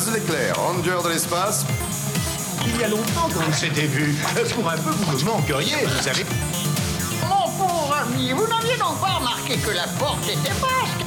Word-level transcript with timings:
Buzz 0.00 0.14
l'éclair, 0.14 0.56
ranger 0.56 1.02
de 1.04 1.08
l'espace. 1.10 1.66
Il 2.66 2.80
y 2.80 2.84
a 2.84 2.88
longtemps 2.88 3.28
qu'on 3.28 3.52
s'était 3.52 3.86
vu. 3.86 4.14
Pour 4.54 4.70
un 4.70 4.76
peu, 4.76 4.90
vous 4.90 5.18
me 5.18 5.24
manqueriez, 5.24 5.84
vous 5.84 6.02
savez. 6.02 6.24
Mon 7.28 7.50
pauvre 7.58 7.94
ami, 7.94 8.30
vous 8.30 8.46
n'aviez 8.46 8.78
donc 8.78 8.98
pas 9.00 9.18
remarqué 9.18 9.56
que 9.56 9.70
la 9.70 9.86
porte 9.98 10.24
était 10.24 10.54
basque 10.60 11.04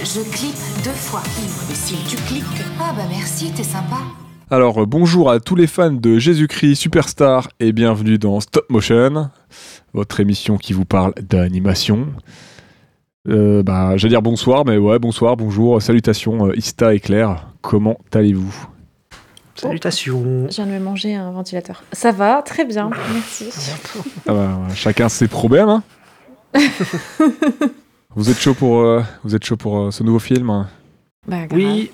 Je 0.00 0.20
clique 0.36 0.56
deux 0.82 0.90
fois. 0.90 1.22
Imbécile, 1.64 1.98
tu 2.08 2.16
cliques. 2.16 2.44
Ah 2.80 2.92
bah 2.96 3.04
merci, 3.08 3.52
t'es 3.52 3.62
sympa. 3.62 3.98
Alors 4.50 4.82
euh, 4.82 4.86
bonjour 4.86 5.30
à 5.30 5.38
tous 5.38 5.54
les 5.54 5.66
fans 5.68 5.92
de 5.92 6.18
Jésus-Christ 6.18 6.76
Superstar 6.76 7.48
et 7.60 7.72
bienvenue 7.72 8.18
dans 8.18 8.40
Stop 8.40 8.68
Motion, 8.68 9.30
votre 9.92 10.18
émission 10.18 10.56
qui 10.58 10.72
vous 10.72 10.84
parle 10.84 11.14
d'animation. 11.20 12.08
Euh, 13.28 13.62
bah, 13.62 13.96
j'allais 13.96 14.10
dire 14.10 14.22
bonsoir, 14.22 14.64
mais 14.64 14.76
ouais, 14.78 14.98
bonsoir, 14.98 15.36
bonjour, 15.36 15.80
salutations, 15.80 16.48
euh, 16.48 16.56
Ista 16.56 16.92
et 16.92 16.98
Claire, 16.98 17.46
comment 17.60 17.96
allez-vous? 18.12 18.52
Salutations. 19.54 20.48
Je 20.50 20.56
viens 20.56 20.66
de 20.66 20.72
me 20.72 20.80
manger 20.80 21.14
un 21.14 21.30
ventilateur. 21.30 21.84
Ça 21.92 22.10
va, 22.10 22.42
très 22.42 22.64
bien, 22.64 22.90
merci. 23.12 23.50
Ah 24.26 24.32
bah, 24.32 24.58
Chacun 24.74 25.08
ses 25.08 25.28
problèmes. 25.28 25.68
hein 25.68 25.82
vous 28.16 28.28
êtes 28.28 28.38
chaud 28.40 28.54
pour, 28.54 28.80
euh, 28.80 29.02
vous 29.22 29.36
êtes 29.36 29.44
chaud 29.44 29.56
pour 29.56 29.78
euh, 29.78 29.90
ce 29.92 30.02
nouveau 30.02 30.18
film 30.18 30.50
hein? 30.50 30.68
Bah, 31.28 31.42
Oui, 31.52 31.92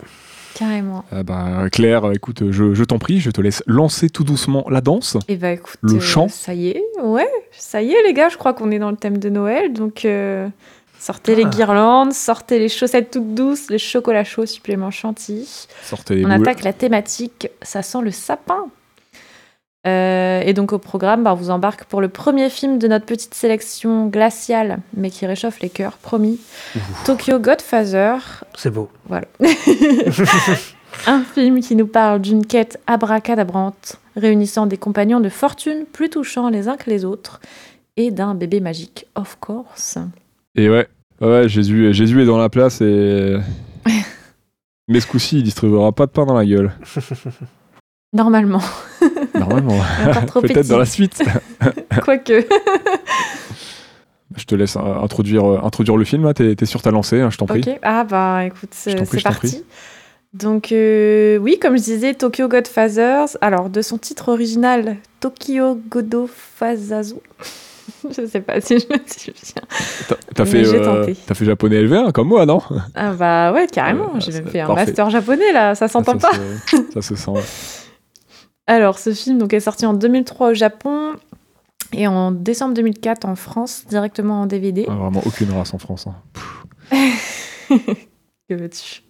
carrément. 0.55 1.05
Ah 1.13 1.23
bah, 1.25 1.69
Claire, 1.71 2.11
écoute, 2.13 2.51
je, 2.51 2.73
je 2.73 2.85
t'en 2.85 2.99
prie, 2.99 3.21
je 3.21 3.31
te 3.31 3.43
laisse 3.43 3.63
lancer 3.67 4.09
tout 4.09 4.25
doucement 4.25 4.65
la 4.71 4.81
danse. 4.81 5.19
Et 5.29 5.37
bah 5.37 5.53
écoute, 5.53 5.77
Le 5.83 5.97
euh, 5.97 6.01
chant 6.01 6.29
ça 6.29 6.55
y 6.55 6.69
est, 6.69 6.83
ouais, 7.03 7.29
ça 7.53 7.83
y 7.83 7.93
est 7.93 8.03
les 8.07 8.15
gars, 8.15 8.31
je 8.31 8.39
crois 8.39 8.55
qu'on 8.55 8.71
est 8.71 8.79
dans 8.79 8.91
le 8.91 8.97
thème 8.97 9.19
de 9.19 9.29
Noël, 9.29 9.75
donc 9.75 10.07
sortez 10.99 11.35
les 11.35 11.45
Ah. 11.45 11.49
guirlandes, 11.49 12.13
sortez 12.13 12.59
les 12.59 12.69
chaussettes 12.69 13.11
toutes 13.11 13.35
douces, 13.35 13.71
les 13.71 13.79
chocolats 13.79 14.25
chauds 14.25 14.47
supplément 14.47 14.91
chantilly. 14.91 15.67
Sortez 15.83 16.17
les 16.17 16.25
On 16.25 16.29
boules. 16.29 16.43
attaque 16.49 16.63
la 16.65 16.73
thématique, 16.73 17.49
ça 17.63 17.83
sent 17.83 18.01
le 18.03 18.11
sapin. 18.11 18.67
Euh, 19.87 20.43
et 20.45 20.53
donc 20.55 20.73
au 20.73 20.79
programme, 20.79 21.23
bah, 21.23 21.33
on 21.33 21.37
vous 21.37 21.51
embarque 21.51 21.85
pour 21.85 22.01
le 22.01 22.09
premier 22.09 22.51
film 22.51 22.79
de 22.79 22.89
notre 22.89 23.07
petite 23.07 23.33
sélection 23.33 24.07
glaciale, 24.07 24.81
mais 24.95 25.09
qui 25.11 25.25
réchauffe 25.25 25.61
les 25.61 25.71
cœurs, 25.71 25.97
promis. 25.99 26.41
Tokyo 27.07 27.39
Godfather, 27.39 28.17
c'est 28.57 28.71
beau. 28.71 28.91
Voilà. 29.07 29.27
Un 31.07 31.23
film 31.23 31.61
qui 31.61 31.77
nous 31.77 31.87
parle 31.87 32.21
d'une 32.21 32.45
quête 32.45 32.81
abracadabrante, 32.87 33.99
réunissant 34.17 34.67
des 34.67 34.77
compagnons 34.79 35.21
de 35.21 35.29
fortune 35.29 35.85
plus 35.91 36.11
touchants 36.11 36.49
les 36.49 36.67
uns 36.67 36.77
que 36.77 36.91
les 36.91 37.05
autres, 37.05 37.41
et 37.97 38.11
d'un 38.11 38.35
bébé 38.35 38.61
magique, 38.61 39.07
of 39.15 39.37
course. 39.41 39.97
Et 40.59 40.69
ouais, 40.69 40.89
ouais, 41.21 41.49
Jésus, 41.49 41.95
Jésus 41.95 42.21
est 42.21 42.27
dans 42.27 42.37
la 42.37 42.49
place 42.49 42.81
et. 42.81 43.37
Mais 44.89 44.99
ce 44.99 45.07
coup-ci, 45.07 45.39
il 45.39 45.45
distribuera 45.45 45.93
pas 45.93 46.07
de 46.07 46.11
pain 46.11 46.27
dans 46.27 46.35
la 46.35 46.45
gueule. 46.45 46.73
Normalement, 48.13 48.63
Normalement. 49.35 49.79
Peut-être 50.35 50.67
dans 50.67 50.79
la 50.79 50.87
suite. 50.87 51.23
Quoique. 52.03 52.45
Je 54.37 54.45
te 54.45 54.55
laisse 54.55 54.77
euh, 54.77 54.81
introduire, 54.81 55.45
euh, 55.45 55.61
introduire 55.63 55.97
le 55.97 56.05
film. 56.05 56.33
T'es 56.35 56.57
t'es 56.57 56.67
sûr, 56.67 56.83
t'as 56.83 56.91
lancé, 56.91 57.21
hein, 57.21 57.31
je 57.31 57.39
t'en 57.39 57.47
prie. 57.47 57.61
Ok, 57.61 57.79
ah 57.83 58.05
bah 58.05 58.45
écoute, 58.45 58.71
t'en 58.71 59.05
c'est 59.05 59.23
parti. 59.23 59.63
Donc 60.33 60.73
euh, 60.73 61.37
oui, 61.39 61.59
comme 61.61 61.77
je 61.77 61.83
disais, 61.83 62.15
Tokyo 62.15 62.49
Godfathers, 62.49 63.37
alors 63.43 63.71
de 63.71 63.81
son 63.81 63.97
titre 63.97 64.31
original, 64.31 64.97
Tokyo 65.21 65.81
Godofazazu. 65.89 67.17
je 68.17 68.27
sais 68.27 68.41
pas 68.41 68.61
si 68.61 68.79
je 68.79 68.87
me 68.87 68.99
souviens. 69.07 69.63
T'as- 70.35 70.45
fait, 70.45 70.65
euh, 70.65 71.13
fait 71.35 71.45
japonais 71.45 71.83
LV1 71.83 72.13
comme 72.13 72.29
moi, 72.29 72.47
non? 72.47 72.61
Ah 72.95 73.13
bah 73.13 73.53
ouais, 73.53 73.67
carrément, 73.67 74.15
Euh, 74.17 74.21
j'ai 74.21 74.33
même 74.33 74.47
fait 74.49 74.61
un 74.61 74.67
parfait. 74.69 74.87
master 74.87 75.11
japonais 75.11 75.53
là, 75.53 75.75
ça 75.75 75.89
s'entend 75.89 76.17
pas. 76.19 76.31
se- 76.33 76.77
Ça 76.95 77.03
se 77.03 77.15
sent. 77.17 77.31
ouais. 77.31 77.41
Alors, 78.67 78.99
ce 78.99 79.13
film 79.15 79.39
donc, 79.39 79.53
est 79.55 79.61
sorti 79.61 79.87
en 79.87 79.95
2003 79.95 80.51
au 80.51 80.55
Japon 80.55 81.13
et 81.93 82.07
en 82.07 82.31
décembre 82.33 82.75
2004 82.75 83.25
en 83.25 83.35
France, 83.35 83.85
directement 83.89 84.43
en 84.43 84.47
DVD. 84.47 84.85
Ah, 84.89 84.95
vraiment 84.95 85.23
aucune 85.25 85.51
race 85.53 85.73
en 85.75 85.79
France. 85.79 86.07
hein. 86.07 86.15
Que 88.49 88.55
veux-tu? 88.55 89.03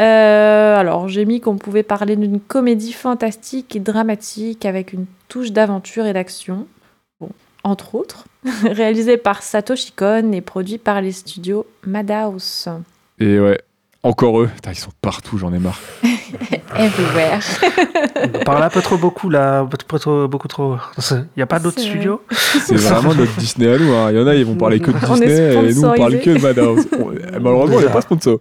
Euh, 0.00 0.76
alors, 0.78 1.08
j'ai 1.08 1.24
mis 1.26 1.40
qu'on 1.40 1.56
pouvait 1.58 1.82
parler 1.82 2.16
d'une 2.16 2.40
comédie 2.40 2.92
fantastique 2.92 3.76
et 3.76 3.80
dramatique 3.80 4.64
avec 4.64 4.94
une 4.94 5.04
touche 5.28 5.52
d'aventure 5.52 6.06
et 6.06 6.12
d'action. 6.14 6.66
Entre 7.64 7.94
autres. 7.94 8.24
Réalisé 8.64 9.16
par 9.16 9.42
Satoshi 9.42 9.92
Kon 9.92 10.32
et 10.32 10.40
produit 10.40 10.78
par 10.78 11.00
les 11.02 11.12
studios 11.12 11.66
Madhouse. 11.86 12.68
Et 13.18 13.38
ouais, 13.38 13.60
encore 14.02 14.40
eux. 14.40 14.48
Putain, 14.54 14.70
ils 14.72 14.76
sont 14.78 14.92
partout, 15.02 15.36
j'en 15.36 15.52
ai 15.52 15.58
marre. 15.58 15.78
Everywhere. 16.76 17.40
On 18.34 18.44
parle 18.44 18.62
un 18.62 18.70
peu 18.70 18.80
trop 18.80 18.96
beaucoup 18.96 19.28
là, 19.28 19.66
peu 19.86 19.98
trop, 19.98 20.26
beaucoup 20.28 20.48
trop. 20.48 20.76
Il 21.10 21.26
n'y 21.36 21.42
a 21.42 21.46
pas 21.46 21.58
d'autres 21.58 21.80
studios 21.80 22.22
C'est 22.30 22.76
vraiment 22.76 23.12
notre 23.14 23.36
Disney 23.36 23.68
à 23.74 23.78
nous. 23.78 23.92
hein. 23.92 24.10
Il 24.12 24.18
y 24.18 24.22
en 24.22 24.26
a, 24.26 24.34
ils 24.34 24.46
vont 24.46 24.54
parler 24.56 24.80
que 24.80 24.90
de 24.90 24.96
On 25.06 25.14
Disney 25.14 25.54
et 25.68 25.74
nous, 25.74 25.84
on 25.84 25.94
parle 25.94 26.18
que 26.20 26.30
de 26.30 26.40
Madhouse. 26.40 26.86
On- 26.98 27.12
Malheureusement, 27.40 27.76
on 27.76 27.80
n'est 27.80 27.88
pas 27.88 28.00
sponsor. 28.00 28.38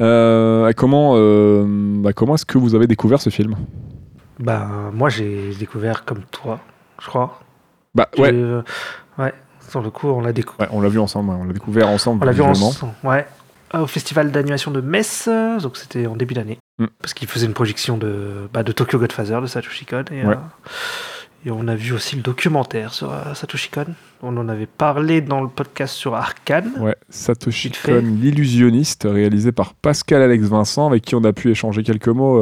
Euh, 0.00 0.72
comment 0.76 1.14
euh, 1.16 1.64
bah, 1.66 2.12
comment 2.12 2.36
est-ce 2.36 2.46
que 2.46 2.56
vous 2.58 2.76
avez 2.76 2.86
découvert 2.86 3.20
ce 3.20 3.30
film? 3.30 3.56
Bah, 4.38 4.68
moi 4.92 5.08
j'ai 5.08 5.50
découvert 5.58 6.04
comme 6.04 6.20
toi, 6.30 6.60
je 7.02 7.06
crois. 7.08 7.40
Bah 7.98 8.08
ouais, 8.18 8.32
Euh, 8.32 8.62
ouais, 9.18 9.34
sur 9.68 9.82
le 9.82 9.90
coup, 9.90 10.08
on 10.08 10.20
l'a 10.20 10.32
découvert. 10.32 10.68
ouais, 10.70 10.76
on 10.76 10.80
l'a 10.80 10.88
vu 10.88 10.98
ensemble, 10.98 11.30
on 11.30 11.44
l'a 11.44 11.52
découvert 11.52 11.88
ensemble. 11.88 12.22
On 12.22 12.26
l'a 12.26 12.32
vu 12.32 12.42
ensemble, 12.42 12.92
ouais. 13.04 13.26
Au 13.74 13.86
festival 13.86 14.30
d'animation 14.30 14.70
de 14.70 14.80
Metz, 14.80 15.28
donc 15.60 15.76
c'était 15.76 16.06
en 16.06 16.16
début 16.16 16.32
d'année. 16.32 16.56
Mm. 16.78 16.86
Parce 17.02 17.12
qu'il 17.12 17.28
faisait 17.28 17.44
une 17.46 17.52
projection 17.52 17.98
de, 17.98 18.48
bah, 18.52 18.62
de 18.62 18.72
Tokyo 18.72 18.98
Godfather 18.98 19.42
de 19.42 19.46
Satoshi 19.46 19.84
Kon. 19.84 20.04
Et, 20.10 20.24
Ouais. 20.24 20.34
euh, 20.34 21.44
et 21.44 21.50
on 21.50 21.68
a 21.68 21.74
vu 21.74 21.92
aussi 21.92 22.16
le 22.16 22.22
documentaire 22.22 22.94
sur 22.94 23.12
euh, 23.12 23.34
Satoshi 23.34 23.68
Kon. 23.68 23.84
On 24.22 24.34
en 24.38 24.48
avait 24.48 24.66
parlé 24.66 25.20
dans 25.20 25.42
le 25.42 25.48
podcast 25.48 25.94
sur 25.94 26.14
Arkane. 26.14 26.70
Ouais, 26.78 26.96
Satoshi. 27.10 27.70
Kon, 27.84 28.00
l'illusionniste, 28.02 29.06
réalisé 29.10 29.52
par 29.52 29.74
Pascal 29.74 30.22
Alex 30.22 30.44
Vincent, 30.44 30.86
avec 30.86 31.04
qui 31.04 31.14
on 31.14 31.24
a 31.24 31.32
pu 31.34 31.50
échanger 31.50 31.82
quelques 31.82 32.08
mots, 32.08 32.38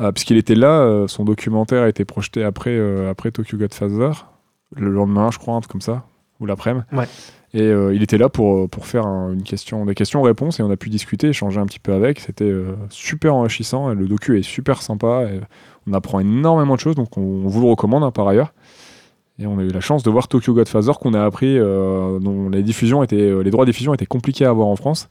euh, 0.00 0.12
puisqu'il 0.12 0.36
était 0.36 0.54
là. 0.54 1.06
son 1.08 1.24
documentaire 1.24 1.82
a 1.82 1.88
été 1.88 2.04
projeté 2.04 2.44
après, 2.44 2.78
après 3.10 3.32
Tokyo 3.32 3.58
Godfather, 3.58 4.26
le 4.74 4.90
lendemain, 4.90 5.30
je 5.30 5.38
crois, 5.38 5.54
un 5.54 5.60
truc 5.60 5.72
comme 5.72 5.80
ça, 5.80 6.04
ou 6.40 6.46
l'après-midi. 6.46 6.84
Ouais. 6.92 7.06
Et 7.54 7.62
euh, 7.62 7.94
il 7.94 8.02
était 8.02 8.18
là 8.18 8.28
pour, 8.28 8.68
pour 8.68 8.86
faire 8.86 9.06
un- 9.06 9.32
une 9.32 9.42
question, 9.42 9.86
des 9.86 9.94
questions-réponses, 9.94 10.60
et 10.60 10.62
on 10.62 10.70
a 10.70 10.76
pu 10.76 10.90
discuter, 10.90 11.28
échanger 11.28 11.60
un 11.60 11.66
petit 11.66 11.78
peu 11.78 11.92
avec. 11.92 12.20
C'était 12.20 12.44
euh, 12.44 12.74
super 12.90 13.34
enrichissant, 13.34 13.90
et 13.90 13.94
le 13.94 14.06
docu 14.08 14.38
est 14.38 14.42
super 14.42 14.82
sympa, 14.82 15.24
et 15.24 15.40
on 15.86 15.92
apprend 15.94 16.20
énormément 16.20 16.74
de 16.74 16.80
choses, 16.80 16.96
donc 16.96 17.16
on, 17.16 17.22
on 17.22 17.48
vous 17.48 17.60
le 17.60 17.68
recommande 17.68 18.02
hein, 18.02 18.10
par 18.10 18.26
ailleurs. 18.28 18.52
Et 19.38 19.46
on 19.46 19.58
a 19.58 19.62
eu 19.62 19.68
la 19.68 19.80
chance 19.80 20.02
de 20.02 20.10
voir 20.10 20.28
Tokyo 20.28 20.54
Godfather 20.54 20.92
qu'on 21.00 21.12
a 21.14 21.22
appris, 21.24 21.58
euh, 21.58 22.18
dont 22.18 22.48
les 22.48 22.62
diffusions 22.62 23.02
étaient, 23.02 23.16
euh, 23.20 23.42
les 23.42 23.50
droits 23.50 23.64
de 23.66 23.70
diffusion 23.70 23.92
étaient 23.94 24.06
compliqués 24.06 24.46
à 24.46 24.50
avoir 24.50 24.66
en 24.68 24.76
France. 24.76 25.08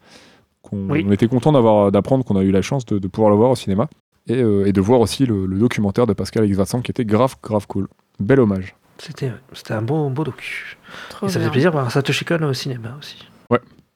Oui. 0.71 1.05
On 1.07 1.11
était 1.11 1.27
content 1.27 1.51
d'apprendre 1.91 2.25
qu'on 2.25 2.35
a 2.35 2.41
eu 2.43 2.49
la 2.49 2.63
chance 2.63 2.87
de, 2.87 2.97
de 2.97 3.07
pouvoir 3.07 3.29
le 3.29 3.37
voir 3.37 3.51
au 3.51 3.55
cinéma 3.55 3.87
et, 4.27 4.41
euh, 4.41 4.65
et 4.65 4.73
de 4.73 4.81
voir 4.81 4.99
aussi 4.99 5.27
le, 5.27 5.45
le 5.45 5.59
documentaire 5.59 6.07
de 6.07 6.13
Pascal 6.13 6.41
Alex 6.41 6.57
Vincent 6.57 6.81
qui 6.81 6.89
était 6.89 7.05
grave, 7.05 7.35
grave 7.43 7.67
cool. 7.67 7.87
Bel 8.19 8.39
hommage. 8.39 8.75
C'était 8.97 9.31
c'était 9.53 9.73
un 9.73 9.81
beau, 9.81 10.09
beau 10.09 10.23
docu. 10.23 10.77
Trop 11.09 11.27
et 11.27 11.29
ça 11.29 11.39
bien. 11.39 11.47
fait 11.47 11.51
plaisir 11.51 11.71
de 11.71 11.75
voir 11.77 11.91
Satoshi 11.91 12.23
Kon 12.25 12.41
au 12.43 12.53
cinéma 12.53 12.95
aussi. 12.99 13.27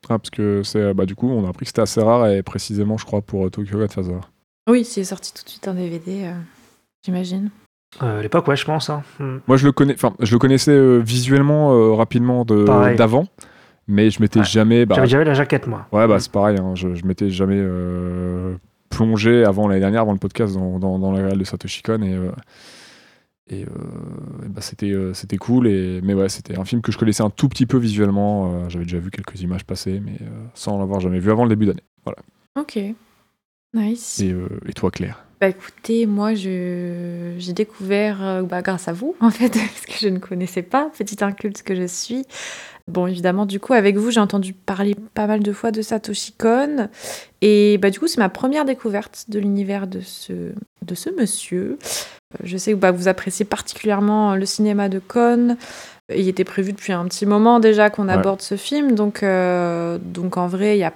Ah, 0.08 0.18
parce 0.18 0.30
que 0.30 0.62
c'est, 0.64 0.92
bah, 0.94 1.04
du 1.06 1.14
coup, 1.14 1.30
on 1.30 1.44
a 1.46 1.50
appris 1.50 1.66
que 1.66 1.68
c'était 1.68 1.82
assez 1.82 2.00
rare 2.02 2.26
et 2.28 2.42
précisément, 2.42 2.96
je 2.96 3.04
crois, 3.04 3.20
pour 3.20 3.46
euh, 3.46 3.50
Tokyo 3.50 3.78
Godfather. 3.78 4.18
Oui, 4.68 4.82
c'est 4.84 5.04
sorti 5.04 5.32
tout 5.32 5.44
de 5.44 5.48
suite 5.48 5.68
en 5.68 5.74
DVD, 5.74 6.24
euh, 6.24 6.32
j'imagine. 7.04 7.50
Euh, 8.02 8.18
à 8.18 8.22
l'époque, 8.22 8.48
ouais, 8.48 8.56
je 8.56 8.64
pense. 8.64 8.90
hein. 8.90 9.02
Mm. 9.20 9.36
Moi, 9.46 9.56
je 9.56 9.66
le 9.66 9.72
connais, 9.72 9.94
enfin, 9.94 10.14
je 10.18 10.32
le 10.32 10.38
connaissais 10.38 10.72
euh, 10.72 10.98
visuellement 10.98 11.74
euh, 11.74 11.92
rapidement 11.92 12.44
d'avant, 12.44 13.26
mais 13.86 14.10
je 14.10 14.20
m'étais 14.20 14.40
Ouais. 14.40 14.44
jamais. 14.46 14.84
bah, 14.86 14.96
J'avais 14.96 15.06
j'avais 15.08 15.24
la 15.26 15.34
jaquette, 15.34 15.66
moi. 15.68 15.86
Ouais, 15.92 16.08
bah 16.08 16.18
c'est 16.18 16.32
pareil, 16.32 16.56
hein, 16.58 16.72
je, 16.74 16.94
je 16.94 17.04
m'étais 17.04 17.30
jamais 17.30 17.58
euh, 17.60 18.56
plongé 18.88 19.44
avant 19.44 19.68
l'année 19.68 19.80
dernière, 19.80 20.00
avant 20.00 20.12
le 20.12 20.18
podcast, 20.18 20.54
dans, 20.54 20.78
dans, 20.80 20.98
dans 20.98 21.12
la 21.12 21.24
réelle 21.26 21.38
de 21.38 21.44
Satoshi 21.44 21.82
Kon 21.82 22.02
et, 22.02 22.14
euh, 22.14 22.30
et, 23.50 23.64
euh, 23.64 24.46
et 24.46 24.48
bah, 24.48 24.60
c'était, 24.60 24.90
euh, 24.90 25.12
c'était 25.14 25.36
cool. 25.36 25.66
Et, 25.66 26.00
mais 26.02 26.14
ouais, 26.14 26.28
c'était 26.28 26.58
un 26.58 26.64
film 26.64 26.82
que 26.82 26.92
je 26.92 26.98
connaissais 26.98 27.22
un 27.22 27.30
tout 27.30 27.48
petit 27.48 27.66
peu 27.66 27.78
visuellement. 27.78 28.52
euh, 28.54 28.68
j'avais 28.68 28.84
déjà 28.84 28.98
vu 28.98 29.10
quelques 29.10 29.40
images 29.42 29.64
passer, 29.64 30.00
mais 30.00 30.18
sans 30.54 30.78
l'avoir 30.78 31.00
jamais 31.00 31.18
vu 31.18 31.30
avant 31.30 31.44
le 31.44 31.50
début 31.50 31.66
d'année. 31.66 31.82
Voilà. 32.04 32.18
Ok. 32.58 32.78
Nice. 33.74 34.20
Et, 34.20 34.34
et 34.66 34.72
toi, 34.72 34.90
Claire? 34.90 35.24
Bah 35.40 35.48
écoutez, 35.48 36.04
moi 36.04 36.34
je 36.34 37.34
j'ai 37.38 37.54
découvert 37.54 38.44
bah, 38.44 38.60
grâce 38.60 38.88
à 38.88 38.92
vous 38.92 39.16
en 39.20 39.30
fait 39.30 39.48
parce 39.54 39.86
que 39.86 39.94
je 39.98 40.08
ne 40.08 40.18
connaissais 40.18 40.60
pas, 40.60 40.90
petite 40.90 41.22
inculte 41.22 41.62
que 41.62 41.74
je 41.74 41.86
suis. 41.86 42.26
Bon 42.90 43.06
évidemment 43.06 43.46
du 43.46 43.60
coup 43.60 43.72
avec 43.72 43.96
vous 43.96 44.10
j'ai 44.10 44.20
entendu 44.20 44.52
parler 44.52 44.96
pas 45.14 45.26
mal 45.26 45.40
de 45.42 45.52
fois 45.52 45.70
de 45.70 45.80
Satoshi 45.82 46.32
Kon 46.32 46.88
et 47.40 47.78
bah 47.78 47.90
du 47.90 47.98
coup 48.00 48.08
c'est 48.08 48.18
ma 48.18 48.28
première 48.28 48.64
découverte 48.64 49.26
de 49.28 49.38
l'univers 49.38 49.86
de 49.86 50.00
ce 50.00 50.32
de 50.82 50.94
ce 50.94 51.10
monsieur. 51.10 51.78
Euh, 51.80 52.38
Je 52.44 52.56
sais 52.56 52.72
que 52.72 52.76
bah, 52.76 52.90
vous 52.90 53.08
appréciez 53.08 53.44
particulièrement 53.44 54.34
le 54.34 54.44
cinéma 54.46 54.88
de 54.88 54.98
Kon. 54.98 55.56
Il 56.14 56.26
était 56.28 56.44
prévu 56.44 56.72
depuis 56.72 56.92
un 56.92 57.04
petit 57.06 57.26
moment 57.26 57.60
déjà 57.60 57.90
qu'on 57.90 58.08
Ouais. 58.08 58.14
aborde 58.14 58.42
ce 58.42 58.56
film 58.56 58.94
donc 58.96 59.22
euh, 59.22 59.98
donc 60.02 60.36
en 60.36 60.48
vrai 60.48 60.76
il 60.76 60.80
y 60.80 60.84
a 60.84 60.92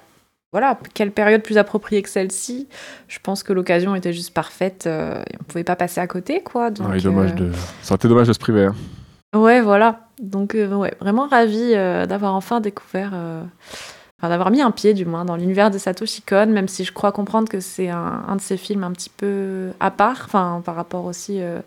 voilà, 0.52 0.78
quelle 0.94 1.10
période 1.10 1.42
plus 1.42 1.58
appropriée 1.58 2.00
que 2.00 2.08
celle-ci? 2.08 2.68
Je 3.08 3.18
pense 3.20 3.42
que 3.42 3.52
l'occasion 3.52 3.96
était 3.96 4.12
juste 4.12 4.32
parfaite. 4.32 4.84
euh, 4.86 5.20
et 5.28 5.34
on 5.40 5.42
pouvait 5.42 5.64
pas 5.64 5.74
passer 5.74 6.00
à 6.00 6.06
côté, 6.06 6.42
quoi. 6.44 6.70
Donc, 6.70 6.90
Ouais, 6.90 7.00
dommage 7.00 7.32
euh, 7.32 7.34
de... 7.34 7.52
Ça 7.82 7.88
aurait 7.94 7.96
été 7.96 8.06
dommage 8.06 8.28
de 8.28 8.32
se 8.32 8.38
priver. 8.38 8.66
hein. 8.66 8.74
Ouais, 9.36 9.60
voilà. 9.60 10.03
Donc, 10.20 10.54
euh, 10.54 10.74
ouais, 10.74 10.94
vraiment 11.00 11.26
ravie 11.26 11.72
euh, 11.74 12.06
d'avoir 12.06 12.34
enfin 12.34 12.60
découvert, 12.60 13.10
euh, 13.14 13.42
enfin, 14.18 14.28
d'avoir 14.28 14.50
mis 14.50 14.62
un 14.62 14.70
pied, 14.70 14.94
du 14.94 15.04
moins, 15.04 15.24
dans 15.24 15.36
l'univers 15.36 15.70
de 15.70 15.78
Satoshi 15.78 16.22
Kon, 16.22 16.46
même 16.46 16.68
si 16.68 16.84
je 16.84 16.92
crois 16.92 17.10
comprendre 17.12 17.48
que 17.48 17.58
c'est 17.60 17.88
un, 17.88 18.22
un 18.28 18.36
de 18.36 18.40
ces 18.40 18.56
films 18.56 18.84
un 18.84 18.92
petit 18.92 19.10
peu 19.10 19.70
à 19.80 19.90
part, 19.90 20.22
enfin, 20.26 20.62
par 20.64 20.76
rapport 20.76 21.04
aussi. 21.04 21.38
euh, 21.40 21.58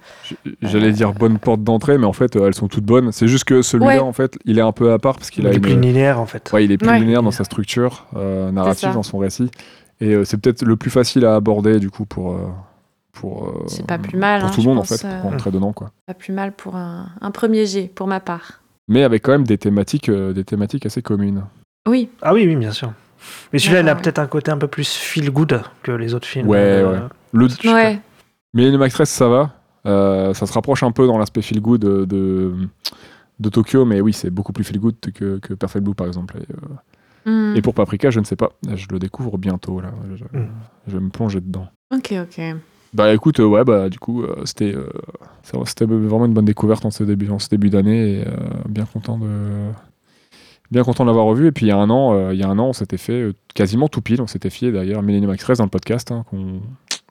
J'allais 0.62 0.92
dire 0.94 1.12
bonne 1.14 1.40
porte 1.40 1.62
d'entrée, 1.64 1.98
mais 1.98 2.06
en 2.06 2.14
fait, 2.14 2.36
euh, 2.36 2.48
elles 2.48 2.56
sont 2.56 2.68
toutes 2.70 2.86
bonnes. 2.86 3.12
C'est 3.12 3.28
juste 3.28 3.44
que 3.44 3.62
celui-là, 3.62 3.96
Ouais. 3.96 4.00
en 4.00 4.14
fait, 4.14 4.38
il 4.46 4.58
est 4.58 4.62
un 4.62 4.72
peu 4.72 4.94
à 4.94 4.98
part 5.00 5.16
parce 5.18 5.30
qu'il 5.30 5.44
Il 5.44 5.48
a 5.48 5.52
est 5.52 5.56
une... 5.56 5.62
plus 5.62 5.80
linéaire 5.80 6.20
en 6.22 6.26
fait. 6.26 6.50
Ouais, 6.54 6.64
il 6.64 6.72
est 6.72 6.78
plus 6.78 6.88
Ouais. 6.88 7.00
linéaire 7.00 7.24
dans 7.24 7.32
sa 7.32 7.44
structure 7.44 8.06
euh, 8.16 8.50
narrative, 8.52 8.94
dans 8.94 9.04
son 9.04 9.18
récit. 9.18 9.52
Et 10.00 10.14
euh, 10.14 10.24
c'est 10.24 10.38
peut-être 10.38 10.64
le 10.64 10.76
plus 10.78 10.92
facile 10.92 11.26
à 11.26 11.36
aborder, 11.36 11.80
du 11.80 11.90
coup, 11.90 12.06
pour... 12.06 12.38
euh, 13.18 13.22
pour 13.22 13.48
euh, 13.50 13.64
C'est 13.68 13.86
pas 13.86 13.98
plus 13.98 14.18
mal, 14.18 14.42
Pour 14.42 14.50
hein, 14.50 14.54
tout 14.54 14.62
le 14.62 14.68
monde, 14.68 14.80
en 14.80 14.84
fait, 14.84 15.04
euh. 15.06 15.22
pour 15.22 15.32
rentrer 15.32 15.52
dedans, 15.52 15.74
quoi. 15.74 15.92
pas 16.06 16.14
plus 16.14 16.34
mal 16.34 16.52
pour 16.54 16.76
un, 16.76 17.08
un 17.22 17.32
premier 17.32 17.66
jet, 17.66 17.92
pour 17.94 18.08
ma 18.08 18.20
part. 18.20 18.62
Mais 18.88 19.04
avec 19.04 19.24
quand 19.24 19.32
même 19.32 19.46
des 19.46 19.58
thématiques, 19.58 20.10
euh, 20.10 20.34
des 20.34 20.44
thématiques 20.44 20.86
assez 20.86 21.02
communes. 21.02 21.44
Oui, 21.88 22.10
Ah 22.22 22.34
oui, 22.34 22.46
oui, 22.48 22.56
bien 22.56 22.72
sûr. 22.72 22.94
Mais 23.52 23.60
celui-là, 23.60 23.82
il 23.82 23.90
a 23.90 23.94
ouais. 23.96 24.02
peut-être 24.02 24.20
un 24.20 24.28
côté 24.28 24.52
un 24.52 24.58
peu 24.58 24.68
plus 24.68 24.90
feel 24.96 25.30
good 25.32 25.62
que 25.84 25.92
les 25.92 26.14
autres 26.14 26.28
films. 26.28 26.48
Ouais, 26.48 26.58
euh, 26.58 26.92
ouais. 26.92 27.08
Le... 27.34 27.74
Ouais, 27.74 28.00
Millennium 28.54 28.84
Express, 28.84 29.10
ça 29.10 29.28
va. 29.28 29.54
Euh, 29.86 30.34
ça 30.34 30.46
se 30.46 30.54
rapproche 30.54 30.84
un 30.84 30.92
peu 30.92 31.08
dans 31.08 31.18
l'aspect 31.18 31.42
feel 31.42 31.62
good 31.62 31.82
de, 31.82 32.06
de, 32.06 32.54
de 33.40 33.50
Tokyo, 33.50 33.86
mais 33.86 34.02
oui, 34.02 34.14
c'est 34.14 34.30
beaucoup 34.30 34.54
plus 34.54 34.64
feel 34.64 34.80
good 34.80 34.96
que, 35.14 35.40
que 35.40 35.54
Perfect 35.54 35.84
Blue, 35.84 35.96
par 35.96 36.08
exemple. 36.08 36.38
Et, 36.38 36.44
euh, 36.54 36.76
Hmm. 37.26 37.58
et 37.58 37.62
pour 37.62 37.74
Paprika, 37.74 38.10
je 38.10 38.22
ne 38.22 38.24
sais 38.26 38.38
pas. 38.38 38.54
Je 38.74 38.86
le 38.90 39.00
découvre 39.00 39.38
bientôt, 39.38 39.82
là. 39.82 39.90
Je, 40.16 40.24
Mm. 40.24 40.48
je 40.88 40.94
vais 40.94 41.04
me 41.04 41.10
plonger 41.10 41.42
dedans. 41.42 41.68
Ok, 41.94 42.14
ok. 42.22 42.42
Bah 42.94 43.14
écoute, 43.14 43.40
euh, 43.40 43.46
ouais, 43.46 43.64
bah 43.64 43.90
du 43.90 44.00
coup, 44.00 44.24
euh, 44.24 44.36
c'était 44.46 44.74
euh, 44.74 44.90
c'était 45.66 45.86
vraiment 45.86 46.26
une 46.26 46.34
bonne 46.34 46.46
découverte 46.46 46.86
en 46.86 46.92
ce 46.92 47.04
début, 47.04 47.30
en 47.30 47.40
ce 47.40 47.50
début 47.50 47.70
d'année. 47.70 48.20
et, 48.20 48.28
euh, 48.28 48.32
bien 48.70 48.86
content 48.86 49.18
de 49.18 49.28
bien 50.72 50.84
content 50.84 51.04
de 51.04 51.10
l'avoir 51.10 51.26
revu. 51.26 51.48
Et 51.48 51.52
puis 51.52 51.66
il 51.66 51.70
y 51.70 51.72
a 51.72 51.78
un 51.78 51.90
an, 51.90 52.14
euh, 52.14 52.34
il 52.34 52.40
y 52.40 52.44
a 52.44 52.48
un 52.50 52.58
an, 52.60 52.68
on 52.70 52.74
s'était 52.74 52.98
fait 52.98 53.22
euh, 53.22 53.34
quasiment 53.54 53.88
tout 53.88 54.02
pile. 54.02 54.22
On 54.22 54.28
s'était 54.28 54.50
fié 54.50 54.72
d'ailleurs 54.72 55.02
Millennium 55.04 55.34
Express 55.34 55.58
dans 55.60 55.64
le 55.66 55.70
podcast. 55.70 56.12
hein, 56.12 56.24
qu'on- 56.30 56.62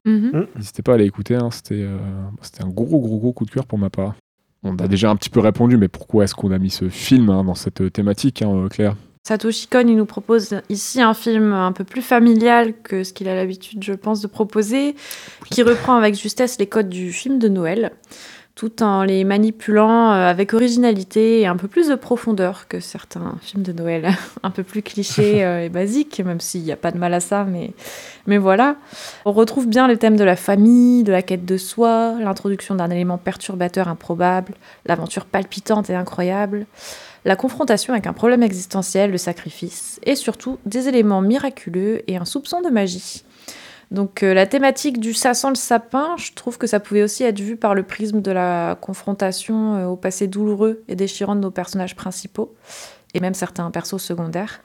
Mhm. 0.05 0.47
N'hésitez 0.55 0.83
pas 0.83 0.93
à 0.93 0.95
aller 0.95 1.05
écouter. 1.05 1.35
hein, 1.35 1.49
c'était 1.51 1.83
euh, 1.83 1.99
c'était 2.41 2.63
un 2.63 2.69
gros, 2.69 3.01
gros, 3.01 3.19
gros 3.19 3.33
coup 3.33 3.45
de 3.45 3.51
cœur 3.51 3.67
pour 3.67 3.79
ma 3.79 3.91
part. 3.91 4.15
On 4.63 4.77
a 4.79 4.89
déjà 4.89 5.11
un 5.11 5.17
petit 5.17 5.31
peu 5.31 5.41
répondu, 5.41 5.77
mais 5.77 5.89
pourquoi 5.89 6.25
est-ce 6.25 6.35
qu'on 6.35 6.51
a 6.53 6.59
mis 6.59 6.71
ce 6.71 6.89
film 6.89 7.29
hein, 7.31 7.45
dans 7.45 7.55
cette 7.55 7.93
thématique, 7.93 8.43
Claire? 8.71 8.97
Satoshi 9.27 9.67
Kon, 9.67 9.89
il 9.89 9.97
nous 9.97 10.07
propose 10.07 10.61
ici 10.69 11.03
un 11.03 11.13
film 11.13 11.53
un 11.53 11.73
peu 11.73 11.83
plus 11.83 12.01
familial 12.01 12.75
que 12.85 13.03
ce 13.03 13.13
qu'il 13.13 13.27
a 13.27 13.35
l'habitude, 13.35 13.83
je 13.83 13.93
pense, 13.93 14.21
de 14.21 14.29
proposer, 14.29 14.95
qui 15.51 15.65
reprend 15.65 15.97
avec 15.97 16.15
justesse 16.15 16.61
les 16.61 16.69
codes 16.69 16.89
du 16.89 17.13
film 17.13 17.41
de 17.41 17.49
Noël, 17.49 17.91
tout 18.55 18.85
en 18.85 19.03
les 19.03 19.25
manipulant 19.25 20.13
euh, 20.13 20.31
avec 20.31 20.55
originalité 20.55 21.41
et 21.41 21.47
un 21.49 21.57
peu 21.57 21.67
plus 21.67 21.89
de 21.89 21.97
profondeur 21.97 22.69
que 22.69 22.79
certains 22.79 23.35
films 23.43 23.65
de 23.65 23.73
Noël, 23.73 24.11
un 24.45 24.51
peu 24.51 24.63
plus 24.63 24.83
clichés 24.83 25.45
euh, 25.45 25.65
et 25.65 25.71
basiques, 25.71 26.21
même 26.25 26.39
s'il 26.39 26.63
n'y 26.63 26.71
a 26.71 26.77
pas 26.77 26.93
de 26.93 26.99
mal 26.99 27.13
à 27.13 27.19
ça, 27.19 27.43
mais, 27.43 27.73
mais 28.29 28.39
voilà. 28.39 28.77
On 29.25 29.33
retrouve 29.33 29.67
bien 29.67 29.89
les 29.89 29.97
thèmes 29.97 30.17
de 30.17 30.23
la 30.23 30.37
famille, 30.37 31.03
de 31.03 31.11
la 31.11 31.23
quête 31.23 31.45
de 31.45 31.57
soi, 31.57 32.15
l'introduction 32.21 32.77
d'un 32.77 32.91
élément 32.93 33.19
perturbateur 33.19 33.89
improbable, 33.89 34.55
l'aventure 34.85 35.25
palpitante 35.25 35.91
et 35.91 35.97
incroyable, 35.97 36.67
la 37.27 37.35
confrontation 37.35 37.93
avec 37.93 38.07
un 38.07 38.13
problème 38.13 38.45
existentiel, 38.45 39.11
le 39.11 39.19
sacrifice, 39.19 39.99
et 40.05 40.15
surtout 40.15 40.59
des 40.65 40.89
éléments 40.89 41.21
miraculeux 41.21 42.03
et 42.07 42.17
un 42.17 42.25
soupçon 42.25 42.61
de 42.61 42.69
magie. 42.69 43.25
Donc 43.91 44.23
euh, 44.23 44.33
la 44.33 44.47
thématique 44.47 45.01
du 45.01 45.13
ça 45.13 45.33
le 45.49 45.57
sapin, 45.57 46.15
je 46.19 46.33
trouve 46.35 46.57
que 46.57 46.69
ça 46.69 46.79
pouvait 46.79 47.03
aussi 47.03 47.25
être 47.25 47.41
vu 47.41 47.57
par 47.57 47.75
le 47.75 47.83
prisme 47.83 48.21
de 48.21 48.31
la 48.31 48.79
confrontation 48.81 49.75
euh, 49.75 49.87
au 49.87 49.97
passé 49.97 50.29
douloureux 50.29 50.85
et 50.87 50.95
déchirant 50.95 51.35
de 51.35 51.41
nos 51.41 51.51
personnages 51.51 51.97
principaux, 51.97 52.55
et 53.13 53.19
même 53.19 53.35
certains 53.35 53.73
persos 53.73 53.99
secondaires, 53.99 54.61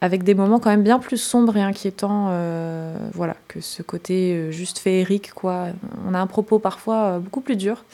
avec 0.00 0.22
des 0.22 0.34
moments 0.34 0.60
quand 0.60 0.70
même 0.70 0.82
bien 0.82 0.98
plus 0.98 1.18
sombres 1.18 1.58
et 1.58 1.62
inquiétants, 1.62 2.28
euh, 2.30 2.96
voilà, 3.12 3.36
que 3.48 3.60
ce 3.60 3.82
côté 3.82 4.50
juste 4.50 4.78
féerique, 4.78 5.34
quoi. 5.34 5.66
On 6.06 6.14
a 6.14 6.18
un 6.18 6.26
propos 6.26 6.58
parfois 6.58 7.18
beaucoup 7.18 7.42
plus 7.42 7.56
dur, 7.56 7.84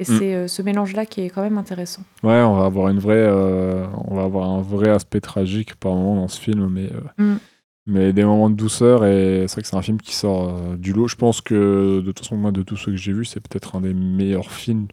et 0.00 0.10
Mm. 0.10 0.18
c'est 0.18 0.34
euh, 0.34 0.48
ce 0.48 0.62
mélange-là 0.62 1.06
qui 1.06 1.20
est 1.20 1.30
quand 1.30 1.42
même 1.42 1.58
intéressant. 1.58 2.02
Ouais, 2.24 2.40
on 2.42 2.56
va 2.56 2.64
avoir 2.64 2.88
une 2.88 2.98
vraie, 2.98 3.14
euh, 3.16 3.86
on 4.08 4.16
va 4.16 4.22
avoir 4.24 4.48
un 4.50 4.60
vrai 4.62 4.90
aspect 4.90 5.20
tragique 5.20 5.74
par 5.76 5.94
moment 5.94 6.16
dans 6.16 6.28
ce 6.28 6.40
film, 6.40 6.68
mais 6.68 6.90
euh, 6.92 7.00
Mm. 7.34 7.36
mais 7.86 8.12
des 8.12 8.24
moments 8.24 8.50
de 8.50 8.54
douceur 8.56 9.04
et 9.04 9.44
c'est 9.46 9.54
vrai 9.54 9.62
que 9.62 9.68
c'est 9.68 9.76
un 9.76 9.82
film 9.82 9.98
qui 10.00 10.14
sort 10.16 10.52
du 10.78 10.92
lot. 10.92 11.06
Je 11.08 11.16
pense 11.16 11.40
que 11.40 12.00
de 12.00 12.06
toute 12.06 12.20
façon 12.20 12.36
moi 12.36 12.50
de 12.52 12.62
tous 12.62 12.76
ceux 12.76 12.92
que 12.92 12.96
j'ai 12.98 13.12
vus, 13.12 13.24
c'est 13.26 13.40
peut-être 13.40 13.76
un 13.76 13.80
des 13.82 13.94
meilleurs 13.94 14.50
films 14.50 14.86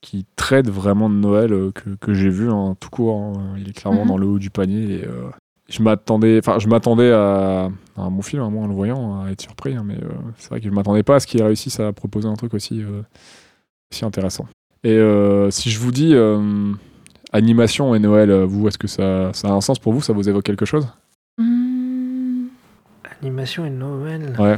qui 0.00 0.24
traite 0.36 0.70
vraiment 0.70 1.10
de 1.10 1.14
Noël 1.14 1.50
que, 1.74 1.90
que 2.00 2.14
j'ai 2.14 2.30
vu 2.30 2.50
en 2.50 2.74
tout 2.74 2.88
court. 2.88 3.14
hein. 3.20 3.54
Il 3.58 3.68
est 3.68 3.72
clairement 3.74 4.02
Mhm. 4.04 4.08
dans 4.08 4.16
le 4.18 4.26
haut 4.26 4.38
du 4.38 4.48
panier 4.48 4.94
et 4.94 5.04
je 5.68 5.82
m'attendais, 5.82 6.38
enfin 6.38 6.58
je 6.58 6.68
m'attendais 6.68 7.12
à, 7.12 7.68
à 7.96 8.00
un 8.02 8.10
bon 8.10 8.22
film, 8.22 8.42
à 8.42 8.48
moi 8.48 8.64
en 8.64 8.66
le 8.66 8.74
voyant, 8.74 9.22
à 9.22 9.30
être 9.30 9.42
surpris, 9.42 9.74
hein, 9.76 9.82
mais 9.84 9.98
c'est 10.38 10.48
vrai 10.48 10.60
que 10.60 10.66
je 10.66 10.72
m'attendais 10.72 11.02
pas 11.02 11.16
à 11.16 11.20
ce 11.20 11.26
qu'il 11.26 11.42
réussisse 11.42 11.78
à 11.80 11.92
proposer 11.92 12.28
un 12.28 12.34
truc 12.34 12.54
aussi. 12.54 12.82
Aussi 13.92 14.04
intéressant. 14.04 14.46
Et 14.84 14.92
euh, 14.92 15.50
si 15.50 15.70
je 15.70 15.78
vous 15.78 15.90
dis 15.92 16.14
euh, 16.14 16.72
animation 17.32 17.94
et 17.94 17.98
Noël, 17.98 18.30
euh, 18.30 18.46
vous, 18.46 18.66
est-ce 18.68 18.78
que 18.78 18.86
ça, 18.86 19.32
ça 19.32 19.48
a 19.48 19.52
un 19.52 19.60
sens 19.60 19.78
pour 19.78 19.92
vous? 19.92 20.00
Ça 20.00 20.12
vous 20.12 20.28
évoque 20.28 20.44
quelque 20.44 20.64
chose? 20.64 20.88
Hmm. 21.38 22.46
Animation 23.22 23.64
et 23.66 23.70
Noël. 23.70 24.34
Ouais. 24.38 24.56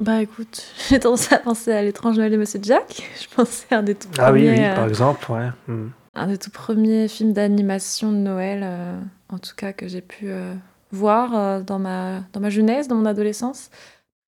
Bah 0.00 0.22
écoute, 0.22 0.64
j'ai 0.88 1.00
tendance 1.00 1.32
à 1.32 1.38
penser 1.38 1.72
à 1.72 1.82
l'étrange 1.82 2.16
Noël 2.16 2.30
de 2.32 2.36
Monsieur 2.36 2.60
Jack. 2.62 3.02
Je 3.20 3.34
pensais 3.34 3.66
à 3.74 3.78
un 3.78 3.82
des 3.82 3.94
tout 3.94 4.08
premiers, 4.08 4.26
Ah 4.28 4.32
oui, 4.32 4.48
oui, 4.48 4.64
euh, 4.64 4.74
par 4.74 4.88
exemple, 4.88 5.32
ouais. 5.32 5.48
Hmm. 5.66 5.88
un 6.14 6.26
des 6.28 6.38
tout 6.38 6.50
premiers 6.50 7.08
films 7.08 7.32
d'animation 7.32 8.12
de 8.12 8.18
Noël, 8.18 8.60
euh, 8.62 9.00
en 9.30 9.38
tout 9.38 9.54
cas 9.56 9.72
que 9.72 9.88
j'ai 9.88 10.00
pu 10.00 10.26
euh, 10.28 10.54
voir 10.92 11.34
euh, 11.34 11.60
dans 11.62 11.78
ma 11.78 12.20
dans 12.32 12.40
ma 12.40 12.50
jeunesse, 12.50 12.88
dans 12.88 12.96
mon 12.96 13.06
adolescence. 13.06 13.70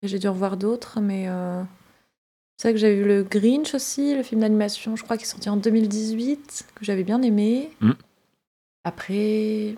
J'ai 0.03 0.19
dû 0.19 0.27
en 0.27 0.33
voir 0.33 0.57
d'autres, 0.57 0.99
mais 1.01 1.25
euh, 1.27 1.61
c'est 2.57 2.67
vrai 2.69 2.73
que 2.73 2.79
j'avais 2.79 2.95
vu 2.95 3.05
le 3.05 3.23
Grinch 3.23 3.73
aussi, 3.75 4.15
le 4.15 4.23
film 4.23 4.41
d'animation, 4.41 4.95
je 4.95 5.03
crois, 5.03 5.17
qui 5.17 5.23
est 5.23 5.27
sorti 5.27 5.49
en 5.49 5.57
2018, 5.57 6.65
que 6.75 6.83
j'avais 6.85 7.03
bien 7.03 7.21
aimé. 7.21 7.69
Mm. 7.81 7.91
Après, 8.83 9.75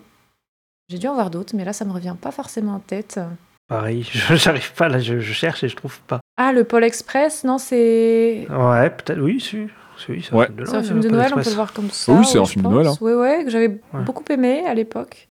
j'ai 0.88 0.98
dû 0.98 1.06
en 1.08 1.14
voir 1.14 1.30
d'autres, 1.30 1.54
mais 1.56 1.64
là, 1.64 1.72
ça 1.72 1.84
me 1.84 1.92
revient 1.92 2.16
pas 2.20 2.30
forcément 2.30 2.74
en 2.74 2.78
tête. 2.80 3.20
Pareil, 3.68 4.02
je- 4.12 4.34
j'arrive 4.36 4.72
pas, 4.74 4.88
là, 4.88 4.98
je, 4.98 5.20
je 5.20 5.32
cherche 5.32 5.64
et 5.64 5.68
je 5.68 5.76
trouve 5.76 6.00
pas. 6.02 6.20
Ah, 6.36 6.52
le 6.52 6.64
Pôle 6.64 6.84
Express, 6.84 7.44
non, 7.44 7.58
c'est 7.58 8.46
Ouais, 8.50 8.90
peut-être, 8.90 9.20
oui, 9.20 9.40
si. 9.40 9.66
si, 9.98 10.22
c'est 10.22 10.32
un 10.32 10.36
Ouais. 10.38 10.46
film 10.46 10.56
de 10.58 10.64
C'est 10.64 10.70
un 10.70 10.74
Noël, 10.80 10.84
film 10.86 11.00
de 11.00 11.08
Pôle 11.08 11.16
Noël, 11.18 11.32
on 11.34 11.42
peut 11.42 11.50
le 11.50 11.54
voir 11.56 11.72
comme 11.72 11.90
ça. 11.90 12.12
Oui, 12.12 12.24
c'est 12.24 12.38
un 12.38 12.46
film 12.46 12.64
de. 12.64 12.68
Noël, 12.70 12.86
hein. 12.86 12.94
Ouais, 13.00 13.14
ouais, 13.14 13.44
que 13.44 13.50
j'avais 13.50 13.68
Ouais. 13.92 14.02
beaucoup 14.04 14.24
aimé 14.30 14.64
à 14.66 14.74
l'époque. 14.74 15.28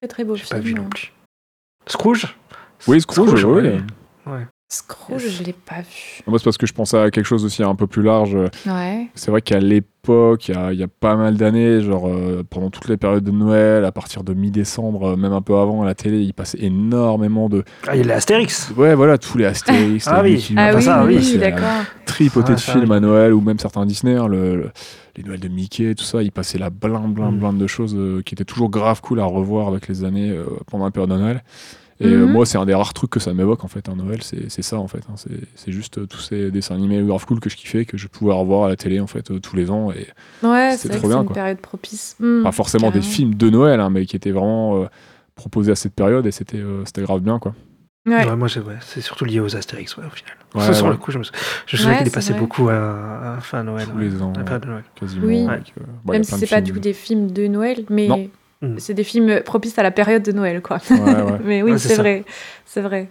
Très 0.00 0.08
très 0.08 0.24
beau 0.24 0.36
J'ai 0.36 0.42
pas 0.44 0.56
film. 0.60 0.66
vu 0.66 0.74
non 0.74 0.88
plus. 0.88 1.12
Scrooge? 1.86 2.36
Oui, 2.86 3.00
Scrooge, 3.00 3.28
Scrooge, 3.38 3.44
oui. 3.44 3.80
ouais. 4.26 4.46
Scrooge, 4.72 5.22
Yes. 5.24 5.32
je 5.38 5.42
l'ai 5.44 5.52
pas 5.52 5.80
vu. 5.82 6.22
Moi, 6.26 6.38
c'est 6.38 6.44
parce 6.44 6.56
que 6.56 6.66
je 6.66 6.72
pensais 6.72 6.98
à 6.98 7.10
quelque 7.10 7.26
chose 7.26 7.44
aussi 7.44 7.62
un 7.62 7.74
peu 7.74 7.86
plus 7.86 8.02
large. 8.02 8.34
Ouais. 8.66 9.08
C'est 9.14 9.30
vrai 9.30 9.42
qu'à 9.42 9.58
l'époque, 9.60 10.48
il 10.48 10.54
y 10.54 10.58
a, 10.58 10.72
il 10.72 10.78
y 10.78 10.82
a 10.82 10.88
pas 10.88 11.14
mal 11.16 11.36
d'années, 11.36 11.82
genre 11.82 12.08
euh, 12.08 12.42
pendant 12.48 12.70
toutes 12.70 12.88
les 12.88 12.96
périodes 12.96 13.22
de 13.24 13.30
Noël, 13.30 13.84
à 13.84 13.92
partir 13.92 14.24
de 14.24 14.32
mi-décembre, 14.32 15.08
euh, 15.12 15.16
même 15.16 15.32
un 15.32 15.42
peu 15.42 15.56
avant, 15.56 15.82
à 15.82 15.84
la 15.84 15.94
télé, 15.94 16.20
il 16.22 16.32
passait 16.32 16.58
énormément 16.62 17.48
de. 17.50 17.64
Ah, 17.86 17.94
il 17.94 17.98
y 17.98 18.00
a 18.02 18.06
les 18.06 18.12
Astérix. 18.12 18.72
Ouais, 18.76 18.94
voilà, 18.94 19.18
tous 19.18 19.36
les 19.38 19.44
Astérix, 19.44 20.06
Ah 20.10 20.22
les 20.22 20.36
oui. 20.36 20.54
Ah 20.56 20.72
oui, 20.74 20.82
ça, 20.82 21.04
oui, 21.04 21.32
la 21.38 21.50
d'accord. 21.50 21.68
tripotée 22.06 22.48
Ouais, 22.50 22.54
de 22.54 22.60
films 22.60 22.90
oui. 22.90 22.96
à 22.96 23.00
Noël, 23.00 23.34
ou 23.34 23.40
même 23.42 23.58
certains 23.58 23.84
Disney, 23.84 24.14
hein, 24.16 24.26
le, 24.26 24.56
le- 24.56 24.70
les 25.16 25.22
Noëls 25.24 25.40
de 25.40 25.48
Mickey, 25.48 25.94
tout 25.94 26.04
ça, 26.04 26.22
il 26.22 26.32
passait 26.32 26.56
là 26.56 26.70
blinde, 26.70 27.12
blinde, 27.12 27.34
Mm. 27.36 27.38
blinde 27.38 27.58
de 27.58 27.66
choses 27.66 27.94
euh, 27.94 28.22
qui 28.24 28.34
étaient 28.34 28.44
toujours 28.46 28.70
grave 28.70 29.02
cool 29.02 29.20
à 29.20 29.24
revoir 29.26 29.68
avec 29.68 29.86
les 29.88 30.04
années 30.04 30.30
euh, 30.30 30.44
pendant 30.70 30.86
la 30.86 30.90
période 30.90 31.10
de 31.10 31.16
Noël. 31.16 31.44
Et 32.02 32.06
euh, 32.12 32.26
Mhm. 32.26 32.32
moi, 32.32 32.46
c'est 32.46 32.58
un 32.58 32.64
des 32.66 32.74
rares 32.74 32.92
trucs 32.94 33.10
que 33.10 33.20
ça 33.20 33.32
m'évoque 33.32 33.64
en 33.64 33.68
fait, 33.68 33.88
un 33.88 33.96
Noël, 33.96 34.22
c'est 34.22 34.50
c'est 34.50 34.62
ça 34.62 34.78
en 34.78 34.88
fait. 34.88 35.02
hein. 35.08 35.14
C'est- 35.16 35.30
C'est 35.54 35.72
juste 35.72 35.98
euh, 35.98 36.06
tous 36.06 36.18
ces 36.20 36.50
dessins 36.50 36.74
animés 36.74 37.02
grave 37.02 37.24
cool 37.26 37.40
que 37.40 37.48
je 37.50 37.56
kiffais, 37.56 37.84
que 37.84 37.96
je 37.96 38.08
pouvais 38.08 38.32
revoir 38.32 38.64
à 38.64 38.68
la 38.68 38.76
télé 38.76 39.00
en 39.00 39.06
fait 39.06 39.30
euh, 39.30 39.38
tous 39.40 39.56
les 39.56 39.70
ans. 39.70 39.90
Et 39.92 40.06
Ouais, 40.46 40.70
C'était 40.76 40.76
c'est 40.76 40.88
trop 40.88 40.96
que 40.96 41.00
c'est 41.02 41.08
bien, 41.08 41.20
une 41.20 41.26
quoi. 41.26 41.34
période 41.34 41.58
propice. 41.58 42.16
Pas 42.42 42.52
forcément 42.52 42.90
des 42.90 43.02
films 43.02 43.34
de 43.34 43.50
Noël, 43.50 43.80
hein, 43.80 43.90
mais 43.90 44.04
qui 44.06 44.16
étaient 44.16 44.30
vraiment 44.32 44.82
euh, 44.82 44.86
proposés 45.34 45.72
à 45.72 45.76
cette 45.76 45.94
période 45.94 46.26
et 46.26 46.32
c'était 46.32 46.58
euh, 46.58 46.84
c'était 46.84 47.02
grave 47.02 47.20
bien 47.20 47.38
quoi. 47.38 47.54
Ouais. 48.04 48.26
Ouais, 48.28 48.34
moi, 48.34 48.48
c'est 48.48 48.58
ouais, 48.58 48.74
c'est 48.80 49.00
surtout 49.00 49.24
lié 49.24 49.38
aux 49.38 49.54
Astérix, 49.54 49.96
ouais, 49.96 50.02
au 50.04 50.10
final. 50.10 50.34
Ouais, 50.56 50.74
Sur 50.74 50.90
le 50.90 50.96
coup, 50.96 51.12
je 51.12 51.18
me, 51.18 51.22
souviens 51.22 51.90
Ouais, 51.92 51.98
qu'il 51.98 52.08
est 52.08 52.10
passé 52.12 52.32
vrai. 52.32 52.40
beaucoup 52.40 52.68
à, 52.68 53.36
à 53.36 53.40
fin 53.40 53.62
Noël. 53.62 53.86
Tous 53.86 53.96
ouais. 53.96 54.04
les 54.08 54.20
ans, 54.20 54.32
À 54.34 54.38
la 54.38 54.42
période 54.44 54.62
de 54.64 54.68
Noël. 54.70 54.84
quasiment. 54.96 55.26
Oui. 55.28 55.46
avec, 55.48 55.72
euh, 55.78 55.84
bon, 56.04 56.10
a 56.10 56.14
Même 56.14 56.24
si 56.24 56.36
c'est 56.36 56.48
pas 56.48 56.60
du 56.60 56.72
coup 56.72 56.80
des 56.80 56.94
films 56.94 57.30
de 57.30 57.46
Noël, 57.46 57.84
mais 57.90 58.08
Non. 58.08 58.28
Hmm. 58.62 58.78
c'est 58.78 58.94
des 58.94 59.04
films 59.04 59.40
propices 59.44 59.76
à 59.78 59.82
la 59.82 59.90
période 59.90 60.22
de 60.22 60.32
Noël, 60.32 60.62
quoi. 60.62 60.78
Ouais, 60.90 60.98
ouais. 61.00 61.38
mais 61.44 61.62
oui, 61.62 61.72
Ouais, 61.72 61.78
c'est 61.78 61.96
vrai. 61.96 62.24
C'est 62.64 62.80
vrai. 62.80 63.08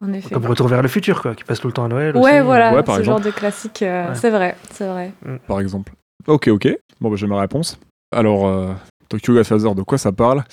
En 0.00 0.12
effet. 0.12 0.32
Comme 0.34 0.46
Retour 0.46 0.68
vers 0.68 0.80
le 0.82 0.88
futur, 0.88 1.20
quoi, 1.22 1.34
qui 1.34 1.44
passe 1.44 1.60
tout 1.60 1.66
le 1.66 1.72
temps 1.72 1.84
à 1.84 1.88
Noël. 1.88 2.16
Ouais, 2.16 2.38
aussi. 2.38 2.44
voilà, 2.46 2.74
Ouais, 2.74 2.82
par 2.82 2.96
ce 2.96 3.02
genre 3.02 3.20
de 3.20 3.30
classique. 3.30 3.82
euh, 3.82 4.08
Ouais. 4.08 4.14
C'est 4.14 4.30
vrai, 4.30 4.56
c'est 4.70 4.86
vrai. 4.86 5.12
par 5.46 5.60
exemple. 5.60 5.92
Ok, 6.26 6.48
ok. 6.48 6.68
Bon, 7.00 7.10
bah, 7.10 7.16
j'ai 7.16 7.26
ma 7.26 7.40
réponse. 7.40 7.78
Alors, 8.14 8.46
euh, 8.46 8.72
Tokyo 9.08 9.34
Godfather, 9.34 9.74
de 9.74 9.82
quoi 9.82 9.98
ça 9.98 10.12
parle? 10.12 10.44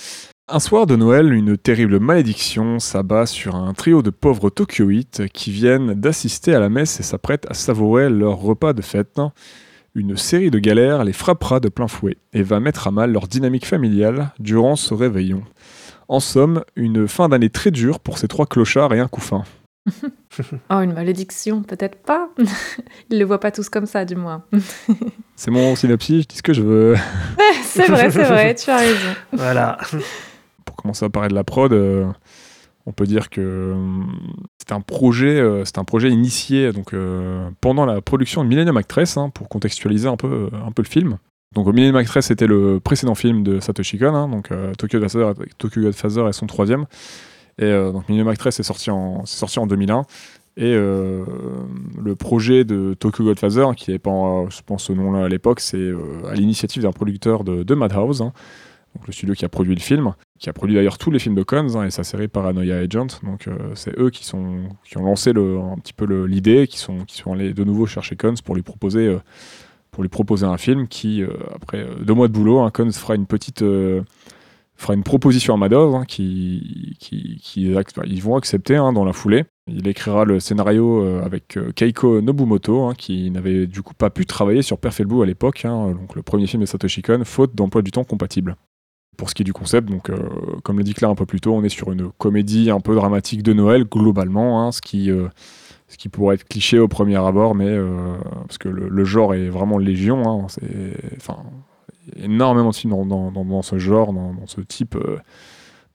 Un 0.51 0.59
soir 0.59 0.87
de 0.87 0.95
Noël, 0.95 1.31
une 1.31 1.57
terrible 1.57 1.99
malédiction 1.99 2.79
s'abat 2.79 3.27
sur 3.27 3.55
un 3.55 3.73
trio 3.73 4.01
de 4.01 4.09
pauvres 4.09 4.49
Tokyoïtes 4.49 5.27
qui 5.31 5.51
viennent 5.51 5.93
d'assister 5.93 6.55
à 6.55 6.59
la 6.59 6.69
messe 6.69 6.99
et 6.99 7.03
s'apprêtent 7.03 7.45
à 7.51 7.53
savourer 7.53 8.09
leur 8.09 8.37
repas 8.37 8.73
de 8.73 8.81
fête. 8.81 9.19
Une 9.95 10.17
série 10.17 10.51
de 10.51 10.59
galères 10.59 11.03
les 11.03 11.13
frappera 11.13 11.59
de 11.59 11.69
plein 11.69 11.87
fouet 11.87 12.17
et 12.33 12.43
va 12.43 12.59
mettre 12.59 12.87
à 12.87 12.91
mal 12.91 13.11
leur 13.11 13.27
dynamique 13.27 13.65
familiale 13.65 14.31
durant 14.39 14.75
ce 14.75 14.93
réveillon. 14.93 15.43
En 16.07 16.19
somme, 16.19 16.63
une 16.75 17.07
fin 17.07 17.29
d'année 17.29 17.49
très 17.49 17.71
dure 17.71 17.99
pour 17.99 18.17
ces 18.17 18.27
trois 18.27 18.45
clochards 18.45 18.93
et 18.93 18.99
un 18.99 19.07
couffin. 19.07 19.43
Oh, 20.69 20.79
une 20.79 20.93
malédiction, 20.93 21.63
peut-être 21.63 21.97
pas. 22.03 22.29
Ils 23.09 23.17
le 23.19 23.25
voient 23.25 23.39
pas 23.39 23.51
tous 23.51 23.67
comme 23.67 23.87
ça, 23.87 24.05
du 24.05 24.15
moins. 24.15 24.43
C'est 25.35 25.51
mon 25.51 25.75
synopsis, 25.75 26.21
je 26.21 26.27
dis 26.27 26.37
ce 26.37 26.43
que 26.43 26.53
je 26.53 26.61
veux. 26.61 26.95
c'est 27.63 27.87
vrai, 27.87 28.11
c'est 28.11 28.23
vrai, 28.23 28.55
tu 28.55 28.69
as 28.69 28.77
raison. 28.77 29.15
Voilà. 29.33 29.77
Pour 30.65 30.75
commencer 30.75 31.03
à 31.03 31.09
parler 31.09 31.29
de 31.29 31.33
la 31.33 31.43
prod, 31.43 31.73
euh, 31.73 32.05
on 32.89 32.91
peut 32.91 33.05
dire 33.05 33.29
que 33.29 33.39
euh, 33.39 33.75
c'est 34.57 34.73
un 34.73 34.81
projet, 34.81 35.39
euh, 35.39 35.63
c'est 35.63 35.77
un 35.77 35.83
projet 35.83 36.09
initié 36.09 36.73
donc 36.73 36.93
euh, 36.93 37.49
pendant 37.61 37.85
la 37.85 38.01
production 38.01 38.43
de 38.43 38.49
Millennium 38.49 38.77
Actress, 38.77 39.15
hein, 39.15 39.29
pour 39.29 39.47
contextualiser 39.47 40.07
un 40.07 40.17
peu, 40.17 40.49
un 40.51 40.71
peu 40.71 40.81
le 40.81 40.87
film. 40.87 41.19
Donc 41.53 41.67
Millennium 41.67 41.95
Actress 41.97 42.25
c'était 42.25 42.47
le 42.47 42.79
précédent 42.79 43.13
film 43.13 43.43
de 43.43 43.59
Satoshi 43.59 43.99
Kon, 43.99 44.15
hein, 44.15 44.27
donc 44.27 44.49
Tokyo, 44.77 44.99
Godfather, 44.99 45.33
Tokyo 45.59 45.87
est 45.87 46.31
son 46.31 46.47
troisième. 46.47 46.85
Et 47.59 47.71
donc 47.71 48.07
Millennium 48.07 48.29
Actress 48.29 48.59
est 48.59 48.63
sorti 48.63 48.89
en, 48.91 49.25
sorti 49.25 49.59
en 49.59 49.67
2001. 49.67 50.03
Et 50.57 50.75
le 50.75 52.13
projet 52.17 52.65
de 52.65 52.93
Tokyo 52.93 53.23
Godfather, 53.23 53.65
qui 53.75 53.91
n'est 53.91 53.99
pas, 53.99 54.45
je 54.49 54.61
pense, 54.63 54.83
ce 54.83 54.93
nom-là 54.93 55.25
à 55.25 55.27
l'époque, 55.27 55.59
c'est 55.59 55.91
à 56.29 56.35
l'initiative 56.35 56.83
d'un 56.83 56.91
producteur 56.91 57.43
de, 57.43 57.73
Madhouse, 57.73 58.21
hein, 58.21 58.31
donc 58.95 59.07
le 59.07 59.13
studio 59.13 59.33
qui 59.33 59.43
a 59.43 59.49
produit 59.49 59.73
le 59.73 59.81
film, 59.81 60.13
qui 60.39 60.49
a 60.49 60.53
produit 60.53 60.75
d'ailleurs 60.75 60.97
tous 60.97 61.11
les 61.11 61.19
films 61.19 61.35
de 61.35 61.43
Cons 61.43 61.75
hein, 61.75 61.85
et 61.85 61.91
sa 61.91 62.03
série 62.03 62.29
Paranoia 62.29 62.77
Agent. 62.77 63.07
Donc 63.23 63.47
euh, 63.47 63.57
c'est 63.75 63.97
eux 63.99 64.09
qui, 64.09 64.25
sont, 64.25 64.69
qui 64.85 64.97
ont 64.97 65.03
lancé 65.03 65.31
un 65.31 65.77
petit 65.77 65.93
peu 65.93 66.05
l'idée, 66.25 66.67
qui 66.67 66.79
sont, 66.79 66.99
qui 67.05 67.17
sont 67.17 67.33
allés 67.33 67.53
de 67.53 67.63
nouveau 67.63 67.85
chercher 67.85 68.15
Cons 68.15 68.35
pour 68.43 68.55
lui 68.55 68.63
proposer, 68.63 69.05
euh, 69.07 69.19
pour 69.91 70.01
lui 70.01 70.09
proposer 70.09 70.45
un 70.45 70.57
film 70.57 70.87
qui, 70.87 71.21
euh, 71.21 71.27
après 71.53 71.85
deux 72.01 72.13
mois 72.13 72.29
de 72.29 72.33
boulot, 72.33 72.59
hein, 72.59 72.71
fera 72.91 73.15
une 73.15 73.27
petite 73.27 73.63
fera 74.77 74.93
une 74.93 75.03
proposition 75.03 75.53
à 75.53 75.57
Madhouse 75.57 75.93
hein, 75.93 76.05
qui, 76.07 76.95
qui, 77.01 77.41
ils 77.53 78.23
vont 78.23 78.37
accepter 78.37 78.77
hein, 78.77 78.93
dans 78.93 79.03
la 79.03 79.11
foulée. 79.11 79.43
Il 79.67 79.89
écrira 79.89 80.23
le 80.23 80.39
scénario 80.39 81.03
avec 81.21 81.59
Keiko 81.75 82.21
Nobumoto, 82.21 82.85
hein, 82.85 82.93
qui 82.97 83.29
n'avait 83.29 83.67
du 83.67 83.81
coup 83.81 83.93
pas 83.93 84.09
pu 84.09 84.25
travailler 84.25 84.61
sur 84.61 84.77
Perfect 84.77 85.09
Blue 85.09 85.21
à 85.21 85.25
l'époque, 85.25 85.63
donc 85.63 86.15
le 86.15 86.21
premier 86.21 86.47
film 86.47 86.61
de 86.61 86.65
Satoshi 86.65 87.01
Kon, 87.01 87.23
faute 87.25 87.55
d'emploi 87.55 87.81
du 87.81 87.91
temps 87.91 88.05
compatible. 88.05 88.55
Pour 89.19 89.29
ce 89.29 89.35
qui 89.35 89.41
est 89.41 89.45
du 89.45 89.51
concept, 89.51 89.89
donc, 89.89 90.09
euh, 90.09 90.17
comme 90.63 90.77
le 90.77 90.83
dit 90.85 90.93
Claire 90.93 91.09
un 91.09 91.15
peu 91.15 91.25
plus 91.25 91.41
tôt, 91.41 91.53
on 91.53 91.61
est 91.61 91.67
sur 91.67 91.91
une 91.91 92.09
comédie 92.09 92.71
un 92.71 92.79
peu 92.79 92.95
dramatique 92.95 93.43
de 93.43 93.51
Noël, 93.51 93.83
globalement, 93.83 94.65
hein, 94.65 94.71
ce, 94.71 94.79
qui, 94.79 95.11
euh, 95.11 95.27
ce 95.89 95.97
qui 95.97 96.07
pourrait 96.07 96.35
être 96.35 96.45
cliché 96.47 96.79
au 96.79 96.87
premier 96.87 97.17
abord, 97.17 97.53
mais 97.53 97.67
euh, 97.67 98.15
parce 98.47 98.57
que 98.57 98.69
le, 98.69 99.03
genre 99.03 99.35
est 99.35 99.49
vraiment 99.49 99.77
légion. 99.77 100.23
hein, 100.25 100.47
c'est, 100.47 100.95
enfin, 101.17 101.35
énormément 102.15 102.69
de 102.69 102.75
films 102.75 102.93
dans, 103.09 103.61
ce 103.61 103.77
genre, 103.77 104.13
dans, 104.13 104.33
ce 104.45 104.61
type 104.61 104.97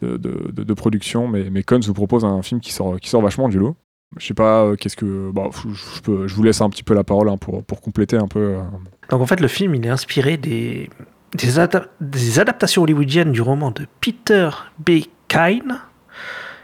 de, 0.02 0.74
production, 0.74 1.26
mais, 1.26 1.48
mais 1.50 1.64
vous 1.86 1.94
propose 1.94 2.26
un 2.26 2.42
film 2.42 2.60
qui 2.60 2.74
sort, 2.74 3.00
qui 3.00 3.08
sort 3.08 3.22
vachement 3.22 3.48
du 3.48 3.58
lot. 3.58 3.74
Je 4.18 4.26
sais 4.26 4.34
pas, 4.34 4.76
qu'est-ce 4.76 4.96
que. 4.96 5.30
Bah, 5.32 5.48
je, 5.54 6.00
peux- 6.02 6.28
je 6.28 6.34
vous 6.34 6.42
laisse 6.42 6.60
un 6.60 6.68
petit 6.68 6.82
peu 6.82 6.92
la 6.92 7.04
parole 7.04 7.30
hein, 7.30 7.38
pour, 7.38 7.64
pour 7.64 7.80
compléter 7.80 8.18
un 8.18 8.28
peu. 8.28 8.58
Donc 9.08 9.22
en 9.22 9.26
fait, 9.26 9.40
le 9.40 9.48
film, 9.48 9.74
il 9.74 9.86
est 9.86 9.88
inspiré 9.88 10.36
des, 10.36 10.90
des, 11.34 11.58
ada- 11.58 11.86
des 12.00 12.38
adaptations 12.38 12.82
hollywoodiennes 12.82 13.32
du 13.32 13.40
roman 13.42 13.70
de 13.70 13.86
Peter 14.00 14.50
B. 14.78 15.00
Kine, 15.28 15.80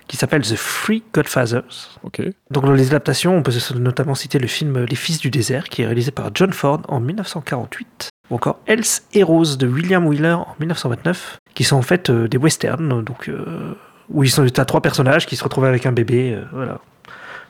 qui 0.06 0.16
s'appelle 0.16 0.42
The 0.42 0.56
Three 0.56 1.02
Godfathers. 1.12 1.98
ok. 2.02 2.22
Donc 2.50 2.64
dans 2.64 2.72
les 2.72 2.88
adaptations, 2.88 3.36
on 3.36 3.42
peut 3.42 3.52
notamment 3.76 4.14
citer 4.14 4.38
le 4.38 4.46
film 4.46 4.84
Les 4.84 4.96
Fils 4.96 5.18
du 5.18 5.30
désert, 5.30 5.64
qui 5.68 5.82
est 5.82 5.86
réalisé 5.86 6.10
par 6.10 6.30
John 6.34 6.52
Ford 6.52 6.82
en 6.88 7.00
1948, 7.00 8.10
ou 8.30 8.34
encore 8.34 8.58
Else 8.66 9.02
Heroes 9.14 9.56
de 9.56 9.66
William 9.66 10.06
Wheeler 10.06 10.32
en 10.34 10.54
1929, 10.60 11.38
qui 11.54 11.64
sont 11.64 11.76
en 11.76 11.82
fait 11.82 12.10
euh, 12.10 12.28
des 12.28 12.38
westerns, 12.38 13.02
donc 13.04 13.28
euh, 13.28 13.74
où 14.08 14.22
ils 14.24 14.30
sont 14.30 14.46
t'as 14.46 14.64
trois 14.64 14.80
personnages 14.82 15.26
qui 15.26 15.36
se 15.36 15.44
retrouvent 15.44 15.64
avec 15.64 15.86
un 15.86 15.92
bébé, 15.92 16.34
euh, 16.34 16.44
voilà. 16.52 16.78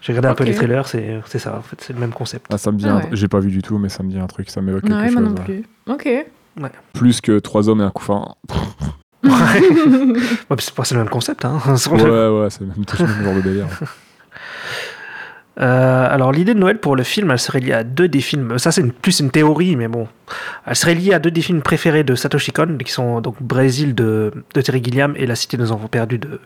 J'ai 0.02 0.12
regardé 0.12 0.28
un 0.28 0.34
peu 0.34 0.44
Ok. 0.44 0.48
les 0.50 0.54
trailers, 0.54 0.86
c'est 0.88 1.20
c'est 1.26 1.38
ça, 1.38 1.58
en 1.58 1.62
fait, 1.62 1.78
c'est 1.82 1.92
le 1.92 1.98
même 1.98 2.12
concept. 2.12 2.46
Ah, 2.50 2.56
ça 2.56 2.72
me 2.72 2.78
dit 2.78 2.86
Ah 2.88 2.96
ouais. 2.96 3.08
J'ai 3.12 3.28
pas 3.28 3.40
vu 3.40 3.50
du 3.50 3.60
tout, 3.60 3.76
mais 3.78 3.90
ça 3.90 4.02
me 4.02 4.08
dit 4.10 4.18
un 4.18 4.26
truc, 4.26 4.48
ça 4.48 4.62
m'évoque 4.62 4.82
quelque 4.82 4.94
Ouais, 4.94 5.06
chose. 5.08 5.12
moi 5.14 5.22
non 5.22 5.34
ouais. 5.34 5.44
plus. 5.44 5.64
Ok. 6.58 6.72
Plus 6.94 7.20
que 7.20 7.38
trois 7.38 7.68
hommes 7.68 7.80
et 7.80 7.84
un 7.84 7.90
couffin. 7.90 8.34
Ouais. 9.22 9.30
Ouais, 10.48 10.56
c'est 10.82 10.92
le 10.94 11.00
même 11.00 11.10
concept, 11.10 11.44
hein. 11.44 11.58
Ouais, 11.66 12.02
ouais, 12.40 12.48
c'est 12.48 12.60
le 12.62 12.68
même, 12.68 13.22
genre 13.22 13.34
de 13.34 13.40
délire. 13.42 13.66
Euh, 15.60 16.06
alors 16.10 16.32
l'idée 16.32 16.54
de 16.54 16.58
Noël 16.58 16.78
pour 16.78 16.96
le 16.96 17.02
film, 17.02 17.30
elle 17.30 17.38
serait 17.38 17.60
liée 17.60 17.72
à 17.74 17.84
deux 17.84 18.08
des 18.08 18.22
films. 18.22 18.58
Ça 18.58 18.72
c'est 18.72 18.80
une- 18.80 18.92
plus 18.92 19.20
une 19.20 19.30
théorie, 19.30 19.76
mais 19.76 19.88
bon, 19.88 20.08
elle 20.66 20.76
serait 20.76 20.94
liée 20.94 21.12
à 21.14 21.18
deux 21.18 21.30
des 21.30 21.42
films 21.42 21.62
préférés 21.62 22.04
de 22.04 22.14
Satoshi 22.14 22.52
Kon, 22.52 22.76
qui 22.84 22.92
sont 22.92 23.20
donc 23.20 23.42
Brésil 23.42 23.94
de, 23.94 24.32
de 24.54 24.60
Terry 24.60 24.82
Gilliam 24.82 25.14
et 25.16 25.26
La 25.26 25.34
Cité 25.36 25.56
des 25.56 25.72
Enfants 25.72 25.88
Perdus 25.88 26.18
de, 26.18 26.40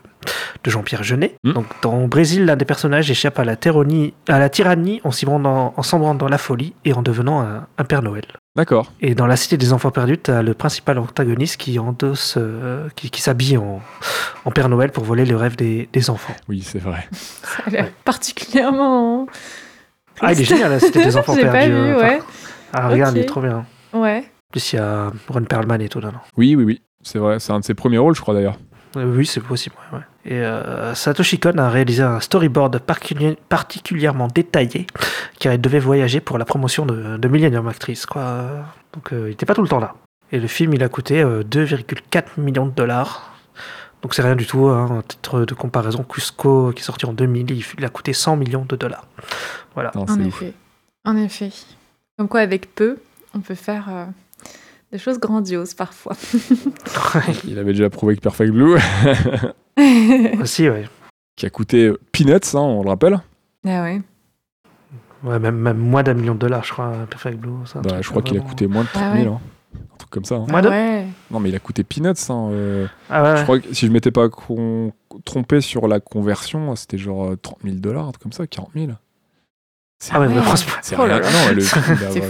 de 0.63 0.71
Jean-Pierre 0.71 1.03
Jeunet. 1.03 1.35
Mm. 1.43 1.53
Donc 1.53 1.65
dans 1.81 2.07
Brésil, 2.07 2.45
l'un 2.45 2.55
des 2.55 2.65
personnages 2.65 3.09
échappe 3.11 3.37
à 3.39 3.43
la, 3.45 3.55
tyrannie, 3.55 4.13
à 4.27 4.39
la 4.39 4.49
tyrannie 4.49 5.01
en 5.03 5.11
s'y 5.11 5.25
rendant- 5.25 5.73
en 5.75 5.83
sombrant 5.83 6.15
dans 6.15 6.27
la 6.27 6.37
folie 6.37 6.73
et 6.85 6.93
en 6.93 7.01
devenant 7.01 7.41
un, 7.41 7.67
un 7.77 7.83
Père 7.83 8.01
Noël. 8.01 8.25
D'accord. 8.55 8.93
Et 9.01 9.15
dans 9.15 9.27
La 9.27 9.35
Cité 9.35 9.57
des 9.57 9.73
Enfants 9.73 9.91
Perdus, 9.91 10.17
tu 10.23 10.31
as 10.31 10.41
le 10.41 10.53
principal 10.53 10.97
antagoniste 10.97 11.57
qui 11.57 11.77
endosse, 11.77 12.35
euh, 12.37 12.87
qui, 12.95 13.09
qui 13.09 13.21
s'habille 13.21 13.57
en, 13.57 13.81
en 14.45 14.51
Père 14.51 14.69
Noël 14.69 14.91
pour 14.91 15.03
voler 15.03 15.25
le 15.25 15.35
rêve 15.35 15.57
des, 15.57 15.89
des 15.91 16.09
enfants. 16.09 16.33
Oui, 16.47 16.61
c'est 16.65 16.79
vrai. 16.79 17.05
Ça 17.11 17.63
a 17.67 17.69
l'air 17.69 17.89
particulièrement. 18.05 19.27
Ah, 20.21 20.31
il 20.31 20.39
est 20.41 20.45
génial, 20.45 20.71
La 20.71 20.79
Cité 20.79 21.03
des 21.03 21.17
Enfants 21.17 21.35
Perdus. 21.35 21.51
pas 21.51 21.67
vu, 21.67 21.73
euh, 21.73 21.99
ouais. 21.99 22.19
Ah, 22.73 22.87
regarde, 22.87 23.15
il 23.17 23.21
est 23.23 23.25
trop 23.25 23.41
bien. 23.41 23.65
Ouais. 23.95 24.19
En 24.19 24.51
plus, 24.51 24.73
il 24.73 24.75
y 24.75 24.79
a 24.79 25.11
Ron 25.29 25.43
Perlman 25.43 25.81
et 25.81 25.89
tout 25.89 25.99
dedans. 25.99 26.13
Oui, 26.37 26.55
oui, 26.55 26.63
oui. 26.63 26.81
C'est 27.01 27.19
vrai. 27.19 27.39
C'est 27.39 27.51
un 27.51 27.59
de 27.59 27.65
ses 27.65 27.73
premiers 27.73 27.97
rôles, 27.97 28.15
je 28.15 28.21
crois 28.21 28.33
d'ailleurs. 28.33 28.57
Euh, 28.97 29.13
oui, 29.15 29.25
c'est 29.25 29.41
possible. 29.41 29.75
ouais, 29.91 29.97
ouais. 29.99 30.03
Et 30.27 30.39
euh, 30.41 30.95
Satoshi 30.95 31.39
Kon 31.39 31.57
a 31.57 31.69
réalisé 31.69 32.01
un 32.01 32.19
storyboard 32.19 32.79
particulièrement 32.79 34.27
détaillé 34.27 34.87
car 35.39 35.53
il 35.53 35.61
devait 35.61 35.79
voyager 35.79 36.19
pour 36.19 36.37
la 36.39 36.45
promotion 36.45 36.85
de, 36.85 37.17
de 37.17 37.27
Millennium 37.27 37.67
Actress. 37.67 38.05
Quoi. 38.07 38.47
Donc 38.93 39.13
euh, 39.13 39.27
il 39.27 39.29
n'était 39.29 39.45
pas 39.45 39.53
tout 39.53 39.61
le 39.61 39.67
temps 39.67 39.79
là. 39.79 39.95
Et 40.31 40.39
le 40.39 40.47
film, 40.47 40.73
il 40.73 40.81
a 40.83 40.89
coûté 40.89 41.21
euh, 41.21 41.43
2,4 41.43 42.39
millions 42.39 42.65
de 42.65 42.71
dollars. 42.71 43.35
Donc 44.01 44.15
c'est 44.15 44.23
rien 44.23 44.35
du 44.35 44.47
tout. 44.47 44.65
Hein. 44.67 44.99
À 44.99 45.03
titre 45.03 45.41
de 45.45 45.53
comparaison, 45.53 46.03
Cusco, 46.03 46.71
qui 46.71 46.81
est 46.81 46.85
sorti 46.85 47.05
en 47.05 47.13
2000, 47.13 47.51
il, 47.51 47.63
il 47.77 47.85
a 47.85 47.89
coûté 47.89 48.13
100 48.13 48.37
millions 48.37 48.65
de 48.67 48.75
dollars. 48.75 49.05
Voilà. 49.75 49.91
Non, 49.93 50.05
En 50.09 50.19
effet. 50.21 50.53
En 51.05 51.17
effet. 51.17 51.51
Comme 52.17 52.27
quoi, 52.27 52.39
avec 52.39 52.73
peu, 52.73 52.97
on 53.35 53.39
peut 53.41 53.55
faire 53.55 53.87
euh, 53.89 54.05
des 54.91 54.97
choses 54.97 55.19
grandioses 55.19 55.73
parfois. 55.73 56.15
Il 57.47 57.59
avait 57.59 57.73
déjà 57.73 57.89
prouvé 57.89 58.15
que 58.15 58.21
Perfect 58.21 58.51
Blue, 58.51 58.75
Aussi, 60.41 60.69
ouais. 60.69 60.85
qui 61.35 61.45
a 61.45 61.49
coûté 61.49 61.91
Peanuts, 62.11 62.33
hein, 62.55 62.59
on 62.59 62.83
le 62.83 62.89
rappelle. 62.89 63.19
ah 63.65 63.83
ouais. 63.83 64.01
Ouais, 65.23 65.39
même, 65.39 65.55
même 65.57 65.77
moins 65.77 66.03
d'un 66.03 66.13
million 66.13 66.35
de 66.35 66.39
dollars, 66.39 66.63
je 66.63 66.71
crois, 66.73 66.91
Perfect 67.09 67.37
Blue. 67.39 67.51
un 67.75 67.81
Bah, 67.81 68.01
je 68.01 68.09
crois 68.09 68.21
qu'il 68.21 68.37
a 68.37 68.41
coûté 68.41 68.67
moins 68.67 68.83
de 68.83 68.89
30 68.89 69.03
Ah 69.03 69.17
000. 69.17 69.33
hein. 69.33 69.41
Un 69.75 69.97
truc 69.97 70.09
comme 70.11 70.25
ça. 70.25 70.35
hein. 70.35 70.45
Moins 70.47 70.59
Ah 70.59 70.61
de- 70.61 70.69
ouais. 70.69 71.05
Non, 71.31 71.39
mais 71.39 71.49
il 71.49 71.55
a 71.55 71.59
coûté 71.59 71.83
Peanuts. 71.83 72.09
hein, 72.29 72.49
euh, 72.51 72.85
Ah 73.09 73.23
ouais, 73.23 73.37
Je 73.37 73.43
crois 73.43 73.59
que 73.59 73.73
si 73.73 73.87
je 73.87 73.91
m'étais 73.91 74.11
pas 74.11 74.29
con- 74.29 74.91
trompé 75.25 75.61
sur 75.61 75.87
la 75.87 75.99
conversion, 75.99 76.75
c'était 76.75 76.97
genre 76.99 77.31
euh, 77.31 77.35
30 77.37 77.57
000 77.63 77.75
dollars, 77.77 78.07
un 78.07 78.11
truc 78.11 78.21
comme 78.23 78.31
ça, 78.33 78.45
40 78.45 78.69
000. 78.75 78.91
C'est 79.99 80.11
Ah 80.13 80.19
mais 80.19 80.27
franchement, 80.41 80.73
c'est 80.81 80.95
Oh 80.99 81.05
là 81.05 81.15
rien. 81.17 81.21
là. 81.21 81.29
Non, 81.31 81.53
le 81.55 81.61
film, 81.61 81.83
il 81.87 82.05
a, 82.05 82.27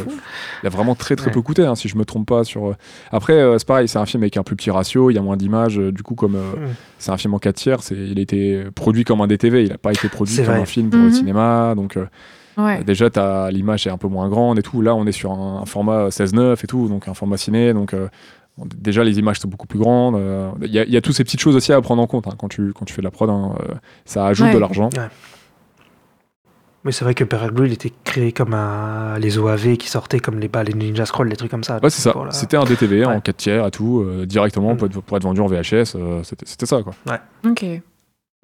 il 0.64 0.68
a 0.68 0.70
vraiment 0.70 0.94
très 0.94 1.16
très 1.16 1.28
Ouais. 1.28 1.34
peu 1.34 1.42
coûté, 1.42 1.66
hein, 1.66 1.74
si 1.76 1.88
je 1.90 1.98
me 1.98 2.06
trompe 2.06 2.28
pas. 2.28 2.44
Sur... 2.44 2.68
euh, 2.68 2.76
Après, 3.12 3.34
euh, 3.34 3.58
c'est 3.58 3.68
pareil, 3.68 3.88
c'est 3.88 3.98
un 3.98 4.06
film 4.06 4.22
avec 4.24 4.38
un 4.38 4.44
plus 4.44 4.56
petit 4.56 4.70
ratio, 4.70 5.10
il 5.10 5.16
y 5.16 5.18
a 5.18 5.22
moins 5.22 5.36
d'images. 5.36 5.80
euh, 5.80 5.92
du 5.92 6.04
coup, 6.04 6.14
comme 6.16 6.36
euh, 6.36 6.56
Mm. 6.56 6.76
c'est 7.00 7.12
un 7.12 7.18
film 7.18 7.34
en 7.34 7.40
4 7.40 7.56
tiers, 7.56 7.80
il 7.92 8.18
a 8.20 8.22
été 8.22 8.66
produit 8.76 9.04
comme 9.04 9.20
un 9.22 9.28
DTV, 9.28 9.64
il 9.64 9.70
n'a 9.70 9.78
pas 9.80 9.92
été 9.92 10.10
produit 10.10 10.36
comme 10.36 10.46
vrai. 10.46 10.60
un 10.62 10.66
film 10.66 10.90
pour 10.92 11.00
le 11.00 11.08
Mhm. 11.08 11.12
cinéma. 11.14 11.74
Donc, 11.76 11.98
euh, 11.98 12.06
Ouais. 12.58 12.84
déjà, 12.84 13.10
l'image 13.50 13.88
est 13.88 13.90
un 13.90 13.98
peu 13.98 14.08
moins 14.08 14.30
grande 14.30 14.60
et 14.60 14.64
tout. 14.64 14.82
Là, 14.82 14.94
on 14.96 15.06
est 15.08 15.12
sur 15.12 15.32
un, 15.32 15.62
un 15.62 15.66
format 15.66 16.12
16-9 16.12 16.64
et 16.64 16.68
tout, 16.68 16.88
donc 16.88 17.08
un 17.08 17.14
format 17.16 17.38
ciné. 17.38 17.74
Donc, 17.74 17.94
euh, 17.96 18.08
bon, 18.60 18.66
déjà, 18.78 19.04
les 19.04 19.18
images 19.20 19.40
sont 19.40 19.50
beaucoup 19.50 19.68
plus 19.68 19.80
grandes. 19.80 20.16
euh, 20.16 20.52
Il 20.62 20.72
y, 20.72 20.80
a- 20.80 20.98
a 20.98 21.02
toutes 21.02 21.16
ces 21.16 21.24
petites 21.24 21.42
choses 21.42 21.56
aussi 21.56 21.74
à 21.74 21.82
prendre 21.82 22.02
en 22.02 22.08
compte 22.08 22.28
hein, 22.28 22.36
quand, 22.38 22.48
tu, 22.48 22.72
quand 22.74 22.86
tu 22.86 22.94
fais 22.94 23.02
de 23.02 23.08
la 23.08 23.12
prod. 23.12 23.30
hein, 23.30 23.56
euh, 23.60 23.74
ça 24.06 24.28
ajoute 24.28 24.48
Ouais. 24.48 24.54
de 24.54 24.60
l'argent. 24.60 24.90
Mais 26.86 26.92
c'est 26.92 27.04
vrai 27.04 27.16
que 27.16 27.24
Perfect 27.24 27.54
Blue, 27.54 27.66
il 27.68 27.74
était 27.74 27.92
créé 28.04 28.32
comme 28.32 28.54
un... 28.54 29.18
les 29.20 29.38
OAV 29.40 29.76
qui 29.78 29.90
sortaient 29.90 30.20
comme 30.20 30.40
les, 30.40 30.48
bah, 30.48 30.64
les 30.64 30.74
Ninja 30.74 31.06
Scroll, 31.06 31.28
les 31.28 31.36
trucs 31.36 31.50
comme 31.52 31.64
ça. 31.64 31.80
Ouais, 31.82 31.90
c'est 31.90 32.02
ça. 32.02 32.14
La- 32.24 32.32
C'était 32.32 32.58
un 32.58 32.64
DTV 32.64 33.06
en 33.06 33.16
Ouais. 33.16 33.22
4 33.22 33.36
tiers 33.38 33.66
et 33.66 33.72
tout, 33.72 34.02
euh, 34.02 34.26
directement 34.28 34.74
Mm. 34.76 34.78
pour, 34.78 34.88
être, 34.88 35.02
pour 35.02 35.18
être 35.18 35.24
vendu 35.24 35.42
en 35.42 35.48
VHS. 35.48 35.96
euh, 35.96 36.22
C'était 36.24 36.66
ça, 36.68 36.84
quoi. 36.84 36.94
Ok. 37.46 37.66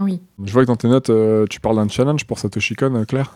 Oui. 0.01 0.19
Je 0.43 0.51
vois 0.51 0.63
que 0.63 0.67
dans 0.67 0.75
tes 0.75 0.87
notes, 0.87 1.11
euh, 1.11 1.45
tu 1.47 1.59
parles 1.59 1.75
d'un 1.75 1.87
challenge 1.87 2.25
pour 2.25 2.39
Satoshi 2.39 2.75
Kon, 2.75 3.05
Claire 3.07 3.31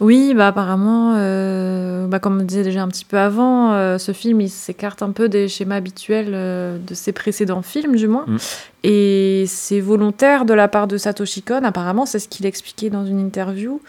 Oui, 0.00 0.34
bah 0.34 0.48
apparemment, 0.48 1.14
euh, 1.16 2.06
bah 2.06 2.18
comme 2.18 2.40
on 2.40 2.44
disait 2.44 2.62
déjà 2.62 2.82
un 2.82 2.88
petit 2.88 3.04
peu 3.04 3.18
avant, 3.18 3.72
euh, 3.72 3.98
ce 3.98 4.12
film 4.12 4.40
il 4.40 4.50
s'écarte 4.50 5.02
un 5.02 5.10
peu 5.10 5.28
des 5.28 5.48
schémas 5.48 5.76
habituels 5.76 6.32
euh, 6.32 6.78
de 6.78 6.94
ses 6.94 7.12
précédents 7.12 7.62
films, 7.62 7.96
du 7.96 8.06
moins. 8.06 8.24
Mm. 8.26 8.36
Et 8.84 9.44
c'est 9.48 9.80
volontaire 9.80 10.44
de 10.44 10.54
la 10.54 10.68
part 10.68 10.86
de 10.86 10.96
Satoshi 10.96 11.42
Kon, 11.42 11.64
apparemment, 11.64 12.06
c'est 12.06 12.18
ce 12.18 12.28
qu'il 12.28 12.44
expliquait 12.44 12.90
dans 12.90 13.06
une 13.06 13.18
interview. 13.18 13.80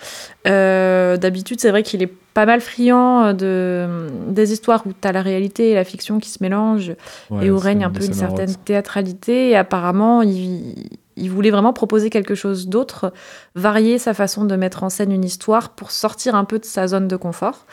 D'habitude, 0.46 1.60
c'est 1.60 1.70
vrai 1.70 1.84
qu'il 1.84 2.01
est 2.01 2.12
pas 2.34 2.46
mal 2.46 2.62
friand 2.62 3.34
de, 3.34 4.08
des 4.30 4.54
histoires 4.54 4.84
où 4.86 4.92
tu 5.00 5.08
as 5.08 5.12
la 5.12 5.22
réalité 5.22 5.72
et 5.72 5.74
la 5.75 5.84
fiction 5.84 6.20
qui 6.20 6.30
se 6.30 6.38
mélangent 6.42 6.94
Ouais, 7.30 7.46
et 7.46 7.51
où 7.51 7.58
c'est 7.58 7.63
règne 7.65 7.84
un 7.84 7.89
peu 7.89 8.06
une 8.06 8.13
certaine 8.13 8.56
théâtralité. 8.56 9.50
Et 9.50 9.56
apparemment, 9.56 10.22
il, 10.22 10.75
il 11.18 11.30
voulait 11.30 11.52
vraiment 11.52 11.74
proposer 11.74 12.10
quelque 12.10 12.36
chose 12.36 12.68
d'autre, 12.68 13.14
varier 13.56 13.98
sa 13.98 14.14
façon 14.14 14.46
de 14.46 14.56
mettre 14.56 14.84
en 14.84 14.90
scène 14.90 15.12
une 15.12 15.24
histoire 15.24 15.70
pour 15.70 15.92
sortir 15.92 16.36
un 16.36 16.46
peu 16.46 16.60
de 16.60 16.66
sa 16.66 16.88
zone 16.88 17.08
de 17.08 17.16
confort. 17.16 17.66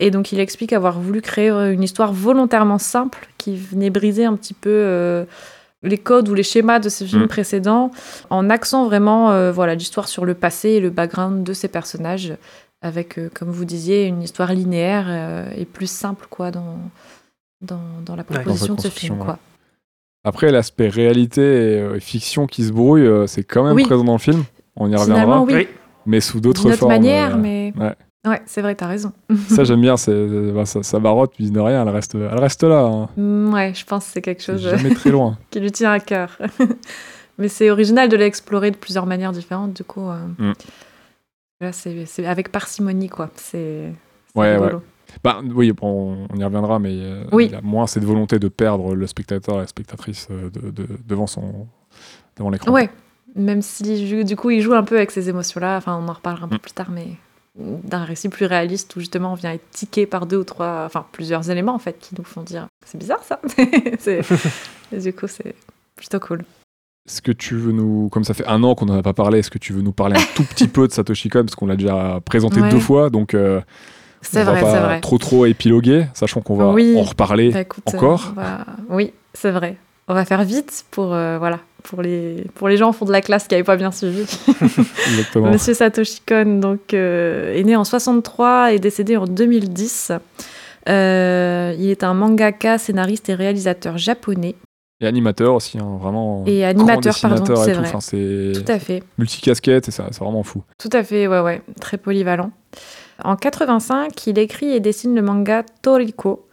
Et 0.00 0.10
donc, 0.10 0.32
il 0.32 0.40
explique 0.40 0.72
avoir 0.72 0.98
voulu 1.00 1.20
créer 1.20 1.50
une 1.50 1.82
histoire 1.82 2.12
volontairement 2.12 2.78
simple 2.78 3.28
qui 3.38 3.56
venait 3.56 3.90
briser 3.90 4.24
un 4.24 4.34
petit 4.34 4.54
peu 4.54 4.70
euh, 4.70 5.24
les 5.82 5.98
codes 5.98 6.28
ou 6.28 6.34
les 6.34 6.42
schémas 6.42 6.78
de 6.78 6.88
ses 6.88 7.06
films 7.06 7.24
Mm. 7.24 7.28
précédents, 7.28 7.90
en 8.30 8.50
axant 8.50 8.84
vraiment 8.86 9.30
euh, 9.30 9.52
voilà, 9.52 9.74
l'histoire 9.74 10.08
sur 10.08 10.24
le 10.24 10.34
passé 10.34 10.70
et 10.70 10.80
le 10.80 10.90
background 10.90 11.44
de 11.44 11.52
ses 11.52 11.68
personnages, 11.68 12.34
avec, 12.82 13.18
euh, 13.18 13.30
comme 13.32 13.50
vous 13.50 13.64
disiez, 13.64 14.06
une 14.06 14.22
histoire 14.22 14.52
linéaire 14.52 15.06
euh, 15.08 15.50
et 15.56 15.64
plus 15.64 15.90
simple 15.90 16.26
quoi, 16.30 16.50
dans, 16.50 16.78
dans, 17.60 17.80
dans 18.04 18.16
la 18.16 18.24
proposition 18.24 18.74
de 18.74 18.80
ce 18.80 18.88
film. 18.88 19.18
Quoi. 19.18 19.38
Après, 20.24 20.50
l'aspect 20.52 20.88
réalité 20.88 21.40
et 21.42 21.80
euh, 21.80 21.98
fiction 22.00 22.46
qui 22.46 22.62
se 22.64 22.72
brouille, 22.72 23.06
euh, 23.06 23.26
c'est 23.26 23.42
quand 23.42 23.64
même 23.64 23.74
Oui. 23.74 23.82
présent 23.84 24.04
dans 24.04 24.12
le 24.12 24.18
film. 24.18 24.44
On 24.76 24.86
y 24.88 24.96
Finalement, 24.98 25.42
reviendra, 25.42 25.60
oui, 25.62 25.68
mais 26.06 26.20
sous 26.20 26.40
d'autres 26.40 26.70
formes. 26.72 26.92
manière, 26.92 27.34
euh, 27.34 27.38
mais. 27.38 27.72
ouais. 27.78 27.94
Ouais, 28.24 28.40
c'est 28.46 28.62
vrai, 28.62 28.76
t'as 28.76 28.86
raison. 28.86 29.12
Ça, 29.48 29.64
j'aime 29.64 29.80
bien. 29.80 29.96
c'est- 29.96 30.12
bah, 30.54 30.64
ça, 30.64 30.82
ça 30.84 31.00
barotte, 31.00 31.32
puis 31.34 31.50
de 31.50 31.58
rien, 31.58 31.82
elle 31.82 31.88
reste, 31.88 32.14
elle 32.14 32.38
reste 32.38 32.62
là. 32.62 32.84
hein. 32.84 33.08
Mm, 33.16 33.52
Ouais, 33.52 33.72
je 33.74 33.84
pense 33.84 34.06
que 34.06 34.12
c'est 34.12 34.22
quelque 34.22 34.42
chose 34.44 34.60
jamais 34.62 34.94
très 34.94 35.10
loin. 35.10 35.36
qui 35.50 35.58
lui 35.58 35.72
tient 35.72 35.90
à 35.90 35.98
cœur. 35.98 36.38
Mais 37.38 37.48
c'est 37.48 37.70
original 37.70 38.08
de 38.08 38.16
l'explorer 38.16 38.70
de 38.70 38.76
plusieurs 38.76 39.06
manières 39.06 39.32
différentes, 39.32 39.72
du 39.74 39.82
coup. 39.82 40.08
euh, 40.08 40.18
Mm. 40.38 40.52
Là, 41.62 41.72
c'est 41.72 42.06
c'est 42.06 42.26
avec 42.26 42.50
parcimonie, 42.52 43.08
quoi. 43.08 43.28
C'est. 43.34 43.92
c'est 44.32 44.38
Ouais, 44.40 44.54
rigolo. 44.54 44.82
Bah, 45.24 45.40
oui, 45.54 45.72
bon, 45.72 46.26
on 46.32 46.36
y 46.38 46.44
reviendra, 46.44 46.78
mais 46.78 46.90
euh, 46.92 47.24
Oui. 47.32 47.46
il 47.50 47.54
a 47.54 47.60
moins 47.60 47.86
cette 47.86 48.04
volonté 48.04 48.38
de 48.38 48.48
perdre 48.48 48.94
le 48.94 49.06
spectateur 49.06 49.56
et 49.56 49.60
la 49.60 49.66
spectatrice 49.66 50.28
euh, 50.30 50.50
de, 50.50 50.70
de- 50.70 50.86
devant, 51.06 51.26
son, 51.26 51.66
devant 52.36 52.50
l'écran. 52.50 52.72
Ouais, 52.72 52.90
même 53.34 53.62
si 53.62 54.24
du 54.24 54.36
coup 54.36 54.50
il 54.50 54.60
joue 54.60 54.74
un 54.74 54.84
peu 54.84 54.96
avec 54.96 55.10
ces 55.10 55.28
émotions-là, 55.28 55.76
enfin 55.76 56.00
on 56.02 56.08
en 56.08 56.12
reparlera 56.12 56.46
un 56.46 56.48
peu 56.48 56.56
Mm. 56.56 56.60
plus 56.60 56.72
tard, 56.72 56.90
mais 56.90 57.06
d'un 57.58 58.04
récit 58.04 58.30
plus 58.30 58.46
réaliste 58.46 58.96
où 58.96 59.00
justement 59.00 59.32
on 59.32 59.34
vient 59.34 59.52
être 59.52 59.68
tiqué 59.72 60.06
par 60.06 60.24
deux 60.24 60.38
ou 60.38 60.44
trois, 60.44 60.84
enfin 60.86 61.04
plusieurs 61.12 61.50
éléments 61.50 61.74
en 61.74 61.78
fait 61.78 61.98
qui 62.00 62.14
nous 62.16 62.24
font 62.24 62.42
dire 62.42 62.66
c'est 62.86 62.96
bizarre 62.96 63.22
ça. 63.22 63.40
Et 63.58 64.98
du 64.98 65.12
coup 65.12 65.26
c'est 65.28 65.54
plutôt 65.94 66.18
cool. 66.20 66.44
Est-ce 67.06 67.20
que 67.20 67.32
tu 67.32 67.56
veux 67.56 67.72
nous, 67.72 68.08
comme 68.10 68.24
ça 68.24 68.32
fait 68.32 68.46
un 68.46 68.62
an 68.62 68.74
qu'on 68.74 68.86
n'en 68.86 68.96
a 68.96 69.02
pas 69.02 69.12
parlé, 69.12 69.40
est-ce 69.40 69.50
que 69.50 69.58
tu 69.58 69.72
veux 69.74 69.82
nous 69.82 69.92
parler 69.92 70.16
un 70.16 70.24
tout 70.34 70.44
petit 70.44 70.68
peu 70.68 70.86
de 70.88 70.92
Satoshi 70.92 71.28
Kon 71.28 71.40
parce 71.40 71.54
qu'on 71.54 71.66
l'a 71.66 71.76
déjà 71.76 72.20
présenté 72.24 72.60
Ouais. 72.62 72.70
deux 72.70 72.78
fois, 72.80 73.10
donc 73.10 73.34
euh, 73.34 73.60
C'est 74.22 74.44
vrai, 74.44 74.60
c'est 74.60 74.78
vrai. 74.80 75.00
trop 75.00 75.18
trop 75.18 75.46
épiloguer, 75.46 76.06
sachant 76.14 76.40
qu'on 76.40 76.54
va 76.56 76.68
Oui. 76.68 76.94
en 76.96 77.02
reparler. 77.02 77.50
Bah, 77.50 77.60
écoute, 77.60 77.84
euh, 77.92 77.96
encore 77.96 78.32
va- 78.36 78.64
Oui, 78.88 79.12
c'est 79.34 79.50
vrai. 79.50 79.76
On 80.08 80.14
va 80.14 80.24
faire 80.24 80.42
vite 80.44 80.84
pour 80.90 81.12
euh, 81.14 81.38
voilà 81.38 81.58
pour 81.84 82.02
les 82.02 82.44
pour 82.54 82.68
les 82.68 82.76
gens 82.76 82.90
au 82.90 82.92
fond 82.92 83.04
de 83.04 83.12
la 83.12 83.20
classe 83.20 83.46
qui 83.48 83.54
n'avaient 83.54 83.64
pas 83.64 83.76
bien 83.76 83.90
suivi. 83.92 84.22
Exactement. 85.08 85.50
Monsieur 85.50 85.74
Satoshi 85.74 86.20
Kon 86.26 86.58
donc 86.60 86.94
euh, 86.94 87.54
est 87.56 87.62
né 87.64 87.74
en 87.76 87.84
63 87.84 88.72
et 88.72 88.78
décédé 88.78 89.16
en 89.16 89.24
2010. 89.26 90.12
Euh, 90.88 91.74
il 91.78 91.90
est 91.90 92.02
un 92.04 92.14
mangaka, 92.14 92.78
scénariste 92.78 93.28
et 93.28 93.34
réalisateur 93.34 93.98
japonais 93.98 94.56
Et 95.00 95.06
animateur 95.06 95.54
aussi, 95.54 95.78
hein, 95.78 95.98
vraiment. 96.00 96.42
et 96.46 96.64
animateur, 96.64 97.14
pardon, 97.20 97.36
c'est 97.46 97.52
tout. 97.72 97.78
vrai. 97.80 97.90
Enfin, 97.94 97.98
Tout 98.00 98.72
à 98.72 98.78
fait, 98.80 99.02
multicasquette 99.18 99.88
et 99.88 99.90
ça, 99.92 100.06
c'est 100.10 100.20
vraiment 100.20 100.42
fou. 100.42 100.62
tout 100.78 100.90
à 100.92 101.04
fait, 101.04 101.28
ouais, 101.28 101.40
ouais, 101.40 101.62
très 101.80 101.98
polyvalent. 101.98 102.50
En 103.24 103.36
85, 103.36 104.26
il 104.26 104.38
écrit 104.38 104.72
et 104.72 104.80
dessine 104.80 105.14
le 105.14 105.22
manga 105.22 105.64
Toriko, 105.82 106.46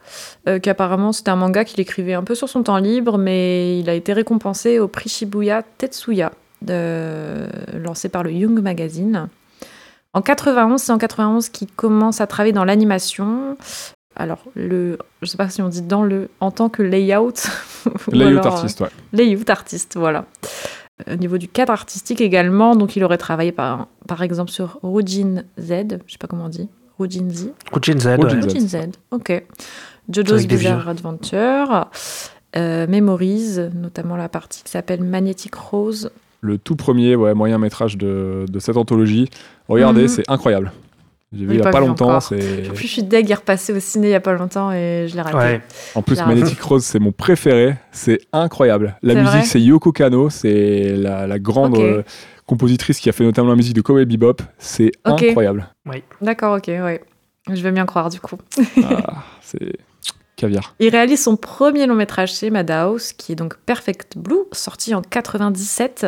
euh, 0.48 0.58
qui 0.58 0.70
apparemment 0.70 1.12
c'était 1.12 1.30
un 1.30 1.36
manga 1.36 1.64
qu'il 1.64 1.80
écrivait 1.80 2.14
un 2.14 2.22
peu 2.22 2.34
sur 2.34 2.48
son 2.48 2.62
temps 2.62 2.78
libre, 2.78 3.18
mais 3.18 3.78
il 3.78 3.88
a 3.90 3.94
été 3.94 4.12
récompensé 4.12 4.78
au 4.78 4.86
prix 4.88 5.08
Shibuya 5.08 5.62
Tetsuya, 5.78 6.32
de- 6.62 7.46
lancé 7.78 8.08
par 8.08 8.22
le 8.22 8.32
Young 8.32 8.60
Magazine. 8.60 9.28
En 10.12 10.22
91, 10.22 10.80
c'est 10.80 10.92
en 10.92 10.98
91 10.98 11.48
qu'il 11.48 11.68
commence 11.70 12.20
à 12.20 12.26
travailler 12.26 12.52
dans 12.52 12.64
l'animation. 12.64 13.56
Alors, 14.16 14.40
le, 14.56 14.98
je 15.22 15.26
sais 15.26 15.36
pas 15.36 15.48
si 15.48 15.62
on 15.62 15.68
dit 15.68 15.82
dans 15.82 16.02
le, 16.02 16.28
en 16.40 16.50
tant 16.50 16.68
que 16.68 16.82
layout. 16.82 17.32
ou 18.08 18.10
Layout 18.10 18.38
alors, 18.40 18.46
euh, 18.46 18.50
artiste, 18.56 18.80
ouais. 18.80 18.88
Layout 19.12 19.44
artiste, 19.48 19.96
voilà. 19.96 20.24
Au 21.10 21.16
niveau 21.16 21.38
du 21.38 21.48
cadre 21.48 21.72
artistique 21.72 22.20
également, 22.20 22.74
donc 22.76 22.96
il 22.96 23.04
aurait 23.04 23.18
travaillé 23.18 23.52
par, 23.52 23.86
par 24.08 24.22
exemple 24.22 24.50
sur 24.50 24.78
Rujin 24.82 25.44
Z, 25.58 25.68
je 26.06 26.12
sais 26.12 26.18
pas 26.18 26.26
comment 26.26 26.46
on 26.46 26.48
dit, 26.48 26.68
Rujin 26.98 27.28
Z. 27.30 27.52
Rujin 27.72 27.98
Z, 27.98 28.06
Rujin 28.20 28.36
ouais. 28.36 28.42
Z. 28.42 28.52
Rujin 28.54 28.66
Z, 28.68 28.76
ok. 29.10 29.44
JoJo's 30.10 30.46
Bizarre. 30.46 30.88
Adventure, 30.88 31.88
euh, 32.56 32.86
Memories, 32.88 33.58
notamment 33.74 34.16
la 34.16 34.28
partie 34.28 34.62
qui 34.64 34.70
s'appelle 34.70 35.02
Magnetic 35.04 35.54
Rose. 35.54 36.10
Le 36.40 36.58
tout 36.58 36.74
premier 36.74 37.14
ouais, 37.16 37.34
moyen 37.34 37.58
métrage 37.58 37.96
de, 37.98 38.44
de 38.48 38.58
cette 38.58 38.76
anthologie. 38.76 39.28
Regardez, 39.68 40.02
Mhm. 40.02 40.08
c'est 40.08 40.30
incroyable. 40.30 40.72
J'ai 41.32 41.46
vu 41.46 41.54
il 41.54 41.58
y 41.60 41.62
a 41.62 41.70
pas 41.70 41.78
longtemps. 41.78 42.16
En 42.16 42.20
plus, 42.20 42.82
je 42.82 42.86
suis 42.86 43.02
deg, 43.04 43.28
il 43.28 43.30
est 43.30 43.34
repassé 43.36 43.72
au 43.72 43.78
ciné 43.78 44.08
il 44.08 44.10
y 44.10 44.14
a 44.14 44.20
pas 44.20 44.32
longtemps 44.32 44.72
et 44.72 45.06
je 45.08 45.14
l'ai 45.14 45.22
raté. 45.22 45.36
Ouais. 45.36 45.60
en 45.94 46.02
plus. 46.02 46.18
Magnetic 46.20 46.60
Rose, 46.60 46.84
c'est 46.84 46.98
mon 46.98 47.12
préféré. 47.12 47.76
C'est 47.92 48.18
incroyable. 48.32 48.96
La 49.02 49.14
musique, 49.14 49.46
c'est 49.46 49.60
Yoko 49.60 49.92
Kano. 49.92 50.28
C'est 50.28 50.94
la, 50.96 51.26
la 51.28 51.38
grande 51.38 51.74
Ok. 51.76 51.80
euh, 51.84 52.02
compositrice 52.46 52.98
qui 52.98 53.08
a 53.08 53.12
fait 53.12 53.22
notamment 53.22 53.50
la 53.50 53.54
musique 53.56 53.74
de 53.74 53.80
Cowboy 53.80 54.06
Bebop. 54.06 54.42
C'est 54.58 54.90
incroyable. 55.04 55.68
D'accord, 56.20 56.56
ok, 56.56 56.66
ouais. 56.66 57.00
Je 57.48 57.62
vais 57.62 57.70
bien 57.72 57.86
croire 57.86 58.10
du 58.10 58.18
coup. 58.20 58.36
Ah, 58.84 59.22
c'est 59.40 59.72
caviar. 60.34 60.74
Il 60.80 60.88
réalise 60.90 61.22
son 61.22 61.36
premier 61.36 61.86
long 61.86 61.94
métrage 61.94 62.34
chez 62.34 62.50
Madhouse, 62.50 63.12
qui 63.12 63.32
est 63.32 63.36
donc 63.36 63.56
Perfect 63.66 64.18
Blue, 64.18 64.44
sorti 64.52 64.94
en 64.94 65.00
97. 65.02 66.06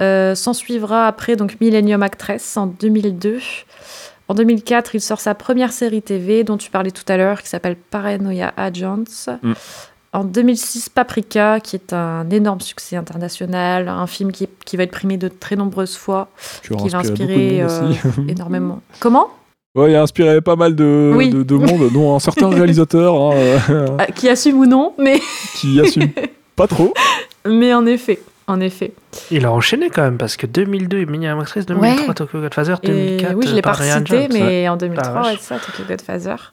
Euh, 0.00 0.34
S'en 0.34 0.54
suivra 0.54 1.06
après 1.06 1.36
donc 1.36 1.60
Millennium 1.60 2.02
Actress 2.02 2.56
en 2.56 2.66
2002. 2.68 3.38
En 4.30 4.34
2004, 4.34 4.94
il 4.94 5.00
sort 5.00 5.18
sa 5.18 5.34
première 5.34 5.72
série 5.72 6.02
TV 6.02 6.44
dont 6.44 6.56
tu 6.56 6.70
parlais 6.70 6.92
tout 6.92 7.02
à 7.08 7.16
l'heure, 7.16 7.42
qui 7.42 7.48
s'appelle 7.48 7.74
Paranoia 7.74 8.52
Agents. 8.56 9.02
Mm. 9.42 9.52
En 10.12 10.22
2006, 10.22 10.88
Paprika, 10.88 11.58
qui 11.58 11.74
est 11.74 11.92
un 11.92 12.30
énorme 12.30 12.60
succès 12.60 12.94
international, 12.94 13.88
un 13.88 14.06
film 14.06 14.30
qui, 14.30 14.48
qui 14.64 14.76
va 14.76 14.84
être 14.84 14.92
primé 14.92 15.16
de 15.16 15.26
très 15.26 15.56
nombreuses 15.56 15.96
fois, 15.96 16.28
Tu 16.62 16.76
qui 16.76 16.88
va 16.90 16.98
inspirer 16.98 17.64
aussi. 17.64 17.98
énormément. 18.28 18.80
Comment? 19.00 19.30
Ouais, 19.74 19.90
il 19.90 19.96
a 19.96 20.02
inspiré 20.02 20.40
pas 20.40 20.54
mal 20.54 20.76
de, 20.76 21.12
Oui. 21.12 21.30
de, 21.30 21.42
de 21.42 21.54
monde, 21.56 21.90
dont 21.92 22.14
un 22.14 22.20
certain 22.20 22.48
réalisateur 22.50 23.12
hein, 23.16 23.30
euh, 23.34 23.86
Ah, 23.98 24.06
Qui 24.06 24.28
assume 24.28 24.60
ou 24.60 24.66
non, 24.66 24.94
mais, 24.96 25.20
qui 25.56 25.80
assume 25.80 26.08
pas 26.54 26.68
trop. 26.68 26.94
mais 27.44 27.74
en 27.74 27.84
effet, 27.84 28.20
en 28.50 28.60
effet. 28.60 28.92
Il 29.30 29.46
a 29.46 29.52
enchaîné 29.52 29.88
quand 29.90 30.02
même 30.02 30.18
parce 30.18 30.36
que 30.36 30.46
2002, 30.46 31.04
Millennium 31.06 31.40
Actress, 31.40 31.66
2003, 31.66 32.08
Ouais. 32.08 32.14
Tokyo 32.14 32.40
Godfather, 32.40 32.76
Et 32.82 32.86
2004. 32.88 33.34
oui, 33.36 33.46
je 33.48 33.54
l'ai 33.54 33.62
pas 33.62 33.70
Paranoia 33.70 33.98
cité, 33.98 34.16
Agents. 34.16 34.28
mais 34.32 34.68
en 34.68 34.76
2003, 34.76 35.08
Ah, 35.08 35.12
vache. 35.22 35.26
ouais, 35.32 35.36
c'est 35.40 35.54
ça, 35.54 35.58
Tokyo 35.58 35.82
Godfather. 35.88 36.52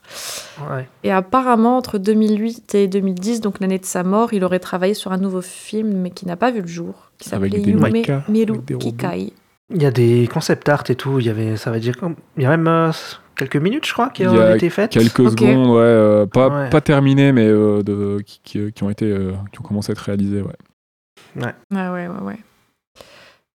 Ouais. 0.71 0.87
Et 1.03 1.11
apparemment, 1.11 1.77
entre 1.77 1.97
2008 1.97 2.75
et 2.75 2.87
2010, 2.87 3.41
donc 3.41 3.59
l'année 3.59 3.79
de 3.79 3.85
sa 3.85 4.03
mort, 4.03 4.33
il 4.33 4.43
aurait 4.43 4.59
travaillé 4.59 4.93
sur 4.93 5.11
un 5.11 5.17
nouveau 5.17 5.41
film, 5.41 5.93
mais 5.97 6.09
qui 6.11 6.25
n'a 6.25 6.35
pas 6.35 6.51
vu 6.51 6.61
le 6.61 6.67
jour, 6.67 7.11
qui 7.17 7.29
s'appelait 7.29 7.59
Yume 7.59 7.83
Miru. 8.29 8.61
Kikai. 8.79 9.33
Il 9.73 9.81
y 9.81 9.85
a 9.85 9.91
des 9.91 10.29
concept 10.31 10.69
art 10.69 10.83
et 10.87 10.95
tout. 10.95 11.19
Il 11.19 11.25
y 11.25 11.29
avait, 11.29 11.57
ça 11.57 11.71
va 11.71 11.79
dire, 11.79 11.95
il 12.37 12.43
y 12.43 12.45
a 12.45 12.49
même 12.49 12.67
euh, 12.69 12.91
quelques 13.35 13.57
minutes, 13.57 13.85
je 13.85 13.91
crois, 13.91 14.09
qui 14.11 14.23
Il 14.23 14.29
ont 14.29 14.39
a 14.39 14.55
été 14.55 14.69
faites. 14.69 14.91
Quelques 14.91 15.19
Ok. 15.19 15.31
secondes, 15.31 15.67
ouais, 15.67 15.81
euh, 15.81 16.25
pas, 16.25 16.47
Ouais. 16.47 16.69
pas 16.69 16.79
terminées, 16.79 17.33
mais 17.33 17.45
euh, 17.47 17.83
de, 17.83 18.19
qui, 18.25 18.39
qui- 18.45 18.71
qui 18.71 18.83
ont 18.83 18.89
été, 18.89 19.05
euh, 19.05 19.33
qui 19.51 19.59
ont 19.59 19.63
commencé 19.63 19.91
à 19.91 19.93
être 19.93 19.99
réalisées. 19.99 20.41
Ouais. 20.41 20.53
Ouais, 21.37 21.53
ouais, 21.71 22.07
ouais, 22.07 22.21
ouais. 22.23 22.37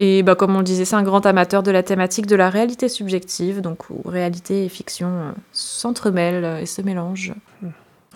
Et 0.01 0.23
bah, 0.23 0.35
comme 0.35 0.55
on 0.55 0.59
le 0.59 0.63
disait, 0.63 0.85
c'est 0.85 0.95
un 0.95 1.03
grand 1.03 1.25
amateur 1.25 1.61
de 1.61 1.71
la 1.71 1.83
thématique 1.83 2.25
de 2.25 2.35
la 2.35 2.49
réalité 2.49 2.87
subjective, 2.87 3.59
donc 3.61 3.89
où 3.89 4.01
réalité 4.07 4.65
et 4.65 4.69
fiction 4.69 5.07
euh, 5.09 5.31
s'entremêlent 5.51 6.45
euh, 6.45 6.59
et 6.59 6.65
se 6.65 6.81
mélangent. 6.81 7.33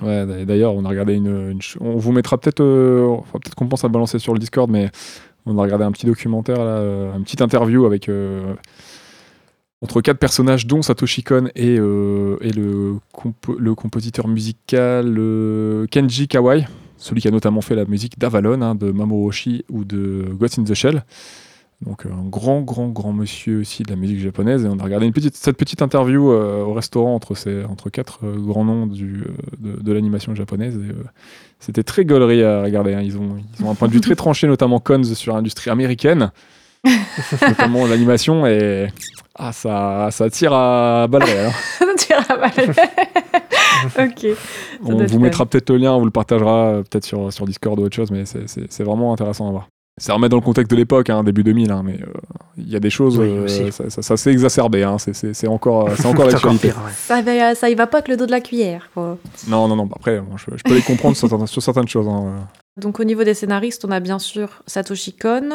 Ouais, 0.02 0.26
d'a- 0.26 0.45
d'ailleurs, 0.45 0.73
on 0.76 0.86
a 0.86 0.89
regardé 0.89 1.15
une, 1.15 1.60
on 1.82 1.97
vous 1.97 2.12
mettra 2.13 2.38
peut-être, 2.38 2.62
euh, 2.62 3.17
peut-être 3.34 3.56
qu'on 3.56 3.67
pense 3.67 3.84
à 3.84 3.88
le 3.88 3.91
balancer 3.93 4.17
sur 4.19 4.34
le 4.34 4.39
Discord, 4.39 4.69
mais 4.71 4.91
on 5.45 5.58
a 5.58 5.62
regardé 5.62 5.84
un 5.84 5.91
petit 5.91 6.06
documentaire 6.06 6.58
là, 6.60 6.78
euh, 6.78 7.15
une 7.17 7.23
petite 7.26 7.41
interview 7.41 7.86
avec 7.86 8.08
euh, 8.08 8.54
entre 9.82 9.99
quatre 9.99 10.19
personnages, 10.19 10.65
dont 10.65 10.82
Satoshi 10.82 11.23
Kon 11.23 11.49
et, 11.56 11.73
et 11.76 11.78
le, 12.54 12.95
compo- 13.13 13.58
le 13.60 13.76
compositeur 13.76 14.30
musical 14.30 15.17
Kenji 15.91 16.30
Kawai, 16.30 16.65
celui 17.04 17.22
qui 17.22 17.28
a 17.28 17.32
notamment 17.32 17.62
fait 17.62 17.76
la 17.76 17.86
musique 17.86 18.18
d'Avalon, 18.18 18.62
hein, 18.62 18.76
de 18.76 18.92
Mamoru 18.92 19.28
Oshii 19.28 19.66
ou 19.70 19.84
de 19.84 20.26
Ghost 20.32 20.58
in 20.58 20.63
the 20.63 20.74
Shell. 20.74 21.04
Donc 21.82 22.06
un 22.06 22.24
grand, 22.30 22.62
grand, 22.62 22.88
grand 22.88 23.12
monsieur 23.12 23.60
aussi 23.60 23.84
de 23.84 23.89
la 23.89 23.98
musique 23.98 24.20
japonaise. 24.20 24.63
Et 24.63 24.68
on 24.70 24.80
a 24.80 24.84
regardé 24.84 25.06
une 25.06 25.12
petite, 25.12 25.36
cette 25.36 25.58
petite 25.58 25.82
interview 25.82 26.32
euh, 26.32 26.63
au 26.63 26.74
restaurant 26.74 27.13
entre, 27.13 27.36
ces, 27.36 27.66
entre 27.66 27.89
quatre 27.89 28.20
euh, 28.24 28.38
grands 28.38 28.63
noms 28.63 28.88
du, 28.88 29.24
euh, 29.66 29.76
de, 29.82 29.92
l'animation 29.92 30.34
japonaise. 30.34 30.78
Euh, 30.78 31.04
c'était 31.60 31.84
très 31.84 32.06
gaulerie 32.06 32.42
à 32.44 32.63
regarder. 32.63 32.94
hein. 32.94 33.02
Ils, 33.02 33.18
ont, 33.18 33.36
ils 33.60 33.66
ont 33.66 33.72
un 33.72 33.76
point 33.76 33.89
de 33.89 33.94
vue 33.94 34.02
très 34.02 34.16
tranché, 34.16 34.48
notamment 34.56 34.80
Cons 34.80 35.04
sur 35.04 35.34
l'industrie 35.34 35.72
américaine. 35.72 36.32
notamment 37.41 37.86
l'animation. 37.88 38.46
Et 38.46 38.88
ah, 39.36 39.52
ça, 39.54 40.10
ça 40.12 40.30
tire 40.30 40.54
à 40.54 41.08
balles 41.08 41.24
hein. 41.24 41.52
Iras 42.10 42.24
pas 42.38 42.52
le- 44.06 44.10
ok. 44.10 44.38
On 44.86 45.06
vous 45.06 45.19
mettra 45.19 45.46
peut-être 45.46 45.69
le 45.72 45.78
lien, 45.78 45.93
on 45.93 46.00
vous 46.00 46.06
le 46.06 46.12
partagera 46.12 46.67
euh, 46.67 46.84
peut-être 46.84 47.06
sur, 47.06 47.32
sur 47.34 47.46
Discord 47.46 47.80
ou 47.80 47.84
autre 47.84 47.96
chose, 47.96 48.12
mais 48.12 48.26
c'est- 48.26 48.48
c'est 48.48 48.72
c'est 48.72 48.84
vraiment 48.84 49.13
intéressant 49.13 49.48
à 49.48 49.52
voir. 49.52 49.67
Ça 50.00 50.13
remet 50.15 50.28
dans 50.28 50.38
le 50.38 50.41
contexte 50.43 50.72
de 50.72 50.76
l'époque, 50.76 51.10
hein, 51.12 51.24
début 51.24 51.43
2000, 51.43 51.72
hein, 51.72 51.82
mais 51.86 51.93
euh, 52.02 52.08
il 52.58 52.67
y 52.69 52.76
a 52.76 52.80
des 52.80 52.89
choses, 52.89 53.17
Oui, 53.19 53.28
euh, 53.30 53.48
ça, 53.72 53.89
ça- 53.89 54.02
ça 54.02 54.17
s'est 54.17 54.32
exacerbé, 54.32 54.84
hein, 54.84 54.98
c'est- 54.98 55.13
c'est 55.13 55.34
c'est 55.34 55.48
encore, 55.48 55.89
c'est 55.96 56.06
encore 56.08 56.30
C'est 56.30 56.36
encore 56.36 56.52
l'actualité. 56.52 56.67
pire, 56.69 56.78
ouais. 56.84 56.91
Ça, 56.96 57.22
va, 57.22 57.56
ça 57.56 57.69
y 57.69 57.76
va 57.76 57.88
pas 57.88 57.98
avec 58.00 58.10
le 58.10 58.17
dos 58.17 58.26
de 58.26 58.32
la 58.32 58.41
cuillère. 58.41 58.89
quoi. 58.93 59.17
Non, 59.48 59.67
non, 59.67 59.76
non, 59.76 59.86
bah 59.86 59.96
après, 59.98 60.19
moi, 60.19 60.36
je, 60.38 60.56
je 60.58 60.63
peux 60.63 60.76
les 60.76 60.82
comprendre 60.82 61.15
sur, 61.15 61.30
certaines- 61.30 61.48
sur 61.48 61.62
certaines 61.63 61.88
choses. 61.88 62.08
hein. 62.08 62.48
Donc 62.76 63.00
au 63.00 63.04
niveau 63.04 63.24
des 63.24 63.36
scénaristes, 63.36 63.86
on 63.86 63.91
a 63.91 64.00
bien 64.00 64.17
sûr 64.17 64.63
Satoshi 64.65 65.13
Kon 65.13 65.50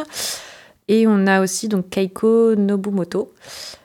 et 0.89 1.07
on 1.07 1.27
a 1.27 1.43
aussi 1.43 1.69
donc 1.69 1.91
Keiko 1.91 2.55
Nobumoto. 2.57 3.33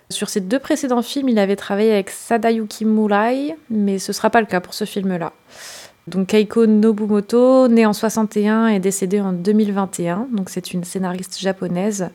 Sur 0.10 0.30
ses 0.30 0.42
deux 0.42 0.60
précédents 0.60 1.02
films, 1.02 1.30
il 1.30 1.40
avait 1.40 1.56
travaillé 1.56 1.92
avec 1.92 2.10
Sadayuki 2.10 2.86
Murai, 2.86 3.56
mais 3.70 4.00
ce 4.00 4.14
sera 4.14 4.30
pas 4.30 4.42
le 4.42 4.48
cas 4.48 4.62
pour 4.62 4.74
ce 4.74 4.86
film-là. 4.86 5.34
Donc 6.08 6.28
Keiko 6.28 6.66
Nobumoto, 6.66 7.68
née 7.68 7.86
en 7.86 7.94
61 7.94 8.68
et 8.68 8.80
décédée 8.80 9.22
en 9.22 9.34
2021. 9.34 10.28
Donc 10.32 10.50
c'est 10.50 10.74
une 10.74 10.84
scénariste 10.84 11.40
japonaise. 11.40 12.10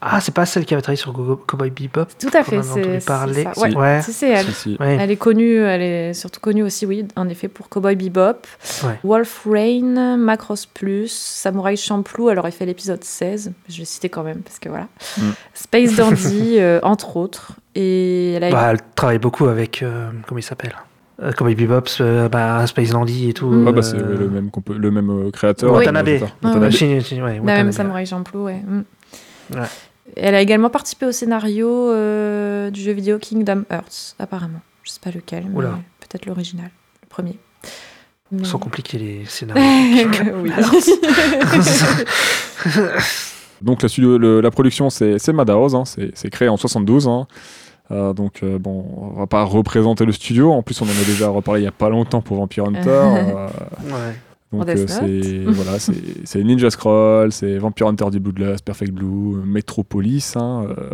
Ah, 0.00 0.20
c'est 0.20 0.32
pas 0.34 0.46
celle 0.46 0.64
qui 0.64 0.74
avait 0.74 0.80
travaillé 0.82 0.96
sur 1.00 1.12
Go- 1.12 1.40
Cowboy 1.46 1.70
Bebop 1.70 2.06
Tout 2.20 2.30
à 2.32 2.44
fait, 2.44 2.62
c'est 2.62 3.00
ça. 3.00 3.26
Ouais, 3.26 3.74
Ouais. 3.76 4.00
si, 4.02 4.12
c'est 4.12 4.28
elle. 4.30 4.46
Si, 4.46 4.52
si. 4.52 4.76
Ouais. 4.78 4.96
Elle 5.00 5.10
est 5.10 5.16
connue, 5.16 5.56
elle 5.56 5.82
est 5.82 6.14
surtout 6.14 6.38
connue 6.40 6.62
aussi, 6.62 6.86
oui, 6.86 7.06
en 7.16 7.28
effet, 7.28 7.48
pour 7.48 7.68
Cowboy 7.68 7.96
Bebop, 7.96 8.46
Ouais. 8.84 8.98
Wolf 9.02 9.42
Rain, 9.50 10.16
Macross 10.16 10.66
Plus, 10.66 11.10
Samurai 11.10 11.74
Champloo, 11.76 12.30
elle 12.30 12.38
aurait 12.38 12.52
fait 12.52 12.64
l'épisode 12.66 13.02
16, 13.02 13.52
je 13.68 13.78
l'ai 13.78 13.84
cité 13.84 14.08
quand 14.08 14.22
même, 14.22 14.38
parce 14.42 14.58
que 14.60 14.68
voilà. 14.68 14.86
Mm. 15.16 15.22
Space 15.54 15.96
Dandy, 15.96 16.56
euh, 16.60 16.78
entre 16.84 17.16
autres. 17.16 17.52
Et 17.74 18.34
elle 18.34 18.44
a 18.44 18.50
Bah, 18.50 18.68
elle 18.70 18.78
travaille 18.94 19.18
beaucoup 19.18 19.46
avec. 19.46 19.82
euh, 19.82 20.10
comment 20.28 20.38
il 20.38 20.42
s'appelle 20.44 20.74
euh, 21.20 21.32
Cowboy 21.32 21.56
Bebop, 21.56 21.86
euh, 22.00 22.28
bah, 22.28 22.64
Space 22.68 22.90
Dandy 22.90 23.30
et 23.30 23.32
tout. 23.32 23.48
Mm. 23.50 23.66
Ah 23.68 23.72
bah, 23.72 23.82
c'est 23.82 23.96
le 23.96 24.28
même, 24.28 24.50
le 24.76 24.90
même 24.92 25.10
euh, 25.10 25.30
créateur. 25.32 25.72
Oui. 25.72 25.78
Watanabe. 25.78 26.08
Ah, 26.08 26.24
Watanabe. 26.46 26.70
la 26.70 27.24
Watanabe. 27.24 27.46
même 27.46 27.72
Samurai 27.72 28.06
Champloo, 28.06 28.44
ouais. 28.44 28.62
mm. 28.64 28.84
Ouais. 29.54 29.60
Elle 30.16 30.34
a 30.34 30.40
également 30.40 30.70
participé 30.70 31.06
au 31.06 31.12
scénario 31.12 31.68
euh, 31.90 32.70
du 32.70 32.80
jeu 32.80 32.92
vidéo 32.92 33.18
Kingdom 33.18 33.64
Hearts, 33.70 34.14
apparemment. 34.18 34.60
Je 34.82 34.90
sais 34.92 35.00
pas 35.02 35.10
lequel, 35.10 35.44
mais 35.54 35.64
peut-être 36.00 36.26
l'original, 36.26 36.70
le 37.02 37.08
premier. 37.08 37.38
Mais- 38.32 38.44
Sont 38.44 38.58
compliqués 38.58 38.98
les 38.98 39.24
scénarios. 39.28 39.62
oui. 40.42 40.50
Donc 43.62 43.82
la, 43.82 43.88
studio, 43.88 44.18
le- 44.18 44.40
la 44.40 44.50
production, 44.50 44.88
c'est 44.90 45.18
c'est 45.18 45.32
Madhouse, 45.32 45.74
hein, 45.74 45.84
c'est 45.84 46.10
c'est 46.14 46.30
créé 46.30 46.48
en 46.48 46.56
72. 46.56 47.08
hein. 47.08 47.26
Euh, 47.90 48.12
donc 48.12 48.42
euh, 48.42 48.58
bon, 48.58 48.84
on 48.96 49.18
va 49.18 49.26
pas 49.26 49.42
représenter 49.44 50.04
le 50.04 50.12
studio. 50.12 50.52
En 50.52 50.62
plus, 50.62 50.80
on 50.80 50.84
en 50.84 50.88
a 50.90 51.04
déjà 51.06 51.28
reparlé 51.28 51.62
il 51.62 51.64
y 51.64 51.68
a 51.68 51.72
pas 51.72 51.88
longtemps 51.88 52.20
pour 52.20 52.36
Vampire 52.36 52.66
Hunter. 52.66 52.80
euh, 52.88 53.46
ouais. 53.86 54.14
Donc 54.52 54.68
euh, 54.68 54.86
c'est 54.86 55.44
voilà, 55.46 55.78
c'est 55.78 56.42
Ninja 56.42 56.70
Scroll, 56.70 57.32
c'est 57.32 57.58
Vampire 57.58 57.86
Hunter 57.88 58.06
du 58.10 58.20
Bloodlust, 58.20 58.64
Perfect 58.64 58.92
Blue, 58.92 59.36
Metropolis, 59.44 60.36
hein, 60.36 60.66
euh, 60.70 60.90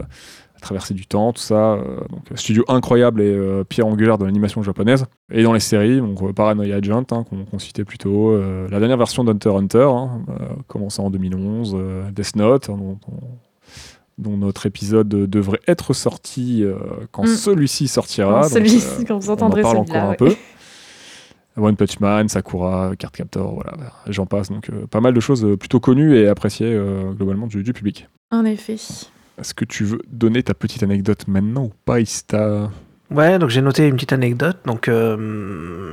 La 0.55 0.61
Traversée 0.61 0.95
du 0.95 1.07
temps, 1.07 1.33
tout 1.33 1.41
ça. 1.43 1.75
euh, 1.75 2.01
donc 2.11 2.23
studio 2.35 2.65
incroyable 2.69 3.21
et 3.23 3.63
pierre 3.69 3.87
angulaire 3.87 4.19
de 4.19 4.25
l'animation 4.25 4.63
japonaise. 4.63 5.07
Et 5.31 5.43
dans 5.43 5.53
les 5.53 5.61
séries, 5.61 5.99
donc 6.01 6.33
Paranoia 6.33 6.77
Agent 6.77 7.05
hein, 7.13 7.25
qu'on 7.25 7.59
citait 7.59 7.85
plus 7.85 7.99
tôt, 7.99 8.37
la 8.71 8.79
dernière 8.81 8.97
version 8.97 9.23
d'Hunter 9.25 9.51
Hunter, 9.51 9.89
hein, 9.89 10.23
commencée 10.67 11.01
en 11.03 11.11
2011, 11.11 11.77
euh, 11.79 12.11
Death 12.11 12.37
Note, 12.37 12.71
hein, 12.71 12.79
dont, 14.19 14.37
notre 14.37 14.67
épisode 14.67 15.09
devrait 15.09 15.61
être 15.69 15.93
sorti 15.93 16.65
quand 17.11 17.25
Mm. 17.25 17.27
celui-ci 17.27 17.89
sortira. 17.89 18.49
Celui-ci, 18.49 19.05
quand 19.05 19.19
vous 19.19 19.29
on 19.29 19.33
en 19.33 19.35
entendrez 19.35 19.63
parle 19.63 19.79
encore 19.79 19.97
un 19.97 20.11
ouais. 20.11 20.17
peu. 20.17 20.35
One 21.57 21.77
Punch 21.77 22.01
Man, 22.01 22.29
Sakura, 22.29 22.97
Cardcaptor, 22.97 23.55
voilà, 23.55 23.73
j'en 24.09 24.27
passe. 24.27 24.51
Donc 24.51 24.71
euh, 24.71 24.87
pas 24.87 25.01
mal 25.01 25.15
de 25.15 25.21
choses 25.21 25.45
euh, 25.45 25.57
plutôt 25.57 25.81
connues 25.81 26.17
et 26.17 26.29
appréciées 26.29 26.73
euh, 26.73 27.13
globalement 27.13 27.47
du, 27.47 27.63
du 27.63 27.73
public. 27.73 28.09
En 28.31 28.45
effet. 28.45 28.77
Est-ce 29.39 29.55
que 29.55 29.65
tu 29.65 29.85
veux 29.85 30.01
donner 30.09 30.43
ta 30.43 30.55
petite 30.55 30.83
anecdote 30.83 31.27
maintenant 31.29 31.65
ou 31.65 31.73
pas, 31.85 32.01
Ista? 32.01 32.71
Ouais, 33.11 33.39
donc 33.39 33.51
j'ai 33.51 33.61
noté 33.61 33.87
une 33.87 33.95
petite 33.95 34.13
anecdote. 34.13 34.57
Donc, 34.65 34.89
euh, 34.89 35.93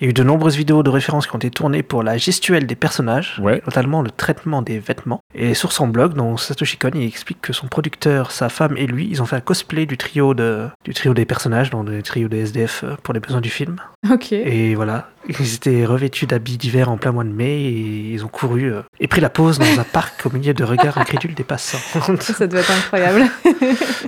il 0.00 0.04
y 0.04 0.06
a 0.06 0.10
eu 0.10 0.12
de 0.12 0.22
nombreuses 0.22 0.56
vidéos 0.56 0.82
de 0.82 0.90
références 0.90 1.26
qui 1.26 1.34
ont 1.34 1.38
été 1.38 1.50
tournées 1.50 1.82
pour 1.82 2.02
la 2.02 2.18
gestuelle 2.18 2.66
des 2.66 2.74
personnages, 2.74 3.38
Ouais. 3.42 3.62
notamment 3.66 4.02
le 4.02 4.10
traitement 4.10 4.62
des 4.62 4.78
vêtements. 4.78 5.20
Et 5.34 5.54
sur 5.54 5.72
son 5.72 5.88
blog, 5.88 6.14
donc 6.14 6.40
Satoshi 6.40 6.76
Kon, 6.76 6.90
il 6.94 7.04
explique 7.04 7.40
que 7.40 7.52
son 7.52 7.68
producteur, 7.68 8.30
sa 8.30 8.48
femme 8.48 8.76
et 8.76 8.86
lui, 8.86 9.08
ils 9.10 9.22
ont 9.22 9.26
fait 9.26 9.36
un 9.36 9.40
cosplay 9.40 9.86
du 9.86 9.96
trio 9.96 10.34
de, 10.34 10.68
du 10.84 10.92
trio 10.94 11.14
des 11.14 11.24
personnages, 11.24 11.70
donc 11.70 11.88
du 11.90 12.02
trio 12.02 12.28
des 12.28 12.40
SDF 12.40 12.84
euh, 12.84 12.94
pour 13.02 13.14
les 13.14 13.20
besoins 13.20 13.40
du 13.40 13.50
film. 13.50 13.76
Ok. 14.12 14.32
Et 14.32 14.74
voilà, 14.74 15.08
ils 15.28 15.54
étaient 15.54 15.84
revêtus 15.84 16.26
d'habits 16.26 16.58
d'hiver 16.58 16.90
en 16.90 16.96
plein 16.96 17.12
mois 17.12 17.24
de 17.24 17.30
mai 17.30 17.62
et 17.62 18.12
ils 18.12 18.24
ont 18.24 18.28
couru 18.28 18.72
euh, 18.72 18.82
et 19.00 19.08
pris 19.08 19.20
la 19.20 19.30
pause 19.30 19.58
dans 19.58 19.80
un 19.80 19.84
parc 19.84 20.26
au 20.26 20.30
milieu 20.30 20.54
de 20.54 20.64
regards 20.64 20.98
incrédules 20.98 21.34
des 21.34 21.44
passants. 21.44 21.78
Ça 22.20 22.46
doit 22.46 22.60
être 22.60 22.70
incroyable. 22.70 23.26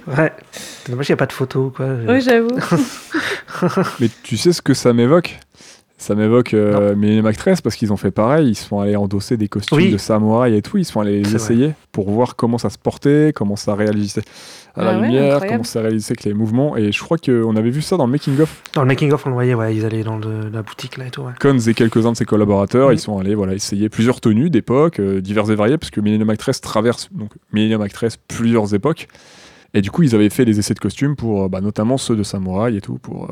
ouais, 0.06 0.32
c'est 0.50 0.90
dommage 0.90 1.06
qu'il 1.06 1.12
n'y 1.12 1.18
a 1.18 1.22
pas 1.22 1.26
de 1.26 1.32
photos 1.32 1.72
quoi. 1.74 1.86
oui, 2.08 2.20
j'avoue. 2.20 2.48
Mais 4.00 4.08
tu 4.22 4.36
sais 4.36 4.52
ce 4.52 4.62
que 4.62 4.74
ça 4.74 4.92
m'évoque? 4.92 5.38
Ça 6.04 6.14
m'évoque 6.14 6.52
euh, 6.52 6.94
Millennium 6.94 7.24
Actress 7.24 7.62
parce 7.62 7.76
qu'ils 7.76 7.90
ont 7.90 7.96
fait 7.96 8.10
pareil. 8.10 8.48
Ils 8.50 8.54
sont 8.56 8.78
allés 8.78 8.94
endosser 8.94 9.38
des 9.38 9.48
costumes 9.48 9.78
Oui. 9.78 9.90
de 9.90 9.96
samouraï 9.96 10.54
et 10.54 10.60
tout. 10.60 10.76
Ils 10.76 10.84
sont 10.84 11.00
allés 11.00 11.22
les 11.22 11.34
essayer 11.34 11.72
pour 11.92 12.10
voir 12.10 12.36
comment 12.36 12.58
ça 12.58 12.68
se 12.68 12.76
portait, 12.76 13.32
comment 13.34 13.56
ça 13.56 13.74
réagissait 13.74 14.20
à 14.74 14.84
la 14.84 14.90
Ah 14.90 14.96
ouais, 15.00 15.06
lumière, 15.06 15.22
incroyable. 15.36 15.48
comment 15.48 15.64
ça 15.64 15.80
réagissait 15.80 16.12
avec 16.12 16.24
les 16.24 16.34
mouvements. 16.34 16.76
Et 16.76 16.92
je 16.92 17.02
crois 17.02 17.16
qu'on 17.16 17.56
avait 17.56 17.70
vu 17.70 17.80
ça 17.80 17.96
dans 17.96 18.04
le 18.04 18.12
making-of. 18.12 18.62
Dans 18.74 18.82
le 18.82 18.86
making 18.86 19.12
of, 19.12 19.24
on 19.24 19.30
le 19.30 19.34
voyait, 19.34 19.54
ouais, 19.54 19.74
ils 19.74 19.86
allaient 19.86 20.02
dans 20.04 20.18
le- 20.18 20.50
la 20.52 20.60
boutique 20.60 20.98
là 20.98 21.06
et 21.06 21.10
tout. 21.10 21.22
Ouais. 21.22 21.32
Et 21.66 21.72
quelques-uns 21.74 22.12
de 22.12 22.16
ses 22.18 22.26
collaborateurs, 22.26 22.88
Oui. 22.88 22.96
ils 22.96 23.00
sont 23.00 23.18
allés 23.18 23.34
voilà, 23.34 23.54
essayer 23.54 23.88
plusieurs 23.88 24.20
tenues 24.20 24.50
d'époque, 24.50 25.00
euh, 25.00 25.22
diverses 25.22 25.48
et 25.48 25.54
variées, 25.54 25.78
parce 25.78 25.90
que 25.90 26.02
Millennium 26.02 26.28
Actress 26.28 26.60
traverse 26.60 27.08
donc 27.12 27.30
Millennium 27.54 27.80
Actress 27.80 28.18
plusieurs 28.28 28.74
époques. 28.74 29.08
Et 29.72 29.80
du 29.80 29.90
coup, 29.90 30.02
ils 30.02 30.14
avaient 30.14 30.28
fait 30.28 30.44
des 30.44 30.58
essais 30.58 30.74
de 30.74 30.80
costumes 30.80 31.16
pour 31.16 31.44
euh, 31.44 31.48
bah, 31.48 31.62
notamment 31.62 31.96
ceux 31.96 32.14
de 32.14 32.22
samouraï 32.22 32.76
et 32.76 32.80
tout, 32.82 32.98
pour, 32.98 33.30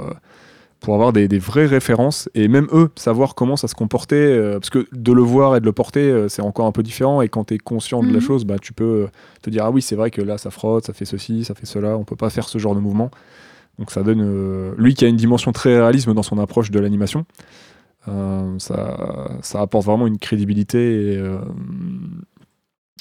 pour 0.83 0.95
avoir 0.95 1.12
des, 1.12 1.29
des 1.29 1.38
vraies 1.38 1.66
références 1.66 2.29
et 2.35 2.49
même 2.49 2.66
eux 2.73 2.90
savoir 2.97 3.35
comment 3.35 3.57
ça 3.57 3.68
se 3.68 3.75
comportait. 3.75 4.16
euh, 4.16 4.59
parce 4.59 4.71
que 4.71 4.87
de 4.92 5.12
le 5.12 5.23
voir 5.23 5.55
et 5.57 5.61
de 5.61 5.64
le 5.64 5.73
porter, 5.73 6.01
euh, 6.11 6.29
c'est 6.29 6.42
encore 6.42 6.66
un 6.66 6.73
peu 6.73 6.83
différent. 6.83 7.23
Et 7.23 7.29
quand 7.29 7.45
tu 7.45 7.55
es 7.55 7.59
conscient 7.59 8.03
de 8.03 8.09
la 8.09 8.14
Mhm. 8.14 8.21
chose, 8.21 8.45
bah, 8.45 8.57
tu 8.61 8.73
peux 8.73 8.85
euh, 8.85 9.07
te 9.42 9.49
dire 9.51 9.64
Ah 9.64 9.71
oui, 9.71 9.81
c'est 9.81 9.97
vrai 9.97 10.11
que 10.11 10.21
là, 10.21 10.38
ça 10.38 10.51
frotte, 10.51 10.85
ça 10.87 10.92
fait 10.92 11.05
ceci, 11.05 11.45
ça 11.45 11.55
fait 11.55 11.66
cela, 11.66 11.97
on 11.97 12.05
peut 12.05 12.16
pas 12.16 12.31
faire 12.31 12.49
ce 12.49 12.59
genre 12.59 12.75
de 12.75 12.81
mouvement. 12.81 13.11
Donc 13.79 13.90
ça 13.90 14.03
donne. 14.03 14.21
euh, 14.23 14.73
lui 14.77 14.95
qui 14.95 15.05
a 15.05 15.09
une 15.09 15.16
dimension 15.16 15.53
très 15.53 15.79
réalisme 15.81 16.12
dans 16.14 16.23
son 16.23 16.38
approche 16.38 16.71
de 16.71 16.79
l'animation. 16.81 17.25
Ça, 18.59 19.29
ça 19.42 19.61
apporte 19.61 19.87
vraiment 19.87 20.09
une 20.09 20.18
crédibilité, 20.18 21.12
et, 21.14 21.23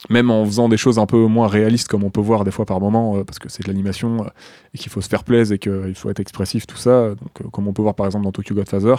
même 0.10 0.32
en 0.32 0.46
faisant 0.46 0.68
des 0.70 0.78
choses 0.78 0.98
un 1.00 1.06
peu 1.06 1.26
moins 1.28 1.48
réalistes 1.48 1.88
comme 1.88 2.04
on 2.04 2.10
peut 2.10 2.22
voir 2.22 2.44
des 2.44 2.52
fois 2.52 2.66
par 2.66 2.80
moment, 2.80 3.18
euh, 3.18 3.24
parce 3.24 3.40
que 3.40 3.50
c'est 3.50 3.64
de 3.64 3.68
l'animation 3.68 4.24
euh, 4.24 4.28
et 4.74 4.78
qu'il 4.78 4.92
faut 4.92 5.02
se 5.02 5.10
faire 5.10 5.24
plaisir 5.24 5.56
et 5.56 5.60
qu'il 5.60 5.96
faut 5.96 6.10
être 6.10 6.20
expressif, 6.20 6.66
tout 6.68 6.78
ça. 6.78 7.10
Donc, 7.10 7.42
euh, 7.42 7.50
comme 7.52 7.68
on 7.68 7.74
peut 7.74 7.82
voir 7.84 7.96
par 7.96 8.06
exemple 8.08 8.26
dans 8.26 8.32
Tokyo 8.32 8.56
Godfather, 8.56 8.96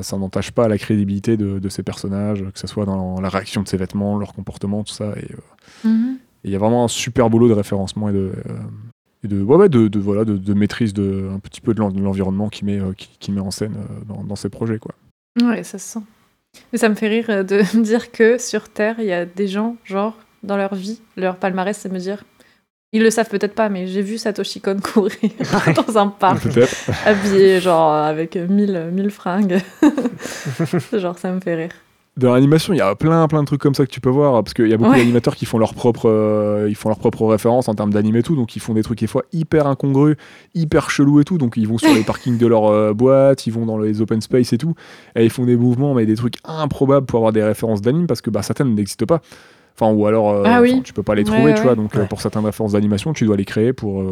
ça 0.00 0.16
n'entache 0.16 0.52
pas 0.52 0.68
la 0.68 0.78
crédibilité 0.78 1.36
de, 1.36 1.58
de 1.58 1.68
ces 1.68 1.82
personnages, 1.82 2.42
que 2.54 2.58
ce 2.58 2.66
soit 2.66 2.86
dans 2.86 3.20
la 3.20 3.28
réaction 3.28 3.62
de 3.62 3.68
ses 3.68 3.76
vêtements, 3.76 4.16
leur 4.18 4.32
comportement, 4.32 4.82
tout 4.84 4.94
ça. 4.94 5.12
Et 5.18 5.28
Mhm. 5.86 6.16
et 6.44 6.48
il 6.48 6.50
y 6.50 6.56
a 6.56 6.58
vraiment 6.58 6.84
un 6.84 6.88
super 6.88 7.28
boulot 7.28 7.46
de 7.48 7.52
référencement 7.52 8.08
et 8.08 8.12
de, 8.14 8.32
et 9.22 9.28
de, 9.28 9.42
ouais, 9.42 9.56
ouais, 9.56 9.68
de, 9.68 9.88
de- 9.88 9.98
voilà, 9.98 10.24
de, 10.24 10.54
maîtrise 10.54 10.94
de, 10.94 11.28
un 11.30 11.38
petit 11.40 11.60
peu 11.60 11.74
de 11.74 11.80
l'en- 11.80 11.90
de 11.90 12.00
l'environnement 12.00 12.48
qui 12.48 12.64
met, 12.64 12.80
qui, 12.96 13.10
qui 13.20 13.32
met 13.32 13.40
en 13.42 13.50
scène 13.50 13.74
dans, 14.08 14.24
dans 14.24 14.36
ses 14.36 14.48
projets. 14.48 14.78
Quoi. 14.78 14.94
Ouais, 15.42 15.62
ça 15.62 15.76
se 15.78 15.86
sent. 15.98 16.04
Mais 16.72 16.78
ça 16.78 16.88
me 16.88 16.94
fait 16.94 17.08
rire 17.08 17.26
euh, 17.28 17.42
de 17.42 17.56
me 17.76 17.82
dire 17.82 18.10
que 18.12 18.38
sur 18.38 18.68
Terre, 18.68 18.96
il 18.98 19.06
y 19.06 19.12
a 19.12 19.24
des 19.24 19.48
gens, 19.48 19.76
genre, 19.84 20.16
dans 20.42 20.56
leur 20.56 20.74
vie, 20.74 21.00
leur 21.16 21.36
palmarès, 21.36 21.76
c'est 21.76 21.92
me 21.92 21.98
dire. 21.98 22.24
Ils 22.92 23.02
le 23.02 23.10
savent 23.10 23.28
peut-être 23.28 23.54
pas, 23.54 23.68
mais 23.68 23.86
j'ai 23.88 24.00
vu 24.00 24.16
Satoshi 24.16 24.60
Kon 24.60 24.78
courir 24.82 25.32
dans 25.74 25.98
un 25.98 26.08
parc, 26.08 26.46
habillé, 27.04 27.60
genre, 27.60 27.92
avec 27.92 28.36
mille, 28.36 28.90
mille 28.92 29.10
fringues. 29.10 29.60
genre, 30.92 31.18
ça 31.18 31.30
me 31.30 31.40
fait 31.40 31.56
rire. 31.56 31.72
Dans 32.16 32.32
l'animation, 32.32 32.72
il 32.72 32.78
y 32.78 32.80
a 32.80 32.94
plein 32.94 33.28
plein 33.28 33.40
de 33.42 33.46
trucs 33.46 33.60
comme 33.60 33.74
ça 33.74 33.84
que 33.84 33.90
tu 33.90 34.00
peux 34.00 34.08
voir 34.08 34.42
parce 34.42 34.54
qu'il 34.54 34.68
y 34.68 34.72
a 34.72 34.78
beaucoup 34.78 34.92
Ouais. 34.92 34.98
d'animateurs 34.98 35.36
qui 35.36 35.44
font 35.44 35.58
leur 35.58 35.74
propre 35.74 36.08
euh, 36.08 36.66
ils 36.68 36.74
font 36.74 36.88
leur 36.88 36.98
propre 36.98 37.26
référence 37.26 37.68
en 37.68 37.74
termes 37.74 37.92
d'anime 37.92 38.16
et 38.16 38.22
tout 38.22 38.34
donc 38.36 38.56
ils 38.56 38.60
font 38.60 38.72
des 38.72 38.82
trucs 38.82 39.00
des 39.00 39.06
fois 39.06 39.22
hyper 39.34 39.66
incongrus, 39.66 40.16
hyper 40.54 40.88
chelous 40.88 41.20
et 41.20 41.24
tout 41.24 41.36
donc 41.36 41.58
ils 41.58 41.68
vont 41.68 41.76
sur 41.76 41.92
les 41.92 42.02
parkings 42.04 42.38
de 42.38 42.46
leur 42.46 42.68
euh, 42.68 42.94
boîte, 42.94 43.46
ils 43.46 43.50
vont 43.52 43.66
dans 43.66 43.76
les 43.78 44.00
open 44.00 44.22
space 44.22 44.54
et 44.54 44.58
tout 44.58 44.74
et 45.14 45.24
ils 45.24 45.30
font 45.30 45.44
des 45.44 45.56
mouvements 45.56 45.92
mais 45.92 46.06
des 46.06 46.14
trucs 46.16 46.36
improbables 46.44 47.04
pour 47.04 47.18
avoir 47.18 47.32
des 47.32 47.42
références 47.42 47.82
d'anime 47.82 48.06
parce 48.06 48.22
que 48.22 48.30
bah 48.30 48.42
certaines 48.42 48.74
n'existent 48.74 49.04
pas. 49.06 49.20
Enfin, 49.78 49.92
ou 49.92 50.06
alors, 50.06 50.30
euh, 50.30 50.42
Ah 50.46 50.62
oui. 50.62 50.80
tu 50.82 50.94
peux 50.94 51.02
pas 51.02 51.14
les 51.14 51.20
Ouais, 51.28 51.36
trouver, 51.36 51.52
tu 51.52 51.58
ouais. 51.58 51.64
vois. 51.66 51.74
Donc, 51.74 51.94
euh, 51.96 52.06
pour 52.06 52.22
certaines 52.22 52.46
références 52.46 52.72
d'animation, 52.72 53.12
tu 53.12 53.26
dois 53.26 53.36
les 53.36 53.44
créer 53.44 53.74
pour 53.74 54.02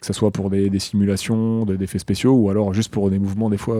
que 0.00 0.04
ça 0.04 0.12
soit 0.12 0.32
pour 0.32 0.50
des, 0.50 0.70
des 0.70 0.80
simulations, 0.80 1.64
des 1.64 1.80
effets 1.84 2.00
spéciaux, 2.00 2.32
ou 2.32 2.50
alors 2.50 2.74
juste 2.74 2.90
pour 2.92 3.10
des 3.10 3.20
mouvements, 3.20 3.48
des 3.48 3.56
fois, 3.56 3.76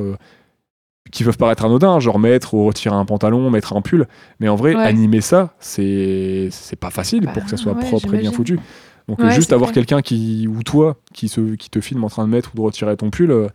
qui 1.12 1.22
peuvent 1.24 1.36
paraître 1.36 1.64
anodins, 1.64 2.00
genre 2.00 2.18
mettre 2.18 2.54
ou 2.54 2.66
retirer 2.66 2.94
un 2.94 3.04
pantalon, 3.04 3.50
mettre 3.50 3.74
un 3.76 3.82
pull. 3.82 4.06
Mais 4.40 4.48
en 4.48 4.56
vrai, 4.56 4.74
Ouais. 4.74 4.82
animer 4.84 5.20
ça, 5.20 5.54
c'est 5.60 6.48
c'est 6.50 6.76
pas 6.78 6.90
facile 6.90 7.24
Bah, 7.26 7.32
pour 7.32 7.44
que 7.44 7.50
ça 7.50 7.56
soit 7.56 7.72
ouais, 7.74 7.80
propre 7.80 8.14
et 8.14 8.18
bien 8.18 8.32
foutu. 8.32 8.58
Donc, 9.08 9.18
Ouais, 9.18 9.30
juste 9.32 9.52
avoir 9.52 9.70
quelqu'un 9.72 10.00
qui, 10.00 10.48
ou 10.48 10.62
toi, 10.62 10.96
qui, 11.12 11.28
se, 11.28 11.56
qui 11.56 11.68
te 11.68 11.80
filme 11.80 12.02
en 12.04 12.08
train 12.08 12.24
de 12.24 12.30
mettre 12.30 12.52
ou 12.54 12.56
de 12.56 12.62
retirer 12.62 12.96
ton 12.96 13.10
pull, 13.10 13.30
euh, 13.30 13.48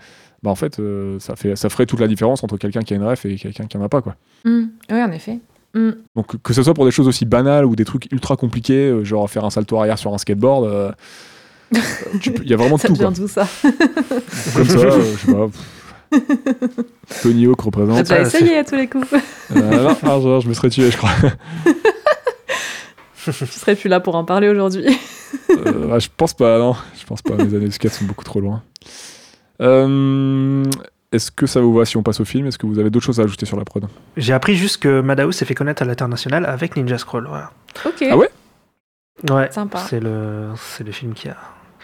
bah 0.43 0.51
en 0.51 0.55
fait, 0.55 0.79
euh, 0.79 1.17
ça, 1.19 1.35
fait, 1.35 1.55
ça 1.55 1.69
ferait 1.69 1.87
toute 1.87 1.99
la 1.99 2.07
différence 2.07 2.43
entre 2.43 2.55
quelqu'un 2.57 2.81
qui 2.81 2.93
a 2.93 2.97
une 2.97 3.03
ref 3.03 3.25
et 3.25 3.35
quelqu'un 3.35 3.65
qui 3.65 3.75
en 3.77 3.81
a 3.83 3.89
pas, 3.89 4.01
quoi. 4.03 4.15
Mm. 4.45 4.65
Oui, 4.91 5.01
en 5.03 5.11
effet. 5.11 5.39
Mm. 5.73 5.89
Donc 6.15 6.41
que 6.41 6.53
ce 6.53 6.61
soit 6.61 6.73
pour 6.75 6.85
des 6.85 6.91
choses 6.91 7.07
aussi 7.07 7.25
banales 7.25 7.65
ou 7.65 7.75
des 7.75 7.83
trucs 7.85 8.11
ultra 8.11 8.35
compliqués, 8.35 8.89
euh, 8.89 9.03
genre 9.03 9.27
faire 9.29 9.43
un 9.43 9.49
salto 9.49 9.75
arrière 9.77 9.97
sur 9.97 10.13
un 10.13 10.19
skateboard, 10.19 10.93
il 12.13 12.47
y 12.49 12.53
a 12.53 12.57
vraiment 12.57 12.77
Ça 12.77 12.87
tout. 12.87 12.95
Quoi. 12.95 13.11
tout 13.11 13.27
ça. 13.27 13.47
Comme 14.55 14.65
ça, 14.65 14.89
je 14.89 15.17
sais 15.25 15.33
pas. 15.33 15.47
pff. 15.47 15.78
Tony 17.21 17.45
Hawk 17.45 17.57
T'as 17.57 17.63
représente. 17.65 17.99
déjà 18.03 18.15
Ah, 18.15 18.21
essayé 18.21 18.57
à 18.57 18.63
tous 18.63 18.75
les 18.75 18.87
coups. 18.87 19.07
Euh, 19.55 19.83
non, 19.83 19.97
un 20.03 20.21
jour, 20.21 20.41
je 20.41 20.47
me 20.49 20.53
serais 20.53 20.69
tué, 20.69 20.91
je 20.91 20.97
crois. 20.97 21.09
Je 23.25 23.31
serais 23.45 23.75
plus 23.75 23.89
là 23.89 23.99
pour 23.99 24.15
en 24.15 24.23
parler 24.23 24.47
aujourd'hui. 24.49 24.85
Euh, 25.51 25.89
ah, 25.93 25.99
je 25.99 26.07
pense 26.15 26.33
pas, 26.33 26.57
non. 26.57 26.73
Je 26.99 27.05
pense 27.05 27.21
pas. 27.21 27.35
Mes 27.35 27.53
années 27.53 27.67
de 27.67 27.71
skate 27.71 27.91
sont 27.91 28.05
beaucoup 28.05 28.23
trop 28.23 28.39
loin. 28.39 28.63
Euh, 29.61 30.63
Est-ce 31.11 31.29
que 31.29 31.45
ça 31.45 31.59
vous 31.61 31.73
va 31.73 31.85
si 31.85 31.97
on 31.97 32.01
passe 32.03 32.19
au 32.21 32.25
film? 32.25 32.47
Est-ce 32.47 32.57
que 32.57 32.65
vous 32.65 32.79
avez 32.79 32.89
d'autres 32.89 33.05
choses 33.05 33.19
à 33.19 33.23
ajouter 33.23 33.45
sur 33.45 33.57
la 33.57 33.65
prod? 33.65 33.85
J'ai 34.17 34.33
appris 34.33 34.55
juste 34.55 34.77
que 34.77 35.01
Madhouse 35.01 35.35
s'est 35.35 35.45
fait 35.45 35.53
connaître 35.53 35.81
à 35.81 35.85
l'international 35.85 36.45
avec 36.45 36.75
Ninja 36.77 36.97
Scroll. 36.97 37.27
Voilà. 37.27 37.51
Ok. 37.85 38.03
Ah 38.09 38.17
ouais? 38.17 38.29
Ouais, 39.29 39.51
Sympa. 39.51 39.79
c'est 39.79 39.99
le, 39.99 40.47
c'est 40.55 40.85
le 40.85 40.91
film 40.93 41.13
qui, 41.13 41.27
a, 41.27 41.35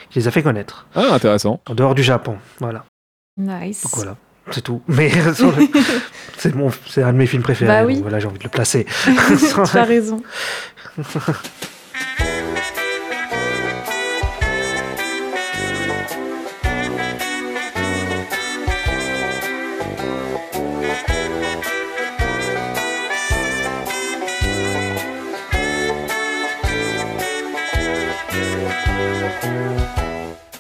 qui 0.10 0.20
les 0.20 0.28
a 0.28 0.32
fait 0.32 0.42
connaître. 0.42 0.88
Ah, 0.96 1.14
intéressant. 1.14 1.60
En 1.70 1.76
dehors 1.76 1.94
du 1.96 2.02
Japon. 2.04 2.38
Voilà. 2.60 2.86
Nice. 3.38 3.84
Donc 3.84 3.96
voilà. 3.96 4.16
C'est 4.52 4.62
tout. 4.62 4.82
Mais 4.88 5.10
le- 5.26 5.34
c'est 6.38 6.54
mon, 6.56 6.72
c'est 6.88 7.04
un 7.04 7.12
de 7.14 7.18
mes 7.18 7.26
films 7.26 7.44
préférés. 7.44 7.72
Bah 7.72 7.86
oui. 7.86 7.96
donc 7.96 8.04
voilà, 8.04 8.20
j'ai 8.20 8.28
envie 8.28 8.38
de 8.40 8.44
le 8.44 8.50
placer. 8.50 8.86
tu 9.06 9.78
as 9.78 9.84
raison. 9.84 10.22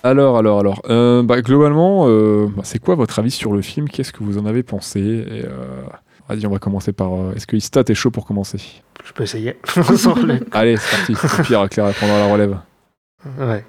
Alors, 0.06 0.38
alors, 0.38 0.60
alors. 0.60 0.82
Euh, 0.88 1.24
bah, 1.24 1.42
globalement, 1.42 2.06
euh, 2.08 2.48
bah, 2.56 2.62
c'est 2.64 2.78
quoi 2.78 2.94
votre 2.94 3.18
avis 3.18 3.32
sur 3.32 3.54
le 3.54 3.64
film? 3.64 3.90
Qu'est-ce 3.90 4.14
que 4.14 4.24
vous 4.24 4.38
en 4.38 4.46
avez 4.46 4.62
pensé? 4.62 5.00
Et, 5.00 5.46
euh, 5.46 5.84
Vas-y, 6.30 6.46
on 6.46 6.52
va 6.52 6.60
commencer 6.60 6.94
par. 6.94 7.10
Est-ce 7.36 7.48
que 7.48 7.56
Ista, 7.56 7.84
t'es 7.84 7.96
chaud 7.96 8.12
pour 8.12 8.28
commencer? 8.28 8.60
Je 9.04 9.14
peux 9.14 9.24
essayer. 9.24 9.58
Allez, 10.52 10.78
c'est 10.78 10.96
parti. 10.96 11.14
Au 11.14 11.44
pire, 11.44 11.70
Claire 11.70 11.92
prendra 11.94 12.20
la 12.20 12.32
relève. 12.32 12.58
Ouais. 13.40 13.66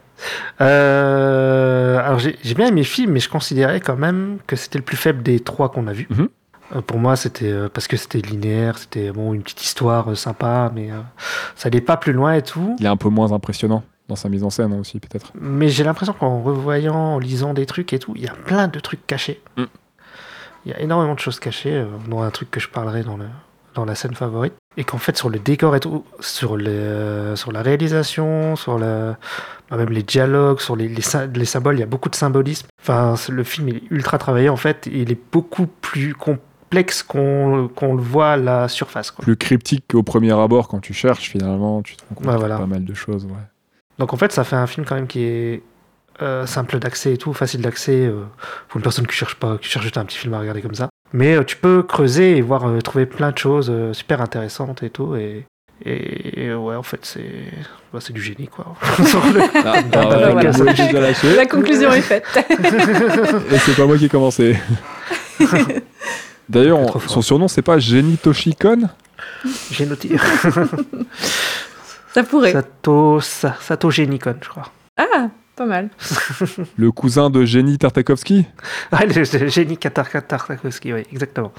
Euh, 0.61 1.99
alors 1.99 2.19
j'ai 2.19 2.55
bien 2.55 2.67
aimé 2.67 2.83
le 2.83 2.87
film, 2.87 3.13
mais 3.13 3.21
je 3.21 3.29
considérais 3.31 3.81
quand 3.81 3.97
même 3.97 4.39
que 4.47 4.57
c'était 4.57 4.79
le 4.79 4.85
plus 4.85 4.97
faible 4.97 5.23
des 5.23 5.41
trois 5.41 5.71
qu'on 5.71 5.87
a 5.87 5.93
vus. 5.93 6.07
Mhm. 6.11 6.29
Euh, 6.75 6.81
pour 6.83 6.99
moi, 6.99 7.17
c'était 7.17 7.51
euh, 7.51 7.69
parce 7.73 7.89
que 7.89 7.97
c'était 7.97 8.21
linéaire, 8.21 8.77
c'était 8.77 9.11
bon 9.11 9.33
une 9.33 9.43
petite 9.43 9.65
histoire 9.65 10.15
sympa, 10.17 10.71
mais 10.75 10.91
ça 11.55 11.69
allait 11.69 11.81
pas 11.81 11.97
plus 11.97 12.13
loin 12.13 12.35
et 12.35 12.43
tout. 12.43 12.77
Il 12.79 12.85
est 12.85 12.91
un 12.91 12.97
peu 12.97 13.09
moins 13.09 13.33
impressionnant 13.33 13.83
dans 14.09 14.17
sa 14.17 14.29
mise 14.29 14.45
en 14.45 14.51
scène 14.51 14.73
hein, 14.73 14.79
aussi, 14.81 15.01
peut-être. 15.01 15.33
Mais 15.41 15.69
j'ai 15.69 15.85
l'impression 15.85 16.13
qu'en 16.13 16.41
revoyant, 16.43 16.95
en 16.95 17.19
lisant 17.19 17.55
des 17.55 17.67
trucs 17.67 17.93
et 17.93 17.99
tout, 17.99 18.13
il 18.17 18.23
y 18.23 18.29
a 18.29 18.35
plein 18.35 18.69
de 18.69 18.79
trucs 18.81 19.07
cachés. 19.07 19.41
Mm. 19.57 19.65
Il 20.65 20.73
y 20.73 20.75
a 20.75 20.81
énormément 20.81 21.15
de 21.15 21.21
choses 21.21 21.39
cachées, 21.41 21.75
euh, 21.75 21.87
dont 22.09 22.23
un 22.23 22.31
truc 22.31 22.51
que 22.51 22.61
je 22.61 22.69
parlerai 22.69 23.03
dans, 23.03 23.17
le, 23.17 23.27
dans 23.75 23.85
la 23.85 23.95
scène 23.95 24.15
favorite. 24.15 24.55
Et 24.77 24.85
qu'en 24.85 24.99
fait, 24.99 25.17
sur 25.17 25.31
le 25.31 25.39
décor 25.39 25.75
et 25.75 25.81
tout, 25.81 26.05
sur, 26.21 26.57
les, 26.57 26.69
euh, 26.69 27.35
sur 27.37 27.51
la 27.53 27.63
réalisation, 27.63 28.57
sur 28.57 28.79
le, 28.79 29.15
bah, 29.71 29.77
même 29.77 29.91
les 29.91 30.03
dialogues, 30.03 30.61
sur 30.61 30.77
les, 30.77 30.89
les, 30.89 31.03
sy- 31.03 31.29
les 31.35 31.45
symboles, 31.45 31.77
il 31.77 31.81
y 31.81 31.83
a 31.83 31.87
beaucoup 31.87 32.09
de 32.09 32.15
symbolisme. 32.15 32.67
Enfin, 32.83 33.15
le 33.31 33.43
film 33.45 33.69
il 33.71 33.77
est 33.77 33.83
ultra 33.91 34.19
travaillé 34.19 34.49
en 34.49 34.57
fait, 34.57 34.87
et 34.89 35.01
il 35.03 35.11
est 35.11 35.21
beaucoup 35.33 35.67
plus 35.67 36.15
complexe 36.15 37.03
qu'on 37.03 37.69
qu'on 37.75 37.95
le 37.95 38.03
voit 38.03 38.33
à 38.33 38.37
la 38.37 38.69
surface. 38.69 39.11
Quoi. 39.13 39.23
Plus 39.23 39.37
cryptique 39.37 39.85
qu'au 39.91 40.03
premier 40.03 40.33
abord, 40.33 40.69
quand 40.69 40.81
tu 40.81 40.93
cherches, 40.93 41.31
finalement, 41.31 41.81
tu 41.83 41.97
te 41.97 42.03
rends 42.09 42.15
compte 42.17 42.29
a 42.29 42.37
voilà. 42.37 42.59
pas 42.59 42.67
mal 42.67 42.85
de 42.85 42.95
choses. 42.95 43.25
Ouais. 43.25 43.31
Donc 43.99 44.13
en 44.13 44.17
fait, 44.17 44.33
ça 44.33 44.45
fait 44.45 44.57
un 44.57 44.67
film 44.67 44.85
quand 44.87 44.95
même 44.95 45.07
qui 45.07 45.23
est 45.25 45.63
euh, 46.23 46.47
simple 46.47 46.79
d'accès 46.79 47.13
et 47.15 47.17
tout, 47.19 47.33
facile 47.33 47.61
d'accès 47.63 48.07
euh, 48.07 48.25
pour 48.69 48.79
une 48.79 48.83
personne 48.83 49.07
qui 49.07 49.15
cherche 49.15 49.35
pas, 49.37 49.59
qui 49.59 49.69
cherche 49.69 49.85
juste 49.85 49.99
un 49.99 50.05
petit 50.05 50.19
film 50.19 50.35
à 50.35 50.41
regarder 50.41 50.63
comme 50.63 50.75
ça. 50.75 50.89
Mais 51.13 51.37
euh, 51.37 51.45
tu 51.45 51.57
peux 51.57 51.83
creuser 51.83 52.37
et 52.37 52.43
voir 52.43 52.69
euh, 52.69 52.81
trouver 52.81 53.07
plein 53.07 53.31
de 53.33 53.39
choses 53.39 53.69
euh, 53.71 53.93
super 53.93 54.21
intéressantes 54.21 54.83
et 54.83 54.91
tout. 54.91 55.15
Et, 55.17 55.45
et, 55.85 56.55
ouais, 56.55 56.75
en 56.75 56.83
fait, 56.83 57.01
c'est 57.03 57.45
bah, 57.93 57.99
c'est 58.01 58.13
du 58.15 58.23
génie 58.23 58.49
quoi. 58.49 58.75
Le- 58.99 59.41
Ah, 59.65 59.83
bah, 59.93 60.07
ouais, 60.09 60.33
voilà. 60.33 61.01
lâché. 61.01 61.37
La 61.37 61.47
conclusion 61.47 61.93
est 61.93 62.01
faite. 62.01 62.25
Et 63.53 63.59
c'est 63.59 63.77
pas 63.77 63.87
moi 63.87 63.99
qui 63.99 64.07
ai 64.07 64.09
commencé. 64.09 64.57
D'ailleurs, 66.49 66.79
son 67.09 67.23
surnom, 67.23 67.49
c'est 67.49 67.63
pas 67.63 67.79
Jenny 67.79 68.17
Toshikon 68.17 68.89
noté. 69.87 70.11
Ça 72.17 72.23
pourrait. 72.23 72.53
Sato, 72.53 73.21
Sa- 73.21 73.57
Sato 73.61 73.91
je 73.91 74.49
crois. 74.49 74.73
Ah, 74.97 75.29
pas 75.55 75.67
mal. 75.67 75.91
Le 76.79 76.91
cousin 76.91 77.29
de 77.29 77.45
Jenny 77.45 77.77
Tartakovsky? 77.77 78.47
Ah, 78.91 79.05
le, 79.05 79.39
le 79.39 79.49
génie 79.49 79.77
Katar 79.77 80.09
Tartakovsky, 80.27 80.95
oui, 80.95 81.03
exactement. 81.13 81.53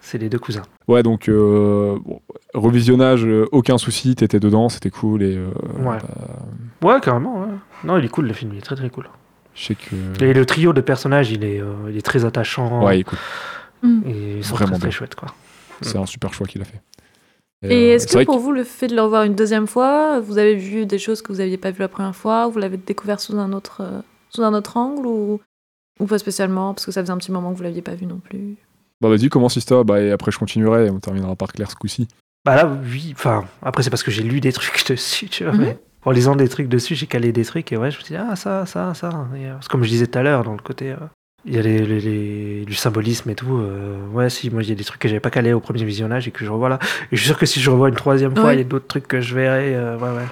C'est 0.00 0.18
les 0.18 0.28
deux 0.28 0.40
cousins. 0.40 0.62
Ouais, 0.88 1.04
donc 1.04 1.28
euh, 1.28 1.96
bon, 2.04 2.20
revisionnage, 2.52 3.24
euh, 3.24 3.46
aucun 3.52 3.78
souci, 3.78 4.16
t'étais 4.16 4.40
dedans, 4.40 4.68
c'était 4.68 4.90
cool. 4.90 5.22
Et, 5.22 5.36
euh, 5.36 5.46
Ouais. 5.78 5.98
bah, 6.80 6.94
Ouais, 6.94 7.00
carrément. 7.00 7.42
ouais. 7.42 7.54
Non, 7.84 7.96
il 7.96 8.04
est 8.04 8.08
cool 8.08 8.26
le 8.26 8.32
film, 8.32 8.50
il 8.54 8.58
est 8.58 8.62
très 8.62 8.74
très 8.74 8.90
cool. 8.90 9.08
je 9.54 9.66
sais 9.66 9.76
que. 9.76 10.24
Et 10.24 10.32
le 10.34 10.44
trio 10.46 10.72
de 10.72 10.80
personnages, 10.80 11.30
il 11.30 11.44
est, 11.44 11.60
euh, 11.60 11.74
il 11.90 11.96
est 11.96 12.02
très 12.02 12.24
attachant. 12.24 12.84
Ouais, 12.84 12.98
écoute, 12.98 13.20
Et 14.04 14.38
ils 14.38 14.44
sont 14.44 14.56
Vraiment 14.56 14.72
très, 14.72 14.88
très 14.88 14.90
chouettes, 14.90 15.14
quoi. 15.14 15.28
c'est 15.80 15.96
un 15.96 16.06
super 16.06 16.34
choix 16.34 16.48
qu'il 16.48 16.60
a 16.60 16.64
fait. 16.64 16.80
Et 17.62 17.90
euh, 17.92 17.94
est-ce 17.94 18.08
c'est 18.08 18.20
que 18.20 18.24
pour 18.24 18.38
vous, 18.38 18.52
le 18.52 18.64
fait 18.64 18.88
de 18.88 18.94
le 18.96 19.02
revoir 19.02 19.22
une 19.24 19.34
deuxième 19.34 19.66
fois, 19.66 20.20
vous 20.20 20.38
avez 20.38 20.56
vu 20.56 20.84
des 20.86 20.98
choses 20.98 21.22
que 21.22 21.32
vous 21.32 21.38
n'aviez 21.38 21.58
pas 21.58 21.70
vues 21.70 21.80
la 21.80 21.88
première 21.88 22.16
fois, 22.16 22.48
ou 22.48 22.50
vous 22.52 22.58
l'avez 22.58 22.76
découvert 22.76 23.20
sous 23.20 23.36
un 23.38 23.52
autre, 23.52 23.78
euh, 23.82 24.00
sous 24.30 24.42
un 24.42 24.52
autre 24.54 24.76
angle, 24.76 25.06
ou, 25.06 25.40
ou 26.00 26.06
pas 26.06 26.18
spécialement, 26.18 26.74
parce 26.74 26.86
que 26.86 26.92
ça 26.92 27.00
faisait 27.02 27.12
un 27.12 27.18
petit 27.18 27.30
moment 27.32 27.52
que 27.52 27.56
vous 27.56 27.62
l'aviez 27.62 27.82
pas 27.82 27.94
vu 27.94 28.06
non 28.06 28.18
plus? 28.18 28.56
Bah 29.00 29.08
vas-y, 29.08 29.28
commence 29.28 29.56
Ista, 29.56 29.82
bah, 29.84 30.00
et 30.00 30.10
après 30.12 30.30
je 30.30 30.38
continuerai 30.38 30.86
et 30.86 30.90
on 30.90 31.00
terminera 31.00 31.34
par 31.36 31.52
Claire 31.52 31.70
ce 31.70 31.76
coup-ci. 31.76 32.08
Bah 32.44 32.56
là, 32.56 32.66
oui. 32.84 33.10
Enfin, 33.14 33.44
après, 33.62 33.82
c'est 33.84 33.90
parce 33.90 34.02
que 34.02 34.10
j'ai 34.10 34.22
lu 34.24 34.40
des 34.40 34.52
trucs 34.52 34.88
dessus, 34.88 35.28
tu 35.28 35.44
vois. 35.44 35.52
Mhm. 35.52 35.60
mais 35.60 35.78
en 36.04 36.10
lisant 36.10 36.34
des 36.34 36.48
trucs 36.48 36.68
dessus, 36.68 36.96
j'ai 36.96 37.06
calé 37.06 37.30
des 37.32 37.44
trucs 37.44 37.70
et 37.72 37.76
ouais, 37.76 37.90
je 37.92 37.98
me 37.98 38.02
suis 38.02 38.14
dit, 38.14 38.20
ah, 38.20 38.34
ça, 38.34 38.66
ça, 38.66 38.92
ça. 38.94 39.28
Et, 39.36 39.46
euh, 39.46 39.54
c'est 39.60 39.68
comme 39.70 39.84
je 39.84 39.88
disais 39.88 40.06
tout 40.08 40.18
à 40.18 40.22
l'heure, 40.24 40.42
dans 40.42 40.52
le 40.52 40.58
côté. 40.62 40.90
euh, 40.90 40.96
il 41.44 41.54
y 41.54 41.58
a 41.58 41.62
les, 41.62 41.84
les- 41.84 42.00
les- 42.00 42.64
du 42.64 42.74
symbolisme 42.74 43.28
et 43.30 43.34
tout. 43.34 43.56
euh, 43.58 43.96
ouais, 44.12 44.30
si, 44.30 44.50
moi, 44.50 44.62
il 44.62 44.68
y 44.68 44.72
a 44.72 44.74
des 44.74 44.84
trucs 44.84 45.00
que 45.00 45.08
j'avais 45.08 45.20
pas 45.20 45.30
calé 45.30 45.52
au 45.52 45.60
premier 45.60 45.84
visionnage 45.84 46.28
et 46.28 46.30
que 46.30 46.44
je 46.44 46.50
revois 46.50 46.68
là. 46.68 46.78
Et 47.10 47.16
je 47.16 47.16
suis 47.16 47.26
sûr 47.28 47.38
que 47.38 47.46
si 47.46 47.60
je 47.60 47.70
revois 47.70 47.88
une 47.88 47.94
troisième 47.94 48.34
fois, 48.34 48.46
Ouais. 48.46 48.54
il 48.54 48.58
y 48.58 48.60
a 48.60 48.64
d'autres 48.64 48.86
trucs 48.86 49.08
que 49.08 49.20
je 49.20 49.34
verrai. 49.34 49.74
euh, 49.74 49.96
ouais, 49.98 50.10
ouais. 50.16 50.26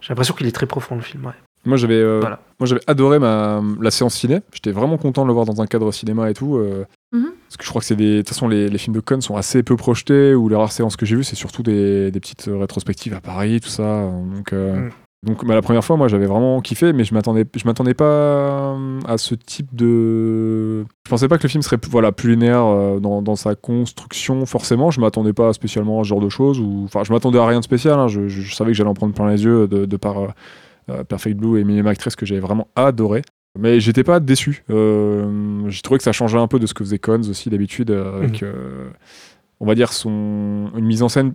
J'ai 0.00 0.08
l'impression 0.10 0.34
qu'il 0.34 0.46
est 0.46 0.52
très 0.52 0.66
profond, 0.66 0.94
le 0.96 1.02
film, 1.02 1.26
ouais. 1.26 1.32
Moi 1.66 1.76
j'avais 1.76 1.96
euh, 1.96 2.20
Voilà. 2.20 2.38
moi 2.60 2.66
j'avais 2.66 2.80
adoré 2.86 3.18
ma, 3.18 3.60
la 3.80 3.90
séance 3.90 4.14
ciné. 4.14 4.40
J'étais 4.54 4.70
vraiment 4.70 4.96
content 4.96 5.22
de 5.22 5.26
le 5.26 5.32
voir 5.34 5.44
dans 5.44 5.60
un 5.60 5.66
cadre 5.66 5.90
cinéma 5.92 6.30
et 6.30 6.34
tout. 6.34 6.56
euh, 6.56 6.84
Mhm. 7.12 7.30
Parce 7.48 7.56
que 7.56 7.64
je 7.64 7.68
crois 7.70 7.80
que 7.80 7.86
c'est 7.86 7.96
des. 7.96 8.12
De 8.16 8.18
toute 8.18 8.28
façon, 8.28 8.48
les, 8.48 8.68
les 8.68 8.78
films 8.78 8.94
de 8.94 9.00
Cannes 9.00 9.22
sont 9.22 9.36
assez 9.36 9.62
peu 9.62 9.76
projetés, 9.76 10.34
ou 10.34 10.48
les 10.50 10.56
rares 10.56 10.72
séances 10.72 10.94
que 10.96 11.04
j'ai 11.06 11.16
vues, 11.16 11.24
c'est 11.24 11.36
surtout 11.36 11.62
des, 11.62 12.10
des 12.10 12.20
petites 12.20 12.48
rétrospectives 12.52 13.14
à 13.14 13.20
Paris, 13.22 13.60
tout 13.60 13.68
ça. 13.70 14.02
Donc, 14.34 14.52
euh, 14.52 14.76
Mm. 14.76 14.90
Donc 15.24 15.44
bah, 15.44 15.54
la 15.54 15.62
première 15.62 15.84
fois, 15.84 15.96
moi 15.96 16.06
j'avais 16.08 16.26
vraiment 16.26 16.60
kiffé, 16.60 16.92
mais 16.92 17.02
je 17.04 17.12
m'attendais, 17.12 17.44
je 17.56 17.64
m'attendais 17.66 17.94
pas 17.94 18.04
euh, 18.04 19.00
à 19.06 19.18
ce 19.18 19.34
type 19.34 19.74
de. 19.74 20.82
Je 21.06 21.10
pensais 21.10 21.26
pas 21.28 21.38
que 21.38 21.42
le 21.42 21.48
film 21.48 21.62
serait 21.62 21.78
voilà, 21.90 22.12
plus 22.12 22.30
linéaire 22.32 22.64
euh, 22.64 23.00
dans, 23.00 23.20
dans 23.22 23.34
sa 23.36 23.54
construction, 23.54 24.46
forcément. 24.46 24.90
Je 24.90 25.00
m'attendais 25.00 25.32
pas 25.32 25.52
spécialement 25.52 26.00
à 26.00 26.04
ce 26.04 26.08
genre 26.08 26.20
de 26.20 26.28
choses, 26.28 26.60
ou. 26.60 26.82
Enfin, 26.84 27.02
je 27.04 27.12
m'attendais 27.12 27.38
à 27.38 27.46
rien 27.46 27.58
de 27.58 27.64
spécial, 27.64 27.98
hein. 27.98 28.06
je, 28.08 28.28
je- 28.28 28.42
je 28.42 28.54
savais 28.54 28.70
que 28.70 28.76
j'allais 28.76 28.90
en 28.90 28.94
prendre 28.94 29.12
plein 29.14 29.28
les 29.28 29.44
yeux 29.44 29.66
de, 29.68 29.84
de 29.86 29.96
par. 29.96 30.18
euh, 30.18 30.28
Perfect 31.06 31.36
Blue 31.36 31.60
et 31.60 31.64
Minimum 31.64 31.88
Actress 31.88 32.16
que 32.16 32.24
j'avais 32.24 32.40
vraiment 32.40 32.68
adoré. 32.74 33.20
Mais 33.58 33.78
j'étais 33.78 34.04
pas 34.04 34.20
déçu. 34.20 34.64
Euh, 34.70 35.68
j'ai 35.68 35.82
trouvé 35.82 35.98
que 35.98 36.04
ça 36.04 36.12
changeait 36.12 36.38
un 36.38 36.46
peu 36.46 36.58
de 36.58 36.66
ce 36.66 36.72
que 36.72 36.82
faisait 36.82 36.98
Cons 36.98 37.28
aussi 37.28 37.50
d'habitude, 37.50 37.90
euh, 37.90 38.18
avec, 38.22 38.42
on 39.60 39.66
va 39.66 39.74
dire, 39.74 39.92
son, 39.92 40.70
une 40.76 40.86
mise 40.86 41.02
en 41.02 41.10
scène. 41.10 41.34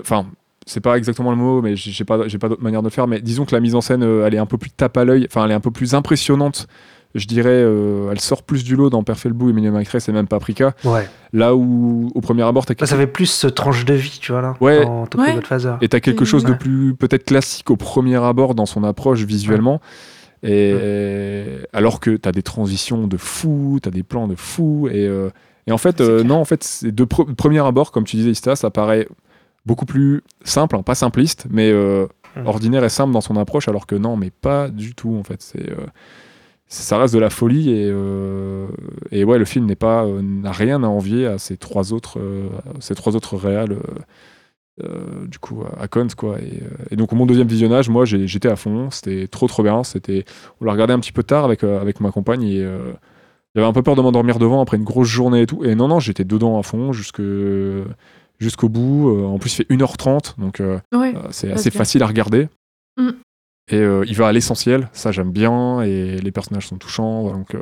Enfin, 0.00 0.26
c'est 0.66 0.80
pas 0.80 0.96
exactement 0.96 1.30
le 1.30 1.36
mot, 1.36 1.62
mais 1.62 1.76
j'ai 1.76 2.04
pas, 2.04 2.28
j'ai 2.28 2.38
pas 2.38 2.48
d'autre 2.48 2.62
manière 2.62 2.82
de 2.82 2.86
le 2.86 2.90
faire. 2.90 3.06
Mais 3.06 3.20
disons 3.20 3.44
que 3.44 3.54
la 3.54 3.60
mise 3.60 3.74
en 3.74 3.80
scène, 3.80 4.02
euh, 4.02 4.26
elle 4.26 4.34
est 4.34 4.38
un 4.38 4.46
peu 4.46 4.58
plus 4.58 4.70
tape 4.70 4.96
à 4.96 5.04
l'œil, 5.04 5.26
enfin, 5.30 5.44
elle 5.44 5.50
est 5.50 5.54
un 5.54 5.60
peu 5.60 5.70
plus 5.70 5.94
impressionnante 5.94 6.66
je 7.14 7.26
dirais, 7.26 7.48
euh, 7.50 8.10
elle 8.12 8.20
sort 8.20 8.44
plus 8.44 8.62
du 8.62 8.76
lot 8.76 8.88
dans 8.88 9.02
Perfect 9.02 9.34
Blue 9.34 9.50
et 9.50 9.52
Million 9.52 9.74
Actress 9.74 10.08
et 10.08 10.12
même 10.12 10.28
Paprika. 10.28 10.74
Ouais. 10.84 11.08
Là 11.32 11.56
où, 11.56 12.10
au 12.14 12.20
premier 12.20 12.42
abord, 12.42 12.66
t'as 12.66 12.74
Là, 12.78 12.86
ça 12.86 12.96
fait 12.96 13.08
plus 13.08 13.26
ce 13.26 13.48
tranche 13.48 13.84
de 13.84 13.94
vie, 13.94 14.18
tu 14.20 14.30
vois, 14.30 14.42
là. 14.42 14.54
Ouais. 14.60 14.84
Dans 14.84 15.06
Ouais. 15.18 15.34
Et 15.80 15.88
t'as 15.88 16.00
quelque 16.00 16.24
chose 16.24 16.44
de 16.44 16.52
plus 16.52 16.94
peut-être 16.94 17.24
classique 17.24 17.70
au 17.70 17.76
premier 17.76 18.16
abord 18.22 18.54
dans 18.54 18.66
son 18.66 18.84
approche 18.84 19.24
visuellement. 19.24 19.80
Et 20.42 20.74
alors 21.72 22.00
que 22.00 22.16
t'as 22.16 22.32
des 22.32 22.42
transitions 22.42 23.06
de 23.06 23.16
fou, 23.16 23.78
t'as 23.82 23.90
des 23.90 24.02
plans 24.02 24.28
de 24.28 24.36
fou. 24.36 24.88
Et, 24.90 25.06
euh, 25.06 25.30
et 25.66 25.72
en 25.72 25.78
fait, 25.78 25.96
C'est 25.98 26.04
euh, 26.04 26.22
non, 26.22 26.36
en 26.36 26.44
fait, 26.44 26.62
c'est 26.64 26.94
de 26.94 27.04
pre- 27.04 27.34
premier 27.34 27.58
abord, 27.58 27.90
comme 27.90 28.04
tu 28.04 28.16
disais, 28.16 28.30
Ista, 28.30 28.56
ça 28.56 28.70
paraît 28.70 29.08
beaucoup 29.66 29.86
plus 29.86 30.22
simple, 30.44 30.76
hein, 30.76 30.82
pas 30.82 30.94
simpliste, 30.94 31.46
mais 31.50 31.70
euh, 31.70 32.06
Mhm. 32.36 32.46
ordinaire 32.46 32.84
et 32.84 32.88
simple 32.88 33.12
dans 33.12 33.20
son 33.20 33.36
approche, 33.36 33.66
alors 33.68 33.86
que 33.88 33.96
non, 33.96 34.16
mais 34.16 34.30
pas 34.30 34.68
du 34.68 34.94
tout, 34.94 35.16
en 35.16 35.24
fait. 35.24 35.42
C'est. 35.42 35.68
euh, 35.70 35.86
ça 36.68 36.98
reste 36.98 37.12
de 37.14 37.18
la 37.18 37.30
folie 37.30 37.70
et, 37.70 37.88
euh, 37.90 38.68
et 39.10 39.24
ouais 39.24 39.38
le 39.38 39.44
film 39.44 39.66
n'est 39.66 39.74
pas 39.74 40.06
n'a 40.22 40.52
rien 40.52 40.84
à 40.84 40.86
envier 40.86 41.26
à 41.26 41.36
ces 41.36 41.56
trois 41.56 41.92
autres 41.92 42.20
ces 42.78 42.94
trois 42.94 43.16
autres 43.16 43.36
réals 43.36 43.76
du 45.28 45.38
coup 45.40 45.62
à, 45.78 45.88
Cannes 45.88 46.08
quoi 46.16 46.38
et, 46.40 46.62
et 46.92 46.96
donc 46.96 47.12
au 47.12 47.16
mon 47.16 47.26
deuxième 47.26 47.48
visionnage 47.48 47.88
moi 47.90 48.04
j'étais 48.04 48.48
à 48.48 48.54
fond 48.54 48.88
c'était 48.90 49.26
trop 49.26 49.48
trop 49.48 49.64
bien 49.64 49.82
c'était 49.82 50.24
on 50.60 50.64
l'a 50.64 50.70
regardé 50.72 50.94
un 50.94 51.00
petit 51.00 51.10
peu 51.12 51.24
tard 51.24 51.44
avec 51.44 51.64
avec 51.64 52.00
ma 52.00 52.12
compagne 52.12 52.44
et 52.44 52.64
j'avais 53.56 53.66
un 53.66 53.72
peu 53.72 53.82
peur 53.82 53.96
de 53.96 54.00
m'endormir 54.02 54.38
devant 54.38 54.62
après 54.62 54.76
une 54.76 54.84
grosse 54.84 55.08
journée 55.08 55.42
et 55.42 55.46
tout 55.46 55.64
et 55.64 55.74
non 55.74 55.88
non 55.88 55.98
j'étais 55.98 56.24
dedans 56.24 56.56
à 56.56 56.62
fond 56.62 56.92
jusque 56.92 57.20
jusqu'au 58.40 58.68
bout 58.68 59.10
Euh, 59.10 59.24
en 59.26 59.38
plus 59.38 59.52
il 59.52 59.56
fait 59.56 59.70
1h30 59.74 60.34
donc 60.38 60.60
euh, 60.60 60.78
Ouais. 60.94 61.14
euh, 61.14 61.28
c'est 61.30 61.52
assez 61.52 61.70
bien. 61.70 61.78
facile 61.78 62.02
à 62.02 62.06
regarder. 62.06 62.48
Mm. 62.98 63.10
Et 63.72 63.78
il 64.08 64.16
va 64.16 64.26
à 64.26 64.32
l'essentiel, 64.32 64.88
ça 64.92 65.12
j'aime 65.12 65.30
bien, 65.30 65.80
et 65.82 66.16
les 66.18 66.32
personnages 66.32 66.66
sont 66.66 66.76
touchants. 66.76 67.22
voilà, 67.22 67.36
donc, 67.38 67.56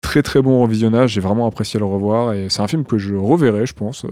très 0.00 0.22
très 0.22 0.40
bon 0.40 0.62
revisionnage, 0.62 1.10
j'ai 1.12 1.20
vraiment 1.20 1.46
apprécié 1.46 1.78
le 1.78 1.84
revoir. 1.84 2.32
Et 2.32 2.48
c'est 2.48 2.62
un 2.62 2.66
film 2.68 2.86
que 2.86 2.96
je 2.96 3.14
reverrai, 3.14 3.66
je 3.66 3.74
pense, 3.74 4.06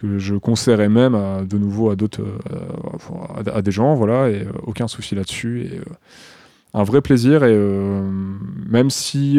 que 0.00 0.18
je 0.18 0.34
conseillerais 0.34 0.88
même 0.88 1.14
à- 1.14 1.42
de 1.44 1.56
nouveau 1.56 1.90
à 1.90 1.94
d'autres, 1.94 2.20
euh, 2.22 3.44
à, 3.52 3.58
à 3.58 3.62
des 3.62 3.70
gens, 3.70 3.94
voilà, 3.94 4.28
et 4.28 4.42
euh, 4.44 4.50
aucun 4.66 4.88
souci 4.88 5.14
là-dessus. 5.14 5.68
Et, 5.70 5.78
euh, 5.78 5.82
un 6.74 6.82
vrai 6.82 7.00
plaisir, 7.00 7.44
et 7.44 7.54
même 8.66 8.88
si 8.90 9.34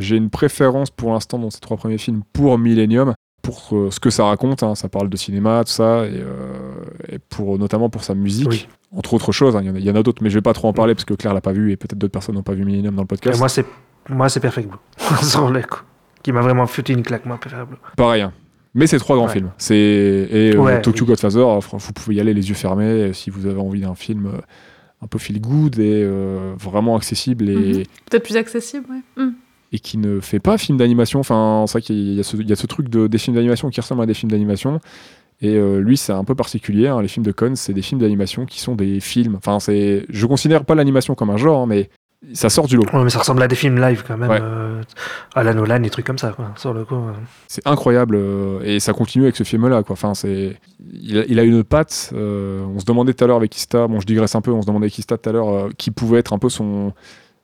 j'ai 0.00 0.16
une 0.16 0.30
préférence 0.30 0.90
pour 0.90 1.12
l'instant 1.12 1.38
dans 1.38 1.50
ces 1.50 1.60
trois 1.60 1.76
premiers 1.76 1.98
films 1.98 2.22
pour 2.32 2.58
Millennium, 2.58 3.12
pour 3.50 3.76
euh, 3.78 3.90
ce 3.90 3.98
que 4.00 4.10
ça 4.10 4.24
raconte, 4.24 4.62
hein, 4.62 4.74
ça 4.74 4.88
parle 4.88 5.08
de 5.08 5.16
cinéma, 5.16 5.62
tout 5.64 5.72
ça, 5.72 6.04
et, 6.06 6.10
euh, 6.14 6.74
et 7.08 7.18
pour, 7.18 7.58
notamment 7.58 7.88
pour 7.88 8.04
sa 8.04 8.14
musique, 8.14 8.48
Oui. 8.50 8.68
entre 8.94 9.14
autres 9.14 9.32
choses, 9.32 9.56
hein, 9.56 9.60
il 9.62 9.68
y 9.68 9.70
en 9.70 9.74
a- 9.74 9.78
il 9.78 9.84
y 9.84 9.90
en 9.90 9.94
a, 9.94 10.02
d'autres, 10.02 10.22
mais 10.22 10.28
je 10.30 10.34
vais 10.34 10.42
pas 10.42 10.52
trop 10.52 10.68
en 10.68 10.72
parler 10.72 10.94
parce 10.94 11.04
que 11.06 11.14
Claire 11.14 11.32
l'a 11.34 11.40
pas 11.40 11.52
vu 11.52 11.72
et 11.72 11.76
peut-être 11.76 11.96
d'autres 11.98 12.12
personnes 12.12 12.34
n'ont 12.34 12.42
pas 12.42 12.52
vu 12.52 12.64
Millennium 12.64 12.94
dans 12.94 13.02
le 13.02 13.06
Et 13.06 13.08
podcast. 13.08 13.38
moi, 13.38 13.48
c'est 13.48 13.64
moi, 14.10 14.28
c'est 14.28 14.40
Perfect 14.40 14.68
Blue. 14.68 14.78
Qui 16.22 16.32
m'a 16.32 16.40
vraiment 16.42 16.66
foutu 16.66 16.92
une 16.92 17.02
claque, 17.02 17.24
moi, 17.26 17.38
Perfect 17.38 17.68
Blue. 17.68 17.76
Pareil, 17.96 18.22
hein. 18.22 18.32
mais 18.74 18.86
c'est 18.86 18.98
trois 18.98 19.16
grands 19.16 19.26
Ouais. 19.26 19.32
films. 19.32 19.50
C'est 19.58 19.76
et 19.76 20.52
euh, 20.54 20.58
Ouais, 20.58 20.80
Tokyo 20.82 21.02
oui. 21.04 21.08
Godfather, 21.08 21.44
vous 21.72 21.92
pouvez 21.92 22.16
y 22.16 22.20
aller 22.20 22.34
les 22.34 22.48
yeux 22.48 22.54
fermés 22.54 23.12
si 23.12 23.30
vous 23.30 23.46
avez 23.46 23.58
envie 23.60 23.80
d'un 23.80 23.94
film 23.94 24.26
euh, 24.26 24.38
un 25.02 25.06
peu 25.06 25.18
feel 25.18 25.40
good 25.40 25.78
et 25.78 26.02
euh, 26.04 26.54
vraiment 26.58 26.96
accessible 26.96 27.48
et, 27.48 27.54
Mhm. 27.78 27.82
Peut-être 28.10 28.24
plus 28.24 28.36
accessible, 28.36 28.86
ouais. 28.90 29.24
Mm. 29.24 29.30
Et 29.72 29.78
qui 29.78 29.98
ne 29.98 30.20
fait 30.20 30.38
pas 30.40 30.56
film 30.58 30.78
d'animation. 30.78 31.20
Enfin, 31.20 31.64
c'est 31.66 31.72
vrai 31.74 31.82
qu'il 31.82 32.14
y, 32.14 32.20
a 32.20 32.22
ce- 32.22 32.36
il 32.36 32.48
y 32.48 32.52
a 32.52 32.56
ce 32.56 32.66
truc 32.66 32.88
de, 32.88 33.06
des 33.06 33.18
films 33.18 33.36
d'animation 33.36 33.68
qui 33.70 33.80
ressemblent 33.80 34.02
à 34.02 34.06
des 34.06 34.14
films 34.14 34.30
d'animation. 34.30 34.80
Et 35.40 35.54
euh, 35.56 35.78
lui, 35.78 35.96
c'est 35.96 36.12
un 36.12 36.24
peu 36.24 36.34
particulier. 36.34 36.88
hein. 36.88 37.00
Les 37.00 37.06
films 37.08 37.24
de 37.24 37.32
Cohn, 37.32 37.54
c'est 37.54 37.72
des 37.72 37.82
films 37.82 38.00
d'animation 38.00 38.44
qui 38.46 38.60
sont 38.60 38.74
des 38.74 38.98
films. 39.00 39.36
Enfin, 39.36 39.60
c'est. 39.60 40.04
Je 40.08 40.26
considère 40.26 40.64
pas 40.64 40.74
l'animation 40.74 41.14
comme 41.14 41.30
un 41.30 41.36
genre, 41.36 41.62
hein, 41.62 41.66
mais 41.68 41.90
ça 42.32 42.48
sort 42.50 42.66
du 42.66 42.76
lot. 42.76 42.82
Ouais, 42.92 43.04
mais 43.04 43.10
ça 43.10 43.20
ressemble 43.20 43.40
à 43.42 43.46
des 43.46 43.54
films 43.54 43.78
live 43.80 44.02
quand 44.04 44.16
même. 44.16 44.28
Ouais. 44.30 44.40
euh, 44.42 44.82
à 45.36 45.44
la 45.44 45.54
Nolan, 45.54 45.78
des 45.78 45.90
trucs 45.90 46.04
comme 46.06 46.18
ça, 46.18 46.32
quoi. 46.32 46.50
Sur 46.56 46.74
le 46.74 46.84
coup. 46.84 46.96
euh. 46.96 47.12
C'est 47.46 47.64
incroyable 47.68 48.16
euh, 48.16 48.58
et 48.64 48.80
ça 48.80 48.92
continue 48.92 49.22
avec 49.26 49.36
ce 49.36 49.44
film-là. 49.44 49.84
Quoi. 49.84 49.92
Enfin, 49.92 50.14
c'est. 50.14 50.56
Il, 50.92 51.18
a- 51.18 51.24
il 51.28 51.38
a 51.38 51.44
une 51.44 51.62
patte. 51.62 52.10
euh, 52.14 52.64
on 52.74 52.80
se 52.80 52.84
demandait 52.84 53.14
tout 53.14 53.22
à 53.22 53.28
l'heure 53.28 53.36
avec 53.36 53.56
Ista. 53.56 53.86
Bon, 53.86 54.00
je 54.00 54.06
digresse 54.06 54.34
un 54.34 54.40
peu. 54.40 54.50
On 54.50 54.62
se 54.62 54.66
demandait 54.66 54.86
avec 54.86 54.98
Ista 54.98 55.16
tout 55.18 55.28
à 55.28 55.32
l'heure 55.32 55.68
qui 55.78 55.92
pouvait 55.92 56.18
être 56.18 56.32
un 56.32 56.38
peu 56.40 56.48
son. 56.48 56.92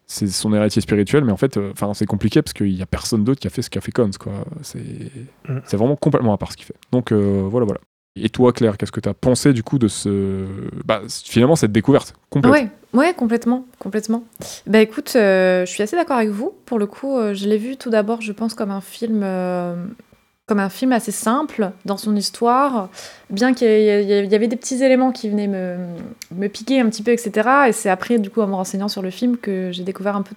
C'est 0.07 0.27
son 0.29 0.53
héritier 0.53 0.83
spirituel, 0.83 1.25
mais 1.25 1.33
en 1.33 1.37
fait, 1.37 1.57
euh, 1.57 1.71
enfin, 1.73 1.95
c'est 1.95 2.05
compliqué 2.07 2.43
parce 2.43 2.53
qu'il 2.53 2.69
y 2.77 2.83
a 2.83 2.87
personne 2.87 3.25
d'autre 3.25 3.41
qui 3.41 3.47
a 3.47 3.51
fait 3.51 3.63
ce 3.63 3.71
qu'a 3.71 3.81
fait 3.81 3.91
Cohn, 3.93 4.11
quoi. 4.19 4.33
C'est, 4.63 4.79
Mm. 5.49 5.59
c'est 5.65 5.77
vraiment 5.77 5.97
complètement 5.97 6.35
à 6.35 6.39
part 6.39 6.53
ce 6.53 6.57
qu'il 6.57 6.67
fait. 6.67 6.77
Donc 6.93 7.11
euh, 7.13 7.47
voilà, 7.51 7.65
voilà. 7.67 7.81
Et 8.17 8.29
toi, 8.29 8.53
Claire, 8.53 8.77
qu'est-ce 8.77 8.93
que 8.93 9.01
tu 9.01 9.09
as 9.09 9.15
pensé 9.15 9.53
du 9.53 9.63
coup 9.65 9.79
de 9.79 9.89
ce, 9.89 10.45
bah, 10.85 11.03
finalement 11.09 11.57
cette 11.57 11.73
découverte 11.73 12.15
complète? 12.31 12.53
Ouais, 12.53 12.69
ouais, 12.93 13.13
complètement, 13.15 13.67
complètement. 13.81 14.23
Bah 14.69 14.81
écoute, 14.81 15.15
euh, 15.17 15.67
je 15.67 15.71
suis 15.73 15.83
assez 15.83 15.97
d'accord 15.97 16.19
avec 16.19 16.29
vous. 16.31 16.55
Pour 16.67 16.79
le 16.79 16.87
coup, 16.87 17.17
euh, 17.19 17.35
je 17.35 17.49
l'ai 17.49 17.59
vu 17.59 17.77
tout 17.77 17.91
d'abord, 17.91 18.21
je 18.21 18.31
pense, 18.33 18.55
comme 18.55 18.71
un 18.71 18.81
film, 18.81 19.23
euh, 19.25 19.75
comme 20.47 20.61
un 20.61 20.69
film 20.69 20.93
assez 20.93 21.13
simple 21.13 21.71
dans 21.87 21.97
son 21.97 22.15
histoire, 22.17 22.91
bien 23.31 23.55
qu'il 23.55 23.67
y, 23.67 24.35
avait 24.35 24.49
des 24.49 24.57
petits 24.57 24.83
éléments 24.83 25.11
qui 25.11 25.31
venaient 25.31 25.47
me, 25.47 25.77
me 26.35 26.49
piquer 26.49 26.81
un 26.81 26.89
petit 26.91 27.03
peu, 27.03 27.13
etc. 27.13 27.49
Et 27.69 27.73
c'est 27.73 27.89
après, 27.89 28.19
du 28.19 28.29
coup, 28.29 28.43
en 28.43 28.47
me 28.47 28.55
renseignant 28.55 28.89
sur 28.89 29.01
le 29.01 29.11
film, 29.11 29.39
que 29.39 29.71
j'ai 29.73 29.85
découvert 29.85 30.17
un 30.17 30.23
peu 30.23 30.35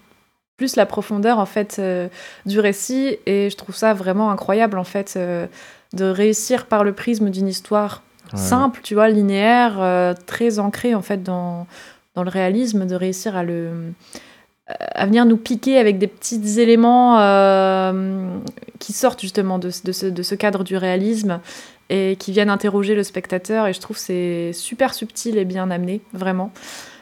plus 0.56 0.76
la 0.76 0.86
profondeur 0.86 1.40
en 1.40 1.46
fait 1.46 1.78
euh, 1.80 2.08
du 2.46 2.60
récit. 2.60 3.18
Et 3.26 3.50
je 3.50 3.56
trouve 3.58 3.76
ça 3.76 3.94
vraiment 3.94 4.32
incroyable 4.32 4.80
en 4.80 4.84
fait 4.84 5.14
euh, 5.16 5.46
de 5.94 6.06
réussir 6.06 6.66
par 6.66 6.84
le 6.84 6.94
prisme 6.94 7.30
d'une 7.30 7.48
histoire 7.48 8.02
Ouais. 8.34 8.40
simple, 8.40 8.82
tu 8.84 8.94
vois, 8.94 9.08
linéaire, 9.08 9.78
euh, 9.80 10.14
très 10.26 10.60
ancrée 10.60 10.94
en 10.96 11.02
fait 11.02 11.24
dans, 11.24 11.66
dans 12.14 12.24
le 12.24 12.30
réalisme, 12.30 12.86
de 12.86 12.94
réussir 12.94 13.38
à 13.38 13.44
le 13.44 13.94
à 14.68 15.06
venir 15.06 15.26
nous 15.26 15.38
piquer 15.38 15.78
avec 15.78 15.98
des 15.98 16.08
petits 16.08 16.60
éléments 16.60 17.20
euh, 17.20 18.38
qui 18.80 18.94
sortent 18.94 19.22
justement 19.22 19.60
de, 19.60 19.70
de 19.84 19.92
ce, 19.92 20.06
de 20.06 20.24
ce 20.24 20.36
cadre 20.36 20.64
du 20.64 20.76
réalisme 20.76 21.40
et 21.90 22.18
qui 22.20 22.32
viennent 22.34 22.50
interroger 22.50 22.96
le 22.96 23.04
spectateur. 23.04 23.68
Et 23.68 23.74
je 23.74 23.80
trouve 23.80 23.96
que 23.96 24.04
c'est 24.04 24.52
super 24.54 24.94
subtil 24.94 25.38
et 25.38 25.46
bien 25.46 25.72
amené, 25.72 26.02
vraiment. 26.14 26.52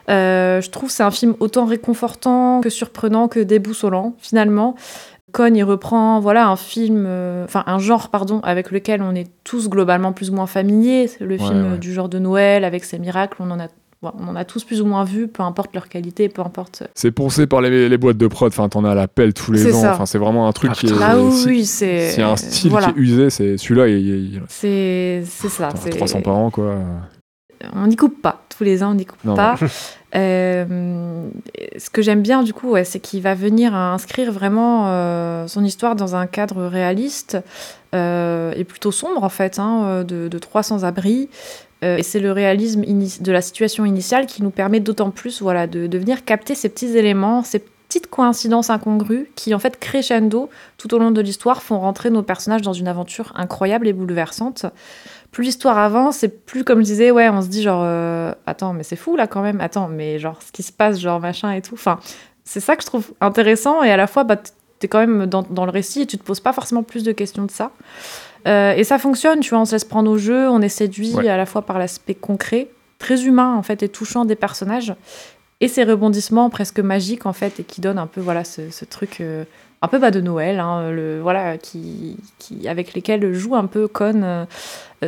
Euh, 0.10 0.62
je 0.62 0.70
trouve 0.70 0.90
que 0.90 0.94
c'est 0.96 1.02
un 1.04 1.10
film 1.10 1.36
autant 1.40 1.66
réconfortant 1.66 2.62
que 2.62 2.70
surprenant 2.70 3.28
que 3.28 3.40
déboussolant, 3.40 4.14
finalement. 4.20 4.76
Cohn, 5.32 5.56
il 5.56 5.64
reprend 5.64 6.20
voilà, 6.20 6.48
un 6.48 6.56
film, 6.56 7.06
euh, 7.08 7.44
enfin 7.46 7.64
un 7.66 7.80
genre, 7.80 8.10
pardon, 8.10 8.40
avec 8.44 8.70
lequel 8.70 9.02
on 9.02 9.16
est 9.16 9.28
tous 9.44 9.68
globalement 9.70 10.14
plus 10.14 10.30
ou 10.30 10.36
moins 10.36 10.46
familiers. 10.46 11.08
C'est 11.08 11.26
le 11.26 11.36
Ouais, 11.36 11.40
film 11.40 11.72
ouais. 11.74 11.78
du 11.80 11.92
genre 11.92 12.08
de 12.08 12.20
Noël 12.20 12.64
avec 12.64 12.86
ses 12.86 13.00
miracles, 13.00 13.38
on 13.40 13.50
en 13.50 13.60
a 13.60 13.68
bon, 14.14 14.24
on 14.26 14.28
en 14.30 14.36
a 14.36 14.46
tous 14.46 14.64
plus 14.64 14.82
ou 14.82 14.86
moins 14.86 15.04
vu, 15.04 15.28
peu 15.28 15.44
importe 15.44 15.74
leur 15.74 15.90
qualité, 15.90 16.30
peu 16.30 16.42
importe. 16.42 16.84
C'est 16.96 17.12
poncé 17.12 17.48
par 17.48 17.62
les, 17.62 17.90
les 17.90 17.98
boîtes 17.98 18.18
de 18.18 18.28
prod. 18.28 18.52
Enfin, 18.52 18.70
t'en 18.70 18.84
as 18.86 18.92
à 18.92 18.96
la 18.96 19.08
pelle 19.08 19.34
tous 19.34 19.52
les 19.52 19.74
ans. 19.74 19.82
ça. 19.82 19.94
Enfin, 19.94 20.06
c'est 20.06 20.18
vraiment 20.18 20.48
un 20.48 20.52
truc 20.54 20.72
Ah, 20.74 20.78
qui 20.78 20.88
est. 20.88 20.94
Ah 21.02 21.18
oui, 21.20 21.66
si- 21.66 21.66
c'est. 21.66 22.22
A 22.22 22.30
un 22.32 22.36
style 22.36 22.72
voilà. 22.72 22.88
qui 22.92 23.00
est 23.00 23.02
usé, 23.02 23.30
c'est 23.30 23.58
celui-là. 23.58 23.88
Il, 23.88 23.98
il- 24.08 24.42
C'est 24.48 25.24
c'est 25.26 25.50
ça. 25.50 25.70
c'est- 25.76 25.90
300 25.90 26.22
par 26.22 26.36
an, 26.36 26.50
quoi. 26.52 26.76
On 27.74 27.88
n'y 27.88 27.96
coupe 27.96 28.22
pas. 28.22 28.44
Tous 28.56 28.64
les 28.64 28.84
ans, 28.84 28.92
on 28.92 28.96
n'y 28.96 29.06
coupe 29.06 29.24
Non, 29.26 29.36
pas. 29.36 29.56
Euh, 30.16 31.28
ce 31.78 31.90
que 31.90 32.02
j'aime 32.02 32.22
bien, 32.22 32.42
du 32.44 32.54
coup, 32.54 32.70
ouais, 32.72 32.86
c'est 32.86 33.02
qu'il 33.02 33.22
va 33.22 33.36
venir 33.36 33.76
inscrire 33.76 34.32
vraiment 34.32 34.86
euh, 34.88 35.46
son 35.48 35.62
histoire 35.64 35.96
dans 35.98 36.16
un 36.16 36.26
cadre 36.26 36.64
réaliste 36.68 37.38
euh, 37.94 38.54
et 38.56 38.64
plutôt 38.64 38.94
sombre, 38.94 39.24
en 39.26 39.30
fait, 39.30 39.60
hein, 39.60 40.06
de, 40.08 40.30
de 40.30 40.40
trois 40.40 40.64
sans-abri. 40.64 41.30
Euh, 41.84 41.98
et 41.98 42.04
c'est 42.04 42.20
le 42.20 42.32
réalisme 42.32 42.84
de 42.86 43.32
la 43.32 43.42
situation 43.42 43.86
initiale 43.86 44.26
qui 44.26 44.42
nous 44.42 44.50
permet 44.50 44.80
d'autant 44.80 45.12
plus 45.12 45.42
voilà, 45.42 45.68
de, 45.68 45.88
de 45.88 45.98
venir 45.98 46.24
capter 46.24 46.56
ces 46.56 46.70
petits 46.70 46.98
éléments, 46.98 47.44
ces 47.44 47.60
petites 47.60 48.08
coïncidences 48.08 48.70
incongrues 48.70 49.30
qui, 49.36 49.54
en 49.54 49.60
fait, 49.60 49.80
crescendo 49.80 50.50
tout 50.78 50.94
au 50.94 51.00
long 51.00 51.12
de 51.12 51.22
l'histoire, 51.22 51.62
font 51.62 51.80
rentrer 51.80 52.10
nos 52.10 52.24
personnages 52.24 52.62
dans 52.62 52.74
une 52.74 52.88
aventure 52.88 53.34
incroyable 53.36 53.88
et 53.88 53.94
bouleversante 53.94 54.66
plus 55.36 55.44
l'histoire 55.44 55.78
avance, 55.78 56.24
et 56.24 56.30
plus, 56.30 56.64
comme 56.64 56.80
je 56.80 56.86
disais, 56.86 57.12
ouais, 57.12 57.28
on 57.28 57.42
se 57.42 57.48
dit 57.48 57.62
genre, 57.62 57.82
euh, 57.84 58.32
attends, 58.46 58.72
mais 58.72 58.84
c'est 58.84 58.96
fou 58.96 59.18
là 59.18 59.28
quand 59.28 59.42
même, 59.42 59.60
attends, 59.60 59.90
mais 59.90 60.18
genre, 60.18 60.42
ce 60.42 60.50
qui 60.54 60.64
se 60.64 60.72
passe, 60.72 60.98
genre 60.98 61.20
machin 61.20 61.52
et 61.52 61.62
tout. 61.62 61.74
Enfin, 61.74 62.00
c'est 62.46 62.62
ça 62.62 62.78
que 62.78 62.84
je 62.84 62.88
trouve 62.88 63.12
intéressant, 63.20 63.84
et 63.84 63.92
à 63.92 63.98
la 63.98 64.08
fois, 64.08 64.24
bah, 64.24 64.38
t'es 64.80 64.88
quand 64.88 65.00
même 65.00 65.26
dans, 65.26 65.42
dans 65.42 65.66
le 65.66 65.72
récit 65.72 66.04
et 66.04 66.06
tu 66.06 66.18
te 66.18 66.24
poses 66.24 66.40
pas 66.40 66.54
forcément 66.54 66.84
plus 66.84 67.04
de 67.04 67.12
questions 67.12 67.44
de 67.44 67.52
ça. 67.52 67.72
Euh, 68.48 68.74
et 68.76 68.84
ça 68.84 68.98
fonctionne, 69.00 69.40
tu 69.40 69.50
vois, 69.52 69.60
on 69.60 69.66
se 69.66 69.72
laisse 69.74 69.84
prendre 69.86 70.10
au 70.12 70.18
jeu, 70.18 70.50
on 70.50 70.62
est 70.62 70.70
séduit 70.70 71.14
Ouais. 71.16 71.28
à 71.30 71.38
la 71.38 71.46
fois 71.46 71.64
par 71.64 71.80
l'aspect 71.80 72.14
concret, 72.16 72.68
très 73.00 73.24
humain 73.26 73.56
en 73.56 73.64
fait, 73.64 73.82
et 73.84 73.90
touchant 73.90 74.24
des 74.26 74.36
personnages, 74.36 74.94
et 75.62 75.68
ces 75.68 75.84
rebondissements 75.84 76.50
presque 76.50 76.80
magiques 76.80 77.26
en 77.26 77.34
fait, 77.34 77.60
et 77.60 77.64
qui 77.64 77.82
donnent 77.82 77.98
un 77.98 78.08
peu, 78.08 78.22
voilà, 78.22 78.44
ce, 78.44 78.70
ce 78.70 78.86
truc. 78.86 79.20
euh, 79.22 79.44
un 79.82 79.88
peu 79.88 80.00
bas 80.00 80.10
de 80.10 80.22
Noël, 80.22 80.60
hein, 80.60 80.90
le, 80.90 81.20
voilà, 81.22 81.60
qui, 81.60 82.18
qui, 82.40 82.68
avec 82.68 82.94
lesquels 82.96 83.34
joue 83.34 83.56
un 83.56 83.66
peu 83.68 83.88
Con 83.88 84.24
euh, 84.24 84.46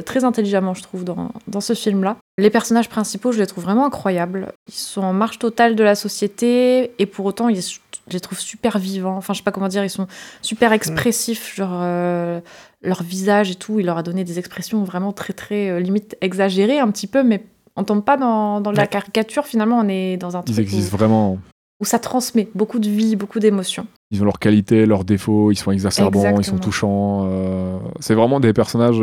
très 0.05 0.23
intelligemment, 0.23 0.75
je 0.75 0.83
trouve, 0.83 1.03
dans, 1.03 1.31
dans 1.47 1.61
ce 1.61 1.73
film-là. 1.73 2.17
Les 2.37 2.51
personnages 2.51 2.87
principaux, 2.89 3.31
je 3.31 3.39
les 3.39 3.47
trouve 3.47 3.63
vraiment 3.63 3.85
incroyables. 3.87 4.51
Ils 4.67 4.73
sont 4.75 5.01
en 5.01 5.13
marche 5.13 5.39
totale 5.39 5.75
de 5.75 5.83
la 5.83 5.95
société, 5.95 6.91
et 6.99 7.05
pour 7.07 7.25
autant, 7.25 7.49
ils, 7.49 7.63
je 8.07 8.13
les 8.13 8.19
trouve 8.19 8.39
super 8.39 8.77
vivants. 8.79 9.17
Enfin, 9.17 9.33
je 9.33 9.39
sais 9.39 9.43
pas 9.43 9.51
comment 9.51 9.67
dire, 9.67 9.83
ils 9.83 9.89
sont 9.89 10.07
super 10.41 10.71
expressifs, 10.73 11.55
genre 11.55 11.79
euh, 11.81 12.39
leur 12.81 13.03
visage 13.03 13.51
et 13.51 13.55
tout, 13.55 13.79
il 13.79 13.85
leur 13.85 13.97
a 13.97 14.03
donné 14.03 14.23
des 14.23 14.39
expressions 14.39 14.83
vraiment 14.83 15.11
très, 15.13 15.33
très, 15.33 15.69
euh, 15.69 15.79
limite 15.79 16.15
exagérées 16.21 16.79
un 16.79 16.89
petit 16.91 17.07
peu, 17.07 17.23
mais 17.23 17.43
on 17.75 17.83
tombe 17.83 18.03
pas 18.03 18.17
dans, 18.17 18.61
dans 18.61 18.71
la 18.71 18.87
caricature, 18.87 19.45
finalement, 19.45 19.79
on 19.79 19.87
est 19.89 20.17
dans 20.17 20.35
un 20.37 20.41
truc 20.41 20.55
Ils 20.55 20.59
où- 20.59 20.63
existent 20.63 20.97
vraiment. 20.97 21.37
où 21.79 21.85
ça 21.85 21.99
transmet 21.99 22.49
beaucoup 22.55 22.79
de 22.79 22.89
vie, 22.89 23.15
beaucoup 23.15 23.39
d'émotions. 23.39 23.85
Ils 24.11 24.21
ont 24.21 24.25
leurs 24.25 24.39
qualités, 24.39 24.85
leurs 24.85 25.03
défauts, 25.03 25.51
ils 25.51 25.57
sont 25.57 25.71
exacerbants, 25.71 26.39
ils 26.39 26.45
sont 26.45 26.57
touchants. 26.57 27.25
euh, 27.29 27.77
c'est 27.99 28.13
vraiment 28.15 28.39
des 28.39 28.53
personnages. 28.53 28.99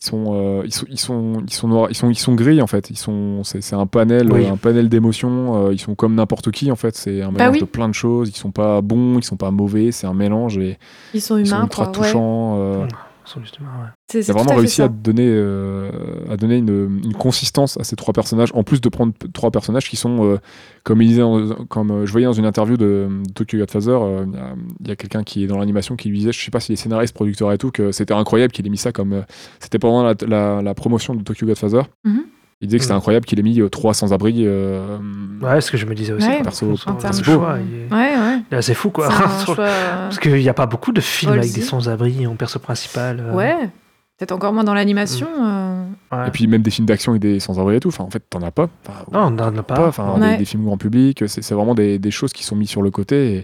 Ils 0.00 0.06
sont, 0.06 0.24
euh, 0.28 0.62
ils 0.64 0.72
sont, 0.72 0.86
ils 0.88 0.98
sont, 0.98 1.42
ils 1.46 1.52
sont 1.52 1.68
noirs, 1.68 1.86
ils 1.90 1.94
sont, 1.96 2.08
ils 2.08 2.18
sont 2.18 2.34
gris 2.34 2.62
en 2.62 2.66
fait. 2.68 2.88
Ils 2.90 2.96
sont, 2.98 3.42
c'est, 3.42 3.60
c'est 3.60 3.74
un 3.74 3.86
panel, 3.86 4.32
Oui. 4.32 4.44
euh, 4.46 4.52
un 4.52 4.56
panel 4.56 4.88
d'émotions. 4.88 5.66
euh, 5.66 5.72
ils 5.72 5.80
sont 5.80 5.94
comme 5.96 6.14
n'importe 6.14 6.50
qui 6.52 6.70
en 6.70 6.76
fait. 6.76 6.94
C'est 6.96 7.20
un 7.22 7.32
Bah 7.32 7.38
mélange 7.40 7.54
oui. 7.54 7.60
de 7.62 7.64
plein 7.66 7.88
de 7.88 7.94
choses. 7.94 8.28
Ils 8.28 8.36
sont 8.36 8.52
pas 8.52 8.80
bons, 8.80 9.18
ils 9.18 9.24
sont 9.24 9.36
pas 9.36 9.50
mauvais. 9.50 9.90
C'est 9.90 10.06
un 10.06 10.14
mélange 10.14 10.56
et 10.58 10.78
Ils 11.14 11.20
sont 11.20 11.36
ils 11.36 11.46
sont 11.46 11.54
humains, 11.56 11.64
ultra 11.64 11.86
quoi. 11.86 11.98
ouais. 11.98 12.06
touchants. 12.06 12.56
euh, 12.58 12.86
Sans 13.28 13.40
justement, 13.42 13.68
ouais. 13.68 13.88
C'est, 14.10 14.32
vraiment 14.32 14.54
réussi 14.54 14.80
à 14.80 14.88
donner, 14.88 15.28
euh, 15.30 15.90
à 16.30 16.38
donner 16.38 16.56
une, 16.56 17.00
une 17.04 17.12
consistance 17.12 17.76
à 17.78 17.84
ces 17.84 17.94
trois 17.94 18.14
personnages, 18.14 18.48
en 18.54 18.62
plus 18.62 18.80
de 18.80 18.88
prendre 18.88 19.12
trois 19.34 19.50
personnages 19.50 19.88
qui 19.90 19.96
sont, 19.96 20.24
euh, 20.24 20.38
comme, 20.82 21.02
il 21.02 21.08
disait 21.08 21.22
comme 21.68 21.90
euh, 21.90 22.06
je 22.06 22.12
voyais 22.12 22.26
dans 22.26 22.32
une 22.32 22.46
interview 22.46 22.78
de, 22.78 23.06
de 23.26 23.32
Tokyo 23.34 23.58
Godfather, 23.58 23.98
euh, 24.02 24.24
il 24.80 24.88
y 24.88 24.90
a- 24.90 24.96
quelqu'un 24.96 25.24
qui 25.24 25.44
est 25.44 25.46
dans 25.46 25.58
l'animation 25.58 25.94
qui 25.96 26.08
lui 26.08 26.18
disait, 26.20 26.32
je 26.32 26.42
sais 26.42 26.50
pas 26.50 26.60
si 26.60 26.72
les 26.72 26.76
scénaristes, 26.76 27.14
producteurs 27.14 27.52
et 27.52 27.58
tout, 27.58 27.70
que 27.70 27.92
c'était 27.92 28.14
incroyable 28.14 28.52
qu'il 28.52 28.66
ait 28.66 28.70
mis 28.70 28.78
ça 28.78 28.92
comme. 28.92 29.12
euh, 29.12 29.22
c'était 29.60 29.78
pendant 29.78 30.02
la, 30.04 30.14
la- 30.26 30.62
la 30.62 30.74
promotion 30.74 31.14
de 31.14 31.22
Tokyo 31.22 31.46
Godfather. 31.46 31.82
Mhm. 32.04 32.22
Il 32.60 32.66
disait 32.68 32.78
que 32.78 32.82
c'était 32.84 32.92
Mhm. 32.94 32.98
incroyable 32.98 33.24
qu'il 33.26 33.38
ait 33.38 33.42
mis 33.42 33.60
euh, 33.60 33.68
trois 33.68 33.94
sans-abri. 33.94 34.42
euh, 34.44 34.98
Ouais, 35.40 35.60
ce 35.60 35.70
que 35.70 35.76
je 35.76 35.86
me 35.86 35.94
disais 35.94 36.12
aussi. 36.12 36.26
Ouais. 36.26 36.42
Perso, 36.42 36.76
Son- 36.76 36.90
en 36.90 36.94
termes 36.94 37.12
son 37.12 37.20
de 37.20 37.24
choix, 37.24 37.34
choix. 37.34 37.58
il 37.60 37.74
est- 37.82 37.92
Ouais, 37.94 38.16
ouais. 38.18 38.42
il 38.50 38.54
est 38.54 38.58
assez 38.58 38.74
fou, 38.74 38.90
quoi. 38.90 39.08
C'est 39.10 39.46
choix, 39.54 39.64
euh, 39.64 40.06
Parce 40.08 40.18
qu'il 40.18 40.34
n'y 40.34 40.48
a 40.48 40.54
pas 40.54 40.66
beaucoup 40.66 40.90
de 40.92 41.00
films 41.00 41.32
avec 41.32 41.52
des 41.52 41.60
sans-abri 41.62 42.26
en 42.26 42.34
perso 42.34 42.58
principal. 42.58 43.20
euh, 43.20 43.32
Ouais. 43.34 43.70
Peut-être 44.18 44.32
encore 44.32 44.52
moins 44.52 44.64
dans 44.64 44.74
l'animation. 44.74 45.28
euh, 45.40 45.84
ouais. 46.10 46.26
Et 46.26 46.30
puis 46.32 46.48
même 46.48 46.62
des 46.62 46.72
films 46.72 46.86
d'action 46.88 47.12
avec 47.12 47.22
des 47.22 47.38
sans-abri 47.38 47.76
et 47.76 47.80
tout. 47.80 47.88
Enfin, 47.88 48.02
en 48.02 48.10
fait, 48.10 48.24
t'en 48.28 48.42
as 48.42 48.50
pas. 48.50 48.68
Enfin, 48.84 49.04
Non, 49.12 49.26
on 49.26 49.30
n'en 49.30 49.56
a 49.56 49.62
pas. 49.62 49.74
pas, 49.74 49.86
enfin, 49.86 50.18
Ouais. 50.18 50.32
des, 50.32 50.38
des 50.38 50.44
films 50.44 50.64
grand 50.64 50.76
public, 50.76 51.22
c'est 51.28 51.42
c'est 51.42 51.54
vraiment 51.54 51.76
des, 51.76 52.00
des 52.00 52.10
choses 52.10 52.32
qui 52.32 52.42
sont 52.42 52.56
mises 52.56 52.70
sur 52.70 52.82
le 52.82 52.90
côté. 52.90 53.34
Et, 53.34 53.38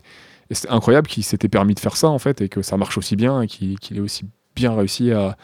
et 0.50 0.54
c'est 0.54 0.68
incroyable 0.70 1.06
qu'il 1.06 1.22
s'était 1.22 1.48
permis 1.48 1.74
de 1.74 1.78
faire 1.80 1.96
ça, 1.96 2.08
en 2.08 2.18
fait, 2.18 2.40
et 2.40 2.48
que 2.48 2.60
ça 2.62 2.76
marche 2.76 2.98
aussi 2.98 3.14
bien, 3.14 3.42
et 3.42 3.46
qu'il 3.46 3.78
qu'il 3.78 3.96
ait 3.98 4.00
aussi 4.00 4.24
bien 4.56 4.74
réussi 4.74 5.12
à, 5.12 5.36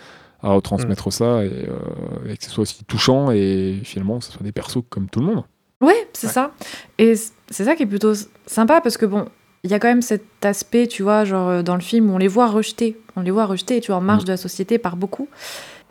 à 0.42 0.48
retransmettre 0.50 1.08
Mm. 1.08 1.10
ça, 1.12 1.44
et, 1.44 1.48
euh, 1.68 2.32
et 2.32 2.36
que 2.36 2.44
ce 2.44 2.50
soit 2.50 2.62
aussi 2.62 2.84
touchant, 2.84 3.30
et 3.30 3.78
finalement, 3.84 4.18
que 4.18 4.24
ce 4.24 4.32
soit 4.32 4.42
des 4.42 4.52
persos 4.52 4.82
comme 4.88 5.08
tout 5.08 5.20
le 5.20 5.26
monde. 5.26 5.44
Ouais, 5.80 6.08
c'est 6.12 6.26
Ouais. 6.28 6.32
ça. 6.32 6.50
Et 6.98 7.14
c'est 7.50 7.64
ça 7.64 7.74
qui 7.76 7.82
est 7.84 7.86
plutôt 7.86 8.12
sympa 8.46 8.80
parce 8.80 8.96
que 8.96 9.06
bon, 9.06 9.26
il 9.64 9.70
y 9.70 9.74
a 9.74 9.78
quand 9.78 9.88
même 9.88 10.02
cet 10.02 10.24
aspect, 10.44 10.86
tu 10.86 11.02
vois, 11.02 11.24
genre 11.24 11.48
euh, 11.48 11.62
dans 11.62 11.74
le 11.74 11.80
film 11.80 12.10
où 12.10 12.14
on 12.14 12.18
les 12.18 12.28
voit 12.28 12.46
rejetés. 12.48 12.98
On 13.16 13.22
les 13.22 13.30
voit 13.30 13.46
rejetés, 13.46 13.80
tu 13.80 13.88
vois, 13.88 13.96
en 13.96 14.00
marge 14.02 14.22
Mm. 14.22 14.26
de 14.26 14.30
la 14.32 14.36
société 14.36 14.78
par 14.78 14.96
beaucoup. 14.96 15.28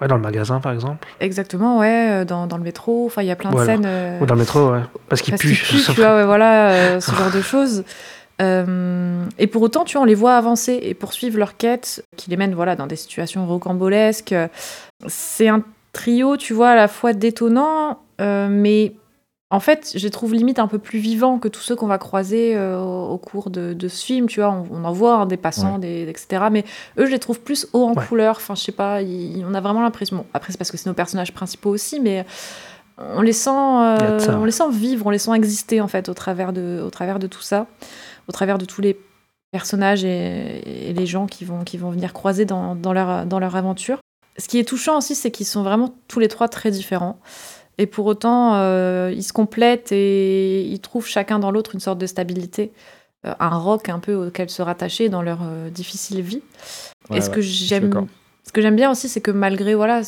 Ouais, 0.01 0.07
dans 0.07 0.15
le 0.15 0.21
magasin, 0.21 0.59
par 0.61 0.71
exemple. 0.71 1.07
Exactement, 1.19 1.77
ouais, 1.79 2.21
euh, 2.21 2.25
dans, 2.25 2.47
dans 2.47 2.55
le 2.57 2.63
métro. 2.63 3.05
Enfin, 3.05 3.21
il 3.21 3.27
y 3.27 3.31
a 3.31 3.35
plein 3.35 3.49
de 3.49 3.55
Voilà. 3.55 3.73
scènes. 3.73 3.85
euh, 3.85 4.19
Ou 4.21 4.25
dans 4.25 4.35
le 4.35 4.39
métro, 4.39 4.71
ouais. 4.71 4.79
Parce 5.09 5.21
qu'il 5.21 5.31
parce 5.33 5.41
pue. 5.41 5.49
qu'ils 5.55 5.57
puent, 5.83 5.93
tu 5.93 5.99
vois, 6.01 6.15
ouais, 6.15 6.25
voilà, 6.25 6.71
euh, 6.95 6.99
ce 7.01 7.11
genre 7.13 7.31
de 7.31 7.41
choses. 7.41 7.83
Euh, 8.41 9.25
et 9.37 9.47
pour 9.47 9.61
autant, 9.61 9.83
tu 9.83 9.93
vois, 9.93 10.03
on 10.03 10.05
les 10.05 10.15
voit 10.15 10.35
avancer 10.35 10.79
et 10.81 10.93
poursuivre 10.93 11.37
leur 11.37 11.57
quête, 11.57 12.03
qui 12.15 12.29
les 12.29 12.37
mène, 12.37 12.55
voilà, 12.55 12.75
dans 12.75 12.87
des 12.87 12.95
situations 12.95 13.45
rocambolesques. 13.45 14.35
C'est 15.07 15.47
un 15.47 15.63
trio, 15.93 16.37
tu 16.37 16.53
vois, 16.53 16.69
à 16.69 16.75
la 16.75 16.87
fois 16.87 17.13
détonnant, 17.13 17.99
euh, 18.21 18.47
mais 18.49 18.93
en 19.51 19.59
fait, 19.59 19.93
je 19.95 20.03
les 20.03 20.11
trouve 20.11 20.35
limite 20.35 20.59
un 20.59 20.67
peu 20.67 20.77
plus 20.77 20.99
vivants 20.99 21.39
que 21.39 21.47
tous 21.47 21.61
ceux 21.61 21.75
qu'on 21.75 21.87
va 21.87 21.97
croiser 21.97 22.55
euh, 22.55 22.79
au, 22.79 23.17
cours 23.17 23.49
de, 23.49 23.73
de 23.73 23.87
ce 23.87 24.05
film, 24.05 24.27
tu 24.27 24.41
vois. 24.41 24.51
On, 24.51 24.67
on 24.71 24.83
en 24.85 24.91
voit 24.93 25.15
hein, 25.15 25.25
des 25.25 25.37
passants, 25.37 25.79
des, 25.79 26.07
etc. 26.07 26.43
Mais 26.51 26.63
eux, 26.99 27.07
je 27.07 27.11
les 27.11 27.19
trouve 27.19 27.39
plus 27.39 27.67
haut 27.73 27.83
en 27.85 27.93
Ouais. 27.95 28.05
couleur. 28.05 28.35
Enfin, 28.37 28.53
je 28.53 28.61
sais 28.61 28.71
pas, 28.71 28.99
on 29.01 29.53
a 29.55 29.59
vraiment 29.61 29.81
l'impression. 29.81 30.17
Bon, 30.17 30.25
après, 30.35 30.51
c'est 30.51 30.57
parce 30.59 30.69
que 30.69 30.77
c'est 30.77 30.87
nos 30.87 30.93
personnages 30.93 31.33
principaux 31.33 31.71
aussi, 31.71 31.99
mais 31.99 32.25
on 32.99 33.21
les 33.21 33.33
sent, 33.33 33.49
euh, 33.49 34.19
on 34.37 34.45
les 34.45 34.51
sent 34.51 34.69
vivre, 34.71 35.07
on 35.07 35.09
les 35.09 35.17
sent 35.17 35.31
exister 35.33 35.81
en 35.81 35.87
fait 35.87 36.09
au 36.09 36.13
travers 36.13 36.53
de, 36.53 36.83
au 36.85 36.89
travers 36.89 37.17
de 37.17 37.27
tout 37.27 37.41
ça, 37.41 37.65
au 38.29 38.31
travers 38.31 38.57
de 38.57 38.65
tous 38.65 38.79
les 38.79 38.97
personnages 39.51 40.05
et, 40.05 40.89
et 40.89 40.93
les 40.93 41.05
gens 41.07 41.25
qui 41.25 41.43
vont, 41.43 41.63
qui 41.65 41.77
vont 41.77 41.89
venir 41.89 42.13
croiser 42.13 42.45
dans, 42.45 42.75
dans 42.75 42.93
leur, 42.93 43.25
dans 43.25 43.39
leur 43.39 43.55
aventure. 43.55 43.97
Ce 44.37 44.47
qui 44.47 44.59
est 44.59 44.63
touchant 44.63 44.97
aussi, 44.99 45.15
c'est 45.15 45.31
qu'ils 45.31 45.47
sont 45.47 45.63
vraiment 45.63 45.95
tous 46.07 46.19
les 46.19 46.29
trois 46.29 46.47
très 46.47 46.71
différents. 46.71 47.19
Et 47.79 47.87
pour 47.87 48.05
autant, 48.05 48.55
euh, 48.55 49.11
ils 49.13 49.23
se 49.23 49.33
complètent 49.33 49.91
et 49.91 50.61
ils 50.61 50.79
trouvent 50.79 51.07
chacun 51.07 51.39
dans 51.39 51.49
l'autre 51.49 51.73
une 51.73 51.79
sorte 51.79 51.97
de 51.97 52.05
stabilité, 52.05 52.71
euh, 53.25 53.33
un 53.39 53.57
roc 53.57 53.89
un 53.89 53.99
peu 53.99 54.27
auquel 54.27 54.49
se 54.49 54.61
rattacher 54.61 55.09
dans 55.09 55.21
leur 55.21 55.39
euh, 55.43 55.69
difficile 55.69 56.21
vie. 56.21 56.41
Ouais, 57.09 57.17
et 57.17 57.21
ce 57.21 57.29
ouais, 57.29 57.35
que 57.35 57.41
j'aime, 57.41 58.07
ce 58.45 58.51
que 58.51 58.61
j'aime 58.61 58.75
bien 58.75 58.91
aussi, 58.91 59.09
c'est 59.09 59.21
que 59.21 59.31
malgré 59.31 59.75
voilà 59.75 60.01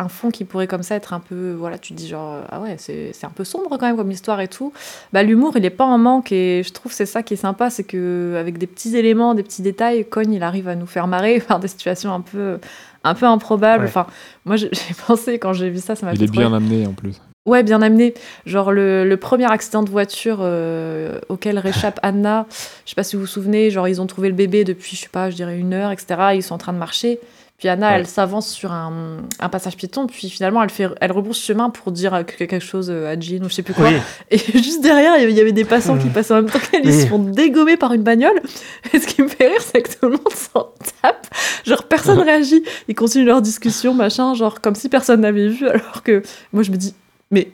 un 0.00 0.08
fond 0.08 0.30
qui 0.30 0.44
pourrait 0.44 0.66
comme 0.66 0.82
ça 0.82 0.94
être 0.96 1.12
un 1.12 1.20
peu, 1.20 1.52
voilà, 1.52 1.78
tu 1.78 1.92
te 1.92 1.98
dis 1.98 2.08
genre 2.08 2.38
ah 2.50 2.60
ouais, 2.60 2.76
c'est 2.78 3.12
c'est 3.12 3.26
un 3.26 3.30
peu 3.30 3.44
sombre 3.44 3.70
quand 3.70 3.86
même 3.86 3.96
comme 3.96 4.10
histoire 4.10 4.40
et 4.40 4.48
tout. 4.48 4.72
Bah 5.12 5.22
l'humour, 5.22 5.52
il 5.56 5.64
est 5.64 5.70
pas 5.70 5.84
en 5.84 5.98
manque 5.98 6.32
et 6.32 6.62
je 6.64 6.72
trouve 6.72 6.90
que 6.92 6.96
c'est 6.96 7.06
ça 7.06 7.22
qui 7.22 7.34
est 7.34 7.38
sympa, 7.38 7.70
c'est 7.70 7.84
que 7.84 8.36
avec 8.38 8.58
des 8.58 8.66
petits 8.66 8.96
éléments, 8.96 9.34
des 9.34 9.42
petits 9.42 9.62
détails, 9.62 10.04
Cogne 10.04 10.32
il 10.32 10.42
arrive 10.42 10.68
à 10.68 10.74
nous 10.74 10.86
faire 10.86 11.06
marrer 11.06 11.40
par 11.48 11.60
des 11.60 11.68
situations 11.68 12.12
un 12.12 12.20
peu 12.20 12.58
un 13.04 13.14
peu 13.14 13.26
improbables. 13.26 13.84
Ouais. 13.84 13.90
Enfin, 13.90 14.06
moi 14.44 14.56
j'ai 14.56 14.70
pensé 15.06 15.38
quand 15.38 15.52
j'ai 15.52 15.70
vu 15.70 15.78
ça, 15.78 15.94
ça 15.94 16.06
m'a 16.06 16.14
Il 16.14 16.22
est 16.22 16.30
bien 16.30 16.52
amené, 16.52 16.86
en 16.86 16.92
plus. 16.92 17.20
Ouais, 17.46 17.62
bien 17.62 17.80
amené. 17.80 18.14
Genre 18.44 18.70
le, 18.70 19.08
le 19.08 19.16
premier 19.16 19.50
accident 19.50 19.82
de 19.82 19.90
voiture 19.90 20.38
euh, 20.40 21.18
auquel 21.28 21.58
réchappe 21.58 21.98
Anna, 22.02 22.46
je 22.84 22.90
sais 22.90 22.94
pas 22.94 23.02
si 23.02 23.16
vous 23.16 23.22
vous 23.22 23.26
souvenez, 23.26 23.70
genre 23.70 23.88
ils 23.88 24.00
ont 24.00 24.06
trouvé 24.06 24.28
le 24.28 24.34
bébé 24.34 24.64
depuis, 24.64 24.96
je 24.96 25.02
sais 25.02 25.08
pas, 25.08 25.30
je 25.30 25.36
dirais 25.36 25.58
une 25.58 25.72
heure, 25.72 25.90
etc. 25.90 26.32
Ils 26.34 26.42
sont 26.42 26.54
en 26.54 26.58
train 26.58 26.72
de 26.72 26.78
marcher. 26.78 27.18
Puis 27.60 27.68
Anna, 27.68 27.90
Ouais. 27.90 27.96
elle 27.98 28.06
s'avance 28.06 28.48
sur 28.48 28.72
un, 28.72 29.18
un 29.38 29.48
passage 29.50 29.76
piéton, 29.76 30.06
puis 30.06 30.28
finalement 30.30 30.62
elle, 30.62 30.70
fait, 30.70 30.88
elle 31.00 31.12
rebrousse 31.12 31.40
chemin 31.44 31.68
pour 31.70 31.92
dire 31.92 32.24
que- 32.26 32.32
quelque 32.44 32.58
chose 32.58 32.90
à 32.90 33.20
Jean 33.20 33.44
ou 33.44 33.48
je 33.50 33.54
sais 33.54 33.62
plus 33.62 33.74
quoi. 33.74 33.88
Oui, 33.88 33.96
Et 34.30 34.38
juste 34.38 34.80
derrière, 34.82 35.16
il 35.18 35.30
y 35.30 35.40
avait- 35.40 35.52
des 35.52 35.64
passants 35.66 35.98
qui 35.98 36.06
Mhm. 36.06 36.12
passaient 36.12 36.32
en 36.32 36.36
même 36.42 36.50
temps 36.50 36.58
qu'elle, 36.58 36.86
ils 36.86 37.02
se 37.02 37.06
font 37.06 37.18
dégommer 37.18 37.76
par 37.76 37.92
une 37.92 38.02
bagnole. 38.02 38.40
Et 38.94 38.98
ce 38.98 39.06
qui 39.06 39.20
me 39.22 39.28
fait 39.28 39.48
rire, 39.48 39.60
c'est 39.60 39.82
que 39.82 39.90
tout 39.90 40.06
le 40.06 40.10
monde 40.12 40.32
s'en 40.34 40.70
tape. 41.02 41.26
Genre, 41.66 41.82
personne 41.84 42.18
réagit. 42.20 42.62
Ils 42.88 42.94
continuent 42.94 43.26
leur 43.26 43.42
discussion, 43.42 43.92
machin, 43.94 44.32
genre 44.34 44.60
comme 44.62 44.74
si 44.74 44.88
personne 44.88 45.20
n'avait 45.20 45.48
vu, 45.48 45.68
alors 45.68 46.02
que 46.02 46.22
moi 46.54 46.62
je 46.62 46.70
me 46.70 46.76
dis, 46.76 46.94
mais 47.30 47.50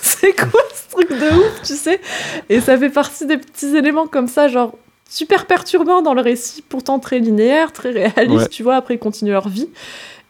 c'est 0.00 0.34
quoi 0.36 0.60
ce 0.72 0.90
truc 0.94 1.08
de 1.10 1.36
ouf, 1.36 1.62
tu 1.64 1.74
sais? 1.74 2.00
Et 2.48 2.60
ça 2.60 2.78
fait 2.78 2.90
partie 2.90 3.26
des 3.26 3.38
petits 3.38 3.76
éléments 3.76 4.06
comme 4.06 4.28
ça, 4.28 4.46
genre 4.46 4.72
super 5.08 5.46
perturbants 5.46 6.02
dans 6.02 6.14
le 6.14 6.20
récit, 6.20 6.62
pourtant 6.68 6.98
très 6.98 7.18
linéaire, 7.18 7.72
très 7.72 7.90
réaliste, 7.90 8.30
Ouais. 8.42 8.48
tu 8.48 8.62
vois, 8.62 8.76
après 8.76 8.94
ils 8.94 8.98
continuent 8.98 9.32
leur 9.32 9.48
vie. 9.48 9.68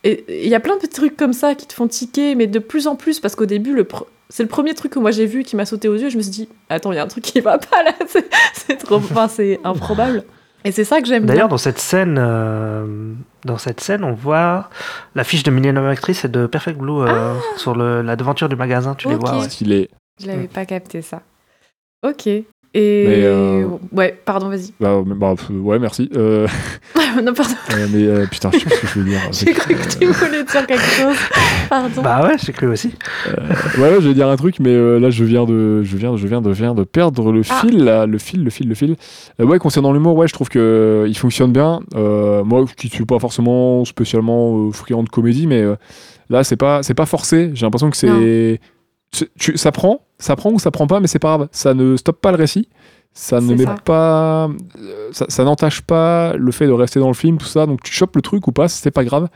Et 0.05 0.25
il 0.45 0.49
y 0.49 0.55
a 0.55 0.61
plein 0.61 0.77
de 0.77 0.81
petits 0.81 0.95
trucs 0.95 1.17
comme 1.17 1.33
ça 1.33 1.55
qui 1.57 1.67
te 1.67 1.73
font 1.75 1.89
tiquer, 1.89 2.35
mais 2.37 2.47
de 2.47 2.59
plus 2.61 2.87
en 2.87 2.95
plus, 2.97 3.19
parce 3.21 3.35
qu'au 3.35 3.47
début, 3.47 3.75
le 3.75 3.87
c'est 4.31 4.43
le 4.43 4.49
premier 4.49 4.75
truc 4.75 4.93
que 4.93 4.99
moi 4.99 5.11
j'ai 5.11 5.27
vu 5.27 5.43
qui 5.43 5.57
m'a 5.57 5.65
sauté 5.65 5.89
aux 5.89 5.97
yeux. 5.97 6.11
Je 6.11 6.17
me 6.17 6.23
suis 6.23 6.31
dit, 6.31 6.49
attends, 6.69 6.93
il 6.93 6.97
y 6.97 6.99
a 6.99 7.03
un 7.03 7.07
truc 7.09 7.25
qui 7.25 7.41
va 7.41 7.59
pas 7.59 7.83
là, 7.83 7.93
c'est 8.53 8.77
trop, 8.77 8.97
enfin, 8.97 9.27
c'est 9.27 9.59
improbable. 9.65 10.23
Et 10.65 10.73
c'est 10.73 10.85
ça 10.85 11.01
que 11.01 11.07
j'aime 11.07 11.25
bien. 11.25 11.35
D'ailleurs, 11.35 11.49
dans 11.49 11.57
cette 11.59 11.79
scène, 11.79 12.17
euh, 12.21 12.85
dans 13.45 13.59
cette 13.59 13.81
scène, 13.81 14.05
on 14.05 14.13
voit 14.13 14.69
l'affiche 15.15 15.45
de 15.45 15.51
Millennium 15.51 15.87
Actress 15.87 16.25
et 16.25 16.29
de 16.29 16.47
Perfect 16.47 16.79
Blue 16.79 17.01
euh, 17.03 17.35
sur 17.57 17.75
le- 17.77 18.03
la 18.03 18.17
devanture 18.17 18.49
du 18.49 18.57
magasin. 18.57 18.95
Tu 18.97 19.09
les 19.09 19.15
Ok. 19.15 19.21
vois. 19.21 19.39
ouais. 19.39 19.49
Stylé. 19.49 19.89
Je 20.21 20.27
l'avais 20.27 20.49
pas 20.49 20.67
capté 20.67 21.01
ça. 21.01 21.23
Ok. 22.07 22.29
Et 22.75 23.05
Mais, 23.09 23.23
euh, 23.25 23.67
ouais, 23.93 24.15
pardon, 24.27 24.49
vas-y. 24.51 24.73
Bah, 24.79 25.03
bah, 25.05 25.35
pff, 25.37 25.49
ouais, 25.51 25.79
merci. 25.79 26.11
Euh, 26.15 26.47
non, 27.23 27.33
pardon. 27.33 27.55
euh, 27.73 27.87
mais 27.93 28.05
euh, 28.05 28.27
putain, 28.31 28.51
je 28.53 28.59
sais 28.59 28.65
pas 28.67 28.75
ce 28.77 28.81
que 28.83 28.87
je 28.89 28.99
veux 29.01 29.05
dire. 29.07 29.21
J'ai 29.33 29.53
cru 29.53 29.75
que 29.75 29.89
tu 29.99 30.05
voulais 30.07 30.45
dire 30.45 30.67
quelque 30.67 30.83
chose. 30.83 31.17
Pardon. 31.71 32.03
Bah 32.03 32.27
ouais, 32.27 32.37
j'ai 32.43 32.53
cru 32.53 32.67
aussi. 32.67 32.93
Ouais, 33.27 33.83
ouais, 33.83 33.97
je 34.01 34.09
vais 34.09 34.15
dire 34.15 34.29
un 34.29 34.37
truc, 34.37 34.57
mais 34.61 34.71
euh, 34.71 34.99
là, 34.99 35.11
je 35.11 35.23
viens 35.25 35.45
de, 35.45 35.83
je 35.83 35.97
viens, 35.99 36.13
de- 36.13 36.17
je 36.19 36.27
viens 36.27 36.41
de, 36.41 36.53
je 36.53 36.63
viens 36.63 36.75
de 36.75 36.85
perdre 36.85 37.31
le 37.33 37.43
Ah. 37.49 37.61
fil, 37.63 37.85
là, 37.85 38.07
le 38.07 38.17
fil, 38.19 38.43
le 38.45 38.51
fil, 38.51 38.69
le 38.69 38.75
fil. 38.75 38.97
Euh, 39.41 39.45
ouais, 39.45 39.59
concernant 39.59 39.93
l'humour, 39.93 40.17
ouais, 40.17 40.29
je 40.29 40.33
trouve 40.35 40.49
que 40.49 40.59
euh, 40.59 41.09
il 41.09 41.17
fonctionne 41.17 41.53
bien. 41.53 41.81
Euh, 41.95 42.43
moi, 42.45 42.65
qui 42.77 42.89
suis 42.89 43.05
pas 43.05 43.19
forcément 43.19 43.85
spécialement 43.85 44.69
euh, 44.69 44.73
friand 44.73 45.03
de 45.03 45.09
comédie, 45.11 45.47
mais 45.47 45.61
euh, 45.63 45.77
là, 46.31 46.43
c'est 46.45 46.57
pas, 46.57 46.83
c'est 46.83 46.95
pas 46.95 47.07
forcé. 47.07 47.51
J'ai 47.55 47.67
l'impression 47.67 47.91
que 47.91 47.97
c'est, 47.99 48.61
tu- 49.11 49.57
ça 49.57 49.73
prend, 49.73 50.03
ça 50.19 50.37
prend 50.37 50.51
ou 50.53 50.59
ça 50.59 50.71
prend 50.71 50.87
pas, 50.87 51.01
mais 51.01 51.07
c'est 51.07 51.19
pas 51.19 51.37
grave. 51.37 51.49
Ça 51.53 51.75
ne 51.75 51.97
stoppe 51.97 52.21
pas 52.21 52.31
le 52.31 52.37
récit. 52.37 52.69
Ça 53.15 53.41
ne 53.41 53.55
met 53.55 53.65
ça. 53.65 53.75
pas, 53.85 54.45
euh, 54.79 55.09
ça, 55.13 55.25
ça 55.29 55.43
n'entache 55.45 55.81
pas 55.81 56.35
le 56.37 56.53
fait 56.53 56.67
de 56.67 56.73
rester 56.73 57.01
dans 57.01 57.09
le 57.09 57.15
film, 57.15 57.39
tout 57.39 57.47
ça. 57.47 57.67
Donc 57.67 57.83
tu 57.83 57.93
chopes 57.93 58.15
le 58.15 58.23
truc 58.23 58.47
ou 58.47 58.53
pas, 58.53 58.69
c'est 58.69 58.91
pas 58.91 59.03
grave. 59.05 59.29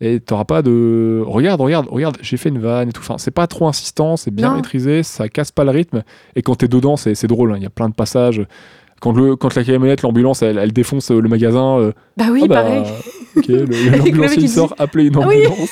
Et 0.00 0.18
t'auras 0.18 0.46
pas 0.46 0.62
de. 0.62 1.22
Regarde, 1.26 1.60
regarde, 1.60 1.86
regarde, 1.90 2.16
j'ai 2.22 2.38
fait 2.38 2.48
une 2.48 2.58
vanne 2.58 2.88
et 2.88 2.92
tout. 2.92 3.02
Enfin, 3.02 3.18
c'est 3.18 3.30
pas 3.30 3.46
trop 3.46 3.68
insistant, 3.68 4.16
c'est 4.16 4.30
bien 4.30 4.48
Non. 4.50 4.56
maîtrisé, 4.56 5.02
ça 5.02 5.28
casse 5.28 5.52
pas 5.52 5.62
le 5.64 5.70
rythme. 5.70 6.02
Et 6.34 6.42
quand 6.42 6.54
t'es 6.56 6.68
dedans, 6.68 6.96
c'est 6.96 7.26
drôle. 7.26 7.52
hein. 7.52 7.56
Il 7.58 7.62
y 7.62 7.66
a 7.66 7.70
plein 7.70 7.88
de 7.90 7.94
passages. 7.94 8.44
Quand, 9.02 9.12
le, 9.12 9.36
quand 9.36 9.54
la 9.54 9.62
camionnette, 9.64 10.02
l'ambulance, 10.02 10.42
elle, 10.42 10.58
elle 10.58 10.72
défonce 10.72 11.10
euh, 11.10 11.20
le 11.20 11.28
magasin. 11.28 11.78
euh, 11.78 11.92
Bah 12.16 12.26
oui, 12.32 12.40
ah 12.44 12.48
bah, 12.48 12.62
pareil. 12.62 12.82
Ok, 13.36 13.46
le- 13.48 13.64
le 13.66 13.66
mec 13.90 13.98
l'ambulancier 14.06 14.48
sort, 14.48 14.74
appeler 14.78 15.04
une 15.06 15.16
Ah 15.22 15.26
oui. 15.28 15.46
ambulance. 15.46 15.68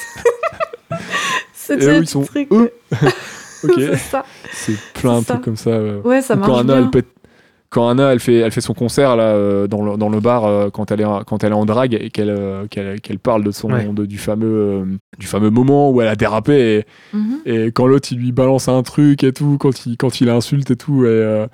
C'est 1.55 1.83
eux, 1.83 1.97
le 1.97 2.03
ils 2.03 2.09
sont 2.09 2.23
truc. 2.23 2.49
eux. 2.53 2.71
ok, 3.65 3.73
C'est 3.77 3.97
ça. 3.97 4.25
c'est 4.53 4.79
plein 4.95 5.15
de 5.15 5.19
C'est 5.21 5.25
ça. 5.27 5.35
trucs 5.35 5.45
comme 5.45 5.57
ça. 5.57 5.71
euh. 5.71 6.01
Ouais, 6.03 6.21
ça 6.23 6.35
Ou 6.35 6.39
marche 6.39 6.51
quand 6.51 6.59
Anna, 6.59 6.75
bien. 6.75 6.85
elle 6.85 6.91
pète, 6.91 7.07
quand 7.71 7.89
Anna 7.89 8.13
elle 8.13 8.21
fait, 8.21 8.37
elle 8.37 8.51
fait 8.51 8.61
son 8.63 8.73
concert 8.73 9.15
là 9.17 9.25
euh, 9.25 9.67
dans, 9.67 9.83
le, 9.85 9.97
dans 9.99 10.09
le 10.09 10.21
bar 10.21 10.45
euh, 10.47 10.71
quand 10.71 10.91
elle 10.91 11.03
est 11.03 11.05
en- 11.05 11.23
quand 11.25 11.45
elle 11.45 11.53
est 11.53 11.55
en 11.55 11.67
drague 11.67 11.93
et 12.01 12.09
qu'elle 12.09 12.31
euh, 12.31 12.67
qu'elle 12.67 12.99
qu'elle 13.01 13.19
parle 13.19 13.45
de 13.45 13.51
son 13.51 13.71
Ouais. 13.71 13.85
de- 13.85 14.07
du 14.07 14.17
fameux 14.17 14.47
euh, 14.47 14.85
du 15.19 15.27
fameux 15.27 15.51
moment 15.51 15.91
où 15.91 16.01
elle 16.01 16.09
a 16.09 16.17
dérapé 16.17 16.55
et, 16.79 17.17
Mhm. 17.17 17.39
et 17.45 17.67
quand 17.73 17.87
l'autre 17.87 18.09
il 18.11 18.19
lui 18.19 18.33
balance 18.33 18.69
un 18.69 18.83
truc 18.83 19.23
et 19.23 19.33
tout 19.33 19.59
quand 19.61 19.85
il 19.85 19.97
quand 19.99 20.21
il 20.23 20.29
l'insulte 20.29 20.71
et 20.71 20.77
tout 20.77 21.05
et, 21.05 21.09
euh, 21.09 21.45
et 21.45 21.49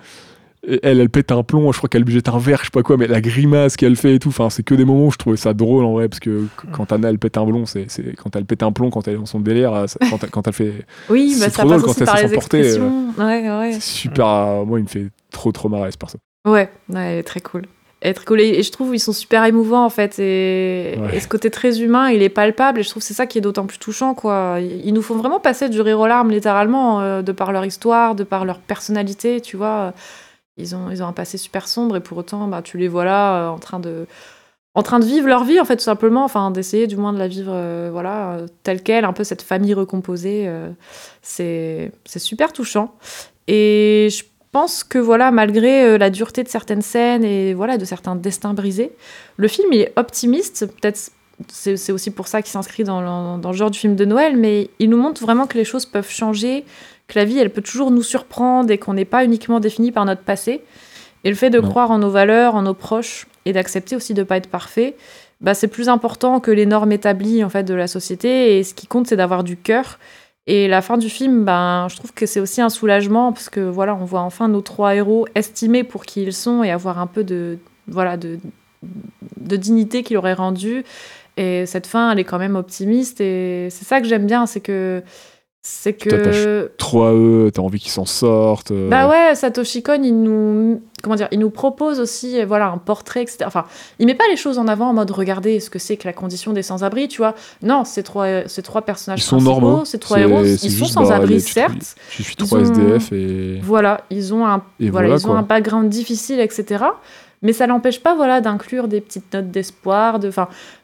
elle 0.83 1.01
elle 1.01 1.11
pète 1.11 1.31
un 1.33 1.43
plomb 1.43 1.71
je 1.73 1.79
crois 1.79 1.89
qu'elle 1.89 2.03
lui 2.03 2.13
jette 2.15 2.29
un 2.29 2.39
verre 2.39 2.59
je 2.61 2.65
sais 2.65 2.71
pas 2.71 2.83
quoi 2.83 2.97
mais 2.97 3.07
la 3.07 3.21
grimace 3.21 3.77
qu'elle 3.77 3.97
fait 3.97 4.15
et 4.15 4.19
tout 4.19 4.29
enfin 4.31 4.51
c'est 4.51 4.63
que 4.63 4.75
des 4.75 4.85
moments 4.85 5.07
où 5.07 5.11
je 5.13 5.19
trouvais 5.19 5.37
ça 5.37 5.53
drôle 5.55 5.85
en 5.85 5.93
vrai 5.93 6.09
parce 6.09 6.21
que 6.21 6.45
qu- 6.57 6.67
quand 6.73 6.91
Anna 6.93 7.11
elle 7.11 7.19
pète 7.19 7.37
un 7.37 7.45
plomb 7.45 7.67
c'est 7.67 7.87
quand 8.17 8.35
elle 8.37 8.45
pète 8.45 8.63
un 8.63 8.73
plomb 8.73 8.91
quand 8.91 9.07
elle 9.09 9.15
est 9.15 9.19
dans 9.19 9.27
son 9.27 9.41
délire 9.41 9.75
euh, 9.75 9.87
ça- 9.87 9.99
quand, 10.11 10.23
elle- 10.25 10.31
quand 10.31 10.47
elle 10.47 10.53
fait 10.55 10.73
Oui, 11.11 11.33
C'est 11.33 11.47
bah, 11.47 11.51
trop 11.51 11.57
ça 11.57 11.63
drôle 11.65 11.75
passe 11.77 11.85
quand 11.85 11.91
aussi 11.91 12.01
elle 12.01 12.07
par 12.07 12.17
se 12.19 12.23
les 12.25 12.31
euh. 12.33 12.35
expressions. 12.37 13.05
Ouais, 13.19 13.51
ouais. 13.59 13.73
c'est 13.75 13.81
super 13.81 14.27
euh, 14.27 14.65
moi 14.65 14.79
il 14.79 14.85
me 14.85 14.89
fait 14.89 15.09
trop 15.31 15.53
trop 15.53 15.69
marrer 15.69 15.91
ce 15.93 15.99
perso 15.99 16.19
Ouais, 16.47 16.69
ouais, 16.91 17.01
elle 17.13 17.19
est 17.19 17.23
très 17.23 17.41
cool. 17.41 17.63
Elle 18.03 18.11
est 18.11 18.15
très 18.15 18.27
cool. 18.27 18.39
Et 18.43 18.63
je 18.63 18.71
trouve 18.71 18.91
qu'ils 18.91 19.01
sont 19.01 19.15
super 19.15 19.47
émouvants 19.47 19.83
en 19.87 19.89
fait. 19.89 20.19
Et, 20.19 20.95
Ouais. 21.01 21.17
et 21.17 21.21
ce 21.21 21.27
côté 21.27 21.49
très 21.51 21.81
humain, 21.81 22.11
il 22.11 22.23
est 22.23 22.29
palpable. 22.29 22.81
Et 22.81 22.83
je 22.83 22.91
trouve 22.91 23.01
que 23.03 23.07
c'est 23.07 23.15
ça 23.15 23.25
qui 23.25 23.39
est 23.39 23.41
d'autant 23.41 23.65
plus 23.65 23.79
touchant. 23.79 24.13
quoi. 24.13 24.59
Ils 24.61 24.85
ils 24.89 24.93
nous 24.93 25.01
font 25.01 25.15
vraiment 25.15 25.41
passer 25.41 25.71
du 25.71 25.81
rire 25.81 25.99
aux 26.01 26.07
larmes, 26.07 26.31
littéralement, 26.31 27.01
euh, 27.01 27.23
de 27.23 27.33
par 27.33 27.51
leur 27.51 27.65
histoire, 27.65 28.15
de 28.15 28.23
par 28.25 28.45
leur 28.45 28.59
personnalité. 28.59 29.41
Tu 29.41 29.57
vois, 29.57 29.95
ils 30.57 30.75
ont, 30.75 30.91
ils 30.91 31.03
ont 31.03 31.07
un 31.07 31.13
passé 31.13 31.39
super 31.39 31.69
sombre 31.69 31.97
et 31.97 32.01
pour 32.01 32.19
autant, 32.19 32.47
bah, 32.49 32.63
tu 32.63 32.79
les 32.79 32.89
vois 32.89 33.05
là 33.05 33.37
euh, 33.37 33.49
en 33.49 33.59
train 33.59 33.81
de. 33.81 34.07
En 34.77 34.83
train 34.83 34.99
de 34.99 35.05
vivre 35.05 35.29
leur 35.29 35.45
vie, 35.45 35.61
en 35.61 35.65
fait, 35.65 35.77
tout 35.77 35.85
simplement, 35.85 36.25
enfin, 36.25 36.51
d'essayer 36.51 36.89
du 36.89 36.97
moins 36.97 37.13
de 37.13 37.19
la 37.19 37.29
vivre, 37.29 37.53
euh, 37.55 37.91
voilà, 37.93 38.39
telle 38.65 38.83
qu'elle, 38.83 39.05
un 39.05 39.13
peu 39.13 39.23
cette 39.23 39.43
famille 39.43 39.73
recomposée, 39.73 40.47
euh, 40.49 40.69
c'est 41.23 41.93
super 42.17 42.53
touchant. 42.53 42.93
Et 43.47 44.09
je 44.11 44.25
pense 44.51 44.83
que 44.83 44.99
voilà, 44.99 45.31
malgré 45.31 45.97
la 45.97 46.11
dureté 46.11 46.43
de 46.43 46.49
certaines 46.49 46.83
scènes 46.83 47.25
et 47.25 47.55
voilà 47.55 47.79
de 47.79 47.85
certains 47.85 48.17
destins 48.17 48.53
brisés, 48.53 48.91
le 49.37 49.47
film 49.47 49.73
il 49.73 49.83
est 49.83 49.93
optimiste. 49.95 50.67
Peut-être 50.67 51.13
c'est 51.49 51.93
aussi 51.93 52.11
pour 52.11 52.27
ça 52.29 52.43
qu'il 52.43 52.51
s'inscrit 52.51 52.85
dans, 52.85 53.39
dans 53.39 53.51
le 53.51 53.57
genre 53.57 53.71
du 53.71 53.79
film 53.79 53.97
de 53.97 54.05
Noël, 54.05 54.37
mais 54.37 54.71
il 54.79 54.91
nous 54.91 54.97
montre 54.97 55.21
vraiment 55.23 55.47
que 55.47 55.59
les 55.59 55.65
choses 55.65 55.87
peuvent 55.87 56.11
changer, 56.11 56.65
que 57.09 57.19
la 57.19 57.25
vie 57.25 57.39
elle 57.39 57.51
peut 57.51 57.63
toujours 57.63 57.91
nous 57.91 58.03
surprendre 58.03 58.71
et 58.71 58.79
qu'on 58.79 58.95
n'est 58.95 59.05
pas 59.05 59.25
uniquement 59.25 59.61
défini 59.61 59.93
par 59.93 60.05
notre 60.05 60.23
passé. 60.23 60.63
Et 61.25 61.31
le 61.31 61.37
fait 61.37 61.51
de 61.51 61.61
Non. 61.61 61.69
croire 61.69 61.91
en 61.91 61.99
nos 61.99 62.11
valeurs, 62.11 62.55
en 62.55 62.63
nos 62.63 62.75
proches 62.75 63.27
et 63.45 63.53
d'accepter 63.53 63.97
aussi 63.97 64.15
de 64.15 64.21
ne 64.21 64.25
pas 64.25 64.37
être 64.37 64.49
parfait, 64.51 64.95
bah, 65.41 65.55
c'est 65.55 65.69
plus 65.69 65.89
important 65.89 66.41
que 66.41 66.51
les 66.51 66.67
normes 66.67 66.93
établies 66.93 67.43
en 67.45 67.49
fait 67.49 67.65
de 67.65 67.75
la 67.75 67.87
société. 67.87 68.59
Et 68.59 68.65
ce 68.65 68.75
qui 68.75 68.87
compte, 68.87 69.07
c'est 69.07 69.17
d'avoir 69.17 69.45
du 69.45 69.57
cœur. 69.57 69.99
Et 70.47 70.69
la 70.69 70.83
fin 70.83 70.99
du 70.99 71.09
film, 71.09 71.45
ben, 71.45 71.87
je 71.89 71.97
trouve 71.97 72.13
que 72.13 72.27
c'est 72.27 72.41
aussi 72.41 72.61
un 72.61 72.69
soulagement 72.69 73.33
parce 73.33 73.49
que 73.49 73.61
voilà, 73.61 73.95
on 73.95 74.05
voit 74.05 74.21
enfin 74.21 74.49
nos 74.49 74.61
trois 74.61 74.95
héros 74.95 75.27
estimés 75.35 75.85
pour 75.85 76.05
qui 76.05 76.23
ils 76.23 76.35
sont 76.35 76.63
et 76.63 76.71
avoir 76.71 76.99
un 76.99 77.07
peu 77.07 77.25
de 77.25 77.59
voilà 77.89 78.19
de, 78.19 78.39
de 79.39 79.57
dignité 79.57 80.03
qu'il 80.03 80.19
aurait 80.19 80.35
rendu. 80.35 80.85
Et 81.39 81.65
cette 81.67 81.87
fin, 81.87 82.13
elle 82.13 82.19
est 82.19 82.25
quand 82.25 82.39
même 82.39 82.57
optimiste 82.57 83.21
et 83.21 83.69
c'est 83.71 83.85
ça 83.85 84.01
que 84.01 84.07
j'aime 84.07 84.27
bien, 84.27 84.47
c'est 84.47 84.61
que 84.61 85.03
c'est 85.67 85.97
Tu 85.97 86.09
t'attaches 86.09 86.45
que 86.45 86.73
trop 86.77 87.05
à 87.05 87.15
eux 87.15 87.51
t'as 87.53 87.63
envie 87.63 87.81
qu'ils 87.81 87.91
s'en 87.91 88.05
sortent 88.05 88.71
euh, 88.71 88.91
bah 88.91 89.09
ouais, 89.09 89.35
Satoshi 89.35 89.83
Kon, 89.83 90.03
il 90.03 90.23
nous, 90.23 90.83
comment 91.03 91.17
dire, 91.17 91.29
il 91.33 91.39
nous 91.39 91.49
propose 91.49 92.01
aussi, 92.01 92.39
euh, 92.39 92.45
voilà, 92.45 92.67
un 92.69 92.77
portrait, 92.77 93.23
etc. 93.23 93.39
Enfin, 93.47 93.65
il 93.99 94.05
met 94.05 94.15
pas 94.15 94.27
les 94.29 94.37
choses 94.37 94.59
en 94.59 94.69
avant 94.69 94.91
en 94.91 94.93
mode 94.93 95.11
regardez 95.11 95.61
ce 95.61 95.71
que 95.71 95.79
c'est 95.79 95.97
que 95.97 96.07
la 96.07 96.13
condition 96.13 96.53
des 96.53 96.63
sans-abri, 96.63 97.09
tu 97.09 97.17
vois. 97.17 97.35
Non, 97.63 97.85
ces 97.85 98.03
trois, 98.03 98.27
euh, 98.27 98.45
ces 98.47 98.61
trois 98.61 98.83
personnages 98.83 99.21
Ils 99.21 99.23
sont 99.23 99.41
normaux. 99.41 99.87
ces 99.87 99.99
trois 99.99 100.21
héros, 100.21 100.45
ils 100.45 100.59
sont 100.71 100.85
bah, 100.85 100.91
sans-abri, 100.91 101.41
certes. 101.41 101.97
je 102.11 102.23
suis 102.23 102.37
trois 102.37 102.61
SDF 102.61 103.13
et 103.13 103.59
Voilà, 103.63 104.03
ils 104.11 104.35
ont 104.35 104.47
un, 104.47 104.63
Et 104.81 104.91
voilà, 104.91 105.09
voilà, 105.09 105.23
ils 105.23 105.27
ont 105.27 105.35
un 105.35 105.43
background 105.43 105.89
difficile, 105.89 106.41
etc. 106.41 106.85
Mais 107.45 107.53
ça 107.53 107.67
n'empêche 107.67 108.01
pas, 108.01 108.15
voilà, 108.17 108.41
d'inclure 108.41 108.89
des 108.89 109.01
petites 109.01 109.33
notes 109.33 109.51
d'espoir, 109.51 110.19
de, 110.19 110.33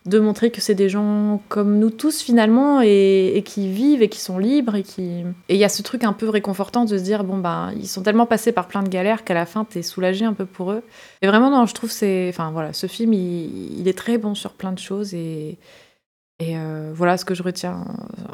de 0.06 0.18
montrer 0.18 0.50
que 0.50 0.60
c'est 0.60 0.74
des 0.74 0.88
gens 0.90 1.42
comme 1.48 1.78
nous 1.78 1.90
tous 1.90 2.20
finalement 2.20 2.82
et, 2.82 3.42
qui 3.44 3.68
vivent 3.68 4.02
et 4.02 4.08
qui 4.08 4.20
sont 4.20 4.38
libres 4.38 4.76
et 4.76 4.82
qui. 4.82 5.24
Et 5.48 5.54
il 5.54 5.58
y 5.58 5.64
a 5.64 5.70
ce 5.70 5.82
truc 5.82 6.04
un 6.04 6.12
peu 6.12 6.28
réconfortant 6.28 6.84
de 6.84 6.98
se 6.98 7.02
dire 7.02 7.24
bon 7.24 7.38
ben 7.38 7.72
ils 7.76 7.88
sont 7.88 8.02
tellement 8.02 8.26
passés 8.26 8.52
par 8.52 8.68
plein 8.68 8.82
de 8.82 8.88
galères 8.88 9.24
qu'à 9.24 9.34
la 9.34 9.46
fin 9.46 9.64
t'es 9.64 9.82
soulagé 9.82 10.24
un 10.26 10.34
peu 10.34 10.44
pour 10.44 10.70
eux. 10.70 10.82
Et 11.22 11.26
vraiment 11.26 11.64
je 11.64 11.74
trouve 11.74 11.90
c'est, 11.90 12.28
enfin 12.28 12.50
voilà, 12.52 12.74
ce 12.74 12.86
film 12.86 13.14
il, 13.14 13.80
il 13.80 13.88
est 13.88 13.96
très 13.96 14.18
bon 14.18 14.34
sur 14.34 14.52
plein 14.52 14.72
de 14.72 14.78
choses 14.78 15.14
et 15.14 15.58
et 16.40 16.56
euh, 16.56 16.90
voilà 16.94 17.16
ce 17.16 17.24
que 17.24 17.34
je 17.34 17.42
retiens 17.42 17.84
euh, 18.18 18.32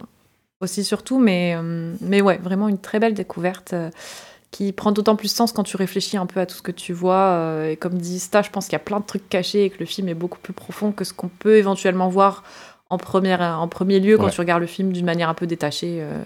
aussi 0.61 0.85
surtout, 0.85 1.19
mais 1.19 1.55
euh, 1.57 1.95
mais 2.01 2.21
ouais 2.23 2.39
vraiment 2.39 2.69
une 2.69 2.79
très 2.79 2.99
belle 2.99 3.15
découverte. 3.15 3.75
Euh, 4.47 4.49
qui 4.53 4.73
prend 4.73 4.93
d'autant 4.93 5.17
plus 5.17 5.29
sens 5.29 5.53
quand 5.53 5.63
tu 5.65 5.77
réfléchis 5.77 6.17
un 6.17 6.27
peu 6.27 6.41
à 6.41 6.47
tout 6.47 6.55
ce 6.57 6.63
que 6.63 6.73
tu 6.73 6.93
vois. 6.93 7.15
euh, 7.33 7.71
et 7.71 7.77
comme 7.77 7.95
dit 7.95 8.19
Sta, 8.19 8.43
je 8.43 8.51
pense 8.51 8.67
qu'il 8.67 8.73
y 8.73 8.77
a 8.77 8.81
plein 8.81 9.01
de 9.01 9.05
trucs 9.07 9.29
cachés 9.29 9.65
et 9.65 9.71
que 9.71 9.77
le 9.81 9.87
film 9.87 10.09
est 10.09 10.15
beaucoup 10.15 10.39
plus 10.39 10.53
profond 10.53 10.93
que 10.93 11.05
ce 11.05 11.13
qu'on 11.13 11.29
peut 11.29 11.57
éventuellement 11.57 12.09
voir 12.09 12.43
en, 12.89 12.99
première, 12.99 13.41
en 13.43 13.69
premier 13.69 14.01
lieu 14.01 14.17
quand 14.17 14.25
Ouais. 14.27 14.31
tu 14.31 14.41
regardes 14.41 14.61
le 14.63 14.67
film 14.69 14.93
d'une 14.93 15.05
manière 15.05 15.29
un 15.29 15.35
peu 15.35 15.47
détachée. 15.47 15.99
euh. 16.01 16.23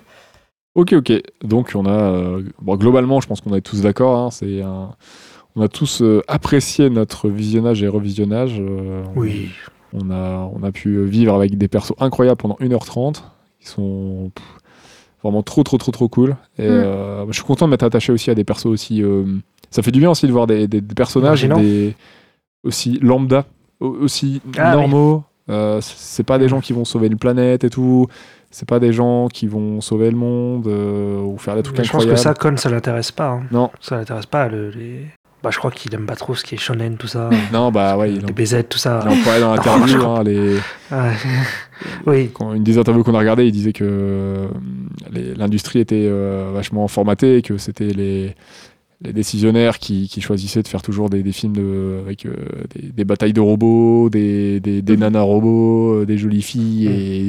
Ok, 0.77 0.93
ok. 0.93 1.13
Donc 1.43 1.73
on 1.75 1.87
a, 1.87 1.91
euh, 1.91 2.43
bon, 2.61 2.77
globalement, 2.77 3.21
je 3.21 3.27
pense 3.27 3.41
qu'on 3.41 3.55
est 3.55 3.61
tous 3.63 3.81
d'accord. 3.83 4.17
hein, 4.19 4.31
c'est 4.31 4.63
un- 4.63 4.95
on 5.57 5.63
a 5.63 5.69
tous 5.69 6.01
euh, 6.03 6.23
apprécié 6.29 6.91
notre 6.91 7.29
visionnage 7.29 7.83
et 7.83 7.89
revisionnage. 7.89 8.57
euh, 8.61 9.03
Oui. 9.17 9.49
On 9.93 10.09
a, 10.13 10.49
on 10.55 10.63
a 10.63 10.71
pu 10.71 11.05
vivre 11.05 11.35
avec 11.35 11.59
des 11.59 11.67
persos 11.67 11.95
incroyables 11.99 12.37
pendant 12.37 12.57
1h30. 12.61 13.25
Ils 13.61 13.67
sont 13.67 14.31
pff, 14.33 14.47
vraiment 15.23 15.43
trop, 15.43 15.63
trop, 15.63 15.79
trop, 15.79 15.93
trop 15.93 16.09
cool. 16.09 16.37
Et 16.59 16.63
Mm. 16.69 16.71
euh, 16.71 17.27
je 17.29 17.33
suis 17.35 17.43
content 17.45 17.67
de 17.67 17.71
m'être 17.71 17.83
attaché 17.83 18.13
aussi 18.13 18.31
à 18.31 18.35
des 18.35 18.45
persos 18.45 18.67
aussi. 18.67 19.03
euh, 19.03 19.25
ça 19.71 19.83
fait 19.83 19.93
du 19.93 20.01
bien 20.01 20.11
aussi 20.11 20.27
de 20.27 20.33
voir 20.33 20.47
des, 20.47 20.67
des- 20.67 20.81
des 20.81 20.95
personnages 20.95 21.45
des, 21.45 21.95
aussi 22.65 22.99
lambda, 23.01 23.45
au- 23.81 23.89
aussi 23.89 24.41
Ah, 24.59 24.71
oui. 24.75 24.81
normaux. 24.81 25.25
Euh, 25.49 25.81
c'est 25.83 26.23
pas 26.25 26.39
des 26.39 26.49
gens 26.49 26.61
qui 26.61 26.73
vont 26.73 26.85
sauver 26.85 27.09
une 27.09 27.19
planète 27.19 27.65
et 27.65 27.71
tout. 27.71 28.07
C'est 28.53 28.69
pas 28.69 28.79
des 28.81 28.93
gens 28.93 29.29
qui 29.29 29.47
vont 29.47 29.81
sauver 29.81 30.11
le 30.11 30.17
monde 30.17 30.67
euh, 30.67 31.21
ou 31.21 31.39
faire 31.39 31.55
des 31.57 31.63
trucs 31.63 31.79
Mais 31.79 31.85
je 31.85 31.91
pense 31.91 32.03
incroyables. 32.03 32.17
que 32.17 32.23
ça, 32.23 32.35
Con, 32.35 32.57
ça 32.57 32.69
l'intéresse 32.71 33.13
pas. 33.13 33.31
hein. 33.31 33.43
Non. 33.53 33.71
Ça 33.81 33.97
l'intéresse 33.97 34.27
pas. 34.27 34.49
Le, 34.49 34.71
les... 34.71 35.07
bah, 35.43 35.51
je 35.53 35.59
crois 35.59 35.71
qu'il 35.71 35.95
aime 35.95 36.07
pas 36.07 36.17
trop 36.17 36.35
ce 36.35 36.45
qui 36.45 36.55
est 36.55 36.59
shonen, 36.59 36.97
tout 36.97 37.07
ça. 37.07 37.31
Non, 37.53 37.71
bah 37.73 37.97
ouais, 37.97 38.11
les 38.11 38.33
BZ, 38.33 38.65
tout 38.69 38.79
ça. 38.79 39.01
il 39.07 39.09
en 39.21 39.25
parlait 39.25 39.41
dans 39.41 39.55
l'interview. 39.55 40.03
hein, 40.07 40.23
les, 40.25 40.59
oui. 42.07 42.31
quand- 42.33 42.53
une 42.53 42.63
des 42.65 42.79
interviews 42.79 43.05
qu'on 43.05 43.15
a 43.15 43.19
regardées, 43.19 43.47
il 43.47 43.53
disait 43.53 43.73
que 43.73 43.85
euh, 43.85 44.49
l'industrie 45.37 45.81
était 45.81 46.07
euh, 46.09 46.51
vachement 46.53 46.87
formatée, 46.89 47.39
et 47.39 47.43
que 47.43 47.57
c'était 47.59 47.89
les, 47.89 48.35
les 49.03 49.13
décisionnaires 49.15 49.79
qui, 49.79 50.09
qui 50.09 50.21
choisissaient 50.21 50.63
de 50.63 50.69
faire 50.69 50.83
toujours 50.83 51.09
des, 51.09 51.23
des 51.23 51.33
films 51.33 51.55
de- 51.55 52.01
avec 52.05 52.27
euh, 52.27 52.35
des, 52.75 52.89
des 52.93 53.05
batailles 53.05 53.33
de 53.33 53.41
robots, 53.41 54.11
des, 54.11 54.61
des, 54.61 54.83
des 54.83 54.97
nanas 54.97 55.23
robots, 55.23 56.05
des 56.05 56.19
jolies 56.19 56.43
filles 56.43 56.87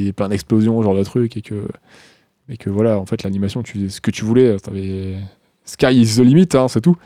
et 0.07 0.11
plein 0.13 0.27
d'explosions, 0.29 0.81
genre 0.83 0.95
de 0.95 1.03
trucs, 1.03 1.37
et 1.37 1.41
que, 1.41 1.63
et 2.49 2.57
que 2.57 2.69
voilà, 2.69 2.99
en 2.99 3.05
fait, 3.05 3.23
l'animation, 3.23 3.63
tu 3.63 3.73
faisais 3.77 3.89
ce 3.89 4.01
que 4.01 4.11
tu 4.11 4.25
voulais, 4.25 4.57
Sky 5.63 5.93
is 6.01 6.15
the 6.17 6.25
limit, 6.25 6.49
hein, 6.55 6.67
c'est 6.67 6.81
tout. 6.81 6.97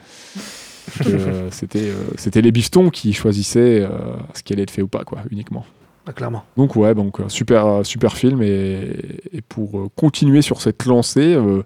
Euh, 1.07 1.47
c'était 1.51 1.89
euh, 1.89 1.93
c'était 2.17 2.41
les 2.41 2.51
bifetons 2.51 2.89
qui 2.89 3.13
choisissaient 3.13 3.81
euh, 3.81 3.89
ce 4.33 4.43
qui 4.43 4.53
allait 4.53 4.63
être 4.63 4.71
fait 4.71 4.81
ou 4.81 4.88
pas, 4.88 5.03
quoi, 5.03 5.19
uniquement. 5.31 5.65
Bah, 6.05 6.13
clairement. 6.13 6.43
Donc 6.57 6.75
ouais, 6.75 6.93
donc 6.93 7.17
super 7.29 7.86
super 7.86 8.15
film 8.15 8.41
et, 8.43 8.91
et 9.33 9.41
pour 9.41 9.79
euh, 9.79 9.88
continuer 9.95 10.41
sur 10.41 10.61
cette 10.61 10.86
lancée, 10.86 11.33
euh, 11.36 11.63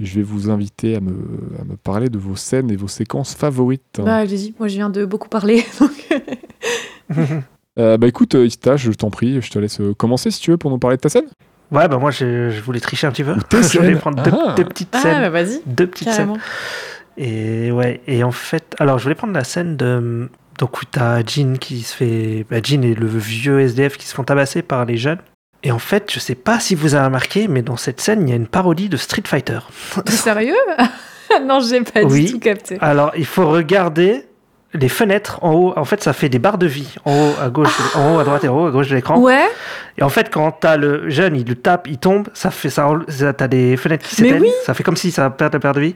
je 0.00 0.14
vais 0.14 0.22
vous 0.22 0.50
inviter 0.50 0.96
à 0.96 1.00
me, 1.00 1.12
à 1.60 1.64
me 1.64 1.76
parler 1.76 2.08
de 2.08 2.18
vos 2.18 2.36
scènes 2.36 2.70
et 2.70 2.76
vos 2.76 2.88
séquences 2.88 3.34
favorites. 3.34 4.00
Bah, 4.02 4.16
allez-y, 4.16 4.54
moi 4.58 4.68
je 4.68 4.74
viens 4.76 4.90
de 4.90 5.04
beaucoup 5.04 5.28
parler. 5.28 5.64
donc- 5.80 6.22
Euh, 7.78 7.98
bah 7.98 8.06
écoute, 8.06 8.32
Ista, 8.32 8.78
je 8.78 8.90
t'en 8.92 9.10
prie, 9.10 9.38
je 9.42 9.50
te 9.50 9.58
laisse 9.58 9.82
commencer 9.98 10.30
si 10.30 10.40
tu 10.40 10.50
veux 10.50 10.56
pour 10.56 10.70
nous 10.70 10.78
parler 10.78 10.96
de 10.96 11.02
ta 11.02 11.10
scène. 11.10 11.26
Ouais, 11.70 11.86
bah 11.88 11.98
moi, 11.98 12.10
je, 12.10 12.48
je 12.48 12.60
voulais 12.62 12.80
tricher 12.80 13.06
un 13.06 13.10
petit 13.10 13.22
peu. 13.22 13.34
je 13.52 13.78
voulais 13.78 13.96
prendre 13.96 14.22
deux, 14.22 14.30
Ah. 14.32 14.54
deux 14.56 14.64
petites 14.64 14.88
ah, 14.92 15.02
scènes. 15.02 15.20
bah 15.20 15.28
vas-y, 15.28 15.60
Deux 15.66 15.86
petites 15.86 16.08
scènes. 16.08 16.38
Et 17.18 17.70
ouais, 17.72 18.00
et 18.06 18.22
en 18.24 18.30
fait, 18.32 18.74
alors 18.78 18.98
je 18.98 19.04
voulais 19.04 19.14
prendre 19.14 19.32
la 19.34 19.44
scène 19.44 19.76
de. 19.76 20.28
Donc 20.58 20.80
où 20.80 20.84
t'as 20.90 21.22
Jean 21.24 21.58
qui 21.58 21.82
se 21.82 21.94
fait. 21.94 22.46
Bah, 22.50 22.58
Jean 22.62 22.82
et 22.82 22.94
le 22.94 23.06
vieux 23.06 23.60
SDF 23.60 23.96
qui 23.96 24.06
se 24.06 24.14
font 24.14 24.24
tabasser 24.24 24.62
par 24.62 24.84
les 24.84 24.96
jeunes. 24.96 25.18
Et 25.62 25.72
en 25.72 25.78
fait, 25.78 26.10
je 26.12 26.20
sais 26.20 26.34
pas 26.34 26.60
si 26.60 26.74
vous 26.74 26.94
avez 26.94 27.06
remarqué, 27.06 27.48
mais 27.48 27.62
dans 27.62 27.76
cette 27.76 28.00
scène, 28.00 28.26
il 28.26 28.30
y 28.30 28.32
a 28.32 28.36
une 28.36 28.46
parodie 28.46 28.88
de 28.88 28.96
Street 28.96 29.22
Fighter. 29.26 29.58
Sérieux? 30.08 30.54
Non, 31.44 31.58
j'ai 31.58 31.80
pas 31.82 32.02
Oui. 32.04 32.26
du 32.26 32.32
tout 32.34 32.38
capté. 32.38 32.78
Alors, 32.80 33.10
il 33.16 33.26
faut 33.26 33.48
regarder 33.50 34.24
les 34.74 34.88
fenêtres 34.88 35.38
en 35.42 35.52
haut. 35.52 35.72
En 35.76 35.84
fait, 35.84 36.02
ça 36.02 36.12
fait 36.12 36.28
des 36.28 36.38
barres 36.38 36.58
de 36.58 36.66
vie. 36.66 36.94
En 37.04 37.12
haut, 37.12 37.34
à 37.40 37.48
gauche, 37.48 37.74
en 37.94 38.14
haut, 38.14 38.18
à 38.18 38.24
droite 38.24 38.44
et 38.44 38.48
en 38.48 38.58
haut, 38.58 38.66
à 38.66 38.70
gauche 38.70 38.88
de 38.88 38.94
l'écran. 38.94 39.18
Ouais, 39.18 39.46
Et 39.96 40.02
en 40.02 40.08
fait, 40.08 40.28
quand 40.30 40.50
t'as 40.50 40.76
le 40.76 41.08
jeune, 41.08 41.36
il 41.36 41.46
le 41.46 41.54
tape, 41.54 41.86
il 41.88 41.98
tombe, 41.98 42.28
ça 42.34 42.50
fait 42.50 42.68
ça, 42.68 42.86
t'as 43.36 43.48
des 43.48 43.76
fenêtres 43.76 44.06
qui 44.06 44.14
s'éteignent, 44.16 44.42
oui. 44.42 44.50
ça 44.64 44.74
fait 44.74 44.82
comme 44.82 44.96
si 44.96 45.10
ça 45.10 45.30
perd 45.30 45.52
la 45.54 45.60
paire 45.60 45.72
de 45.72 45.80
vie. 45.80 45.94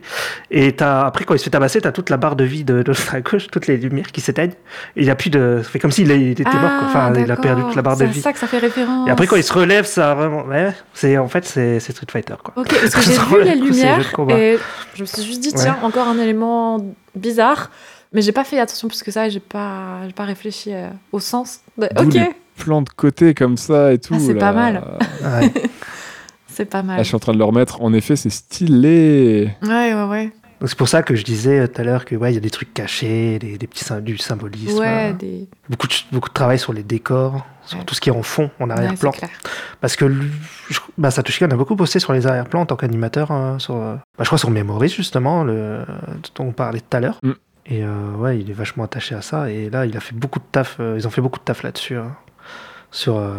Et 0.49 0.71
t'as, 0.75 1.01
après, 1.05 1.25
quand 1.25 1.35
il 1.35 1.39
se 1.39 1.43
fait 1.43 1.49
tabasser, 1.51 1.81
t'as 1.81 1.91
toute 1.91 2.09
la 2.09 2.17
barre 2.17 2.35
de 2.35 2.43
vie 2.43 2.63
de, 2.63 2.81
de 2.81 2.93
à 3.13 3.21
gauche, 3.21 3.47
toutes 3.51 3.67
les 3.67 3.77
lumières 3.77 4.11
qui 4.11 4.21
s'éteignent. 4.21 4.53
Et 4.95 5.03
il 5.03 5.09
a 5.09 5.15
plus 5.15 5.29
de, 5.29 5.59
ça 5.63 5.69
fait 5.69 5.79
comme 5.79 5.91
s'il 5.91 6.09
il 6.09 6.31
était 6.31 6.43
mort, 6.45 6.61
quoi. 6.79 6.87
Enfin, 6.87 7.13
il 7.15 7.29
a 7.31 7.35
perdu 7.35 7.61
toute 7.63 7.75
la 7.75 7.81
barre 7.81 7.97
de 7.97 8.03
Ah, 8.03 8.07
C'est 8.07 8.13
vie. 8.13 8.21
ça 8.21 8.33
que 8.33 8.39
ça 8.39 8.47
fait 8.47 8.59
référence. 8.59 9.07
Et 9.07 9.11
après, 9.11 9.27
quand 9.27 9.35
il 9.35 9.43
se 9.43 9.53
relève, 9.53 9.85
ça 9.85 10.15
vraiment, 10.15 10.43
ouais, 10.45 10.73
c'est, 10.93 11.17
en 11.17 11.27
fait, 11.27 11.45
c'est, 11.45 11.79
Street 11.79 12.07
Fighter, 12.11 12.35
quoi. 12.43 12.53
Ok, 12.55 12.69
parce 12.69 12.95
que 12.95 13.01
j'ai 13.01 13.53
vu 13.55 13.65
lumières 13.65 14.11
combat. 14.13 14.37
et 14.37 14.57
je 14.95 15.01
me 15.01 15.05
suis 15.05 15.23
juste 15.23 15.41
dit, 15.41 15.53
tiens, 15.53 15.77
encore 15.83 16.07
un 16.07 16.17
élément 16.17 16.79
bizarre. 17.15 17.69
Mais 18.13 18.21
j'ai 18.21 18.31
pas 18.31 18.43
fait 18.43 18.59
attention 18.59 18.87
plus 18.87 19.03
que 19.03 19.11
ça, 19.11 19.29
j'ai 19.29 19.39
pas, 19.39 19.99
j'ai 20.05 20.13
pas 20.13 20.25
réfléchi 20.25 20.73
euh, 20.73 20.89
au 21.11 21.19
sens. 21.19 21.59
de- 21.77 21.87
Ok, 21.97 22.13
les 22.13 22.29
plans 22.57 22.81
de 22.81 22.89
côté 22.89 23.33
comme 23.33 23.57
ça 23.57 23.93
et 23.93 23.99
tout. 23.99 24.13
Ah, 24.15 24.19
c'est 24.19 24.33
là. 24.33 24.39
pas 24.39 24.51
mal. 24.53 24.83
Ouais. 25.23 25.53
c'est 26.47 26.65
pas 26.65 26.79
Là, 26.79 26.83
mal. 26.83 26.99
je 26.99 27.03
suis 27.03 27.15
en 27.15 27.19
train 27.19 27.33
de 27.33 27.37
le 27.37 27.43
remettre. 27.45 27.81
En 27.81 27.93
effet, 27.93 28.15
c'est 28.15 28.29
stylé. 28.29 29.51
Ouais, 29.63 29.93
ouais, 29.93 30.03
ouais. 30.09 30.31
Donc 30.59 30.69
c'est 30.69 30.77
pour 30.77 30.89
ça 30.89 31.01
que 31.01 31.15
je 31.15 31.23
disais 31.23 31.59
euh, 31.61 31.67
tout 31.67 31.81
à 31.81 31.83
l'heure 31.83 32.05
que 32.05 32.15
ouais, 32.15 32.31
il 32.31 32.35
y 32.35 32.37
a 32.37 32.41
des 32.41 32.51
trucs 32.51 32.71
cachés, 32.73 33.39
des, 33.39 33.57
des 33.57 33.65
petits 33.67 33.85
du 34.01 34.17
symbolisme. 34.19 34.77
Ouais, 34.77 35.09
euh, 35.11 35.13
des... 35.13 35.47
beaucoup, 35.69 35.87
de, 35.87 35.93
beaucoup 36.11 36.29
de 36.29 36.33
travail 36.33 36.59
sur 36.59 36.71
les 36.73 36.83
décors, 36.83 37.45
sur 37.65 37.79
Ouais. 37.79 37.85
tout 37.85 37.95
ce 37.95 38.01
qui 38.01 38.09
est 38.09 38.11
en 38.11 38.21
fond, 38.21 38.51
en 38.59 38.67
ouais, 38.67 38.73
arrière-plan. 38.73 39.11
c'est 39.11 39.19
clair. 39.19 39.31
Parce 39.79 39.95
que 39.95 40.11
je- 40.69 40.79
bah, 40.99 41.09
Satoshi 41.09 41.39
Kon 41.39 41.49
a 41.49 41.55
beaucoup 41.55 41.73
bossé 41.75 41.99
sur 41.99 42.13
les 42.13 42.27
arrière-plans 42.27 42.61
en 42.61 42.65
tant 42.67 42.75
qu'animateur. 42.75 43.31
euh, 43.31 43.57
sur, 43.57 43.73
bah, 43.75 44.01
je 44.19 44.25
crois 44.25 44.37
sur 44.37 44.51
Memories, 44.51 44.89
justement, 44.89 45.43
le, 45.43 45.79
dont 46.35 46.43
on 46.45 46.51
parlait 46.51 46.81
tout 46.81 46.95
à 46.97 46.99
l'heure. 46.99 47.17
Mm. 47.23 47.31
Et 47.71 47.83
euh, 47.83 48.11
ouais, 48.17 48.37
il 48.39 48.49
est 48.49 48.53
vachement 48.53 48.83
attaché 48.83 49.15
à 49.15 49.21
ça. 49.21 49.49
Et 49.49 49.69
là, 49.69 49.85
il 49.85 49.95
a 49.95 49.99
fait 50.01 50.13
beaucoup 50.13 50.39
de 50.39 50.43
taf. 50.51 50.75
euh, 50.79 50.95
ils 50.97 51.07
ont 51.07 51.09
fait 51.09 51.21
beaucoup 51.21 51.39
de 51.39 51.45
taf 51.45 51.63
là-dessus. 51.63 51.95
hein. 51.95 52.15
sur. 52.91 53.15
euh, 53.17 53.33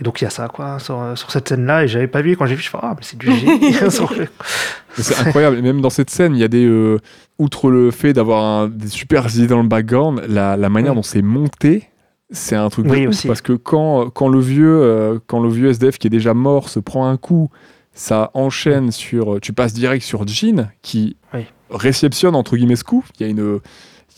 et 0.00 0.04
donc 0.04 0.20
il 0.22 0.24
y 0.24 0.26
a 0.26 0.30
ça, 0.30 0.48
quoi, 0.48 0.78
sur, 0.78 0.98
euh, 0.98 1.14
sur 1.14 1.30
cette 1.30 1.46
scène-là. 1.50 1.84
Et 1.84 1.88
j'avais 1.88 2.06
pas 2.06 2.22
vu 2.22 2.34
quand 2.36 2.46
j'ai 2.46 2.54
vu, 2.54 2.62
je 2.62 2.70
fais 2.70 2.78
ah, 2.80 2.94
mais 2.96 3.02
c'est 3.02 3.18
du 3.18 3.30
génie. 3.30 3.74
C'est 4.96 5.18
incroyable. 5.20 5.58
Et 5.58 5.62
même 5.62 5.80
dans 5.80 5.90
cette 5.90 6.10
scène, 6.10 6.34
il 6.34 6.40
y 6.40 6.44
a 6.44 6.48
des. 6.48 6.64
euh, 6.64 6.98
outre 7.38 7.70
le 7.70 7.90
fait 7.90 8.12
d'avoir 8.14 8.68
des 8.68 8.88
super 8.88 9.26
idées 9.32 9.46
dans 9.46 9.62
le 9.62 9.68
background, 9.68 10.22
la, 10.28 10.56
la 10.56 10.68
manière 10.70 10.92
Mm. 10.92 10.96
dont 10.96 11.02
c'est 11.02 11.22
monté, 11.22 11.88
c'est 12.30 12.56
un 12.56 12.68
truc 12.68 12.86
de 12.86 12.90
Oui, 12.90 13.06
aussi. 13.06 13.28
Parce 13.28 13.42
que 13.42 13.52
quand, 13.52 14.10
quand, 14.10 14.28
le 14.28 14.40
vieux, 14.40 14.80
euh, 14.82 15.18
quand 15.28 15.38
le 15.40 15.48
vieux 15.50 15.68
SDF 15.68 15.98
qui 15.98 16.06
est 16.08 16.10
déjà 16.10 16.34
mort 16.34 16.68
se 16.68 16.80
prend 16.80 17.06
un 17.06 17.16
coup, 17.16 17.48
ça 17.92 18.30
enchaîne 18.34 18.90
sur. 18.90 19.38
Tu 19.40 19.52
passes 19.52 19.72
direct 19.74 20.02
sur 20.04 20.26
Jean 20.26 20.70
qui 20.82 21.16
Oui. 21.34 21.46
Réceptionne 21.70 22.34
entre 22.34 22.56
guillemets 22.56 22.76
ce 22.76 22.84
coup. 22.84 23.04
Il 23.18 23.22
y 23.22 23.26
a 23.26 23.30
une. 23.30 23.60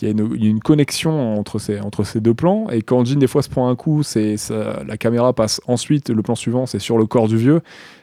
Il 0.02 0.08
y, 0.08 0.46
a 0.46 0.48
une, 0.48 0.60
connexion 0.60 1.38
entre 1.38 1.58
ces, 1.58 1.78
entre 1.78 2.04
ces 2.04 2.22
deux 2.22 2.32
plans. 2.32 2.70
Et 2.70 2.80
quand 2.80 3.04
Jean, 3.04 3.18
des 3.18 3.26
fois, 3.26 3.42
se 3.42 3.50
prend 3.50 3.68
un 3.68 3.76
coup, 3.76 4.02
c'est 4.02 4.38
ça- 4.38 4.82
la 4.86 4.96
caméra 4.96 5.34
passe 5.34 5.60
ensuite, 5.66 6.08
le 6.08 6.22
plan 6.22 6.34
suivant, 6.34 6.64
c'est 6.64 6.78
sur 6.78 6.96
le 6.96 7.04
corps 7.04 7.28
du 7.28 7.36
vieux. 7.36 7.60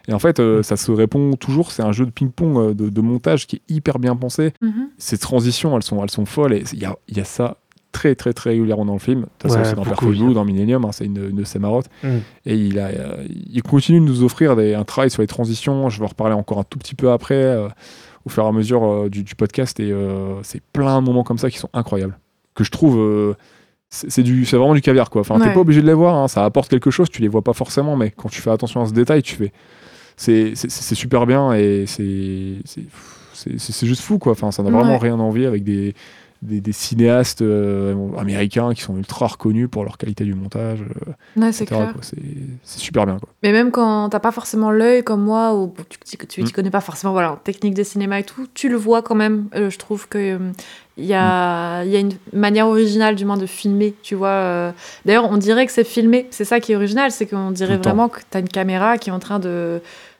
Et 0.07 0.13
en 0.13 0.19
fait, 0.19 0.39
euh, 0.39 0.61
ça 0.61 0.77
se 0.77 0.91
répond 0.91 1.33
toujours. 1.33 1.71
C'est 1.71 1.81
un 1.81 1.91
jeu 1.93 2.05
de 2.05 2.11
ping-pong 2.11 2.55
euh, 2.57 2.73
de, 2.75 2.89
de 2.89 3.01
montage 3.01 3.47
qui 3.47 3.55
est 3.55 3.61
hyper 3.73 3.97
bien 3.97 4.15
pensé. 4.15 4.53
Mhm. 4.61 4.89
Ces 4.99 5.17
transitions, 5.17 5.75
elles 5.75 5.81
sont, 5.81 6.03
elles 6.03 6.11
sont 6.11 6.27
folles. 6.27 6.53
Et 6.53 6.63
il 6.71 6.77
y 6.79 6.85
a, 6.85 6.95
y 7.09 7.19
a 7.19 7.23
ça 7.25 7.57
très, 7.93 8.13
très, 8.13 8.31
très 8.33 8.51
régulièrement 8.51 8.85
dans 8.85 8.93
le 8.93 8.99
film. 8.99 9.21
De 9.21 9.25
toute 9.39 9.49
façon, 9.49 9.57
Ouais, 9.57 9.65
c'est 9.65 9.75
dans 9.75 9.81
Perfect 9.83 10.11
Blue, 10.19 10.33
dans 10.35 10.45
Millennium, 10.45 10.85
hein, 10.85 10.91
c'est 10.91 11.05
une, 11.05 11.29
une 11.31 11.37
de 11.37 11.43
ses 11.45 11.57
marottes. 11.57 11.89
Mm. 12.03 12.07
Et 12.45 12.55
il, 12.57 12.77
a, 12.77 12.87
euh, 12.89 13.23
il 13.51 13.63
continue 13.63 13.99
de 14.01 14.05
nous 14.05 14.21
offrir 14.21 14.55
des- 14.55 14.75
un 14.75 14.83
travail 14.83 15.09
sur 15.09 15.23
les 15.23 15.27
transitions. 15.27 15.89
Je 15.89 15.97
vais 15.97 16.05
en 16.05 16.09
reparler 16.09 16.35
encore 16.35 16.59
un 16.59 16.63
tout 16.63 16.77
petit 16.77 16.93
peu 16.93 17.09
après, 17.09 17.33
euh, 17.33 17.69
au 18.27 18.29
fur 18.29 18.43
et 18.43 18.47
à 18.47 18.51
mesure 18.51 18.83
euh, 18.85 19.09
du, 19.09 19.23
du 19.23 19.35
podcast. 19.35 19.79
Et 19.79 19.91
euh, 19.91 20.35
c'est 20.43 20.61
plein 20.73 21.01
de 21.01 21.05
moments 21.07 21.23
comme 21.23 21.37
ça 21.39 21.49
qui 21.49 21.57
sont 21.57 21.69
incroyables. 21.73 22.17
Que 22.55 22.63
je 22.63 22.71
trouve. 22.71 22.97
euh, 22.99 23.33
c'est 23.89 24.09
c'est 24.11 24.23
du- 24.23 24.45
c'est 24.45 24.57
vraiment 24.57 24.73
du 24.75 24.81
caviar, 24.81 25.09
quoi. 25.09 25.21
Enfin, 25.21 25.39
t'es 25.39 25.53
pas 25.53 25.59
obligé 25.61 25.81
de 25.81 25.87
les 25.87 25.93
voir, 25.93 26.15
hein, 26.15 26.27
ça 26.27 26.43
apporte 26.45 26.69
quelque 26.69 26.91
chose, 26.91 27.09
tu 27.09 27.21
les 27.21 27.27
vois 27.29 27.41
pas 27.41 27.53
forcément, 27.53 27.95
mais 27.95 28.11
quand 28.11 28.29
tu 28.29 28.41
fais 28.41 28.51
attention 28.51 28.81
à 28.81 28.85
ce 28.85 28.91
détail, 28.93 29.21
tu 29.23 29.35
fais. 29.35 29.51
C'est 30.17 30.55
super 30.95 31.25
bien 31.25 31.53
et 31.53 31.85
c'est. 31.87 32.55
c'est- 32.65 33.85
juste 33.85 34.01
fou, 34.01 34.17
quoi. 34.19 34.31
Enfin, 34.33 34.51
ça 34.51 34.61
n'a 34.63 34.69
vraiment 34.71 34.93
rien 34.97 35.19
envie 35.19 35.45
avec 35.45 35.63
des, 35.63 35.93
des, 36.41 36.61
des 36.61 36.71
cinéastes 36.71 37.41
euh, 37.41 37.95
américains 38.17 38.73
qui 38.73 38.81
sont 38.81 38.95
ultra 38.97 39.27
reconnus 39.27 39.67
pour 39.71 39.83
leur 39.83 39.97
qualité 39.97 40.23
du 40.23 40.33
montage, 40.35 40.81
euh, 40.81 41.11
Ouais, 41.41 41.51
c'est 41.51 42.79
super 42.79 43.05
bien, 43.05 43.17
quoi. 43.17 43.29
Mais 43.43 43.51
même 43.51 43.71
quand 43.71 44.09
t'as 44.09 44.19
pas 44.19 44.31
forcément 44.31 44.71
l'œil 44.71 45.03
comme 45.03 45.23
moi, 45.23 45.55
ou 45.55 45.73
tu 45.89 45.97
tu- 46.17 46.27
tu 46.27 46.41
Mm. 46.41 46.45
t'y 46.45 46.51
connais 46.53 46.69
pas 46.71 46.81
forcément 46.81 47.13
voilà, 47.13 47.33
en 47.33 47.35
technique 47.37 47.73
de 47.73 47.83
cinéma 47.83 48.19
et 48.19 48.23
tout, 48.23 48.47
tu 48.53 48.69
le 48.69 48.75
vois 48.77 49.01
quand 49.01 49.15
même. 49.15 49.45
Euh, 49.55 49.69
je 49.69 49.77
trouve 49.77 50.07
que 50.07 50.39
il 50.99 51.05
y, 51.05 51.13
a, 51.13 51.83
Mm. 51.83 51.85
il 51.87 51.91
y 51.91 51.95
a 51.95 51.99
une 51.99 52.13
manière 52.33 52.67
originale 52.67 53.15
du 53.15 53.23
moins 53.25 53.37
de 53.37 53.45
filmer, 53.45 53.93
tu 54.01 54.15
vois. 54.15 54.73
D'ailleurs, 55.05 55.29
on 55.31 55.37
dirait 55.37 55.65
que 55.67 55.71
c'est 55.71 55.83
filmé. 55.83 56.27
C'est 56.31 56.45
ça 56.45 56.59
qui 56.59 56.71
est 56.71 56.75
original, 56.75 57.11
c'est 57.11 57.27
qu'on 57.27 57.51
dirait 57.51 57.77
vraiment 57.77 58.09
que 58.09 58.19
t'as 58.29 58.39
une 58.39 58.49
caméra 58.49 58.97
qui 58.97 59.09
est 59.09 59.13
en 59.13 59.19
train 59.19 59.37
de 59.39 59.79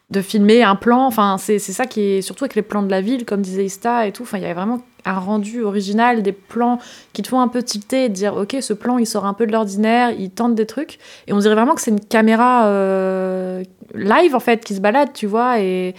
de 0.09 0.21
filmer 0.21 0.63
un 0.63 0.75
plan. 0.75 1.05
Enfin, 1.05 1.37
c'est 1.37 1.59
ça 1.59 1.85
qui 1.85 2.01
est 2.01 2.21
surtout 2.21 2.45
avec 2.45 2.55
les 2.55 2.61
plans 2.61 2.81
de 2.81 2.89
la 2.89 3.01
ville, 3.01 3.25
comme 3.25 3.41
disait 3.41 3.65
Ista 3.65 4.07
et 4.07 4.11
tout. 4.11 4.23
Enfin, 4.23 4.37
il 4.37 4.43
y 4.43 4.47
a 4.47 4.53
vraiment 4.53 4.79
un 5.05 5.19
rendu 5.19 5.63
original, 5.63 6.21
des 6.21 6.31
plans 6.31 6.79
qui 7.13 7.21
te 7.21 7.29
font 7.29 7.39
un 7.39 7.47
peu 7.47 7.63
tilter 7.63 8.05
et 8.05 8.09
dire 8.09 8.35
ok, 8.35 8.57
ce 8.61 8.73
plan 8.73 8.97
il 8.97 9.05
sort 9.05 9.25
un 9.25 9.33
peu 9.33 9.47
de 9.47 9.51
l'ordinaire, 9.51 10.11
il 10.11 10.29
tente 10.31 10.55
des 10.55 10.65
trucs. 10.65 10.99
Et 11.27 11.33
on 11.33 11.39
dirait 11.39 11.55
vraiment 11.55 11.75
que 11.75 11.81
c'est 11.81 11.91
une 11.91 11.99
caméra 11.99 12.67
euh, 12.67 13.63
live 13.95 14.35
en 14.35 14.39
fait 14.39 14.63
qui 14.63 14.75
se 14.75 14.81
balade, 14.81 15.13
tu 15.13 15.27
vois. 15.27 15.59
Et, 15.59 15.95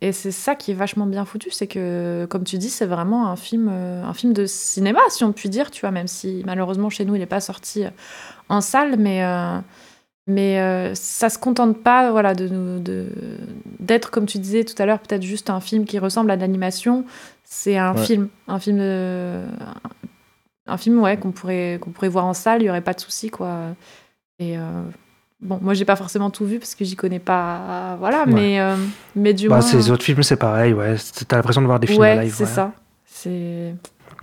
et 0.00 0.10
c'est 0.10 0.32
ça 0.32 0.56
qui 0.56 0.72
est 0.72 0.74
vachement 0.74 1.06
bien 1.06 1.24
foutu, 1.24 1.52
c'est 1.52 1.68
que 1.68 2.26
comme 2.28 2.42
tu 2.42 2.58
dis, 2.58 2.70
c'est 2.70 2.86
vraiment 2.86 3.28
un 3.28 3.36
film, 3.36 3.68
euh, 3.70 4.04
un 4.04 4.14
film 4.14 4.32
de 4.32 4.46
cinéma, 4.46 5.00
si 5.08 5.22
on 5.22 5.32
peut 5.32 5.48
dire, 5.48 5.70
tu 5.70 5.82
vois, 5.82 5.92
même 5.92 6.08
si 6.08 6.42
malheureusement 6.44 6.90
chez 6.90 7.04
nous 7.04 7.14
il 7.14 7.20
n'est 7.20 7.26
pas 7.26 7.40
sorti 7.40 7.84
euh, 7.84 7.90
en 8.48 8.60
salle, 8.60 8.96
mais 8.98 9.22
mais 10.26 10.60
euh, 10.60 10.94
ça 10.94 11.28
se 11.28 11.38
contente 11.38 11.82
pas, 11.82 12.10
voilà, 12.12 12.34
de 12.34 12.48
d'être 13.80 14.10
comme 14.10 14.26
tu 14.26 14.38
disais 14.38 14.64
tout 14.64 14.80
à 14.80 14.86
l'heure, 14.86 15.00
peut-être 15.00 15.22
juste 15.22 15.50
un 15.50 15.60
film 15.60 15.84
qui 15.84 15.98
ressemble 15.98 16.30
à 16.30 16.36
de 16.36 16.40
l'animation. 16.40 17.04
C'est 17.44 17.76
un 17.76 17.94
Ouais. 17.94 18.04
film, 18.04 18.28
un 18.48 18.58
film 18.58 18.78
de 18.78 19.40
un 20.66 20.76
film 20.76 21.00
ouais 21.00 21.16
qu'on 21.16 21.32
pourrait 21.32 21.78
qu'on 21.80 21.90
pourrait 21.90 22.08
voir 22.08 22.24
en 22.26 22.34
salle, 22.34 22.62
il 22.62 22.66
y 22.66 22.70
aurait 22.70 22.80
pas 22.80 22.94
de 22.94 23.00
souci 23.00 23.30
quoi. 23.30 23.58
Et 24.38 24.56
euh, 24.56 24.60
bon, 25.40 25.58
moi 25.60 25.74
j'ai 25.74 25.84
pas 25.84 25.96
forcément 25.96 26.30
tout 26.30 26.46
vu 26.46 26.58
parce 26.58 26.74
que 26.74 26.84
j'y 26.84 26.94
connais 26.96 27.18
pas, 27.18 27.96
voilà, 27.98 28.24
Ouais. 28.24 28.32
mais 28.32 28.60
euh, 28.60 28.76
mais 29.16 29.34
du 29.34 29.48
Bah, 29.48 29.56
moins. 29.56 29.60
ces 29.62 29.90
autres 29.90 30.04
films, 30.04 30.22
c'est 30.22 30.36
pareil, 30.36 30.72
ouais. 30.72 30.94
T'as 31.28 31.36
l'impression 31.36 31.60
de 31.62 31.66
voir 31.66 31.80
des 31.80 31.88
films 31.88 32.00
ouais, 32.00 32.22
live. 32.24 32.34
c'est 32.34 32.44
ouais. 32.44 32.50
ça. 32.50 32.72
C'est 33.04 33.74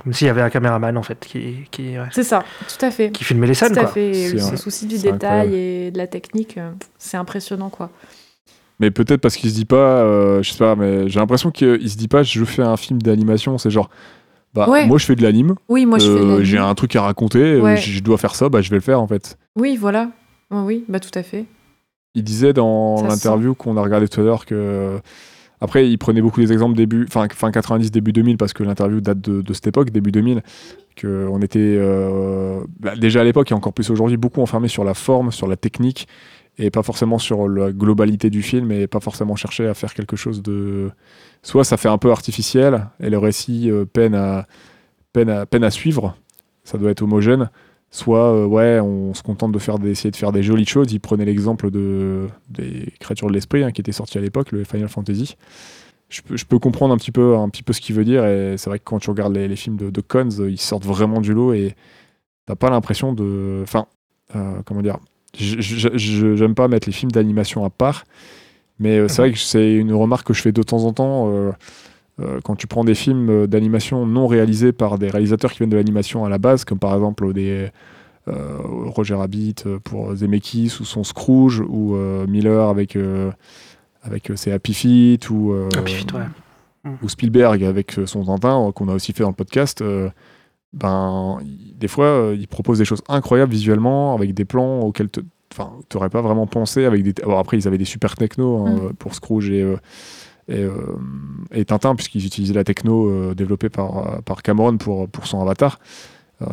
Comme 0.03 0.13
s'il 0.13 0.27
y 0.27 0.29
avait 0.29 0.41
un 0.41 0.49
caméraman, 0.49 0.97
en 0.97 1.03
fait, 1.03 1.19
qui, 1.19 1.57
qui, 1.71 1.97
ouais, 1.99 2.05
c'est 2.11 2.23
ça, 2.23 2.43
tout 2.67 2.85
à 2.85 2.89
fait. 2.91 3.11
qui 3.11 3.23
filmait 3.23 3.47
les 3.47 3.53
scènes, 3.53 3.73
Tout 3.73 3.79
à 3.79 3.83
quoi. 3.83 3.91
fait. 3.91 4.13
C'est 4.13 4.39
ce 4.39 4.55
souci 4.55 4.85
du 4.85 4.97
détail 4.97 5.13
incroyable. 5.13 5.53
et 5.55 5.91
de 5.91 5.97
la 5.97 6.07
technique, 6.07 6.57
euh, 6.57 6.71
c'est 6.97 7.17
impressionnant 7.17 7.69
quoi. 7.69 7.89
Mais 8.79 8.91
peut-être 8.91 9.19
parce 9.19 9.35
qu'il 9.35 9.49
se 9.49 9.55
dit 9.55 9.65
pas, 9.65 9.75
euh, 10.03 10.41
je 10.41 10.51
sais 10.51 10.57
pas, 10.57 10.75
mais 10.75 11.09
j'ai 11.09 11.19
l'impression 11.19 11.51
qu'il 11.51 11.89
se 11.89 11.97
dit 11.97 12.07
pas, 12.07 12.23
je 12.23 12.45
fais 12.45 12.61
un 12.63 12.77
film 12.77 13.01
d'animation, 13.01 13.57
c'est 13.57 13.69
genre, 13.69 13.89
bah, 14.53 14.69
Ouais. 14.69 14.85
moi 14.87 14.97
je 14.97 15.05
fais 15.05 15.15
de 15.15 15.21
l'anime, 15.21 15.55
Oui, 15.67 15.85
moi 15.85 15.99
je 15.99 16.07
euh, 16.09 16.43
j'ai 16.43 16.57
un 16.57 16.73
truc 16.75 16.95
à 16.95 17.01
raconter, 17.01 17.39
euh, 17.55 17.59
Ouais. 17.61 17.75
je 17.77 17.91
je 17.91 17.99
dois 18.01 18.17
faire 18.17 18.35
ça, 18.35 18.47
bah 18.47 18.61
je 18.61 18.69
vais 18.69 18.77
le 18.77 18.81
faire 18.81 19.01
en 19.01 19.07
fait. 19.07 19.37
Oui, 19.57 19.75
voilà. 19.75 20.09
Oui, 20.49 20.85
bah 20.87 20.99
tout 21.01 21.11
à 21.13 21.23
fait. 21.23 21.43
Il 22.15 22.23
disait 22.23 22.53
dans 22.53 23.03
l'interview 23.05 23.53
qu'on 23.53 23.75
a 23.77 23.81
regardé 23.81 24.07
tout 24.07 24.21
à 24.21 24.23
l'heure 24.23 24.45
que. 24.45 24.99
Après, 25.61 25.89
il 25.89 25.97
prenait 25.97 26.21
beaucoup 26.21 26.39
des 26.39 26.53
exemples 26.53 26.75
début, 26.75 27.05
fin, 27.07 27.27
fin 27.29 27.51
90, 27.51 27.91
début 27.91 28.13
2000, 28.13 28.37
parce 28.37 28.53
que 28.53 28.63
l'interview 28.63 29.01
date 29.01 29.19
de, 29.19 29.53
cette 29.53 29.67
époque, 29.67 29.91
début 29.91 30.11
2000, 30.11 30.41
qu'on 30.99 31.41
était 31.41 31.59
euh, 31.59 32.61
bah, 32.79 32.95
déjà 32.95 33.21
à 33.21 33.23
l'époque 33.23 33.51
et 33.51 33.53
encore 33.53 33.73
plus 33.73 33.89
aujourd'hui 33.89 34.17
beaucoup 34.17 34.41
enfermé 34.41 34.67
sur 34.67 34.83
la 34.83 34.93
forme, 34.93 35.31
sur 35.31 35.47
la 35.47 35.57
technique, 35.57 36.07
et 36.57 36.71
pas 36.71 36.83
forcément 36.83 37.19
sur 37.19 37.47
la 37.47 37.71
globalité 37.71 38.29
du 38.29 38.41
film, 38.41 38.71
et 38.71 38.87
pas 38.87 38.99
forcément 38.99 39.35
chercher 39.35 39.67
à 39.67 39.73
faire 39.73 39.93
quelque 39.93 40.15
chose 40.15 40.41
de. 40.41 40.91
Soit 41.43 41.63
ça 41.63 41.77
fait 41.77 41.89
un 41.89 41.97
peu 41.97 42.11
artificiel, 42.11 42.87
et 43.01 43.09
le 43.09 43.17
récit 43.17 43.69
euh, 43.69 43.85
peine, 43.85 44.15
à, 44.15 44.45
peine 45.13 45.63
à 45.63 45.71
suivre, 45.71 46.15
ça 46.63 46.77
doit 46.77 46.91
être 46.91 47.01
homogène, 47.01 47.49
soit 47.91 48.33
euh, 48.33 48.45
ouais, 48.45 48.79
on 48.79 49.13
se 49.13 49.23
contente 49.23 49.51
de 49.51 49.59
faire 49.59 49.79
des, 49.79 49.89
essayer 49.91 50.11
de 50.11 50.15
faire 50.15 50.31
des 50.31 50.43
jolies 50.43 50.65
choses. 50.65 50.91
Il 50.91 50.99
prenait 50.99 51.25
l'exemple 51.25 51.71
de 51.71 52.27
des 52.49 52.93
créatures 52.99 53.27
de 53.27 53.33
l'esprit 53.33 53.63
hein, 53.63 53.71
qui 53.71 53.81
était 53.81 53.91
sorti 53.91 54.17
à 54.17 54.21
l'époque, 54.21 54.51
le 54.51 54.63
Final 54.63 54.89
Fantasy. 54.89 55.35
Je 56.09 56.21
peux, 56.21 56.37
je 56.37 56.45
peux 56.45 56.57
comprendre 56.59 56.93
un 56.93 56.97
petit 56.97 57.11
peu, 57.11 57.35
un 57.37 57.49
petit 57.49 57.61
peu 57.63 57.71
ce 57.73 57.81
qu'il 57.81 57.95
veut 57.95 58.05
dire, 58.05 58.25
et 58.25 58.55
c'est 58.57 58.69
vrai 58.69 58.79
que 58.79 58.83
quand 58.83 58.99
tu 58.99 59.09
regardes 59.11 59.35
les, 59.35 59.47
les 59.47 59.55
films 59.55 59.77
de, 59.77 59.89
de 59.91 60.01
Cons, 60.01 60.39
euh, 60.39 60.49
ils 60.49 60.59
sortent 60.59 60.85
vraiment 60.85 61.21
du 61.21 61.33
lot 61.33 61.53
et 61.53 61.75
t'as 62.47 62.55
pas 62.55 62.69
l'impression 62.71 63.13
de, 63.13 63.59
enfin, 63.63 63.85
euh, 64.35 64.61
comment 64.65 64.81
dire, 64.81 64.97
j'aime 65.35 66.55
pas 66.55 66.67
mettre 66.67 66.87
les 66.87 66.93
films 66.93 67.11
d'animation 67.11 67.63
à 67.63 67.69
part, 67.69 68.05
mais 68.79 69.07
c'est 69.07 69.21
vrai 69.21 69.31
que 69.31 69.37
c'est 69.37 69.73
une 69.73 69.93
remarque 69.93 70.25
que 70.27 70.33
je 70.33 70.41
fais 70.41 70.51
de 70.51 70.63
temps 70.63 70.83
en 70.85 70.93
temps. 70.93 71.31
euh, 71.31 71.51
euh, 72.21 72.39
quand 72.43 72.55
tu 72.55 72.67
prends 72.67 72.83
des 72.83 72.95
films 72.95 73.29
euh, 73.29 73.47
d'animation 73.47 74.05
non 74.05 74.27
réalisés 74.27 74.71
par 74.71 74.97
des 74.97 75.09
réalisateurs 75.09 75.51
qui 75.51 75.59
viennent 75.59 75.69
de 75.69 75.77
l'animation 75.77 76.25
à 76.25 76.29
la 76.29 76.37
base, 76.37 76.65
comme 76.65 76.79
par 76.79 76.93
exemple 76.93 77.31
des 77.33 77.69
euh, 78.27 78.57
Roger 78.87 79.15
Rabbit 79.15 79.55
pour 79.83 80.15
Zemeckis 80.15 80.77
ou 80.81 80.85
son 80.85 81.03
Scrooge 81.03 81.61
ou 81.67 81.95
euh, 81.95 82.27
Miller 82.27 82.67
avec 82.69 82.95
euh, 82.95 83.31
avec 84.03 84.31
ses 84.35 84.51
Happy 84.51 84.73
Feet 84.73 85.29
ou 85.29 85.51
euh, 85.51 85.67
Happy 85.77 85.93
Feet, 85.93 86.13
ouais. 86.13 86.91
ou 87.01 87.09
Spielberg 87.09 87.63
avec 87.63 87.95
son 88.05 88.23
Tintin 88.25 88.71
qu'on 88.75 88.87
a 88.89 88.93
aussi 88.93 89.13
fait 89.13 89.23
dans 89.23 89.29
le 89.29 89.35
podcast. 89.35 89.81
euh, 89.81 90.09
ben 90.71 91.39
des 91.79 91.87
fois 91.87 92.05
euh, 92.05 92.35
il 92.39 92.47
propose 92.47 92.77
des 92.77 92.85
choses 92.85 93.01
incroyables 93.07 93.51
visuellement 93.51 94.13
avec 94.13 94.35
des 94.35 94.45
plans 94.45 94.81
auxquels 94.81 95.09
tu 95.09 95.21
n'aurais 95.95 96.11
pas 96.11 96.21
vraiment 96.21 96.45
pensé 96.45 96.85
avec 96.85 97.01
des 97.01 97.13
alors 97.23 97.39
après 97.39 97.57
ils 97.57 97.67
avaient 97.67 97.79
des 97.79 97.85
super 97.85 98.15
techno 98.15 98.67
hein, 98.67 98.75
Mm. 98.75 98.93
pour 98.93 99.15
Scrooge 99.15 99.49
et 99.49 99.63
euh, 99.63 99.77
et, 100.49 100.63
euh, 100.63 100.73
et 101.51 101.63
Tintin, 101.63 101.95
puisqu'ils 101.95 102.25
utilisaient 102.25 102.53
la 102.53 102.65
techno 102.65 103.09
euh, 103.09 103.33
développée 103.35 103.69
par, 103.69 103.97
euh, 103.97 104.21
par 104.21 104.41
Cameron 104.43 104.77
pour, 104.77 105.07
pour 105.07 105.27
son 105.27 105.39
avatar. 105.41 105.79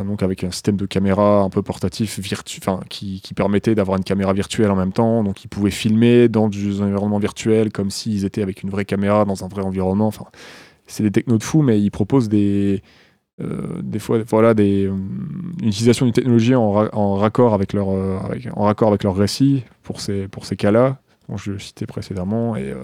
Donc 0.04 0.24
avec 0.24 0.42
un 0.42 0.50
système 0.50 0.76
de 0.76 0.84
caméra 0.84 1.42
un 1.42 1.48
peu 1.48 1.62
portatif 1.62 2.18
virtu 2.18 2.60
qui, 2.88 3.20
qui 3.20 3.34
permettait 3.34 3.76
d'avoir 3.76 3.96
une 3.96 4.02
caméra 4.02 4.32
virtuelle 4.32 4.72
en 4.72 4.74
même 4.74 4.90
temps. 4.90 5.22
Donc 5.22 5.44
ils 5.44 5.48
pouvaient 5.48 5.70
filmer 5.70 6.28
dans 6.28 6.48
des 6.48 6.82
environnements 6.82 7.20
virtuels 7.20 7.70
comme 7.70 7.90
s'ils 7.90 8.24
étaient 8.24 8.42
avec 8.42 8.64
une 8.64 8.70
vraie 8.70 8.84
caméra 8.84 9.24
dans 9.24 9.44
un 9.44 9.46
vrai 9.46 9.62
environnement. 9.62 10.08
Enfin, 10.08 10.24
c'est 10.88 11.04
des 11.04 11.12
technos 11.12 11.38
de 11.38 11.44
fou, 11.44 11.62
mais 11.62 11.80
ils 11.80 11.92
proposent 11.92 12.28
des, 12.28 12.82
des 13.38 13.98
fois, 14.00 14.18
voilà, 14.28 14.54
des, 14.54 14.86
une 14.86 15.68
utilisation 15.68 16.04
d'une 16.04 16.12
technologie 16.12 16.56
en, 16.56 16.88
en 16.92 17.14
raccord 17.14 17.54
avec 17.54 17.72
leur, 17.72 17.90
avec- 18.24 18.48
en 18.56 18.64
raccord 18.64 18.88
avec 18.88 19.04
leur 19.04 19.14
récit 19.14 19.62
pour 19.84 20.00
ces, 20.00 20.26
pour 20.26 20.46
ces 20.46 20.56
cas-là, 20.56 20.98
dont 21.28 21.36
je 21.36 21.58
citais 21.58 21.86
précédemment, 21.86 22.56
et 22.56 22.74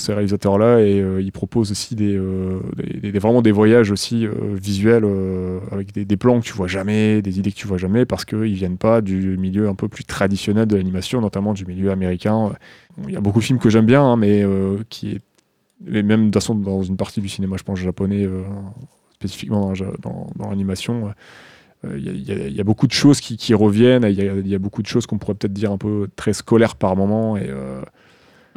ces 0.00 0.12
réalisateurs-là, 0.12 0.80
et 0.80 1.00
euh, 1.00 1.20
ils 1.20 1.32
proposent 1.32 1.70
aussi 1.70 1.94
des, 1.94 2.16
euh, 2.16 2.60
des- 2.76 3.18
vraiment 3.18 3.42
des 3.42 3.52
voyages 3.52 3.90
aussi 3.90 4.26
euh, 4.26 4.32
visuels 4.54 5.04
avec 5.70 5.92
des, 5.92 6.16
plans 6.16 6.40
que 6.40 6.44
tu 6.46 6.52
vois 6.52 6.66
jamais, 6.66 7.22
des 7.22 7.38
idées 7.38 7.52
que 7.52 7.56
tu 7.56 7.66
vois 7.66 7.78
jamais, 7.78 8.04
parce 8.04 8.24
qu'ils 8.24 8.54
viennent 8.54 8.78
pas 8.78 9.00
du 9.00 9.36
milieu 9.36 9.68
un 9.68 9.74
peu 9.74 9.88
plus 9.88 10.04
traditionnel 10.04 10.66
de 10.66 10.76
l'animation, 10.76 11.20
notamment 11.20 11.52
du 11.54 11.64
milieu 11.64 11.90
américain. 11.90 12.52
Il 13.06 13.12
y 13.12 13.16
a 13.16 13.20
beaucoup 13.20 13.38
de 13.40 13.44
films 13.44 13.58
que 13.58 13.70
j'aime 13.70 13.86
bien, 13.86 14.02
hein, 14.02 14.16
mais 14.16 14.44
qui 14.88 15.12
est 15.12 16.02
même 16.02 16.06
de 16.06 16.24
toute 16.26 16.34
façon 16.34 16.54
dans 16.54 16.82
une 16.82 16.96
partie 16.96 17.20
du 17.20 17.28
cinéma, 17.28 17.56
je 17.56 17.62
pense 17.62 17.78
japonais, 17.78 18.26
spécifiquement 19.14 19.72
dans, 20.02 20.48
l'animation, 20.50 21.12
il 21.84 22.56
y, 22.56 22.60
a- 22.60 22.64
beaucoup 22.64 22.86
de 22.88 22.92
choses 22.92 23.20
qui, 23.20 23.54
reviennent, 23.54 24.04
il 24.04 24.48
y, 24.48 24.54
a- 24.54 24.58
beaucoup 24.58 24.82
de 24.82 24.88
choses 24.88 25.06
qu'on 25.06 25.18
pourrait 25.18 25.34
peut-être 25.34 25.52
dire 25.52 25.70
un 25.70 25.78
peu 25.78 26.08
très 26.16 26.32
scolaires 26.32 26.74
par 26.74 26.96
moment, 26.96 27.36
et, 27.36 27.48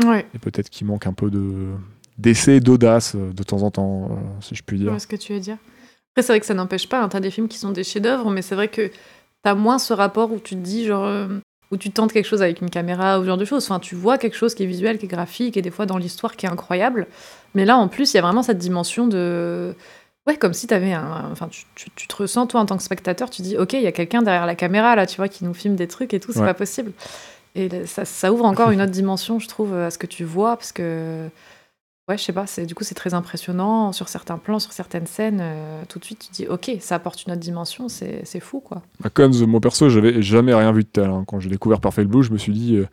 Ouais, 0.06 0.26
et 0.34 0.40
peut-être 0.40 0.70
qu'il 0.70 0.88
manque 0.88 1.08
un 1.08 1.14
peu 1.14 1.30
de 1.30 1.74
d'essai, 2.18 2.60
d'audace 2.60 3.16
euh, 3.16 3.32
de 3.34 3.44
temps 3.44 3.64
en 3.64 3.72
temps, 3.72 4.10
euh, 4.12 4.16
si 4.42 4.56
je 4.56 4.64
puis 4.64 4.78
dire. 4.78 4.90
vois 4.92 5.00
ce 5.00 5.08
que 5.08 5.16
tu 5.16 5.34
veux 5.34 5.40
dire. 5.40 5.58
Après, 6.14 6.22
c'est 6.24 6.34
vrai 6.34 6.40
que 6.40 6.46
ça 6.46 6.54
n'empêche 6.54 6.88
pas, 6.88 7.02
hein, 7.02 7.10
t'as 7.10 7.20
des 7.20 7.32
films 7.32 7.48
qui 7.48 7.58
sont 7.58 7.72
des 7.72 7.84
chefs-d'œuvre, 7.84 8.30
mais 8.32 8.42
c'est 8.42 8.56
vrai 8.56 8.68
que 8.68 8.92
t'as 9.44 9.56
moins 9.56 9.80
ce 9.80 9.94
rapport 9.94 10.32
où 10.32 10.40
tu 10.40 10.56
te 10.56 10.60
dis, 10.62 10.86
genre, 10.86 11.06
euh, 11.06 11.28
où 11.72 11.78
tu 11.78 11.90
tentes 11.90 12.12
quelque 12.12 12.26
chose 12.28 12.42
avec 12.42 12.62
une 12.62 12.70
caméra 12.70 13.18
ou 13.18 13.24
ce 13.24 13.28
genre 13.28 13.38
de 13.38 13.46
choses. 13.46 13.64
Enfin, 13.64 13.80
tu 13.80 13.96
vois 13.96 14.18
quelque 14.18 14.36
chose 14.36 14.54
qui 14.54 14.64
est 14.64 14.68
visuel, 14.68 14.98
qui 14.98 15.06
est 15.06 15.08
graphique, 15.10 15.56
et 15.58 15.62
des 15.62 15.72
fois 15.72 15.86
dans 15.86 15.98
l'histoire 15.98 16.36
qui 16.36 16.46
est 16.46 16.50
incroyable. 16.50 17.08
Mais 17.56 17.64
là, 17.66 17.78
en 17.78 17.88
plus, 17.88 18.14
il 18.14 18.18
y 18.18 18.20
a 18.20 18.22
vraiment 18.22 18.44
cette 18.44 18.58
dimension 18.60 19.08
de. 19.08 19.74
Ouais, 20.28 20.36
comme 20.38 20.54
si 20.54 20.68
t'avais 20.68 20.94
un. 20.94 21.30
Enfin, 21.32 21.48
tu, 21.50 21.64
tu- 21.76 21.90
tu 21.96 22.08
te 22.08 22.16
ressens, 22.16 22.46
toi, 22.48 22.60
en 22.60 22.66
tant 22.66 22.78
que 22.78 22.84
spectateur, 22.84 23.30
tu 23.30 23.42
dis, 23.42 23.58
ok, 23.58 23.74
il 23.74 23.82
y 23.82 23.88
a 23.88 23.92
quelqu'un 23.92 24.22
derrière 24.22 24.46
la 24.46 24.56
caméra, 24.56 24.96
là, 24.96 25.08
tu 25.08 25.16
vois, 25.18 25.30
qui 25.30 25.44
nous 25.46 25.54
filme 25.56 25.76
des 25.76 25.88
trucs 25.88 26.14
et 26.14 26.20
tout, 26.20 26.32
c'est 26.34 26.42
Ouais. 26.42 26.46
pas 26.46 26.54
possible. 26.54 26.92
Et 27.56 27.86
ça, 27.86 28.06
ça 28.06 28.32
ouvre 28.32 28.46
encore 28.46 28.72
une 28.72 28.82
autre 28.82 28.92
dimension, 28.92 29.40
je 29.40 29.48
trouve, 29.48 29.74
à 29.74 29.92
ce 29.92 29.98
que 29.98 30.08
tu 30.08 30.24
vois, 30.24 30.56
parce 30.58 30.72
que. 30.72 31.28
Ouais, 32.10 32.18
je 32.18 32.24
sais 32.24 32.34
pas, 32.34 32.48
c'est, 32.48 32.66
du 32.66 32.74
coup, 32.76 32.84
c'est 32.84 32.96
très 32.96 33.14
impressionnant. 33.14 33.92
Sur 33.94 34.10
certains 34.10 34.38
plans, 34.38 34.60
sur 34.60 34.74
certaines 34.74 35.06
scènes, 35.06 35.40
euh, 35.42 35.84
tout 35.88 36.00
de 36.00 36.04
suite, 36.04 36.20
tu 36.26 36.32
dis, 36.32 36.48
ok, 36.48 36.72
ça 36.80 36.96
apporte 36.96 37.26
une 37.26 37.32
autre 37.32 37.40
dimension, 37.42 37.88
c'est, 37.90 38.22
c'est 38.26 38.40
fou, 38.40 38.60
quoi. 38.60 38.82
À 39.04 39.10
Cons, 39.10 39.30
moi 39.48 39.62
perso, 39.62 39.88
j'avais 39.88 40.22
jamais 40.22 40.54
rien 40.54 40.72
vu 40.74 40.84
de 40.84 40.90
tel. 40.92 41.10
hein. 41.10 41.24
Quand 41.28 41.40
j'ai 41.40 41.50
découvert 41.50 41.80
Perfect 41.80 42.10
Blue, 42.10 42.24
je 42.24 42.32
me 42.34 42.38
suis 42.38 42.52
dit, 42.54 42.76
euh, 42.76 42.88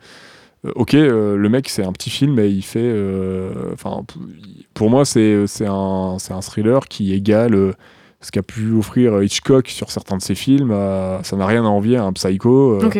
euh, 0.65 0.71
ok, 0.75 0.93
euh, 0.93 1.35
le 1.35 1.49
mec, 1.49 1.67
c'est 1.69 1.83
un 1.83 1.91
petit 1.91 2.11
film, 2.11 2.37
et 2.39 2.47
il 2.49 2.61
fait. 2.61 2.93
Enfin, 3.73 4.03
pour 4.73 4.89
moi, 4.89 5.05
c'est 5.05 5.47
c'est 5.47 5.67
un, 5.67 6.17
c'est 6.19 6.33
un 6.33 6.41
thriller 6.41 6.87
qui 6.87 7.11
égale 7.13 7.73
ce 8.21 8.31
qu'a 8.31 8.43
pu 8.43 8.73
offrir 8.73 9.23
Hitchcock 9.23 9.69
sur 9.69 9.91
certains 9.91 10.17
de 10.17 10.21
ses 10.21 10.35
films. 10.35 10.69
ça 11.23 11.35
n'a 11.35 11.45
rien 11.45 11.65
à 11.65 11.69
envier 11.69 11.97
à 11.97 12.03
un 12.03 12.13
Psycho, 12.13 12.73
euh, 12.81 12.85
Ok. 12.87 12.99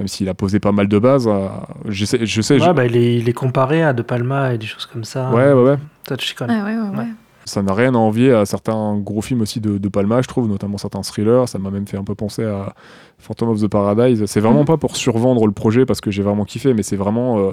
Même 0.00 0.08
s'il 0.08 0.28
a 0.28 0.34
posé 0.34 0.58
pas 0.58 0.72
mal 0.72 0.88
de 0.88 0.98
bases. 0.98 1.28
à- 1.28 1.68
je 1.86 2.04
sais, 2.04 2.24
je 2.26 2.40
sais. 2.40 2.54
Ouais, 2.54 2.66
je- 2.66 2.70
bah, 2.72 2.86
il, 2.86 2.96
est, 2.96 3.16
il 3.16 3.28
est 3.28 3.32
comparé 3.32 3.82
à 3.84 3.92
De 3.92 4.02
Palma 4.02 4.54
et 4.54 4.58
des 4.58 4.66
choses 4.66 4.86
comme 4.86 5.04
ça. 5.04 5.30
ouais, 5.30 5.52
ouais, 5.52 5.62
ouais. 5.62 5.76
Satoshi 6.08 6.34
Kon. 6.34 6.46
Ah 6.48 6.64
ouais, 6.64 6.74
ouais, 6.76 6.88
ouais. 6.90 6.96
Ouais. 6.98 7.06
Ça 7.44 7.62
n'a 7.62 7.72
rien 7.74 7.94
à 7.94 7.98
envier 7.98 8.32
à 8.32 8.44
certains 8.46 8.96
gros 8.98 9.22
films 9.22 9.40
aussi 9.42 9.60
de, 9.60 9.78
de 9.78 9.88
Palma, 9.88 10.22
je 10.22 10.28
trouve, 10.28 10.46
notamment 10.48 10.78
certains 10.78 11.00
thrillers. 11.02 11.48
Ça 11.48 11.58
m'a 11.58 11.70
même 11.70 11.86
fait 11.86 11.96
un 11.96 12.04
peu 12.04 12.14
penser 12.14 12.44
à 12.44 12.74
Phantom 13.18 13.48
of 13.50 13.60
the 13.60 13.66
Paradise. 13.68 14.24
C'est 14.26 14.40
vraiment 14.40 14.60
Mhm. 14.60 14.66
pas 14.66 14.76
pour 14.76 14.96
survendre 14.96 15.46
le 15.46 15.52
projet 15.52 15.84
parce 15.86 16.00
que 16.00 16.10
j'ai 16.10 16.22
vraiment 16.22 16.44
kiffé, 16.44 16.74
mais 16.74 16.82
c'est 16.82 16.96
vraiment 16.96 17.38
euh, 17.38 17.52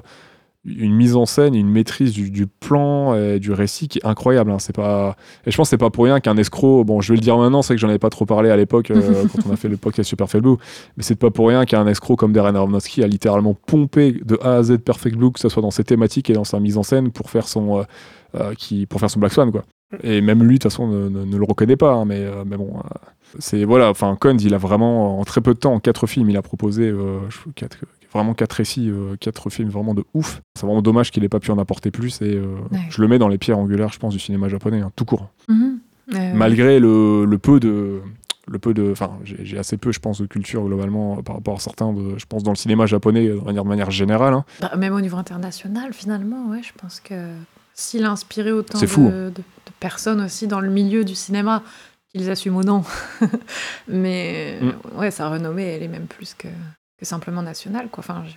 une 0.68 0.94
mise 0.94 1.16
en 1.16 1.26
scène, 1.26 1.56
une 1.56 1.70
maîtrise 1.70 2.12
du, 2.12 2.30
du 2.30 2.46
plan 2.46 3.16
et 3.16 3.40
du 3.40 3.52
récit 3.52 3.88
qui 3.88 4.00
est 4.00 4.06
incroyable. 4.06 4.52
hein. 4.52 4.60
C'est 4.60 4.76
pas... 4.76 5.16
Et 5.46 5.52
je 5.52 5.58
pense 5.58 5.68
que 5.68 5.70
c'est 5.72 5.78
pas 5.78 5.90
pour 5.90 6.04
rien 6.04 6.20
qu'un 6.20 6.36
escroc, 6.38 6.84
bon, 6.84 7.00
je 7.02 7.14
vais 7.14 7.16
le 7.18 7.22
dire 7.22 7.38
maintenant, 7.38 7.62
c'est 7.62 7.74
que 7.74 7.80
j'en 7.80 7.90
avais 7.90 8.00
pas 8.00 8.10
trop 8.10 8.26
parlé 8.26 8.50
à 8.50 8.58
l'époque 8.58 8.92
euh, 8.92 9.26
quand 9.36 9.50
on 9.50 9.54
a 9.54 9.56
fait 9.56 9.70
le 9.70 9.78
podcast 9.78 10.08
sur 10.08 10.18
Perfect 10.18 10.44
Blue, 10.44 10.58
mais 10.98 11.04
c'est 11.04 11.16
pas 11.16 11.32
pour 11.32 11.48
rien 11.48 11.66
qu'un 11.66 11.88
escroc 11.88 12.16
comme 12.18 12.34
Darren 12.34 12.56
Aronofsky 12.56 13.04
a 13.04 13.08
littéralement 13.08 13.54
pompé 13.54 14.20
de 14.26 14.38
A 14.42 14.56
à 14.58 14.64
Z 14.64 14.78
Perfect 14.80 15.16
Blue, 15.16 15.32
que 15.32 15.40
ce 15.40 15.50
soit 15.50 15.62
dans 15.62 15.72
ses 15.72 15.84
thématiques 15.84 16.30
et 16.30 16.34
dans 16.34 16.44
sa 16.44 16.60
mise 16.60 16.78
en 16.78 16.84
scène, 16.84 17.12
pour 17.12 17.30
faire 17.30 17.48
son, 17.48 17.80
euh, 17.80 17.84
euh, 18.36 18.54
qui, 18.54 18.86
pour 18.86 19.00
faire 19.00 19.10
son 19.10 19.20
Black 19.20 19.32
Swan, 19.34 19.52
quoi. 19.52 19.64
Et 20.04 20.20
même 20.20 20.44
lui, 20.44 20.56
de 20.58 20.64
toute 20.64 20.64
façon, 20.70 20.86
ne, 20.90 21.08
ne- 21.08 21.24
ne 21.24 21.38
le 21.38 21.46
reconnaît 21.46 21.78
pas. 21.78 21.94
hein, 21.94 22.04
mais, 22.04 22.20
euh, 22.20 22.44
mais 22.46 22.58
bon, 22.58 22.74
euh, 22.76 22.80
c'est 23.40 23.64
voilà. 23.64 23.90
Enfin, 23.90 24.18
Cohn, 24.20 24.38
il 24.42 24.54
a 24.54 24.58
vraiment 24.58 25.18
en 25.20 25.24
très 25.24 25.40
peu 25.40 25.54
de 25.54 25.60
temps, 25.60 25.74
en 25.76 25.80
quatre 25.80 26.08
films, 26.08 26.30
il 26.30 26.36
a 26.36 26.42
proposé 26.42 26.90
euh, 26.90 27.20
quatre- 27.56 27.78
vraiment 28.14 28.34
quatre 28.34 28.54
récits, 28.54 28.90
euh, 28.90 29.16
quatre 29.20 29.50
films 29.50 29.70
vraiment 29.70 29.94
de 29.94 30.04
ouf. 30.14 30.42
C'est 30.56 30.66
vraiment 30.66 30.82
dommage 30.82 31.12
qu'il 31.12 31.24
ait 31.24 31.30
pas 31.30 31.40
pu 31.40 31.52
en 31.52 31.58
apporter 31.60 31.92
plus. 31.92 32.22
Et 32.22 32.34
euh, 32.36 32.56
Ouais. 32.72 32.80
je 32.90 33.02
le 33.02 33.08
mets 33.08 33.20
dans 33.20 33.28
les 33.28 33.38
pierres 33.38 33.60
angulaires, 33.60 33.92
je 33.92 34.00
pense, 34.00 34.14
du 34.14 34.20
cinéma 34.20 34.48
japonais, 34.50 34.82
hein, 34.82 34.92
tout 34.96 35.06
court. 35.06 35.30
Mhm. 35.50 35.80
Euh, 36.16 36.34
Malgré 36.36 36.80
le, 36.80 37.26
le 37.26 37.38
peu 37.38 37.60
de 37.60 38.02
le 38.50 38.60
peu 38.60 38.74
de 38.74 38.94
enfin 38.94 39.12
j'ai 39.26 39.58
assez 39.58 39.76
peu 39.76 39.92
je 39.92 40.00
pense 40.00 40.22
de 40.22 40.26
culture 40.26 40.64
globalement 40.64 41.22
par 41.22 41.36
rapport 41.36 41.58
à 41.58 41.60
certains 41.60 41.92
de, 41.92 42.18
je 42.18 42.26
pense 42.26 42.44
dans 42.44 42.52
le 42.52 42.56
cinéma 42.56 42.86
japonais 42.86 43.28
de 43.28 43.34
manière, 43.42 43.66
de 43.66 43.68
manière 43.68 43.92
générale 43.92 44.34
hein. 44.34 44.46
bah, 44.62 44.72
même 44.78 44.94
au 44.94 45.02
niveau 45.02 45.18
international, 45.18 45.92
finalement, 45.92 46.48
ouais, 46.48 46.62
je 46.64 46.72
pense 46.82 47.02
que 47.02 47.14
s'il 47.74 48.06
a 48.06 48.12
inspiré 48.12 48.54
autant 48.54 48.80
de, 48.80 48.86
hein. 48.86 49.26
de- 49.26 49.34
de 49.36 49.44
personnes 49.82 50.22
aussi 50.22 50.48
dans 50.48 50.62
le 50.62 50.70
milieu 50.70 51.04
du 51.04 51.14
cinéma, 51.14 51.62
qu'ils 52.14 52.30
assument 52.30 52.56
ou 52.56 52.64
non, 52.64 52.86
mais 53.88 54.60
Mm. 54.62 54.98
ouais, 54.98 55.12
sa 55.12 55.30
renommée, 55.30 55.64
elle 55.66 55.84
est 55.84 55.88
même 55.90 56.08
plus 56.08 56.34
que, 56.34 56.48
que 57.00 57.06
simplement 57.06 57.42
nationale, 57.42 57.88
quoi. 57.92 58.00
Enfin, 58.08 58.24
je, 58.26 58.32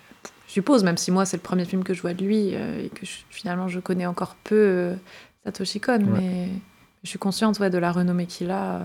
je 0.48 0.52
suppose, 0.52 0.84
même 0.84 0.96
si 0.96 1.10
moi, 1.10 1.24
c'est 1.24 1.36
le 1.36 1.42
premier 1.42 1.64
film 1.64 1.82
que 1.84 1.94
je 1.94 2.02
vois 2.02 2.14
de 2.14 2.24
lui 2.24 2.50
euh, 2.54 2.84
et 2.84 2.88
que 2.88 3.04
je- 3.06 3.20
finalement, 3.30 3.68
je 3.68 3.80
connais 3.80 4.06
encore 4.06 4.36
peu 4.44 4.54
euh, 4.56 4.94
Satoshi 5.44 5.80
Kon, 5.80 5.98
Ouais. 6.00 6.20
mais 6.20 6.48
je 7.02 7.08
suis 7.08 7.18
consciente 7.18 7.58
ouais, 7.60 7.70
de 7.70 7.78
la 7.78 7.92
renommée 7.92 8.26
qu'il 8.26 8.50
a. 8.50 8.74
euh. 8.76 8.80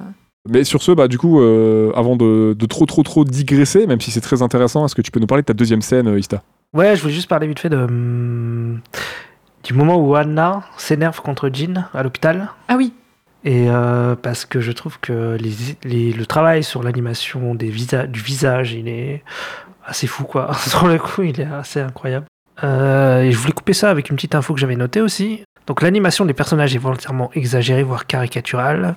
mais 0.50 0.64
sur 0.64 0.82
ce 0.84 0.92
bah 0.94 1.08
du 1.10 1.18
coup 1.18 1.42
euh, 1.42 1.92
avant 1.96 2.16
de, 2.16 2.56
de 2.58 2.66
trop 2.68 2.86
trop 2.86 3.04
trop 3.04 3.26
digresser 3.26 3.88
même 3.88 4.00
si 4.00 4.12
c'est 4.12 4.22
très 4.22 4.42
intéressant 4.44 4.86
est-ce 4.86 4.94
que 4.96 5.02
tu 5.02 5.12
peux 5.12 5.20
nous 5.20 5.26
parler 5.28 5.42
de 5.42 5.48
ta 5.48 5.54
deuxième 5.54 5.82
scène 5.82 6.08
euh, 6.08 6.20
Ista? 6.20 6.44
Ouais, 6.74 6.96
je 6.96 7.02
voulais 7.02 7.14
juste 7.14 7.28
parler 7.28 7.48
vite 7.48 7.60
fait 7.60 7.68
de, 7.70 7.76
hum, 7.78 8.80
du 9.64 9.74
moment 9.74 9.98
où 9.98 10.16
Anna 10.16 10.64
s'énerve 10.78 11.20
contre 11.22 11.50
Jean 11.52 11.86
à 11.94 12.04
l'hôpital. 12.04 12.52
Ah 12.70 12.76
oui, 12.78 12.94
Et 13.44 13.70
euh, 13.70 14.16
parce 14.16 14.46
que 14.46 14.62
je 14.62 14.72
trouve 14.72 15.00
que 15.00 15.36
les, 15.40 15.52
les- 15.84 16.14
le 16.14 16.26
travail 16.26 16.64
sur 16.64 16.84
l'animation 16.84 17.54
des 17.56 17.70
visa- 17.70 18.08
du 18.08 18.20
visage, 18.22 18.74
il 18.74 18.88
est 18.88 19.24
assez 19.86 20.08
fou, 20.08 20.24
quoi. 20.24 20.54
sur 20.68 20.88
le 20.88 20.98
coup, 20.98 21.24
il 21.24 21.40
est 21.40 21.46
assez 21.46 21.80
incroyable. 21.82 22.26
Euh, 22.64 23.22
et 23.22 23.32
je 23.32 23.38
voulais 23.38 23.54
couper 23.54 23.74
ça 23.74 23.90
avec 23.90 24.10
une 24.10 24.16
petite 24.16 24.36
info 24.36 24.54
que 24.54 24.60
j'avais 24.60 24.76
notée 24.76 25.02
aussi. 25.02 25.44
Donc 25.68 25.82
l'animation 25.82 26.26
des 26.26 26.34
personnages 26.34 26.76
est 26.76 26.80
volontairement 26.80 27.32
exagérée, 27.34 27.82
voire 27.82 28.06
caricaturale. 28.06 28.96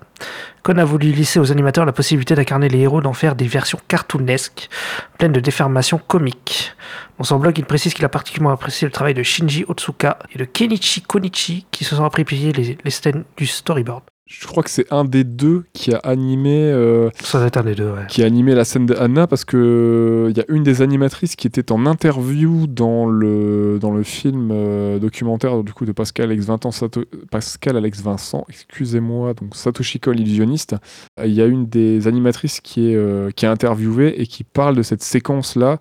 Kon 0.62 0.76
a 0.76 0.84
voulu 0.84 1.12
laisser 1.12 1.40
aux 1.40 1.50
animateurs 1.50 1.86
la 1.86 1.92
possibilité 1.92 2.34
d'incarner 2.34 2.68
les 2.68 2.80
héros, 2.80 3.00
d'en 3.00 3.14
faire 3.14 3.34
des 3.34 3.46
versions 3.46 3.80
cartoonesques, 3.88 4.68
pleines 5.16 5.32
de 5.32 5.40
déformations 5.40 5.98
comiques. 5.98 6.72
Dans 7.16 7.24
son 7.24 7.38
blog, 7.38 7.58
il 7.58 7.64
précise 7.64 7.94
qu'il 7.94 8.04
a 8.04 8.10
particulièrement 8.10 8.52
apprécié 8.52 8.86
le 8.86 8.92
travail 8.92 9.14
de 9.14 9.22
Shinji 9.22 9.64
Otsuka 9.66 10.18
et 10.34 10.38
de 10.38 10.44
Kenichi 10.44 11.00
Konichi, 11.00 11.66
qui 11.70 11.84
se 11.84 11.96
sont 11.96 12.04
appropriés 12.04 12.52
les 12.52 12.90
scènes 12.90 13.24
du 13.38 13.46
storyboard. 13.46 14.02
Je 14.30 14.46
crois 14.46 14.62
que 14.62 14.68
c'est 14.68 14.84
un 14.92 15.06
des 15.06 15.24
deux 15.24 15.64
qui 15.72 15.94
a 15.94 15.98
animé 16.04 16.70
euh, 16.70 17.08
Ça 17.18 17.38
doit 17.38 17.46
être 17.46 17.56
un 17.56 17.62
des 17.64 17.74
deux, 17.74 17.90
ouais. 17.90 18.06
qui 18.08 18.22
a 18.22 18.26
animé 18.26 18.54
la 18.54 18.64
scène 18.64 18.84
de 18.84 18.94
Anna 18.94 19.26
parce 19.26 19.46
que 19.46 20.26
il 20.30 20.36
y 20.36 20.40
a 20.40 20.44
une 20.48 20.62
des 20.62 20.82
animatrices 20.82 21.34
qui 21.34 21.46
était 21.46 21.72
en 21.72 21.86
interview 21.86 22.66
dans 22.66 23.06
le 23.06 23.78
dans 23.80 23.90
le 23.90 24.02
film 24.02 24.50
euh, 24.52 24.98
documentaire 24.98 25.62
du 25.64 25.72
coup 25.72 25.86
de 25.86 25.92
Pascal 25.92 26.26
Alex 26.26 26.44
Vincent 26.44 26.70
Sato- 26.70 27.06
Pascal 27.30 27.76
Alex 27.78 28.02
Vincent 28.02 28.44
excusez-moi 28.50 29.32
donc 29.32 29.56
Satoshi 29.56 29.98
Kon 29.98 30.10
l'illusionniste 30.12 30.76
Euh, 31.18 31.26
il 31.26 31.32
y 31.32 31.40
a 31.40 31.46
une 31.46 31.66
des 31.66 32.06
animatrices 32.06 32.60
qui 32.60 32.90
est 32.90 32.96
euh, 32.96 33.30
qui 33.30 33.46
est 33.46 33.48
interviewée 33.48 34.20
et 34.20 34.26
qui 34.26 34.44
parle 34.44 34.76
de 34.76 34.82
cette 34.82 35.02
séquence 35.02 35.56
là 35.56 35.78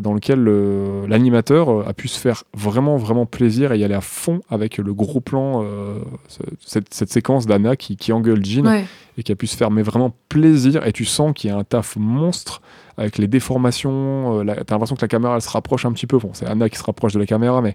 dans 0.00 0.12
lequel 0.14 0.46
euh, 0.46 1.06
l'animateur 1.08 1.70
euh, 1.70 1.84
a 1.88 1.92
pu 1.94 2.08
se 2.08 2.18
faire 2.18 2.44
vraiment 2.54 2.96
vraiment 2.96 3.24
plaisir 3.26 3.72
et 3.72 3.78
y 3.78 3.84
aller 3.84 3.94
à 3.94 4.00
fond 4.00 4.40
avec 4.50 4.76
le 4.78 4.92
gros 4.92 5.20
plan 5.20 5.62
euh, 5.64 5.98
ce- 6.28 6.42
cette, 6.64 6.92
cette 6.92 7.10
séquence 7.10 7.46
d'Anna 7.46 7.74
qui, 7.76 7.96
qui 7.96 8.12
engueule 8.12 8.44
Jean 8.44 8.66
ouais. 8.66 8.84
et 9.16 9.22
qui 9.22 9.32
a 9.32 9.36
pu 9.36 9.46
se 9.46 9.56
faire 9.56 9.70
mais 9.70 9.82
vraiment 9.82 10.14
plaisir 10.28 10.86
et 10.86 10.92
tu 10.92 11.04
sens 11.04 11.32
qu'il 11.34 11.48
y 11.50 11.52
a 11.52 11.56
un 11.56 11.64
taf 11.64 11.96
monstre 11.96 12.60
avec 12.98 13.16
les 13.18 13.26
déformations 13.28 14.40
euh, 14.40 14.44
t'as 14.44 14.74
l'impression 14.74 14.96
que 14.96 15.00
la 15.02 15.08
caméra 15.08 15.34
elle 15.36 15.42
se 15.42 15.50
rapproche 15.50 15.84
un 15.86 15.92
petit 15.92 16.06
peu 16.06 16.18
bon 16.18 16.30
c'est 16.34 16.46
Anna 16.46 16.68
qui 16.68 16.76
se 16.78 16.84
rapproche 16.84 17.12
de 17.14 17.18
la 17.18 17.26
caméra 17.26 17.62
mais 17.62 17.74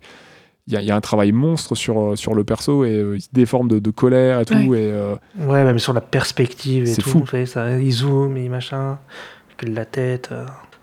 il 0.68 0.74
y, 0.74 0.78
a- 0.78 0.82
il 0.82 0.88
y 0.88 0.92
a 0.92 0.96
un 0.96 1.02
travail 1.02 1.32
monstre 1.34 1.76
sur, 1.76 2.00
euh, 2.00 2.16
sur 2.16 2.36
le 2.36 2.44
perso 2.46 2.86
et 2.86 2.96
euh, 2.96 3.16
il 3.18 3.22
se 3.22 3.28
déforme 3.34 3.68
de, 3.68 3.80
de 3.80 3.92
colère 3.92 4.40
et 4.40 4.46
tout 4.46 4.54
Ouais. 4.54 4.84
et 4.84 4.92
euh, 4.94 5.16
Ouais, 5.40 5.64
même 5.66 5.78
sur 5.80 5.92
la 5.94 6.00
perspective 6.00 6.84
et 6.84 6.86
C'est 6.86 7.02
tout. 7.02 7.10
fou. 7.10 7.26
savez, 7.28 7.46
ça, 7.46 7.78
il 7.80 7.92
zoome 7.92 8.38
et 8.38 8.48
machin, 8.48 8.98
avec 9.60 9.76
la 9.76 9.84
tête. 9.86 10.30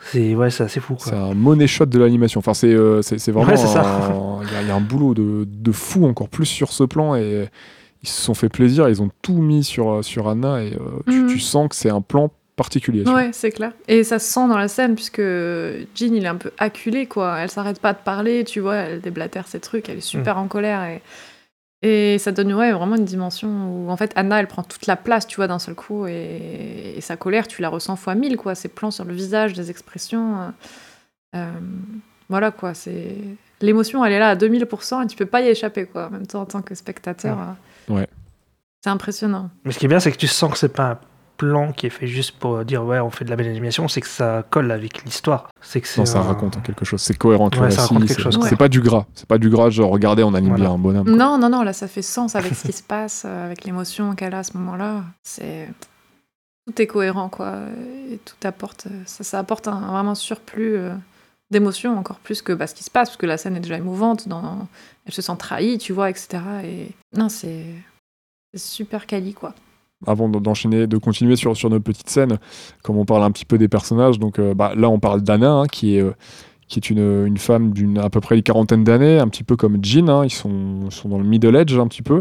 C'est 0.03 0.35
ouais, 0.35 0.51
c'est 0.51 0.65
assez 0.65 0.81
fou, 0.81 0.97
c'est 0.99 1.15
un 1.15 1.35
money 1.35 1.67
shot 1.67 1.87
de 1.87 1.99
l'animation 1.99 2.39
enfin 2.39 2.55
c'est 2.55 2.73
euh, 2.73 3.03
c'est 3.03 3.19
c'est 3.19 3.33
vraiment 3.33 3.51
Ouais, 3.53 3.59
il 3.59 4.53
y, 4.53 4.57
a- 4.57 4.63
il 4.63 4.69
y 4.69 4.71
a 4.71 4.75
un 4.75 4.81
boulot 4.81 5.13
de, 5.15 5.47
de 5.47 5.73
fou 5.73 6.07
encore 6.07 6.29
plus 6.29 6.47
sur 6.47 6.73
ce 6.73 6.85
plan 6.85 7.15
et 7.17 7.49
ils 8.03 8.09
se 8.09 8.23
sont 8.23 8.33
fait 8.35 8.49
plaisir 8.49 8.89
ils 8.89 9.03
ont 9.03 9.11
tout 9.21 9.35
mis 9.43 9.63
sur, 9.63 9.91
euh, 9.91 10.03
sur 10.03 10.29
Anna 10.29 10.63
et 10.63 10.73
euh, 10.73 10.79
tu, 11.07 11.19
Mhm. 11.21 11.27
tu 11.29 11.39
sens 11.39 11.69
que 11.69 11.77
c'est 11.77 11.91
un 11.91 12.01
plan 12.01 12.31
particulier. 12.57 13.09
Ouais, 13.09 13.31
c'est 13.33 13.51
clair. 13.53 13.73
Et 13.89 14.05
ça 14.05 14.19
se 14.19 14.31
sent 14.31 14.47
dans 14.47 14.59
la 14.59 14.69
scène, 14.69 14.95
puisque 14.95 15.21
Jean, 15.23 16.15
il 16.15 16.25
est 16.25 16.29
un 16.29 16.35
peu 16.37 16.51
acculé, 16.59 17.07
quoi. 17.07 17.39
Elle 17.39 17.49
s'arrête 17.51 17.81
pas 17.81 17.95
de 17.95 17.99
parler, 18.05 18.45
tu 18.45 18.61
vois, 18.61 18.75
elle 18.77 19.01
déblatère 19.01 19.49
ses 19.49 19.61
trucs, 19.61 19.89
elle 19.89 19.97
est 19.99 20.03
super 20.03 20.37
en 20.37 20.47
colère. 20.47 20.83
Et 20.85 21.01
Et 21.83 22.19
ça 22.19 22.31
donne 22.31 22.53
ouais, 22.53 22.73
vraiment 22.73 22.97
une 22.97 23.07
dimension 23.07 23.49
où 23.49 23.91
en 23.91 23.97
fait 23.97 24.13
Anna 24.15 24.39
elle 24.39 24.47
prend 24.49 24.63
toute 24.63 24.87
la 24.87 24.97
place, 24.97 25.27
tu 25.27 25.37
vois, 25.37 25.47
d'un 25.47 25.59
seul 25.59 25.75
coup, 25.75 26.07
et, 26.07 26.95
et 26.97 27.01
sa 27.01 27.17
colère 27.17 27.49
tu 27.49 27.63
la 27.63 27.71
ressens 27.71 27.97
fois 27.97 28.15
mille, 28.15 28.37
quoi. 28.37 28.55
Ses 28.55 28.69
plans 28.69 28.91
sur 28.91 29.05
le 29.05 29.15
visage, 29.15 29.55
des 29.55 29.71
expressions. 29.71 30.41
euh, 30.41 30.49
euh, 31.37 31.51
voilà 32.29 32.51
quoi, 32.51 32.75
c'est. 32.75 33.17
L'émotion 33.63 34.05
elle 34.05 34.13
est 34.13 34.19
là 34.19 34.31
à 34.31 34.37
2000% 34.37 35.05
et 35.05 35.07
tu 35.07 35.17
peux 35.17 35.27
pas 35.27 35.41
y 35.41 35.49
échapper, 35.49 35.87
quoi. 35.87 36.07
En 36.09 36.11
même 36.11 36.27
temps, 36.27 36.43
en 36.43 36.47
tant 36.47 36.63
que 36.63 36.75
spectateur. 36.75 37.39
euh, 37.39 37.95
Ouais. 37.95 38.07
C'est 38.83 38.91
impressionnant. 38.91 39.51
Mais 39.65 39.73
ce 39.73 39.79
qui 39.79 39.85
est 39.87 39.89
bien, 39.89 40.01
c'est 40.01 40.13
que 40.13 40.17
tu 40.17 40.27
sens 40.27 40.51
que 40.53 40.57
c'est 40.59 40.69
pas 40.73 40.91
un 40.93 40.99
plan 41.41 41.73
qui 41.73 41.87
est 41.87 41.91
fait 41.91 42.07
juste 42.07 42.33
pour 42.33 42.63
dire 42.67 42.85
ouais, 42.85 43.01
on 43.01 43.09
fait 43.09 43.25
de 43.25 43.31
la 43.31 43.37
belle 43.37 43.49
animation, 43.49 43.89
c'est 43.89 44.03
que 44.03 44.07
ça 44.09 44.45
colle 44.51 44.71
avec 44.71 45.05
l'histoire. 45.05 45.49
C'est 45.63 45.81
que 45.81 45.89
c'est 45.89 46.03
Non, 46.03 46.05
ça 46.07 46.19
un- 46.19 46.23
raconte 46.23 46.63
quelque 46.63 46.85
chose. 46.85 47.01
C'est 47.01 47.17
cohérent 47.17 47.49
avec 47.49 47.59
Ouais, 47.61 47.71
c'est- 47.71 48.57
pas 48.57 48.69
du 48.69 48.83
gras. 48.83 49.07
C'est 49.15 49.27
pas 49.27 49.39
du 49.39 49.49
gras, 49.49 49.71
genre 49.71 49.91
regardez, 49.91 50.23
on 50.23 50.35
anime 50.35 50.51
Voilà. 50.51 50.65
bien 50.67 50.75
un 50.75 50.79
bonhomme. 50.79 51.11
Non, 51.11 51.39
non, 51.39 51.49
non, 51.49 51.63
là 51.63 51.73
ça 51.73 51.89
fait 51.89 52.03
sens 52.03 52.37
avec 52.37 52.55
ce 52.55 52.67
qui 52.67 52.73
se 52.75 52.83
passe, 52.83 53.23
euh, 53.27 53.47
avec 53.47 53.65
l'émotion 53.65 54.15
qu'elle 54.15 54.35
a 54.35 54.41
à 54.41 54.43
ce 54.43 54.57
moment-là. 54.59 55.03
C'est 55.23 55.69
tout 56.67 56.83
est 56.83 56.87
cohérent 56.87 57.31
quoi, 57.31 57.55
et 58.11 58.19
tout 58.19 58.37
apporte, 58.47 58.87
ça, 59.07 59.25
ça 59.25 59.39
apporte 59.39 59.67
un 59.67 59.81
vraiment 59.93 60.15
surplus 60.15 60.77
euh, 60.77 60.93
d'émotion 61.51 61.99
encore 61.99 62.19
plus 62.19 62.43
que 62.43 62.53
bah, 62.53 62.67
ce 62.67 62.75
qui 62.75 62.85
se 62.85 62.91
passe 62.91 63.09
parce 63.09 63.17
que 63.17 63.27
la 63.27 63.39
scène 63.39 63.57
est 63.57 63.61
déjà 63.61 63.79
émouvante, 63.79 64.29
dans... 64.29 64.69
elle 65.07 65.13
se 65.15 65.23
sent 65.23 65.37
trahie, 65.39 65.79
tu 65.79 65.93
vois, 65.95 66.11
etc. 66.11 66.39
Et 66.65 66.89
non, 67.17 67.29
c'est 67.31 67.65
c'est 68.53 68.61
super 68.61 69.07
quali 69.07 69.33
quoi. 69.33 69.55
Avant 70.07 70.29
d'en- 70.29 70.41
d'enchaîner, 70.41 70.87
de 70.87 70.97
continuer 70.97 71.37
sur, 71.37 71.57
sur 71.57 71.71
notre 71.71 71.85
petite 71.85 72.09
scène, 72.09 72.39
comme 72.83 72.97
on 72.97 73.05
parle 73.05 73.23
un 73.25 73.31
petit 73.31 73.45
peu 73.45 73.59
des 73.59 73.69
personnages, 73.69 74.19
donc 74.19 74.39
euh, 74.39 74.55
bah, 74.55 74.73
là 74.77 74.89
on 74.89 74.99
parle 74.99 75.21
d'Anna, 75.23 75.53
hein, 75.53 75.67
qui 75.67 75.97
est, 75.97 76.03
euh, 76.03 76.13
qui 76.69 76.79
est 76.79 76.91
une, 76.91 77.27
une 77.27 77.37
femme 77.37 77.73
d'une 77.73 77.99
à 77.99 78.09
peu 78.11 78.21
près 78.21 78.37
une 78.37 78.43
quarantaine 78.43 78.85
d'années, 78.85 79.19
un 79.19 79.29
petit 79.29 79.45
peu 79.45 79.57
comme 79.57 79.79
Jean, 79.85 80.09
hein, 80.09 80.25
ils 80.25 80.31
sont, 80.31 80.91
sont 80.91 81.09
dans 81.09 81.19
le 81.19 81.25
middle 81.25 81.55
age 81.57 81.77
un 81.79 81.87
petit 81.89 82.03
peu, 82.03 82.19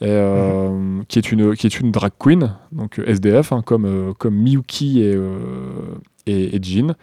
et, 0.00 0.06
euh, 0.06 1.00
qui, 1.08 1.18
est 1.18 1.32
une, 1.32 1.54
qui 1.56 1.66
est 1.66 1.80
une 1.80 1.90
drag 1.90 2.12
queen, 2.18 2.54
donc 2.72 3.00
SDF, 3.04 3.52
hein, 3.52 3.62
comme, 3.64 4.14
comme 4.18 4.34
Miyuki 4.34 5.00
et, 5.00 5.16
et, 6.26 6.56
et 6.56 6.60
Jean, 6.62 6.94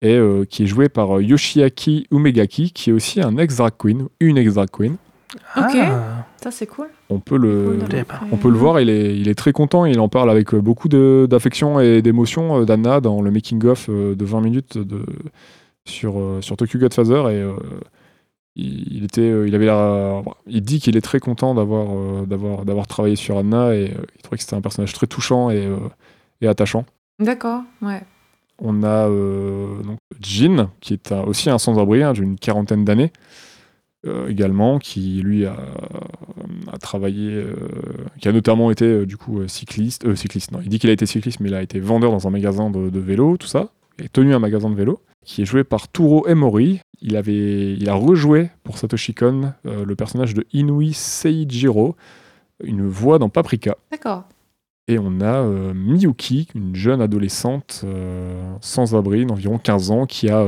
et 0.00 0.20
qui 0.48 0.62
est 0.62 0.66
jouée 0.66 0.88
par 0.88 1.20
Yoshiaki 1.20 2.06
Umegaki, 2.12 2.70
qui 2.70 2.90
est 2.90 2.92
aussi 2.92 3.20
un 3.20 3.36
ex-drag 3.36 3.72
queen, 3.76 4.06
une 4.20 4.38
ex-drag 4.38 4.68
queen. 4.70 4.96
Ok. 5.56 5.76
Ah, 5.76 6.26
Ça 6.42 6.50
c'est 6.50 6.66
cool. 6.66 6.88
On 7.10 7.18
peut 7.20 7.36
le, 7.36 7.78
Cool 7.80 8.04
on 8.32 8.36
peut 8.36 8.50
le 8.50 8.56
voir, 8.56 8.80
il 8.80 8.88
est, 8.90 9.16
il 9.16 9.28
est 9.28 9.34
très 9.34 9.52
content, 9.52 9.84
il 9.84 10.00
en 10.00 10.08
parle 10.08 10.30
avec 10.30 10.54
euh, 10.54 10.60
beaucoup 10.60 10.88
d'affection 10.88 11.80
et 11.80 12.00
d'émotion 12.02 12.60
euh, 12.60 12.64
d'Anna 12.64 13.00
dans 13.00 13.20
le 13.22 13.30
making-of 13.30 13.88
euh, 13.90 14.14
de 14.14 14.24
20 14.24 14.40
minutes 14.40 14.78
de, 14.78 15.04
sur, 15.84 16.18
euh, 16.18 16.40
sur 16.40 16.56
Tokyo 16.56 16.78
Godfather. 16.78 17.30
Et 17.30 17.40
euh, 17.42 17.52
il, 18.56 19.04
était, 19.04 19.20
euh, 19.20 19.46
il, 19.46 19.54
avait 19.54 19.66
la- 19.66 20.22
il 20.46 20.62
dit 20.62 20.80
qu'il 20.80 20.96
est 20.96 21.00
très 21.02 21.20
content 21.20 21.54
d'avoir 21.54 21.86
euh, 21.90 22.26
d'avoir 22.26 22.64
d'avoir 22.64 22.86
travaillé 22.86 23.14
sur 23.16 23.38
Anna 23.38 23.74
et 23.74 23.90
euh, 23.92 24.02
il 24.16 24.22
trouvait 24.22 24.36
que 24.38 24.42
c'était 24.42 24.56
un 24.56 24.60
personnage 24.60 24.92
très 24.92 25.06
touchant 25.06 25.50
et, 25.50 25.64
euh, 25.66 25.76
et 26.40 26.48
attachant. 26.48 26.84
D'accord, 27.20 27.62
ouais. 27.82 28.02
On 28.60 28.82
a 28.82 29.08
euh, 29.08 29.80
donc 29.84 29.98
Jin, 30.20 30.70
qui 30.80 30.94
est 30.94 31.12
un- 31.12 31.22
aussi 31.22 31.48
un 31.50 31.58
sans-abri 31.58 32.02
hein, 32.02 32.12
d'une 32.12 32.36
quarantaine 32.36 32.84
d'années, 32.84 33.12
euh, 34.08 34.28
également, 34.28 34.78
qui 34.78 35.20
lui 35.22 35.46
a, 35.46 35.56
a 36.72 36.78
travaillé, 36.78 37.32
euh, 37.32 37.54
qui 38.20 38.28
a 38.28 38.32
notamment 38.32 38.70
été 38.70 38.84
euh, 38.84 39.06
du 39.06 39.16
coup 39.16 39.40
euh, 39.40 39.48
cycliste, 39.48 40.04
euh, 40.04 40.16
cycliste, 40.16 40.52
non, 40.52 40.60
il 40.62 40.68
dit 40.68 40.78
qu'il 40.78 40.90
a 40.90 40.92
été 40.92 41.06
cycliste, 41.06 41.40
mais 41.40 41.48
il 41.48 41.54
a 41.54 41.62
été 41.62 41.80
vendeur 41.80 42.10
dans 42.10 42.26
un 42.26 42.30
magasin 42.30 42.70
de, 42.70 42.90
de 42.90 43.00
vélo, 43.00 43.36
tout 43.36 43.46
ça, 43.46 43.68
il 43.98 44.06
a 44.06 44.08
tenu 44.08 44.34
un 44.34 44.38
magasin 44.38 44.70
de 44.70 44.74
vélo, 44.74 45.00
qui 45.24 45.42
est 45.42 45.44
joué 45.44 45.64
par 45.64 45.90
Turo 45.90 46.26
Emori. 46.26 46.80
Il, 47.00 47.16
avait, 47.16 47.74
il 47.74 47.88
a 47.88 47.94
rejoué 47.94 48.50
pour 48.64 48.78
Satoshi 48.78 49.14
Kon 49.14 49.52
euh, 49.66 49.84
le 49.84 49.94
personnage 49.94 50.34
de 50.34 50.46
Inui 50.52 50.92
Seijiro, 50.92 51.96
une 52.64 52.86
voix 52.86 53.18
dans 53.18 53.28
Paprika. 53.28 53.76
D'accord. 53.90 54.24
Et 54.88 54.98
on 54.98 55.20
a 55.20 55.42
euh, 55.42 55.74
Miyuki, 55.74 56.48
une 56.54 56.74
jeune 56.74 57.02
adolescente 57.02 57.82
euh, 57.84 58.54
sans 58.60 58.94
abri 58.94 59.26
d'environ 59.26 59.58
15 59.58 59.90
ans 59.90 60.06
qui 60.06 60.30
a 60.30 60.46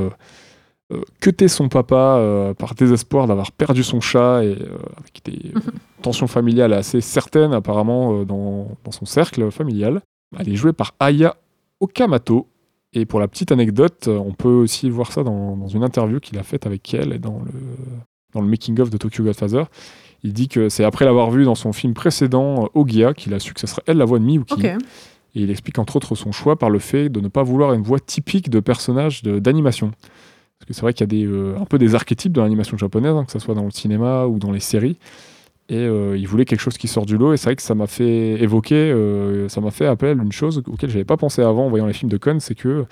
euh, 0.92 1.02
cuté 1.20 1.48
son 1.48 1.68
papa 1.68 2.16
euh, 2.18 2.54
par 2.54 2.74
désespoir 2.74 3.26
d'avoir 3.26 3.52
perdu 3.52 3.82
son 3.84 4.00
chat 4.00 4.44
et 4.44 4.56
euh, 4.60 4.76
avec 4.96 5.20
des 5.24 5.52
tensions 6.02 6.26
familiales 6.26 6.72
assez 6.72 7.00
certaines 7.00 7.52
apparemment 7.52 8.24
dans, 8.24 8.68
dans 8.84 8.90
son 8.90 9.04
cercle 9.04 9.50
familial. 9.50 10.00
Elle 10.38 10.48
est 10.48 10.56
jouée 10.56 10.72
par 10.72 10.94
Aya 11.00 11.36
Okamoto. 11.80 12.46
Et 12.92 13.06
pour 13.06 13.20
la 13.20 13.28
petite 13.28 13.52
anecdote, 13.52 14.08
on 14.08 14.32
peut 14.32 14.48
aussi 14.48 14.90
voir 14.90 15.12
ça 15.12 15.22
dans, 15.22 15.56
dans 15.56 15.68
une 15.68 15.84
interview 15.84 16.18
qu'il 16.18 16.36
a 16.38 16.42
faite 16.42 16.66
avec 16.66 16.92
elle 16.92 17.12
et 17.12 17.18
dans 17.20 17.38
le, 17.44 17.52
dans 18.34 18.40
le 18.40 18.48
making-of 18.48 18.90
de 18.90 18.96
Tokyo 18.98 19.22
Godfather. 19.22 19.64
Il 20.24 20.32
dit 20.32 20.48
que 20.48 20.68
c'est 20.68 20.82
après 20.82 21.04
l'avoir 21.04 21.30
vu 21.30 21.44
dans 21.44 21.54
son 21.54 21.72
film 21.72 21.94
précédent, 21.94 22.68
Ogia, 22.74 23.14
qu'il 23.14 23.32
a 23.32 23.38
su 23.38 23.54
que 23.54 23.60
ce 23.60 23.68
serait 23.68 23.82
elle 23.86 23.98
la 23.98 24.04
voix 24.04 24.18
de 24.18 24.24
Miyuki. 24.24 24.54
Et 25.36 25.42
il 25.42 25.50
explique 25.50 25.78
entre 25.78 25.94
autres 25.96 26.16
son 26.16 26.32
choix 26.32 26.58
par 26.58 26.68
le 26.68 26.80
fait 26.80 27.08
de 27.08 27.20
ne 27.20 27.28
pas 27.28 27.44
vouloir 27.44 27.72
une 27.74 27.82
voix 27.82 28.00
typique 28.00 28.50
de 28.50 28.58
personnage 28.58 29.22
de- 29.22 29.38
d'animation. 29.38 29.92
Parce 30.60 30.68
que 30.68 30.74
c'est 30.74 30.82
vrai 30.82 30.92
qu'il 30.92 31.12
y 31.12 31.24
a 31.24 31.28
euh, 31.28 31.58
un 31.58 31.64
peu 31.64 31.78
des 31.78 31.94
archétypes 31.94 32.32
de 32.32 32.40
l'animation 32.40 32.76
japonaise, 32.76 33.14
hein, 33.14 33.24
que 33.24 33.32
ce 33.32 33.38
soit 33.38 33.54
dans 33.54 33.64
le 33.64 33.70
cinéma 33.70 34.26
ou 34.26 34.38
dans 34.38 34.52
les 34.52 34.60
séries. 34.60 34.98
Et 35.70 35.76
euh, 35.76 36.18
il 36.18 36.26
voulait 36.26 36.44
quelque 36.44 36.60
chose 36.60 36.76
qui 36.76 36.88
sort 36.88 37.06
du 37.06 37.16
lot. 37.16 37.32
Et 37.32 37.36
c'est 37.36 37.46
vrai 37.46 37.56
que 37.56 37.62
ça 37.62 37.74
m'a 37.76 37.86
fait 37.86 38.42
évoquer, 38.42 38.74
euh, 38.74 39.48
ça 39.48 39.60
m'a 39.60 39.70
fait 39.70 39.86
appel 39.86 40.18
à 40.18 40.22
une 40.22 40.32
chose 40.32 40.62
auquel 40.66 40.90
j'avais 40.90 41.04
pas 41.04 41.16
pensé 41.16 41.42
avant 41.42 41.66
en 41.66 41.70
voyant 41.70 41.86
les 41.86 41.92
films 41.92 42.10
de 42.10 42.18
Kon, 42.18 42.38
c'est 42.40 42.56
que 42.56 42.84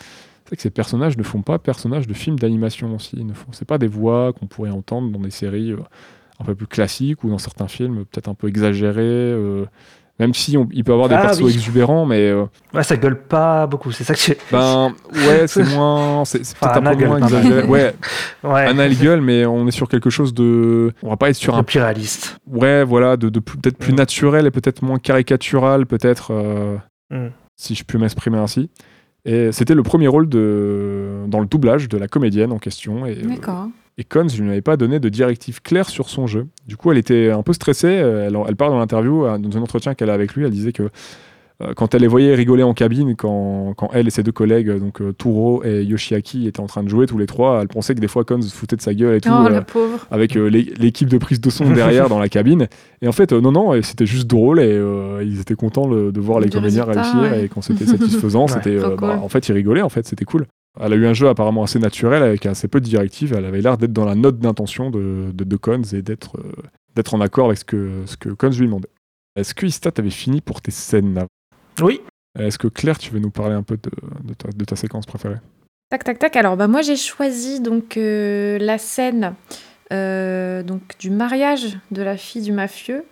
ces 0.56 0.70
personnages 0.70 1.18
ne 1.18 1.22
font 1.24 1.42
pas 1.42 1.58
personnages 1.58 2.06
de 2.06 2.14
films 2.14 2.38
d'animation 2.38 2.94
aussi. 2.94 3.22
Ne 3.22 3.34
font, 3.34 3.48
c'est 3.52 3.66
pas 3.66 3.78
des 3.78 3.88
voix 3.88 4.32
qu'on 4.32 4.46
pourrait 4.46 4.70
entendre 4.70 5.10
dans 5.10 5.18
des 5.18 5.30
séries 5.30 5.72
euh, 5.72 5.78
un 6.40 6.44
peu 6.44 6.54
plus 6.54 6.68
classiques 6.68 7.24
ou 7.24 7.30
dans 7.30 7.38
certains 7.38 7.68
films 7.68 8.06
peut-être 8.06 8.28
un 8.28 8.34
peu 8.34 8.48
exagérés. 8.48 9.34
Même 10.18 10.34
si 10.34 10.56
on- 10.56 10.68
il 10.72 10.82
peut 10.84 10.92
avoir 10.92 11.08
des 11.08 11.14
Ah 11.14 11.22
persos 11.22 11.42
oui. 11.42 11.52
exubérants, 11.54 12.04
mais 12.06 12.28
euh, 12.30 12.44
Ouais, 12.74 12.82
ça 12.82 12.96
gueule 12.96 13.20
pas 13.20 13.66
beaucoup, 13.66 13.92
c'est 13.92 14.04
ça 14.04 14.14
que 14.14 14.18
tu. 14.20 14.36
ben 14.52 14.92
ouais, 15.12 15.46
c'est 15.46 15.64
moins, 15.74 16.24
c'est 16.24 16.40
Enfin, 16.40 16.72
peut-être 16.80 16.86
un 16.86 16.96
peu 16.96 17.06
moins 17.06 17.18
exagéré. 17.18 17.62
Ouais, 17.64 17.94
Ouais, 18.44 18.66
Anna 18.66 18.86
elle 18.86 18.96
gueule, 18.96 19.20
mais 19.20 19.46
on 19.46 19.66
est 19.66 19.70
sur 19.72 19.88
quelque 19.88 20.10
chose 20.10 20.34
de, 20.34 20.92
on 21.02 21.10
va 21.10 21.16
pas 21.16 21.30
être 21.30 21.36
sur 21.36 21.54
un 21.54 21.58
un, 21.58 21.62
plus 21.62 21.78
réaliste. 21.80 22.38
ouais, 22.50 22.84
voilà, 22.84 23.16
de, 23.16 23.28
peut-être 23.38 23.78
plus 23.78 23.92
Mm. 23.92 23.96
naturel 23.96 24.46
et 24.46 24.50
peut-être 24.50 24.82
moins 24.82 24.98
caricatural, 24.98 25.86
peut-être, 25.86 26.32
euh, 26.32 26.76
Mm. 27.10 27.28
si 27.56 27.74
je 27.74 27.84
peux 27.84 27.98
m'exprimer 27.98 28.38
ainsi. 28.38 28.70
Et 29.24 29.52
c'était 29.52 29.74
le 29.74 29.82
premier 29.82 30.08
rôle 30.08 30.28
de, 30.28 31.24
dans 31.26 31.40
le 31.40 31.46
doublage 31.46 31.88
de 31.88 31.98
la 31.98 32.08
comédienne 32.08 32.50
en 32.52 32.58
question. 32.58 33.04
Euh, 33.04 33.14
D'accord. 33.24 33.66
Et 33.98 34.06
ne 34.14 34.42
lui 34.44 34.50
avais 34.50 34.62
pas 34.62 34.76
donné 34.76 35.00
de 35.00 35.08
directive 35.08 35.60
claire 35.60 35.88
sur 35.88 36.08
son 36.08 36.26
jeu. 36.26 36.46
Du 36.66 36.76
coup, 36.76 36.92
elle 36.92 36.98
était 36.98 37.30
un 37.30 37.42
peu 37.42 37.52
stressée. 37.52 37.88
Elle, 37.88 38.36
elle 38.48 38.56
parle 38.56 38.70
dans 38.72 38.78
l'interview, 38.78 39.26
euh, 39.26 39.38
dans 39.38 39.58
un 39.58 39.62
entretien 39.62 39.94
qu'elle 39.94 40.10
a 40.10 40.14
avec 40.14 40.34
lui, 40.34 40.44
elle 40.44 40.52
disait 40.52 40.72
que 40.72 40.84
euh, 41.60 41.72
quand 41.74 41.92
elle 41.96 42.02
les 42.02 42.06
voyait 42.06 42.36
rigoler 42.36 42.62
en 42.62 42.72
cabine, 42.72 43.16
quand, 43.16 43.74
quand 43.76 43.90
elle 43.92 44.06
et 44.06 44.10
ses 44.10 44.22
deux 44.22 44.30
collègues, 44.30 44.70
donc 44.78 45.00
euh, 45.02 45.12
Turo 45.12 45.64
et 45.64 45.82
Yoshiaki, 45.82 46.46
étaient 46.46 46.60
en 46.60 46.66
train 46.68 46.84
de 46.84 46.88
jouer 46.88 47.06
tous 47.06 47.18
les 47.18 47.26
trois, 47.26 47.58
elle 47.60 47.66
pensait 47.66 47.96
que 47.96 48.00
des 48.00 48.06
fois 48.06 48.22
Cons 48.22 48.40
se 48.42 48.54
foutait 48.54 48.76
de 48.76 48.80
sa 48.80 48.94
gueule 48.94 49.16
et 49.16 49.20
tout. 49.20 49.28
Oh, 49.32 49.46
euh, 49.46 49.48
la 49.50 49.62
pauvre. 49.62 50.06
avec 50.12 50.36
euh, 50.36 50.46
l'é- 50.48 50.72
l'équipe 50.78 51.08
de 51.08 51.18
prise 51.18 51.40
de 51.40 51.50
son 51.50 51.68
derrière 51.72 52.08
dans 52.08 52.20
la 52.20 52.28
cabine. 52.28 52.68
Et 53.02 53.08
en 53.08 53.12
fait, 53.12 53.32
euh, 53.32 53.40
non, 53.40 53.50
non, 53.50 53.82
c'était 53.82 54.06
juste 54.06 54.28
drôle 54.28 54.60
et 54.60 54.70
euh, 54.70 55.24
ils 55.24 55.40
étaient 55.40 55.56
contents 55.56 55.88
le- 55.88 56.12
de 56.12 56.20
voir 56.20 56.38
les 56.38 56.48
comédiens 56.48 56.84
réussir 56.84 57.16
ouais. 57.22 57.46
et 57.46 57.48
quand 57.48 57.62
c'était 57.62 57.86
satisfaisant, 57.86 58.42
Ouais, 58.46 58.52
c'était, 58.52 58.76
euh, 58.76 58.90
bah, 58.90 58.94
cool. 58.96 59.10
en 59.24 59.28
fait, 59.28 59.48
ils 59.48 59.52
rigolaient, 59.52 59.82
en 59.82 59.88
fait, 59.88 60.06
c'était 60.06 60.24
cool. 60.24 60.46
Elle 60.80 60.92
a 60.92 60.96
eu 60.96 61.06
un 61.06 61.14
jeu 61.14 61.28
apparemment 61.28 61.64
assez 61.64 61.78
naturel 61.78 62.22
avec 62.22 62.46
assez 62.46 62.68
peu 62.68 62.80
de 62.80 62.84
directives. 62.86 63.34
Elle 63.36 63.44
avait 63.44 63.60
l'air 63.60 63.78
d'être 63.78 63.92
dans 63.92 64.04
la 64.04 64.14
note 64.14 64.38
d'intention 64.38 64.90
de, 64.90 65.30
de, 65.32 65.44
de 65.44 65.56
Cons 65.56 65.82
et 65.92 66.02
d'être 66.02 66.38
euh, 66.38 66.52
d'être 66.94 67.14
en 67.14 67.20
accord 67.20 67.46
avec 67.46 67.58
ce 67.58 67.64
que, 67.64 68.02
ce 68.06 68.16
que 68.16 68.28
Cons 68.30 68.50
lui 68.50 68.66
demandait. 68.66 68.88
Est-ce 69.36 69.54
que 69.54 69.66
Ista 69.66 69.90
t'avais 69.92 70.10
fini 70.10 70.40
pour 70.40 70.60
tes 70.60 70.70
scènes 70.72 71.14
là? 71.14 71.26
Oui, 71.80 72.00
Est-ce 72.38 72.58
que 72.58 72.68
Claire, 72.68 72.98
tu 72.98 73.12
veux 73.12 73.18
nous 73.18 73.30
parler 73.30 73.54
un 73.54 73.62
peu 73.62 73.76
de, 73.76 73.90
de 74.24 74.34
ta, 74.34 74.48
de 74.50 74.64
ta 74.64 74.76
séquence 74.76 75.06
préférée? 75.06 75.38
Tac, 75.90 76.04
tac, 76.04 76.18
tac. 76.18 76.36
Alors, 76.36 76.56
bah, 76.56 76.68
moi, 76.68 76.82
j'ai 76.82 76.96
choisi 76.96 77.60
donc 77.60 77.96
euh, 77.96 78.58
la 78.58 78.78
scène 78.78 79.34
euh, 79.92 80.62
donc, 80.62 80.82
du 80.98 81.10
mariage 81.10 81.78
de 81.90 82.02
la 82.02 82.16
fille 82.16 82.42
du 82.42 82.52
mafieux, 82.52 83.04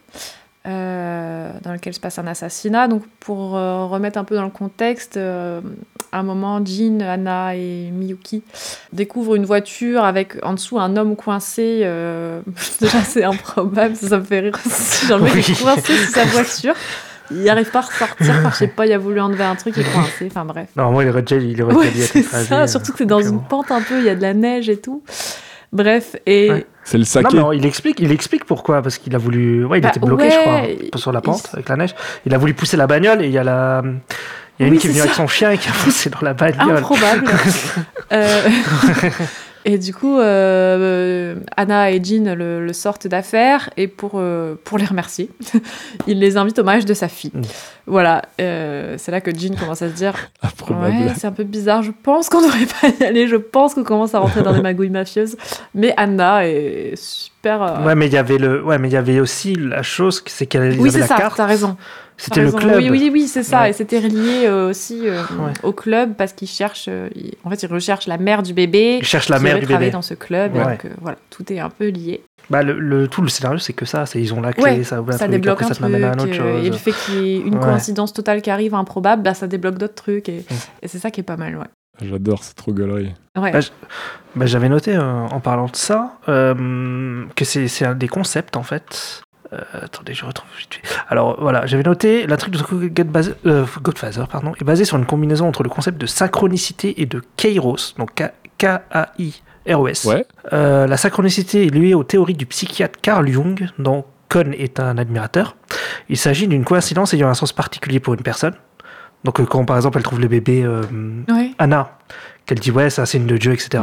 euh, 0.67 1.53
dans 1.63 1.73
lequel 1.73 1.95
se 1.95 2.01
passe 2.01 2.19
un 2.19 2.27
assassinat. 2.27 2.87
Donc, 2.87 3.05
pour 3.19 3.57
euh, 3.57 3.87
remettre 3.87 4.19
un 4.19 4.25
peu 4.25 4.37
dans 4.37 4.45
le 4.45 4.51
contexte, 4.51 5.17
euh, 5.17 5.61
à 6.13 6.21
un 6.21 6.23
moment, 6.23 6.61
Jean, 6.65 7.01
Anna 7.03 7.55
et 7.57 7.91
Miyuki 7.93 8.43
découvrent 8.93 9.35
une 9.35 9.45
voiture 9.47 10.05
avec 10.05 10.37
en 10.43 10.55
dessous 10.55 10.79
un 10.79 10.97
homme 10.97 11.17
coincé. 11.17 11.81
euh, 11.85 12.41
Déjà, 12.81 13.01
c'est 13.03 13.25
improbable, 13.25 13.97
ça, 13.97 14.19
me 14.19 14.25
fait 14.25 14.41
rire. 14.41 14.59
Genre, 15.09 15.19
le 15.19 15.25
mec 15.25 15.37
est 15.37 15.53
Oui. 15.53 15.63
coincé 15.63 15.93
sous 15.97 16.13
sa 16.13 16.25
voiture. 16.25 16.75
Il 17.33 17.43
n'arrive 17.43 17.71
pas 17.73 17.81
à 17.81 17.83
ressortir, 17.83 18.35
enfin, 18.39 18.51
je 18.53 18.57
sais 18.57 18.69
pas, 18.69 18.87
il 18.87 18.93
a 18.93 18.99
voulu 18.99 19.21
enlever 19.21 19.43
un 19.43 19.57
truc, 19.57 19.75
il 19.77 19.83
est 19.83 19.93
coincé, 19.93 20.29
enfin 20.31 20.45
bref. 20.45 20.69
normalement 20.77 21.01
il 21.01 21.25
déjà, 21.25 21.37
il 21.43 21.61
aurait 21.61 21.75
Ouais, 21.75 21.91
c'est 21.91 22.23
ça, 22.23 22.69
surtout 22.69 22.93
que 22.93 22.99
c'est 22.99 23.05
dans 23.05 23.21
une 23.21 23.39
euh, 23.39 23.49
pente 23.49 23.73
un 23.73 23.83
peu, 23.83 23.99
il 23.99 24.05
y 24.05 24.09
a 24.09 24.15
de 24.15 24.23
la 24.23 24.33
neige 24.33 24.69
et 24.69 24.77
tout. 24.77 25.03
Bref, 25.73 26.15
et 26.25 26.51
Ouais. 26.53 26.67
C'est 26.85 26.99
le 26.99 27.03
Non, 27.03 27.07
saké. 27.07 27.37
mais 27.37 27.57
il 27.57 27.67
explique, 27.67 27.99
il 27.99 28.13
explique 28.13 28.45
pourquoi, 28.45 28.81
parce 28.81 28.99
qu'il 28.99 29.13
a 29.17 29.19
voulu. 29.19 29.65
Ouais, 29.65 29.79
il 29.79 29.81
Bah, 29.83 29.89
était 29.89 29.99
bloqué, 29.99 30.31
je 30.31 30.39
crois, 30.39 31.01
sur 31.01 31.11
la 31.11 31.19
il- 31.19 31.23
pente, 31.23 31.51
avec 31.53 31.69
la 31.69 31.75
neige. 31.75 31.97
Il 32.27 32.33
a 32.33 32.39
voulu 32.39 32.55
pousser 32.55 32.77
la 32.77 32.87
bagnole 32.87 33.23
et 33.23 33.27
il 33.27 33.33
y 33.33 33.39
a 33.39 33.43
la. 33.43 33.83
Il 34.59 34.63
y 34.63 34.69
a 34.69 34.71
Oui, 34.71 34.75
une 34.77 34.81
qui 34.81 34.87
est 34.87 34.91
venue 34.91 35.03
avec 35.03 35.15
son 35.15 35.27
chien 35.27 35.51
et 35.51 35.59
qui 35.59 35.69
a 35.69 35.73
poussé 35.73 36.11
dans 36.11 36.21
la 36.23 36.35
bagnole. 36.35 36.79
improbable. 36.79 37.25
Euh, 38.13 38.49
Et 39.69 39.79
du 39.79 39.93
coup, 39.93 40.21
euh, 40.21 41.35
Anna 41.57 41.91
et 41.91 42.01
Jean 42.03 42.37
le, 42.37 42.65
le 42.65 42.73
sortent 42.73 43.09
d'affaires 43.09 43.69
et 43.77 43.89
pour, 43.89 44.13
euh, 44.15 44.55
pour 44.63 44.79
les 44.79 44.85
remercier, 44.85 45.29
il 46.07 46.21
les 46.21 46.37
invite 46.37 46.61
au 46.61 46.63
mariage 46.63 46.85
de 46.85 46.95
sa 46.95 47.09
fille. 47.09 47.33
Mm. 47.35 47.43
Voilà, 47.89 48.23
euh, 48.41 48.95
c'est 48.97 49.11
là 49.11 49.21
que 49.21 49.33
Jean 49.37 49.57
commence 49.59 49.83
à 49.83 49.89
se 49.89 49.95
dire. 49.95 50.15
Ouais, 50.71 51.09
c'est 51.19 51.27
un 51.27 51.33
peu 51.33 51.43
bizarre, 51.43 51.83
je 51.83 51.91
pense 52.01 52.29
qu'on 52.29 52.43
devrait 52.47 52.67
pas 52.81 52.91
y 53.01 53.09
aller, 53.09 53.27
je 53.27 53.35
pense 53.35 53.75
qu'on 53.75 53.83
commence 53.83 54.15
à 54.15 54.21
rentrer 54.21 54.43
dans 54.43 54.53
des 54.53 54.63
magouilles 54.63 54.89
mafieuses. 54.91 55.37
Mais 55.75 55.93
Anna 55.97 56.47
est 56.47 56.95
super. 56.97 57.83
Ouais, 57.85 57.97
mais 57.97 58.07
il 58.07 58.13
y 58.13 58.19
avait 58.19 58.39
le, 58.39 58.63
ouais, 58.63 58.79
mais 58.79 58.89
il 58.89 58.93
y 58.93 58.97
avait 58.97 59.19
aussi 59.19 59.57
la 59.57 59.83
chose, 59.83 60.23
c'est 60.27 60.47
qu'elle 60.47 60.63
avait 60.63 60.79
oui, 60.79 60.93
c'est 60.93 61.01
la 61.01 61.07
ça, 61.09 61.17
carte. 61.17 61.37
t'as 61.39 61.47
raison. 61.47 61.77
C'était 62.19 62.43
le 62.43 62.51
club. 62.53 62.77
Oui, 62.79 62.89
oui, 62.91 63.11
oui, 63.13 63.27
c'est 63.29 63.43
ça. 63.43 63.63
Ouais. 63.63 63.71
Et 63.71 63.73
c'était 63.75 63.99
relié 63.99 64.47
euh, 64.47 64.71
aussi 64.71 65.07
euh, 65.07 65.21
Ouais. 65.39 65.53
au 65.63 65.73
club 65.73 66.15
parce 66.17 66.33
qu'ils 66.33 66.49
cherchent. 66.49 66.87
euh, 66.89 67.09
ils- 67.15 67.35
En 67.45 67.51
fait, 67.51 67.63
ils 67.63 67.71
recherchent 67.71 68.07
la 68.07 68.17
mère 68.17 68.43
du 68.43 68.55
bébé. 68.55 68.99
Il 69.01 69.05
cherche 69.07 69.29
la 69.29 69.39
mère 69.39 69.61
du 69.61 69.67
bébé. 69.67 69.91
dans 69.91 70.03
ce 70.03 70.15
club. 70.15 70.55
Ouais. 70.57 70.65
donc, 70.65 70.85
euh, 70.87 70.91
voilà, 71.03 71.19
tout 71.31 71.53
est 71.53 71.59
un 71.61 71.69
peu 71.71 71.89
lié. 71.89 72.23
Bah, 72.49 72.63
le, 72.63 72.79
le- 72.79 73.09
tout 73.09 73.23
le 73.23 73.29
scénario, 73.29 73.59
c'est 73.59 73.73
que 73.75 73.85
ça. 73.85 74.07
C'est 74.07 74.21
ils 74.21 74.33
ont 74.33 74.41
la 74.41 74.53
clé, 74.53 74.63
Ouais, 74.63 74.85
ça 74.85 75.01
ouvre 75.03 75.11
un 75.11 75.13
ça 75.13 75.19
truc, 75.27 75.31
débloque 75.33 75.55
après 75.61 75.65
un 75.67 75.69
ça 75.69 75.75
truc. 75.75 76.03
à 76.03 76.11
un 76.11 76.19
autre 76.19 76.41
euh, 76.41 76.63
et 76.63 76.67
le 76.67 76.73
chose. 76.73 76.81
fait 76.81 76.93
qu'il 76.93 77.15
y 77.27 77.37
ait 77.37 77.41
une 77.41 77.57
Ouais. 77.57 77.61
coïncidence 77.61 78.13
totale 78.13 78.41
qui 78.41 78.51
arrive, 78.51 78.75
improbable, 78.75 79.23
bah, 79.23 79.35
ça 79.35 79.47
débloque 79.47 79.77
d'autres 79.79 79.95
trucs. 79.95 80.29
Et, 80.29 80.45
et 80.83 80.89
c'est 80.89 80.99
ça 80.99 81.11
qui 81.11 81.21
est 81.21 81.25
pas 81.25 81.37
mal, 81.37 81.57
ouais. 81.57 81.65
J'adore, 82.03 82.45
c'est 82.45 82.55
trop 82.55 82.73
galerie. 82.73 83.15
Ouais. 83.39 83.53
Bah, 83.53 83.61
bah, 84.37 84.45
J'avais 84.47 84.69
noté 84.69 84.95
euh, 84.95 85.03
en 85.03 85.41
parlant 85.41 85.65
de 85.67 85.77
ça 85.77 86.19
euh, 86.29 87.25
que 87.35 87.45
c'est 87.47 87.69
c'est 87.69 87.87
un 87.87 87.95
des 87.95 88.09
concepts 88.09 88.57
en 88.57 88.63
fait. 88.63 89.23
Euh, 89.53 89.59
attendez, 89.83 90.13
je 90.15 90.25
retrouve. 90.25 90.49
Alors 91.09 91.41
voilà, 91.41 91.67
j'avais 91.67 91.83
noté 91.85 92.27
l'intrigue 92.27 92.55
de 92.55 92.89
Godfather, 92.89 93.35
euh, 93.47 93.65
Godfather 93.83 94.27
pardon, 94.29 94.53
est 94.61 94.65
basée 94.65 94.85
sur 94.85 94.97
une 94.97 95.07
combinaison 95.07 95.47
entre 95.47 95.63
le 95.63 95.69
concept 95.69 95.99
de 96.01 96.07
synchronicité 96.07 97.01
et 97.01 97.07
de 97.07 97.23
kairos, 97.37 97.95
donc 97.99 98.11
K- 98.17 98.33
K-A-I-R-O-S. 98.59 100.05
Ouais. 100.05 100.27
Euh, 100.53 100.87
la 100.87 100.97
synchronicité 100.97 101.67
est 101.67 101.71
liée 101.71 101.95
aux 101.95 102.05
théories 102.05 102.35
du 102.35 102.47
psychiatre 102.47 102.99
Carl 103.01 103.27
Jung, 103.29 103.69
dont 103.79 104.05
Kohn 104.29 104.53
est 104.55 104.81
un 104.81 104.99
admirateur. 104.99 105.57
Il 106.09 106.17
s'agit 106.17 106.49
d'une 106.49 106.65
coïncidence 106.65 107.15
ayant 107.15 107.29
un 107.29 107.35
sens 107.35 107.53
particulier 107.53 108.01
pour 108.01 108.15
une 108.15 108.23
personne. 108.23 108.55
Donc 109.25 109.41
euh, 109.41 109.45
quand 109.45 109.65
par 109.65 109.77
exemple 109.77 109.99
elle 109.99 110.05
trouve 110.05 110.21
le 110.21 110.29
bébé 110.29 110.63
euh, 110.65 110.83
Ouais. 111.29 111.51
Anna, 111.59 111.99
qu'elle 112.47 112.59
dit 112.59 112.71
ouais 112.71 112.91
c'est 112.91 113.01
un 113.03 113.07
signe 113.07 113.27
de 113.27 113.37
Dieu, 113.37 113.53
etc. 113.53 113.83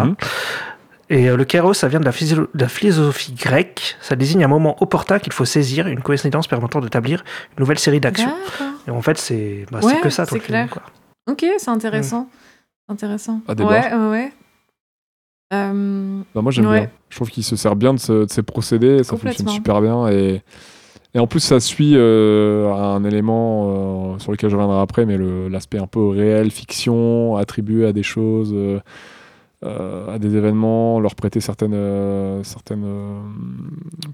Et 1.09 1.29
euh, 1.29 1.35
le 1.37 1.43
kairos, 1.45 1.73
ça 1.73 1.87
vient 1.87 1.99
de 1.99 2.05
la, 2.05 2.11
physio- 2.11 2.47
de 2.53 2.61
la 2.61 2.67
philosophie 2.69 3.33
grecque. 3.33 3.95
Ça 4.01 4.15
désigne 4.15 4.43
un 4.43 4.47
moment 4.47 4.75
opportun 4.81 5.19
qu'il 5.19 5.33
faut 5.33 5.45
saisir, 5.45 5.87
une 5.87 6.01
coïncidence 6.01 6.47
permettant 6.47 6.79
d'établir 6.79 7.23
une 7.57 7.61
nouvelle 7.61 7.79
série 7.79 7.99
d'actions. 7.99 8.33
Et 8.87 8.91
en 8.91 9.01
fait, 9.01 9.17
c'est 9.17 9.65
bah, 9.71 9.79
Ouais, 9.83 9.99
que 10.01 10.09
ça, 10.09 10.25
tout 10.25 10.29
c'est 10.35 10.35
le 10.39 10.41
film, 10.45 10.67
clair. 10.67 10.69
quoi. 10.69 10.81
Ok, 11.29 11.45
c'est 11.57 11.69
intéressant. 11.69 12.27
Intéressant. 12.89 13.41
À 13.47 13.55
des 13.55 13.63
ouais, 13.63 13.93
ouais, 13.93 14.09
ouais. 14.09 14.33
Euh, 15.53 16.21
Bah, 16.33 16.41
moi 16.41 16.51
j'aime 16.51 16.65
Ouais. 16.67 16.79
bien. 16.81 16.89
Je 17.09 17.15
trouve 17.15 17.29
qu'il 17.29 17.43
se 17.43 17.55
sert 17.55 17.75
bien 17.75 17.93
de, 17.93 17.99
ce- 17.99 18.25
de 18.25 18.29
ces 18.31 18.41
procédés, 18.43 19.03
ça 19.03 19.15
fonctionne 19.17 19.47
super 19.49 19.81
bien 19.81 20.07
et, 20.07 20.41
et 21.13 21.19
en 21.19 21.27
plus 21.27 21.41
ça 21.41 21.59
suit 21.59 21.93
euh, 21.95 22.73
un 22.73 23.03
élément 23.03 24.13
euh, 24.15 24.19
sur 24.19 24.31
lequel 24.31 24.49
je 24.49 24.55
reviendrai 24.55 24.81
après, 24.81 25.05
mais 25.05 25.17
l'aspect 25.49 25.77
un 25.77 25.85
peu 25.85 26.07
réel, 26.07 26.49
fiction, 26.49 27.35
attribué 27.37 27.85
à 27.85 27.93
des 27.93 28.01
choses, 28.03 28.51
euh, 28.53 28.77
euh, 28.77 28.79
à 29.63 30.19
des 30.19 30.35
événements, 30.35 30.99
leur 30.99 31.15
prêter 31.15 31.39
certaines, 31.39 31.73
euh, 31.73 32.43
certaines 32.43 32.83
euh, 32.85 33.19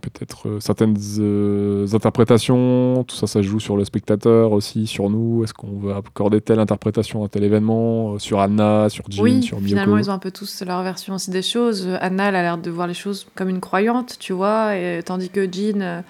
peut-être 0.02 0.48
euh, 0.48 0.60
certaines 0.60 0.96
euh, 1.20 1.88
interprétations. 1.94 3.04
Tout 3.08 3.16
ça, 3.16 3.28
ça 3.28 3.42
joue 3.42 3.60
sur 3.60 3.78
le 3.78 3.86
spectateur 3.86 4.52
aussi, 4.52 4.88
sur 4.88 5.10
nous. 5.10 5.44
Est-ce 5.44 5.54
qu'on 5.54 5.80
veut 5.80 5.94
accorder 5.94 6.42
telle 6.42 6.60
interprétation 6.60 7.24
à 7.24 7.30
tel 7.30 7.44
événement, 7.44 8.14
euh, 8.14 8.20
sur 8.20 8.40
Anna, 8.40 8.90
sur 8.90 9.06
Jean, 9.10 9.24
oui, 9.24 9.44
sur 9.44 9.58
Miyoko? 9.58 9.70
finalement, 9.70 9.98
ils 9.98 10.10
ont 10.10 10.14
un 10.14 10.20
peu 10.20 10.32
tous 10.32 10.64
leur 10.66 10.84
version 10.84 11.16
aussi 11.16 11.32
des 11.32 11.42
choses. 11.42 11.88
Euh, 11.88 11.98
Anna, 12.02 12.30
elle 12.30 12.36
a 12.36 12.42
l'air 12.42 12.58
de 12.58 12.70
voir 12.70 12.88
les 12.88 12.94
choses 12.94 13.28
comme 13.36 13.50
une 13.50 13.62
croyante, 13.62 14.18
tu 14.20 14.34
vois, 14.34 14.76
et, 14.76 15.02
tandis 15.04 15.30
que 15.30 15.52
Jean 15.52 15.82
euh, 15.82 16.02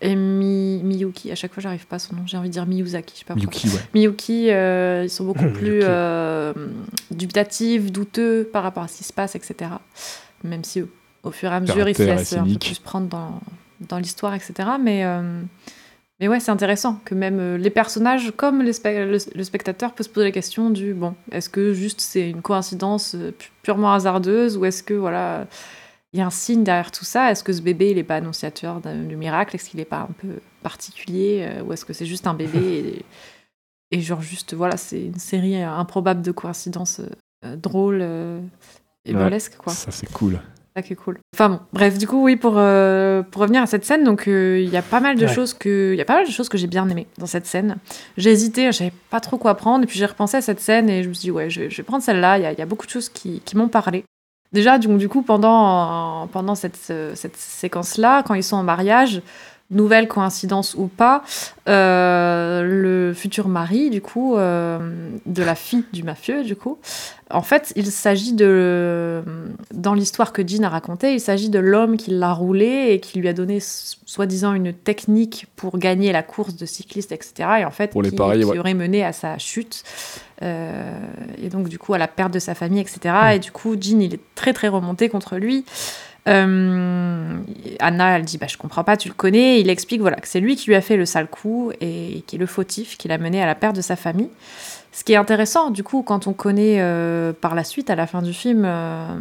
et 0.00 0.14
Mi- 0.14 0.80
Miyuki, 0.82 1.30
à 1.32 1.34
chaque 1.34 1.52
fois, 1.54 1.62
j'arrive 1.62 1.86
pas 1.86 1.96
à 1.96 1.98
son 1.98 2.14
nom, 2.16 2.22
j'ai 2.26 2.36
envie 2.36 2.48
de 2.48 2.52
dire 2.52 2.66
Miyuzaki, 2.66 3.14
je 3.14 3.18
sais 3.20 3.24
pas 3.24 3.34
pourquoi. 3.34 3.50
Miyuki, 3.52 3.68
ouais. 3.76 3.82
Miyuki, 3.94 4.50
euh, 4.50 5.02
ils 5.04 5.10
sont 5.10 5.24
beaucoup 5.24 5.48
plus 5.54 5.80
euh, 5.82 6.52
dubitatifs, 7.10 7.90
douteux 7.92 8.48
par 8.52 8.62
rapport 8.62 8.82
à 8.82 8.88
ce 8.88 8.98
qui 8.98 9.04
se 9.04 9.12
passe, 9.12 9.34
etc. 9.34 9.70
Même 10.44 10.64
si 10.64 10.82
au, 10.82 10.88
au 11.22 11.30
fur 11.30 11.50
et 11.50 11.54
à 11.54 11.60
mesure, 11.60 11.88
ils 11.88 11.94
se 11.96 12.02
laissent 12.18 12.32
un 12.38 12.44
peu 12.44 12.58
plus 12.68 12.78
prendre 12.78 13.06
dans, 13.08 13.40
dans 13.88 13.98
l'histoire, 13.98 14.34
etc. 14.34 14.54
Mais, 14.80 15.04
euh, 15.04 15.40
mais 16.20 16.28
ouais, 16.28 16.40
c'est 16.40 16.50
intéressant 16.50 17.00
que 17.04 17.14
même 17.14 17.38
euh, 17.40 17.56
les 17.58 17.70
personnages, 17.70 18.32
comme 18.36 18.62
les 18.62 18.72
spe- 18.72 19.06
le, 19.06 19.18
le 19.34 19.44
spectateur, 19.44 19.92
peut 19.94 20.04
se 20.04 20.08
poser 20.08 20.26
la 20.26 20.32
question 20.32 20.70
du 20.70 20.94
bon, 20.94 21.14
est-ce 21.32 21.48
que 21.50 21.72
juste 21.72 22.00
c'est 22.00 22.28
une 22.30 22.42
coïncidence 22.42 23.14
euh, 23.14 23.32
pu- 23.32 23.50
purement 23.62 23.92
hasardeuse 23.92 24.56
ou 24.56 24.64
est-ce 24.64 24.82
que 24.82 24.94
voilà. 24.94 25.46
Il 26.16 26.20
y 26.20 26.22
a 26.22 26.26
un 26.26 26.30
signe 26.30 26.64
derrière 26.64 26.90
tout 26.90 27.04
ça. 27.04 27.30
Est-ce 27.30 27.44
que 27.44 27.52
ce 27.52 27.60
bébé, 27.60 27.90
il 27.90 27.96
n'est 27.96 28.02
pas 28.04 28.16
annonciateur 28.16 28.80
du 28.80 29.16
miracle? 29.16 29.54
Est-ce 29.54 29.68
qu'il 29.68 29.78
n'est 29.78 29.84
pas 29.84 30.00
un 30.00 30.12
peu 30.18 30.40
particulier 30.62 31.46
euh, 31.46 31.62
Ou 31.62 31.74
est-ce 31.74 31.84
que 31.84 31.92
c'est 31.92 32.06
juste 32.06 32.26
un 32.26 32.32
bébé 32.32 33.04
et, 33.90 33.96
et 33.98 34.00
genre 34.00 34.22
juste, 34.22 34.54
voilà, 34.54 34.78
c'est 34.78 35.00
une 35.04 35.18
série 35.18 35.62
euh, 35.62 35.68
improbable 35.70 36.22
de 36.22 36.32
coïncidences 36.32 37.02
euh, 37.44 37.56
drôles 37.56 37.98
euh, 38.00 38.40
et 39.04 39.12
Ouais. 39.12 39.18
burlesques, 39.20 39.56
quoi. 39.58 39.74
Ça, 39.74 39.90
c'est 39.90 40.10
cool. 40.10 40.40
Ça 40.74 40.82
qui 40.82 40.94
est 40.94 40.96
cool. 40.96 41.18
Enfin 41.34 41.50
bon, 41.50 41.60
bref, 41.74 41.98
du 41.98 42.06
coup, 42.06 42.22
oui, 42.24 42.36
pour, 42.36 42.54
euh, 42.56 43.22
pour 43.22 43.42
revenir 43.42 43.62
à 43.62 43.66
cette 43.66 43.84
scène, 43.84 44.02
donc 44.04 44.24
il 44.26 44.68
y 44.68 44.76
a 44.78 44.82
pas 44.82 45.00
mal 45.00 45.16
de 45.18 45.26
Ouais. 45.26 45.32
choses 45.34 45.52
que, 45.52 45.92
il 45.92 45.98
y 45.98 46.02
a 46.02 46.04
pas 46.06 46.16
mal 46.16 46.26
de 46.26 46.30
choses 46.32 46.48
que 46.48 46.56
j'ai 46.58 46.66
bien 46.66 46.88
aimées 46.88 47.06
dans 47.18 47.26
cette 47.26 47.46
scène. 47.46 47.76
J'ai 48.16 48.30
hésité, 48.30 48.66
je 48.72 48.72
savais 48.78 48.92
pas 49.10 49.20
trop 49.20 49.36
quoi 49.38 49.54
prendre, 49.54 49.84
et 49.84 49.86
puis 49.86 49.98
j'ai 49.98 50.06
repensé 50.06 50.38
à 50.38 50.42
cette 50.42 50.60
scène 50.60 50.88
et 50.88 51.02
je 51.02 51.08
me 51.08 51.14
suis 51.14 51.22
dit 51.26 51.30
ouais, 51.30 51.50
je, 51.50 51.60
vais- 51.62 51.70
je 51.70 51.76
vais 51.76 51.82
prendre 51.82 52.02
celle-là. 52.02 52.38
Il 52.38 52.42
y 52.42 52.46
a, 52.46 52.52
il 52.52 52.58
y 52.58 52.62
a 52.62 52.66
beaucoup 52.66 52.86
de 52.86 52.90
choses 52.90 53.08
qui, 53.10 53.40
qui 53.40 53.56
m'ont 53.56 53.68
parlé. 53.68 54.04
Déjà, 54.52 54.78
donc, 54.78 54.98
du 54.98 55.08
coup, 55.08 55.22
pendant, 55.22 56.28
pendant 56.32 56.54
cette, 56.54 56.76
cette 56.76 57.36
séquence-là, 57.36 58.22
quand 58.22 58.34
ils 58.34 58.44
sont 58.44 58.56
en 58.56 58.62
mariage, 58.62 59.22
nouvelle 59.70 60.06
coïncidence 60.06 60.74
ou 60.74 60.86
pas, 60.86 61.24
euh, 61.68 62.62
le 62.62 63.12
futur 63.14 63.48
mari, 63.48 63.90
du 63.90 64.00
coup, 64.00 64.36
euh, 64.36 64.78
de 65.26 65.42
la 65.42 65.54
fille 65.54 65.84
du 65.92 66.02
mafieux, 66.02 66.44
du 66.44 66.54
coup, 66.56 66.78
en 67.30 67.42
fait, 67.42 67.72
il 67.74 67.86
s'agit 67.86 68.32
de. 68.32 69.22
Dans 69.74 69.94
l'histoire 69.94 70.32
que 70.32 70.46
Jean 70.46 70.62
a 70.64 70.68
racontée, 70.68 71.12
il 71.12 71.20
s'agit 71.20 71.50
de 71.50 71.58
l'homme 71.58 71.96
qui 71.96 72.12
l'a 72.12 72.32
roulé 72.32 72.88
et 72.90 73.00
qui 73.00 73.18
lui 73.18 73.28
a 73.28 73.32
donné 73.32 73.58
soi-disant 73.60 74.52
une 74.52 74.72
technique 74.72 75.46
pour 75.56 75.78
gagner 75.78 76.12
la 76.12 76.22
course 76.22 76.54
de 76.54 76.66
cycliste, 76.66 77.10
etc. 77.10 77.48
Et 77.60 77.64
en 77.64 77.72
fait, 77.72 77.90
Pour 77.90 78.02
les 78.02 78.10
qui, 78.10 78.16
paris, 78.16 78.38
qui 78.38 78.44
ouais. 78.44 78.58
aurait 78.58 78.74
mené 78.74 79.04
à 79.04 79.12
sa 79.12 79.38
chute. 79.38 79.82
Euh, 80.42 80.98
et 81.38 81.48
donc, 81.48 81.68
du 81.68 81.78
coup, 81.78 81.94
à 81.94 81.98
la 81.98 82.08
perte 82.08 82.32
de 82.32 82.38
sa 82.38 82.54
famille, 82.54 82.80
etc. 82.80 82.98
Mm. 83.04 83.32
Et 83.34 83.38
du 83.38 83.52
coup, 83.52 83.76
Jean, 83.80 84.00
il 84.00 84.14
est 84.14 84.20
très, 84.34 84.52
très 84.52 84.68
remonté 84.68 85.08
contre 85.08 85.36
lui. 85.36 85.64
Euh, 86.28 87.38
Anna, 87.78 88.16
elle 88.16 88.24
dit 88.24 88.38
bah, 88.38 88.46
Je 88.48 88.56
comprends 88.56 88.84
pas, 88.84 88.96
tu 88.96 89.08
le 89.08 89.14
connais. 89.14 89.60
Il 89.60 89.70
explique 89.70 90.00
voilà, 90.00 90.16
que 90.16 90.28
c'est 90.28 90.40
lui 90.40 90.56
qui 90.56 90.68
lui 90.68 90.74
a 90.74 90.80
fait 90.80 90.96
le 90.96 91.06
sale 91.06 91.28
coup 91.28 91.72
et 91.80 92.24
qui 92.26 92.36
est 92.36 92.38
le 92.38 92.46
fautif, 92.46 92.98
qui 92.98 93.08
l'a 93.08 93.18
mené 93.18 93.42
à 93.42 93.46
la 93.46 93.54
perte 93.54 93.76
de 93.76 93.80
sa 93.80 93.96
famille. 93.96 94.30
Ce 94.92 95.04
qui 95.04 95.12
est 95.12 95.16
intéressant, 95.16 95.70
du 95.70 95.82
coup, 95.82 96.02
quand 96.02 96.26
on 96.26 96.32
connaît 96.32 96.80
euh, 96.80 97.32
par 97.38 97.54
la 97.54 97.64
suite, 97.64 97.90
à 97.90 97.94
la 97.94 98.06
fin 98.06 98.22
du 98.22 98.32
film, 98.32 98.64
euh, 98.64 99.14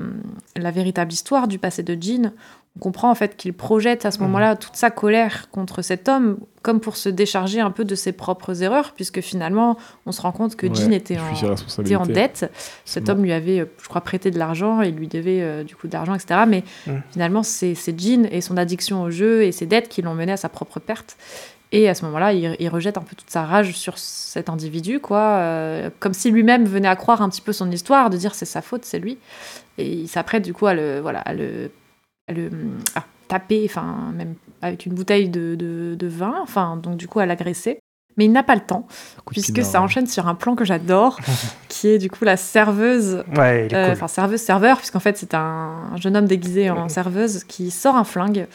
la 0.55 0.72
véritable 0.72 1.11
histoire 1.11 1.49
du 1.49 1.59
passé 1.59 1.84
de 1.84 2.01
Jean, 2.01 2.32
on 2.78 2.80
comprend 2.82 3.09
en 3.09 3.15
fait 3.15 3.38
qu'il 3.38 3.53
projette 3.53 4.05
à 4.05 4.11
ce 4.11 4.17
Mhm. 4.17 4.23
moment-là 4.26 4.55
toute 4.57 4.76
sa 4.76 4.91
colère 4.91 5.49
contre 5.51 5.82
cet 5.82 6.09
homme, 6.09 6.38
comme 6.61 6.80
pour 6.82 6.97
se 6.97 7.07
décharger 7.09 7.61
un 7.61 7.71
peu 7.71 7.86
de 7.86 7.95
ses 7.95 8.11
propres 8.11 8.63
erreurs, 8.63 8.91
puisque 8.95 9.21
finalement, 9.21 9.78
on 10.05 10.11
se 10.11 10.21
rend 10.21 10.32
compte 10.34 10.55
que 10.57 10.67
Ouais, 10.67 10.76
Jean 10.76 10.91
était 10.91 11.17
en, 11.17 11.82
était 11.84 11.95
en 11.95 12.05
dette. 12.05 12.51
Cet 12.84 13.05
bon. 13.05 13.11
homme 13.13 13.23
lui 13.23 13.32
avait, 13.32 13.61
euh, 13.61 13.65
je 13.82 13.88
crois, 13.88 14.01
prêté 14.01 14.30
de 14.32 14.38
l'argent 14.39 14.82
et 14.82 14.91
lui 14.91 15.07
devait 15.07 15.41
euh, 15.41 15.63
du 15.63 15.76
coup 15.76 15.88
de 15.88 15.93
l'argent, 15.93 16.13
etc. 16.15 16.41
Mais 16.47 16.63
Mhm. 16.88 17.01
finalement, 17.11 17.43
c'est 17.43 17.76
c'est 17.76 17.97
Jean 17.97 18.28
et 18.32 18.41
son 18.41 18.57
addiction 18.57 19.03
au 19.03 19.09
jeu 19.11 19.43
et 19.43 19.51
ses 19.53 19.65
dettes 19.67 19.88
qui 19.88 20.01
l'ont 20.01 20.15
mené 20.15 20.34
à 20.34 20.38
sa 20.38 20.49
propre 20.49 20.80
perte. 20.80 21.15
Et 21.71 21.89
à 21.89 21.95
ce 21.95 22.03
moment-là, 22.05 22.32
il, 22.34 22.55
il 22.59 22.69
rejette 22.69 22.97
un 22.97 23.01
peu 23.01 23.15
toute 23.15 23.30
sa 23.30 23.43
rage 23.43 23.73
sur 23.73 23.97
cet 23.97 24.49
individu, 24.49 24.99
quoi, 24.99 25.19
euh, 25.19 25.89
comme 25.99 26.13
si 26.13 26.30
lui-même 26.32 26.65
venait 26.65 26.88
à 26.88 26.95
croire 26.95 27.21
un 27.21 27.30
petit 27.30 27.41
peu 27.41 27.53
son 27.53 27.69
histoire, 27.71 28.09
de 28.09 28.17
dire 28.17 28.36
c'est 28.36 28.45
sa 28.45 28.61
faute, 28.61 28.86
c'est 28.86 28.99
lui. 28.99 29.17
Et 29.78 29.88
il 29.89 30.07
s'apprête 30.07 30.43
du 30.43 30.53
coup 30.53 30.67
à 30.67 30.73
le, 30.73 30.99
voilà, 30.99 31.19
à 31.19 31.34
le, 31.34 31.71
le 32.30 32.49
à 32.95 33.05
taper, 33.28 33.65
enfin 33.65 34.11
même 34.13 34.36
avec 34.61 34.86
une 34.86 34.93
bouteille 34.93 35.30
de, 35.30 35.55
de, 35.55 35.95
de 35.95 36.07
vin, 36.07 36.36
enfin 36.41 36.78
donc 36.78 36.97
du 36.97 37.07
coup 37.07 37.19
à 37.19 37.26
l'agresser. 37.26 37.80
Mais 38.18 38.26
il 38.26 38.32
n'a 38.32 38.43
pas 38.43 38.55
le 38.55 38.61
temps, 38.61 38.88
puisque 39.30 39.61
ça 39.63 39.82
enchaîne 39.82 40.07
sur 40.07 40.28
un 40.28 40.36
plan 40.36 40.55
que 40.55 40.63
j'adore, 40.63 41.20
qui 41.68 41.89
est 41.89 41.97
du 41.97 42.09
coup 42.09 42.24
la 42.24 42.38
serveuse 42.38 43.24
Ouais, 43.36 43.68
euh. 43.74 43.91
Enfin, 43.91 44.07
serveuse, 44.07 44.39
serveur, 44.39 44.78
puisqu'en 44.78 45.01
fait, 45.01 45.18
c'est 45.18 45.34
un, 45.34 45.74
un 45.93 45.97
jeune 45.97 46.16
homme 46.16 46.26
déguisé 46.26 46.70
en 46.70 46.88
serveuse 46.88 47.43
qui 47.43 47.72
sort 47.72 47.97
un 47.97 48.05
flingue. 48.05 48.47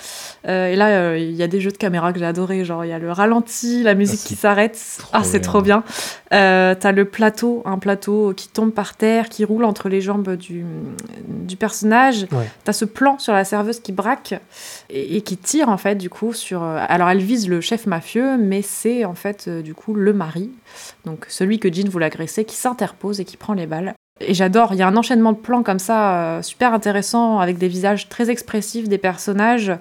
Euh, 0.49 0.69
et 0.69 0.77
là, 0.77 0.89
euh, 0.89 1.19
il 1.19 1.35
y 1.35 1.43
a 1.43 1.47
des 1.47 1.61
jeux 1.61 1.71
de 1.71 1.77
caméra 1.77 2.13
que 2.15 2.19
j'ai 2.19 2.25
adoré. 2.25 2.65
Genre, 2.65 2.85
il 2.87 2.89
y 2.89 2.93
a 2.93 2.99
le 2.99 3.13
ralenti, 3.13 3.83
la 3.83 3.95
musique 3.95 4.21
c'est 4.21 4.29
qui 4.29 4.37
s'arrête. 4.37 4.79
Ah, 5.13 5.25
c'est 5.25 5.41
trop 5.41 5.61
bien. 5.61 5.85
T'as 6.31 6.93
le 6.93 7.05
plateau, 7.05 7.63
un 7.67 7.79
plateau 7.79 8.33
qui 8.35 8.49
tombe 8.49 8.73
par 8.73 8.97
terre, 8.97 9.29
qui 9.29 9.45
roule 9.45 9.65
entre 9.65 9.91
les 9.91 10.01
jambes 10.01 10.37
du, 10.37 10.65
du 11.29 11.57
personnage. 11.57 12.27
Ouais. 12.33 12.49
T'as 12.65 12.73
ce 12.73 12.87
plan 12.87 13.19
sur 13.19 13.35
la 13.35 13.45
serveuse 13.45 13.81
qui 13.81 13.93
braque 13.93 14.35
et, 14.89 15.17
et 15.17 15.21
qui 15.21 15.37
tire, 15.37 15.69
en 15.69 15.77
fait, 15.77 15.97
du 15.97 16.09
coup, 16.09 16.33
sur. 16.33 16.63
Alors, 16.63 17.11
elle 17.11 17.23
vise 17.23 17.49
le 17.49 17.61
chef 17.61 17.87
mafieux, 17.87 18.39
mais 18.39 18.63
c'est, 18.63 19.05
en 19.05 19.15
fait, 19.15 19.50
du 19.63 19.75
coup, 19.75 19.95
le 19.95 20.13
mari. 20.13 20.51
Donc, 21.05 21.27
celui 21.29 21.59
que 21.59 21.73
Jean 21.73 21.89
voulait 21.89 22.07
agresser, 22.07 22.45
qui 22.45 22.57
s'interpose 22.57 23.21
et 23.21 23.25
qui 23.25 23.37
prend 23.37 23.55
les 23.55 23.67
balles. 23.67 23.95
Et 24.21 24.35
j'adore, 24.35 24.75
il 24.75 24.79
y 24.79 24.83
a 24.83 24.89
un 24.89 24.97
enchaînement 24.97 25.33
de 25.33 25.39
plans 25.39 25.63
comme 25.63 25.79
ça, 25.79 26.39
euh, 26.39 26.43
super 26.43 26.75
intéressant, 26.75 27.39
avec 27.39 27.59
des 27.59 27.69
visages 27.69 28.09
très 28.09 28.31
expressifs 28.31 28.89
des 28.89 28.99
personnages. 28.99 29.73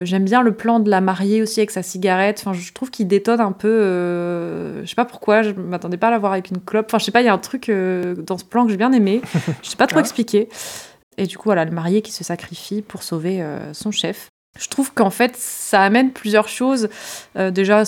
J'aime 0.00 0.24
bien 0.24 0.42
le 0.42 0.52
plan 0.52 0.80
de 0.80 0.90
la 0.90 1.00
mariée 1.00 1.42
aussi 1.42 1.60
avec 1.60 1.70
sa 1.70 1.82
cigarette. 1.82 2.38
Enfin, 2.40 2.52
je 2.52 2.72
trouve 2.72 2.90
qu'il 2.90 3.06
détonne 3.06 3.40
un 3.40 3.52
peu. 3.52 3.68
euh, 3.68 4.82
je 4.82 4.88
sais 4.88 4.94
pas 4.94 5.04
pourquoi, 5.04 5.42
je 5.42 5.50
m'attendais 5.52 5.96
pas 5.96 6.08
à 6.08 6.10
la 6.10 6.18
voir 6.18 6.32
avec 6.32 6.50
une 6.50 6.60
clope. 6.60 6.86
Enfin, 6.88 6.98
je 6.98 7.04
sais 7.04 7.12
pas, 7.12 7.22
il 7.22 7.26
y 7.26 7.28
a 7.28 7.32
un 7.32 7.38
truc 7.38 7.68
euh, 7.68 8.14
dans 8.16 8.38
ce 8.38 8.44
plan 8.44 8.64
que 8.64 8.70
j'ai 8.70 8.76
bien 8.76 8.92
aimé. 8.92 9.20
Je 9.62 9.70
sais 9.70 9.76
pas 9.76 9.86
trop 9.86 10.00
expliquer. 10.00 10.48
Et 11.16 11.26
du 11.26 11.38
coup, 11.38 11.44
voilà, 11.44 11.64
le 11.64 11.70
marié 11.70 12.02
qui 12.02 12.12
se 12.12 12.24
sacrifie 12.24 12.82
pour 12.82 13.02
sauver 13.02 13.40
euh, 13.40 13.72
son 13.72 13.90
chef. 13.90 14.28
Je 14.58 14.68
trouve 14.68 14.92
qu'en 14.92 15.10
fait, 15.10 15.36
ça 15.36 15.82
amène 15.82 16.12
plusieurs 16.12 16.48
choses. 16.48 16.88
Euh, 17.36 17.50
déjà, 17.50 17.80
euh, 17.80 17.84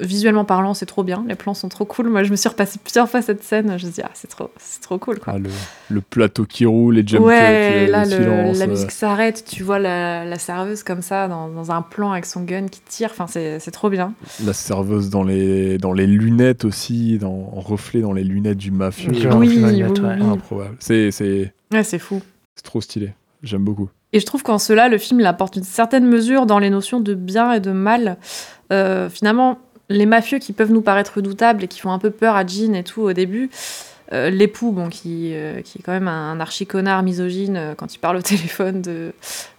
visuellement 0.00 0.44
parlant, 0.44 0.74
c'est 0.74 0.86
trop 0.86 1.02
bien. 1.04 1.24
Les 1.28 1.34
plans 1.34 1.54
sont 1.54 1.68
trop 1.68 1.84
cool. 1.84 2.08
Moi, 2.08 2.22
je 2.22 2.30
me 2.30 2.36
suis 2.36 2.48
repassée 2.48 2.78
plusieurs 2.82 3.08
fois 3.08 3.22
cette 3.22 3.42
scène. 3.42 3.78
Je 3.78 3.86
me 3.86 3.90
dis, 3.92 4.00
ah, 4.02 4.10
c'est 4.14 4.28
trop, 4.28 4.50
c'est 4.58 4.80
trop 4.80 4.98
cool, 4.98 5.18
quoi. 5.18 5.34
Ah, 5.36 5.38
le, 5.38 5.50
le 5.88 6.00
plateau 6.00 6.44
qui 6.44 6.66
roule, 6.66 6.94
les 6.96 7.06
jump 7.06 7.24
ouais, 7.24 7.84
cuts, 7.86 7.90
là, 7.92 8.04
le 8.04 8.10
le- 8.10 8.22
silence. 8.22 8.58
la 8.58 8.64
euh, 8.64 8.68
musique 8.68 8.90
s'arrête. 8.90 9.44
Tu 9.46 9.62
vois 9.62 9.78
la, 9.78 10.24
la 10.24 10.38
serveuse 10.38 10.82
comme 10.82 11.02
ça, 11.02 11.28
dans, 11.28 11.48
dans 11.48 11.70
un 11.72 11.82
plan 11.82 12.12
avec 12.12 12.26
son 12.26 12.42
gun 12.42 12.66
qui 12.68 12.80
tire. 12.80 13.10
Enfin, 13.12 13.26
c'est 13.26 13.58
c'est 13.60 13.70
trop 13.70 13.90
bien. 13.90 14.14
La 14.44 14.52
serveuse 14.52 15.10
dans 15.10 15.22
les, 15.24 15.78
dans 15.78 15.92
les 15.92 16.06
lunettes 16.06 16.64
aussi, 16.64 17.18
dans, 17.18 17.52
en 17.54 17.60
reflet 17.60 18.00
dans 18.00 18.12
les 18.12 18.24
lunettes 18.24 18.58
du 18.58 18.70
mafieux. 18.70 19.10
Oui, 19.34 19.58
oui, 19.58 19.62
ouais. 19.62 19.86
oui. 19.88 20.22
Improbable. 20.22 20.76
C'est 20.80 21.10
c'est- 21.10 21.52
Ouais, 21.72 21.84
c'est 21.84 21.98
fou. 22.00 22.20
c'est 22.56 22.64
trop 22.64 22.80
stylé. 22.80 23.12
J'aime 23.42 23.62
beaucoup. 23.64 23.88
Et 24.12 24.18
je 24.18 24.26
trouve 24.26 24.42
qu'en 24.42 24.58
cela, 24.58 24.88
le 24.88 24.98
film 24.98 25.20
il 25.20 25.26
apporte 25.26 25.54
une 25.54 25.62
certaine 25.62 26.04
mesure 26.04 26.44
dans 26.44 26.58
les 26.58 26.68
notions 26.68 26.98
de 26.98 27.14
bien 27.14 27.52
et 27.52 27.60
de 27.60 27.70
mal. 27.70 28.16
Euh, 28.72 29.08
finalement, 29.08 29.58
les 29.90 30.06
mafieux 30.06 30.38
qui 30.38 30.52
peuvent 30.54 30.72
nous 30.72 30.80
paraître 30.80 31.14
redoutables 31.16 31.64
et 31.64 31.68
qui 31.68 31.80
font 31.80 31.90
un 31.90 31.98
peu 31.98 32.10
peur 32.10 32.36
à 32.36 32.46
Jean 32.46 32.74
et 32.74 32.84
tout 32.84 33.02
au 33.02 33.12
début, 33.12 33.50
euh, 34.12 34.30
l'époux, 34.30 34.70
bon, 34.72 34.88
qui, 34.88 35.32
euh, 35.34 35.60
qui 35.62 35.78
est 35.78 35.82
quand 35.82 35.92
même 35.92 36.08
un, 36.08 36.40
archi-connard 36.40 37.02
misogyne 37.02 37.56
euh, 37.56 37.74
quand 37.76 37.94
il 37.94 37.98
parle 37.98 38.16
au 38.16 38.22
téléphone 38.22 38.80
de, 38.80 39.12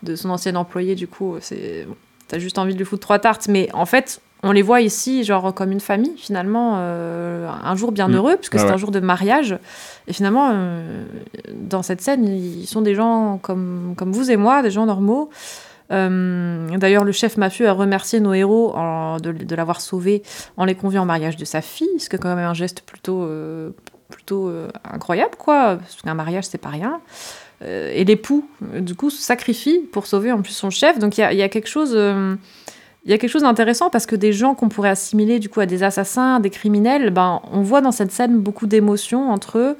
de 0.03 0.15
son 0.15 0.29
ancien 0.29 0.55
employé, 0.55 0.95
du 0.95 1.07
coup, 1.07 1.35
c'est 1.41 1.85
bon, 1.87 1.95
t'as 2.27 2.39
juste 2.39 2.57
envie 2.57 2.73
de 2.73 2.77
lui 2.79 2.85
foutre 2.85 3.01
trois 3.01 3.19
tartes. 3.19 3.47
Mais 3.49 3.69
en 3.73 3.85
fait, 3.85 4.21
on 4.43 4.53
les 4.53 4.61
voit 4.61 4.81
ici, 4.81 5.23
genre, 5.25 5.53
comme 5.53 5.71
une 5.71 5.81
famille, 5.81 6.15
finalement, 6.17 6.77
un 6.77 7.75
jour 7.75 7.91
bien 7.91 8.07
Mm. 8.07 8.15
heureux, 8.15 8.37
puisque 8.37 8.55
Ah 8.55 8.59
c'est 8.59 8.65
ouais. 8.65 8.71
un 8.71 8.77
jour 8.77 8.89
de 8.91 8.99
mariage. 8.99 9.57
Et 10.07 10.13
finalement, 10.13 10.51
dans 11.53 11.83
cette 11.83 12.01
scène, 12.01 12.25
ils 12.25 12.65
sont 12.65 12.81
des 12.81 12.95
gens 12.95 13.37
comme, 13.37 13.93
comme 13.95 14.11
vous 14.11 14.31
et 14.31 14.37
moi, 14.37 14.63
des 14.63 14.71
gens 14.71 14.87
normaux. 14.87 15.29
Euh, 15.91 16.77
D'ailleurs, 16.77 17.03
le 17.03 17.11
chef 17.11 17.37
mafieux 17.37 17.67
a 17.67 17.73
remercié 17.73 18.19
nos 18.19 18.33
héros 18.33 18.73
de, 19.21 19.55
l'avoir 19.55 19.81
sauvé 19.81 20.23
en 20.57 20.65
les 20.65 20.75
conviant 20.75 21.03
au 21.03 21.05
mariage 21.05 21.37
de 21.37 21.45
sa 21.45 21.61
fille, 21.61 21.99
ce 21.99 22.09
qui 22.09 22.15
est 22.15 22.19
quand 22.19 22.33
même 22.33 22.45
un 22.45 22.53
geste 22.53 22.81
plutôt, 22.81 23.23
euh, 23.23 23.71
euh, 24.31 24.69
incroyable, 24.83 25.35
quoi, 25.37 25.77
parce 25.77 26.01
qu'un 26.01 26.13
mariage, 26.13 26.45
c'est 26.45 26.57
pas 26.57 26.69
rien. 26.69 27.01
Et 27.63 28.05
l'époux, 28.05 28.47
du 28.79 28.95
coup, 28.95 29.11
se 29.11 29.21
sacrifie 29.21 29.81
pour 29.91 30.07
sauver 30.07 30.31
en 30.31 30.41
plus 30.41 30.53
son 30.53 30.71
chef. 30.71 30.97
Donc 30.97 31.19
il 31.19 31.21
y 31.21 31.43
a, 31.43 31.49
quelque 31.49 31.67
chose. 31.67 31.91
il 31.91 33.11
y 33.11 33.13
a 33.13 33.19
quelque 33.19 33.29
chose 33.29 33.43
d'intéressant 33.43 33.91
parce 33.91 34.07
que 34.07 34.15
des 34.15 34.33
gens 34.33 34.55
qu'on 34.55 34.67
pourrait 34.67 34.89
assimiler 34.89 35.37
du 35.37 35.47
coup 35.47 35.59
à 35.59 35.67
des 35.67 35.83
assassins, 35.83 36.39
des 36.39 36.49
criminels, 36.49 37.11
ben, 37.11 37.39
on 37.51 37.61
voit 37.61 37.81
dans 37.81 37.91
cette 37.91 38.11
scène 38.11 38.39
beaucoup 38.39 38.65
d'émotions 38.65 39.29
entre 39.29 39.59
eux, 39.59 39.77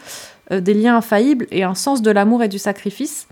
des 0.59 0.75
liens 0.75 0.97
infaillibles 0.97 1.47
et 1.49 1.63
un 1.63 1.73
sens 1.73 2.03
de 2.03 2.11
l'amour 2.11 2.43
et 2.43 2.49
du 2.49 2.59
sacrifice. 2.59 3.27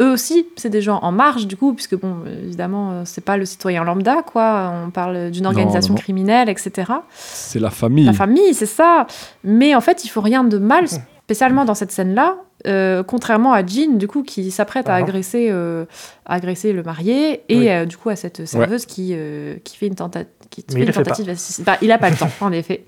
Eux 0.00 0.12
aussi, 0.12 0.46
c'est 0.56 0.68
des 0.68 0.82
gens 0.82 0.98
en 1.02 1.10
marge 1.10 1.46
du 1.46 1.56
coup, 1.56 1.72
puisque 1.72 1.98
bon, 1.98 2.16
évidemment, 2.44 2.92
euh, 2.92 3.02
c'est 3.06 3.24
pas 3.24 3.38
le 3.38 3.46
citoyen 3.46 3.82
lambda, 3.82 4.22
quoi. 4.22 4.72
On 4.84 4.90
parle 4.90 5.30
d'une 5.30 5.46
organisation 5.46 5.94
non, 5.94 5.98
non. 5.98 6.02
criminelle, 6.02 6.48
etc. 6.50 6.92
C'est 7.14 7.58
la 7.58 7.70
famille. 7.70 8.04
La 8.04 8.12
famille, 8.12 8.52
c'est 8.52 8.66
ça. 8.66 9.06
Mais 9.42 9.74
en 9.74 9.80
fait, 9.80 10.04
il 10.04 10.08
faut 10.08 10.20
rien 10.20 10.44
de 10.44 10.58
mal, 10.58 10.84
spécialement 11.26 11.64
dans 11.64 11.74
cette 11.74 11.90
scène-là. 11.92 12.36
euh, 12.66 13.02
contrairement 13.04 13.52
à 13.52 13.64
Jean, 13.64 13.96
du 13.96 14.08
coup, 14.08 14.22
qui 14.24 14.50
s'apprête 14.50 14.88
à 14.88 14.94
Ah. 14.94 14.96
agresser, 14.96 15.48
euh, 15.50 15.84
à 16.24 16.34
agresser 16.34 16.72
le 16.72 16.82
marié, 16.82 17.42
et 17.48 17.58
Oui. 17.58 17.68
euh, 17.68 17.84
du 17.84 17.96
coup 17.96 18.08
à 18.08 18.16
cette 18.16 18.44
serveuse 18.46 18.86
qui, 18.86 19.14
qui 19.62 19.76
fait 19.76 19.86
une, 19.86 19.94
tenta- 19.94 20.24
qui 20.50 20.64
fait 20.68 20.80
une 20.82 20.90
tentative 20.90 21.26
d'assassinat. 21.26 21.64
Bah, 21.72 21.78
il 21.82 21.92
a 21.92 21.98
pas 21.98 22.10
le 22.10 22.16
temps, 22.16 22.30
en 22.40 22.50
effet. 22.50 22.84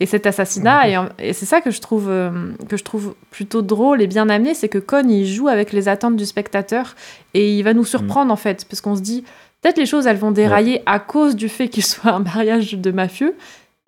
Et 0.00 0.06
cet 0.06 0.26
assassinat, 0.26 0.88
et, 1.20 1.28
et 1.28 1.32
c'est 1.32 1.46
ça 1.46 1.60
que 1.60 1.70
je 1.70 1.80
trouve 1.80 2.06
que 2.68 2.76
je 2.76 2.82
trouve 2.82 3.14
plutôt 3.30 3.62
drôle 3.62 4.00
et 4.02 4.06
bien 4.08 4.28
amené, 4.30 4.54
c'est 4.54 4.68
que 4.70 4.78
Con 4.78 5.06
il 5.08 5.26
joue 5.26 5.48
avec 5.48 5.72
les 5.72 5.86
attentes 5.86 6.16
du 6.16 6.26
spectateur 6.26 6.96
et 7.34 7.56
il 7.56 7.62
va 7.62 7.72
nous 7.74 7.84
surprendre 7.84 8.32
en 8.32 8.36
fait, 8.36 8.64
parce 8.68 8.80
qu'on 8.80 8.96
se 8.96 9.02
dit 9.02 9.22
peut-être 9.62 9.76
les 9.78 9.86
choses 9.86 10.06
elles 10.08 10.16
vont 10.16 10.32
dérailler 10.32 10.82
à 10.86 10.98
cause 10.98 11.36
du 11.36 11.48
fait 11.50 11.68
qu'il 11.68 11.84
soit 11.92 12.10
un 12.10 12.20
mariage 12.20 12.72
de 12.74 12.90
mafieux. 12.90 13.36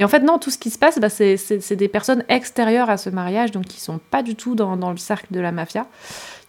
Et 0.02 0.04
en 0.04 0.08
fait, 0.08 0.18
non, 0.18 0.38
tout 0.38 0.50
ce 0.50 0.58
qui 0.58 0.70
se 0.70 0.78
passe, 0.80 0.98
bah, 0.98 1.08
c'est- 1.08 1.72
des 1.76 1.86
personnes 1.86 2.24
extérieures 2.28 2.90
à 2.90 2.96
ce 2.96 3.08
mariage, 3.08 3.52
donc 3.52 3.66
qui 3.66 3.80
sont 3.80 4.00
pas 4.10 4.24
du 4.24 4.34
tout 4.34 4.56
dans, 4.56 4.76
dans 4.76 4.90
le 4.90 4.96
cercle 4.96 5.26
de 5.30 5.38
la 5.38 5.52
mafia, 5.52 5.86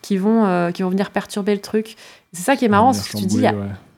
qui 0.01 0.17
vont, 0.17 0.43
euh, 0.47 0.71
qui 0.71 0.81
vont 0.81 0.89
venir 0.89 1.11
perturber 1.11 1.53
le 1.53 1.61
truc. 1.61 1.95
C'est 2.31 2.41
ça 2.41 2.55
qui 2.55 2.65
est 2.65 2.67
marrant, 2.67 2.93
c'est 2.93 3.11
que 3.11 3.17
tu 3.17 3.27
dis, 3.27 3.41
ouais. 3.41 3.53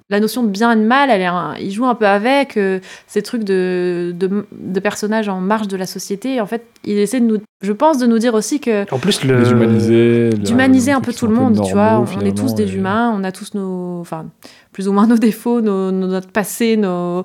la 0.09 0.19
notion 0.19 0.43
de 0.43 0.49
bien 0.49 0.73
et 0.73 0.75
de 0.75 0.81
mal, 0.85 1.09
elle 1.09 1.21
est 1.21 1.25
un- 1.25 1.55
il 1.57 1.71
joue 1.71 1.85
un 1.85 1.95
peu 1.95 2.05
avec 2.05 2.57
euh, 2.57 2.79
ces 3.07 3.21
trucs 3.21 3.45
de, 3.45 4.13
de, 4.13 4.45
de 4.51 4.79
personnages 4.81 5.29
en 5.29 5.39
marge 5.39 5.69
de 5.69 5.77
la 5.77 5.85
société. 5.87 6.33
Et 6.35 6.41
en 6.41 6.45
fait, 6.47 6.65
il 6.83 6.97
essaie 6.97 7.21
de 7.21 7.25
nous, 7.25 7.37
je 7.61 7.71
pense, 7.71 7.97
de 7.97 8.07
nous 8.07 8.19
dire 8.19 8.33
aussi 8.33 8.59
que 8.59 8.83
En 8.93 8.99
plus, 8.99 9.23
le. 9.23 9.39
Les 9.41 9.51
humaniser. 9.51 10.29
le- 10.31 10.37
d'humaniser 10.37 10.91
un 10.91 11.01
peu 11.01 11.13
tout 11.13 11.27
le 11.27 11.33
monde, 11.33 11.61
tu 11.65 11.71
vois. 11.71 12.03
On 12.17 12.19
est 12.25 12.37
tous 12.37 12.53
des 12.55 12.69
et- 12.73 12.75
humains, 12.75 13.13
on 13.17 13.23
a 13.23 13.31
tous 13.31 13.53
nos, 13.53 14.01
enfin, 14.01 14.25
plus 14.73 14.89
ou 14.89 14.91
moins 14.91 15.07
nos 15.07 15.17
défauts, 15.17 15.61
nos, 15.61 15.91
nos- 15.91 16.07
notre 16.07 16.29
passé, 16.29 16.75
nos, 16.75 17.23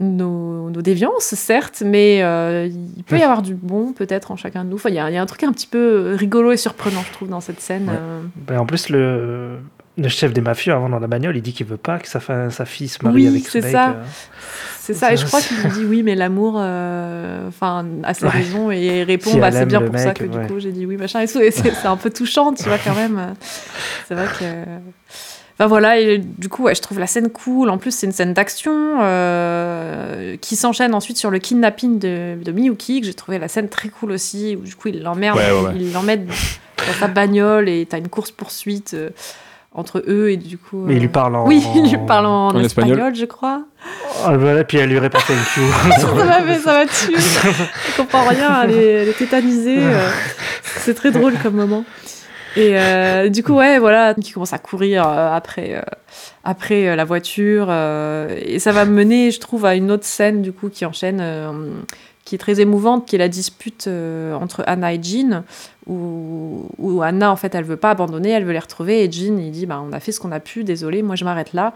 nos, 0.00 0.70
nos 0.70 0.82
déviances, 0.82 1.34
certes, 1.34 1.82
mais 1.84 2.22
euh, 2.22 2.68
il 2.96 3.02
peut 3.04 3.18
y 3.18 3.22
avoir 3.22 3.42
du 3.42 3.54
bon 3.54 3.92
peut-être 3.92 4.30
en 4.30 4.36
chacun 4.36 4.64
de 4.64 4.70
nous. 4.70 4.76
Enfin, 4.76 4.90
il 4.90 4.94
y, 4.94 4.98
a 5.00 5.10
il 5.10 5.14
y 5.14 5.16
a 5.16 5.22
un 5.22 5.26
truc 5.26 5.42
un 5.42 5.52
petit 5.52 5.66
peu 5.66 6.14
rigolo 6.16 6.52
et 6.52 6.56
surprenant, 6.56 7.02
je 7.06 7.12
trouve, 7.12 7.28
dans 7.28 7.40
cette 7.40 7.60
scène. 7.60 7.88
Ouais. 7.88 7.94
euh. 7.98 8.20
Ben, 8.36 8.58
en 8.60 8.66
plus, 8.66 8.88
le. 8.90 9.58
Le 10.00 10.08
chef 10.08 10.32
des 10.32 10.40
mafieux, 10.40 10.72
avant 10.72 10.88
dans 10.88 11.00
la 11.00 11.08
bagnole, 11.08 11.36
il 11.36 11.42
dit 11.42 11.52
qu'il 11.52 11.66
veut 11.66 11.76
pas 11.76 11.98
que 11.98 12.06
sa, 12.06 12.20
fille 12.64 12.86
se 12.86 13.02
marie 13.02 13.16
Oui, 13.22 13.26
avec 13.26 13.48
ce 13.48 13.58
mec. 13.58 13.72
ça. 13.72 13.88
euh. 13.88 13.94
C'est 14.78 14.94
ça, 14.94 15.12
et 15.12 15.16
je 15.16 15.26
crois 15.26 15.40
qu'il 15.40 15.56
lui 15.56 15.68
dit 15.70 15.84
oui, 15.84 16.02
mais 16.04 16.14
l'amour, 16.14 16.54
euh, 16.56 17.48
enfin, 17.48 17.84
a 18.04 18.14
ses 18.14 18.26
Ouais. 18.26 18.30
raisons, 18.30 18.70
et 18.70 19.00
il 19.00 19.02
répond, 19.02 19.30
Si 19.30 19.40
bah, 19.40 19.50
c'est 19.50 19.66
bien 19.66 19.82
pour 19.82 19.98
ça 19.98 20.14
que 20.14 20.22
du 20.22 20.38
coup 20.46 20.60
j'ai 20.60 20.70
dit 20.70 20.86
oui, 20.86 20.96
machin, 20.96 21.18
et 21.20 21.24
et 21.24 21.26
c'est 21.26 21.50
c'est 21.50 21.86
un 21.88 21.96
peu 21.96 22.10
touchant, 22.10 22.54
tu 22.54 22.62
vois, 22.62 22.78
quand 22.78 22.94
même. 22.94 23.34
C'est 24.06 24.14
vrai 24.14 24.26
que. 24.38 24.44
Enfin 25.58 25.66
voilà, 25.66 25.98
et 25.98 26.18
du 26.18 26.48
coup, 26.48 26.62
ouais, 26.64 26.74
je 26.76 26.80
trouve 26.82 27.00
la 27.00 27.08
scène 27.08 27.30
cool. 27.30 27.68
En 27.70 27.78
plus, 27.78 27.90
c'est 27.90 28.06
une 28.06 28.12
scène 28.12 28.32
d'action 28.32 28.98
euh, 29.00 30.36
qui 30.40 30.54
s'enchaîne 30.54 30.94
ensuite 30.94 31.16
sur 31.18 31.30
le 31.30 31.38
kidnapping 31.40 31.98
de, 31.98 32.36
de 32.42 32.52
Miyuki, 32.52 33.00
que 33.00 33.06
j'ai 33.06 33.14
trouvé 33.14 33.38
la 33.40 33.48
scène 33.48 33.68
très 33.68 33.88
cool 33.88 34.12
aussi, 34.12 34.56
où 34.60 34.64
du 34.64 34.76
coup, 34.76 34.88
il 34.88 35.02
l'emmerde, 35.02 35.36
Ouais, 35.36 35.50
ouais, 35.50 35.66
ouais. 35.66 35.72
il 35.76 35.92
l'emmène 35.92 36.26
dans 36.26 36.92
sa 37.00 37.08
bagnole, 37.08 37.68
et 37.68 37.86
t'as 37.86 37.98
une 37.98 38.08
course-poursuite 38.08 38.94
euh, 38.94 39.10
entre 39.74 40.02
eux, 40.06 40.30
et 40.30 40.36
du 40.36 40.58
coup. 40.58 40.84
Mais 40.86 40.94
il 40.94 41.00
lui 41.00 41.06
euh, 41.06 41.10
parle 41.10 41.34
en. 41.34 41.46
Oui, 41.46 41.64
il 41.74 41.90
lui 41.90 41.98
parle 42.06 42.26
en, 42.26 42.48
En 42.50 42.60
espagnol. 42.60 42.92
espagnol, 42.92 43.14
je 43.16 43.24
crois. 43.24 43.62
Ah, 44.24 44.36
voilà, 44.36 44.62
puis 44.62 44.78
elle 44.78 44.90
lui 44.90 44.98
répète 45.00 45.22
un 45.28 45.44
cue. 45.54 45.60
ça 46.00 46.24
m'a 46.24 46.42
fait, 46.42 46.58
ça 46.60 46.72
m'a 46.72 46.86
tué. 46.86 47.14
Elle 47.88 47.94
comprend 47.96 48.26
rien, 48.28 48.62
elle 48.62 48.70
est, 48.72 48.92
elle 49.02 49.08
est 49.08 49.12
tétanisée. 49.18 49.78
euh, 49.80 50.08
c'est 50.76 50.94
très 50.94 51.10
drôle 51.10 51.34
comme 51.42 51.54
moment. 51.54 51.84
Et 52.56 52.78
euh, 52.78 53.28
du 53.28 53.42
coup, 53.42 53.54
ouais, 53.54 53.78
voilà, 53.78 54.14
qui 54.14 54.32
commence 54.32 54.52
à 54.52 54.58
courir 54.58 55.06
euh, 55.06 55.32
après, 55.32 55.74
euh, 55.74 55.82
après 56.44 56.88
euh, 56.88 56.96
la 56.96 57.04
voiture. 57.04 57.70
et 57.70 58.58
ça 58.58 58.72
va 58.72 58.84
mener, 58.84 59.30
je 59.30 59.40
trouve, 59.40 59.64
à 59.64 59.74
une 59.74 59.90
autre 59.90 60.04
scène, 60.04 60.42
du 60.42 60.52
coup, 60.52 60.68
qui 60.68 60.84
enchaîne, 60.84 61.22
qui 62.24 62.34
est 62.34 62.38
très 62.38 62.60
émouvante, 62.60 63.06
qui 63.06 63.16
est 63.16 63.18
la 63.18 63.28
dispute 63.28 63.88
entre 63.88 64.64
Anna 64.66 64.94
et 64.94 65.00
Jean, 65.02 65.44
où, 65.86 66.66
où 66.78 67.02
Anna, 67.02 67.30
en 67.30 67.36
fait, 67.36 67.54
elle 67.54 67.64
veut 67.64 67.76
pas 67.76 67.90
abandonner, 67.90 68.30
elle 68.30 68.44
veut 68.44 68.52
les 68.52 68.58
retrouver. 68.58 69.04
Et 69.04 69.12
Jean, 69.12 69.38
il 69.38 69.50
dit, 69.50 69.66
bah, 69.66 69.82
on 69.86 69.92
a 69.92 70.00
fait 70.00 70.12
ce 70.12 70.20
qu'on 70.20 70.32
a 70.32 70.40
pu, 70.40 70.64
désolé, 70.64 71.02
moi, 71.02 71.16
je 71.16 71.24
m'arrête 71.24 71.52
là. 71.52 71.74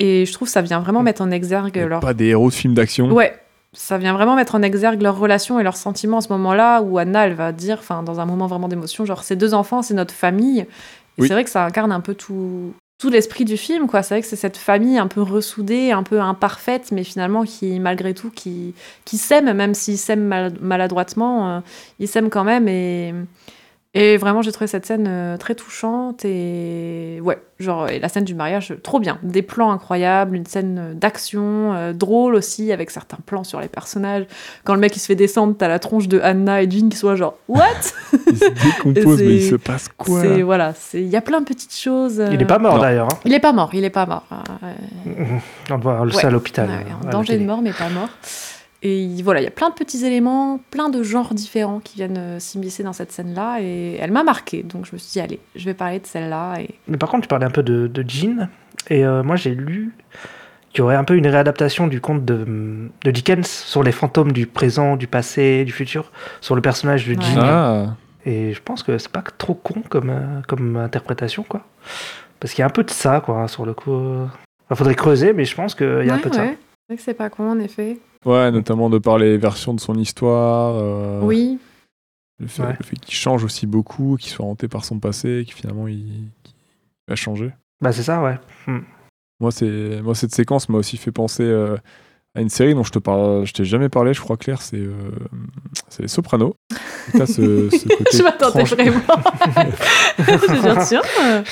Et 0.00 0.26
je 0.26 0.32
trouve 0.32 0.46
que 0.46 0.52
ça 0.52 0.62
vient 0.62 0.78
vraiment 0.78 1.02
mettre 1.02 1.22
en 1.22 1.30
exergue 1.30 1.76
leur 1.76 2.00
Pas 2.00 2.14
des 2.14 2.26
héros 2.26 2.50
de 2.50 2.54
films 2.54 2.74
d'action. 2.74 3.10
Ouais, 3.10 3.34
ça 3.80 3.96
vient 3.96 4.12
vraiment 4.12 4.34
mettre 4.34 4.56
en 4.56 4.62
exergue 4.62 5.00
leurs 5.02 5.16
relations 5.18 5.60
et 5.60 5.62
leurs 5.62 5.76
sentiments 5.76 6.18
à 6.18 6.20
ce 6.20 6.28
moment-là, 6.30 6.82
où 6.82 6.98
Anna, 6.98 7.26
elle 7.26 7.34
va 7.34 7.52
dire, 7.52 7.76
enfin, 7.78 8.02
dans 8.02 8.18
un 8.18 8.26
moment 8.26 8.48
vraiment 8.48 8.66
d'émotion, 8.68 9.04
genre, 9.04 9.22
ces 9.22 9.36
deux 9.36 9.54
enfants, 9.54 9.82
c'est 9.82 9.94
notre 9.94 10.12
famille. 10.12 10.60
Et 10.60 10.66
Oui. 11.22 11.28
c'est 11.28 11.34
vrai 11.34 11.44
que 11.44 11.50
ça 11.50 11.64
incarne 11.64 11.92
un 11.92 12.00
peu 12.00 12.14
tout, 12.14 12.72
tout 13.00 13.08
l'esprit 13.08 13.44
du 13.44 13.56
film, 13.56 13.86
quoi. 13.86 14.02
C'est 14.02 14.14
vrai 14.14 14.22
que 14.22 14.26
c'est 14.26 14.34
cette 14.34 14.56
famille 14.56 14.98
un 14.98 15.06
peu 15.06 15.22
ressoudée, 15.22 15.92
un 15.92 16.02
peu 16.02 16.20
imparfaite, 16.20 16.90
mais 16.90 17.04
finalement 17.04 17.44
qui, 17.44 17.78
malgré 17.78 18.14
tout, 18.14 18.30
qui, 18.30 18.74
qui 19.04 19.16
s'aime, 19.16 19.52
même 19.52 19.74
s'ils 19.74 19.96
s'aiment 19.98 20.26
mal- 20.26 20.54
maladroitement, 20.60 21.48
euh, 21.48 21.60
ils 22.00 22.08
s'aiment 22.08 22.30
quand 22.30 22.44
même. 22.44 22.66
Et, 22.66 23.14
et 24.00 24.16
vraiment, 24.16 24.42
j'ai 24.42 24.52
trouvé 24.52 24.66
cette 24.68 24.86
scène 24.86 25.06
euh, 25.08 25.36
très 25.36 25.54
touchante. 25.54 26.24
Et 26.24 27.20
ouais, 27.22 27.38
genre, 27.58 27.88
et 27.88 27.98
la 27.98 28.08
scène 28.08 28.24
du 28.24 28.34
mariage, 28.34 28.74
trop 28.82 29.00
bien. 29.00 29.18
Des 29.22 29.42
plans 29.42 29.70
incroyables, 29.72 30.36
une 30.36 30.46
scène 30.46 30.94
d'action, 30.94 31.72
euh, 31.74 31.92
drôle 31.92 32.34
aussi, 32.34 32.70
avec 32.72 32.90
certains 32.90 33.18
plans 33.26 33.44
sur 33.44 33.60
les 33.60 33.68
personnages. 33.68 34.26
Quand 34.64 34.74
le 34.74 34.80
mec 34.80 34.94
il 34.96 35.00
se 35.00 35.06
fait 35.06 35.14
descendre, 35.14 35.54
t'as 35.58 35.68
la 35.68 35.78
tronche 35.78 36.08
de 36.08 36.20
Anna 36.20 36.62
et 36.62 36.70
Jean 36.70 36.88
qui 36.88 36.96
soit 36.96 37.16
genre, 37.16 37.34
what? 37.48 37.64
Il 38.28 38.36
se 38.36 38.44
décompose, 38.50 39.18
mais 39.22 39.34
il 39.36 39.42
c'est- 39.42 39.50
se 39.50 39.54
passe 39.56 39.88
quoi 39.96 40.20
C'est 40.22 40.42
voilà, 40.42 40.72
c'est 40.74 41.00
il 41.00 41.08
y 41.08 41.16
a 41.16 41.20
plein 41.20 41.40
de 41.40 41.46
petites 41.46 41.74
choses. 41.74 42.20
euh, 42.20 42.28
Il 42.32 42.40
est 42.40 42.44
pas 42.46 42.58
mort 42.58 42.78
d'ailleurs. 42.78 43.08
hein. 43.12 43.18
Il 43.24 43.32
est 43.34 43.40
pas 43.40 43.52
mort, 43.52 43.70
il 43.72 43.84
est 43.84 43.90
pas 43.90 44.06
mort. 44.06 44.24
Euh, 44.64 45.24
On 45.70 45.78
voit 45.78 46.04
le 46.04 46.12
Ouais. 46.14 46.20
ça 46.20 46.28
à 46.28 46.30
l'hôpital. 46.30 46.68
ouais, 46.68 46.74
euh, 46.74 47.06
en 47.08 47.10
danger 47.10 47.38
de 47.38 47.44
mort, 47.44 47.60
mais 47.62 47.72
pas 47.72 47.88
mort. 47.88 48.08
Et 48.82 49.02
il- 49.02 49.22
voilà, 49.22 49.40
il 49.40 49.44
y 49.44 49.48
a 49.48 49.50
plein 49.50 49.70
de 49.70 49.74
petits 49.74 50.04
éléments, 50.04 50.60
plein 50.70 50.88
de 50.88 51.02
genres 51.02 51.34
différents 51.34 51.80
qui 51.80 51.96
viennent 51.96 52.16
euh, 52.18 52.38
s'immiscer 52.38 52.82
dans 52.84 52.92
cette 52.92 53.10
scène-là. 53.10 53.58
Et 53.60 53.96
elle 54.00 54.12
m'a 54.12 54.22
marqué. 54.22 54.62
Donc 54.62 54.86
je 54.86 54.92
me 54.92 54.98
suis 54.98 55.12
dit, 55.12 55.20
allez, 55.20 55.40
je 55.56 55.64
vais 55.64 55.74
parler 55.74 55.98
de 55.98 56.06
celle-là. 56.06 56.60
Et... 56.60 56.70
Mais 56.86 56.96
par 56.96 57.08
contre, 57.10 57.22
tu 57.22 57.28
parlais 57.28 57.46
un 57.46 57.50
peu 57.50 57.62
de, 57.64 57.86
de 57.88 58.04
Jean, 58.08 58.48
et 58.88 59.04
euh, 59.04 59.22
moi 59.24 59.34
j'ai 59.36 59.54
lu 59.54 59.92
qu'il 60.70 60.78
y 60.78 60.82
aurait 60.82 60.96
un 60.96 61.04
peu 61.04 61.16
une 61.16 61.26
réadaptation 61.26 61.86
du 61.86 62.00
conte 62.00 62.24
de, 62.24 62.46
de 63.02 63.10
Dickens 63.10 63.46
sur 63.48 63.82
les 63.82 63.90
fantômes 63.90 64.32
du 64.32 64.46
présent, 64.46 64.96
du 64.96 65.06
passé, 65.06 65.64
du 65.64 65.72
futur, 65.72 66.12
sur 66.40 66.54
le 66.54 66.60
personnage 66.62 67.06
de 67.08 67.14
Ouais. 67.16 67.22
Jean. 67.22 67.40
Ah, 67.42 67.96
Et 68.26 68.52
je 68.52 68.60
pense 68.62 68.82
que 68.82 68.98
c'est 68.98 69.10
pas 69.10 69.24
trop 69.38 69.54
con 69.54 69.82
comme, 69.88 70.10
euh, 70.10 70.40
comme 70.46 70.76
interprétation, 70.76 71.42
quoi. 71.42 71.64
Parce 72.38 72.52
qu'il 72.52 72.60
y 72.60 72.62
a 72.62 72.66
un 72.66 72.70
peu 72.70 72.84
de 72.84 72.90
ça, 72.90 73.20
quoi, 73.24 73.40
hein, 73.40 73.48
sur 73.48 73.66
le 73.66 73.74
coup. 73.74 73.90
Enfin, 73.90 74.74
faudrait 74.76 74.94
creuser, 74.94 75.32
mais 75.32 75.44
je 75.46 75.54
pense 75.56 75.74
qu'il 75.74 75.86
y 75.86 76.10
a 76.10 76.12
un 76.12 76.16
Ouais, 76.16 76.22
peu 76.22 76.30
de 76.30 76.34
ça. 76.36 76.42
ouais. 76.42 76.58
C'est 76.86 76.94
vrai 76.94 76.96
que 76.96 77.02
c'est 77.02 77.14
pas 77.14 77.30
con, 77.30 77.50
en 77.50 77.58
effet. 77.58 77.98
Ouais, 78.24 78.50
notamment 78.50 78.90
de 78.90 78.98
par 78.98 79.18
les 79.18 79.36
versions 79.38 79.74
de 79.74 79.80
son 79.80 79.94
histoire. 79.94 80.74
euh, 80.76 81.20
Oui, 81.22 81.58
Le 82.40 82.46
fait, 82.46 82.62
Ouais. 82.62 82.76
le 82.78 82.84
fait 82.84 82.96
qu'il 82.96 83.14
change 83.14 83.44
aussi 83.44 83.66
beaucoup, 83.66 84.16
qu'il 84.18 84.30
soit 84.30 84.46
hanté 84.46 84.68
par 84.68 84.84
son 84.84 84.98
passé, 84.98 85.42
qu'il 85.46 85.54
finalement 85.54 85.88
il, 85.88 86.24
va 87.08 87.16
changer. 87.16 87.50
Bah, 87.80 87.92
c'est 87.92 88.02
ça, 88.02 88.22
ouais. 88.22 88.38
Moi, 89.40 89.50
c'est 89.52 90.00
moi 90.02 90.14
cette 90.14 90.34
séquence 90.34 90.68
m'a 90.68 90.78
aussi 90.78 90.96
fait 90.96 91.12
penser 91.12 91.44
euh, 91.44 91.76
à 92.34 92.40
une 92.40 92.48
série 92.48 92.74
dont 92.74 92.82
je 92.84 92.90
te 92.90 92.98
parle, 92.98 93.46
je 93.46 93.52
t'ai 93.52 93.64
jamais 93.64 93.88
parlé, 93.88 94.12
je 94.14 94.20
crois 94.20 94.36
Claire, 94.36 94.60
c'est 94.62 94.76
euh, 94.78 94.92
c'est 95.88 96.02
les 96.02 96.08
Sopranos. 96.08 96.54
Et 97.14 97.18
ce, 97.26 97.70
ce 97.70 97.88
côté 97.96 98.16
je 98.18 98.22
m'attendais 98.22 98.64
vraiment. 98.64 99.00
je 100.18 100.52
veux 100.52 100.60
dire, 100.60 100.84
tiens, 100.86 101.02
euh, 101.22 101.42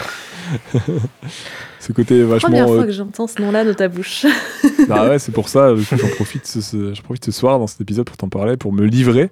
ce 1.81 1.93
côté 1.93 2.23
vachement. 2.23 2.49
première 2.49 2.69
euh, 2.69 2.77
fois 2.77 2.85
que 2.87 2.93
j'entends 2.93 3.27
ce 3.27 3.41
nom-là 3.43 3.65
de 3.65 3.73
ta 3.73 3.89
bouche. 3.89 4.27
Bah 4.89 5.09
ouais, 5.09 5.19
c'est 5.19 5.33
pour 5.33 5.49
ça, 5.49 5.75
j'en 5.75 6.09
profite 6.17 6.47
ce, 6.47 6.61
ce- 6.61 6.95
j'en 6.95 7.03
profite 7.03 7.25
ce 7.25 7.33
soir 7.33 7.59
dans 7.59 7.67
cet 7.67 7.81
épisode 7.81 8.05
pour 8.07 8.17
t'en 8.17 8.29
parler, 8.29 8.57
pour 8.57 8.73
me 8.73 8.85
livrer. 8.85 9.31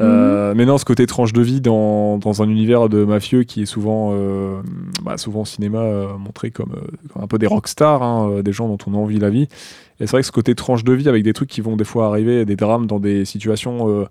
Euh, 0.00 0.52
Mais 0.56 0.66
non, 0.66 0.76
ce 0.76 0.84
côté 0.84 1.06
tranche 1.06 1.32
de 1.32 1.40
vie 1.40 1.60
dans, 1.60 2.18
dans 2.18 2.42
un 2.42 2.48
univers 2.48 2.88
de 2.88 3.04
mafieux 3.04 3.44
qui 3.44 3.62
est 3.62 3.66
souvent, 3.66 4.10
euh, 4.12 4.60
bah, 5.02 5.16
souvent 5.16 5.42
au 5.42 5.44
cinéma 5.44 5.78
euh, 5.78 6.18
montré 6.18 6.50
comme, 6.50 6.72
euh, 6.76 6.86
comme 7.12 7.22
un 7.22 7.26
peu 7.28 7.38
des 7.38 7.46
rockstars, 7.46 8.02
hein, 8.02 8.28
euh, 8.30 8.42
des 8.42 8.52
gens 8.52 8.66
dont 8.68 8.78
on 8.88 8.94
envie 8.94 9.20
la 9.20 9.30
vie. 9.30 9.42
Et 10.00 10.06
c'est 10.06 10.10
vrai 10.10 10.20
que 10.22 10.26
ce 10.26 10.32
côté 10.32 10.54
tranche 10.56 10.82
de 10.82 10.92
vie 10.92 11.08
avec 11.08 11.22
des 11.22 11.32
trucs 11.32 11.48
qui 11.48 11.60
vont 11.60 11.76
des 11.76 11.84
fois 11.84 12.06
arriver, 12.08 12.44
des 12.44 12.56
drames 12.56 12.86
dans 12.88 12.98
des 12.98 13.24
situations 13.24 13.88
euh, 13.88 14.04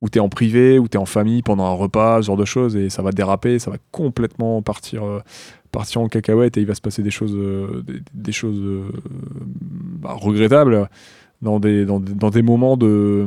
où 0.00 0.08
t'es 0.08 0.20
en 0.20 0.28
privé, 0.28 0.78
où 0.78 0.86
t'es 0.86 0.98
en 0.98 1.06
famille 1.06 1.42
pendant 1.42 1.64
un 1.64 1.72
repas, 1.74 2.22
ce 2.22 2.26
genre 2.28 2.36
de 2.36 2.44
choses, 2.44 2.76
et 2.76 2.88
ça 2.88 3.02
va 3.02 3.10
déraper, 3.10 3.58
ça 3.58 3.72
va 3.72 3.78
complètement 3.90 4.62
partir, 4.62 5.04
euh, 5.04 5.20
partir 5.74 6.00
en 6.00 6.08
cacahuète 6.08 6.56
et 6.56 6.60
il 6.60 6.66
va 6.66 6.74
se 6.74 6.80
passer 6.80 7.02
des 7.02 7.10
choses, 7.10 7.34
euh, 7.36 7.82
euh, 8.44 8.82
bah, 10.00 10.14
regrettables 10.14 10.88
dans 11.42 11.58
des, 11.60 11.84
moments 12.42 12.76
de 12.76 13.26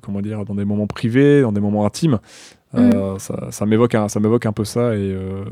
comment 0.00 0.22
dire 0.22 0.44
dans 0.46 0.54
des 0.54 0.64
moments 0.64 0.86
privés 0.86 1.42
dans 1.42 1.52
des 1.52 1.60
moments 1.60 1.84
intimes 1.84 2.18
Euh, 2.76 3.18
ça, 3.18 3.48
ça 3.50 3.66
m'évoque 3.66 3.96
un, 3.96 4.08
ça 4.08 4.20
m'évoque 4.20 4.46
un 4.46 4.52
peu 4.52 4.64
ça 4.64 4.94
et 4.94 4.98
euh, 5.12 5.42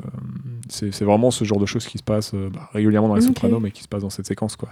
c'est 0.69 1.03
vraiment 1.03 1.32
ce 1.32 1.43
genre 1.45 1.59
de 1.59 1.66
choses 1.66 1.85
qui 1.85 1.99
se 1.99 2.03
passent 2.05 2.31
euh, 2.35 2.49
bah, 2.49 2.70
régulièrement 2.73 3.09
dans 3.09 3.16
les 3.16 3.23
Ok. 3.24 3.28
Sopranos 3.35 3.59
mais 3.61 3.73
qui 3.73 3.82
se 3.82 3.89
passe 3.89 4.03
dans 4.03 4.11
cette 4.11 4.27
séquence 4.27 4.55
quoi 4.55 4.69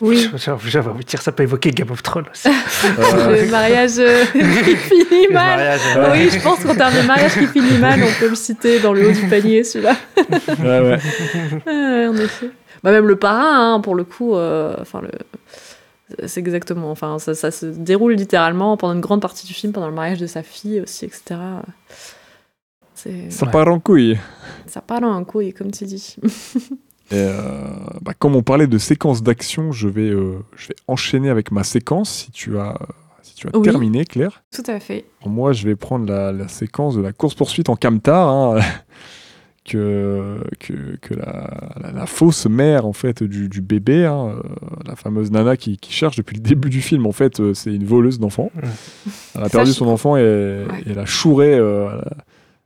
Oui, 0.00 0.30
J'avoue, 0.36 0.66
j'avais 0.66 0.88
envie 0.88 1.04
de 1.04 1.08
dire, 1.10 1.20
ça 1.20 1.30
peut 1.30 1.42
évoquer 1.42 1.72
Game 1.72 1.90
of 1.90 2.02
Thrones 2.02 2.24
aussi. 2.32 2.48
Euh, 2.48 3.42
le 3.44 3.50
mariage 3.50 3.96
qui 4.32 4.76
finit 4.76 5.26
Le 5.28 5.34
mal. 5.34 5.58
mariage, 5.58 5.80
Oui, 6.12 6.30
je 6.30 6.42
pense 6.42 6.64
qu'en 6.64 6.74
termes 6.74 6.94
de 7.02 7.06
mariage 7.06 7.34
qui 7.34 7.46
finit 7.48 7.76
mal, 7.78 8.00
on 8.02 8.18
peut 8.18 8.30
le 8.30 8.34
citer 8.34 8.80
dans 8.80 8.94
le 8.94 9.06
haut 9.08 9.12
du 9.12 9.26
panier, 9.28 9.62
celui-là. 9.62 9.94
ouais, 10.58 10.98
ouais. 11.66 12.06
En 12.06 12.16
effet. 12.16 12.48
Bah, 12.82 12.92
même 12.92 13.06
le 13.08 13.16
parrain, 13.16 13.74
hein, 13.74 13.80
pour 13.80 13.94
le 13.94 14.04
coup, 14.04 14.34
euh, 14.36 14.74
enfin, 14.80 15.02
le... 15.02 15.10
c'est 16.26 16.40
exactement. 16.40 16.90
Enfin, 16.90 17.18
ça, 17.18 17.34
ça 17.34 17.50
se 17.50 17.66
déroule 17.66 18.14
littéralement 18.14 18.76
pendant 18.76 18.94
une 18.94 19.00
grande 19.00 19.20
partie 19.22 19.46
du 19.46 19.54
film, 19.54 19.72
pendant 19.72 19.88
le 19.88 19.94
mariage 19.94 20.18
de 20.18 20.26
sa 20.26 20.42
fille 20.42 20.80
aussi, 20.80 21.04
etc. 21.04 21.36
Ça 23.30 23.46
part 23.46 23.68
en 23.68 23.80
couille 23.80 24.18
Ça 24.66 24.80
part 24.82 25.02
en 25.02 25.24
couille, 25.24 25.52
comme 25.54 25.70
tu 25.70 25.84
dis. 25.84 26.16
Et 27.12 27.14
euh, 27.14 27.40
bah, 28.02 28.12
comme 28.18 28.36
on 28.36 28.42
parlait 28.42 28.68
de 28.68 28.78
séquence 28.78 29.22
d'action 29.24 29.72
je 29.72 29.88
vais 29.88 30.10
euh, 30.10 30.38
je 30.54 30.68
vais 30.68 30.76
enchaîner 30.86 31.28
avec 31.28 31.50
ma 31.50 31.64
séquence 31.64 32.08
si 32.08 32.30
tu 32.30 32.56
as 32.56 32.78
si 33.22 33.34
tu 33.34 33.48
as 33.48 33.56
Oui. 33.56 33.62
terminé 33.64 34.04
Claire 34.04 34.44
Tout 34.54 34.62
à 34.68 34.78
fait. 34.78 35.06
Moi, 35.26 35.52
je 35.52 35.66
vais 35.66 35.74
prendre 35.74 36.06
la, 36.06 36.30
la 36.30 36.46
séquence 36.46 36.94
de 36.94 37.02
la 37.02 37.12
course-poursuite 37.12 37.68
en 37.68 37.74
camtar, 37.74 38.28
hein, 38.28 38.60
que, 39.64 40.38
que, 40.58 40.96
que 41.00 41.14
la, 41.14 41.50
la- 41.82 41.92
la 41.92 42.06
fausse 42.06 42.46
mère 42.46 42.86
en 42.86 42.92
fait, 42.92 43.22
du, 43.22 43.48
du 43.48 43.60
bébé, 43.60 44.06
hein, 44.06 44.34
euh, 44.36 44.42
la 44.86 44.96
fameuse 44.96 45.30
nana 45.30 45.56
qui, 45.56 45.76
qui 45.76 45.92
cherche 45.92 46.16
depuis 46.16 46.36
le 46.36 46.42
début 46.42 46.70
du 46.70 46.80
film, 46.80 47.06
en 47.06 47.12
fait, 47.12 47.40
euh, 47.40 47.54
c'est 47.54 47.74
une 47.74 47.84
voleuse 47.84 48.18
d'enfants. 48.18 48.50
Elle 49.34 49.42
a 49.44 49.48
perdu 49.48 49.72
son 49.72 49.86
enfant 49.86 50.16
et, 50.16 50.20
et 50.86 50.90
elle 50.90 50.98
a 50.98 51.04
chouré, 51.06 51.54
euh, 51.54 51.88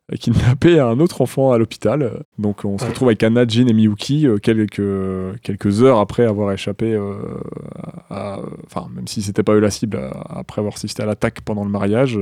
elle 0.08 0.14
a- 0.14 0.18
kidnappé 0.18 0.78
un 0.78 1.00
autre 1.00 1.20
enfant 1.22 1.50
à 1.52 1.58
l'hôpital. 1.58 2.22
Donc 2.38 2.64
on 2.64 2.78
se 2.78 2.84
Ouais. 2.84 2.90
retrouve 2.90 3.08
avec 3.08 3.22
Anna, 3.22 3.44
Jean 3.48 3.66
et 3.68 3.72
Miyuki 3.72 4.26
euh, 4.28 4.36
quelques, 4.38 4.82
quelques 5.42 5.82
heures 5.82 5.98
après 5.98 6.24
avoir 6.26 6.52
échappé, 6.52 6.92
euh, 6.94 7.14
à- 8.10 8.38
enfin 8.66 8.86
même 8.94 9.08
si 9.08 9.20
c'était 9.22 9.42
pas 9.42 9.54
eux 9.54 9.60
la 9.60 9.70
cible, 9.70 9.98
après 10.28 10.60
avoir 10.60 10.74
assisté 10.74 11.02
à 11.02 11.06
l'attaque 11.06 11.40
pendant 11.40 11.64
le 11.64 11.70
mariage, 11.70 12.20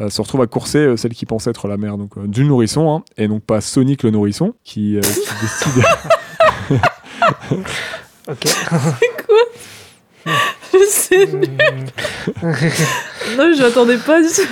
euh, 0.00 0.10
se 0.10 0.20
retrouve 0.22 0.42
à 0.42 0.46
courser 0.46 0.78
euh, 0.78 0.96
celle 0.96 1.12
qui 1.14 1.26
pensait 1.26 1.50
être 1.50 1.68
la 1.68 1.76
mère 1.76 1.96
donc, 1.98 2.16
euh, 2.18 2.26
du 2.26 2.44
nourrisson, 2.44 2.90
hein, 2.94 3.04
et 3.16 3.28
donc 3.28 3.42
pas 3.44 3.60
Sonic 3.60 4.02
le 4.02 4.10
nourrisson, 4.10 4.54
qui, 4.64 4.96
euh, 4.96 5.00
qui 5.00 5.10
décide... 5.42 6.80
Ok. 8.28 8.44
Je 10.72 10.78
sais. 10.88 11.26
non, 13.36 13.52
je 13.54 13.62
m'attendais 13.62 13.98
pas 13.98 14.20
du 14.22 14.28
tout. 14.28 14.42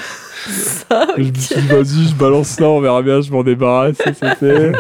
Ça, 0.51 1.07
Je 1.17 1.23
dis, 1.25 1.55
vas-y, 1.69 2.09
je 2.09 2.15
balance 2.15 2.49
ça, 2.49 2.65
on 2.65 2.81
verra 2.81 3.01
bien, 3.03 3.21
je 3.21 3.31
m'en 3.33 3.43
débarrasse, 3.45 3.97
c'est- 4.03 4.15
c'est 4.15 4.35
fait. 4.37 4.73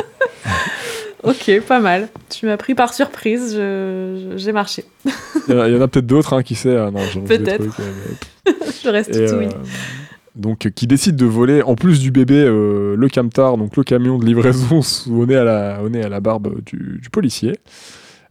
ok, 1.22 1.60
pas 1.66 1.78
mal. 1.80 2.09
Tu 2.28 2.47
m'as 2.47 2.56
pris 2.56 2.74
par 2.74 2.93
surprise, 2.93 3.52
je- 3.55 4.32
je- 4.32 4.36
j'ai 4.39 4.52
marché. 4.52 4.84
Il 5.48 5.55
y, 5.55 5.56
en 5.56 5.60
a- 5.60 5.68
il 5.68 5.74
y 5.74 5.78
en 5.78 5.80
a 5.82 5.89
peut-être 5.89 6.06
d'autres, 6.06 6.32
hein, 6.34 6.43
qui 6.43 6.55
sait. 6.56 6.76
ah 6.76 6.90
Peut-être. 7.26 7.59
trucs, 7.62 7.78
mais- 7.78 8.52
Je 8.82 8.89
reste 8.89 9.12
tout 9.12 9.18
euh, 9.20 9.48
donc, 10.35 10.67
euh, 10.67 10.71
qui 10.71 10.87
décide 10.87 11.17
de 11.17 11.27
voler, 11.27 11.63
en 11.63 11.75
plus 11.75 12.01
du 12.01 12.11
bébé, 12.11 12.37
euh, 12.37 12.97
le 12.97 13.09
camtar, 13.09 13.59
donc 13.59 13.77
le 13.77 13.85
camion 13.85 14.19
de 14.19 14.25
livraison 14.25 14.81
au 15.11 15.27
nez 15.27 15.37
à 15.37 16.09
la, 16.09 16.21
barbe 16.21 16.63
du, 16.65 17.01
policier. 17.11 17.59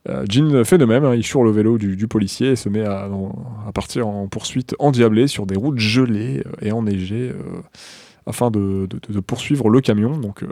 Euh, 0.10 0.26
Jean 0.28 0.64
fait 0.64 0.80
de 0.80 0.86
même, 0.86 1.06
hein, 1.06 1.14
il 1.14 1.24
choure 1.24 1.44
le 1.44 1.52
vélo 1.52 1.78
du, 1.78 2.08
policier 2.08 2.52
et 2.52 2.56
se 2.56 2.70
met 2.70 2.84
à, 2.84 3.08
partir 3.74 4.08
en 4.08 4.28
poursuite 4.28 4.76
endiablée 4.80 5.28
sur 5.28 5.46
des 5.46 5.56
routes 5.56 5.78
gelées 5.78 6.44
euh, 6.46 6.66
et 6.66 6.72
enneigées 6.72 7.32
afin 8.26 8.50
de, 8.50 8.88
poursuivre 9.26 9.70
le 9.70 9.80
camion. 9.82 10.18
Donc, 10.18 10.44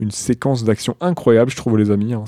une 0.00 0.10
séquence 0.10 0.64
d'action 0.64 0.96
incroyable, 1.00 1.50
je 1.50 1.56
trouve, 1.56 1.78
les 1.78 1.92
amis. 1.92 2.12
hein, 2.12 2.24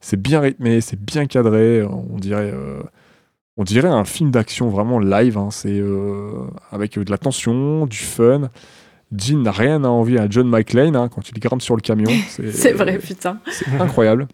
c'est 0.00 0.20
bien 0.20 0.40
rythmé, 0.40 0.80
c'est 0.80 1.00
bien 1.00 1.26
cadré, 1.26 1.82
on 1.82 2.18
dirait. 2.18 2.54
On 3.56 3.64
dirait 3.64 3.88
un 3.88 4.04
film 4.04 4.30
d'action 4.30 4.68
vraiment 4.68 4.98
live, 4.98 5.38
hein, 5.38 5.48
c'est 5.50 5.78
euh, 5.78 6.46
avec 6.72 6.98
euh, 6.98 7.04
de 7.04 7.10
la 7.10 7.18
tension, 7.18 7.86
du 7.86 7.98
fun. 7.98 8.50
Jean 9.16 9.42
n'a 9.42 9.52
rien 9.52 9.84
à 9.84 9.88
envier 9.88 10.18
à 10.18 10.26
John 10.28 10.48
McClane 10.48 10.96
hein, 10.96 11.08
quand 11.08 11.28
il 11.28 11.38
grimpe 11.38 11.62
sur 11.62 11.76
le 11.76 11.80
camion. 11.80 12.10
C'est 12.28 12.50
C'est 12.50 12.72
vrai, 12.72 12.98
putain. 12.98 13.38
c'est 13.50 13.68
incroyable. 13.80 14.26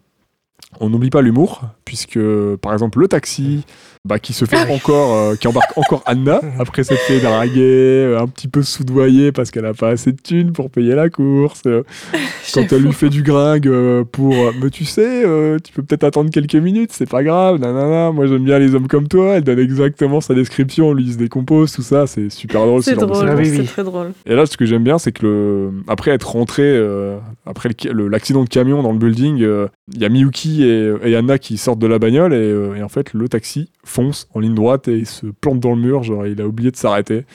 On 0.79 0.89
n'oublie 0.89 1.09
pas 1.09 1.21
l'humour, 1.21 1.61
puisque 1.85 2.19
par 2.61 2.73
exemple 2.73 2.99
le 2.99 3.07
taxi, 3.07 3.65
bah, 4.03 4.17
qui 4.19 4.33
se 4.33 4.45
fait 4.45 4.57
Ah 4.67 4.71
encore, 4.71 5.13
euh, 5.15 5.35
qui 5.35 5.47
embarque 5.47 5.77
encore 5.77 6.01
Anna 6.07 6.41
après 6.59 6.83
s'être 6.83 7.01
fait 7.01 7.19
draguer, 7.19 7.59
euh, 7.61 8.19
un 8.19 8.27
petit 8.27 8.47
peu 8.47 8.63
soudoyer 8.63 9.31
parce 9.31 9.51
qu'elle 9.51 9.65
a 9.65 9.73
pas 9.75 9.89
assez 9.89 10.11
de 10.11 10.17
thunes 10.21 10.51
pour 10.53 10.71
payer 10.71 10.95
la 10.95 11.09
course. 11.09 11.61
euh, 11.67 11.83
quand 12.53 12.71
elle 12.71 12.81
lui 12.81 12.93
fait 12.93 13.09
du 13.09 13.21
gringue 13.21 13.67
euh, 13.67 14.03
pour, 14.03 14.33
mais 14.61 14.69
tu 14.71 14.85
sais, 14.85 15.23
euh, 15.25 15.57
tu 15.63 15.71
peux 15.71 15.83
peut-être 15.83 16.03
attendre 16.03 16.31
quelques 16.31 16.55
minutes, 16.55 16.89
c'est 16.93 17.07
pas 17.09 17.23
grave, 17.23 17.59
nanana. 17.59 18.11
Moi 18.11 18.25
j'aime 18.25 18.43
bien 18.43 18.57
les 18.59 18.73
hommes 18.73 18.87
comme 18.87 19.07
toi. 19.07 19.35
Elle 19.35 19.43
donne 19.43 19.59
exactement 19.59 20.19
sa 20.19 20.33
description, 20.33 20.93
lui 20.93 21.03
il 21.05 21.13
se 21.13 21.17
décompose, 21.17 21.71
tout 21.71 21.83
ça, 21.83 22.07
c'est 22.07 22.29
super 22.31 22.65
drôle. 22.65 22.81
ce 22.83 22.91
C'est 22.91 22.97
drôle, 22.97 23.27
Ah 23.29 23.35
oui, 23.37 23.45
c'est 23.49 23.59
oui. 23.59 23.65
très 23.67 23.83
drôle. 23.83 24.13
et 24.25 24.35
là, 24.35 24.45
ce 24.47 24.57
que 24.57 24.65
j'aime 24.65 24.83
bien, 24.83 24.97
c'est 24.97 25.11
que 25.11 25.25
le... 25.25 25.71
après 25.87 26.11
être 26.11 26.31
rentré, 26.31 26.63
euh, 26.65 27.17
après 27.45 27.69
le- 27.69 27.91
le- 27.93 28.07
l'accident 28.07 28.43
de 28.43 28.49
camion 28.49 28.81
dans 28.81 28.91
le 28.93 28.97
building, 28.97 29.41
euh, 29.43 29.67
il 29.93 30.01
y 30.01 30.05
a 30.05 30.09
Miyuki 30.09 30.63
et, 30.63 30.93
et 31.03 31.15
Anna 31.15 31.37
qui 31.37 31.57
sortent 31.57 31.79
de 31.79 31.87
la 31.87 31.99
bagnole 31.99 32.33
et, 32.33 32.37
euh, 32.37 32.75
et 32.75 32.81
en 32.83 32.89
fait, 32.89 33.13
le 33.13 33.27
taxi 33.29 33.69
fonce 33.91 34.27
en 34.33 34.39
ligne 34.39 34.55
droite 34.55 34.87
et 34.87 34.97
il 34.99 35.05
se 35.05 35.27
plante 35.27 35.59
dans 35.59 35.75
le 35.75 35.81
mur. 35.81 36.03
Genre, 36.03 36.25
il 36.25 36.39
a 36.41 36.47
oublié 36.47 36.71
de 36.71 36.77
s'arrêter. 36.77 37.25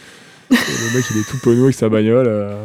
Le 0.51 0.97
mec, 0.97 1.05
il 1.11 1.19
est 1.19 1.29
tout 1.29 1.39
penaud 1.43 1.65
avec 1.65 1.75
sa 1.75 1.89
bagnole. 1.89 2.27
euh, 2.29 2.65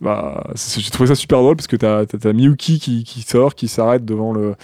bah, 0.00 0.50
j'ai 0.54 0.90
trouvé 0.90 1.08
ça 1.08 1.14
super 1.14 1.38
drôle 1.40 1.56
parce 1.56 1.66
que 1.66 1.76
t'as 1.76 2.00
as, 2.00 2.06
t'as 2.06 2.32
Miyuki 2.32 2.78
qui, 2.78 3.04
qui 3.04 3.22
sort, 3.22 3.54
qui 3.54 3.66
s'arrête 3.68 4.04
devant 4.04 4.32
le. 4.34 4.54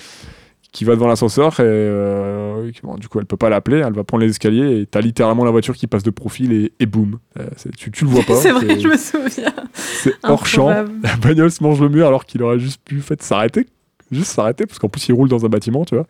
qui 0.72 0.84
va 0.84 0.94
devant 0.94 1.06
l'ascenseur 1.06 1.58
et 1.60 1.62
euh, 1.64 2.70
bon, 2.82 2.96
du 2.96 3.08
coup 3.08 3.18
elle 3.18 3.24
peut 3.26 3.38
pas 3.38 3.48
l'appeler, 3.48 3.78
elle 3.78 3.94
va 3.94 4.04
prendre 4.04 4.24
les 4.24 4.30
escaliers 4.30 4.80
et 4.80 4.86
t'as 4.86 5.00
littéralement 5.00 5.44
la 5.44 5.50
voiture 5.50 5.74
qui 5.74 5.86
passe 5.86 6.02
de 6.02 6.10
profil 6.10 6.52
et, 6.52 6.72
et 6.80 6.86
boum. 6.86 7.18
Euh, 7.38 7.46
tu, 7.78 7.90
tu 7.90 8.04
le 8.04 8.10
vois 8.10 8.22
pas. 8.26 8.34
C'est 8.36 8.50
vrai, 8.52 8.78
je 8.78 8.88
me 8.88 8.96
souviens. 8.98 9.54
C'est 9.72 10.14
hors 10.24 10.46
champ. 10.46 10.68
La 10.68 11.16
bagnole 11.22 11.50
se 11.50 11.62
mange 11.62 11.80
le 11.80 11.88
mur 11.88 12.06
alors 12.06 12.26
qu'il 12.26 12.42
aurait 12.42 12.58
juste 12.58 12.82
pu 12.84 13.00
fait, 13.00 13.22
s'arrêter. 13.22 13.66
Juste 14.10 14.32
s'arrêter, 14.32 14.66
parce 14.66 14.78
qu'en 14.78 14.88
plus 14.90 15.08
il 15.08 15.12
roule 15.14 15.28
dans 15.30 15.46
un 15.46 15.48
bâtiment, 15.48 15.84
tu 15.86 15.94
vois. 15.94 16.06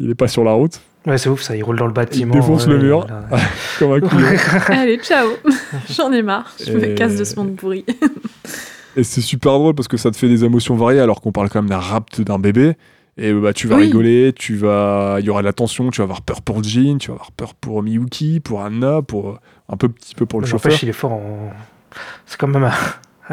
Il 0.00 0.10
est 0.10 0.16
pas 0.16 0.26
sur 0.28 0.42
la 0.42 0.52
route. 0.52 0.80
Ouais, 1.06 1.18
c'est 1.18 1.28
ouf 1.28 1.42
ça, 1.42 1.54
il 1.56 1.62
roule 1.62 1.76
dans 1.78 1.86
le 1.86 1.92
bâtiment. 1.92 2.34
défonce 2.34 2.66
le 2.66 2.78
mur. 2.78 3.06
là. 3.06 3.26
Comme 3.78 3.92
un 3.92 4.00
couillon. 4.00 4.26
Allez, 4.68 4.98
ciao 4.98 5.28
J'en 5.94 6.10
ai 6.12 6.22
marre, 6.22 6.54
je 6.64 6.72
me 6.72 6.84
Et- 6.90 6.94
casse 6.94 7.16
de 7.16 7.24
ce 7.24 7.36
monde 7.36 7.56
pourri. 7.56 7.84
Et 8.96 9.02
c'est 9.04 9.20
super 9.20 9.52
drôle 9.52 9.74
parce 9.74 9.88
que 9.88 9.96
ça 9.96 10.10
te 10.10 10.16
fait 10.16 10.28
des 10.28 10.44
émotions 10.44 10.76
variées 10.76 11.00
alors 11.00 11.20
qu'on 11.20 11.32
parle 11.32 11.50
quand 11.50 11.60
même 11.60 11.68
d'un 11.68 11.78
rapt 11.78 12.20
d'un 12.20 12.38
bébé. 12.38 12.74
Et 13.16 13.32
bah, 13.32 13.52
tu 13.52 13.68
vas 13.68 13.76
Oui. 13.76 13.84
rigoler, 13.84 14.32
tu 14.34 14.56
vas, 14.56 15.18
il 15.20 15.26
y 15.26 15.30
aura 15.30 15.40
de 15.42 15.46
la 15.46 15.52
tension, 15.52 15.90
tu 15.90 15.98
vas 15.98 16.04
avoir 16.04 16.22
peur 16.22 16.42
pour 16.42 16.62
Jean, 16.64 16.98
tu 16.98 17.08
vas 17.08 17.14
avoir 17.14 17.30
peur 17.32 17.54
pour 17.54 17.80
Miyuki, 17.82 18.40
pour 18.40 18.62
Anna, 18.62 19.02
pour 19.02 19.28
euh, 19.30 19.38
un 19.68 19.76
peu 19.76 19.88
petit 19.88 20.14
peu 20.16 20.26
pour 20.26 20.40
le 20.40 20.46
Mais 20.46 20.50
chauffeur. 20.50 20.70
N'empêche, 20.72 20.82
il 20.82 20.88
est 20.88 20.92
fort 20.92 21.12
en. 21.12 21.52
C'est 22.26 22.36
quand 22.40 22.48
même 22.48 22.64
un, 22.64 22.72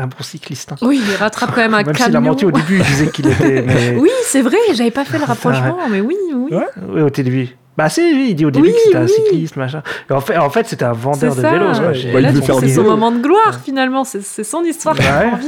un 0.02 0.06
bon 0.08 0.18
cycliste. 0.22 0.74
hein. 0.74 0.76
Oui, 0.84 1.02
il 1.04 1.16
rattrape 1.16 1.50
quand 1.56 1.62
même 1.62 1.74
un 1.74 1.82
Même 1.84 1.96
s'il 1.96 2.04
a 2.06 2.10
camion. 2.12 2.30
menti 2.32 2.46
au 2.46 2.52
début, 2.52 2.78
il 2.78 2.84
disait 2.84 3.10
qu'il 3.10 3.28
était. 3.28 3.64
mais- 3.64 3.98
Oui, 3.98 4.12
c'est 4.24 4.44
vrai, 4.44 4.58
j'avais 4.76 4.92
pas 4.92 5.04
fait 5.06 5.18
le 5.18 5.26
rapprochement, 5.26 5.78
mais 5.90 6.00
oui, 6.02 6.16
oui. 6.36 6.54
Ouais. 6.56 6.68
Oui, 6.90 7.02
au 7.02 7.10
début. 7.10 7.50
Bah 7.82 7.90
si, 7.90 8.02
oui, 8.02 8.28
il 8.30 8.36
dit 8.36 8.46
au 8.46 8.52
début 8.52 8.68
Oui, 8.68 8.74
que 8.74 8.80
c'était 8.80 8.98
un 8.98 9.06
oui. 9.06 9.10
cycliste, 9.10 9.56
machin. 9.56 9.82
Et 10.08 10.14
en 10.14 10.22
fait, 10.22 10.38
en 10.38 10.50
fait 10.52 10.68
c'était 10.68 10.86
un 10.86 10.92
vendeur 10.94 11.36
de 11.36 11.42
vélos. 11.42 11.80
Ouais. 11.80 12.14
Bah, 12.14 12.22
Là, 12.22 12.32
c'est 12.32 12.46
son 12.46 12.60
vélo. 12.60 12.84
moment 12.84 13.12
de 13.12 13.20
gloire 13.22 13.60
finalement, 13.66 14.04
c'est 14.04 14.22
c'est 14.22 14.44
son 14.44 14.64
histoire 14.64 14.96
qui 14.96 15.02
Ouais. 15.02 15.08
a 15.10 15.34
envie. 15.34 15.48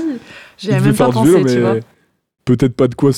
J'y 0.57 0.69
Il 0.69 0.73
avais 0.73 0.85
même 0.87 0.95
pas 0.95 0.97
faire 0.97 1.09
du 1.09 1.13
pensé, 1.13 1.31
vélo, 1.31 1.45
tu 1.47 1.59
vois. 1.59 1.73
mais 1.75 1.79
peut-être 2.45 2.75
pas 2.75 2.87
de 2.87 2.95
quoi 2.95 3.11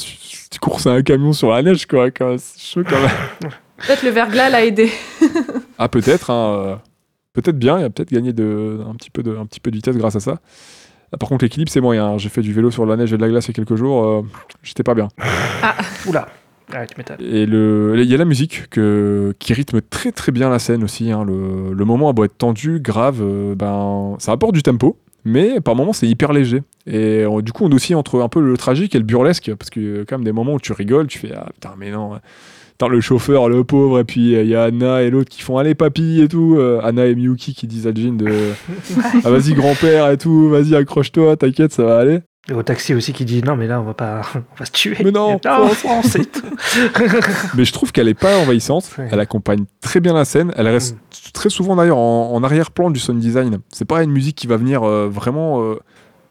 courses 0.61 0.85
à 0.87 0.91
un 0.91 1.01
camion 1.01 1.31
sur 1.31 1.49
la 1.51 1.61
neige, 1.63 1.85
quoi. 1.85 2.07
C'est 2.37 2.59
chaud 2.59 2.83
quand 2.87 2.99
même. 2.99 3.51
Peut-être 3.87 4.03
le 4.03 4.09
verglas 4.09 4.49
l'a 4.49 4.65
aidé. 4.65 4.91
Ah, 5.77 5.89
peut-être, 5.89 6.29
hein, 6.29 6.53
euh, 6.65 6.75
peut-être 7.33 7.57
bien, 7.59 7.77
il 7.79 7.83
a 7.83 7.89
peut-être 7.89 8.11
gagné 8.11 8.31
de, 8.33 8.79
un, 8.89 8.95
petit 8.95 9.09
peu 9.09 9.23
de, 9.23 9.35
un 9.37 9.45
petit 9.45 9.59
peu 9.59 9.71
de 9.71 9.75
vitesse 9.75 9.97
grâce 9.97 10.15
à 10.15 10.21
ça. 10.21 10.39
Ah, 11.11 11.17
par 11.17 11.27
contre, 11.29 11.43
l'équilibre, 11.43 11.69
c'est 11.71 11.81
moyen. 11.81 12.17
J'ai 12.17 12.29
fait 12.29 12.41
du 12.41 12.53
vélo 12.53 12.71
sur 12.71 12.85
la 12.85 12.95
neige 12.95 13.11
et 13.13 13.17
de 13.17 13.21
la 13.21 13.27
glace 13.29 13.45
il 13.45 13.47
y 13.49 13.51
a 13.51 13.53
quelques 13.55 13.75
jours, 13.75 14.05
euh, 14.05 14.21
j'étais 14.63 14.83
pas 14.83 14.93
bien. 14.93 15.07
Oula. 16.07 16.27
Et 17.19 17.43
il 17.43 18.09
y 18.09 18.13
a 18.13 18.17
la 18.17 18.25
musique 18.25 18.69
que, 18.69 19.33
qui 19.39 19.53
rythme 19.53 19.81
très 19.81 20.11
très 20.11 20.31
bien 20.31 20.49
la 20.49 20.59
scène 20.59 20.83
aussi. 20.83 21.11
hein. 21.11 21.23
Le, 21.23 21.73
le 21.73 21.85
moment 21.85 22.09
a 22.09 22.13
beau 22.13 22.23
être 22.23 22.37
tendu, 22.37 22.79
grave, 22.79 23.19
euh, 23.21 23.55
ben, 23.55 24.15
ça 24.19 24.31
apporte 24.31 24.53
du 24.53 24.63
tempo, 24.63 24.97
mais 25.23 25.61
par 25.61 25.75
moments 25.75 25.93
c'est 25.93 26.07
hyper 26.07 26.33
léger. 26.33 26.63
Et 26.87 27.23
euh, 27.23 27.41
du 27.41 27.51
coup, 27.51 27.65
on 27.65 27.71
oscille 27.71 27.95
entre 27.95 28.21
un 28.21 28.29
peu 28.29 28.41
le 28.41 28.57
tragique 28.57 28.95
et 28.95 28.97
le 28.99 29.05
burlesque, 29.05 29.51
parce 29.57 29.69
y 29.77 29.99
a 29.99 30.05
quand 30.05 30.17
même 30.17 30.25
des 30.25 30.31
moments 30.31 30.53
où 30.53 30.59
tu 30.59 30.73
rigoles, 30.73 31.07
tu 31.07 31.19
fais 31.19 31.31
Ah 31.35 31.49
putain, 31.53 31.73
mais 31.77 31.91
non. 31.91 32.19
Attends, 32.77 32.89
le 32.89 32.99
chauffeur, 32.99 33.47
le 33.47 33.63
pauvre, 33.63 33.99
et 33.99 34.03
puis 34.03 34.35
euh, 34.35 34.43
il 34.43 34.49
y 34.49 34.55
a 34.55 34.63
Anna 34.63 35.01
et 35.01 35.09
l'autre 35.09 35.29
qui 35.29 35.41
font 35.41 35.57
Allez, 35.57 35.75
papy 35.75 36.21
et 36.21 36.27
tout. 36.27 36.55
euh, 36.57 36.81
Anna 36.83 37.05
et 37.05 37.15
Miyuki 37.15 37.53
qui 37.55 37.67
disent 37.67 37.87
à 37.87 37.93
Jin 37.93 38.13
de 38.17 38.27
Ah, 39.23 39.29
vas-y, 39.29 39.53
grand-père 39.53 40.09
et 40.11 40.17
tout, 40.17 40.49
vas-y, 40.49 40.75
accroche-toi, 40.75 41.37
t'inquiète, 41.37 41.71
ça 41.71 41.83
va 41.83 41.99
aller. 41.99 42.19
Et 42.47 42.53
au 42.53 42.61
taxi 42.61 42.93
aussi 42.93 43.11
qui 43.11 43.25
dit 43.25 43.41
non, 43.41 43.55
mais 43.55 43.65
là, 43.65 43.81
on 43.81 43.85
va 43.85 43.93
pas. 43.95 44.21
On 44.35 44.59
va 44.59 44.65
se 44.65 44.71
tuer. 44.71 44.97
Mais 45.03 45.09
non, 45.11 45.37
Et, 45.43 45.47
non, 45.47 45.67
France 45.69 46.15
et 46.15 46.25
tout. 46.25 46.41
Mais 47.55 47.65
je 47.65 47.73
trouve 47.73 47.91
qu'elle 47.91 48.07
est 48.07 48.13
pas 48.13 48.37
envahissante. 48.37 48.91
Ouais. 48.99 49.07
Elle 49.11 49.19
accompagne 49.19 49.65
très 49.81 49.99
bien 49.99 50.13
la 50.13 50.25
scène. 50.25 50.51
Elle 50.55 50.67
reste 50.67 50.95
très 51.33 51.49
souvent 51.49 51.75
d'ailleurs 51.75 51.97
en, 51.97 52.33
en 52.33 52.43
arrière-plan 52.43 52.91
du 52.91 52.99
sound 52.99 53.19
design. 53.19 53.57
C'est 53.73 53.85
pas 53.85 54.03
une 54.03 54.11
musique 54.11 54.35
qui 54.35 54.45
va 54.45 54.57
venir 54.57 54.83
euh, 54.83 55.07
vraiment 55.11 55.63
euh, 55.63 55.79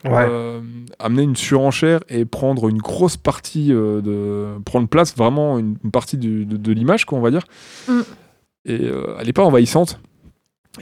Ouais. 0.05 0.26
euh, 0.28 0.60
amener 0.98 1.22
une 1.22 1.35
surenchère 1.36 2.01
et 2.09 2.24
prendre 2.26 2.68
une 2.68 2.78
grosse 2.78 3.16
partie 3.16 3.72
euh, 3.72 4.01
de 4.02 4.60
prendre 4.64 4.86
place 4.89 5.16
vraiment 5.16 5.59
une, 5.59 5.76
une 5.82 5.90
partie 5.90 6.18
du- 6.18 6.44
de, 6.44 6.56
de 6.59 6.72
l'image 6.72 7.05
quoi 7.06 7.18
on 7.18 7.22
va 7.22 7.31
dire. 7.31 7.44
Mm. 7.89 8.01
Et 8.66 8.81
euh, 8.82 9.16
elle 9.20 9.28
est 9.28 9.32
pas 9.32 9.44
envahissante. 9.44 9.98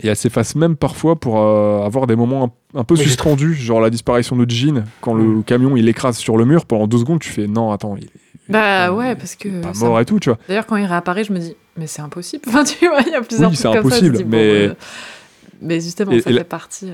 Et 0.03 0.09
elle 0.09 0.17
s'efface 0.17 0.55
même 0.55 0.75
parfois 0.77 1.17
pour 1.21 1.39
euh, 1.41 1.85
avoir 1.85 2.07
des 2.07 2.17
moments 2.17 2.53
un, 2.75 2.81
un 2.81 2.85
peu 2.85 2.97
suspendus, 2.97 3.55
genre 3.55 3.81
la 3.81 3.91
disparition 3.91 4.37
de 4.37 4.49
Jean 4.51 4.85
quand 5.03 5.13
le 5.15 5.23
Mm. 5.25 5.45
camion 5.45 5.77
il 5.77 5.89
écrase 5.89 6.17
sur 6.17 6.37
le 6.37 6.45
mur 6.45 6.65
pendant 6.67 6.87
deux 6.87 6.99
secondes. 6.99 7.21
Tu 7.21 7.29
fais 7.31 7.47
non 7.47 7.71
attends 7.73 7.97
il 7.97 8.05
est 8.07 8.11
Bah 8.49 8.93
ouais, 8.93 9.15
parce 9.17 9.37
que. 9.37 9.61
pas 9.61 9.75
ça- 9.75 9.85
mort 9.85 10.01
et 10.01 10.05
tout 10.05 10.19
tu 10.19 10.31
vois. 10.31 10.39
D'ailleurs, 10.49 10.67
quand 10.67 10.77
il 10.77 10.87
réapparaît, 10.87 11.25
je 11.25 11.33
me 11.33 11.39
dis, 11.39 11.55
mais 11.77 11.87
c'est 11.87 12.03
impossible. 12.03 12.43
Enfin, 12.49 12.65
tu 12.65 12.87
vois, 12.89 13.01
il 13.07 13.13
y 13.13 13.15
a 13.15 13.21
plusieurs 13.23 13.51
Oui, 13.51 13.57
trucs 13.57 13.73
c'est 13.73 13.81
comme 13.81 13.91
ça, 13.91 13.99
je 14.01 14.07
impossible, 14.07 14.17
dis, 14.17 14.25
bon, 14.25 14.31
mais- 14.31 14.67
euh, 14.69 14.75
mais 15.61 15.81
justement, 15.81 16.11
Et- 16.13 16.21
ça 16.23 16.31
et 16.31 16.33
la- 16.33 16.41
fait 16.41 16.49
partie. 16.49 16.91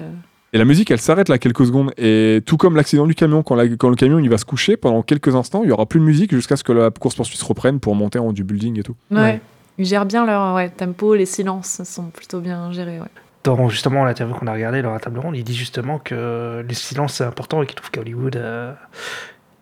Et 0.53 0.59
la 0.59 0.65
musique, 0.65 0.91
elle 0.91 1.01
s'arrête 1.01 1.29
là 1.29 1.39
quelques 1.39 1.67
secondes. 1.67 1.93
Et 1.99 2.41
tout 2.47 2.57
comme 2.57 2.75
l'accident 2.77 3.07
du 3.07 3.15
camion, 3.15 3.43
quand, 3.43 3.55
la- 3.55 3.69
quand 3.69 3.91
le 3.91 3.97
camion 3.97 4.19
il 4.19 4.31
va 4.31 4.39
se 4.39 4.45
coucher, 4.47 4.77
pendant 4.77 5.03
quelques 5.03 5.35
instants, 5.35 5.63
il 5.63 5.69
y 5.69 5.73
aura 5.73 5.85
plus 5.87 6.01
de 6.01 6.05
musique 6.05 6.35
jusqu'à 6.35 6.57
ce 6.57 6.65
que 6.65 6.73
la 6.73 6.91
course-poursuite 6.91 7.39
se 7.39 7.45
reprenne 7.45 7.81
pour 7.81 7.95
monter 7.95 8.19
en 8.19 8.29
haut 8.29 8.33
du 8.33 8.45
building 8.45 8.79
et 8.79 8.83
tout. 8.83 8.95
Ouais. 9.11 9.19
Ouais. 9.21 9.41
Ils 9.77 9.85
gèrent 9.85 10.07
bien 10.07 10.25
leur 10.27 10.55
ouais, 10.55 10.71
tempo, 10.71 11.15
les 11.15 11.27
silences 11.27 11.83
sont 11.85 12.07
plutôt 12.07 12.41
bien 12.41 12.73
gérés. 12.73 12.99
Ouais. 12.99 13.07
Dans 13.45 13.69
justement 13.69 14.05
l'interview 14.05 14.35
qu'on 14.35 14.47
a 14.49 14.53
regardé 14.53 14.83
dans 14.83 14.93
la 14.93 14.99
table 14.99 15.21
ronde, 15.21 15.37
il 15.37 15.45
dit 15.45 15.55
justement 15.55 15.99
que 15.99 16.65
le 16.67 16.75
silence 16.75 17.15
c'est 17.15 17.25
important 17.25 17.63
et 17.63 17.67
qu'il 17.67 17.77
trouve 17.77 17.91
qu'à 17.91 18.01
Hollywood, 18.01 18.37
euh, 18.37 18.73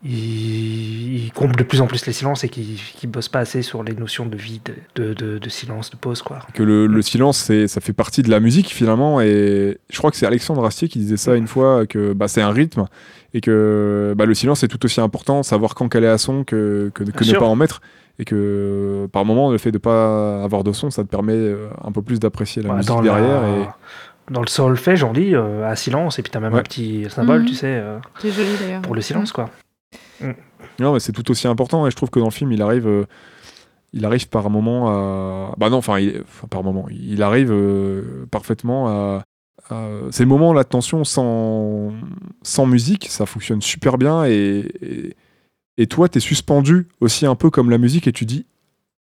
il, 0.04 1.24
il 1.24 1.32
comble 1.32 1.56
de 1.56 1.62
plus 1.64 1.80
en 1.80 1.86
plus 1.86 2.06
les 2.06 2.12
silences 2.12 2.44
et 2.44 2.48
qu'il 2.48 2.76
qu'il 2.76 3.10
bosse 3.10 3.28
pas 3.28 3.40
assez 3.40 3.62
sur 3.62 3.82
les 3.82 3.94
notions 3.94 4.26
de 4.26 4.36
vide, 4.36 4.74
de, 4.94 5.14
de, 5.14 5.38
de 5.38 5.48
silence, 5.48 5.90
de 5.90 5.96
pause, 5.96 6.22
quoi. 6.22 6.38
Que 6.54 6.62
le, 6.62 6.86
le 6.86 7.02
silence, 7.02 7.38
c'est, 7.38 7.66
ça 7.68 7.80
fait 7.80 7.92
partie 7.92 8.22
de 8.22 8.30
la 8.30 8.40
musique 8.40 8.68
finalement. 8.68 9.20
Et 9.20 9.78
je 9.90 9.98
crois 9.98 10.10
que 10.10 10.16
c'est 10.16 10.26
Alexandre 10.26 10.64
Astier 10.64 10.88
qui 10.88 10.98
disait 10.98 11.16
ça 11.16 11.34
une 11.34 11.46
fois, 11.48 11.86
que 11.86 12.12
bah, 12.12 12.28
c'est 12.28 12.42
un 12.42 12.50
rythme. 12.50 12.84
Et 13.34 13.40
que 13.40 14.14
bah, 14.16 14.24
le 14.26 14.34
silence 14.34 14.62
est 14.62 14.68
tout 14.68 14.82
aussi 14.84 15.00
important, 15.00 15.42
savoir 15.42 15.74
quand 15.74 15.88
caler 15.88 16.06
à 16.06 16.18
son 16.18 16.44
que, 16.44 16.90
que, 16.94 17.02
que 17.04 17.24
ne 17.24 17.28
sûr. 17.30 17.38
pas 17.38 17.46
en 17.46 17.56
mettre. 17.56 17.80
Et 18.18 18.24
que 18.24 19.06
par 19.12 19.24
moment, 19.26 19.50
le 19.50 19.58
fait 19.58 19.72
de 19.72 19.78
pas 19.78 20.42
avoir 20.42 20.64
de 20.64 20.72
son, 20.72 20.90
ça 20.90 21.02
te 21.04 21.08
permet 21.08 21.34
euh, 21.34 21.68
un 21.84 21.92
peu 21.92 22.00
plus 22.00 22.18
d'apprécier 22.18 22.62
la 22.62 22.72
musique 22.74 22.88
dans 22.88 23.02
derrière. 23.02 23.42
la- 23.42 23.48
Et... 23.48 23.66
Dans 24.30 24.40
le 24.40 24.46
solfège, 24.48 25.04
on 25.04 25.12
dit 25.12 25.34
euh, 25.34 25.70
à 25.70 25.76
silence, 25.76 26.18
et 26.18 26.22
puis 26.22 26.32
t'as 26.32 26.40
même 26.40 26.54
Ouais. 26.54 26.60
un 26.60 26.62
petit 26.62 27.06
symbole, 27.10 27.40
Mhm. 27.42 27.46
tu 27.46 27.54
sais, 27.54 27.66
euh, 27.76 27.98
C'est 28.18 28.30
joli 28.32 28.48
d'ailleurs. 28.60 28.80
pour 28.82 28.94
le 28.94 29.00
silence, 29.02 29.32
quoi. 29.32 29.50
Non, 30.80 30.92
mais 30.92 31.00
c'est 31.00 31.12
tout 31.12 31.30
aussi 31.30 31.46
important 31.48 31.86
et 31.86 31.90
je 31.90 31.96
trouve 31.96 32.10
que 32.10 32.18
dans 32.18 32.26
le 32.26 32.30
film, 32.32 32.52
il 32.52 32.62
arrive, 32.62 32.86
euh, 32.86 33.04
il 33.92 34.04
arrive 34.04 34.28
par 34.28 34.50
moment 34.50 34.88
à. 34.88 35.54
Bah 35.58 35.70
non, 35.70 35.78
enfin, 35.78 35.98
par 36.50 36.62
moment, 36.62 36.86
il 36.90 37.22
arrive 37.22 37.50
euh, 37.52 38.26
parfaitement 38.30 38.88
à. 38.88 39.24
à- 39.70 39.88
Ces 40.10 40.24
moments 40.26 40.52
là 40.52 40.62
de 40.64 40.68
tension 40.68 41.04
sans 41.04 41.92
sans 42.42 42.66
musique, 42.66 43.06
ça 43.10 43.26
fonctionne 43.26 43.62
super 43.62 43.98
bien 43.98 44.24
et 44.24 45.14
et, 45.78 45.86
toi, 45.86 46.08
t'es 46.08 46.20
suspendu 46.20 46.88
aussi 47.02 47.26
un 47.26 47.34
peu 47.34 47.50
comme 47.50 47.68
la 47.68 47.76
musique 47.76 48.06
et 48.08 48.12
tu 48.12 48.24
dis, 48.24 48.46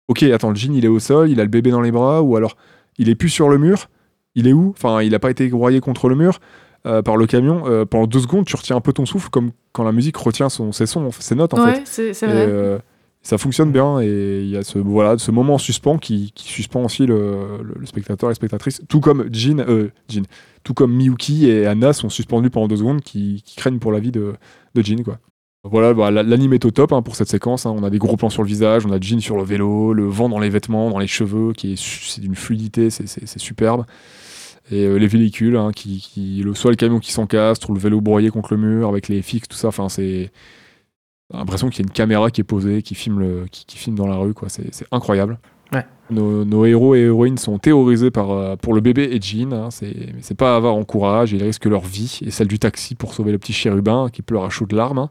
ok, 0.09 0.23
attends, 0.23 0.49
le 0.49 0.57
jean 0.57 0.73
il 0.75 0.83
est 0.83 0.89
au 0.89 0.99
sol, 0.99 1.29
il 1.29 1.39
a 1.39 1.43
le 1.43 1.49
bébé 1.49 1.71
dans 1.71 1.79
les 1.79 1.91
bras 1.91 2.21
ou 2.21 2.35
alors 2.35 2.57
il 2.97 3.07
est 3.07 3.15
plus 3.15 3.29
sur 3.29 3.47
le 3.47 3.57
mur, 3.57 3.89
il 4.35 4.45
est 4.45 4.51
où? 4.53 4.73
Enfin, 4.75 5.01
il 5.01 5.15
a 5.15 5.19
pas 5.19 5.31
été 5.31 5.47
broyé 5.47 5.79
contre 5.79 6.09
le 6.09 6.15
mur. 6.15 6.39
Euh, 6.85 7.01
par 7.01 7.17
le 7.17 7.25
camion, 7.27 7.63
euh, 7.67 7.85
pendant 7.85 8.07
deux 8.07 8.19
secondes, 8.19 8.45
tu 8.45 8.55
retiens 8.55 8.75
un 8.75 8.81
peu 8.81 8.93
ton 8.93 9.05
souffle, 9.05 9.29
comme 9.29 9.51
quand 9.71 9.83
la 9.83 9.91
musique 9.91 10.17
retient 10.17 10.49
son, 10.49 10.71
ses 10.71 10.85
sons, 10.85 11.09
ses 11.19 11.35
notes 11.35 11.53
en 11.53 11.57
fait. 11.73 11.81
C'est 12.13 12.13
Et, 12.27 12.29
euh, 12.47 12.77
ça 13.21 13.39
fonctionne 13.39 13.71
bien 13.71 13.99
et 14.01 14.41
il 14.43 14.49
y 14.49 14.55
a 14.57 14.63
ce, 14.63 14.77
voilà, 14.77 15.17
ce 15.17 15.31
moment 15.31 15.55
en 15.55 15.57
suspens 15.57 15.97
qui, 15.97 16.31
qui 16.35 16.47
suspend 16.47 16.83
aussi 16.83 17.07
le, 17.07 17.57
le- 17.63 17.75
le 17.79 17.85
spectateur 17.87 18.29
et 18.29 18.31
la 18.31 18.35
spectatrice. 18.35 18.81
Tout 18.87 18.99
comme 18.99 19.27
Jin, 19.31 19.63
Jin, 20.07 20.21
tout 20.63 20.75
comme 20.75 20.93
Miyuki 20.93 21.49
et 21.49 21.65
Anna 21.65 21.91
sont 21.93 22.09
suspendus 22.09 22.51
pendant 22.51 22.67
deux 22.67 22.77
secondes 22.77 23.01
qui, 23.01 23.41
qui 23.43 23.55
craignent 23.55 23.79
pour 23.79 23.91
la 23.91 23.99
vie 23.99 24.11
de, 24.11 24.33
de 24.75 24.81
Jin. 24.83 25.01
Quoi. 25.03 25.17
Voilà, 25.63 25.95
bah, 25.95 26.11
la- 26.11 26.21
l'anime 26.21 26.53
est 26.53 26.63
au 26.65 26.69
top 26.69 26.93
hein, 26.93 27.01
pour 27.01 27.15
cette 27.15 27.27
séquence. 27.29 27.65
hein. 27.65 27.73
On 27.75 27.83
a 27.83 27.89
des 27.89 27.97
gros 27.97 28.15
plans 28.15 28.29
sur 28.29 28.43
le 28.43 28.47
visage, 28.47 28.85
on 28.85 28.91
a 28.91 28.99
Jin 28.99 29.19
sur 29.19 29.37
le 29.37 29.43
vélo, 29.43 29.93
le 29.93 30.05
vent 30.05 30.29
dans 30.29 30.37
les 30.37 30.49
vêtements, 30.49 30.91
dans 30.91 30.99
les 30.99 31.07
cheveux, 31.07 31.53
qui 31.53 31.73
est, 31.73 31.79
c'est 31.81 32.21
d'une 32.21 32.35
fluidité, 32.35 32.91
c'est- 32.91 33.07
c'est 33.07 33.25
c'est 33.27 33.39
superbe. 33.39 33.85
Et 34.71 34.85
euh, 34.85 34.95
les 34.97 35.07
véhicules, 35.07 35.55
hein, 35.57 35.71
qui, 35.75 35.99
qui, 35.99 36.41
le, 36.43 36.53
soit 36.55 36.71
le 36.71 36.77
camion 36.77 36.99
qui 36.99 37.11
s'encastre, 37.11 37.69
ou 37.69 37.73
le 37.73 37.79
vélo 37.79 38.01
broyé 38.01 38.29
contre 38.31 38.53
le 38.55 38.59
mur, 38.59 38.89
avec 38.89 39.07
les 39.09 39.21
fixes, 39.21 39.47
tout 39.47 39.57
ça, 39.57 39.67
enfin 39.67 39.89
c'est 39.89 40.31
l'impression 41.33 41.69
qu'il 41.69 41.79
y 41.79 41.81
a 41.83 41.87
une 41.87 41.93
caméra 41.93 42.31
qui 42.31 42.41
est 42.41 42.45
posée, 42.45 42.81
qui 42.81 42.95
filme, 42.95 43.19
le, 43.19 43.45
qui, 43.51 43.65
qui 43.65 43.77
filme 43.77 43.95
dans 43.95 44.07
la 44.07 44.15
rue, 44.15 44.33
quoi. 44.33 44.49
C'est, 44.49 44.69
incroyable. 44.91 45.39
Ouais. 45.73 45.85
Nos, 46.11 46.45
nos 46.45 46.65
héros 46.65 46.93
et 46.95 46.99
héroïnes 47.01 47.37
sont 47.39 47.57
terrorisés 47.57 48.11
par, 48.11 48.31
euh, 48.31 48.55
pour 48.55 48.73
le 48.75 48.81
bébé 48.81 49.09
et 49.11 49.19
Jean. 49.21 49.51
hein. 49.53 49.71
c'est, 49.71 49.93
mais 50.13 50.21
c'est 50.21 50.37
pas 50.37 50.55
avoir 50.55 50.75
en 50.75 50.83
courage. 50.83 51.31
Ils 51.33 51.41
risquent 51.43 51.65
leur 51.65 51.81
vie 51.81 52.19
et 52.23 52.29
celle 52.29 52.47
du 52.47 52.59
taxi 52.59 52.93
pour 52.93 53.13
sauver 53.15 53.31
le 53.31 53.39
petit 53.39 53.53
chérubin 53.53 54.09
qui 54.13 54.21
pleure 54.21 54.43
à 54.45 54.49
chaudes 54.49 54.73
larmes. 54.73 54.99
hein. 54.99 55.09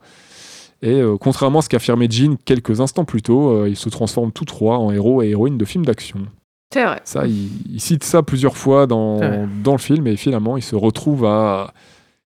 Et 0.83 1.01
euh, 1.01 1.17
contrairement 1.19 1.61
à 1.61 1.63
ce 1.63 1.69
qu'affirmait 1.69 2.09
Jean 2.11 2.37
quelques 2.45 2.81
instants 2.81 3.05
plus 3.05 3.23
tôt, 3.23 3.51
euh, 3.51 3.69
ils 3.69 3.77
se 3.77 3.89
transforment 3.89 4.31
tous 4.33 4.45
trois 4.45 4.79
en 4.79 4.93
héros 4.93 5.23
et 5.23 5.31
héroïnes 5.31 5.59
de 5.59 5.65
films 5.65 5.85
d'action. 5.85 6.21
C'est 6.75 6.85
vrai. 6.85 7.01
Ça, 7.05 7.25
il, 7.27 7.49
il 7.73 7.81
cite 7.81 8.03
ça 8.03 8.23
plusieurs 8.25 8.57
fois 8.57 8.87
dans, 8.89 9.21
dans 9.63 9.73
le 9.73 9.79
film 9.79 10.07
et 10.09 10.17
finalement, 10.17 10.57
il 10.57 10.63
se 10.63 10.75
retrouve 10.75 11.25
à, 11.25 11.73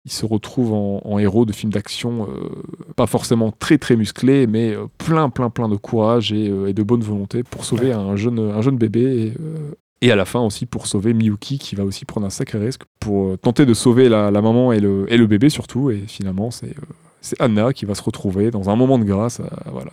il 0.05 0.12
se 0.12 0.24
retrouve 0.24 0.73
en, 0.73 1.01
en 1.05 1.19
héros 1.19 1.44
de 1.44 1.52
films 1.52 1.73
d'action, 1.73 2.28
euh, 2.31 2.48
pas 2.94 3.06
forcément 3.06 3.51
très 3.51 3.78
très 3.78 3.97
musclés, 3.97 4.47
mais 4.47 4.74
euh, 4.74 4.86
plein 4.98 5.28
plein 5.28 5.51
plein 5.51 5.69
de 5.69 5.74
courage 5.74 6.32
et, 6.32 6.48
euh, 6.51 6.69
et 6.69 6.73
de 6.73 6.82
bonne 6.85 7.01
volonté 7.01 7.43
pour 7.43 7.65
sauver 7.65 7.93
un 7.93 8.15
jeune 8.15 8.39
un 8.39 8.62
jeune 8.62 8.78
bébé. 8.78 9.01
Et, 9.01 9.32
euh, 9.40 9.73
et 10.02 10.12
à 10.12 10.16
la 10.16 10.24
fin 10.24 10.39
aussi 10.39 10.65
pour 10.66 10.86
sauver 10.86 11.12
Miyuki 11.15 11.59
qui 11.59 11.74
va 11.74 11.85
aussi 11.85 12.05
prendre 12.05 12.24
un 12.24 12.31
sacré 12.31 12.60
risque 12.60 12.82
pour 13.01 13.31
euh, 13.31 13.36
tenter 13.36 13.66
de 13.66 13.74
sauver 13.74 14.09
la, 14.09 14.31
la 14.31 14.40
maman 14.40 14.73
et 14.73 14.78
le, 14.78 15.06
et 15.12 15.16
le 15.16 15.27
bébé 15.27 15.51
surtout. 15.51 15.90
Et 15.90 16.05
finalement, 16.06 16.52
c'est 16.52 16.69
euh, 16.69 16.94
c'est 17.20 17.40
Anna 17.43 17.73
qui 17.73 17.85
va 17.85 17.97
se 17.97 18.02
retrouver 18.02 18.52
dans 18.52 18.70
un 18.70 18.77
moment 18.77 18.97
de 19.01 19.05
grâce. 19.05 19.40
euh, 19.40 19.47
voilà, 19.73 19.90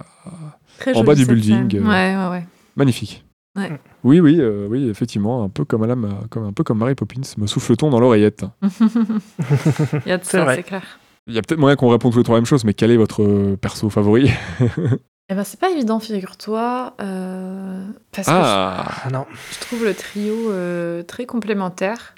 Très 0.77 0.95
En 0.95 1.03
bas 1.03 1.15
du 1.15 1.25
building, 1.25 1.71
scène. 1.71 1.87
Ouais, 1.87 2.15
ouais, 2.15 2.29
ouais. 2.29 2.45
magnifique. 2.75 3.25
Ouais. 3.55 3.79
Oui, 4.03 4.19
oui, 4.19 4.37
euh, 4.39 4.67
oui, 4.69 4.89
effectivement, 4.89 5.43
un 5.43 5.49
peu 5.49 5.63
comme 5.65 5.81
Madame, 5.81 6.05
euh, 6.05 6.27
comme 6.29 6.45
un 6.45 6.51
peu 6.53 6.63
comme 6.63 6.77
Mary 6.79 6.95
Poppins, 6.95 7.21
me 7.37 7.47
souffle-t-on 7.47 7.89
dans 7.89 7.99
l'oreillette. 7.99 8.43
Il 10.05 10.09
y 10.09 10.11
a 10.11 10.17
de 10.17 10.23
ça, 10.25 10.55
c'est 10.55 10.63
clair. 10.63 10.99
Il 11.27 11.33
y 11.33 11.37
a 11.37 11.41
peut-être 11.41 11.59
moyen 11.59 11.75
qu'on 11.75 11.89
réponde 11.89 12.11
tous 12.11 12.19
les 12.19 12.23
trois 12.23 12.35
la 12.35 12.41
même 12.41 12.45
chose, 12.45 12.65
mais 12.65 12.73
quel 12.73 12.91
est 12.91 12.97
votre 12.97 13.23
euh, 13.23 13.55
perso 13.57 13.89
favori? 13.89 14.29
Eh 15.27 15.33
ben, 15.33 15.43
c'est 15.43 15.59
pas 15.59 15.71
évident, 15.71 15.99
figure-toi. 15.99 16.93
euh, 17.01 17.83
parce 18.11 18.27
que 18.27 18.31
Ah 18.31 18.85
Ah 19.05 19.09
non. 19.09 19.25
je, 19.31 19.55
je 19.55 19.59
trouve 19.59 19.83
le 19.83 19.95
trio 19.95 20.51
euh, 20.51 21.01
très 21.01 21.25
complémentaire. 21.25 22.13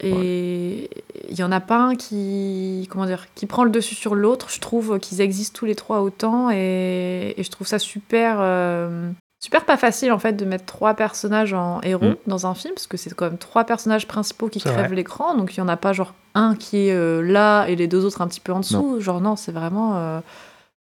Et 0.00 0.88
il 1.28 1.38
y 1.38 1.42
en 1.42 1.52
a 1.52 1.60
pas 1.60 1.76
un 1.78 1.94
qui, 1.94 2.88
comment 2.90 3.04
dire, 3.04 3.26
qui 3.34 3.44
prend 3.44 3.64
le 3.64 3.70
dessus 3.70 3.94
sur 3.94 4.14
l'autre. 4.14 4.48
Je 4.48 4.60
trouve 4.60 4.98
qu'ils 4.98 5.20
existent 5.20 5.58
tous 5.58 5.66
les 5.66 5.74
trois 5.74 6.00
autant. 6.00 6.50
Et, 6.50 7.34
et 7.36 7.42
je 7.42 7.50
trouve 7.50 7.66
ça 7.66 7.78
super. 7.78 8.38
euh, 8.40 9.10
Super 9.40 9.64
pas 9.64 9.76
facile 9.76 10.10
en 10.12 10.18
fait 10.18 10.32
de 10.32 10.44
mettre 10.44 10.64
trois 10.64 10.94
personnages 10.94 11.54
en 11.54 11.80
héros 11.82 12.04
Mm. 12.06 12.16
dans 12.26 12.46
un 12.46 12.54
film 12.54 12.74
parce 12.74 12.86
que 12.88 12.96
c'est 12.96 13.14
quand 13.14 13.26
même 13.26 13.38
trois 13.38 13.64
personnages 13.64 14.06
principaux 14.08 14.48
qui 14.48 14.60
crèvent 14.60 14.92
l'écran 14.92 15.36
donc 15.36 15.54
il 15.56 15.58
y 15.58 15.60
en 15.60 15.68
a 15.68 15.76
pas 15.76 15.92
genre 15.92 16.14
un 16.34 16.56
qui 16.56 16.88
est 16.88 16.92
euh, 16.92 17.20
là 17.22 17.66
et 17.66 17.76
les 17.76 17.86
deux 17.86 18.04
autres 18.04 18.20
un 18.20 18.26
petit 18.26 18.40
peu 18.40 18.52
en 18.52 18.60
dessous 18.60 19.00
genre 19.00 19.20
non 19.20 19.36
c'est 19.36 19.52
vraiment 19.52 19.96
euh, 19.96 20.20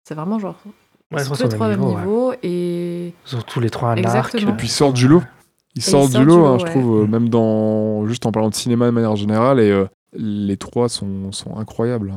c'est 0.04 0.14
vraiment 0.14 0.38
genre 0.38 0.54
Ouais, 1.12 1.22
je 1.22 1.28
tous 1.30 1.42
les 1.42 1.48
trois 1.48 1.66
au 1.66 1.70
même 1.70 1.80
niveau. 1.80 2.30
ouais. 2.30 2.38
et 2.42 3.14
Ils 3.30 3.36
ont 3.36 3.42
tous 3.42 3.60
les 3.60 3.70
trois 3.70 3.90
un 3.90 3.92
arc. 3.92 3.98
Exactement. 4.34 4.52
Et 4.52 4.56
puis 4.56 4.66
ils 4.66 4.70
sortent 4.70 4.96
du 4.96 5.06
lot. 5.06 5.22
Ils 5.76 5.78
Et 5.78 5.82
sortent 5.82 6.06
ils 6.06 6.08
du 6.08 6.14
sortent 6.14 6.26
lot, 6.26 6.36
du 6.36 6.46
hein, 6.46 6.52
lot, 6.52 6.58
je 6.58 6.64
trouve, 6.66 7.02
euh, 7.02 7.06
même 7.06 7.28
dans. 7.28 8.06
Juste 8.06 8.26
en 8.26 8.32
parlant 8.32 8.48
de 8.48 8.54
cinéma 8.54 8.86
de 8.86 8.90
manière 8.90 9.14
générale, 9.14 9.60
et 9.60 9.70
euh, 9.70 9.84
les 10.14 10.56
trois 10.56 10.88
sont, 10.88 11.30
sont 11.30 11.56
incroyables. 11.56 12.10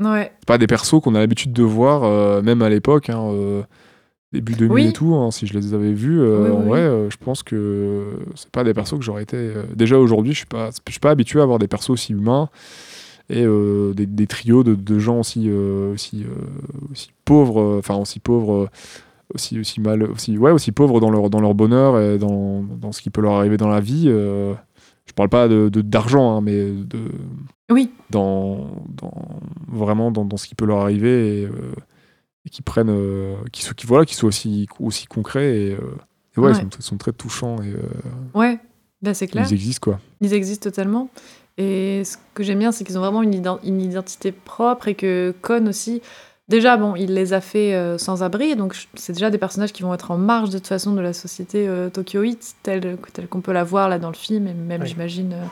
hein. 0.00 0.10
ouais 0.12 0.32
C'est 0.40 0.46
pas 0.46 0.58
des 0.58 0.66
persos 0.66 1.00
qu'on 1.02 1.14
a 1.14 1.18
l'habitude 1.20 1.52
de 1.52 1.62
voir, 1.62 2.02
euh, 2.04 2.42
même 2.42 2.60
à 2.62 2.68
l'époque, 2.68 3.08
hein, 3.08 3.22
euh, 3.30 3.62
début 4.32 4.52
2000 4.54 4.72
Oui. 4.72 4.86
et 4.88 4.92
tout, 4.92 5.14
hein, 5.14 5.30
si 5.30 5.46
je 5.46 5.54
les 5.58 5.74
avais 5.74 5.92
vus. 5.92 6.20
euh, 6.20 6.42
Oui, 6.44 6.48
oui, 6.50 6.56
en 6.56 6.60
oui. 6.62 6.68
vrai, 6.68 6.80
euh, 6.80 7.10
je 7.10 7.16
pense 7.16 7.42
que 7.42 8.04
c'est 8.36 8.50
pas 8.50 8.62
des 8.64 8.74
persos 8.74 8.98
que 8.98 9.04
j'aurais 9.04 9.22
été. 9.24 9.36
euh, 9.36 9.62
Déjà 9.74 9.98
aujourd'hui, 9.98 10.32
je 10.32 10.38
suis 10.38 10.46
pas, 10.46 10.70
je 10.86 10.92
suis 10.92 11.00
pas 11.00 11.10
habitué 11.10 11.40
à 11.40 11.42
avoir 11.42 11.58
des 11.58 11.68
persos 11.68 11.90
aussi 11.90 12.12
humains 12.12 12.48
et 13.28 13.44
euh, 13.44 13.92
des, 13.94 14.06
des 14.06 14.26
trios 14.26 14.62
de, 14.64 14.74
de 14.74 14.98
gens 14.98 15.20
aussi, 15.20 15.50
aussi, 15.52 16.24
aussi 16.92 17.10
pauvres, 17.24 17.76
enfin 17.78 17.96
aussi 17.96 18.18
pauvres. 18.20 18.68
aussi, 19.34 19.60
aussi 19.60 19.80
mal 19.80 20.02
aussi 20.02 20.36
ouais 20.38 20.50
aussi 20.50 20.72
pauvres 20.72 20.98
dans 21.00 21.10
leur 21.10 21.30
dans 21.30 21.40
leur 21.40 21.54
bonheur 21.54 22.00
et 22.00 22.18
dans, 22.18 22.62
dans 22.64 22.90
ce 22.90 23.00
qui 23.00 23.10
peut 23.10 23.20
leur 23.20 23.34
arriver 23.34 23.56
dans 23.56 23.68
la 23.68 23.78
vie 23.78 24.06
je 24.08 25.12
parle 25.14 25.28
pas 25.28 25.46
de 25.46 25.68
d'argent 25.68 26.36
hein, 26.36 26.40
mais 26.40 26.72
de 26.72 26.98
oui 27.70 27.90
dans, 28.10 28.66
dans 28.88 29.12
vraiment 29.70 30.10
dans, 30.10 30.24
dans 30.24 30.36
ce 30.36 30.48
qui 30.48 30.56
peut 30.56 30.64
leur 30.66 30.78
arriver 30.80 31.42
et, 31.42 31.48
et 32.50 32.52
qui 32.52 32.62
prennent 32.62 32.90
euh, 32.90 33.36
qui 33.52 33.64
voilà 33.86 34.04
qui 34.04 34.14
soient 34.14 34.28
aussi 34.28 34.66
aussi 34.80 35.06
concrets 35.06 35.56
et, 35.56 35.72
euh, 35.72 35.78
et 36.36 36.40
ouais, 36.40 36.46
Ouais. 36.46 36.52
Ils, 36.52 36.56
sont, 36.56 36.68
ils 36.78 36.82
sont 36.82 36.96
très 36.96 37.12
touchants 37.12 37.56
et 37.62 37.68
euh, 37.72 37.80
ouais 38.38 38.58
ben 39.02 39.14
c'est 39.14 39.26
clair 39.26 39.46
ils 39.48 39.54
existent 39.54 39.90
quoi 39.92 40.00
Ils 40.20 40.34
existent 40.34 40.68
totalement. 40.68 41.08
Et 41.58 42.04
ce 42.04 42.16
que 42.32 42.42
j'aime 42.42 42.58
bien, 42.60 42.72
c'est 42.72 42.84
qu'ils 42.84 42.96
ont 42.96 43.02
vraiment 43.02 43.22
une, 43.22 43.34
ident- 43.34 43.58
une 43.64 43.80
identité 43.82 44.32
propre 44.32 44.88
et 44.88 44.94
que 44.94 45.34
Kon 45.42 45.66
aussi. 45.66 46.00
Déjà, 46.48 46.76
bon, 46.78 46.96
il 46.96 47.12
les 47.12 47.32
a 47.34 47.40
fait 47.42 47.74
euh, 47.74 47.98
sans 47.98 48.22
abri, 48.22 48.56
donc 48.56 48.74
c'est 48.94 49.12
déjà 49.12 49.28
des 49.30 49.36
personnages 49.38 49.72
qui 49.72 49.82
vont 49.82 49.92
être 49.92 50.10
en 50.10 50.16
marge 50.18 50.48
de 50.50 50.58
toute 50.58 50.66
façon 50.68 50.92
de 50.94 51.00
la 51.00 51.12
société 51.12 51.68
euh, 51.68 51.90
tokyoïte, 51.90 52.54
telle, 52.62 52.96
telle 53.12 53.28
qu'on 53.28 53.40
peut 53.42 53.52
la 53.52 53.62
voir 53.64 53.88
là 53.90 53.98
dans 53.98 54.08
le 54.08 54.14
film, 54.16 54.46
et 54.48 54.54
même, 54.54 54.84
j'imagine, 54.86 55.32
euh, 55.34 55.44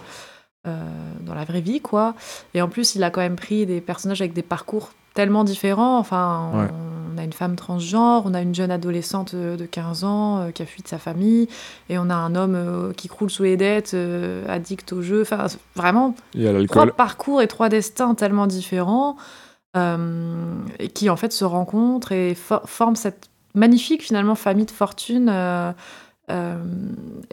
euh, 0.68 0.90
dans 1.26 1.34
la 1.34 1.44
vraie 1.44 1.60
vie, 1.60 1.80
quoi. 1.80 2.14
Et 2.54 2.62
en 2.62 2.68
plus, 2.68 2.94
il 2.94 3.02
a 3.04 3.10
quand 3.10 3.20
même 3.20 3.36
pris 3.36 3.64
des 3.66 3.80
personnages 3.80 4.20
avec 4.22 4.32
des 4.32 4.42
parcours 4.42 4.90
tellement 5.14 5.44
différents. 5.44 5.98
Enfin, 5.98 6.50
on, 6.52 6.58
Ouais. 6.60 6.66
on 7.14 7.18
a 7.18 7.24
une 7.24 7.32
femme 7.32 7.56
transgenre, 7.56 8.22
on 8.26 8.34
a 8.34 8.40
une 8.42 8.54
jeune 8.54 8.70
adolescente 8.70 9.34
euh, 9.34 9.56
de 9.56 9.66
15 9.66 10.04
ans 10.04 10.38
euh, 10.38 10.50
qui 10.52 10.62
a 10.62 10.66
fui 10.66 10.82
de 10.82 10.88
sa 10.88 10.98
famille, 10.98 11.48
et 11.88 11.98
on 11.98 12.10
a 12.10 12.14
un 12.14 12.34
homme 12.36 12.54
euh, 12.54 12.92
qui 12.92 13.08
croule 13.08 13.28
sous 13.30 13.42
les 13.42 13.56
dettes, 13.56 13.92
euh, 13.94 14.44
addict 14.48 14.92
au 14.92 15.02
jeu. 15.02 15.22
Enfin, 15.22 15.46
vraiment 15.74 16.14
trois 16.66 16.86
parcours 16.92 17.42
et 17.42 17.48
trois 17.48 17.68
destins 17.68 18.14
tellement 18.14 18.46
différents 18.46 19.16
et 19.76 20.88
qui 20.88 21.08
en 21.08 21.14
fait 21.16 21.32
se 21.32 21.44
rencontrent 21.44 22.10
et 22.10 22.34
fo- 22.34 22.66
forment 22.66 22.96
cette 22.96 23.28
magnifique 23.54 24.02
finalement 24.02 24.34
famille 24.34 24.64
de 24.66 24.70
fortune. 24.72 25.28
euh, 25.30 25.72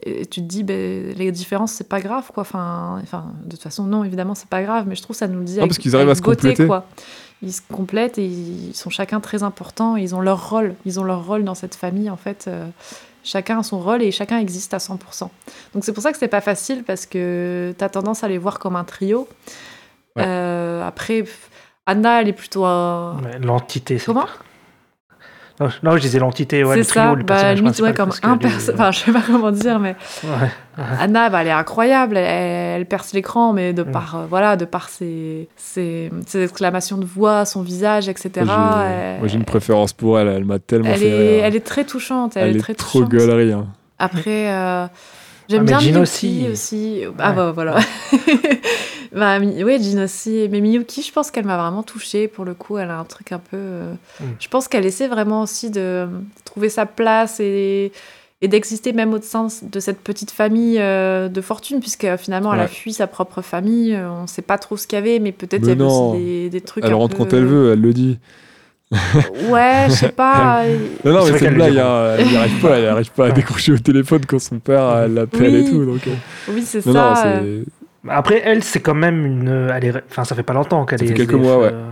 et 0.03 0.25
tu 0.25 0.41
te 0.41 0.45
dis, 0.45 0.63
ben, 0.63 1.13
les 1.17 1.31
différences, 1.31 1.71
c'est 1.73 1.89
pas 1.89 1.99
grave, 1.99 2.29
quoi. 2.33 2.41
Enfin, 2.41 2.99
enfin, 3.03 3.33
de 3.43 3.49
toute 3.51 3.61
façon, 3.61 3.83
non, 3.83 4.03
évidemment, 4.03 4.35
c'est 4.35 4.47
pas 4.47 4.63
grave, 4.63 4.85
mais 4.87 4.95
je 4.95 5.01
trouve 5.01 5.15
que 5.15 5.19
ça 5.19 5.27
nous 5.27 5.39
le 5.39 5.45
dit 5.45 5.57
avec, 5.57 5.69
parce 5.69 5.79
qu'ils 5.79 5.95
arrivent 5.95 6.09
à 6.09 6.15
se 6.15 6.21
compléter. 6.21 6.65
quoi. 6.67 6.85
Ils 7.41 7.53
se 7.53 7.61
complètent 7.71 8.17
et 8.17 8.25
ils 8.25 8.73
sont 8.75 8.89
chacun 8.89 9.19
très 9.19 9.43
importants. 9.43 9.97
et 9.97 10.01
Ils 10.01 10.15
ont 10.15 10.21
leur 10.21 10.49
rôle. 10.49 10.75
Ils 10.85 10.99
ont 10.99 11.03
leur 11.03 11.25
rôle 11.25 11.43
dans 11.43 11.55
cette 11.55 11.75
famille, 11.75 12.09
en 12.09 12.17
fait. 12.17 12.45
euh, 12.47 12.67
chacun 13.23 13.59
a 13.59 13.63
son 13.63 13.79
rôle 13.79 14.01
et 14.03 14.11
chacun 14.11 14.37
existe 14.39 14.73
à 14.73 14.77
100%. 14.77 15.29
Donc 15.73 15.83
c'est 15.83 15.93
pour 15.93 16.03
ça 16.03 16.11
que 16.11 16.17
c'est 16.17 16.27
pas 16.27 16.41
facile 16.41 16.83
parce 16.83 17.05
que 17.07 17.73
tu 17.77 17.83
as 17.83 17.89
tendance 17.89 18.23
à 18.23 18.27
les 18.27 18.37
voir 18.37 18.59
comme 18.59 18.75
un 18.75 18.83
trio. 18.83 19.27
Ouais. 20.15 20.23
Euh, 20.25 20.85
après, 20.87 21.23
Anna, 21.87 22.21
elle 22.21 22.27
est 22.29 22.33
plutôt 22.33 22.65
un... 22.65 23.19
Ouais, 23.23 23.39
L'entité. 23.39 23.97
c'est- 23.99 24.05
Comment? 24.05 24.27
Non, 25.59 25.69
je- 25.69 25.75
non, 25.83 25.91
je 25.95 26.01
disais 26.01 26.19
l'entité, 26.19 26.63
ouais, 26.63 26.73
C'est 26.73 26.79
le 26.79 26.85
trio, 26.85 27.01
ça, 27.03 27.09
le 27.15 27.15
bah, 27.23 27.23
personnage 27.35 27.57
limite, 27.61 27.79
ouais, 27.79 27.93
comme 27.93 28.11
un 28.23 28.31
lui, 28.33 28.39
personnage. 28.39 28.73
Enfin, 28.79 28.91
je 28.91 28.99
sais 28.99 29.11
pas 29.11 29.21
comment 29.25 29.51
dire, 29.51 29.79
mais 29.79 29.95
ouais. 30.23 30.51
Anna, 30.99 31.29
bah, 31.29 31.41
elle 31.41 31.47
est 31.47 31.51
incroyable. 31.51 32.17
Elle, 32.17 32.81
elle 32.81 32.85
perce 32.85 33.13
l'écran, 33.13 33.53
mais 33.53 33.71
de 33.73 33.83
Mm. 33.83 33.91
par, 33.91 34.15
euh, 34.15 34.25
voilà, 34.29 34.57
de 34.57 34.65
par 34.65 34.89
ses, 34.89 35.47
ses, 35.55 36.11
ses 36.27 36.43
exclamations 36.43 36.97
de 36.97 37.05
voix, 37.05 37.45
son 37.45 37.61
visage, 37.61 38.09
etc. 38.09 38.29
Moi, 38.45 38.85
j'ai- 39.21 39.25
elle- 39.35 39.35
une 39.39 39.45
préférence 39.45 39.93
pour 39.93 40.19
elle 40.19 40.27
elle 40.27 40.43
m'a 40.45 40.59
tellement 40.59 40.89
elle 40.89 40.99
fait 40.99 41.07
est, 41.07 41.35
rire. 41.37 41.45
elle 41.45 41.55
est 41.55 41.65
très 41.65 41.85
touchante. 41.85 42.35
Elle, 42.35 42.49
Elle 42.49 42.55
est 42.55 42.59
est 42.59 42.61
très 42.61 42.73
trop 42.73 42.99
touchante. 43.05 43.11
galerie 43.13 43.53
hein. 43.53 43.67
Après, 43.97 44.49
euh, 44.51 44.85
j'aime 45.47 45.61
Ah, 45.61 45.63
mais 45.63 45.67
bien 45.67 45.77
Miyuki 45.79 45.97
aussi. 45.99 46.47
aussi. 46.51 47.01
Ah 47.17 47.31
bah 47.31 47.51
voilà. 47.53 47.75
bah, 49.15 49.39
ouais, 49.39 49.79
Jin 49.81 50.03
aussi. 50.03 50.47
Mais 50.51 50.61
Miyuki, 50.61 51.01
je 51.01 51.11
pense 51.11 51.31
qu'elle 51.31 51.45
m'a 51.45 51.57
vraiment 51.57 51.83
touchée. 51.83 52.27
Pour 52.27 52.45
le 52.45 52.53
coup, 52.53 52.77
elle 52.77 52.89
a 52.91 52.99
un 52.99 53.03
truc 53.05 53.31
un 53.31 53.39
peu. 53.39 53.57
euh, 53.57 53.93
Mm. 54.19 54.23
Je 54.39 54.47
pense 54.49 54.67
qu'elle 54.67 54.85
essaie 54.85 55.07
vraiment 55.07 55.41
aussi 55.41 55.71
de 55.71 56.05
trouver 56.45 56.69
sa 56.69 56.85
place 56.85 57.39
et, 57.39 57.91
et 58.41 58.47
d'exister 58.47 58.93
même 58.93 59.13
au 59.13 59.21
sein 59.21 59.47
de 59.63 59.79
cette 59.79 59.99
petite 60.01 60.31
famille 60.31 60.77
euh, 60.79 61.27
de 61.29 61.41
fortune, 61.41 61.79
puisque 61.79 62.07
finalement, 62.17 62.53
elle 62.53 62.59
a 62.61 62.67
fui 62.67 62.93
sa 62.93 63.07
propre 63.07 63.41
famille. 63.41 63.93
euh, 63.95 64.09
On 64.09 64.27
sait 64.27 64.41
pas 64.41 64.57
trop 64.57 64.77
ce 64.77 64.85
qu'il 64.87 64.97
y 64.97 65.01
avait, 65.01 65.19
mais 65.19 65.31
peut-être 65.31 65.63
il 65.63 65.69
y 65.69 65.71
avait 65.71 65.83
aussi 65.83 66.17
des, 66.23 66.49
des 66.49 66.61
trucs. 66.61 66.83
elle 66.85 66.91
un 66.93 66.95
rentre 66.95 67.15
peu- 67.17 67.23
quand 67.23 67.33
elle 67.33 67.45
veut 67.45 67.71
elle 67.73 67.81
le 67.81 67.93
dit 67.93 68.19
Ouais, 69.49 69.87
je 69.89 69.93
sais 69.95 70.09
pas. 70.09 70.63
non 71.03 71.11
non 71.13 71.25
mais 71.25 71.37
c'est 71.39 71.45
une 71.45 71.51
le 71.51 71.55
blague 71.55 71.77
hein, 71.79 72.15
elle 72.19 72.27
n'y 72.27 72.35
arrive 72.37 72.61
pas 72.61 72.77
elle 72.77 72.85
arrive 72.87 73.11
pas 73.11 73.27
à 73.27 73.31
décrocher 73.31 73.71
au 73.73 73.77
téléphone 73.79 74.21
quand 74.27 74.37
son 74.39 74.59
père 74.59 74.83
euh, 74.83 75.07
l'appelle 75.07 75.53
Oui. 75.55 75.65
et 75.67 75.69
tout 75.71 75.85
donc 75.85 76.07
euh, 76.07 76.11
oui, 76.53 76.61
c'est 76.63 76.81
ça. 76.81 76.91
non 76.91 77.13
euh, 77.17 77.63
c'est 77.65 77.71
Après, 78.09 78.41
elle, 78.45 78.63
c'est 78.63 78.79
quand 78.81 78.95
même 78.95 79.25
une. 79.25 79.69
Elle 79.73 79.85
est... 79.85 80.03
Enfin, 80.09 80.23
ça 80.23 80.35
fait 80.35 80.43
pas 80.43 80.53
longtemps 80.53 80.85
qu'elle 80.85 80.99
Ça 80.99 81.05
est. 81.05 81.07
fait 81.09 81.13
quelques 81.13 81.31
SDF, 81.33 81.43
mois, 81.45 81.57
ouais. 81.59 81.69
euh, 81.73 81.89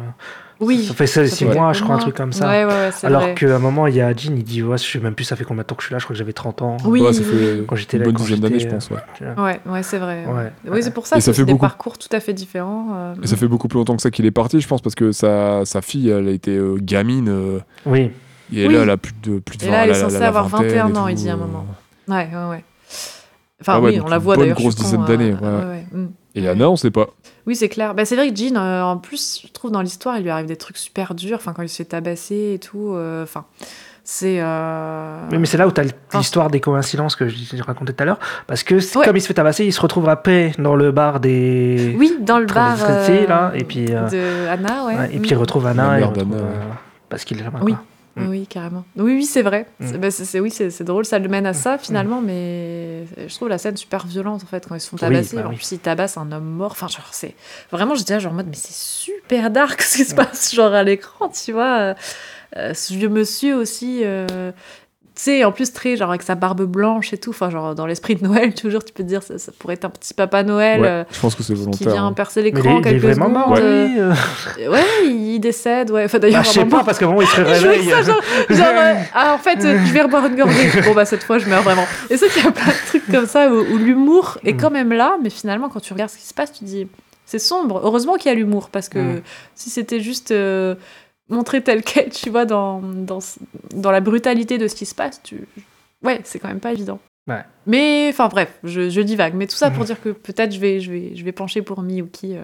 Oui. 0.60 0.84
Ça 0.86 0.94
fait 0.94 1.08
6 1.08 1.36
fait 1.46 1.46
mois, 1.56 1.74
je 1.74 1.82
crois, 1.84 1.96
un 1.96 1.98
truc 2.00 2.16
comme 2.16 2.32
ça. 2.34 2.48
Ouais, 2.48 2.66
ouais, 2.66 2.90
Alors 3.04 3.34
qu'à 3.34 3.56
un 3.56 3.60
moment, 3.60 3.88
il 3.88 3.96
y 3.96 4.02
a 4.02 4.14
Jean, 4.16 4.34
il 4.36 4.44
dit 4.44 4.62
Ouais, 4.64 4.78
je 4.78 4.84
sais 4.84 5.00
même 5.00 5.16
plus, 5.16 5.24
ça 5.26 5.36
fait 5.36 5.44
combien 5.44 5.64
de 5.64 5.68
temps 5.68 5.76
que 5.76 5.82
je 5.82 5.88
suis 5.88 5.94
là 5.94 6.00
Je 6.00 6.06
crois 6.06 6.14
que 6.14 6.18
j'avais 6.20 6.34
30 6.34 6.62
ans. 6.62 6.78
Oui, 6.86 7.02
ouais, 7.02 7.14
ça 7.14 7.22
oui, 7.22 7.26
fait 7.58 7.64
Quand 7.68 7.76
j'étais 7.76 7.98
une 7.98 8.04
là, 8.04 8.06
bonne 8.10 8.16
quand 8.18 8.24
dizaine 8.24 8.40
d'années 8.40 8.56
je 8.56 8.60
j'étais, 8.60 8.74
pense 8.74 8.90
ouais. 8.92 8.98
tu 9.18 9.24
vois. 9.26 9.44
Ouais, 9.46 9.60
ouais, 9.66 9.84
c'est 9.84 9.98
vrai. 9.98 10.26
Ouais, 10.28 10.52
Oui, 10.70 10.84
c'est 10.84 10.94
pour 10.94 11.08
ça 11.08 11.16
Et 11.16 11.20
que 11.20 11.26
ça 11.26 11.34
c'est 11.34 11.40
fait 11.42 11.46
des 11.46 11.52
beaucoup. 11.54 11.62
parcours 11.66 11.98
tout 11.98 12.10
à 12.12 12.20
fait 12.20 12.34
différents. 12.34 12.88
euh. 12.96 13.14
Et 13.24 13.28
ça 13.28 13.36
fait 13.36 13.48
beaucoup 13.48 13.68
plus 13.68 13.78
longtemps 13.80 13.96
que 13.96 14.02
ça 14.02 14.12
qu'il 14.12 14.26
est 14.26 14.32
parti, 14.32 14.62
je 14.62 14.68
pense, 14.68 14.82
parce 14.82 14.96
que 14.96 15.12
sa, 15.12 15.66
sa 15.66 15.82
fille, 15.82 16.10
elle 16.10 16.28
a 16.28 16.32
été 16.32 16.56
euh, 16.56 16.78
gamine, 16.80 17.28
euh, 17.30 17.60
Oui. 17.86 18.12
et 18.54 18.68
Oui. 18.68 18.74
là, 18.76 18.82
elle 18.84 18.90
a 18.92 18.98
plus 18.98 19.14
de, 19.24 19.40
plus 19.40 19.58
de 19.58 19.64
Et 19.64 19.68
20 19.68 19.72
là, 19.72 19.84
elle 19.86 19.90
est 19.92 19.94
censée 19.96 20.16
avoir 20.22 20.48
vingtaine 20.48 20.70
21 20.70 20.94
et 20.94 20.98
ans, 20.98 21.08
il 21.08 21.16
dit 21.16 21.30
à 21.30 21.34
un 21.34 21.36
euh. 21.36 21.40
moment. 21.40 21.66
Ouais, 22.08 22.30
ouais, 22.32 22.50
ouais. 22.52 22.64
Enfin, 23.64 23.74
Ah 23.78 23.82
ouais, 23.82 23.92
oui, 23.96 24.02
on 24.06 24.10
la 24.10 24.18
voit 24.18 24.36
d'ailleurs. 24.38 24.58
grosse 24.58 24.74
je 24.74 24.78
suis 24.80 24.84
dizaine 24.86 25.00
con, 25.02 25.06
d'années, 25.08 25.36
euh, 25.42 25.62
ouais. 25.62 25.70
ouais, 25.70 25.86
mm. 26.00 26.08
Et 26.36 26.48
Anna, 26.48 26.70
on 26.70 26.76
sait 26.76 26.92
pas. 26.92 27.08
Oui, 27.48 27.56
c'est 27.56 27.70
clair. 27.70 27.94
Bah, 27.94 28.06
c'est 28.06 28.16
vrai 28.16 28.30
que 28.32 28.36
Jean, 28.36 28.56
euh, 28.58 28.82
en 28.84 28.98
plus, 28.98 29.42
je 29.46 29.52
trouve 29.52 29.72
dans 29.72 29.82
l'histoire, 29.82 30.18
il 30.18 30.24
lui 30.24 30.30
arrive 30.30 30.48
des 30.48 30.56
trucs 30.56 30.78
super 30.78 31.14
durs. 31.14 31.38
Enfin, 31.38 31.54
quand 31.54 31.62
il 31.62 31.70
se 31.70 31.76
fait 31.78 31.86
tabasser 31.86 32.54
et 32.56 32.60
tout. 32.60 32.94
euh, 32.94 33.22
Enfin, 33.24 33.46
c'est. 34.04 34.38
euh, 34.42 35.20
Oui, 35.32 35.38
mais 35.38 35.46
c'est 35.46 35.58
là 35.58 35.68
où 35.68 35.72
tu 35.72 35.80
as 35.82 35.86
l'histoire 36.18 36.50
des 36.50 36.60
coïncidences 36.60 37.16
que 37.16 37.28
je 37.28 37.36
je 37.56 37.62
racontais 37.64 37.94
tout 37.94 38.02
à 38.02 38.06
l'heure. 38.06 38.20
Parce 38.48 38.64
que 38.64 38.76
Ouais. 38.76 39.06
comme 39.06 39.16
il 39.16 39.22
se 39.22 39.28
fait 39.28 39.34
tabasser, 39.36 39.64
il 39.66 39.74
se 39.74 39.80
retrouve 39.82 40.10
après 40.10 40.54
dans 40.58 40.76
le 40.76 40.92
bar 40.92 41.20
des. 41.20 41.96
Oui, 42.00 42.18
dans 42.22 42.40
le 42.40 42.46
bar 42.48 42.78
euh, 42.90 43.28
là, 43.28 43.52
et 43.54 43.64
puis, 43.64 43.86
euh, 43.92 44.10
de 44.10 44.48
Anna, 44.50 44.86
ouais. 44.86 44.96
Ouais, 44.96 45.10
et 45.14 45.20
Mm. 45.20 45.22
puis 45.22 45.32
il 45.32 45.36
retrouve 45.38 45.68
Anna. 45.68 46.00
Et 46.00 46.04
retrouve, 46.04 46.34
euh, 46.34 46.42
ouais. 46.42 46.48
Parce 47.10 47.26
qu'il 47.26 47.40
est 47.40 47.44
là-bas. 47.44 47.60
Oui. 47.62 47.74
quoi. 47.74 47.84
Oui, 48.16 48.24
Mm. 48.24 48.30
oui, 48.30 48.48
carrément. 48.48 48.86
Oui, 48.96 49.14
oui, 49.16 49.26
c'est 49.26 49.42
vrai. 49.42 49.66
Mm. 49.80 49.88
C'est- 49.88 49.98
bah, 49.98 50.12
c'est- 50.12 50.40
oui, 50.40 50.52
c'est 50.52 50.70
c'est 50.70 50.84
drôle, 50.84 51.04
ça 51.06 51.18
le 51.18 51.28
mène 51.28 51.48
à 51.48 51.54
ça 51.54 51.78
finalement, 51.80 52.22
mais 52.22 53.06
je 53.28 53.34
trouve 53.34 53.50
la 53.50 53.58
scène 53.58 53.76
super 53.76 54.06
violente 54.06 54.44
en 54.44 54.46
fait 54.48 54.68
quand 54.68 54.76
ils 54.76 54.80
se 54.82 54.90
font 54.90 54.98
Oui, 54.98 55.02
tabasser. 55.02 55.36
bah 55.38 55.44
en 55.48 55.50
oui. 55.50 55.56
plus, 55.56 55.72
ils 55.72 55.80
tabassent 55.80 56.18
un 56.18 56.32
homme 56.32 56.44
mort. 56.46 56.72
Enfin, 56.74 56.88
genre, 56.88 57.08
c'est 57.12 57.34
vraiment, 57.72 57.96
j'étais 57.96 58.14
là, 58.14 58.20
genre 58.20 58.34
en 58.34 58.36
mode, 58.36 58.48
mais 58.50 58.56
c'est 58.56 58.74
super 58.74 59.50
dark 59.50 59.82
ce 59.82 59.98
qui 59.98 60.06
se 60.06 60.14
passe, 60.14 60.54
genre 60.54 60.74
à 60.74 60.84
l'écran, 60.84 61.30
tu 61.30 61.52
vois. 61.54 61.96
Euh, 62.56 62.74
ce 62.76 62.94
vieux 62.94 63.10
monsieur 63.10 63.56
aussi. 63.56 64.02
euh, 64.04 64.52
sais, 65.22 65.44
en 65.44 65.52
plus, 65.52 65.72
très, 65.74 65.96
genre, 65.96 66.10
avec 66.10 66.24
sa 66.24 66.36
barbe 66.36 66.64
blanche 66.64 67.14
et 67.14 67.18
tout. 67.18 67.30
Enfin, 67.30 67.50
genre, 67.50 67.76
dans 67.76 67.86
l'esprit 67.86 68.16
de 68.16 68.24
Noël, 68.28 68.54
toujours, 68.56 68.84
tu 68.84 68.94
peux 68.94 69.04
te 69.04 69.08
dire, 69.08 69.22
ça, 69.24 69.38
ça 69.38 69.52
pourrait 69.60 69.76
être 69.76 69.86
un 69.86 69.90
petit 69.90 70.14
Papa 70.14 70.44
Noël 70.44 70.82
Ouais, 70.82 70.88
euh, 70.88 71.04
je 71.12 71.20
pense 71.20 71.36
que 71.36 71.44
c'est 71.44 71.54
qui 71.54 71.60
volontaire. 71.60 71.94
vient 71.94 72.08
hein. 72.08 72.14
percer 72.14 72.42
l'écran 72.42 72.62
est, 72.62 72.74
il 72.74 72.78
est 72.80 72.82
quelques 73.00 73.02
vraiment 73.04 73.26
secondes. 73.28 73.48
mort, 73.50 73.58
euh, 73.62 74.14
euh. 74.60 74.70
Ouais, 74.72 74.84
il 75.06 75.40
décède, 75.40 75.92
ouais. 75.92 76.06
Enfin, 76.06 76.18
Bah, 76.18 76.22
d'ailleurs, 76.28 76.44
Je 76.44 76.50
sais 76.50 76.66
pas, 76.66 76.84
parce 76.84 76.98
qu'à 76.98 77.06
un 77.06 77.10
moment, 77.10 77.22
il 77.22 77.28
se 77.28 77.42
réveille. 77.42 77.90
ça, 77.90 78.02
genre, 78.02 78.22
genre, 78.50 78.68
euh, 78.76 78.94
ah, 79.14 79.34
en 79.34 79.38
fait, 79.38 79.64
euh, 79.64 79.78
je 79.86 79.94
vais 79.94 80.02
reboire 80.02 80.26
une 80.26 80.36
gorgée. 80.36 80.70
Bon, 80.86 80.94
bah, 80.94 81.06
cette 81.06 81.24
fois, 81.24 81.38
je 81.38 81.48
meurs 81.48 81.62
vraiment. 81.64 81.86
Et 82.10 82.18
c'est 82.18 82.30
qu'il 82.30 82.44
y 82.44 82.48
a 82.48 82.52
plein 82.52 82.72
de 82.72 82.88
trucs 82.88 83.08
comme 83.12 83.28
ça 83.28 83.50
où, 83.52 83.60
où 83.74 83.78
l'humour 83.78 84.38
est 84.44 84.54
Mm. 84.54 84.58
quand 84.58 84.72
même 84.72 84.92
là, 84.94 85.18
mais 85.22 85.30
finalement, 85.30 85.70
quand 85.70 85.80
tu 85.80 85.94
regardes 85.94 86.12
ce 86.12 86.18
qui 86.18 86.26
se 86.28 86.34
passe, 86.34 86.52
tu 86.54 86.64
dis, 86.64 86.88
c'est 87.26 87.40
sombre. 87.40 87.82
Heureusement 87.84 88.16
qu'il 88.16 88.30
y 88.32 88.34
a 88.34 88.38
l'humour, 88.38 88.70
parce 88.72 88.90
que 88.90 89.00
Mm. 89.00 89.22
si 89.56 89.70
c'était 89.70 90.00
juste. 90.00 90.34
Montrer 91.30 91.62
tel 91.64 91.84
quel, 91.84 92.10
tu 92.10 92.30
vois, 92.30 92.46
dans, 92.46 92.82
dans, 92.82 93.20
dans 93.76 93.92
la 93.92 94.02
brutalité 94.02 94.58
de 94.58 94.68
ce 94.68 94.76
qui 94.76 94.86
se 94.86 94.96
passe, 94.96 95.22
tu... 95.24 95.48
ouais, 96.04 96.22
c'est 96.24 96.40
quand 96.40 96.48
même 96.50 96.60
pas 96.60 96.72
évident. 96.74 97.00
Ouais. 97.28 97.44
Mais, 97.66 98.08
enfin 98.10 98.28
bref, 98.28 98.60
je, 98.64 98.90
je 98.90 99.02
divague. 99.02 99.34
Mais 99.36 99.48
tout 99.48 99.56
ça 99.56 99.70
pour 99.72 99.82
Mhm. 99.82 99.86
dire 99.86 100.02
que 100.02 100.10
peut-être 100.10 100.52
je 100.54 100.60
vais, 100.60 100.80
je, 100.82 100.92
vais, 100.92 101.16
je 101.16 101.24
vais 101.24 101.32
pencher 101.32 101.62
pour 101.62 101.82
Miyuki, 101.82 102.36
euh, 102.36 102.42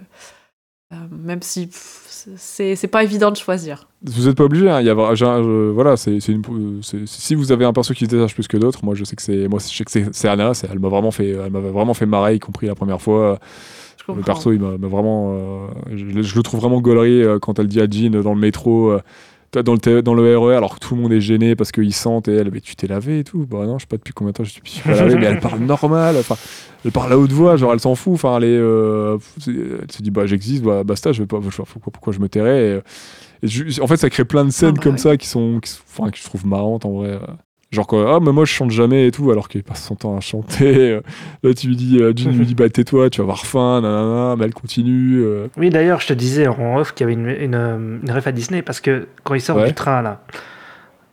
euh, 0.93 0.95
même 1.11 1.41
si 1.41 1.69
c'est 1.71 2.75
c'est 2.75 2.87
pas 2.87 3.03
évident 3.03 3.29
de 3.31 3.35
choisir. 3.37 3.87
Vous 4.03 4.25
n'êtes 4.27 4.37
pas 4.37 4.45
obligé. 4.45 4.69
Hein. 4.69 4.79
Il 4.81 4.87
y 4.87 4.89
a, 4.89 4.93
vra- 4.95 5.15
j'ai 5.15 5.25
un- 5.25 5.43
je- 5.43 5.69
voilà, 5.71 5.97
c'est, 5.97 6.19
c'est 6.21 6.31
une, 6.31 6.79
c'est- 6.81 7.05
si 7.05 7.35
vous 7.35 7.51
avez 7.51 7.65
un 7.65 7.73
perso 7.73 7.93
qui 7.93 8.05
se 8.05 8.09
détache 8.09 8.33
plus 8.33 8.47
que 8.47 8.57
d'autres, 8.57 8.83
moi 8.85 8.95
je 8.95 9.03
sais 9.03 9.15
que 9.15 9.21
c'est, 9.21 9.47
moi 9.49 9.59
je 9.59 9.75
sais 9.75 9.83
que 9.85 9.91
c'est, 9.91 10.05
c'est 10.13 10.27
Anna. 10.29 10.53
C'est, 10.53 10.69
elle 10.71 10.79
m'a 10.79 10.87
vraiment 10.89 11.11
fait, 11.11 11.29
elle 11.31 11.51
m'a 11.51 11.59
vraiment 11.59 11.93
fait 11.93 12.05
marrer, 12.05 12.35
y 12.35 12.39
compris 12.39 12.67
la 12.67 12.75
première 12.75 13.01
fois. 13.01 13.39
Le 14.15 14.21
perso, 14.23 14.51
il 14.51 14.59
m'a, 14.59 14.71
vraiment, 14.87 15.33
euh, 15.33 15.67
je, 15.95 16.21
je 16.21 16.35
le 16.35 16.43
trouve 16.43 16.59
vraiment 16.59 16.81
gaulerie 16.81 17.21
euh, 17.23 17.39
quand 17.39 17.59
elle 17.59 17.67
dit 17.67 17.81
à 17.81 17.87
Jean 17.89 18.15
euh, 18.15 18.23
dans 18.23 18.33
le 18.33 18.39
métro. 18.39 18.93
dans 19.53 19.73
le, 19.73 19.79
T- 19.79 20.01
dans 20.03 20.13
le 20.13 20.37
RER, 20.37 20.55
alors 20.55 20.75
que 20.75 20.79
tout 20.79 20.95
le 20.95 21.01
monde 21.01 21.11
est 21.11 21.21
gêné 21.21 21.55
parce 21.55 21.71
qu'ils 21.71 21.93
sentent 21.93 22.27
et 22.27 22.33
elle, 22.35 22.51
mais 22.51 22.61
tu 22.61 22.75
t'es 22.75 22.85
lavé 22.85 23.19
et 23.19 23.23
tout. 23.23 23.47
Bah 23.49 23.65
non, 23.65 23.79
je 23.79 23.83
sais 23.83 23.87
pas 23.87 23.97
depuis 23.97 24.13
combien 24.13 24.29
de 24.31 24.37
temps 24.37 24.43
je 24.43 24.51
suis, 24.51 24.61
pas 24.85 24.93
lavé, 24.93 25.15
mais 25.15 25.25
elle 25.25 25.39
parle 25.39 25.59
normal. 25.61 26.17
Enfin, 26.19 26.35
elle 26.85 26.91
parle 26.91 27.13
à 27.13 27.17
haute 27.17 27.31
voix, 27.31 27.55
genre 27.57 27.73
elle 27.73 27.79
s'en 27.79 27.95
fout. 27.95 28.13
Enfin, 28.13 28.37
elle 28.37 28.43
est, 28.43 28.57
euh, 28.59 29.17
elle 29.47 29.91
se 29.91 30.03
dit, 30.03 30.11
bah 30.11 30.27
j'existe, 30.27 30.61
bah, 30.63 30.83
basta, 30.83 31.11
je 31.13 31.23
vais 31.23 31.27
pas, 31.27 31.39
pourquoi, 31.41 31.91
pourquoi 31.91 32.13
je 32.13 32.19
me 32.19 32.29
tairais. 32.29 32.79
Et, 33.41 33.45
et 33.45 33.47
je- 33.47 33.81
en 33.81 33.87
fait, 33.87 33.97
ça 33.97 34.09
crée 34.11 34.23
plein 34.25 34.45
de 34.45 34.51
scènes 34.51 34.69
Ah 34.69 34.73
bah 34.77 34.81
comme 34.83 34.91
ouais. 34.93 34.97
ça 34.99 35.17
qui 35.17 35.27
sont, 35.27 35.59
qui, 35.59 35.71
sont- 35.71 35.81
enfin, 35.99 36.11
que 36.11 36.17
je 36.19 36.23
trouve 36.25 36.45
marrantes 36.45 36.85
en 36.85 36.91
vrai. 36.91 37.19
Genre 37.71 37.85
quoi, 37.85 38.15
ah 38.15 38.19
mais 38.19 38.31
moi 38.31 38.45
je 38.45 38.51
chante 38.51 38.71
jamais 38.71 39.05
et 39.07 39.11
tout, 39.11 39.29
alors 39.29 39.47
qu'il 39.47 39.61
passe 39.63 39.83
son 39.85 39.93
temps 39.95 40.17
à 40.17 40.21
chanter. 40.21 40.75
euh. 40.91 41.01
Là 41.43 41.53
tu 41.53 41.67
lui 41.67 41.75
dis, 41.75 41.99
euh, 41.99 42.13
Jean 42.15 42.31
lui 42.31 42.45
dit 42.45 42.55
bah 42.55 42.67
tais-toi, 42.69 43.09
tu 43.11 43.19
vas 43.21 43.25
avoir 43.25 43.45
faim, 43.45 43.81
nanana, 43.81 44.35
mais 44.37 44.45
elle 44.45 44.53
continue. 44.55 45.19
euh. 45.23 45.47
Oui, 45.55 45.69
d'ailleurs, 45.69 45.99
je 46.01 46.07
te 46.07 46.13
disais 46.13 46.47
en 46.47 46.77
off 46.77 46.93
qu'il 46.93 47.03
y 47.07 47.11
avait 47.11 47.13
une, 47.13 47.27
une, 47.29 47.99
une 48.03 48.11
ref 48.11 48.25
à 48.25 48.31
Disney 48.31 48.63
parce 48.63 48.81
que 48.81 49.07
quand 49.23 49.35
ils 49.35 49.41
sortent 49.41 49.59
Ouais. 49.61 49.67
du 49.67 49.75
train 49.75 50.01
là, 50.01 50.21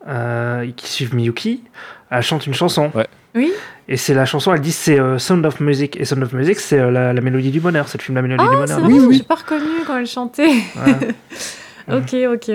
euh, 0.09 0.71
qu'ils 0.77 0.89
suivent 0.89 1.15
Miyuki, 1.15 1.63
elle 2.11 2.23
chante 2.23 2.47
une 2.47 2.55
chanson. 2.55 2.91
Ouais. 2.95 3.07
Oui. 3.35 3.53
Et 3.89 3.97
c'est 3.99 4.15
la 4.15 4.25
chanson, 4.25 4.55
elle 4.55 4.61
dit 4.63 4.73
c'est 4.73 4.99
euh, 4.99 5.19
Sound 5.19 5.45
of 5.45 5.61
Music. 5.61 5.97
Et 6.01 6.05
Sound 6.07 6.23
of 6.23 6.33
Music, 6.33 6.59
c'est 6.59 6.79
euh, 6.79 6.91
la, 6.91 7.13
la 7.13 7.21
mélodie 7.21 7.51
du 7.51 7.61
bonheur. 7.61 7.87
C'est 7.89 7.99
le 7.99 8.03
film 8.03 8.15
La 8.17 8.23
mélodie 8.23 8.43
du 8.43 8.49
Ah, 8.51 8.57
bonheur. 8.61 8.69
c'est 8.69 8.81
vrai, 8.81 9.15
j'ai 9.15 9.23
pas 9.25 9.35
reconnu 9.35 9.67
quand 9.87 9.99
elle 9.99 10.07
chantait. 10.07 10.49
Ouais, 10.49 11.15
ok, 11.99 12.17
ok. 12.35 12.51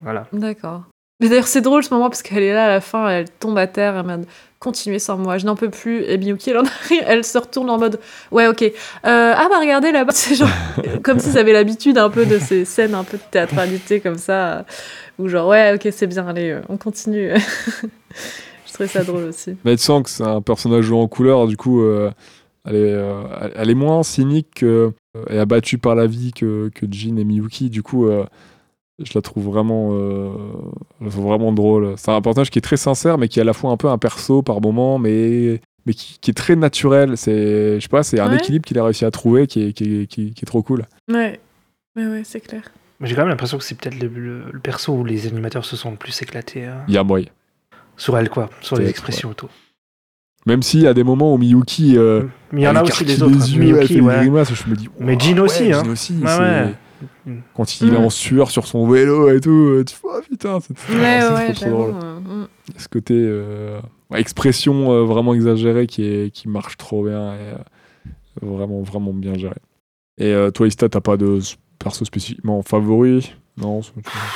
voilà. 0.00 0.26
D'accord. 0.32 0.84
Mais 1.22 1.28
d'ailleurs, 1.30 1.46
c'est 1.46 1.60
drôle 1.62 1.82
ce 1.84 1.94
moment 1.94 2.10
parce 2.10 2.20
qu'elle 2.22 2.42
est 2.42 2.52
là 2.52 2.66
à 2.66 2.68
la 2.68 2.80
fin, 2.82 3.08
elle 3.08 3.30
tombe 3.30 3.56
à 3.56 3.66
terre, 3.66 3.96
elle 3.96 4.04
merde, 4.04 4.24
continuez 4.58 4.98
sans 4.98 5.16
moi, 5.16 5.38
je 5.38 5.46
n'en 5.46 5.54
peux 5.56 5.70
plus. 5.70 6.02
Et 6.04 6.18
Miyuki, 6.18 6.50
elle, 6.50 6.62
elle 7.06 7.24
se 7.24 7.38
retourne 7.38 7.70
en 7.70 7.78
mode 7.78 7.98
Ouais, 8.30 8.46
ok. 8.48 8.62
Euh, 8.62 8.70
ah, 9.04 9.46
bah 9.48 9.58
regardez 9.60 9.92
là-bas, 9.92 10.12
c'est 10.14 10.34
genre 10.34 10.48
comme 11.02 11.18
si 11.20 11.30
ça 11.32 11.38
avait 11.40 11.52
l'habitude 11.52 11.96
un 11.96 12.10
peu 12.10 12.26
de 12.26 12.38
ces 12.38 12.64
scènes 12.64 12.94
un 12.94 13.04
peu 13.04 13.16
de 13.16 13.22
théâtralité 13.30 14.00
comme 14.00 14.18
ça, 14.18 14.66
où 15.18 15.28
genre 15.28 15.48
Ouais, 15.48 15.72
ok, 15.74 15.88
c'est 15.92 16.06
bien, 16.06 16.26
allez, 16.28 16.50
euh, 16.50 16.60
on 16.68 16.76
continue. 16.76 17.30
je 18.66 18.72
trouvais 18.72 18.88
ça 18.88 19.04
drôle 19.04 19.24
aussi. 19.24 19.56
Mais 19.64 19.76
tu 19.76 19.82
sens 19.82 20.02
que 20.02 20.10
c'est 20.10 20.22
un 20.24 20.40
personnage 20.42 20.84
joué 20.84 20.98
en 20.98 21.08
couleur, 21.08 21.46
du 21.46 21.56
coup 21.56 21.82
euh, 21.82 22.10
elle, 22.64 22.76
est, 22.76 22.96
elle- 23.56 23.70
est 23.70 23.74
moins 23.74 24.02
cynique 24.02 24.48
que- 24.56 24.92
et 25.28 25.38
abattue 25.38 25.78
par 25.78 25.94
la 25.94 26.06
vie 26.06 26.32
que, 26.32 26.70
que 26.74 26.86
Jean 26.90 27.18
et 27.18 27.24
Miyuki. 27.24 27.68
Du 27.70 27.82
coup, 27.82 28.08
je 29.04 29.12
la 29.14 29.22
trouve 29.22 29.44
vraiment, 29.46 29.90
euh, 29.92 30.30
vraiment 31.00 31.52
drôle. 31.52 31.94
C'est 31.96 32.10
un 32.10 32.20
personnage 32.20 32.50
qui 32.50 32.58
est 32.58 32.62
très 32.62 32.76
sincère, 32.76 33.18
mais 33.18 33.28
qui 33.28 33.38
est 33.38 33.42
à 33.42 33.44
la 33.44 33.52
fois 33.52 33.70
un 33.70 33.76
peu 33.76 33.88
un 33.88 33.98
perso 33.98 34.42
par 34.42 34.60
moment, 34.60 34.98
mais 34.98 35.60
mais 35.84 35.94
qui, 35.94 36.16
qui 36.20 36.30
est 36.30 36.34
très 36.34 36.54
naturel. 36.54 37.16
C'est, 37.16 37.76
je 37.76 37.80
sais 37.80 37.88
pas, 37.88 38.02
c'est 38.04 38.20
un 38.20 38.30
Ouais. 38.30 38.36
équilibre 38.36 38.64
qu'il 38.64 38.78
a 38.78 38.84
réussi 38.84 39.04
à 39.04 39.10
trouver 39.10 39.46
qui 39.48 39.64
est, 39.68 39.72
qui 39.72 40.02
est, 40.02 40.06
qui 40.06 40.28
est- 40.28 40.30
qui 40.30 40.42
est 40.44 40.46
trop 40.46 40.62
cool. 40.62 40.84
Ouais, 41.12 41.40
ouais, 41.96 42.06
ouais, 42.06 42.22
c'est 42.24 42.40
clair. 42.40 42.62
Mais 43.00 43.08
j'ai 43.08 43.16
quand 43.16 43.22
même 43.22 43.30
l'impression 43.30 43.58
que 43.58 43.64
c'est 43.64 43.74
peut-être 43.76 44.00
le, 44.00 44.06
le- 44.08 44.44
le 44.52 44.60
perso 44.60 44.92
où 44.92 45.04
les 45.04 45.26
animateurs 45.26 45.64
se 45.64 45.74
sont 45.76 45.90
le 45.90 45.96
plus 45.96 46.22
éclatés. 46.22 46.66
euh, 46.66 46.74
Il 46.86 46.94
y 46.94 46.98
a 46.98 47.02
moyen. 47.02 47.26
sur 47.96 48.16
elle, 48.16 48.28
quoi. 48.30 48.48
Sur 48.60 48.76
les 48.76 48.88
expressions 48.88 49.30
autour. 49.30 49.48
Même 50.46 50.62
s'il 50.62 50.80
y 50.80 50.86
a 50.88 50.94
des 50.94 51.04
moments 51.04 51.34
où 51.34 51.38
Miyuki, 51.38 51.96
euh, 51.96 52.22
Mais 52.52 52.62
il 52.62 52.64
y 52.64 52.68
en 52.68 52.74
a 52.74 52.82
aussi 52.82 53.04
les 53.04 53.22
autres. 53.22 53.32
les 53.34 53.54
yeux, 53.56 53.62
elle 53.62 53.86
fait 53.86 53.94
Miyuki, 53.94 53.94
des 53.94 54.00
ouais. 54.00 54.16
grimaces, 54.16 54.52
je 54.54 54.68
me 54.70 54.74
dis. 54.76 54.88
Mais 54.98 55.14
ouais, 55.16 55.38
aussi, 55.40 55.72
hein. 55.72 55.82
Jean 55.84 55.90
aussi, 55.90 56.14
Ouais, 56.14 56.28
c'est- 56.28 56.38
ouais. 56.40 56.74
Quand 57.54 57.80
il 57.80 57.88
est 57.94 57.98
Mm. 57.98 58.04
en 58.04 58.10
sueur 58.10 58.50
sur 58.50 58.66
son 58.66 58.86
vélo 58.88 59.28
et 59.30 59.40
tout, 59.40 59.50
euh, 59.50 59.84
tu 59.84 59.94
fais, 59.94 60.02
oh 60.04 60.20
putain, 60.28 60.58
c'est 60.60 60.72
Ouais, 60.94 61.20
c'est 61.20 61.32
ouais, 61.34 61.52
trop, 61.54 61.70
drôle. 61.70 61.90
mm. 61.92 62.46
A 62.76 62.78
ce 62.80 62.88
côté 62.88 63.14
euh, 63.16 63.80
expression 64.14 64.92
euh, 64.92 65.02
vraiment 65.04 65.34
exagérée 65.34 65.86
qui, 65.86 66.04
est, 66.04 66.30
qui 66.30 66.48
marche 66.48 66.76
trop 66.76 67.04
bien 67.04 67.34
et 67.34 67.38
euh, 67.38 67.56
vraiment, 68.42 68.82
vraiment 68.82 69.12
bien 69.12 69.34
géré. 69.34 69.56
Et 70.18 70.32
euh, 70.32 70.50
toi, 70.50 70.66
Ista, 70.66 70.88
t'as 70.88 71.00
pas 71.00 71.16
de 71.16 71.38
perso 71.78 72.04
spécifiquement 72.04 72.62
favori? 72.62 73.34
Non, 73.58 73.82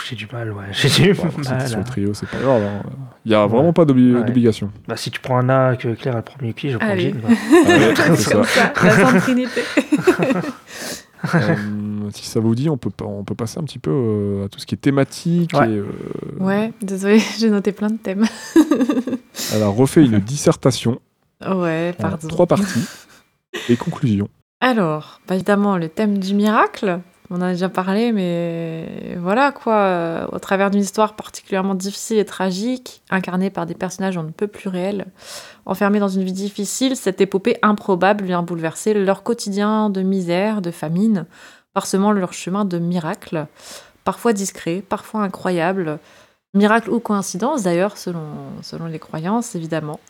J'ai 0.07 0.15
du 0.15 0.27
mal, 0.31 0.53
ouais. 0.53 0.65
J'ai 0.73 0.91
du 1.15 1.19
mal. 1.19 1.69
sur 1.69 1.79
le 1.79 1.85
trio, 1.85 2.13
c'est 2.13 2.29
pas 2.29 2.37
grave. 2.39 2.63
hein. 2.63 2.83
Il 3.25 3.33
y 3.33 3.35
a 3.35 3.43
Ouais. 3.47 3.49
vraiment 3.49 3.73
pas 3.73 3.83
Ouais. 3.87 3.87
d'obligation. 4.25 4.71
Bah, 4.87 4.99
si 4.99 5.11
tu 5.11 5.21
prends 5.21 5.39
Anna, 5.39 5.75
que 5.77 5.95
Claire 5.95 6.17
elle 6.19 6.23
prend 6.23 6.37
Miyuki, 6.43 6.69
je 6.71 6.77
prends 6.77 6.87
Allez. 6.87 7.15
Ouais, 7.15 7.95
c'est 8.17 8.31
comme 8.33 8.45
ça, 8.45 8.73
la 8.85 8.91
Sainte 8.91 9.21
Trinité. 9.23 9.63
Euh, 11.35 11.57
si 12.13 12.27
ça 12.27 12.41
vous 12.41 12.55
dit, 12.55 12.69
on 12.69 12.77
peut, 12.77 12.91
on 13.05 13.25
peut 13.25 13.35
passer 13.35 13.59
un 13.59 13.65
petit 13.65 13.79
peu 13.79 13.91
euh, 13.93 14.45
à 14.47 14.49
tout 14.49 14.59
ce 14.59 14.67
qui 14.67 14.75
est 14.75 14.79
thématique. 14.79 15.53
Ouais. 15.55 15.71
Et, 15.71 15.77
euh, 15.77 15.87
Ouais, 16.41 16.73
désolé, 16.83 17.19
j'ai 17.39 17.51
noté 17.51 17.73
plein 17.73 17.89
de 17.91 17.97
thèmes. 17.99 18.25
Elle 19.55 19.63
a 19.63 19.69
refait 19.69 20.05
une 20.05 20.19
dissertation 20.19 20.99
Ouais, 21.47 21.95
en 21.99 22.03
pardon. 22.03 22.29
trois 22.29 22.47
parties 22.47 22.87
et 23.69 23.77
conclusion. 23.77 24.29
Alors, 24.61 25.21
bah, 25.29 25.35
évidemment, 25.35 25.77
le 25.77 25.89
thème 25.89 26.19
du 26.19 26.35
miracle, 26.35 27.01
on 27.29 27.37
en 27.37 27.43
a 27.43 27.53
déjà 27.53 27.69
parlé, 27.69 28.13
mais 28.13 29.17
voilà 29.21 29.53
quoi, 29.53 29.75
euh, 29.75 30.27
au 30.33 30.39
travers 30.39 30.71
d'une 30.71 30.81
histoire 30.81 31.15
particulièrement 31.15 31.75
difficile 31.75 32.19
et 32.19 32.25
tragique, 32.25 33.03
incarnée 33.11 33.51
par 33.51 33.67
des 33.67 33.75
personnages 33.75 34.17
on 34.17 34.23
ne 34.23 34.31
peut 34.31 34.47
plus 34.47 34.69
réels, 34.69 35.07
enfermés 35.67 35.99
dans 35.99 36.09
une 36.09 36.23
vie 36.23 36.33
difficile, 36.33 36.97
cette 36.97 37.21
épopée 37.21 37.57
improbable 37.63 38.25
vient 38.25 38.43
bouleverser 38.43 38.95
leur 38.95 39.23
quotidien 39.25 39.91
de 39.91 40.03
misère, 40.03 40.63
de 40.63 40.71
famine, 40.71 41.27
parsemant 41.77 42.11
leur 42.11 42.33
chemin 42.33 42.65
de 42.65 42.79
miracles, 42.79 43.47
parfois 44.03 44.33
discrets, 44.33 44.81
parfois 44.81 45.21
incroyables, 45.21 45.99
miracle 46.55 46.89
ou 46.89 47.01
coïncidence 47.01 47.65
d'ailleurs, 47.65 47.99
selon, 47.99 48.25
selon 48.63 48.87
les 48.87 48.99
croyances 48.99 49.55
évidemment, 49.55 50.01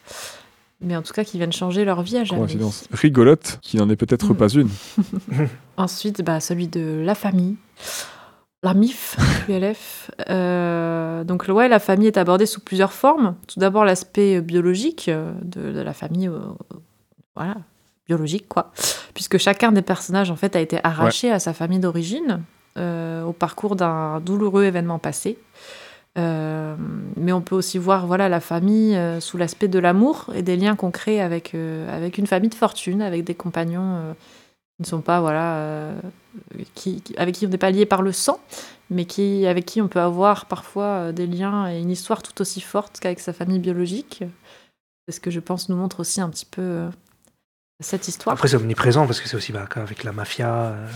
mais 0.81 0.95
en 0.95 1.03
tout 1.03 1.13
cas 1.13 1.25
qui 1.25 1.39
viennent 1.39 1.53
changer 1.53 1.85
leur 1.85 2.03
vie 2.03 2.19
à 2.19 2.23
jamais. 2.23 2.43
Coïncidence 2.43 2.85
rigolote, 2.93 3.59
qui 3.63 3.79
n'en 3.79 3.91
est 3.91 3.97
peut-être 3.97 4.33
Mm. 4.33 4.37
pas 4.37 4.49
une. 4.51 4.69
Ensuite, 5.77 6.23
bah, 6.23 6.39
celui 6.39 6.69
de 6.69 7.03
la 7.05 7.17
famille, 7.17 7.57
la 8.63 8.73
MIF, 8.73 9.17
ULF. 9.49 10.13
Euh, 10.31 11.25
donc, 11.25 11.47
ouais, 11.49 11.67
la 11.69 11.81
famille 11.81 12.07
est 12.07 12.17
abordée 12.17 12.47
sous 12.47 12.61
plusieurs 12.61 12.93
formes. 12.93 13.35
Tout 13.49 13.59
d'abord, 13.59 13.85
l'aspect 13.85 14.41
biologique 14.41 15.09
euh, 15.09 15.33
de, 15.43 15.73
de 15.73 15.81
la 15.81 15.93
famille, 15.95 16.29
euh, 16.29 16.39
voilà, 17.35 17.57
biologique, 18.07 18.49
quoi. 18.49 18.73
Puisque 19.15 19.39
chacun 19.39 19.73
des 19.73 19.83
personnages, 19.83 20.31
en 20.31 20.37
fait, 20.37 20.57
a 20.57 20.61
été 20.61 20.79
arraché 20.85 21.31
à 21.31 21.39
sa 21.39 21.53
famille 21.53 21.79
d'origine 21.81 22.43
euh, 22.77 23.23
au 23.25 23.33
parcours 23.33 23.77
d'un 23.77 24.21
douloureux 24.21 24.65
événement 24.65 24.99
passé. 24.99 25.39
Euh, 26.19 26.75
mais 27.17 27.33
on 27.33 27.43
peut 27.43 27.55
aussi 27.55 27.77
voir 27.77 28.07
voilà 28.07 28.31
la 28.31 28.41
famille 28.41 28.97
euh, 28.97 29.21
sous 29.21 29.37
l'aspect 29.37 29.69
de 29.69 29.79
l'amour 29.79 30.31
et 30.35 30.43
des 30.43 30.57
liens 30.57 30.75
qu'on 30.75 30.91
crée 30.91 31.21
avec, 31.21 31.55
euh, 31.55 31.95
avec 31.95 32.17
une 32.17 32.27
famille 32.27 32.49
de 32.49 32.55
fortune, 32.55 33.03
avec 33.03 33.23
des 33.25 33.35
compagnons 33.35 34.15
qui 34.77 34.83
ne 34.83 34.87
sont 34.87 35.03
pas 35.03 35.21
voilà 35.21 35.93
qui, 36.75 37.03
qui- 37.03 37.15
avec 37.19 37.35
qui 37.35 37.47
on 37.47 37.51
n'est 37.51 37.59
pas 37.59 37.71
lié 37.71 37.85
par 37.85 38.01
le 38.01 38.13
sang, 38.13 38.41
mais 38.89 39.05
qui 39.05 39.47
avec 39.47 39.67
qui 39.67 39.83
on 39.83 39.89
peut 39.89 40.01
avoir 40.01 40.47
parfois 40.47 41.13
des 41.13 41.27
liens 41.27 41.71
et 41.71 41.81
une 41.81 41.91
histoire 41.91 42.23
tout 42.23 42.41
aussi 42.41 42.63
forte 42.63 42.99
qu'avec 42.99 43.21
sa 43.21 43.35
famille 43.35 43.59
biologique. 43.59 44.25
C'est 45.07 45.15
ce 45.17 45.21
que 45.21 45.31
je 45.31 45.41
pense 45.41 45.69
nous 45.69 45.77
montre 45.77 46.01
aussi 46.01 46.23
un 46.23 46.31
petit 46.31 46.47
peu 46.47 46.87
cette 47.81 48.09
histoire. 48.09 48.35
Après, 48.35 48.49
c'est 48.49 48.57
omniprésent 48.57 49.07
parce 49.07 49.21
que 49.21 49.29
c'est 49.29 49.37
aussi 49.37 49.53
bah, 49.53 49.67
avec 49.77 50.03
la 50.05 50.13
mafia, 50.13 50.49
euh, 50.49 50.87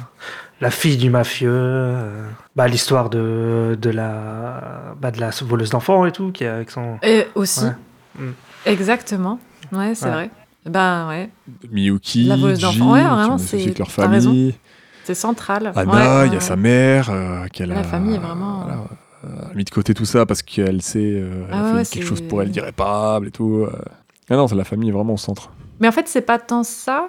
la 0.61 0.70
fille 0.70 0.97
du 0.97 1.11
mafieux, 1.11 1.51
euh, 1.52 2.27
bah, 2.57 2.69
l'histoire 2.69 3.11
de, 3.11 3.77
de, 3.81 3.90
la, 3.90 4.94
bah, 5.01 5.11
de 5.11 5.20
la 5.20 5.31
voleuse 5.43 5.70
d'enfants 5.70 6.07
et 6.07 6.12
tout, 6.12 6.32
qui 6.32 6.44
est 6.44 6.48
avec 6.48 6.70
son. 6.70 6.98
Et 7.02 7.27
aussi, 7.35 7.65
Ouais. 7.65 7.73
Mm. 8.27 8.31
exactement. 8.66 9.39
Ouais, 9.73 9.94
c'est 9.94 10.07
Ouais. 10.07 10.11
vrai. 10.12 10.31
Ben 10.66 11.09
ouais, 11.09 11.31
Miyuki, 11.70 12.24
La 12.24 12.36
voleuse 12.36 12.59
d'enfants, 12.61 12.93
ouais, 12.93 13.02
vraiment, 13.02 13.39
c'est- 13.39 13.62
avec 13.62 13.78
leur 13.78 13.90
famille. 13.90 14.55
c'est 15.05 15.15
central. 15.15 15.73
Anna, 15.74 16.20
Ouais, 16.20 16.27
il 16.28 16.35
y 16.35 16.36
a 16.36 16.40
sa 16.40 16.57
mère, 16.57 17.09
euh, 17.11 17.47
qu'elle 17.51 17.70
La 17.70 17.78
a, 17.78 17.82
famille 17.82 18.15
est 18.16 18.19
vraiment- 18.19 18.65
voilà, 18.65 18.78
euh, 19.24 19.55
mis 19.55 19.65
de 19.65 19.70
côté 19.70 19.94
tout 19.94 20.05
ça 20.05 20.27
parce 20.27 20.43
qu'elle 20.43 20.82
sait, 20.82 20.98
euh, 20.98 21.44
elle 21.48 21.55
Ah 21.55 21.74
a 21.77 21.85
fait 21.85 21.90
quelque 21.98 22.07
chose 22.09 22.20
pour 22.20 22.43
elle 22.43 22.51
d'irréparable 22.51 23.28
et 23.28 23.31
tout. 23.31 23.65
euh. 23.66 23.73
Ah 24.28 24.36
non, 24.36 24.48
c'est 24.48 24.55
la 24.55 24.65
famille 24.65 24.90
est 24.90 24.93
vraiment 24.93 25.15
au 25.15 25.19
centre. 25.19 25.51
Mais 25.81 25.89
en 25.89 25.93
fait, 25.93 26.07
c'est 26.09 26.20
pas 26.20 26.39
tant 26.39 26.62
ça. 26.62 27.09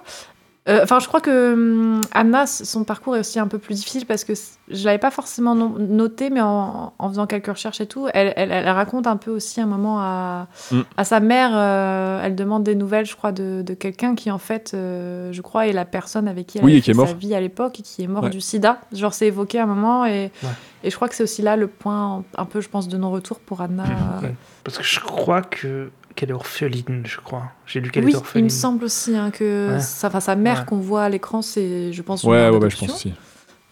Euh, 0.69 0.81
Enfin, 0.83 0.99
je 0.99 1.07
crois 1.07 1.21
que 1.21 1.53
hum, 1.53 2.01
Anna, 2.13 2.45
son 2.45 2.83
parcours 2.83 3.15
est 3.15 3.19
aussi 3.21 3.39
un 3.39 3.47
peu 3.47 3.57
plus 3.57 3.73
difficile 3.73 4.05
parce 4.05 4.23
que 4.23 4.33
je 4.69 4.85
l'avais 4.85 4.99
pas 4.99 5.09
forcément 5.09 5.55
no- 5.55 5.75
noté, 5.79 6.29
mais 6.29 6.39
en, 6.41 6.93
en 6.99 7.09
faisant 7.09 7.25
quelques 7.25 7.47
recherches 7.47 7.81
et 7.81 7.87
tout, 7.87 8.07
elle, 8.13 8.31
elle- 8.35 8.51
elle 8.51 8.69
raconte 8.69 9.07
un 9.07 9.17
peu 9.17 9.31
aussi 9.31 9.59
un 9.59 9.65
moment 9.65 9.99
à, 10.01 10.47
Mm. 10.71 10.81
à 10.97 11.03
sa 11.03 11.19
mère. 11.19 11.49
euh, 11.55 12.21
elle 12.23 12.35
demande 12.35 12.61
des 12.63 12.75
nouvelles, 12.75 13.07
je 13.07 13.15
crois, 13.15 13.31
de, 13.31 13.63
de 13.63 13.73
quelqu'un 13.73 14.13
qui, 14.13 14.29
en 14.29 14.37
fait, 14.37 14.73
euh, 14.75 15.31
je 15.33 15.41
crois, 15.41 15.65
est 15.65 15.73
la 15.73 15.83
personne 15.85 16.27
avec 16.27 16.45
qui 16.45 16.59
elle 16.59 16.63
Oui, 16.65 16.75
a 16.75 16.77
et 16.77 16.81
qui 16.81 16.91
est 16.91 16.93
fait 16.93 16.99
sa 16.99 17.05
mort. 17.07 17.15
vie 17.15 17.33
à 17.33 17.41
l'époque 17.41 17.79
et 17.79 17.83
qui 17.83 18.03
est 18.03 18.07
mort 18.07 18.25
Ouais. 18.25 18.29
du 18.29 18.39
sida. 18.39 18.81
Genre, 18.93 19.15
c'est 19.15 19.25
évoqué 19.27 19.57
à 19.59 19.63
un 19.63 19.65
moment 19.65 20.05
et, 20.05 20.31
Ouais. 20.43 20.49
et 20.83 20.91
je 20.91 20.95
crois 20.95 21.09
que 21.09 21.15
c'est 21.15 21.23
aussi 21.23 21.41
là 21.41 21.55
le 21.55 21.65
point, 21.65 22.23
un 22.37 22.45
peu, 22.45 22.61
je 22.61 22.69
pense, 22.69 22.87
de 22.87 22.97
non-retour 22.97 23.39
pour 23.39 23.61
Anna. 23.61 23.85
Ouais. 24.21 24.35
Parce 24.63 24.77
que 24.77 24.83
je 24.83 24.99
crois 24.99 25.41
que 25.41 25.89
qu'elle 26.15 26.29
est 26.29 26.33
orpheline, 26.33 27.03
je 27.05 27.17
crois. 27.19 27.51
J'ai 27.65 27.79
lu 27.81 27.91
qu'elle 27.91 28.03
Oui, 28.05 28.11
est 28.11 28.13
il 28.13 28.17
orpheline. 28.17 28.45
me 28.45 28.49
semble 28.49 28.83
aussi 28.85 29.15
hein, 29.15 29.31
que 29.31 29.73
Ouais. 29.73 29.79
sa, 29.79 30.07
enfin, 30.07 30.19
sa 30.19 30.35
mère 30.35 30.59
Ouais. 30.59 30.65
qu'on 30.65 30.77
voit 30.77 31.03
à 31.03 31.09
l'écran, 31.09 31.41
c'est, 31.41 31.91
je 31.93 32.01
pense, 32.01 32.23
une 32.23 32.29
Ouais, 32.31 32.49
ouais, 32.49 32.57
ouais, 32.57 32.69
je 32.69 32.77
pense 32.77 32.89
aussi. 32.91 33.13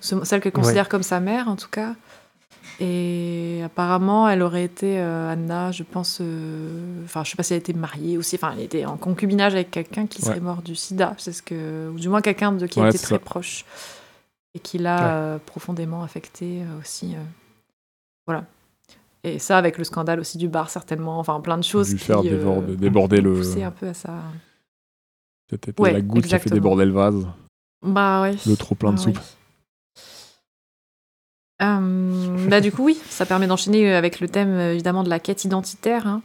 Ce- 0.02 0.24
celle 0.24 0.40
qu'elle 0.42 0.52
considère 0.54 0.88
comme 0.90 1.04
sa 1.04 1.20
mère 1.20 1.48
en 1.50 1.56
tout 1.56 1.68
cas. 1.70 1.94
Et 2.80 3.62
apparemment, 3.66 4.30
elle 4.30 4.42
aurait 4.42 4.64
été 4.64 5.00
euh, 5.00 5.32
Anna, 5.34 5.72
je 5.72 5.84
pense. 5.84 6.20
euh, 6.22 7.04
Enfin, 7.04 7.24
je 7.26 7.32
sais 7.32 7.36
pas 7.36 7.44
si 7.44 7.54
elle 7.54 7.60
était 7.60 7.74
mariée 7.74 8.18
aussi. 8.18 8.36
Enfin, 8.38 8.54
elle 8.56 8.64
était 8.64 8.86
en 8.86 8.96
concubinage 8.96 9.54
avec 9.54 9.70
quelqu'un 9.72 10.08
qui 10.08 10.22
serait 10.22 10.36
Ouais. 10.36 10.40
mort 10.40 10.62
du 10.62 10.76
SIDA. 10.76 11.14
C'est 11.18 11.34
ce 11.34 11.42
que, 11.42 11.90
ou 11.90 12.00
du 12.00 12.08
moins 12.08 12.22
quelqu'un 12.22 12.54
de 12.54 12.66
qui 12.68 12.80
Ouais, 12.80 12.90
était 12.90 12.98
très 12.98 13.16
ça. 13.16 13.20
proche 13.20 13.66
et 14.56 14.60
qui 14.60 14.78
l'a 14.78 14.96
Ouais. 14.96 15.02
euh, 15.12 15.38
profondément 15.46 16.04
affecté 16.04 16.62
euh, 16.62 16.80
aussi. 16.80 17.16
euh. 17.16 17.24
Voilà. 18.28 18.46
Et 19.24 19.38
ça, 19.40 19.58
avec 19.58 19.78
le 19.78 19.84
scandale 19.84 20.20
aussi 20.20 20.38
du 20.38 20.48
bar, 20.48 20.70
certainement. 20.70 21.20
Enfin, 21.20 21.40
plein 21.42 21.58
de 21.58 21.64
choses 21.64 21.92
Lui 21.92 22.00
qui 22.00 22.06
faire 22.06 22.20
euh, 22.20 22.24
déborder, 22.24 22.76
déborder 22.78 23.22
le. 23.22 23.34
poussaient 23.36 23.64
un 23.64 23.72
peu 23.72 23.88
à 23.88 23.94
ça. 23.94 24.14
Ouais, 25.80 25.94
la 25.94 26.02
goutte 26.02 26.28
qui 26.28 26.36
a 26.36 26.40
fait 26.40 26.50
déborder 26.50 26.86
le 26.86 26.92
vase. 26.92 27.28
Bah 27.82 28.22
ouais. 28.22 28.36
Le 28.46 28.56
trop 28.56 28.76
plein 28.76 28.92
de 28.94 29.00
Ah 29.00 29.02
soupe. 29.02 29.20
Euh, 31.62 32.48
bah 32.48 32.62
du 32.62 32.72
coup 32.72 32.86
oui, 32.86 32.98
ça 33.10 33.26
permet 33.26 33.46
d'enchaîner 33.46 33.94
avec 33.94 34.22
le 34.22 34.30
thème 34.30 34.54
euh, 34.54 34.72
évidemment 34.74 35.04
de 35.04 35.10
la 35.10 35.20
quête 35.20 35.44
identitaire. 35.44 36.08
hein. 36.08 36.22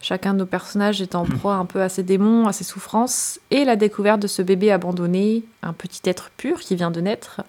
Chacun 0.00 0.32
de 0.32 0.38
nos 0.38 0.46
personnages 0.46 1.02
est 1.02 1.14
en 1.14 1.26
proie 1.26 1.56
un 1.56 1.66
peu 1.66 1.82
à 1.82 1.90
ses 1.90 2.02
démons, 2.02 2.46
à 2.46 2.54
ses 2.54 2.64
souffrances, 2.64 3.38
et 3.50 3.66
la 3.66 3.76
découverte 3.76 4.20
de 4.20 4.26
ce 4.26 4.40
bébé 4.40 4.70
abandonné, 4.70 5.44
un 5.62 5.74
petit 5.74 6.00
être 6.08 6.30
pur 6.38 6.60
qui 6.60 6.74
vient 6.74 6.90
de 6.90 7.02
naître, 7.02 7.42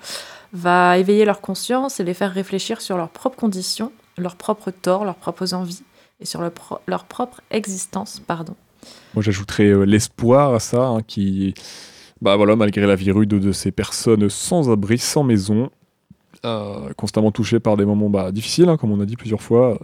va 0.52 0.98
éveiller 0.98 1.24
leur 1.24 1.40
conscience 1.40 2.02
et 2.02 2.04
les 2.04 2.14
faire 2.14 2.34
réfléchir 2.34 2.82
sur 2.82 2.98
leurs 2.98 3.08
propres 3.10 3.38
conditions, 3.38 3.94
leurs 4.20 4.36
propres 4.36 4.72
torts, 4.72 5.06
leurs 5.06 5.16
propres 5.16 5.54
envies, 5.54 5.82
et 6.20 6.26
sur 6.26 6.42
leur, 6.42 6.52
pro- 6.52 6.80
leur 6.88 7.06
propre 7.06 7.42
existence. 7.52 8.22
Pardon. 8.26 8.56
Moi, 9.14 9.24
j'ajouterais 9.24 9.68
euh, 9.68 9.84
l'espoir 9.84 10.54
à 10.54 10.60
ça, 10.60 10.86
hein, 10.88 11.02
qui, 11.02 11.54
bah 12.22 12.36
voilà, 12.36 12.56
malgré 12.56 12.86
la 12.86 12.96
vie 12.96 13.12
rude 13.12 13.30
de 13.30 13.52
ces 13.52 13.72
personnes 13.72 14.30
sans 14.30 14.70
abri, 14.72 14.98
sans 14.98 15.24
maison, 15.24 15.70
euh, 16.46 16.94
constamment 16.96 17.32
touchées 17.32 17.60
par 17.60 17.76
des 17.78 17.86
moments 17.86 18.10
bah, 18.10 18.32
difficiles, 18.32 18.70
hein, 18.70 18.78
comme 18.78 18.92
on 18.92 19.00
a 19.02 19.06
dit 19.06 19.16
plusieurs 19.18 19.42
fois. 19.42 19.80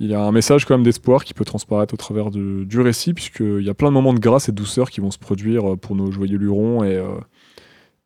Il 0.00 0.08
y 0.10 0.14
a 0.14 0.20
un 0.20 0.32
message 0.32 0.64
quand 0.64 0.74
même 0.74 0.84
d'espoir 0.84 1.24
qui 1.24 1.34
peut 1.34 1.44
transparaître 1.44 1.94
au 1.94 1.96
travers 1.96 2.30
de- 2.30 2.64
du 2.64 2.80
récit, 2.80 3.14
puisqu'il 3.14 3.62
y 3.62 3.70
a 3.70 3.74
plein 3.74 3.88
de 3.88 3.94
moments 3.94 4.12
de 4.14 4.18
grâce 4.18 4.48
et 4.48 4.52
de 4.52 4.56
douceur 4.56 4.90
qui 4.90 5.00
vont 5.00 5.10
se 5.12 5.18
produire 5.18 5.72
euh, 5.72 5.76
pour 5.76 5.94
nos 5.96 6.10
joyeux 6.10 6.38
lurons 6.38 6.82
et, 6.84 6.96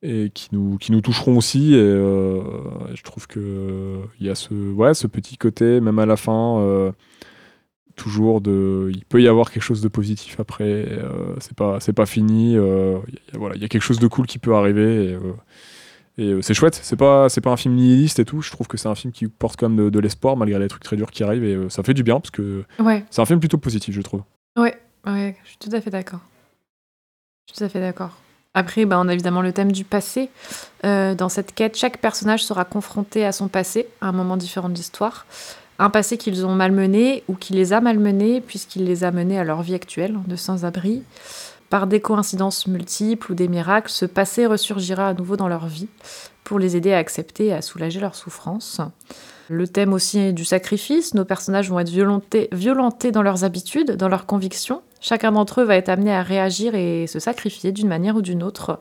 et 0.02 0.30
qui, 0.32 0.48
nous, 0.52 0.78
qui 0.78 0.92
nous 0.92 1.00
toucheront 1.00 1.36
aussi. 1.36 1.74
Et 1.74 1.78
euh, 1.78 2.40
je 2.94 3.02
trouve 3.02 3.26
qu'il 3.26 3.42
y 4.20 4.28
a 4.30 4.34
ce, 4.34 4.54
ouais, 4.72 4.94
ce 4.94 5.06
petit 5.06 5.36
côté, 5.36 5.80
même 5.80 5.98
à 5.98 6.06
la 6.06 6.16
fin. 6.16 6.60
euh, 6.60 6.92
toujours 7.96 8.40
de 8.40 8.90
il 8.94 9.04
peut 9.04 9.20
y 9.20 9.26
avoir 9.26 9.50
quelque 9.50 9.62
chose 9.62 9.80
de 9.82 9.88
positif 9.88 10.38
après 10.38 10.62
euh, 10.88 11.34
c'est 11.40 11.56
pas 11.56 11.80
c'est 11.80 11.92
pas 11.92 12.06
fini 12.06 12.52
il 12.52 12.54
y 12.54 12.58
a- 13.34 13.38
voilà 13.38 13.56
il 13.56 13.60
y 13.60 13.64
a 13.64 13.68
quelque 13.68 13.82
chose 13.82 13.98
de 13.98 14.06
cool 14.06 14.28
qui 14.28 14.38
peut 14.38 14.54
arriver 14.54 15.18
et, 16.16 16.22
et, 16.36 16.42
c'est 16.42 16.54
chouette 16.54 16.78
c'est 16.80 16.94
pas 16.94 17.28
c'est 17.28 17.40
pas 17.40 17.50
un 17.50 17.56
film 17.56 17.74
nihiliste 17.74 18.20
et 18.20 18.24
tout 18.24 18.40
je 18.40 18.52
trouve 18.52 18.68
que 18.68 18.76
c'est 18.76 18.88
un 18.88 18.94
film 18.94 19.12
qui 19.12 19.26
porte 19.26 19.58
quand 19.58 19.68
même 19.68 19.84
de, 19.86 19.90
de 19.90 19.98
l'espoir 19.98 20.36
malgré 20.36 20.60
les 20.60 20.68
trucs 20.68 20.84
très 20.84 20.94
durs 20.96 21.10
qui 21.10 21.24
arrivent 21.24 21.42
et 21.42 21.68
ça 21.70 21.82
fait 21.82 21.92
du 21.92 22.04
bien 22.04 22.20
parce 22.20 22.30
que 22.30 22.62
Ouais, 22.78 23.04
c'est 23.10 23.20
un 23.20 23.26
film 23.26 23.40
plutôt 23.40 23.58
positif 23.58 23.92
je 23.96 24.00
trouve 24.02 24.22
Ouais, 24.56 24.78
ouais, 25.04 25.36
je 25.42 25.48
suis 25.48 25.58
tout 25.58 25.70
à 25.74 25.80
fait 25.80 25.90
d'accord. 25.90 26.20
Je 27.48 27.52
suis 27.54 27.58
tout 27.58 27.64
à 27.64 27.68
fait 27.68 27.80
d'accord. 27.80 28.16
Après, 28.58 28.86
bah, 28.86 28.98
on 29.00 29.06
a 29.06 29.14
évidemment 29.14 29.40
le 29.40 29.52
thème 29.52 29.70
du 29.70 29.84
passé. 29.84 30.30
Euh, 30.84 31.14
dans 31.14 31.28
cette 31.28 31.54
quête, 31.54 31.76
chaque 31.76 31.98
personnage 31.98 32.44
sera 32.44 32.64
confronté 32.64 33.24
à 33.24 33.30
son 33.30 33.46
passé, 33.46 33.86
à 34.00 34.08
un 34.08 34.12
moment 34.12 34.36
différent 34.36 34.68
de 34.68 34.74
l'histoire. 34.74 35.26
Un 35.78 35.90
passé 35.90 36.18
qu'ils 36.18 36.44
ont 36.44 36.56
malmené 36.56 37.22
ou 37.28 37.36
qui 37.36 37.52
les 37.52 37.72
a 37.72 37.80
malmenés, 37.80 38.40
puisqu'il 38.40 38.84
les 38.84 39.04
a 39.04 39.12
menés 39.12 39.38
à 39.38 39.44
leur 39.44 39.62
vie 39.62 39.76
actuelle, 39.76 40.16
de 40.26 40.34
sans-abri. 40.34 41.04
Par 41.70 41.86
des 41.86 42.00
coïncidences 42.00 42.66
multiples 42.66 43.30
ou 43.30 43.36
des 43.36 43.46
miracles, 43.46 43.92
ce 43.92 44.06
passé 44.06 44.44
ressurgira 44.44 45.06
à 45.06 45.14
nouveau 45.14 45.36
dans 45.36 45.46
leur 45.46 45.68
vie 45.68 45.88
pour 46.42 46.58
les 46.58 46.76
aider 46.76 46.92
à 46.92 46.98
accepter 46.98 47.46
et 47.46 47.52
à 47.52 47.62
soulager 47.62 48.00
leurs 48.00 48.16
souffrances. 48.16 48.80
Le 49.48 49.68
thème 49.68 49.92
aussi 49.92 50.32
du 50.32 50.44
sacrifice, 50.44 51.14
nos 51.14 51.24
personnages 51.24 51.70
vont 51.70 51.78
être 51.78 51.90
violentés, 51.90 52.48
violentés 52.50 53.12
dans 53.12 53.22
leurs 53.22 53.44
habitudes, 53.44 53.92
dans 53.92 54.08
leurs 54.08 54.26
convictions. 54.26 54.82
Chacun 55.00 55.32
d'entre 55.32 55.60
eux 55.60 55.64
va 55.64 55.76
être 55.76 55.88
amené 55.88 56.12
à 56.12 56.22
réagir 56.22 56.74
et 56.74 57.06
se 57.06 57.18
sacrifier 57.18 57.72
d'une 57.72 57.88
manière 57.88 58.16
ou 58.16 58.22
d'une 58.22 58.42
autre 58.42 58.80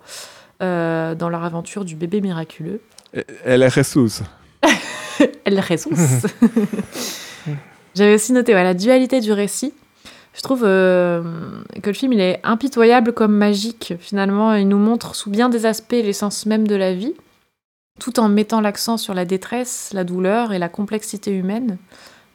euh, 0.61 1.13
dans 1.15 1.29
leur 1.29 1.43
aventure 1.43 1.85
du 1.85 1.95
bébé 1.95 2.21
miraculeux. 2.21 2.81
Elle 3.45 3.63
ressource 3.65 4.23
Elle 5.45 5.59
ressource. 5.59 6.27
J'avais 7.95 8.15
aussi 8.15 8.33
noté 8.33 8.53
ouais, 8.53 8.63
la 8.63 8.73
dualité 8.73 9.19
du 9.19 9.31
récit. 9.31 9.73
Je 10.33 10.41
trouve 10.41 10.63
euh, 10.65 11.23
que 11.81 11.89
le 11.89 11.95
film 11.95 12.13
il 12.13 12.21
est 12.21 12.39
impitoyable 12.43 13.13
comme 13.13 13.35
magique. 13.35 13.93
Finalement, 13.99 14.53
il 14.53 14.67
nous 14.67 14.77
montre 14.77 15.15
sous 15.15 15.31
bien 15.31 15.49
des 15.49 15.65
aspects 15.65 15.93
l'essence 15.93 16.45
même 16.45 16.67
de 16.67 16.75
la 16.75 16.93
vie, 16.93 17.13
tout 17.99 18.19
en 18.19 18.29
mettant 18.29 18.61
l'accent 18.61 18.97
sur 18.97 19.15
la 19.15 19.25
détresse, 19.25 19.89
la 19.93 20.03
douleur 20.03 20.53
et 20.53 20.59
la 20.59 20.69
complexité 20.69 21.31
humaine. 21.31 21.77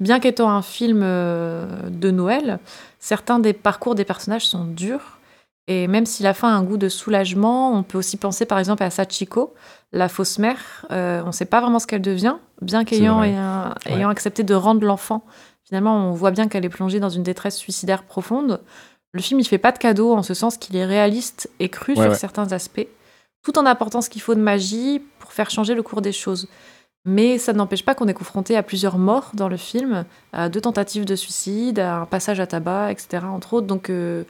Bien 0.00 0.18
qu'étant 0.18 0.50
un 0.50 0.62
film 0.62 1.02
euh, 1.04 1.64
de 1.90 2.10
Noël, 2.10 2.58
certains 3.02 3.40
des 3.40 3.52
parcours 3.52 3.94
des 3.96 4.04
personnages 4.04 4.46
sont 4.46 4.64
durs. 4.64 5.18
Et 5.66 5.86
même 5.88 6.06
si 6.06 6.22
la 6.22 6.34
fin 6.34 6.48
a 6.48 6.52
un 6.52 6.62
goût 6.62 6.76
de 6.76 6.88
soulagement, 6.88 7.72
on 7.72 7.82
peut 7.82 7.98
aussi 7.98 8.16
penser 8.16 8.46
par 8.46 8.58
exemple 8.58 8.82
à 8.82 8.90
Sachiko, 8.90 9.54
la 9.92 10.08
fausse 10.08 10.38
mère. 10.38 10.86
Euh, 10.90 11.20
on 11.24 11.28
ne 11.28 11.32
sait 11.32 11.44
pas 11.44 11.60
vraiment 11.60 11.78
ce 11.78 11.86
qu'elle 11.86 12.00
devient, 12.02 12.36
bien 12.62 12.84
qu'ayant 12.84 13.22
ayant 13.22 14.08
accepté 14.08 14.44
de 14.44 14.54
rendre 14.54 14.84
l'enfant. 14.86 15.24
Finalement, 15.64 16.08
on 16.08 16.12
voit 16.12 16.30
bien 16.30 16.48
qu'elle 16.48 16.64
est 16.64 16.68
plongée 16.68 17.00
dans 17.00 17.08
une 17.08 17.22
détresse 17.22 17.56
suicidaire 17.56 18.04
profonde. 18.04 18.60
Le 19.12 19.20
film, 19.20 19.40
il 19.40 19.44
fait 19.44 19.58
pas 19.58 19.72
de 19.72 19.78
cadeau 19.78 20.12
en 20.14 20.22
ce 20.22 20.34
sens 20.34 20.56
qu'il 20.56 20.76
est 20.76 20.84
réaliste 20.86 21.50
et 21.60 21.68
cru 21.68 21.92
Ouais, 21.92 22.02
sur 22.02 22.10
ouais. 22.10 22.16
certains 22.16 22.52
aspects, 22.52 22.86
tout 23.42 23.58
en 23.58 23.66
apportant 23.66 24.00
ce 24.00 24.10
qu'il 24.10 24.22
faut 24.22 24.34
de 24.34 24.40
magie 24.40 25.02
pour 25.18 25.32
faire 25.32 25.50
changer 25.50 25.74
le 25.74 25.82
cours 25.82 26.02
des 26.02 26.12
choses. 26.12 26.48
Mais 27.04 27.38
ça 27.38 27.52
n'empêche 27.52 27.84
pas 27.84 27.94
qu'on 27.94 28.06
est 28.06 28.14
confronté 28.14 28.56
à 28.56 28.62
plusieurs 28.62 28.96
morts 28.96 29.32
dans 29.34 29.48
le 29.48 29.56
film, 29.56 30.04
à 30.32 30.48
deux 30.48 30.60
tentatives 30.60 31.04
de 31.04 31.16
suicide, 31.16 31.80
à 31.80 32.02
un 32.02 32.06
passage 32.06 32.38
à 32.38 32.46
tabac, 32.46 32.92
etc. 32.92 33.24
Entre 33.26 33.54
autres. 33.54 33.66
Donc 33.66 33.90
euh, 33.90 34.22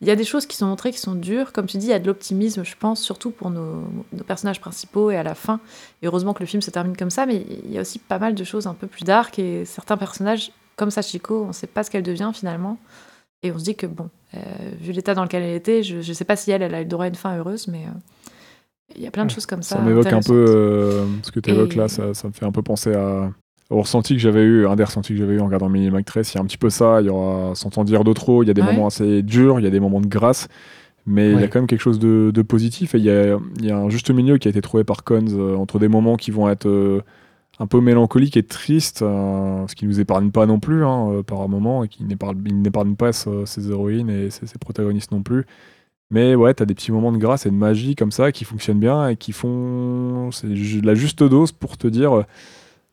il 0.00 0.06
y 0.06 0.10
a 0.12 0.16
des 0.16 0.24
choses 0.24 0.46
qui 0.46 0.56
sont 0.56 0.66
montrées 0.66 0.92
qui 0.92 0.98
sont 0.98 1.14
dures. 1.14 1.52
Comme 1.52 1.66
tu 1.66 1.76
dis, 1.76 1.86
il 1.86 1.90
y 1.90 1.94
a 1.94 1.98
de 1.98 2.06
l'optimisme, 2.06 2.64
je 2.64 2.76
pense, 2.76 3.02
surtout 3.02 3.30
pour 3.30 3.50
nos, 3.50 3.84
personnages 4.26 4.60
principaux 4.60 5.10
et 5.10 5.16
à 5.16 5.22
la 5.24 5.34
fin. 5.34 5.60
Et 6.02 6.06
heureusement 6.06 6.32
que 6.32 6.40
le 6.40 6.46
film 6.46 6.62
se 6.62 6.70
termine 6.70 6.96
comme 6.96 7.10
ça, 7.10 7.26
mais 7.26 7.44
il 7.64 7.72
y 7.72 7.78
a 7.78 7.80
aussi 7.80 7.98
pas 7.98 8.18
mal 8.18 8.34
de 8.34 8.44
choses 8.44 8.66
un 8.66 8.74
peu 8.74 8.86
plus 8.86 9.04
dark 9.04 9.38
et 9.38 9.64
certains 9.64 9.96
personnages, 9.96 10.52
comme 10.76 10.90
Sachiko, 10.90 11.42
on 11.44 11.48
ne 11.48 11.52
sait 11.52 11.66
pas 11.66 11.82
ce 11.82 11.90
qu'elle 11.90 12.02
devient 12.02 12.30
finalement. 12.32 12.78
Et 13.42 13.52
on 13.52 13.58
se 13.58 13.64
dit 13.64 13.74
que, 13.74 13.86
bon, 13.86 14.08
euh, 14.34 14.38
vu 14.80 14.92
l'état 14.92 15.14
dans 15.14 15.24
lequel 15.24 15.42
elle 15.42 15.56
était, 15.56 15.82
je 15.82 15.96
ne 15.96 16.14
sais 16.14 16.24
pas 16.24 16.36
si 16.36 16.50
elle, 16.50 16.62
a 16.62 16.80
eu 16.80 16.84
droit 16.84 17.06
à 17.06 17.08
une 17.08 17.14
fin 17.14 17.36
heureuse, 17.36 17.68
mais 17.68 17.84
euh, 17.84 17.90
il 18.96 19.02
y 19.02 19.06
a 19.06 19.10
plein 19.10 19.24
de 19.26 19.30
choses 19.30 19.46
comme 19.46 19.62
ça. 19.62 19.76
ça 19.76 19.82
m'évoque 19.82 20.12
un 20.12 20.20
peu 20.20 20.44
euh, 20.48 21.04
ce 21.22 21.30
que 21.32 21.40
tu 21.40 21.50
évoques 21.50 21.74
Et- 21.74 21.78
là 21.78 21.88
ça, 21.88 22.14
ça 22.14 22.28
me 22.28 22.32
fait 22.32 22.44
un 22.46 22.52
peu 22.52 22.62
penser 22.62 22.94
à 22.94 23.30
au 23.70 23.80
ressenti 23.82 24.14
que 24.14 24.20
j'avais 24.20 24.42
eu, 24.42 24.66
un 24.66 24.74
des 24.74 24.82
ressentis 24.82 25.12
que 25.12 25.18
j'avais 25.20 25.34
eu 25.34 25.40
en 25.40 25.44
regardant 25.46 25.68
Mini 25.68 25.90
Mac 25.90 26.04
13, 26.04 26.32
il 26.32 26.34
y 26.34 26.38
a 26.38 26.40
un 26.42 26.44
petit 26.44 26.58
peu 26.58 26.70
ça, 26.70 27.00
il 27.00 27.06
y 27.06 27.08
aura 27.08 27.54
sans 27.54 27.70
t'en 27.70 27.84
dire 27.84 28.02
de 28.02 28.12
trop, 28.12 28.42
il 28.42 28.48
y 28.48 28.50
a 28.50 28.54
des 28.54 28.62
Ouais. 28.62 28.72
moments 28.72 28.88
assez 28.88 29.22
durs, 29.22 29.60
il 29.60 29.62
y 29.62 29.66
a 29.68 29.70
des 29.70 29.78
moments 29.78 30.00
de 30.00 30.08
grâce, 30.08 30.48
mais 31.06 31.30
il 31.32 31.40
y 31.40 31.44
a 31.44 31.46
quand 31.48 31.60
même 31.60 31.68
quelque 31.68 31.80
chose 31.80 32.00
de, 32.00 32.32
de 32.34 32.42
positif 32.42 32.96
et 32.96 32.98
il 32.98 33.04
y 33.04 33.10
a, 33.10 33.38
il 33.60 33.64
y 33.64 33.70
a 33.70 33.76
un 33.78 33.88
juste 33.88 34.10
milieu 34.10 34.38
qui 34.38 34.48
a 34.48 34.50
été 34.50 34.60
trouvé 34.60 34.82
par 34.82 35.04
Cons 35.04 35.24
euh, 35.30 35.54
entre 35.54 35.78
des 35.78 35.86
moments 35.86 36.16
qui 36.16 36.32
vont 36.32 36.48
être 36.48 36.66
euh, 36.66 37.00
un 37.60 37.68
peu 37.68 37.80
mélancoliques 37.80 38.36
et 38.36 38.42
tristes, 38.42 39.02
euh, 39.02 39.64
ce 39.68 39.76
qui 39.76 39.86
nous 39.86 40.00
épargne 40.00 40.32
pas 40.32 40.46
non 40.46 40.58
plus 40.58 40.84
hein, 40.84 41.08
euh, 41.12 41.22
par 41.22 41.40
un 41.40 41.46
moment 41.48 41.84
et 41.84 41.88
qui 41.88 42.02
n'épargne 42.02 42.38
il 42.46 42.60
n'épargne 42.62 42.96
pas 42.96 43.12
ses 43.12 43.70
héroïnes 43.70 44.10
et 44.10 44.30
ses, 44.30 44.48
ses 44.48 44.58
protagonistes 44.58 45.12
non 45.12 45.22
plus. 45.22 45.44
Mais 46.10 46.34
ouais, 46.34 46.52
t'as 46.54 46.64
des 46.64 46.74
petits 46.74 46.90
moments 46.92 47.12
de 47.12 47.18
grâce 47.18 47.46
et 47.46 47.50
de 47.50 47.54
magie 47.54 47.94
comme 47.94 48.10
ça 48.10 48.32
qui 48.32 48.44
fonctionnent 48.44 48.80
bien 48.80 49.08
et 49.08 49.16
qui 49.16 49.32
font 49.32 50.30
la 50.82 50.94
juste 50.94 51.22
dose 51.22 51.52
pour 51.52 51.78
te 51.78 51.86
dire 51.86 52.12
euh, 52.18 52.24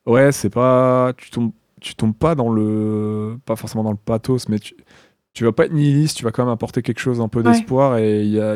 ouais, 0.05 0.31
c'est 0.31 0.49
pas 0.51 1.13
tu 1.17 1.31
tombes 1.31 1.51
tu 1.81 1.95
tombes 1.95 2.15
pas 2.15 2.35
dans 2.35 2.49
le 2.49 3.37
pas 3.45 3.55
forcément 3.55 3.83
dans 3.83 3.91
le 3.91 3.97
pathos 3.97 4.49
mais 4.49 4.59
tu 4.59 4.75
tu 5.33 5.43
vas 5.45 5.51
pas 5.51 5.65
être 5.65 5.73
nihiliste, 5.73 6.17
tu 6.17 6.23
vas 6.23 6.31
quand 6.31 6.43
même 6.43 6.51
apporter 6.53 6.81
quelque 6.81 6.99
chose 6.99 7.21
un 7.21 7.27
peu 7.27 7.41
Ouais. 7.41 7.51
d'espoir 7.51 7.97
et 7.97 8.21
il 8.23 8.29
y 8.31 8.39
a 8.39 8.55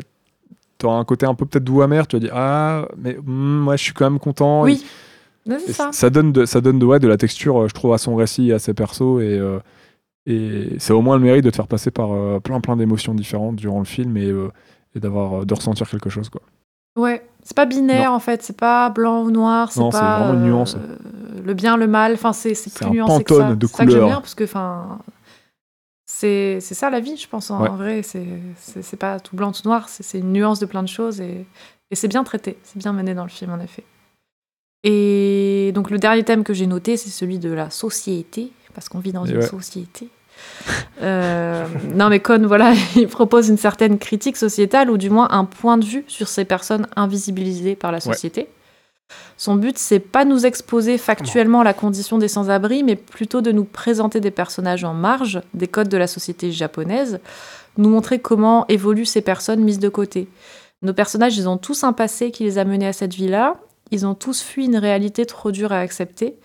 t'auras 0.80 0.98
un 0.98 1.06
côté 1.06 1.26
un 1.28 1.36
peu 1.36 1.46
peut-être 1.46 1.64
doux 1.64 1.82
amer, 1.84 2.08
tu 2.08 2.16
vas 2.16 2.20
dire 2.20 2.34
ah 2.36 2.88
mais 2.98 3.16
hmm, 3.18 3.60
moi 3.64 3.76
je 3.78 3.84
suis 3.84 3.94
quand 3.94 4.10
même 4.10 4.20
content. 4.20 4.64
Oui, 4.64 4.84
Ouais, 5.48 5.58
Et 5.68 5.74
ça. 5.74 5.90
ça 5.92 6.12
donne 6.12 6.32
de, 6.32 6.46
ça 6.46 6.62
donne 6.62 6.78
de, 6.78 6.86
ouais, 6.86 7.00
de 7.00 7.08
la 7.08 7.18
texture, 7.18 7.64
euh, 7.64 7.68
je 7.68 7.74
trouve, 7.74 7.94
à 7.94 7.98
son 7.98 8.16
récit 8.16 8.50
et 8.50 8.54
à 8.54 8.60
ses 8.60 8.76
persos. 8.76 9.22
Et, 9.22 9.40
euh, 9.40 9.58
et 10.26 10.76
c'est 10.80 10.94
au 10.94 11.02
moins 11.02 11.18
le 11.18 11.24
mérite 11.24 11.44
de 11.44 11.50
te 11.50 11.56
faire 11.56 11.68
passer 11.68 11.92
par 11.92 12.12
euh, 12.14 12.40
plein 12.40 12.62
plein 12.62 12.76
d'émotions 12.78 13.14
différentes 13.14 13.56
durant 13.56 13.80
le 13.80 13.86
film. 13.86 14.18
Et, 14.18 14.26
euh, 14.28 14.50
et 14.94 15.00
d'avoir 15.00 15.46
de 15.46 15.54
ressentir 15.54 15.90
quelque 15.90 16.10
chose 16.10 16.28
quoi. 16.30 16.42
Ouais, 17.00 17.26
c'est 17.44 17.56
pas 17.56 17.66
binaire 17.66 18.12
en 18.12 18.20
fait, 18.20 18.44
c'est 18.44 18.58
pas 18.58 18.90
blanc 18.90 19.24
ou 19.24 19.32
noir, 19.32 19.72
c'est 19.72 19.80
pas 19.90 20.18
vraiment 20.20 20.34
une 20.34 20.44
nuance. 20.44 20.76
euh, 20.76 20.98
le 21.46 21.54
bien, 21.54 21.78
le 21.78 21.88
mal, 21.88 22.12
enfin 22.14 22.34
c'est 22.34 22.54
c'est 22.56 22.74
plus 22.74 22.86
un 22.86 22.90
nuancé 22.90 23.24
que 23.24 23.34
ça. 23.38 23.56
de 23.56 23.68
C'est 23.68 23.76
ça 23.78 23.86
que 23.86 23.92
j'aime 23.92 24.00
couleurs. 24.02 24.08
bien 24.10 24.20
parce 24.22 24.36
que 24.36 24.44
enfin 24.44 25.00
c'est 26.06 26.60
c'est 26.60 26.76
ça 26.76 26.90
la 26.90 27.00
vie, 27.00 27.16
je 27.16 27.28
pense 27.30 27.50
en 27.52 27.62
Ouais. 27.62 27.70
vrai, 27.70 28.04
c'est 28.04 28.28
c'est 28.58 28.82
c'est 28.82 28.98
pas 28.98 29.20
tout 29.22 29.36
blanc 29.38 29.54
tout 29.54 29.62
noir, 29.66 29.88
c'est 29.88 30.04
c'est 30.04 30.20
une 30.20 30.34
nuance 30.34 30.60
de 30.60 30.66
plein 30.66 30.84
de 30.84 30.90
choses 30.90 31.22
et, 31.22 31.46
et 31.90 31.96
c'est 31.96 32.10
bien 32.10 32.26
traité, 32.26 32.58
c'est 32.64 32.78
bien 32.80 32.92
mené 32.92 33.14
dans 33.16 33.24
le 33.24 33.30
film 33.30 33.52
en 33.54 33.60
effet. 33.62 33.86
Et 34.84 35.72
donc 35.74 35.90
le 35.90 36.00
dernier 36.00 36.24
thème 36.24 36.44
que 36.44 36.54
j'ai 36.54 36.68
noté, 36.68 36.98
c'est 36.98 37.10
celui 37.10 37.40
de 37.40 37.52
la 37.52 37.70
société 37.70 38.52
parce 38.74 38.90
qu'on 38.90 39.00
vit 39.00 39.12
dans 39.12 39.26
Et 39.26 39.32
une 39.32 39.38
ouais. 39.38 39.48
société. 39.48 40.10
Euh, 41.02 41.66
non 41.94 42.10
mais 42.10 42.20
Cohn, 42.20 42.46
voilà, 42.46 42.74
il 42.96 43.08
propose 43.08 43.50
une 43.50 43.58
certaine 43.58 44.00
critique 44.00 44.38
sociétale 44.38 44.90
ou 44.90 44.98
du 44.98 45.10
moins 45.10 45.28
un 45.32 45.46
point 45.46 45.78
de 45.78 45.86
vue 45.86 46.04
sur 46.08 46.28
ces 46.28 46.46
personnes 46.46 46.88
invisibilisées 46.96 47.76
par 47.76 47.92
la 47.92 48.00
société. 48.00 48.48
Son 49.38 49.56
but, 49.56 49.78
c'est 49.78 50.00
pas 50.00 50.24
nous 50.24 50.46
exposer 50.46 50.98
factuellement 50.98 51.64
la 51.64 51.74
condition 51.74 52.18
des 52.18 52.28
sans-abri, 52.28 52.84
mais 52.84 52.96
plutôt 52.96 53.42
de 53.42 53.52
nous 53.52 53.66
présenter 53.66 54.20
des 54.20 54.32
personnages 54.32 54.84
en 54.84 54.94
marge 54.94 55.42
des 55.54 55.68
codes 55.68 55.90
de 55.90 55.98
la 55.98 56.08
société 56.08 56.52
japonaise, 56.52 57.20
nous 57.78 57.90
montrer 57.90 58.20
comment 58.20 58.66
évoluent 58.68 59.06
ces 59.06 59.22
personnes 59.22 59.62
mises 59.62 59.80
de 59.80 59.90
côté. 59.90 60.28
Nos 60.82 60.94
personnages, 60.94 61.38
ils 61.38 61.50
ont 61.50 61.58
tous 61.58 61.84
un 61.84 61.94
passé 61.94 62.32
qui 62.32 62.44
les 62.44 62.58
a 62.58 62.66
menés 62.66 62.88
à 62.88 62.94
cette 62.94 63.14
vie-là, 63.14 63.56
ils 63.92 64.06
ont 64.06 64.16
tous 64.16 64.42
fui 64.42 64.66
une 64.66 64.78
réalité 64.78 65.26
trop 65.26 65.52
dure 65.52 65.72
à 65.72 65.80
accepter, 65.80 66.36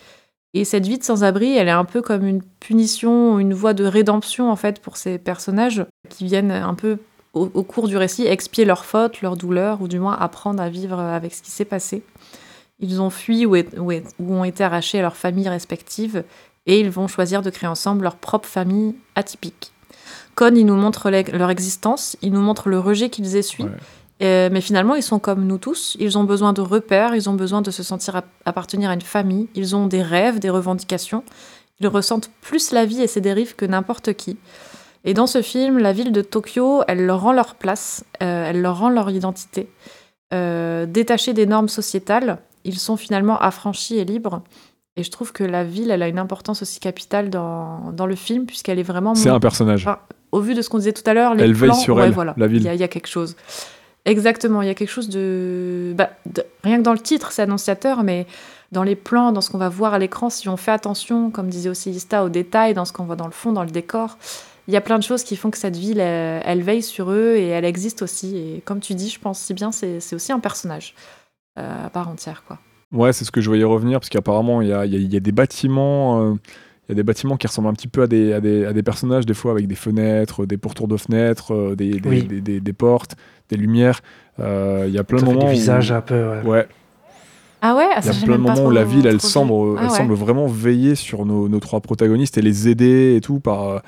et 0.56 0.64
cette 0.64 0.86
vie 0.86 0.96
de 0.96 1.04
sans-abri, 1.04 1.54
elle 1.54 1.68
est 1.68 1.72
un 1.72 1.84
peu 1.84 2.00
comme 2.00 2.26
une 2.26 2.42
punition, 2.60 3.38
une 3.38 3.52
voie 3.52 3.74
de 3.74 3.84
rédemption 3.84 4.50
en 4.50 4.56
fait 4.56 4.80
pour 4.80 4.96
ces 4.96 5.18
personnages 5.18 5.84
qui 6.08 6.24
viennent 6.24 6.50
un 6.50 6.72
peu 6.72 6.96
au, 7.34 7.62
cours 7.62 7.88
du 7.88 7.98
récit 7.98 8.26
expier 8.26 8.64
leurs 8.64 8.86
fautes, 8.86 9.20
leurs 9.20 9.36
douleurs, 9.36 9.82
ou 9.82 9.88
du 9.88 9.98
moins 9.98 10.14
apprendre 10.14 10.62
à 10.62 10.70
vivre 10.70 10.98
avec 10.98 11.34
ce 11.34 11.42
qui 11.42 11.50
s'est 11.50 11.66
passé. 11.66 12.02
Ils 12.78 13.02
ont 13.02 13.10
fui 13.10 13.44
ou, 13.44 13.54
ont 14.20 14.44
été 14.44 14.64
arrachés 14.64 15.00
à 15.00 15.02
leurs 15.02 15.16
familles 15.16 15.50
respectives 15.50 16.24
et 16.64 16.80
ils 16.80 16.90
vont 16.90 17.06
choisir 17.06 17.42
de 17.42 17.50
créer 17.50 17.68
ensemble 17.68 18.04
leur 18.04 18.16
propre 18.16 18.48
famille 18.48 18.94
atypique. 19.14 19.72
Con, 20.34 20.54
il 20.54 20.64
nous 20.64 20.76
montre 20.76 21.10
leur 21.10 21.50
existence, 21.50 22.16
il 22.22 22.32
nous 22.32 22.40
montre 22.40 22.70
le 22.70 22.78
rejet 22.78 23.10
qu'ils 23.10 23.36
essuient. 23.36 23.66
Euh, 24.22 24.48
mais 24.50 24.60
finalement, 24.60 24.94
ils 24.94 25.02
sont 25.02 25.18
comme 25.18 25.46
nous 25.46 25.58
tous. 25.58 25.96
Ils 26.00 26.16
ont 26.16 26.24
besoin 26.24 26.52
de 26.52 26.60
repères, 26.62 27.14
ils 27.14 27.28
ont 27.28 27.34
besoin 27.34 27.60
de 27.62 27.70
se 27.70 27.82
sentir 27.82 28.16
ap- 28.16 28.26
appartenir 28.44 28.90
à 28.90 28.94
une 28.94 29.00
famille. 29.02 29.48
Ils 29.54 29.76
ont 29.76 29.86
des 29.86 30.02
rêves, 30.02 30.38
des 30.38 30.50
revendications. 30.50 31.22
Ils 31.80 31.88
ressentent 31.88 32.30
plus 32.40 32.72
la 32.72 32.86
vie 32.86 33.02
et 33.02 33.06
ses 33.06 33.20
dérives 33.20 33.54
que 33.56 33.66
n'importe 33.66 34.14
qui. 34.14 34.38
Et 35.04 35.12
dans 35.14 35.26
ce 35.26 35.42
film, 35.42 35.78
la 35.78 35.92
ville 35.92 36.12
de 36.12 36.22
Tokyo, 36.22 36.82
elle 36.88 37.04
leur 37.04 37.20
rend 37.20 37.32
leur 37.32 37.54
place, 37.54 38.04
euh, 38.22 38.46
elle 38.48 38.62
leur 38.62 38.78
rend 38.78 38.88
leur 38.88 39.10
identité. 39.10 39.68
Euh, 40.34 40.86
détachés 40.86 41.32
des 41.34 41.46
normes 41.46 41.68
sociétales, 41.68 42.38
ils 42.64 42.78
sont 42.78 42.96
finalement 42.96 43.38
affranchis 43.38 43.98
et 43.98 44.04
libres. 44.04 44.42
Et 44.96 45.02
je 45.04 45.10
trouve 45.10 45.32
que 45.32 45.44
la 45.44 45.62
ville, 45.62 45.90
elle 45.90 46.02
a 46.02 46.08
une 46.08 46.18
importance 46.18 46.62
aussi 46.62 46.80
capitale 46.80 47.28
dans, 47.30 47.92
dans 47.92 48.06
le 48.06 48.16
film, 48.16 48.46
puisqu'elle 48.46 48.78
est 48.78 48.82
vraiment 48.82 49.14
C'est 49.14 49.28
un 49.28 49.38
personnage. 49.38 49.86
Enfin, 49.86 49.98
au 50.32 50.40
vu 50.40 50.54
de 50.54 50.62
ce 50.62 50.70
qu'on 50.70 50.78
disait 50.78 50.94
tout 50.94 51.08
à 51.08 51.12
l'heure, 51.14 51.34
les 51.34 51.44
Elle 51.44 51.52
veille 51.52 51.68
plans, 51.68 51.78
sur 51.78 51.96
ouais, 51.96 52.06
elle, 52.06 52.12
voilà, 52.12 52.34
la 52.38 52.46
ville. 52.46 52.62
Il 52.62 52.64
y, 52.64 52.68
a- 52.68 52.74
il 52.74 52.80
y 52.80 52.84
a 52.84 52.88
quelque 52.88 53.06
chose. 53.08 53.36
Exactement, 54.06 54.62
il 54.62 54.68
y 54.68 54.70
a 54.70 54.74
quelque 54.74 54.88
chose 54.90 55.08
de... 55.08 55.92
bah, 55.96 56.10
de- 56.26 56.44
Rien 56.64 56.78
que 56.78 56.82
dans 56.82 56.92
le 56.92 56.98
titre, 56.98 57.32
c'est 57.32 57.42
annonciateur, 57.42 58.04
mais 58.04 58.26
dans 58.72 58.84
les 58.84 58.94
plans, 58.96 59.32
dans 59.32 59.40
ce 59.40 59.50
qu'on 59.50 59.58
va 59.58 59.68
voir 59.68 59.94
à 59.94 59.98
l'écran, 59.98 60.30
si 60.30 60.48
on 60.48 60.56
fait 60.56 60.70
attention, 60.70 61.30
comme 61.30 61.48
disait 61.48 61.68
aussi 61.68 61.90
Ista, 61.90 62.24
aux 62.24 62.28
détails, 62.28 62.72
dans 62.72 62.84
ce 62.84 62.92
qu'on 62.92 63.04
voit 63.04 63.16
dans 63.16 63.26
le 63.26 63.32
fond, 63.32 63.52
dans 63.52 63.64
le 63.64 63.70
décor, 63.70 64.16
il 64.68 64.74
y 64.74 64.76
a 64.76 64.80
plein 64.80 64.98
de 64.98 65.02
choses 65.02 65.24
qui 65.24 65.34
font 65.36 65.50
que 65.50 65.58
cette 65.58 65.76
ville, 65.76 66.00
elle, 66.00 66.62
veille 66.62 66.82
sur 66.82 67.10
eux 67.10 67.34
et 67.36 67.48
elle 67.48 67.64
existe 67.64 68.02
aussi. 68.02 68.36
Et 68.36 68.62
comme 68.64 68.80
tu 68.80 68.94
dis, 68.94 69.10
je 69.10 69.18
pense 69.20 69.40
si 69.40 69.54
bien, 69.54 69.70
c'est 69.72 70.14
aussi 70.14 70.32
un 70.32 70.40
personnage 70.40 70.94
euh, 71.58 71.86
à 71.86 71.90
part 71.90 72.08
entière, 72.08 72.44
quoi. 72.46 72.58
Ouais, 72.92 73.12
c'est 73.12 73.24
ce 73.24 73.32
que 73.32 73.40
je 73.40 73.48
voyais 73.48 73.64
revenir, 73.64 73.98
parce 73.98 74.08
qu'apparemment, 74.08 74.62
il 74.62 74.68
y 74.68 74.72
a 75.16 75.20
des 75.20 75.32
bâtiments. 75.32 76.22
euh, 76.22 76.34
il 76.88 76.90
y 76.90 76.92
a 76.92 76.94
des 76.96 77.02
bâtiments 77.02 77.36
qui 77.36 77.46
ressemblent 77.46 77.68
un 77.68 77.72
petit 77.72 77.88
peu 77.88 78.02
à 78.02 78.06
des, 78.06 78.32
à 78.32 78.40
des, 78.40 78.64
à 78.64 78.72
des 78.72 78.82
personnages, 78.82 79.26
des 79.26 79.34
fois 79.34 79.52
avec 79.52 79.66
des 79.66 79.74
fenêtres, 79.74 80.46
des 80.46 80.56
pourtours 80.56 80.86
de 80.88 80.96
fenêtres, 80.96 81.52
euh, 81.54 81.74
des, 81.76 81.98
des, 81.98 82.08
Oui. 82.08 82.22
des, 82.22 82.40
des- 82.40 82.60
des 82.60 82.72
portes, 82.72 83.16
des 83.50 83.56
lumières. 83.56 84.00
Euh, 84.38 84.84
Il 84.86 84.94
y 84.94 84.98
a 84.98 85.04
plein 85.04 85.18
de 85.18 85.24
moments. 85.24 85.40
des 85.40 85.46
où- 85.46 85.50
visages 85.50 85.90
un 85.92 86.00
peu. 86.00 86.14
ouais. 86.28 86.42
Ouais, 86.44 86.68
Ah 87.62 87.74
ouais 87.74 87.86
ah, 87.94 88.00
il 88.04 88.08
y 88.10 88.12
ça, 88.14 88.20
a 88.22 88.24
plein 88.24 88.36
de 88.36 88.42
moments 88.42 88.64
où 88.66 88.70
la 88.70 88.84
ville, 88.84 89.06
elle 89.06 89.20
semble, 89.20 89.52
Ah 89.78 89.82
elle 89.84 89.90
ouais. 89.90 89.96
semble 89.96 90.14
vraiment 90.14 90.46
veiller 90.46 90.94
sur 90.94 91.24
nos, 91.26 91.48
nos 91.48 91.58
trois 91.60 91.80
protagonistes 91.80 92.38
et 92.38 92.42
les 92.42 92.68
aider 92.68 93.16
et 93.16 93.20
tout 93.20 93.40
par. 93.40 93.68
euh, 93.68 93.78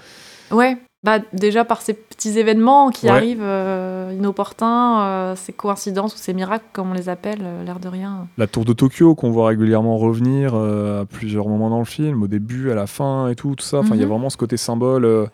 Ouais, 0.50 0.76
bah 1.04 1.18
déjà 1.32 1.64
par 1.64 1.82
ces 1.82 1.94
petits 2.18 2.38
événements 2.38 2.90
qui 2.90 3.06
Ouais. 3.06 3.12
arrivent 3.12 3.38
euh, 3.42 4.12
inopportuns, 4.14 5.00
euh, 5.02 5.36
ces 5.36 5.52
coïncidences 5.54 6.14
ou 6.14 6.18
ces 6.18 6.34
miracles, 6.34 6.64
comme 6.74 6.90
on 6.90 6.94
les 6.94 7.08
appelle, 7.08 7.38
euh, 7.42 7.64
l'air 7.64 7.78
de 7.78 7.88
rien. 7.88 8.26
La 8.36 8.46
tour 8.46 8.64
de 8.66 8.72
Tokyo 8.74 9.14
qu'on 9.14 9.30
voit 9.30 9.46
régulièrement 9.48 9.96
revenir 9.96 10.52
euh, 10.54 11.02
à 11.02 11.04
plusieurs 11.06 11.48
moments 11.48 11.70
dans 11.70 11.78
le 11.78 11.84
film, 11.86 12.22
au 12.22 12.26
début, 12.26 12.70
à 12.70 12.74
la 12.74 12.86
fin 12.86 13.28
et 13.30 13.34
tout, 13.36 13.54
tout 13.56 13.64
ça. 13.64 13.78
Enfin, 13.78 13.94
il 13.94 14.00
y 14.00 14.02
a 14.02 14.06
Mhm. 14.06 14.12
vraiment 14.12 14.28
ce 14.30 14.36
côté 14.36 14.56
symbole. 14.58 15.04
euh, 15.06 15.26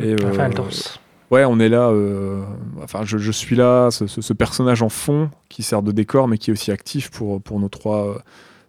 et, 0.00 0.14
Enfin, 0.24 0.46
elle 0.46 0.54
danse. 0.54 1.00
Ouais, 1.32 1.44
on 1.44 1.58
est 1.58 1.68
là. 1.68 1.88
euh, 1.88 2.42
enfin, 2.84 3.00
je, 3.04 3.18
je 3.18 3.32
suis 3.32 3.56
là, 3.56 3.90
ce, 3.90 4.06
ce- 4.06 4.20
ce 4.22 4.32
personnage 4.32 4.82
en 4.82 4.88
fond 4.88 5.28
qui 5.48 5.62
sert 5.64 5.82
de 5.82 5.90
décor, 5.90 6.28
mais 6.28 6.38
qui 6.38 6.50
est 6.50 6.52
aussi 6.52 6.70
actif 6.70 7.10
pour, 7.10 7.42
pour 7.42 7.58
nos 7.58 7.68
trois, 7.68 8.06
euh, 8.10 8.18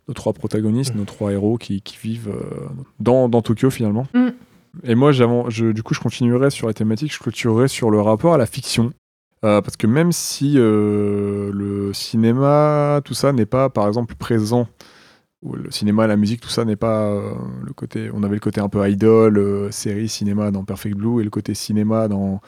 nos 0.07 0.15
trois 0.15 0.33
protagonistes, 0.33 0.95
nos 0.95 1.05
trois 1.05 1.31
héros 1.33 1.57
qui, 1.57 1.81
qui 1.83 1.97
vivent 2.01 2.29
euh, 2.29 2.65
dans, 2.99 3.29
dans 3.29 3.43
Tokyo 3.43 3.69
finalement. 3.69 4.07
Mm. 4.15 4.29
Et 4.83 4.95
moi, 4.95 5.11
je, 5.11 5.71
du 5.71 5.83
coup, 5.83 5.93
je 5.93 5.99
continuerai 5.99 6.49
sur 6.49 6.67
la 6.67 6.73
thématique, 6.73 7.13
je 7.13 7.19
clôturerai 7.19 7.67
sur 7.67 7.89
le 7.89 8.01
rapport 8.01 8.33
à 8.33 8.37
la 8.37 8.45
fiction. 8.45 8.91
Euh, 9.45 9.61
parce 9.61 9.77
que 9.77 9.85
même 9.85 10.11
si 10.11 10.55
euh, 10.57 11.51
le 11.53 11.93
cinéma, 11.93 13.01
tout 13.05 13.13
ça 13.13 13.31
n'est 13.33 13.45
pas, 13.45 13.69
par 13.69 13.87
exemple, 13.87 14.15
présent, 14.15 14.67
ou 15.43 15.53
le 15.53 15.69
cinéma, 15.69 16.07
la 16.07 16.15
musique, 16.15 16.41
tout 16.41 16.49
ça 16.49 16.65
n'est 16.65 16.75
pas 16.75 17.03
euh, 17.09 17.33
le 17.63 17.73
côté. 17.73 18.09
On 18.13 18.23
avait 18.23 18.33
le 18.35 18.39
côté 18.39 18.61
un 18.61 18.69
peu 18.69 18.87
idol, 18.89 19.71
série, 19.71 20.09
cinéma 20.09 20.49
dans 20.51 20.63
Perfect 20.63 20.97
Blue, 20.97 21.21
et 21.21 21.23
le 21.23 21.29
côté 21.29 21.53
cinéma 21.53 22.07
dans 22.07 22.41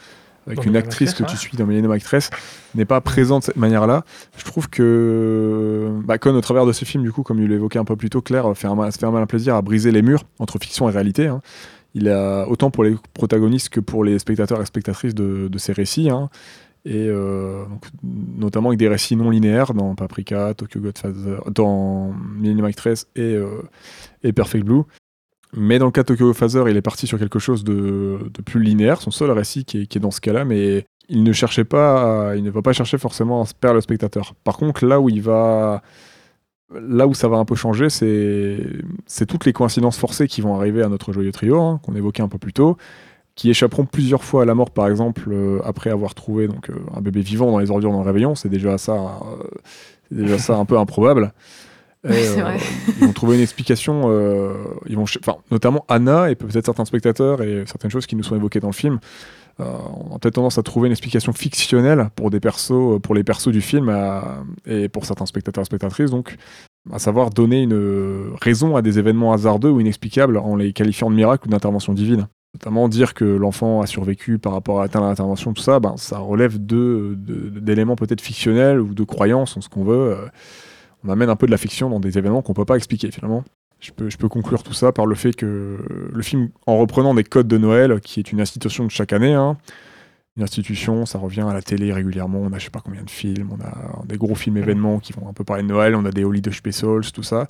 avec 0.47 0.57
Dans 0.57 0.63
une 0.63 0.77
actrice 0.77 1.13
que 1.13 1.21
Actress, 1.23 1.39
tu 1.39 1.47
suis 1.47 1.57
dans 1.57 1.67
Millennium 1.67 1.91
Actress 1.91 2.31
n'est 2.73 2.85
pas 2.85 3.01
présent 3.01 3.37
de 3.37 3.43
cette 3.43 3.57
manière-là. 3.57 4.03
Je 4.35 4.43
trouve 4.45 4.67
que 4.67 5.91
bah, 6.05 6.15
au 6.23 6.41
travers 6.41 6.65
de 6.65 6.71
ce 6.71 6.85
film, 6.85 7.03
du 7.03 7.11
coup, 7.11 7.21
comme 7.21 7.39
il 7.39 7.47
l'évoquait 7.47 7.77
un 7.77 7.85
peu 7.85 7.95
plus 7.95 8.09
tôt, 8.09 8.21
Claire 8.21 8.51
fait 8.57 8.67
un, 8.67 8.73
mal- 8.73 8.91
fait 8.91 9.05
un 9.05 9.11
malin 9.11 9.27
plaisir 9.27 9.53
à 9.53 9.61
briser 9.61 9.91
les 9.91 10.01
murs 10.01 10.23
entre 10.39 10.57
fiction 10.59 10.89
et 10.89 10.91
réalité. 10.91 11.27
hein. 11.27 11.41
Il 11.95 12.09
a 12.09 12.47
autant 12.47 12.71
pour 12.71 12.83
les 12.83 12.95
protagonistes 13.13 13.69
que 13.69 13.79
pour 13.79 14.03
les 14.03 14.19
spectateurs 14.19 14.61
et 14.61 14.65
spectatrices 14.65 15.15
de, 15.15 15.47
de 15.47 15.57
ces 15.57 15.73
récits. 15.73 16.09
hein. 16.09 16.29
Et 16.85 17.07
euh, 17.09 17.65
notamment 18.03 18.69
avec 18.69 18.79
des 18.79 18.87
récits 18.87 19.17
non 19.17 19.29
linéaires 19.29 19.73
dans 19.73 19.95
Paprika, 19.95 20.53
Tokyo 20.53 20.79
Godfather, 20.79 21.39
dans 21.51 22.13
Millennium 22.37 22.65
Actress 22.65 23.07
et, 23.15 23.21
euh, 23.21 23.61
et 24.23 24.31
Perfect 24.31 24.65
Blue. 24.65 24.83
Mais 25.53 25.77
dans 25.77 25.87
le 25.87 25.91
cas 25.91 26.03
de 26.03 26.07
Tokyo 26.07 26.27
Godfather, 26.27 26.69
il 26.69 26.77
est 26.77 26.81
parti 26.81 27.05
sur 27.05 27.19
quelque 27.19 27.39
chose 27.39 27.63
de, 27.63 28.19
plus 28.45 28.63
linéaire, 28.63 29.01
son 29.01 29.11
seul 29.11 29.31
récit 29.31 29.65
qui 29.65 29.79
est, 29.81 29.99
dans 29.99 30.11
ce 30.11 30.21
cas-là, 30.21 30.45
mais 30.45 30.85
il 31.09 31.23
ne 31.23 31.33
cherchait 31.33 31.65
pas, 31.65 32.33
il 32.35 32.43
ne 32.43 32.51
va 32.51 32.61
pas 32.61 32.71
chercher 32.71 32.97
forcément 32.97 33.41
à 33.41 33.45
perdre 33.59 33.75
le 33.75 33.81
spectateur. 33.81 34.35
Par 34.43 34.57
contre, 34.57 34.85
là 34.85 35.01
où 35.01 35.09
il 35.09 35.21
va, 35.21 35.81
là 36.71 37.07
où 37.07 37.13
ça 37.13 37.27
va 37.27 37.37
un 37.37 37.45
peu 37.45 37.55
changer, 37.55 37.89
c'est, 37.89 39.25
toutes 39.25 39.45
les 39.45 39.53
coïncidences 39.53 39.97
forcées 39.97 40.27
qui 40.27 40.41
vont 40.41 40.55
arriver 40.55 40.83
à 40.83 40.89
notre 40.89 41.11
joyeux 41.13 41.31
trio, 41.31 41.59
hein, 41.59 41.79
qu'on 41.83 41.95
évoquait 41.95 42.21
un 42.21 42.27
peu 42.27 42.37
plus 42.37 42.53
tôt, 42.53 42.77
qui 43.35 43.49
échapperont 43.49 43.85
plusieurs 43.85 44.23
fois 44.23 44.43
à 44.43 44.45
la 44.45 44.53
mort, 44.53 44.71
par 44.71 44.87
exemple, 44.87 45.29
euh, 45.31 45.61
après 45.63 45.89
avoir 45.89 46.13
trouvé 46.13 46.47
donc, 46.47 46.69
euh, 46.69 46.75
un 46.95 47.01
bébé 47.01 47.21
vivant 47.21 47.51
dans 47.51 47.59
les 47.59 47.71
ordures 47.71 47.91
dans 47.91 48.01
le 48.01 48.05
réveillon. 48.05 48.35
C'est 48.35 48.49
déjà 48.49 48.77
ça, 48.77 48.93
euh, 48.93 49.43
déjà 50.11 50.37
ça 50.37 50.55
un 50.57 50.65
peu 50.65 50.77
improbable. 50.77 51.33
Et, 52.05 52.27
vrai. 52.27 52.57
ils 53.01 53.07
vont 53.07 53.11
trouver 53.11 53.35
une 53.35 53.41
explication, 53.41 54.09
ils 54.87 54.95
vont, 54.95 55.03
notamment 55.51 55.83
Anna 55.89 56.31
et 56.31 56.35
peut-être 56.35 56.65
certains 56.65 56.85
spectateurs 56.85 57.41
et 57.41 57.65
certaines 57.65 57.91
choses 57.91 58.05
qui 58.05 58.15
nous 58.15 58.23
sont 58.23 58.37
évoquées 58.37 58.61
dans 58.61 58.69
le 58.69 58.73
film. 58.73 58.99
Euh, 59.59 59.63
on 60.09 60.15
a 60.15 60.19
peut-être 60.19 60.35
tendance 60.35 60.57
à 60.57 60.63
trouver 60.63 60.87
une 60.87 60.91
explication 60.93 61.33
fictionnelle 61.33 62.09
pour 62.15 62.29
des 62.29 62.39
persos, 62.39 62.99
pour 63.01 63.13
les 63.15 63.23
persos 63.23 63.49
du 63.51 63.61
film 63.61 63.89
à- 63.89 64.43
et 64.65 64.89
pour 64.89 65.05
certains 65.05 65.25
spectateurs 65.25 65.61
et 65.63 65.65
spectatrices. 65.65 66.11
Donc, 66.11 66.35
à 66.91 66.99
savoir 66.99 67.29
donner 67.29 67.63
une 67.63 68.31
raison 68.41 68.75
à 68.75 68.81
des 68.81 68.99
événements 68.99 69.33
hasardeux 69.33 69.69
ou 69.69 69.79
inexplicables 69.79 70.37
en 70.37 70.55
les 70.55 70.71
qualifiant 70.73 71.09
de 71.09 71.15
miracles 71.15 71.47
ou 71.47 71.51
d'intervention 71.51 71.93
divine. 71.93 72.27
Notamment 72.55 72.87
dire 72.89 73.13
que 73.13 73.25
l'enfant 73.25 73.81
a 73.81 73.85
survécu 73.85 74.39
par 74.39 74.53
rapport 74.53 74.81
à 74.81 74.85
atteindre 74.85 75.05
l'intervention, 75.07 75.53
tout 75.53 75.61
ça, 75.61 75.79
ben, 75.79 75.97
ça 75.97 76.17
relève 76.17 76.57
d'éléments 76.57 77.95
peut-être 77.95 78.21
fictionnels 78.21 78.79
ou 78.79 78.93
de 78.95 79.03
croyances, 79.03 79.55
en 79.57 79.61
ce 79.61 79.69
qu'on 79.69 79.83
veut. 79.83 80.13
euh, 80.17 80.27
on 81.05 81.09
amène 81.09 81.29
un 81.29 81.35
peu 81.35 81.45
de 81.45 81.51
la 81.51 81.57
fiction 81.57 81.89
dans 81.89 81.99
des 81.99 82.17
événements 82.17 82.41
qu'on 82.41 82.53
peut 82.53 82.65
pas 82.65 82.75
expliquer 82.75 83.11
finalement. 83.11 83.43
Je 83.79 83.91
peux, 83.91 84.27
conclure 84.27 84.61
tout 84.61 84.73
ça 84.73 84.91
par 84.91 85.05
le 85.05 85.15
fait 85.15 85.33
que 85.33 85.77
le 86.13 86.21
film, 86.21 86.49
en 86.67 86.77
reprenant 86.77 87.13
des 87.13 87.23
codes 87.23 87.47
de 87.47 87.57
Noël, 87.57 88.01
qui 88.01 88.19
est 88.19 88.31
une 88.31 88.41
institution 88.41 88.83
de 88.85 88.91
chaque 88.91 89.13
année, 89.13 89.33
hein, 89.33 89.57
une 90.35 90.43
institution, 90.43 91.05
ça 91.05 91.17
revient 91.17 91.45
à 91.49 91.53
la 91.53 91.61
télé 91.61 91.93
régulièrement, 91.93 92.39
on 92.39 92.51
a 92.51 92.59
je 92.59 92.65
sais 92.65 92.69
pas 92.69 92.81
combien 92.83 93.03
de 93.03 93.09
films, 93.09 93.49
on 93.51 93.63
a 93.63 94.05
des 94.05 94.17
gros 94.17 94.35
films 94.35 94.57
événements 94.57 94.99
qui 94.99 95.13
vont 95.13 95.29
un 95.29 95.33
peu 95.33 95.45
parler 95.45 95.63
de 95.63 95.67
Noël, 95.69 95.95
on 95.95 96.05
a 96.05 96.11
des 96.11 96.25
Holiday 96.25 96.51
Specials, 96.51 97.11
tout 97.13 97.23
ça. 97.23 97.47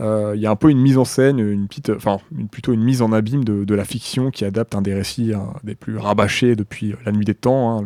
Euh, 0.00 0.32
Il 0.34 0.42
y 0.42 0.46
a 0.46 0.50
un 0.50 0.56
peu 0.56 0.70
une 0.70 0.80
mise 0.80 0.98
en 0.98 1.04
scène, 1.04 1.38
une 1.38 1.68
petite, 1.68 1.90
enfin 1.90 2.18
plutôt 2.50 2.72
une 2.72 2.82
mise 2.82 3.00
en 3.00 3.12
abîme 3.12 3.44
de, 3.44 3.64
de 3.64 3.74
la 3.74 3.84
fiction 3.84 4.30
qui 4.30 4.44
adapte 4.44 4.74
un 4.74 4.82
des 4.82 4.94
récits 4.94 5.32
des 5.64 5.74
plus 5.74 5.96
rabâchés 5.96 6.54
depuis 6.54 6.94
la 7.06 7.12
nuit 7.12 7.24
des 7.24 7.34
temps, 7.34 7.78
hein, 7.78 7.84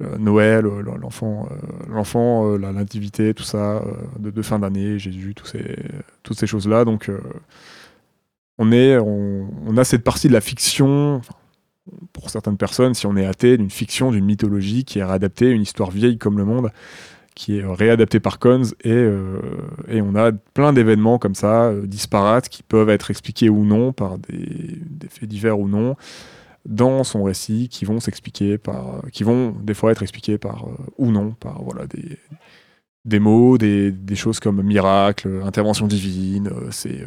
Noël, 0.00 0.66
euh, 0.66 0.82
l'enfant, 0.82 1.48
euh, 1.50 1.56
l'enfant, 1.88 2.52
euh, 2.52 2.56
la 2.56 2.72
nativité, 2.72 3.34
tout 3.34 3.42
ça, 3.42 3.76
euh, 3.76 3.82
de, 4.18 4.42
fin 4.42 4.58
d'année, 4.58 4.98
Jésus, 4.98 5.34
ces, 5.44 5.76
toutes 6.22 6.38
ces 6.38 6.46
choses-là. 6.46 6.84
Donc, 6.84 7.08
euh, 7.08 7.20
on, 8.58 8.70
est, 8.70 8.96
on, 8.98 9.76
a 9.76 9.84
cette 9.84 10.04
partie 10.04 10.28
de 10.28 10.32
la 10.32 10.40
fiction, 10.40 11.20
pour 12.12 12.30
certaines 12.30 12.56
personnes, 12.56 12.94
si 12.94 13.06
on 13.06 13.16
est 13.16 13.26
athée, 13.26 13.56
d'une 13.56 13.70
fiction, 13.70 14.12
d'une 14.12 14.24
mythologie 14.24 14.84
qui 14.84 14.98
est 14.98 15.04
réadaptée, 15.04 15.50
une 15.50 15.62
histoire 15.62 15.90
vieille 15.90 16.18
comme 16.18 16.38
le 16.38 16.44
monde, 16.44 16.70
qui 17.38 17.56
est 17.56 17.62
euh, 17.62 17.72
réadaptée 17.72 18.18
par 18.20 18.40
Cons, 18.40 18.62
et, 18.82 18.90
euh, 18.90 19.40
et 19.88 20.02
on 20.02 20.16
a 20.16 20.32
plein 20.32 20.72
d'événements 20.72 21.18
comme 21.18 21.36
ça, 21.36 21.66
euh, 21.66 21.86
disparates, 21.86 22.48
qui 22.48 22.62
peuvent 22.62 22.90
être 22.90 23.10
expliqués 23.10 23.48
ou 23.48 23.64
non 23.64 23.92
par 23.92 24.18
des, 24.18 24.80
des 24.90 25.08
faits 25.08 25.28
divers 25.28 25.58
ou 25.58 25.68
non, 25.68 25.96
dans 26.68 27.02
son 27.02 27.24
récit, 27.24 27.68
qui 27.68 27.84
vont 27.84 27.98
s'expliquer 27.98 28.58
par, 28.58 29.02
qui 29.12 29.24
vont 29.24 29.50
des 29.50 29.74
fois 29.74 29.90
être 29.90 30.02
expliqués 30.02 30.38
par 30.38 30.66
euh, 30.66 30.76
ou 30.98 31.10
non 31.10 31.32
par 31.32 31.62
voilà 31.64 31.86
des 31.86 32.18
des 33.04 33.18
mots, 33.20 33.56
des, 33.58 33.90
des 33.90 34.14
choses 34.16 34.38
comme 34.38 34.60
miracle, 34.62 35.40
intervention 35.44 35.86
divine, 35.86 36.48
euh, 36.48 36.68
c'est 36.70 37.00
euh, 37.00 37.06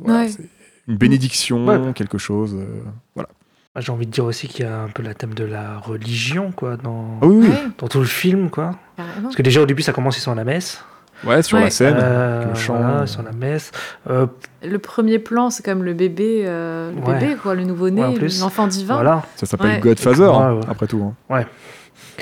voilà, 0.00 0.20
Ouais. 0.20 0.28
c'est 0.28 0.48
une 0.86 0.96
bénédiction, 0.98 1.64
Ouais. 1.66 1.92
quelque 1.94 2.18
chose. 2.18 2.54
euh, 2.54 2.82
voilà. 3.14 3.30
Ah, 3.74 3.80
J'ai 3.80 3.90
envie 3.90 4.06
de 4.06 4.10
dire 4.12 4.24
aussi 4.26 4.48
qu'il 4.48 4.66
y 4.66 4.68
a 4.68 4.82
un 4.82 4.88
peu 4.88 5.02
la 5.02 5.14
thème 5.14 5.32
de 5.34 5.44
la 5.44 5.78
religion, 5.78 6.52
quoi, 6.52 6.76
dans, 6.76 7.18
Ah 7.22 7.26
oui, 7.26 7.36
oui. 7.40 7.48
Ouais, 7.48 7.54
dans 7.78 7.88
tout 7.88 8.00
le 8.00 8.04
film, 8.04 8.50
quoi. 8.50 8.78
Parce 9.22 9.34
que 9.34 9.42
déjà 9.42 9.62
au 9.62 9.66
début, 9.66 9.82
ça 9.82 9.92
commence, 9.94 10.16
ils 10.18 10.20
sont 10.20 10.30
à 10.32 10.34
la 10.36 10.44
messe. 10.44 10.84
Ouais, 11.26 11.42
sur 11.42 11.58
Ouais. 11.58 11.64
la 11.64 11.70
scène, 11.70 11.96
Euh, 11.98 12.46
le 12.48 12.54
chant. 12.54 12.74
voilà, 12.76 13.02
à 13.02 13.22
la 13.22 13.32
messe. 13.32 13.70
Euh, 14.10 14.26
Le 14.62 14.78
premier 14.78 15.18
plan, 15.18 15.50
c'est 15.50 15.64
comme 15.64 15.82
le 15.82 15.92
bébé, 15.94 16.44
euh, 16.46 16.90
le 16.92 17.00
Ouais. 17.02 17.18
bébé 17.20 17.36
quoi, 17.42 17.54
le 17.54 17.64
nouveau-né, 17.64 18.02
Ouais, 18.02 18.28
l'enfant 18.40 18.66
divin. 18.66 18.94
voilà. 18.94 19.22
Ça 19.36 19.46
s'appelle 19.46 19.72
Ouais. 19.72 19.80
Godfather, 19.80 20.20
Ouais, 20.30 20.36
hein, 20.36 20.52
ouais. 20.54 20.60
après 20.68 20.86
tout. 20.86 21.02
hein. 21.30 21.44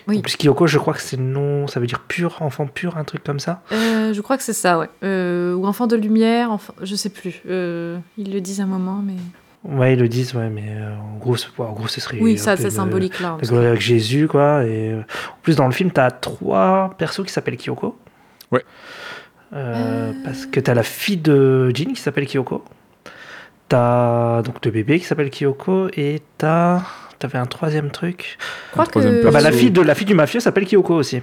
Oui. 0.09 0.19
En 0.19 0.21
plus, 0.23 0.37
Kyoko, 0.37 0.67
je 0.67 0.79
crois 0.79 0.95
que 0.95 1.01
c'est 1.03 1.19
non, 1.19 1.67
ça 1.67 1.79
veut 1.79 1.87
dire 1.87 2.01
pur, 2.01 2.37
enfant 2.41 2.67
pur, 2.67 2.97
un 2.97 3.05
truc 3.05 3.23
comme 3.23 3.39
ça. 3.41 3.63
Euh, 3.73 4.13
je 4.15 4.21
crois 4.23 4.37
que 4.39 4.43
c'est 4.43 4.53
ça, 4.55 4.79
ouais. 4.79 4.89
Euh, 5.05 5.55
ou 5.55 5.67
enfant 5.67 5.87
de 5.87 5.97
lumière, 5.97 6.51
enfant... 6.51 6.73
je 6.83 6.95
sais 6.97 7.11
plus. 7.11 7.43
Euh, 7.49 7.99
ils 8.17 8.33
le 8.33 8.41
disent 8.41 8.61
un 8.61 8.67
moment, 8.67 9.03
mais. 9.05 9.15
Ouais, 9.65 9.93
ils 9.93 9.99
le 10.01 10.09
disent, 10.09 10.35
ouais, 10.35 10.49
mais 10.49 10.65
euh, 10.69 10.95
en 10.97 11.19
gros, 11.19 11.37
c'est- 11.37 11.49
ouais, 11.59 11.67
en 11.67 11.73
gros, 11.73 11.87
ce 11.89 12.01
serait. 12.01 12.19
Oui, 12.21 12.37
ça, 12.39 12.57
c'est 12.57 12.71
symbolique 12.71 13.21
là. 13.21 13.37
la 13.41 13.47
gloire 13.47 13.65
avec 13.67 13.81
Jésus, 13.81 14.27
quoi. 14.29 14.65
Et 14.65 14.91
euh, 14.93 15.01
en 15.01 15.39
plus, 15.43 15.57
dans 15.57 15.67
le 15.67 15.73
film, 15.73 15.91
t'as 15.91 16.11
trois 16.11 16.95
persos 16.99 17.25
qui 17.25 17.33
s'appellent 17.33 17.57
Kyoko. 17.59 17.97
Ouais. 18.53 18.65
Euh, 19.55 20.11
Euh. 20.11 20.13
Parce 20.25 20.47
que 20.47 20.61
t'as 20.61 20.75
la 20.75 20.83
fille 20.83 21.17
de 21.19 21.71
Jin 21.75 21.93
qui 21.93 22.01
s'appelle 22.01 22.27
Kyoko. 22.27 22.65
T'as 23.69 24.43
donc 24.43 24.65
le 24.65 24.71
bébé 24.71 24.99
qui 24.99 25.05
s'appelle 25.07 25.31
Kyoko 25.31 25.89
et 25.97 26.21
t'as 26.39 26.83
t'avais 27.19 27.39
un 27.39 27.47
troisième 27.47 27.91
truc. 27.91 28.37
Je 28.69 28.73
crois 28.73 28.87
que. 28.87 29.27
Ah 29.27 29.31
bah, 29.31 29.41
la 29.41 29.53
fille 29.53 29.71
de 29.71 29.81
la 29.81 29.95
fille 29.95 30.07
du 30.07 30.15
mafieux 30.15 30.41
s'appelle 30.41 30.67
Kyoko 30.67 30.95
aussi. 30.95 31.23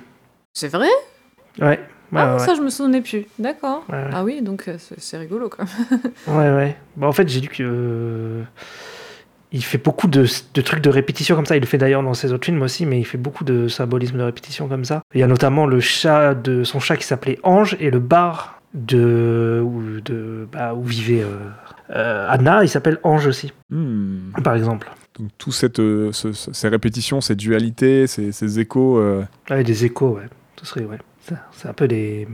C'est 0.53 0.69
vrai? 0.69 0.88
Ouais. 1.60 1.80
Ouais, 2.11 2.22
Ah, 2.22 2.34
ouais, 2.34 2.39
ça, 2.39 2.56
je 2.56 2.61
me 2.61 2.69
souvenais 2.72 3.01
plus. 3.01 3.26
D'accord. 3.38 3.84
ouais, 3.89 3.95
ouais. 3.95 4.10
Ah 4.11 4.23
oui, 4.23 4.41
donc 4.41 4.68
euh, 4.68 4.77
c'est 4.80 4.99
c'est 4.99 5.18
rigolo 5.18 5.47
quand 5.49 5.64
même. 5.91 6.01
Ouais, 6.27 6.56
ouais. 6.56 6.77
Bah, 6.97 7.06
en 7.07 7.11
fait, 7.11 7.27
j'ai 7.30 7.39
lu 7.39 7.49
que. 7.49 7.61
euh, 7.64 8.43
il 9.51 9.63
fait 9.63 9.77
beaucoup 9.77 10.07
de, 10.07 10.26
de 10.53 10.61
trucs 10.61 10.81
de 10.81 10.89
répétition 10.89 11.35
comme 11.35 11.45
ça. 11.45 11.55
Il 11.57 11.61
le 11.61 11.65
fait 11.65 11.77
d'ailleurs 11.77 12.03
dans 12.03 12.13
ses 12.13 12.31
autres 12.34 12.45
films 12.45 12.61
aussi, 12.61 12.85
mais 12.85 12.99
il 12.99 13.03
fait 13.05 13.17
beaucoup 13.17 13.43
de 13.43 13.67
symbolisme 13.67 14.17
de 14.17 14.23
répétition 14.23 14.67
comme 14.67 14.85
ça. 14.85 15.01
Il 15.13 15.19
y 15.19 15.23
a 15.23 15.27
notamment 15.27 15.65
le 15.65 15.80
chat 15.80 16.35
de 16.35 16.63
son 16.63 16.80
chat 16.80 16.97
qui 16.97 17.03
s'appelait 17.05 17.39
Ange 17.43 17.76
et 17.80 17.89
le 17.89 17.99
bar 17.99 18.61
de 18.76 19.61
où, 19.65 19.81
de, 20.05 20.47
bah, 20.51 20.76
où 20.76 20.84
vivait 20.84 21.23
euh, 21.23 21.38
euh, 21.95 22.27
Anna, 22.30 22.63
il 22.63 22.69
s'appelle 22.69 22.99
Ange 23.03 23.26
aussi, 23.27 23.51
Hmm. 23.71 24.31
par 24.43 24.53
exemple. 24.55 24.89
Donc, 25.17 25.30
tout 25.38 25.51
cette, 25.51 25.80
euh, 25.80 26.11
ce- 26.13 26.31
ce- 26.34 26.53
ces 26.53 26.67
répétitions, 26.69 27.19
ces 27.19 27.35
dualités, 27.35 28.05
ces, 28.07 28.31
ces 28.31 28.59
échos. 28.59 28.99
euh, 28.99 29.23
Ouais, 29.49 29.63
des 29.63 29.85
échos, 29.85 30.11
ouais. 30.17 30.27
Ce 30.59 30.65
serait, 30.67 30.85
ouais. 30.85 30.97
C'est- 31.51 31.68
un 31.68 31.73
peu 31.73 31.88
des, 31.88 32.27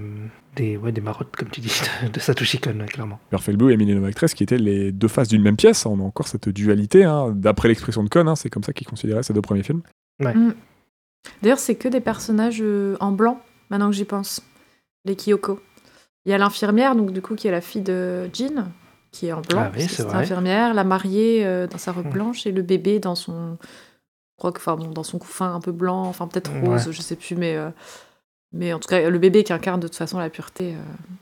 des, 0.56 0.78
ouais, 0.78 0.92
des 0.92 1.02
marottes, 1.02 1.36
comme 1.36 1.50
tu 1.50 1.62
dis, 1.62 1.72
de, 2.04 2.10
de 2.10 2.20
Satoshi 2.20 2.60
Kon, 2.60 2.86
clairement. 2.88 3.20
Perfect 3.30 3.58
Blue 3.58 3.72
et 3.74 3.78
Millennium 3.78 4.06
Actress 4.06 4.34
qui 4.34 4.44
étaient 4.44 4.58
les 4.58 4.92
deux 4.92 5.08
faces 5.08 5.28
d'une 5.28 5.42
même 5.42 5.56
pièce. 5.58 5.86
On 5.86 6.00
a 6.00 6.04
encore 6.04 6.28
cette 6.28 6.50
dualité, 6.50 7.04
hein, 7.04 7.32
d'après 7.36 7.68
l'expression 7.68 8.04
de 8.04 8.10
Cohn, 8.10 8.28
hein, 8.28 8.36
c'est 8.36 8.50
comme 8.50 8.64
ça 8.64 8.74
qu'il 8.74 8.88
considérait 8.88 9.24
ces 9.24 9.34
deux 9.34 9.42
premiers 9.42 9.64
films. 9.64 9.82
D'ailleurs, 11.42 11.60
c'est 11.60 11.76
que 11.76 11.88
des 11.88 12.02
personnages 12.02 12.60
euh, 12.62 12.96
en 13.00 13.12
blanc, 13.12 13.42
maintenant 13.70 13.90
que 13.90 13.96
j'y 13.96 14.06
pense. 14.06 14.42
Les 15.06 15.16
Kyoko. 15.16 15.60
Il 16.26 16.32
y 16.32 16.34
a 16.34 16.38
l'infirmière, 16.38 16.96
donc 16.96 17.12
du 17.12 17.22
coup, 17.22 17.36
qui 17.36 17.48
est 17.48 17.52
la 17.52 17.62
fille 17.62 17.82
de 17.82 18.30
Jean, 18.34 18.72
qui 19.12 19.28
est 19.28 19.34
en 19.34 19.42
blanc. 19.42 19.64
Ah 19.66 19.72
oui, 19.76 19.84
c'est 19.88 20.06
infirmière, 20.14 20.74
la 20.74 20.84
mariée 20.84 21.46
euh, 21.46 21.68
dans 21.68 21.78
sa 21.78 21.92
robe 21.92 22.08
Hmm. 22.08 22.12
blanche 22.12 22.46
et 22.48 22.52
le 22.52 22.62
bébé 22.62 23.00
dans 23.00 23.16
son. 23.16 23.58
Je 23.62 24.38
crois 24.38 24.52
que, 24.52 24.58
enfin, 24.58 24.76
bon, 24.76 24.90
dans 24.90 25.04
son 25.04 25.18
couffin 25.20 25.54
un 25.54 25.60
peu 25.62 25.72
blanc, 25.72 26.04
enfin 26.04 26.28
peut-être 26.28 26.52
rose, 26.62 26.88
Ouais. 26.88 26.94
je 26.94 27.02
sais 27.02 27.16
plus, 27.16 27.36
mais. 27.36 27.56
euh, 27.56 27.70
Mais 28.57 28.72
en 28.73 28.80
tout 28.80 28.88
cas, 28.88 29.10
le 29.10 29.18
bébé 29.19 29.44
qui 29.44 29.52
incarne 29.52 29.82
de 29.82 29.88
toute 29.88 29.98
façon 29.98 30.18
la 30.18 30.30
pureté. 30.30 30.72
euh, 30.72 30.77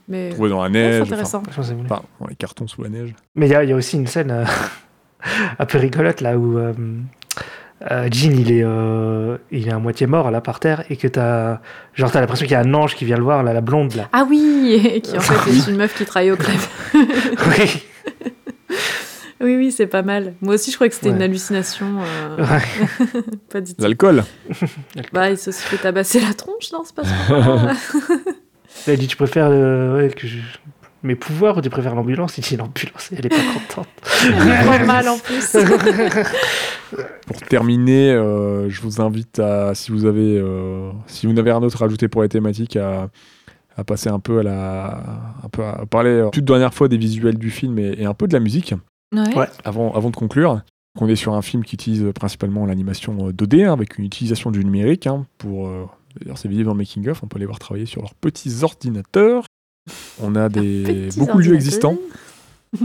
Mais 0.08 0.30
Trouvé 0.30 0.50
dans 0.50 0.58
la 0.62 0.68
Ouais, 0.68 0.70
neige, 0.70 0.94
c'est 0.94 1.00
enfin, 1.02 1.12
intéressant. 1.14 1.42
Enfin, 1.48 2.02
dans 2.20 2.26
les 2.28 2.36
cartons 2.36 2.68
sous 2.68 2.82
la 2.84 2.88
neige. 2.90 3.12
Mais 3.34 3.46
il 3.48 3.52
y, 3.52 3.54
a- 3.56 3.64
il 3.64 3.70
y 3.70 3.72
a 3.72 3.76
aussi 3.76 3.96
une 3.96 4.06
scène 4.06 4.30
euh, 4.30 4.44
un 5.58 5.66
peu 5.66 5.78
rigolote 5.78 6.20
là 6.20 6.38
où 6.38 6.58
euh, 6.58 6.72
euh, 7.90 8.08
Jean 8.12 8.30
il 8.38 8.52
est, 8.52 8.62
euh, 8.62 9.36
il 9.50 9.66
est 9.66 9.72
à 9.72 9.78
moitié 9.80 10.06
mort 10.06 10.30
là 10.30 10.40
par 10.40 10.60
terre 10.60 10.84
et 10.90 10.96
que 10.96 11.08
t'as 11.08 11.58
genre 11.94 12.10
t'as 12.12 12.20
l'impression 12.20 12.46
qu'il 12.46 12.52
y 12.52 12.56
a 12.56 12.60
un 12.60 12.72
ange 12.74 12.94
qui 12.94 13.04
vient 13.04 13.16
le 13.16 13.24
voir 13.24 13.42
là, 13.42 13.52
la 13.52 13.60
blonde 13.60 13.94
là. 13.94 14.08
Ah 14.12 14.24
oui 14.30 14.80
et 14.94 15.00
Qui 15.02 15.18
en 15.18 15.20
fait 15.20 15.50
est 15.50 15.66
une 15.68 15.76
meuf 15.76 15.94
qui 15.96 16.04
travaille 16.04 16.30
au 16.30 16.36
club. 16.36 16.56
Oui. 16.94 17.82
Oui, 19.40 19.56
oui, 19.56 19.72
c'est 19.72 19.86
pas 19.86 20.02
mal. 20.02 20.34
Moi 20.40 20.54
aussi, 20.54 20.70
je 20.70 20.76
crois 20.76 20.88
que 20.88 20.94
c'était 20.94 21.08
Ouais. 21.10 21.16
une 21.16 21.22
hallucination. 21.22 21.86
euh, 22.00 22.36
Ouais. 22.38 22.62
Pas 23.52 23.60
du 23.60 23.74
tout. 23.74 23.82
L'alcool 23.82 24.24
Bah, 25.12 25.30
il 25.30 25.38
se 25.38 25.50
fait 25.50 25.76
tabasser 25.78 26.20
la 26.20 26.32
tronche, 26.34 26.70
non 26.72 26.82
C'est 26.84 26.94
pas 26.94 27.04
ça 27.04 27.72
Elle 28.86 28.98
dit 28.98 29.06
tu 29.06 29.16
préfères 29.16 29.48
euh, 29.50 29.96
ouais, 29.96 30.08
que 30.10 30.26
je- 30.26 30.38
mes 31.02 31.14
pouvoirs 31.14 31.56
ou 31.58 31.60
tu 31.60 31.68
préfères 31.70 31.94
l'ambulance? 31.94 32.38
Il 32.38 32.44
dit 32.44 32.56
l'ambulance 32.56 33.10
elle 33.16 33.26
est 33.26 33.28
pas 33.28 33.36
contente. 33.52 33.88
Elle 34.24 34.86
mal 34.86 35.06
en 35.08 35.18
plus. 35.18 35.54
Pour 37.26 37.40
terminer, 37.42 38.10
euh, 38.12 38.68
je 38.70 38.80
vous 38.82 39.00
invite 39.00 39.38
à, 39.38 39.74
si 39.74 39.90
vous 39.90 40.06
avez, 40.06 40.38
euh, 40.38 40.90
si 41.06 41.26
vous 41.26 41.32
n'avez 41.32 41.50
rien 41.50 41.60
d'autre 41.60 41.82
à 41.82 41.86
ajouter 41.86 42.08
pour 42.08 42.22
les 42.22 42.28
thématiques, 42.28 42.76
à, 42.76 43.08
à 43.76 43.84
passer 43.84 44.08
un 44.08 44.18
peu 44.20 44.38
à 44.40 44.42
la, 44.42 45.04
un 45.44 45.48
peu 45.50 45.62
à 45.64 45.84
parler 45.86 46.10
euh, 46.10 46.28
toute 46.30 46.44
dernière 46.44 46.72
fois 46.74 46.88
des 46.88 46.96
visuels 46.96 47.38
du 47.38 47.50
film 47.50 47.78
et, 47.78 47.94
et 47.98 48.04
un 48.06 48.14
peu 48.14 48.26
de 48.28 48.32
la 48.32 48.40
musique 48.40 48.74
Ouais. 49.12 49.34
Ouais. 49.36 49.46
avant, 49.64 49.92
avant 49.94 50.10
de 50.10 50.16
conclure. 50.16 50.60
On 51.00 51.08
est 51.08 51.16
sur 51.16 51.34
un 51.34 51.42
film 51.42 51.64
qui 51.64 51.74
utilise 51.74 52.04
principalement 52.14 52.66
l'animation 52.66 53.28
euh, 53.28 53.32
2D 53.32 53.64
hein, 53.66 53.72
avec 53.72 53.98
une 53.98 54.04
utilisation 54.04 54.50
du 54.52 54.64
numérique 54.64 55.06
hein, 55.08 55.26
pour. 55.38 55.66
euh, 55.66 55.84
D'ailleurs, 56.20 56.38
c'est 56.38 56.46
visible 56.46 56.66
dans 56.66 56.74
le 56.74 56.78
making 56.78 57.08
of. 57.08 57.24
On 57.24 57.26
peut 57.26 57.40
les 57.40 57.46
voir 57.46 57.58
travailler 57.58 57.86
sur 57.86 58.00
leurs 58.00 58.14
petits 58.14 58.62
ordinateurs. 58.62 59.44
On 60.22 60.36
a 60.36 60.48
des 60.48 61.08
beaucoup 61.16 61.38
de 61.38 61.42
lieux 61.48 61.54
existants. 61.54 61.96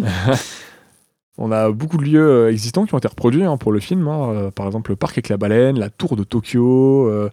On 1.41 1.51
a 1.53 1.71
beaucoup 1.71 1.97
de 1.97 2.03
lieux 2.03 2.27
euh, 2.27 2.51
existants 2.51 2.85
qui 2.85 2.93
ont 2.93 2.97
été 2.97 3.07
reproduits 3.07 3.43
hein, 3.43 3.55
pour 3.55 3.71
le 3.71 3.79
film. 3.79 4.07
hein. 4.07 4.29
Euh, 4.33 4.51
par 4.51 4.65
exemple, 4.65 4.91
le 4.91 4.95
parc 4.97 5.13
avec 5.13 5.29
la 5.29 5.37
baleine, 5.37 5.79
la 5.79 5.89
tour 5.89 6.15
de 6.17 6.23
Tokyo, 6.25 7.07
euh, 7.07 7.29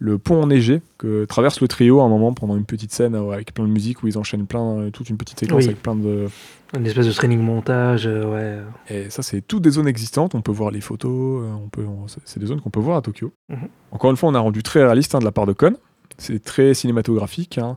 le 0.00 0.18
pont 0.18 0.42
enneigé 0.42 0.82
que 0.98 1.24
traverse 1.24 1.60
le 1.60 1.68
trio 1.68 2.00
à 2.00 2.04
un 2.04 2.08
moment 2.08 2.32
pendant 2.32 2.56
une 2.56 2.64
petite 2.64 2.92
scène 2.92 3.14
euh, 3.14 3.30
avec 3.30 3.54
plein 3.54 3.64
de 3.64 3.70
musique 3.70 4.02
où 4.02 4.08
ils 4.08 4.18
enchaînent 4.18 4.46
plein, 4.46 4.78
euh, 4.78 4.90
toute 4.90 5.08
une 5.08 5.16
petite 5.16 5.38
séquence 5.38 5.58
Oui. 5.58 5.64
avec 5.66 5.82
plein 5.82 5.94
de. 5.94 6.26
Une 6.76 6.86
espèce 6.86 7.06
de 7.06 7.12
training 7.12 7.40
montage, 7.40 8.06
euh, 8.06 8.24
ouais. 8.32 8.94
Et 8.94 9.10
ça, 9.10 9.22
c'est 9.22 9.40
toutes 9.42 9.62
des 9.62 9.70
zones 9.70 9.86
existantes. 9.86 10.34
On 10.34 10.40
peut 10.42 10.50
voir 10.52 10.70
les 10.70 10.80
photos. 10.80 11.42
euh, 11.44 11.52
On 11.64 11.68
peut, 11.68 11.84
on- 11.86 12.08
c'est- 12.08 12.38
des 12.38 12.46
zones 12.46 12.60
qu'on 12.60 12.70
peut 12.70 12.80
voir 12.80 12.96
à 12.96 13.02
Tokyo. 13.02 13.32
Mhm. 13.48 13.68
Encore 13.92 14.10
une 14.10 14.16
fois, 14.16 14.28
on 14.28 14.34
a 14.34 14.40
rendu 14.40 14.62
très 14.62 14.82
réaliste 14.82 15.14
hein, 15.14 15.20
de 15.20 15.24
la 15.24 15.32
part 15.32 15.46
de 15.46 15.52
Kon. 15.52 15.74
C'est 16.18 16.42
très 16.42 16.74
cinématographique. 16.74 17.58
hein. 17.58 17.76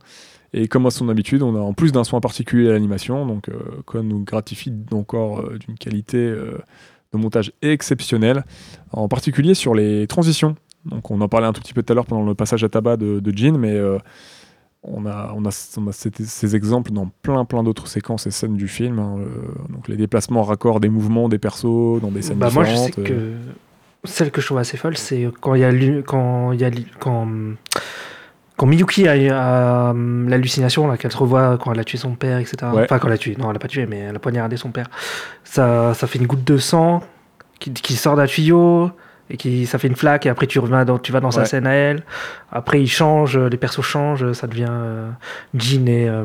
Et 0.54 0.68
comme 0.68 0.86
à 0.86 0.92
son 0.92 1.10
habitude, 1.10 1.44
on 1.44 1.56
a 1.56 1.60
en 1.60 1.74
plus 1.74 1.92
d'un 1.92 2.04
soin 2.04 2.22
particulier 2.22 2.70
à 2.70 2.72
l'animation. 2.72 3.26
Donc, 3.28 3.50
euh, 3.50 3.54
Kon 3.86 4.04
nous 4.04 4.24
gratifie 4.24 4.74
encore 4.92 5.42
euh, 5.42 5.58
d'une 5.60 5.78
qualité 5.78 6.18
de 6.32 7.18
montage 7.18 7.52
exceptionnelle. 7.62 8.46
En 8.92 9.08
particulier 9.08 9.54
sur 9.54 9.76
les 9.76 10.08
transitions. 10.08 10.56
Donc, 10.86 11.12
on 11.12 11.20
en 11.22 11.28
parlait 11.28 11.48
un 11.48 11.54
tout 11.54 11.62
petit 11.62 11.74
peu 11.74 11.84
tout 11.84 11.92
à 11.92 11.96
l'heure 11.96 12.06
pendant 12.06 12.24
le 12.26 12.34
passage 12.34 12.64
à 12.64 12.70
tabac 12.70 12.98
de, 12.98 13.20
de 13.20 13.38
Jin, 13.38 13.58
mais 13.58 13.76
on 14.88 15.06
a, 15.06 15.34
on 15.36 15.46
a, 15.46 15.70
on 15.78 15.88
a 15.88 15.92
ces, 15.92 16.10
ces 16.26 16.56
exemples 16.56 16.92
dans 16.92 17.10
plein, 17.22 17.46
plein 17.46 17.64
d'autres 17.64 17.88
séquences 17.88 18.26
et 18.28 18.32
scènes 18.32 18.56
du 18.56 18.68
film. 18.68 19.00
hein. 19.00 19.18
Euh, 19.20 19.26
donc, 19.74 19.88
les 19.88 19.98
déplacements 19.98 20.44
raccords 20.44 20.80
des 20.80 20.90
mouvements 20.90 21.30
des 21.30 21.38
persos 21.40 22.00
dans 22.02 22.12
des 22.12 22.22
scènes 22.22 22.38
Bah, 22.38 22.50
moi, 22.54 22.64
je 22.64 22.76
sais 22.76 22.88
différentes. 22.88 23.12
euh. 23.12 23.36
que 24.04 24.08
celle 24.08 24.32
que 24.32 24.40
je 24.42 24.46
trouve 24.46 24.60
assez 24.60 24.78
folle, 24.78 24.96
c'est 24.98 25.28
quand 25.42 25.56
il 25.56 25.62
y 25.62 25.66
a 25.66 25.72
quand 26.04 26.52
il 26.54 26.62
y 26.62 26.66
a 26.66 26.72
quand 27.00 27.28
quand 28.56 28.66
Miyuki 28.66 29.08
a, 29.08 29.16
eu, 29.18 29.30
a, 29.30 29.90
hum, 29.92 30.30
l'hallucination 30.30 30.88
là 30.88 30.98
qu'elle 30.98 31.12
se 31.12 31.18
revoit 31.18 31.58
quand 31.60 31.74
elle 31.74 31.80
a 31.80 31.84
tué 31.84 31.98
son 32.00 32.16
père, 32.16 32.40
etc. 32.40 32.56
Ouais. 32.74 32.84
Enfin, 32.86 32.98
quand 33.00 33.08
elle 33.08 33.14
a 33.14 33.18
tué, 33.18 33.36
non, 33.38 33.50
elle 33.52 33.56
a 33.56 33.60
pas 33.60 33.68
tué, 33.68 33.86
mais 33.86 34.00
elle 34.00 34.16
a 34.16 34.20
poignardé 34.20 34.58
son 34.58 34.72
père. 34.72 34.88
Ça, 35.44 35.94
ça 35.94 36.08
fait 36.08 36.18
une 36.20 36.26
goutte 36.28 36.44
de 36.44 36.58
sang 36.58 37.04
qui, 37.60 37.72
qui 37.74 37.94
sort 37.94 38.16
d'un 38.16 38.26
tuyau 38.26 38.90
et 39.30 39.38
qui 39.38 39.66
ça 39.66 39.78
fait 39.78 39.88
une 39.88 39.96
flaque 39.96 40.26
et 40.26 40.30
après 40.30 40.48
tu 40.48 40.60
reviens 40.60 40.86
dans, 40.86 40.98
tu 41.00 41.12
vas 41.12 41.20
dans 41.20 41.32
sa 41.32 41.46
scène 41.46 41.68
à 41.68 41.74
elle. 41.74 42.04
Après 42.52 42.82
ils 42.82 42.88
changent, 42.88 43.38
les 43.38 43.58
persos 43.58 43.82
changent, 43.86 44.32
ça 44.34 44.48
devient 44.48 44.68
euh, 44.70 45.10
Jin 45.56 45.86
et 45.88 46.08
euh, 46.10 46.24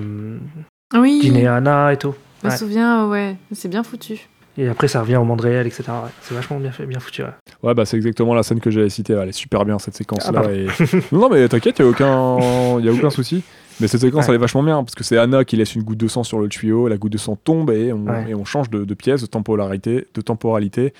Oui, 0.94 1.32
et 1.34 1.46
Anna 1.46 1.92
et 1.92 1.96
tout. 1.96 2.14
je 2.42 2.48
me 2.48 2.56
souviens, 2.56 3.06
ouais. 3.08 3.36
C'est 3.52 3.68
bien 3.68 3.82
foutu. 3.82 4.28
Et 4.58 4.68
après, 4.68 4.86
ça 4.86 5.00
revient 5.00 5.16
au 5.16 5.24
monde 5.24 5.40
réel, 5.40 5.66
etc. 5.66 5.84
Ouais, 5.88 6.10
c'est 6.20 6.34
vachement 6.34 6.58
bien, 6.58 6.70
fait, 6.72 6.84
bien 6.84 7.00
foutu. 7.00 7.22
Ouais. 7.22 7.30
Ouais, 7.62 7.72
bah 7.72 7.86
c'est 7.86 7.96
exactement 7.96 8.34
la 8.34 8.42
scène 8.42 8.60
que 8.60 8.70
j'avais 8.70 8.90
citée. 8.90 9.14
Elle 9.14 9.30
est 9.30 9.32
super 9.32 9.64
bien 9.64 9.78
cette 9.78 9.94
séquence-là. 9.96 10.30
Ah, 10.30 10.42
pardon. 10.42 10.50
et... 10.50 10.66
non, 11.10 11.20
non, 11.20 11.28
mais 11.30 11.48
t'inquiète, 11.48 11.78
y 11.78 11.82
a 11.82 11.86
aucun, 11.86 12.78
y 12.80 12.88
a 12.88 12.92
aucun 12.92 13.08
souci. 13.08 13.42
Mais 13.80 13.88
cette 13.88 14.02
séquence, 14.02 14.24
Ouais. 14.24 14.28
elle 14.28 14.34
est 14.34 14.38
vachement 14.38 14.62
bien 14.62 14.84
parce 14.84 14.94
que 14.94 15.04
c'est 15.04 15.16
Anna 15.16 15.46
qui 15.46 15.56
laisse 15.56 15.74
une 15.74 15.82
goutte 15.82 15.96
de 15.96 16.06
sang 16.06 16.22
sur 16.22 16.38
le 16.38 16.48
tuyau. 16.48 16.86
La 16.86 16.98
goutte 16.98 17.12
de 17.12 17.16
sang 17.18 17.34
tombe 17.42 17.70
et 17.70 17.94
on, 17.94 18.04
Ouais. 18.04 18.26
et 18.28 18.34
on 18.34 18.44
change 18.44 18.68
de, 18.68 18.84
de 18.84 18.92
pièce, 18.94 19.22
de 19.22 19.26
temporalité, 19.26 20.06
de 20.12 20.20
temporalité. 20.20 20.92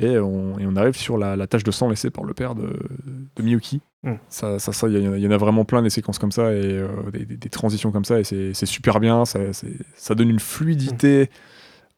Et 0.00 0.18
on, 0.18 0.58
et 0.58 0.66
on 0.66 0.76
arrive 0.76 0.96
sur 0.96 1.18
la, 1.18 1.36
la 1.36 1.46
tache 1.46 1.62
de 1.64 1.70
sang 1.70 1.88
laissée 1.88 2.10
par 2.10 2.24
le 2.24 2.32
père 2.34 2.54
de, 2.54 2.72
de 3.36 3.42
Miyuki. 3.42 3.80
Mm. 4.02 4.14
Ça, 4.28 4.58
ça, 4.58 4.72
ça, 4.72 4.88
il 4.88 4.98
y, 4.98 5.06
en 5.08 5.12
a- 5.12 5.16
il 5.18 5.22
y 5.22 5.26
en 5.26 5.30
a 5.30 5.36
vraiment 5.36 5.64
plein 5.66 5.82
des 5.82 5.90
séquences 5.90 6.18
comme 6.18 6.32
ça 6.32 6.52
et 6.52 6.62
euh, 6.64 6.88
des, 7.12 7.26
des- 7.26 7.36
des 7.36 7.48
transitions 7.50 7.92
comme 7.92 8.04
ça 8.06 8.18
et 8.18 8.24
c'est 8.24 8.66
super 8.66 8.98
bien. 8.98 9.24
Ça, 9.26 9.40
ça 9.94 10.14
donne 10.14 10.30
une 10.30 10.40
fluidité. 10.40 11.28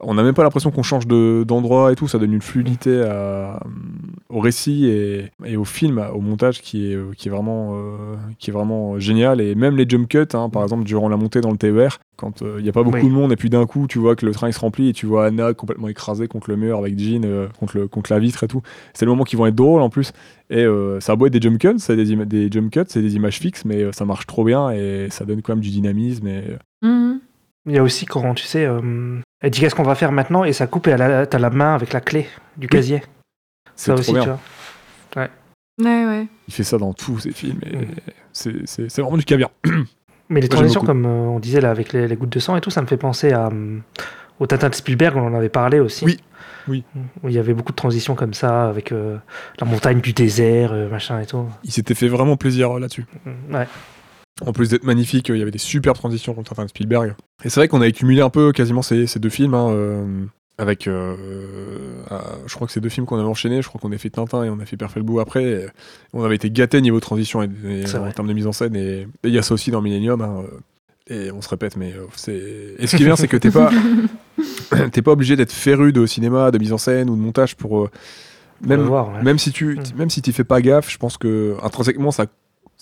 On 0.05 0.15
n'a 0.15 0.23
même 0.23 0.35
pas 0.35 0.43
l'impression 0.43 0.71
qu'on 0.71 0.83
change 0.83 1.07
de- 1.07 1.45
d'endroit 1.47 1.93
et 1.93 1.95
tout. 1.97 2.09
Ça 2.09 2.19
donne 2.19 2.33
une 2.33 2.43
fluidité 2.43 3.03
à- 3.03 3.61
au 4.29 4.41
récit 4.41 4.87
et, 4.87 5.31
et 5.45 5.57
au 5.57 5.65
film, 5.65 6.03
au 6.15 6.21
montage 6.21 6.61
qui 6.61 6.93
est, 6.93 6.99
qui 7.17 7.29
est 7.29 7.31
vraiment, 7.31 7.75
euh, 7.77 8.17
qui 8.39 8.51
est 8.51 8.53
vraiment 8.53 8.99
génial. 8.99 9.41
Et 9.41 9.55
même 9.55 9.77
les 9.77 9.87
jump 9.89 10.09
cuts, 10.09 10.19
hein, 10.35 10.49
par 10.49 10.63
exemple, 10.63 10.85
durant 10.85 11.09
la 11.09 11.17
montée 11.17 11.41
dans 11.41 11.51
le 11.51 11.57
TER, 11.57 11.99
quand 12.17 12.43
euh, 12.43 12.57
il 12.59 12.63
n'y 12.63 12.69
a 12.69 12.73
pas 12.73 12.83
beaucoup 12.83 12.97
Oui. 12.97 13.05
de 13.05 13.11
monde 13.11 13.33
et 13.33 13.37
puis 13.37 13.51
d'un 13.51 13.67
coup, 13.67 13.87
tu 13.87 13.99
vois 13.99 14.17
que 14.17 14.25
le 14.27 14.33
train 14.33 14.49
il 14.49 14.53
se 14.53 14.61
remplit 14.61 14.89
et 14.89 14.93
tu 14.93 15.07
vois 15.07 15.27
Anna 15.27 15.55
complètement 15.55 15.89
écrasée 15.89 16.29
contre 16.29 16.51
le 16.51 16.57
mur 16.57 16.79
avec 16.79 16.99
Jean 16.99 17.23
euh, 17.25 17.49
contre, 17.61 17.77
le, 17.79 17.89
contre 17.89 18.13
la 18.13 18.19
vitre 18.19 18.43
et 18.45 18.49
tout. 18.49 18.63
C'est 18.95 19.05
le 19.05 19.11
moment 19.13 19.25
qui 19.25 19.37
vont 19.37 19.47
être 19.47 19.55
drôles 19.55 19.83
en 19.83 19.91
plus. 19.91 20.13
Et 20.51 20.65
euh, 20.65 20.99
ça 21.01 21.13
a 21.13 21.17
beau 21.17 21.27
être 21.27 21.33
des 21.33 21.41
jump 21.41 21.59
cuts, 21.59 21.79
c'est 21.79 21.97
des, 21.97 22.17
des 22.27 22.51
jump 22.51 22.71
cuts, 22.73 22.81
c'est 22.89 23.03
des 23.03 23.15
images 23.17 23.39
fixes, 23.39 23.65
mais 23.65 23.83
euh, 23.83 23.93
ça 23.93 24.05
marche 24.05 24.27
trop 24.27 24.45
bien 24.45 24.71
et 24.71 25.09
ça 25.11 25.25
donne 25.25 25.43
quand 25.43 25.53
même 25.55 25.63
du 25.63 25.71
dynamisme. 25.71 26.27
Et, 26.27 26.43
euh, 26.49 26.57
Mhm. 26.89 27.21
Il 27.67 27.73
y 27.75 27.79
a 27.79 27.83
aussi 27.85 28.07
quand, 28.07 28.35
tu 28.35 28.45
sais, 28.45 28.65
euh, 28.67 29.21
elle 29.43 29.51
dit 29.51 29.61
qu'est-ce 29.61 29.75
qu'on 29.75 29.83
va 29.83 29.95
faire 29.95 30.13
maintenant? 30.13 30.45
Et 30.45 30.53
ça 30.53 30.67
coupe 30.67 30.87
et 30.89 30.97
t'as 30.97 31.39
la 31.39 31.51
main 31.51 31.75
avec 31.75 31.93
la 31.93 32.01
clé 32.01 32.27
du 32.57 32.69
casier. 32.69 33.03
c'est 33.77 33.87
Ça 33.87 33.93
trop 33.95 34.01
aussi, 34.01 34.13
bien. 34.13 34.23
tu 34.23 34.29
vois. 34.29 35.29
Ouais, 35.79 36.07
ouais. 36.07 36.27
Il 36.49 36.55
fait 36.55 36.65
ça 36.65 36.79
dans 36.79 36.93
tous 36.93 37.19
ses 37.21 37.33
films 37.33 37.59
et 37.67 37.77
Mm. 37.77 37.87
c'est- 38.33 38.67
c'est 38.67 38.89
c'est 38.91 39.03
vraiment 39.03 39.17
du 39.17 39.25
caviar. 39.25 39.51
Mais 40.29 40.41
les 40.41 40.49
transitions, 40.49 40.83
comme 40.83 41.05
euh, 41.05 41.09
on 41.29 41.41
disait 41.41 41.61
là, 41.61 41.71
avec 41.71 41.93
les, 41.93 42.07
les 42.09 42.17
gouttes 42.17 42.33
de 42.33 42.39
sang 42.39 42.57
et 42.57 42.61
tout, 42.61 42.71
ça 42.71 42.81
me 42.83 42.87
fait 42.87 42.97
penser 42.97 43.33
à, 43.33 43.49
euh, 43.49 43.79
au 44.39 44.47
Tintin 44.47 44.69
de 44.71 44.75
Spielberg, 44.75 45.17
on 45.17 45.27
en 45.27 45.35
avait 45.35 45.49
parlé 45.51 45.79
aussi. 45.81 46.05
Oui, 46.07 46.21
oui. 46.69 46.85
Où 47.23 47.29
il 47.29 47.35
y 47.35 47.39
avait 47.39 47.53
beaucoup 47.55 47.73
de 47.73 47.77
transitions 47.77 48.15
comme 48.15 48.33
ça, 48.35 48.69
avec 48.69 48.93
euh, 48.93 49.17
la 49.61 49.67
montagne 49.67 50.01
du 50.01 50.13
désert, 50.13 50.73
euh, 50.73 50.89
machin 50.89 51.21
et 51.21 51.27
tout. 51.27 51.47
Il 51.65 51.73
s'était 51.73 51.95
fait 51.95 52.09
vraiment 52.09 52.37
plaisir 52.37 52.71
euh, 52.77 52.81
là-dessus. 52.81 53.05
Ouais. 53.51 53.67
En 54.47 54.53
plus 54.53 54.71
d'être 54.71 54.85
magnifique, 54.85 55.31
euh, 55.31 55.37
il 55.37 55.39
y 55.39 55.43
avait 55.43 55.51
des 55.51 55.59
super 55.59 55.93
transitions 55.93 56.35
Tintin 56.35 56.65
de 56.65 56.69
Spielberg. 56.71 57.15
Et 57.45 57.49
c'est 57.51 57.61
vrai 57.61 57.69
qu'on 57.69 57.81
a 57.83 57.87
accumulé 57.87 58.23
un 58.23 58.31
peu 58.31 58.53
quasiment 58.53 58.83
ces, 58.83 59.07
ces 59.07 59.21
deux 59.21 59.29
films, 59.29 59.55
hein, 59.55 59.71
euh, 59.71 60.25
avec, 60.59 60.87
euh, 60.87 61.17
euh, 62.11 62.19
je 62.47 62.55
crois 62.55 62.67
que 62.67 62.73
c'est 62.73 62.81
deux 62.81 62.89
films 62.89 63.07
qu'on 63.07 63.19
avait 63.19 63.29
enchaînés, 63.29 63.63
je 63.63 63.69
crois 63.69 63.81
qu'on 63.81 63.93
a 63.93 63.99
fait 63.99 64.11
Tintin 64.11 64.45
et 64.45 64.51
on 64.51 64.59
a 64.59 64.65
fait 64.65 64.77
Perfect 64.77 65.07
après. 65.21 65.45
et 65.45 65.67
on 66.13 66.25
avait 66.25 66.37
été 66.37 66.51
gâtés 66.51 66.81
niveau 66.81 66.99
transition 67.01 67.43
et, 67.43 67.47
en 67.47 67.99
vrai. 68.01 68.13
termes 68.13 68.29
de 68.29 68.33
mise 68.33 68.47
en 68.47 68.53
scène, 68.53 68.75
et 68.75 69.07
il 69.25 69.31
y 69.33 69.39
a 69.39 69.43
ça 69.43 69.55
aussi 69.55 69.71
dans 69.71 69.83
Millennium. 69.83 70.21
hein, 70.23 70.45
et 71.09 71.31
on 71.33 71.43
se 71.43 71.49
répète, 71.49 71.77
mais 71.77 71.95
c'est. 72.15 72.75
Et 72.79 72.87
ce 72.87 72.97
qui 72.97 73.03
est 73.03 73.07
bien, 73.07 73.17
c'est 73.17 73.29
que 73.29 73.37
t'es 73.37 73.51
pas, 73.51 73.71
t'es 74.93 75.03
pas 75.03 75.11
obligé 75.13 75.37
d'être 75.37 75.53
féru 75.53 75.93
de 75.93 76.07
cinéma, 76.07 76.51
de 76.51 76.59
mise 76.59 76.73
en 76.73 76.79
scène 76.79 77.11
ou 77.11 77.17
de 77.17 77.21
montage 77.21 77.57
pour. 77.57 77.83
euh, 77.85 77.91
même, 78.65 78.83
voir, 78.83 79.13
ouais. 79.13 79.23
même 79.23 79.39
si 79.39 79.51
tu 79.51 79.75
Mm. 79.75 79.99
même 79.99 80.11
si 80.11 80.23
tu 80.23 80.33
fais 80.33 80.45
pas 80.45 80.63
gaffe, 80.63 80.89
je 80.91 80.99
pense 80.99 81.19
que 81.19 81.57
intrinsèquement 81.63 82.13
ça 82.13 82.27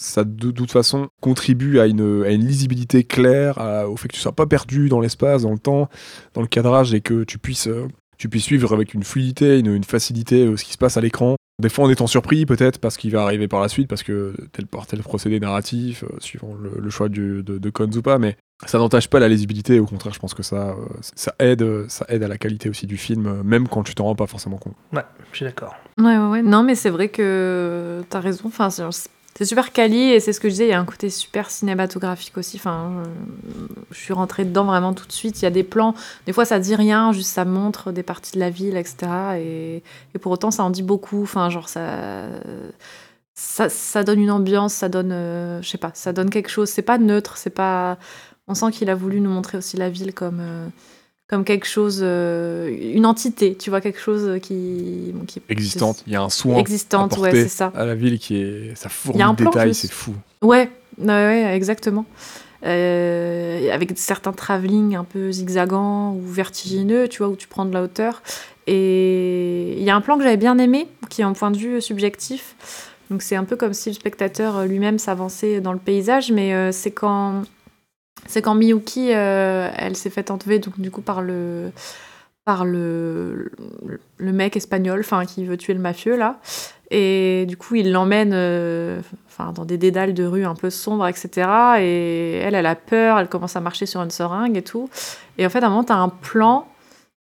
ça 0.00 0.24
de, 0.24 0.50
toute 0.50 0.72
façon 0.72 1.08
contribue 1.20 1.78
à 1.78 1.86
une, 1.86 2.24
à 2.24 2.30
une 2.30 2.46
lisibilité 2.46 3.04
claire, 3.04 3.58
à- 3.58 3.88
au 3.88 3.96
fait 3.96 4.08
que 4.08 4.14
tu 4.14 4.20
sois 4.20 4.32
pas 4.32 4.46
perdu 4.46 4.88
dans 4.88 5.00
l'espace, 5.00 5.42
dans 5.42 5.52
le 5.52 5.58
temps, 5.58 5.88
dans 6.34 6.40
le 6.40 6.46
cadrage 6.46 6.94
et 6.94 7.02
que 7.02 7.24
tu 7.24 7.38
puisses 7.38 7.68
euh, 7.68 7.86
tu 8.16 8.28
puisses 8.28 8.44
suivre 8.44 8.72
avec 8.74 8.92
une 8.94 9.02
fluidité, 9.02 9.58
une, 9.58 9.74
une 9.74 9.84
facilité 9.84 10.46
euh, 10.46 10.56
ce 10.56 10.64
qui 10.64 10.72
se 10.72 10.78
passe 10.78 10.96
à 10.96 11.00
l'écran. 11.00 11.36
Des 11.60 11.68
fois 11.68 11.84
en 11.84 11.90
étant 11.90 12.06
surpris 12.06 12.46
peut-être 12.46 12.78
parce 12.78 12.96
qu'il 12.96 13.12
va 13.12 13.22
arriver 13.22 13.46
par 13.46 13.60
la 13.60 13.68
suite, 13.68 13.88
parce 13.88 14.02
que 14.02 14.34
tel 14.52 14.66
par 14.66 14.86
tel 14.86 15.00
procédé 15.00 15.38
narratif, 15.38 16.04
euh, 16.04 16.16
suivant 16.18 16.54
le, 16.54 16.72
le 16.80 16.90
choix 16.90 17.10
du, 17.10 17.42
de, 17.42 17.58
de 17.58 17.98
ou 17.98 18.02
pas, 18.02 18.18
mais 18.18 18.36
ça 18.66 18.78
n'entache 18.78 19.08
pas 19.08 19.20
la 19.20 19.28
lisibilité, 19.28 19.80
au 19.80 19.86
contraire 19.86 20.14
je 20.14 20.18
pense 20.18 20.32
que 20.34 20.42
ça, 20.42 20.74
ça, 21.14 21.34
aide, 21.38 21.86
ça 21.88 22.06
aide 22.08 22.22
à 22.22 22.28
la 22.28 22.38
qualité 22.38 22.68
aussi 22.70 22.86
du 22.86 22.96
film, 22.96 23.42
même 23.42 23.68
quand 23.68 23.82
tu 23.82 23.94
t'en 23.94 24.04
rends 24.04 24.14
pas 24.14 24.26
forcément 24.26 24.58
compte. 24.58 24.74
Ouais, 24.92 25.04
je 25.32 25.36
suis 25.36 25.44
d'accord. 25.46 25.74
Ouais, 25.98 26.16
ouais, 26.16 26.28
ouais. 26.28 26.42
Non, 26.42 26.62
mais 26.62 26.74
c'est 26.74 26.90
vrai 26.90 27.08
que 27.08 28.02
t'as 28.08 28.20
raison. 28.20 28.44
Enfin, 28.46 28.68
c'est 29.36 29.44
super 29.44 29.72
quali 29.72 30.10
et 30.10 30.20
c'est 30.20 30.32
ce 30.32 30.40
que 30.40 30.48
je 30.48 30.54
disais. 30.54 30.66
Il 30.66 30.70
y 30.70 30.74
a 30.74 30.80
un 30.80 30.84
côté 30.84 31.08
super 31.08 31.50
cinématographique 31.50 32.36
aussi. 32.36 32.56
Enfin, 32.56 33.02
je, 33.90 33.98
suis 33.98 34.12
rentrée 34.12 34.44
dedans 34.44 34.64
vraiment 34.64 34.92
tout 34.92 35.06
de 35.06 35.12
suite. 35.12 35.40
Il 35.40 35.44
y 35.44 35.46
a 35.46 35.50
des 35.50 35.64
plans. 35.64 35.94
Des 36.26 36.32
fois, 36.32 36.44
ça 36.44 36.58
dit 36.58 36.74
rien, 36.74 37.12
juste 37.12 37.30
ça 37.30 37.44
montre 37.44 37.92
des 37.92 38.02
parties 38.02 38.32
de 38.32 38.40
la 38.40 38.50
ville, 38.50 38.76
etc. 38.76 39.10
Et, 39.38 39.82
pour 40.20 40.32
autant, 40.32 40.50
ça 40.50 40.64
en 40.64 40.70
dit 40.70 40.82
beaucoup. 40.82 41.22
Enfin, 41.22 41.48
genre 41.50 41.68
ça. 41.68 42.26
Ça, 43.34 44.04
donne 44.04 44.20
une 44.20 44.30
ambiance, 44.30 44.74
ça 44.74 44.90
donne, 44.90 45.12
euh, 45.12 45.62
pas, 45.80 45.92
ça 45.94 46.12
donne 46.12 46.28
quelque 46.28 46.50
chose. 46.50 46.68
C'est 46.68 46.82
pas 46.82 46.98
neutre, 46.98 47.38
c'est 47.38 47.48
pas. 47.48 47.96
On 48.48 48.54
sent 48.54 48.70
qu'il 48.72 48.90
a 48.90 48.94
voulu 48.94 49.20
nous 49.20 49.30
montrer 49.30 49.56
aussi 49.56 49.78
la 49.78 49.88
ville 49.88 50.12
comme, 50.12 50.40
euh, 50.40 50.68
comme 51.30 51.44
quelque 51.44 51.66
chose, 51.66 52.00
euh, 52.02 52.76
une 52.92 53.06
entité, 53.06 53.54
tu 53.54 53.70
vois, 53.70 53.80
quelque 53.80 54.00
chose 54.00 54.40
qui, 54.42 55.12
bon, 55.14 55.24
qui 55.24 55.38
est 55.38 55.42
Existante, 55.48 56.02
il 56.08 56.12
y 56.12 56.16
a 56.16 56.22
un 56.22 56.28
soin 56.28 56.56
existante, 56.56 57.16
ouais, 57.18 57.30
c'est 57.30 57.48
ça. 57.48 57.72
à 57.76 57.84
la 57.84 57.94
ville 57.94 58.18
qui 58.18 58.42
est 58.42 58.74
ça 58.74 58.88
fournit 58.88 59.18
Il 59.18 59.20
y 59.20 59.22
a 59.22 59.28
un 59.28 59.64
juste. 59.64 59.82
c'est 59.82 59.92
fou. 59.92 60.12
Ouais, 60.42 60.68
ouais, 60.98 61.06
ouais, 61.06 61.54
exactement. 61.54 62.04
Euh, 62.66 63.72
avec 63.72 63.92
certains 63.94 64.32
travelling 64.32 64.96
un 64.96 65.04
peu 65.04 65.30
zigzagants 65.30 66.14
ou 66.14 66.20
vertigineux, 66.26 67.06
tu 67.06 67.18
vois, 67.18 67.28
où 67.28 67.36
tu 67.36 67.46
prends 67.46 67.64
de 67.64 67.72
la 67.72 67.84
hauteur. 67.84 68.22
Et 68.66 69.76
il 69.78 69.84
y 69.84 69.90
a 69.90 69.94
un 69.94 70.00
plan 70.00 70.18
que 70.18 70.24
j'avais 70.24 70.36
bien 70.36 70.58
aimé, 70.58 70.88
qui 71.10 71.20
est 71.20 71.24
un 71.24 71.32
point 71.32 71.52
de 71.52 71.56
vue 71.56 71.80
subjectif. 71.80 72.56
Donc 73.08 73.22
c'est 73.22 73.36
un 73.36 73.44
peu 73.44 73.54
comme 73.54 73.72
si 73.72 73.88
le 73.90 73.94
spectateur 73.94 74.66
lui-même 74.66 74.98
s'avançait 74.98 75.60
dans 75.60 75.72
le 75.72 75.78
paysage, 75.78 76.32
mais 76.32 76.54
euh, 76.54 76.72
c'est 76.72 76.90
quand 76.90 77.42
c'est 78.30 78.42
quand 78.42 78.54
Miyuki, 78.54 79.12
euh, 79.12 79.68
elle 79.76 79.96
s'est 79.96 80.10
fait 80.10 80.30
enlever 80.30 80.58
donc 80.58 80.80
du 80.80 80.90
coup 80.90 81.02
par 81.02 81.20
le 81.22 81.70
par 82.46 82.64
le, 82.64 83.52
le 84.16 84.32
mec 84.32 84.56
espagnol, 84.56 85.00
enfin 85.00 85.26
qui 85.26 85.44
veut 85.44 85.56
tuer 85.58 85.74
le 85.74 85.80
mafieux 85.80 86.16
là. 86.16 86.38
Et 86.92 87.44
du 87.46 87.56
coup, 87.56 87.76
il 87.76 87.92
l'emmène 87.92 88.32
euh, 88.32 89.00
enfin, 89.28 89.52
dans 89.52 89.64
des 89.64 89.78
dédales 89.78 90.12
de 90.14 90.24
rue 90.24 90.44
un 90.44 90.54
peu 90.56 90.70
sombres, 90.70 91.06
etc. 91.06 91.48
Et 91.78 92.38
elle, 92.38 92.54
elle 92.56 92.66
a 92.66 92.74
peur, 92.74 93.18
elle 93.20 93.28
commence 93.28 93.54
à 93.54 93.60
marcher 93.60 93.86
sur 93.86 94.00
une 94.02 94.10
seringue 94.10 94.56
et 94.56 94.62
tout. 94.62 94.88
Et 95.38 95.46
en 95.46 95.50
fait, 95.50 95.62
à 95.62 95.66
un 95.66 95.70
moment, 95.70 95.84
tu 95.84 95.92
as 95.92 95.96
un 95.98 96.08
plan 96.08 96.66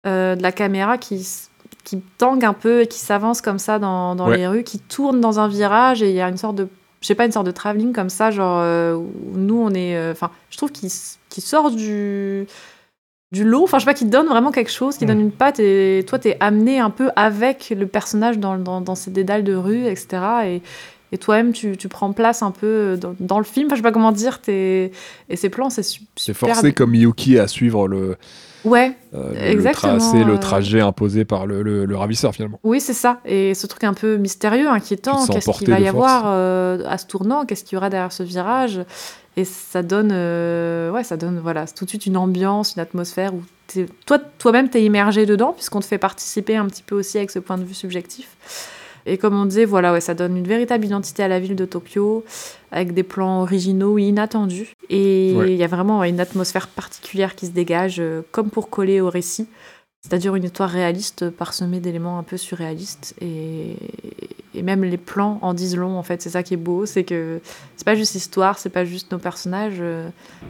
euh, 0.06 0.36
de 0.36 0.42
la 0.42 0.52
caméra 0.52 0.98
qui, 0.98 1.26
qui 1.84 2.02
tangue 2.18 2.44
un 2.44 2.52
peu 2.52 2.82
et 2.82 2.86
qui 2.88 2.98
s'avance 2.98 3.40
comme 3.40 3.58
ça 3.58 3.78
dans, 3.78 4.14
dans 4.16 4.28
Ouais. 4.28 4.36
les 4.36 4.46
rues, 4.46 4.64
qui 4.64 4.80
tourne 4.80 5.20
dans 5.22 5.40
un 5.40 5.48
virage 5.48 6.02
et 6.02 6.10
il 6.10 6.14
y 6.16 6.20
a 6.20 6.28
une 6.28 6.36
sorte 6.36 6.56
de, 6.56 6.68
je 7.04 7.08
sais 7.08 7.14
pas, 7.14 7.26
une 7.26 7.32
sorte 7.32 7.44
de 7.44 7.50
travelling 7.50 7.92
comme 7.92 8.08
ça, 8.08 8.30
genre 8.30 8.60
euh, 8.62 8.94
où 8.94 9.12
nous, 9.36 9.58
on 9.58 9.68
est. 9.74 9.94
euh, 9.94 10.10
Enfin, 10.12 10.30
je 10.48 10.56
trouve 10.56 10.72
qu'il 10.72 10.88
qu'il 11.28 11.42
sort 11.42 11.70
du 11.70 12.46
du 13.32 13.44
lot, 13.44 13.64
enfin 13.64 13.78
je 13.78 13.84
sais 13.84 13.90
pas, 13.90 13.94
qui 13.94 14.04
donne 14.06 14.26
vraiment 14.28 14.52
quelque 14.52 14.70
chose, 14.70 14.96
qui 14.96 15.04
Mm. 15.04 15.08
donne 15.08 15.20
une 15.20 15.32
patte 15.32 15.58
et 15.60 16.04
toi 16.06 16.18
t'es 16.20 16.36
amené 16.40 16.78
un 16.78 16.90
peu 16.90 17.10
avec 17.16 17.74
le 17.76 17.86
personnage 17.86 18.38
dans, 18.38 18.56
dans, 18.58 18.80
dans 18.80 18.94
ces 18.94 19.10
dédales 19.10 19.42
de 19.44 19.54
rue, 19.56 19.86
etc. 19.86 20.06
Et, 20.46 20.62
et 21.12 21.18
toi-même 21.18 21.52
tu, 21.52 21.76
tu 21.76 21.88
prends 21.88 22.12
place 22.12 22.42
un 22.42 22.52
peu 22.52 22.96
dans, 22.96 23.14
dans 23.18 23.38
le 23.38 23.44
film, 23.44 23.66
enfin 23.66 23.74
je 23.74 23.80
sais 23.80 23.82
pas 23.82 23.90
comment 23.92 24.12
dire, 24.12 24.40
t'es... 24.40 24.92
et 25.28 25.36
ces 25.36 25.48
plans 25.50 25.68
c'est 25.68 25.82
su- 25.82 26.02
C'est 26.16 26.32
super. 26.32 26.54
forcé 26.54 26.72
comme 26.72 26.92
Miyuki 26.92 27.38
à 27.40 27.48
suivre 27.48 27.88
le, 27.88 28.16
Ouais, 28.64 28.96
euh, 29.14 29.32
Exactement, 29.50 29.98
tracé, 29.98 30.24
le 30.24 30.34
euh. 30.34 30.38
trajet 30.38 30.80
imposé 30.80 31.24
par 31.24 31.46
le, 31.46 31.62
le- 31.62 31.84
le 31.84 31.96
ravisseur 31.96 32.34
finalement. 32.34 32.58
oui 32.64 32.80
c'est 32.80 32.94
ça. 32.94 33.20
Et 33.26 33.54
ce 33.54 33.66
truc 33.66 33.84
un 33.84 33.92
peu 33.94 34.16
mystérieux, 34.16 34.68
inquiétant, 34.68 35.26
Tu 35.26 35.32
qu'est-ce 35.32 35.50
qu'il 35.58 35.68
va 35.70 35.80
y 35.80 35.84
force. 35.84 35.94
avoir 35.94 36.22
euh, 36.26 36.78
à 36.88 36.96
ce 36.98 37.06
tournant, 37.06 37.44
qu'est-ce 37.44 37.62
qu'il 37.64 37.74
y 37.74 37.78
aura 37.78 37.90
derrière 37.90 38.12
ce 38.12 38.22
virage 38.22 38.80
et 39.36 39.44
ça 39.44 39.82
donne, 39.82 40.10
euh, 40.12 40.92
ouais, 40.92 41.02
ça 41.02 41.16
donne 41.16 41.40
voilà, 41.42 41.66
tout 41.66 41.84
de 41.84 41.90
suite 41.90 42.06
une 42.06 42.16
ambiance, 42.16 42.76
une 42.76 42.82
atmosphère 42.82 43.34
où 43.34 43.42
toi, 44.06 44.18
toi-même 44.38 44.68
t'es 44.68 44.84
immergé 44.84 45.26
dedans 45.26 45.52
puisqu'on 45.52 45.80
te 45.80 45.86
fait 45.86 45.98
participer 45.98 46.56
un 46.56 46.66
petit 46.66 46.82
peu 46.84 46.94
aussi 46.94 47.18
avec 47.18 47.30
ce 47.32 47.40
point 47.40 47.58
de 47.58 47.64
vue 47.64 47.74
subjectif. 47.74 48.28
Et 49.06 49.18
comme 49.18 49.34
on 49.38 49.44
disait, 49.44 49.64
voilà, 49.66 49.92
ouais, 49.92 50.00
ça 50.00 50.14
donne 50.14 50.36
une 50.36 50.46
véritable 50.48 50.84
identité 50.86 51.22
à 51.22 51.28
la 51.28 51.38
ville 51.38 51.56
de 51.56 51.64
Tokyo 51.66 52.24
avec 52.72 52.94
des 52.94 53.02
plans 53.02 53.42
originaux 53.42 53.98
et 53.98 54.02
inattendus. 54.04 54.72
Et 54.88 55.30
il 55.32 55.36
Ouais. 55.36 55.54
y 55.56 55.62
a 55.64 55.66
vraiment 55.66 56.02
une 56.04 56.20
atmosphère 56.20 56.68
particulière 56.68 57.34
qui 57.34 57.46
se 57.46 57.50
dégage, 57.52 57.96
euh, 58.00 58.22
comme 58.32 58.48
pour 58.50 58.70
coller 58.70 59.00
au 59.00 59.10
récit. 59.10 59.46
C'est-à-dire 60.06 60.34
une 60.34 60.44
histoire 60.44 60.68
réaliste 60.68 61.30
parsemée 61.30 61.80
d'éléments 61.80 62.18
un 62.18 62.22
peu 62.22 62.36
surréalistes. 62.36 63.14
Et, 63.22 63.76
et 64.54 64.62
même 64.62 64.84
les 64.84 64.98
plans 64.98 65.38
en 65.40 65.54
disent 65.54 65.76
long, 65.78 65.96
en 65.98 66.02
fait. 66.02 66.20
C'est 66.20 66.28
ça 66.28 66.42
qui 66.42 66.52
est 66.52 66.58
beau. 66.58 66.84
C'est 66.84 67.04
que 67.04 67.40
c'est 67.74 67.86
pas 67.86 67.94
juste 67.94 68.12
l'histoire, 68.12 68.58
c'est 68.58 68.68
pas 68.68 68.84
juste 68.84 69.10
nos 69.12 69.18
personnages. 69.18 69.82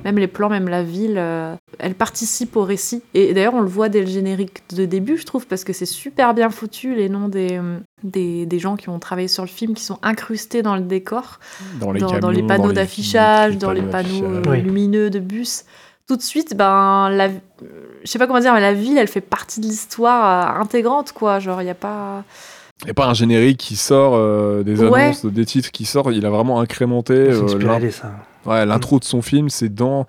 Même 0.04 0.18
les 0.18 0.26
plans, 0.26 0.48
même 0.48 0.68
la 0.68 0.82
ville, 0.82 1.14
euh, 1.18 1.54
elle 1.78 1.94
participe 1.94 2.56
au 2.56 2.64
récit. 2.64 3.00
Et 3.14 3.32
d'ailleurs, 3.32 3.54
on 3.54 3.60
le 3.60 3.68
voit 3.68 3.88
dès 3.88 4.00
le 4.00 4.08
générique 4.08 4.62
de 4.74 4.86
début, 4.86 5.16
je 5.18 5.24
trouve, 5.24 5.46
parce 5.46 5.62
que 5.62 5.72
c'est 5.72 5.86
super 5.86 6.34
bien 6.34 6.50
foutu. 6.50 6.96
Les 6.96 7.08
noms 7.08 7.28
des, 7.28 7.60
des, 8.02 8.46
des 8.46 8.58
gens 8.58 8.74
qui 8.74 8.88
ont 8.88 8.98
travaillé 8.98 9.28
sur 9.28 9.44
le 9.44 9.48
film, 9.48 9.74
qui 9.74 9.84
sont 9.84 10.00
incrustés 10.02 10.62
dans 10.62 10.74
le 10.74 10.82
décor 10.82 11.38
Dans 11.78 11.92
les, 11.92 12.00
dans, 12.00 12.08
dans 12.08 12.12
camions, 12.14 12.28
les 12.30 12.42
panneaux 12.42 12.68
les- 12.70 12.74
d'affichage, 12.74 13.56
dans 13.56 13.70
les 13.70 13.82
panneaux 13.82 14.24
euh, 14.24 14.42
Oui. 14.48 14.62
lumineux 14.62 15.10
de 15.10 15.20
bus. 15.20 15.64
Tout 16.06 16.16
de 16.16 16.22
suite, 16.22 16.56
ben, 16.56 17.08
la, 17.10 17.28
je 17.28 17.34
sais 18.04 18.18
pas 18.18 18.26
comment 18.26 18.40
dire, 18.40 18.52
mais 18.54 18.60
la 18.60 18.74
ville, 18.74 18.98
elle 18.98 19.08
fait 19.08 19.20
partie 19.20 19.60
de 19.60 19.66
l'histoire 19.66 20.56
euh, 20.56 20.60
intégrante, 20.60 21.12
quoi. 21.12 21.38
Genre, 21.38 21.62
il 21.62 21.66
y 21.66 21.70
a 21.70 21.74
pas. 21.74 22.24
Il 22.82 22.86
n'y 22.86 22.90
a 22.90 22.94
pas 22.94 23.06
un 23.06 23.14
générique 23.14 23.58
qui 23.58 23.76
sort, 23.76 24.14
euh, 24.16 24.62
des 24.64 24.82
Ouais. 24.82 25.02
annonces, 25.02 25.24
des 25.24 25.46
titres 25.46 25.70
qui 25.70 25.84
sortent. 25.84 26.10
Il 26.12 26.26
a 26.26 26.30
vraiment 26.30 26.60
incrémenté. 26.60 27.14
C'est 27.14 27.38
euh, 27.38 27.42
une 27.42 27.48
super 27.48 27.68
l'in- 27.68 27.78
idée, 27.78 27.90
ça. 27.92 28.12
ouais, 28.46 28.66
L'intro 28.66 28.98
de 28.98 29.04
son 29.04 29.22
film, 29.22 29.48
c'est 29.48 29.72
dans. 29.72 30.06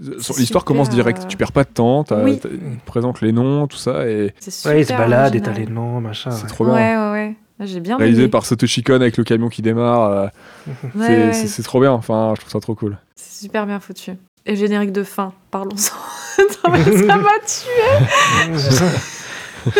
L'histoire 0.00 0.36
super, 0.38 0.64
commence 0.64 0.88
direct. 0.88 1.22
euh, 1.22 1.26
Tu 1.28 1.36
perds 1.36 1.52
pas 1.52 1.64
de 1.64 1.68
temps. 1.68 2.02
t'as- 2.02 2.22
Oui. 2.24 2.38
t'as- 2.38 2.48
il 2.48 2.78
te 2.78 2.84
présente 2.86 3.20
les 3.20 3.30
noms, 3.30 3.66
tout 3.66 3.76
ça. 3.76 4.08
Et 4.08 4.34
C'est 4.40 4.50
super. 4.50 4.72
Ouais, 4.72 4.80
il 4.80 4.86
se 4.86 4.92
balade 4.94 5.34
et 5.34 5.40
t'as 5.42 5.52
les 5.52 5.66
noms, 5.66 6.00
machin. 6.00 6.30
c'est 6.30 6.42
ouais. 6.44 6.48
trop 6.48 6.64
bien. 6.64 6.74
ouais, 6.74 7.12
ouais. 7.12 7.36
J'ai 7.66 7.78
bien 7.80 7.96
Réalisé 7.98 8.22
aimé. 8.22 8.30
par 8.30 8.44
Satoshi 8.46 8.82
Kon 8.82 8.94
avec 8.94 9.16
le 9.18 9.22
camion 9.24 9.48
qui 9.48 9.62
démarre. 9.62 10.10
euh, 10.10 10.26
Ouais, 10.26 11.06
c'est- 11.06 11.08
ouais. 11.26 11.32
c'est 11.34 11.46
c'est 11.46 11.62
trop 11.62 11.78
bien. 11.80 11.92
Enfin, 11.92 12.32
je 12.34 12.40
trouve 12.40 12.50
ça 12.52 12.58
trop 12.60 12.74
cool. 12.74 12.98
C'est 13.14 13.42
super 13.44 13.66
bien 13.66 13.78
foutu. 13.78 14.12
Et 14.46 14.56
générique 14.56 14.92
de 14.92 15.02
fin, 15.04 15.32
parlons-en. 15.50 15.76
ça 16.62 16.68
m'a 16.70 17.38
tué. 17.46 18.52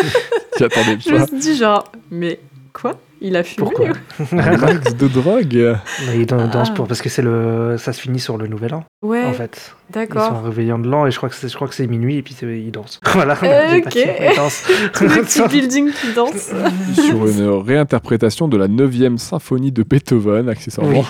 Tu 0.57 0.63
attendais 0.63 0.97
Je 1.05 1.11
me 1.13 1.25
suis 1.27 1.37
dit, 1.39 1.57
genre, 1.57 1.91
mais 2.11 2.39
quoi? 2.71 2.93
Il 3.19 3.35
a 3.37 3.43
fumé 3.43 3.55
Pourquoi? 3.57 3.87
ou- 3.87 4.25
Max 4.35 4.95
de 4.95 5.07
drogue. 5.07 5.77
Mais 6.07 6.19
il 6.19 6.25
dan- 6.25 6.49
danse 6.49 6.69
Ah. 6.71 6.73
pour 6.75 6.87
parce 6.87 7.01
que 7.01 7.07
c'est 7.09 7.21
le 7.21 7.75
ça 7.77 7.93
se 7.93 8.01
finit 8.01 8.19
sur 8.19 8.37
le 8.37 8.47
nouvel 8.47 8.73
an 8.73 8.83
Ouais, 9.01 9.23
en 9.23 9.31
fait. 9.33 9.57
Ils 9.89 9.93
sont 9.93 9.99
d'accord. 9.99 10.43
réveillant 10.43 10.77
de 10.79 10.89
l'an 10.89 11.05
et 11.07 11.11
je 11.11 11.15
crois 11.17 11.29
que 11.29 11.35
c'est 11.35 11.47
je 11.47 11.55
crois 11.55 11.67
que 11.69 11.75
c'est 11.75 11.87
minuit 11.87 12.17
et 12.17 12.21
puis 12.21 12.35
ils 12.41 12.71
dansent. 12.71 12.99
Voilà. 13.13 13.37
Euh, 13.43 13.77
ok. 13.77 13.95
ils 13.95 14.35
dansent. 14.35 14.63
Tous 14.93 15.03
les 15.07 15.21
petits 15.21 15.41
buildings 15.47 15.91
qui 15.93 16.13
dansent. 16.13 16.51
sur 16.95 17.25
une 17.27 17.49
réinterprétation 17.65 18.47
de 18.49 18.57
la 18.57 18.67
9e 18.67 19.17
symphonie 19.17 19.71
de 19.71 19.83
Beethoven, 19.83 20.49
accessoirement. 20.49 21.05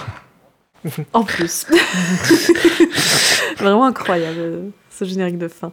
En 1.14 1.24
plus. 1.24 1.66
Vraiment 3.58 3.86
incroyable, 3.86 4.38
euh, 4.40 4.70
ce 4.90 5.06
générique 5.06 5.38
de 5.38 5.48
fin. 5.48 5.72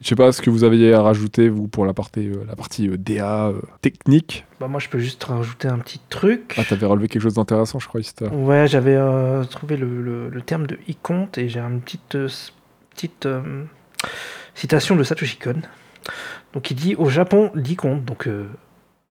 Je 0.00 0.06
sais 0.08 0.14
pas 0.14 0.30
ce 0.30 0.40
que 0.40 0.48
vous 0.50 0.62
aviez 0.62 0.94
à 0.94 1.02
rajouter, 1.02 1.48
vous, 1.48 1.66
pour 1.66 1.84
la 1.84 1.92
partie, 1.92 2.28
euh, 2.28 2.44
la 2.46 2.54
partie 2.54 2.88
euh, 2.88 2.96
DA 2.96 3.48
euh, 3.48 3.60
technique. 3.82 4.44
Bah, 4.60 4.68
moi 4.68 4.78
je 4.78 4.88
peux 4.88 5.00
juste 5.00 5.24
rajouter 5.24 5.66
un 5.66 5.78
petit 5.78 6.00
truc. 6.08 6.54
Ah, 6.56 6.62
t'avais 6.64 6.86
relevé 6.86 7.08
quelque 7.08 7.22
chose 7.22 7.34
d'intéressant, 7.34 7.80
je 7.80 7.88
crois, 7.88 8.00
Ista. 8.00 8.26
Ouais, 8.26 8.68
j'avais 8.68 8.94
euh, 8.94 9.42
trouvé 9.44 9.76
le, 9.76 10.00
le- 10.02 10.28
le 10.28 10.40
terme 10.42 10.68
de 10.68 10.76
e-compte 10.88 11.36
et 11.38 11.48
j'ai 11.48 11.58
une 11.58 11.80
petite, 11.80 12.14
euh, 12.14 12.28
petite 12.94 13.26
euh, 13.26 13.64
citation 14.54 14.94
de 14.94 15.02
Satoshi 15.02 15.36
Kon. 15.38 15.62
Donc 16.52 16.70
il 16.70 16.74
dit 16.76 16.94
au 16.94 17.08
Japon, 17.08 17.50
l'e-compte, 17.54 18.04
donc 18.04 18.28
euh, 18.28 18.46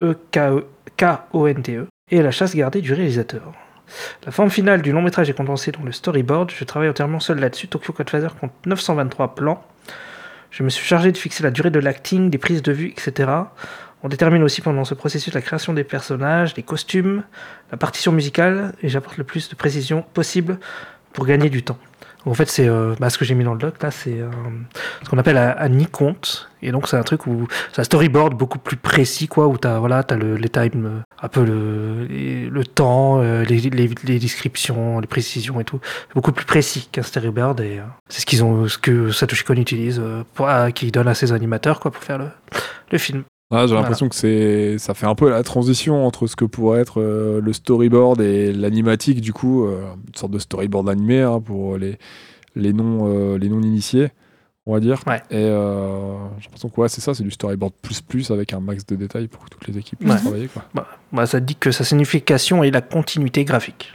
E-K-O-N-T-E, 0.03 1.87
est 2.11 2.23
la 2.23 2.31
chasse 2.31 2.55
gardée 2.55 2.83
du 2.83 2.93
réalisateur. 2.93 3.55
La 4.25 4.33
forme 4.33 4.51
finale 4.51 4.83
du 4.83 4.93
long 4.93 5.03
métrage 5.03 5.29
est 5.29 5.35
condensée 5.35 5.73
dans 5.73 5.83
le 5.83 5.93
storyboard. 5.93 6.51
Je 6.51 6.65
travaille 6.65 6.89
entièrement 6.89 7.21
seul 7.21 7.39
là-dessus. 7.39 7.69
Tokyo 7.69 7.93
Godfather 7.93 8.29
compte 8.41 8.53
923 8.67 9.35
plans. 9.35 9.63
Je 10.51 10.63
me 10.63 10.69
suis 10.69 10.85
chargé 10.87 11.11
de 11.13 11.19
fixer 11.19 11.43
la 11.43 11.51
durée 11.51 11.71
de 11.71 11.81
l'acting, 11.81 12.31
des 12.31 12.39
prises 12.39 12.63
de 12.63 12.73
vue, 12.73 12.89
etc. 12.89 13.31
On 14.03 14.09
détermine 14.09 14.43
aussi 14.43 14.61
pendant 14.61 14.85
ce 14.85 14.95
processus 14.95 15.33
la 15.35 15.41
création 15.41 15.73
des 15.73 15.83
personnages, 15.83 16.55
les 16.57 16.63
costumes, 16.63 17.25
la 17.73 17.79
partition 17.79 18.13
musicale 18.13 18.75
et 18.83 18.89
j'apporte 18.89 19.17
le 19.17 19.25
plus 19.25 19.49
de 19.49 19.55
précision 19.57 20.05
possible 20.15 20.59
pour 21.13 21.27
gagner 21.27 21.51
du 21.51 21.63
temps. 21.63 21.79
En 22.27 22.35
fait, 22.35 22.49
c'est 22.49 22.67
euh, 22.69 22.95
bah, 22.99 23.11
ce 23.11 23.19
que 23.19 23.25
j'ai 23.27 23.35
mis 23.35 23.45
dans 23.45 23.53
le 23.53 23.59
doc 23.59 23.83
là, 23.83 23.91
c'est 23.91 24.19
euh, 24.19 24.31
ce 25.03 25.09
qu'on 25.11 25.19
appelle 25.19 25.37
un, 25.37 25.55
un 25.59 25.79
e-compte. 25.79 26.49
Et 26.63 26.73
donc, 26.73 26.89
c'est 26.89 26.97
un 26.97 27.03
truc 27.03 27.27
où 27.27 27.47
c'est 27.73 27.83
un 27.83 27.85
storyboard 27.85 28.33
beaucoup 28.35 28.59
plus 28.59 28.77
précis, 28.79 29.29
quoi, 29.29 29.47
où 29.49 29.59
tu 29.59 29.69
as, 29.69 29.79
voilà, 29.79 30.03
as 30.09 30.15
le, 30.17 30.37
les 30.37 30.49
time, 30.49 30.87
euh, 30.87 31.01
un 31.23 31.29
peu 31.29 31.45
le, 31.45 32.07
le 32.49 32.65
temps, 32.65 33.21
euh, 33.21 33.45
les, 33.45 33.59
les, 33.61 33.91
les 34.05 34.19
descriptions, 34.19 34.99
les 35.01 35.07
précisions 35.07 35.61
et 35.61 35.65
tout. 35.65 35.81
Beaucoup 36.15 36.33
plus 36.33 36.47
précis 36.47 36.89
qu'un 36.91 37.03
storyboard 37.03 37.61
et 37.61 37.81
euh, 37.81 37.83
c'est 38.09 38.23
ce, 38.23 38.27
qu'ils 38.27 38.43
ont, 38.43 38.67
ce 38.69 38.79
que 38.79 39.11
Satoshi 39.11 39.45
Kon 39.45 39.55
utilise, 39.57 40.01
euh, 40.03 40.25
pour, 40.33 40.49
à- 40.49 40.73
qu'il 40.73 40.91
donne 40.93 41.09
à 41.09 41.15
ses 41.15 41.33
animateurs 41.33 41.79
quoi, 41.81 41.91
pour 41.91 42.03
faire 42.03 42.17
le, 42.17 42.29
le 42.91 42.97
film. 42.99 43.25
Ah, 43.51 43.67
j'ai 43.67 43.75
l'impression 43.75 44.09
que 44.09 44.15
c'est, 44.17 44.79
ça 44.79 44.95
fait 44.95 45.07
un 45.07 45.15
peu 45.15 45.31
la 45.31 45.43
transition 45.43 46.07
entre 46.07 46.27
ce 46.27 46.35
que 46.35 46.45
pourrait 46.45 46.81
être 46.81 47.01
euh, 47.01 47.41
le 47.41 47.53
storyboard 47.53 48.21
et 48.21 48.53
l'animatique, 48.53 49.21
du 49.21 49.33
coup, 49.33 49.65
euh, 49.67 49.83
une 50.09 50.15
sorte 50.15 50.33
de 50.33 50.39
storyboard 50.39 50.89
animé 50.89 51.21
hein, 51.21 51.41
pour 51.41 51.77
les, 51.77 51.99
les 52.57 52.73
non, 52.73 53.07
euh, 53.07 53.39
les 53.39 53.49
non 53.49 53.61
initiés, 53.61 54.09
on 54.67 54.73
va 54.73 54.81
dire. 54.81 55.01
Ouais. 55.07 55.19
Et 55.31 55.37
euh, 55.37 56.15
j'ai 56.39 56.47
l'impression 56.47 56.69
que 56.69 56.81
ouais, 56.81 56.89
c'est 56.89 57.01
ça, 57.01 57.15
c'est 57.15 57.23
du 57.23 57.31
storyboard 57.31 57.75
plus 57.81 58.01
plus 58.01 58.31
avec 58.33 58.53
un 58.55 58.61
max 58.61 58.85
de 58.87 58.97
détails 58.97 59.29
pour 59.29 59.45
que 59.45 59.51
toutes 59.51 59.69
les 59.69 59.79
équipes 59.79 60.01
Ouais. 60.01 60.09
puissent 60.11 60.23
travailler. 60.23 60.49
Quoi. 60.49 60.65
Bah, 61.13 61.27
ça 61.27 61.39
dit 61.39 61.55
que 61.55 61.71
sa 61.71 61.85
signification 61.85 62.65
est 62.65 62.71
la 62.73 62.81
continuité 62.81 63.45
graphique. 63.45 63.93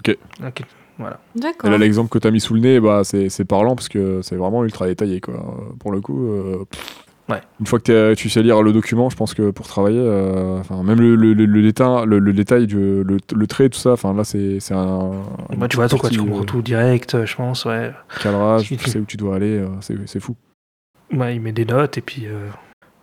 Ok. 0.00 0.16
Ok. 0.46 0.60
Et 1.00 1.40
D'accord. 1.40 1.70
là, 1.70 1.78
l'exemple 1.78 2.10
que 2.10 2.18
tu 2.18 2.28
as 2.28 2.30
mis 2.30 2.40
sous 2.42 2.52
le 2.52 2.60
nez, 2.60 2.78
bah, 2.78 3.00
c'est, 3.04 3.30
c'est 3.30 3.46
parlant 3.46 3.74
parce 3.74 3.88
que 3.88 4.20
c'est 4.22 4.36
vraiment 4.36 4.62
ultra 4.64 4.86
détaillé. 4.86 5.20
Quoi. 5.20 5.74
Pour 5.80 5.90
le 5.92 6.02
coup, 6.02 6.26
euh, 6.28 6.64
pff, 6.70 7.06
Ouais. 7.30 7.40
une 7.60 7.66
fois 7.66 7.78
que 7.80 8.14
tu 8.14 8.28
sais 8.28 8.42
lire 8.42 8.62
le 8.62 8.72
document, 8.72 9.08
je 9.10 9.16
pense 9.16 9.34
que 9.34 9.50
pour 9.50 9.66
travailler, 9.66 10.00
euh, 10.00 10.58
enfin, 10.58 10.82
même 10.82 11.00
le, 11.00 11.14
le, 11.14 11.32
le, 11.32 11.44
le 11.46 11.62
détail, 11.62 12.04
le, 12.06 12.18
le 12.18 12.32
détail 12.32 12.66
du, 12.66 12.76
le, 13.04 13.18
le 13.34 13.46
trait, 13.46 13.68
tout 13.68 13.78
ça, 13.78 13.92
enfin, 13.92 14.12
là, 14.14 14.24
c'est, 14.24 14.58
un. 14.72 15.10
Bah, 15.56 15.68
tu 15.68 15.76
vois 15.76 15.88
tout, 15.88 15.96
quoi, 15.96 16.10
tu 16.10 16.18
comprends 16.18 16.40
euh, 16.40 16.44
tout 16.44 16.62
direct, 16.62 17.14
euh, 17.14 17.26
je 17.26 17.36
pense, 17.36 17.64
ouais. 17.64 17.92
cadrage, 18.22 18.64
Tu- 18.64 18.76
sais 18.78 18.98
où 18.98 19.04
tu 19.04 19.16
dois 19.16 19.36
aller, 19.36 19.58
euh, 19.58 19.68
c'est, 19.80 19.96
c'est 20.06 20.20
fou. 20.20 20.34
Ouais, 21.12 21.36
il 21.36 21.40
met 21.40 21.52
des 21.52 21.64
notes 21.64 21.98
et 21.98 22.00
puis 22.02 22.26
euh, 22.26 22.48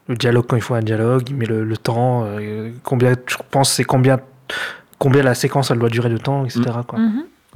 le 0.07 0.15
dialogue 0.15 0.45
quand 0.47 0.55
il 0.55 0.61
faut 0.61 0.75
un 0.75 0.81
dialogue, 0.81 1.23
il 1.29 1.35
met 1.35 1.45
le, 1.45 1.63
le 1.63 1.77
temps, 1.77 2.23
euh, 2.25 2.71
combien, 2.83 3.13
je 3.27 3.35
pense 3.51 3.71
c'est 3.71 3.83
combien, 3.83 4.19
combien 4.97 5.23
la 5.23 5.35
séquence 5.35 5.71
elle 5.71 5.79
doit 5.79 5.89
durer 5.89 6.09
de 6.09 6.17
temps, 6.17 6.45
etc. 6.45 6.61
Quoi. 6.87 6.99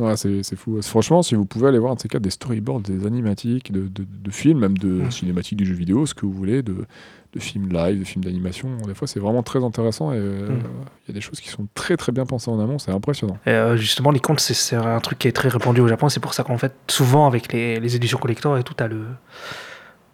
Ouais, 0.02 0.18
c'est, 0.18 0.56
fou. 0.56 0.82
Franchement, 0.82 1.22
si 1.22 1.36
vous 1.36 1.45
pouvez 1.45 1.68
aller 1.68 1.78
voir 1.78 1.91
un 1.91 1.95
de 1.95 1.99
ces 2.02 2.07
cas 2.07 2.19
des 2.19 2.30
storyboards, 2.32 2.82
des 2.82 3.06
animatiques, 3.06 3.72
de, 3.72 3.82
de, 3.88 4.03
de 4.06 4.32
films, 4.32 4.60
même 4.60 4.78
de 4.78 5.10
cinématiques 5.11 5.57
du 5.57 5.65
jeu 5.65 5.76
vidéo, 5.76 6.06
ce 6.07 6.14
que 6.15 6.26
vous 6.26 6.32
voulez, 6.34 6.64
de, 6.64 6.86
de 7.34 7.40
films 7.40 7.69
live, 7.72 7.99
de 7.99 8.03
films 8.03 8.23
d'animation, 8.23 8.76
des 8.88 8.95
fois, 8.95 9.07
c'est 9.07 9.19
vraiment 9.19 9.44
très 9.44 9.64
intéressant 9.64 10.11
et 10.11 10.18
euh, 10.18 10.48
il 10.49 10.53
Mm. 10.56 10.64
y 11.10 11.11
a 11.11 11.14
des 11.14 11.22
choses 11.22 11.40
qui 11.40 11.49
sont 11.49 11.68
très 11.76 11.98
très 11.98 12.11
bien 12.11 12.26
pensées 12.26 12.49
en 12.49 12.60
amont, 12.60 12.80
c'est 12.80 12.91
impressionnant. 12.91 13.38
Et, 13.45 13.52
euh, 13.52 13.78
justement, 13.78 14.11
les 14.11 14.19
comptes, 14.19 14.40
c'est, 14.40 14.76
un 14.76 14.99
truc 15.02 15.19
qui 15.19 15.28
est 15.28 15.32
très 15.34 15.49
répandu 15.49 15.82
au 15.82 15.88
Japon, 15.88 16.10
c'est 16.10 16.19
pour 16.19 16.34
ça 16.34 16.44
qu'en 16.44 16.57
fait, 16.57 16.73
souvent 16.90 17.28
avec 17.28 17.53
les, 17.53 17.80
les 17.80 17.95
éditions 17.95 18.18
collector 18.18 18.57
et 18.57 18.64
tout, 18.64 18.73
t'as 18.73 18.88
le. 18.88 19.06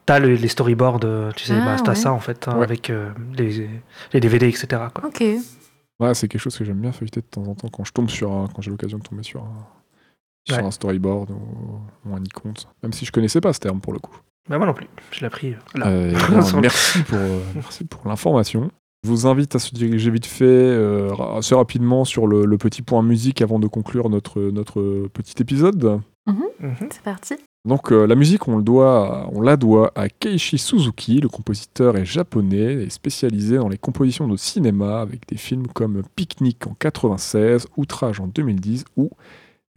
T'as 0.05 0.19
le- 0.19 0.35
les 0.35 0.47
storyboards, 0.47 1.01
euh, 1.03 1.31
tu 1.35 1.43
sais, 1.45 1.53
Ah, 1.61 1.65
bah, 1.65 1.75
t'as 1.83 1.91
ouais. 1.91 1.95
ça 1.95 2.13
en 2.13 2.19
fait, 2.19 2.47
hein, 2.47 2.55
Ouais. 2.57 2.63
avec 2.63 2.89
euh, 2.89 3.09
les, 3.37 3.69
les 4.13 4.19
DVD, 4.21 4.47
etc. 4.47 4.67
Quoi. 4.93 5.05
Ok. 5.07 5.21
Ouais, 5.99 6.13
c'est 6.13 6.27
quelque 6.29 6.39
chose 6.39 6.55
que 6.57 6.63
j'aime 6.63 6.79
bien 6.79 6.91
feuilleter 6.93 7.19
de 7.21 7.25
temps 7.25 7.43
en 7.43 7.55
temps 7.55 7.67
quand 7.69 7.83
je 7.83 7.91
tombe 7.91 8.09
sur 8.09 8.31
un- 8.31 8.47
quand 8.47 8.61
j'ai 8.61 8.69
l'occasion 8.71 8.99
de 8.99 9.03
tomber 9.03 9.23
sur 9.23 9.41
un, 9.41 9.67
sur 10.47 10.57
Ouais. 10.57 10.63
un 10.63 10.71
storyboard 10.71 11.31
ou, 11.31 12.09
ou 12.09 12.15
un 12.15 12.19
e-compte. 12.21 12.67
Même 12.83 12.93
si 12.93 13.05
je 13.05 13.11
connaissais 13.11 13.41
pas 13.41 13.53
ce 13.53 13.59
terme 13.59 13.79
pour 13.81 13.93
le 13.93 13.99
coup. 13.99 14.15
Bah, 14.49 14.57
moi 14.57 14.65
non 14.67 14.73
plus, 14.73 14.87
je 15.11 15.19
l'ai 15.19 15.25
appris 15.27 15.53
euh, 15.53 15.57
là. 15.79 15.87
Euh, 15.87 16.11
bien, 16.29 16.61
merci 16.61 17.03
pour, 17.03 17.17
euh, 17.17 17.39
merci 17.55 17.83
pour 17.83 18.07
l'information. 18.07 18.71
Je 19.03 19.09
vous 19.09 19.27
invite 19.27 19.55
à 19.55 19.59
se 19.59 19.73
diriger 19.75 20.09
vite 20.09 20.25
fait, 20.25 20.45
euh, 20.45 21.13
assez 21.37 21.53
rapidement, 21.53 22.03
sur 22.05 22.27
le, 22.27 22.45
le 22.45 22.57
petit 22.57 22.81
point 22.81 23.03
musique 23.03 23.41
avant 23.41 23.59
de 23.59 23.67
conclure 23.67 24.09
notre, 24.09 24.41
notre 24.41 25.07
petit 25.13 25.35
épisode. 25.41 26.01
Mhm. 26.25 26.43
C'est 26.91 27.01
parti. 27.03 27.35
Donc 27.65 27.91
euh, 27.91 28.07
la 28.07 28.15
musique, 28.15 28.47
on, 28.47 28.57
le 28.57 28.63
doit, 28.63 29.29
on 29.33 29.41
la 29.41 29.57
doit 29.57 29.91
à 29.95 30.07
Keiichi 30.09 30.57
Suzuki. 30.57 31.19
Le 31.19 31.27
compositeur 31.29 31.97
est 31.97 32.05
japonais 32.05 32.83
et 32.85 32.89
spécialisé 32.89 33.57
dans 33.57 33.67
les 33.67 33.77
compositions 33.77 34.27
de 34.27 34.37
cinéma 34.37 35.01
avec 35.01 35.27
des 35.27 35.37
films 35.37 35.67
comme 35.67 36.01
Picnic 36.15 36.65
en 36.65 36.73
96, 36.79 37.67
Outrage 37.75 38.19
en 38.21 38.27
2010 38.27 38.85
ou 38.95 39.09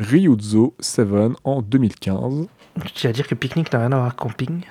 Ryuzo 0.01 0.75
7 0.81 1.07
en 1.45 1.61
2015. 1.63 2.47
Tu 2.95 3.07
à 3.07 3.13
dire 3.13 3.27
que 3.29 3.35
pique-nique 3.35 3.73
n'a 3.73 3.81
rien 3.81 3.93
à 3.93 3.97
voir 3.97 4.07
avec 4.07 4.17
camping 4.17 4.63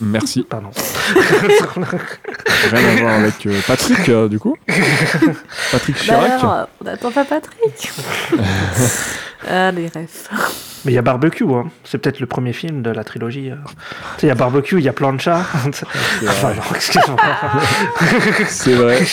Merci. 0.00 0.46
Pardon. 0.48 0.70
Rien 1.14 2.84
à 2.84 2.96
voir 3.02 3.14
avec 3.16 3.44
euh, 3.46 3.60
Patrick, 3.66 4.08
euh, 4.08 4.28
du 4.28 4.38
coup? 4.38 4.56
Patrick 5.72 5.96
Bah 5.96 6.02
Chirac. 6.02 6.30
alors, 6.30 6.68
on 6.80 6.84
n'attend 6.84 7.10
pas 7.10 7.26
Patrick. 7.26 7.92
ah, 9.48 9.70
les 9.72 9.88
rêves. 9.88 10.28
Mais 10.86 10.92
il 10.92 10.94
y 10.94 10.98
a 10.98 11.02
Barbecue, 11.02 11.44
hein. 11.52 11.70
c'est 11.84 11.98
peut-être 11.98 12.20
le 12.20 12.26
premier 12.26 12.54
film 12.54 12.80
de 12.80 12.88
la 12.88 13.04
trilogie. 13.04 13.50
euh. 13.50 13.56
Il 14.22 14.26
y 14.28 14.30
a 14.30 14.34
Barbecue, 14.34 14.78
il 14.78 14.84
y 14.84 14.88
a 14.88 14.94
Plancha. 14.94 15.44
Enfin, 16.22 16.54
non, 16.54 16.62
excuse-moi. 16.74 17.16
C'est 18.48 18.74
vrai. 18.74 19.04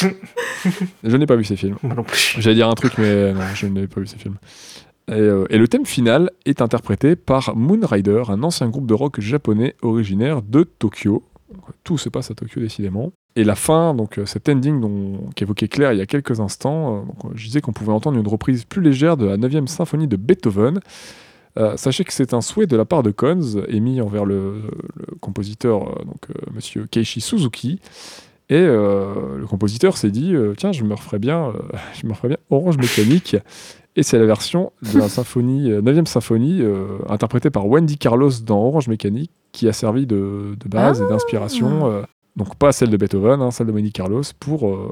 Je 1.04 1.18
n'ai 1.18 1.26
pas 1.26 1.36
vu 1.36 1.44
ces 1.44 1.58
films. 1.58 1.76
Moi 1.84 1.96
non 1.96 2.04
plus. 2.04 2.36
J'allais 2.40 2.56
dire 2.56 2.70
un 2.70 2.74
truc, 2.76 2.94
mais 2.98 3.34
non, 3.34 3.42
je 3.54 3.68
n'ai 3.68 3.88
pas 3.88 4.00
vu 4.00 4.08
ces 4.08 4.18
films. 4.18 4.38
Et, 5.10 5.14
euh, 5.14 5.46
et 5.50 5.58
le 5.58 5.68
thème 5.68 5.86
final 5.86 6.32
est 6.46 6.62
interprété 6.62 7.16
par 7.16 7.56
Moonrider, 7.56 8.24
un 8.28 8.44
ancien 8.44 8.70
groupe 8.70 8.88
de 8.88 8.94
rock 8.94 9.20
japonais 9.20 9.76
originaire 9.82 10.42
de 10.42 10.64
Tokyo. 10.64 11.24
Tout 11.84 11.98
se 11.98 12.10
passe 12.10 12.30
à 12.32 12.36
Tokyo, 12.36 12.60
décidément. 12.60 13.14
Et 13.38 13.44
la 13.44 13.54
fin, 13.54 13.94
donc 13.94 14.18
euh, 14.18 14.26
cet 14.26 14.50
ending 14.50 14.84
qu'évoquait 15.36 15.68
Claire 15.68 15.94
il 15.94 16.00
y 16.00 16.02
a 16.02 16.08
quelques 16.08 16.40
instants, 16.40 16.96
euh, 16.96 17.28
euh, 17.28 17.30
je 17.36 17.46
disais 17.46 17.62
qu'on 17.62 17.72
pouvait 17.72 17.92
entendre 17.92 18.18
une 18.18 18.28
reprise 18.28 18.66
plus 18.66 18.82
légère 18.82 19.16
de 19.16 19.28
la 19.28 19.38
9e 19.38 19.68
symphonie 19.68 20.08
de 20.08 20.18
Beethoven. 20.18 20.80
Sachez 21.76 22.04
que 22.04 22.14
c'est 22.14 22.36
un 22.36 22.42
souhait 22.42 22.68
de 22.68 22.78
la 22.78 22.86
part 22.86 23.02
de 23.02 23.10
Cons, 23.10 23.64
émis 23.68 24.00
envers 24.00 24.26
le, 24.26 24.62
compositeur, 25.22 25.86
donc 26.06 26.28
monsieur 26.54 26.86
Keiichi 26.86 27.20
Suzuki. 27.20 27.80
Et 28.50 28.62
le 28.62 29.44
compositeur 29.50 29.98
s'est 29.98 30.12
dit 30.12 30.36
tiens, 30.56 30.72
je 30.72 30.84
me 30.84 30.94
referais 30.94 31.18
bien, 31.18 31.54
je 32.00 32.06
me 32.06 32.12
referais 32.12 32.28
bien 32.28 32.38
Orange 32.52 32.78
Mécanique. 32.78 33.38
Et 33.98 34.04
c'est 34.04 34.18
la 34.20 34.26
version 34.28 34.72
de 34.94 35.00
la 35.00 35.10
symphonie, 35.10 35.72
euh, 35.72 35.82
9e 35.82 36.06
symphonie, 36.06 36.60
euh, 36.62 36.86
interprétée 37.10 37.50
par 37.50 37.68
Wendy 37.68 37.98
Carlos 37.98 38.30
dans 38.46 38.60
Orange 38.64 38.88
Mécanique, 38.88 39.32
qui 39.52 39.68
a 39.68 39.74
servi 39.74 40.06
de, 40.06 40.56
de 40.60 40.70
base 40.70 41.02
et 41.02 41.08
d'inspiration. 41.10 41.92
euh, 41.92 42.04
donc 42.36 42.56
pas 42.56 42.72
celle 42.72 42.92
de 42.92 42.98
Beethoven, 42.98 43.42
hein, 43.42 43.50
celle 43.50 43.66
de 43.68 43.72
Wendy 43.72 43.92
Carlos, 43.92 44.22
pour, 44.40 44.70
euh, 44.70 44.92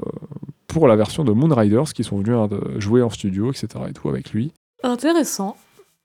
pour 0.66 0.88
la 0.88 0.96
version 0.96 1.22
de 1.22 1.30
Moonriders, 1.32 1.92
qui 1.94 2.02
sont 2.02 2.16
venus 2.18 2.34
hein, 2.36 2.48
de- 2.48 2.80
jouer 2.80 3.02
en 3.02 3.08
studio, 3.10 3.50
etc. 3.52 3.68
et 3.88 3.92
tout 3.92 4.08
avec 4.08 4.32
lui. 4.32 4.52
Intéressant. 4.82 5.56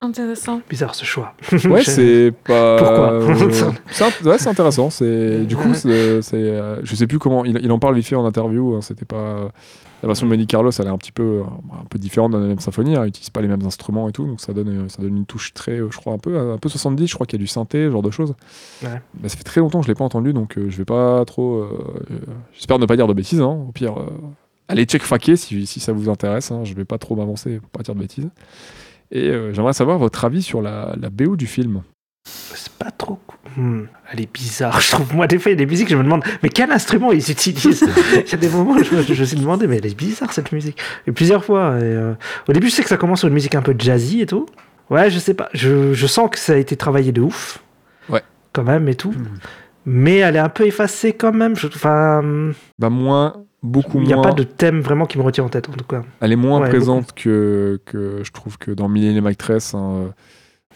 Intéressant. 0.03 0.61
Bizarre 0.69 0.93
ce 0.95 1.03
choix. 1.05 1.33
Ouais, 1.65 1.83
c'est 1.83 2.31
pas. 2.43 2.77
Pourquoi 2.77 3.11
euh, 3.13 3.35
c'est 3.91 4.03
int- 4.03 4.27
ouais, 4.27 4.37
c'est 4.37 4.49
intéressant. 4.49 4.89
C'est 4.91 5.45
du 5.45 5.55
coup, 5.55 5.73
c'est, 5.73 5.89
euh, 6.33 6.79
je 6.83 6.95
sais 6.95 7.05
plus 7.07 7.17
comment. 7.19 7.45
Il, 7.45 7.59
il 7.63 7.71
en 7.71 7.77
parle 7.79 7.95
vite 7.95 8.05
fait 8.07 8.15
en 8.15 8.25
interview. 8.25 8.75
hein, 8.75 8.81
c'était 8.81 9.05
pas 9.05 9.49
la 10.01 10.07
version 10.07 10.25
de 10.25 10.31
Manny 10.31 10.47
Carlos. 10.47 10.71
Elle 10.77 10.85
est 10.85 10.89
un 10.89 10.97
petit 10.97 11.11
peu, 11.11 11.41
euh, 11.41 11.43
un 11.79 11.85
peu 11.85 11.99
différente 11.99 12.31
de 12.33 12.37
la 12.37 12.45
même 12.47 12.59
symphonie. 12.59 12.95
hein, 12.95 13.01
Elle 13.03 13.09
utilise 13.09 13.29
pas 13.29 13.41
les 13.41 13.47
mêmes 13.47 13.63
instruments 13.65 14.07
et 14.09 14.11
tout, 14.11 14.25
donc 14.25 14.41
ça 14.41 14.53
donne, 14.53 14.89
ça 14.89 15.01
donne 15.01 15.17
une 15.17 15.25
touche 15.25 15.53
très, 15.53 15.73
euh, 15.79 15.89
je 15.91 15.97
crois 15.97 16.13
un 16.13 16.17
peu, 16.17 16.37
un 16.37 16.57
peu 16.57 16.69
70. 16.69 17.07
Je 17.07 17.13
crois 17.15 17.25
qu'il 17.27 17.37
y 17.39 17.41
a 17.41 17.43
du 17.43 17.47
synthé, 17.47 17.85
ce 17.85 17.91
genre 17.91 18.01
de 18.01 18.11
choses. 18.11 18.33
Ouais. 18.83 19.01
Bah, 19.15 19.29
ça 19.29 19.37
fait 19.37 19.43
très 19.43 19.61
longtemps 19.61 19.79
que 19.79 19.85
je 19.85 19.91
l'ai 19.91 19.95
pas 19.95 20.03
entendu, 20.05 20.33
donc 20.33 20.57
euh, 20.57 20.69
je 20.69 20.77
vais 20.77 20.85
pas 20.85 21.23
trop. 21.25 21.57
euh, 21.57 21.69
j'espère 22.53 22.79
ne 22.79 22.85
pas 22.85 22.95
dire 22.95 23.07
de 23.07 23.13
bêtises. 23.13 23.41
hein, 23.41 23.65
au 23.67 23.71
pire, 23.71 23.97
euh, 23.99 24.09
allez 24.67 24.85
check 24.85 25.03
faquer 25.03 25.35
si, 25.35 25.65
si 25.65 25.79
ça 25.79 25.93
vous 25.93 26.09
intéresse. 26.09 26.51
hein, 26.51 26.63
je 26.63 26.73
vais 26.73 26.85
pas 26.85 26.97
trop 26.97 27.15
m'avancer 27.15 27.59
pour 27.59 27.69
pas 27.69 27.83
dire 27.83 27.95
de 27.95 27.99
bêtises. 27.99 28.29
Et 29.13 29.29
j'aimerais 29.51 29.73
savoir 29.73 29.97
votre 29.97 30.23
avis 30.23 30.41
sur 30.41 30.61
la, 30.61 30.95
la 30.97 31.09
BO 31.09 31.35
du 31.35 31.45
film. 31.45 31.81
C'est 32.25 32.71
pas 32.73 32.91
trop 32.91 33.19
cool. 33.27 33.37
Hmm, 33.63 33.85
Elle 34.11 34.21
est 34.21 34.31
bizarre, 34.31 34.79
je 34.79 34.91
trouve. 34.91 35.13
Moi, 35.15 35.27
des 35.27 35.37
fois, 35.39 35.51
il 35.51 35.53
y 35.55 35.57
a 35.57 35.57
des 35.57 35.65
musiques, 35.65 35.89
je 35.89 35.95
me 35.95 36.03
demande, 36.03 36.23
mais 36.43 36.49
quel 36.49 36.71
instrument 36.71 37.11
ils 37.11 37.29
utilisent? 37.31 37.83
Il 38.15 38.31
y 38.31 38.35
a 38.35 38.37
des 38.37 38.49
moments 38.49 38.71
où 38.73 38.83
je 38.83 38.95
me, 38.95 39.01
suis 39.25 39.37
demandé, 39.37 39.67
mais 39.67 39.77
elle 39.77 39.85
est 39.87 39.97
bizarre 39.97 40.31
cette 40.31 40.51
musique. 40.51 40.77
Et 41.07 41.11
plusieurs 41.11 41.43
fois. 41.43 41.77
et, 41.77 41.83
euh, 41.83 42.13
Au 42.47 42.53
début, 42.53 42.69
je 42.69 42.75
sais 42.75 42.83
que 42.83 42.89
ça 42.89 42.97
commence 42.97 43.19
sur 43.19 43.27
une 43.27 43.33
musique 43.33 43.55
un 43.55 43.61
peu 43.61 43.75
jazzy 43.77 44.21
et 44.21 44.25
tout. 44.25 44.45
Ouais, 44.89 45.09
je 45.09 45.19
sais 45.19 45.33
pas. 45.33 45.49
Je, 45.53 45.93
je 45.93 46.07
sens 46.07 46.29
que 46.29 46.37
ça 46.39 46.53
a 46.53 46.57
été 46.57 46.75
travaillé 46.77 47.11
de 47.11 47.21
ouf. 47.21 47.59
Ouais. 48.09 48.21
Quand 48.53 48.63
même 48.63 48.87
et 48.87 48.95
tout. 48.95 49.13
Mais 49.85 50.17
elle 50.17 50.35
est 50.35 50.39
un 50.39 50.49
peu 50.49 50.65
effacée 50.65 51.13
quand 51.13 51.33
même. 51.33 51.55
Je- 51.55 51.67
Enfin, 51.67 52.21
Bah 52.79 52.89
moins, 52.89 53.43
beaucoup 53.63 53.99
il 53.99 54.07
n'y 54.07 54.13
a 54.13 54.21
pas 54.21 54.31
de 54.33 54.43
thème 54.43 54.79
vraiment 54.81 55.05
qui 55.05 55.17
me 55.17 55.23
retient 55.23 55.43
en 55.43 55.49
tête, 55.49 55.67
en 55.69 55.73
tout 55.73 55.85
cas. 55.85 56.03
Elle 56.21 56.31
est 56.31 56.35
moins 56.37 56.61
Ouais, 56.61 56.69
présente 56.69 57.13
que, 57.13 57.79
que 57.85 58.21
je 58.23 58.31
trouve 58.31 58.57
que 58.57 58.71
dans 58.71 58.87
Millennium 58.87 59.25
Actress, 59.27 59.73
hein, 59.73 60.13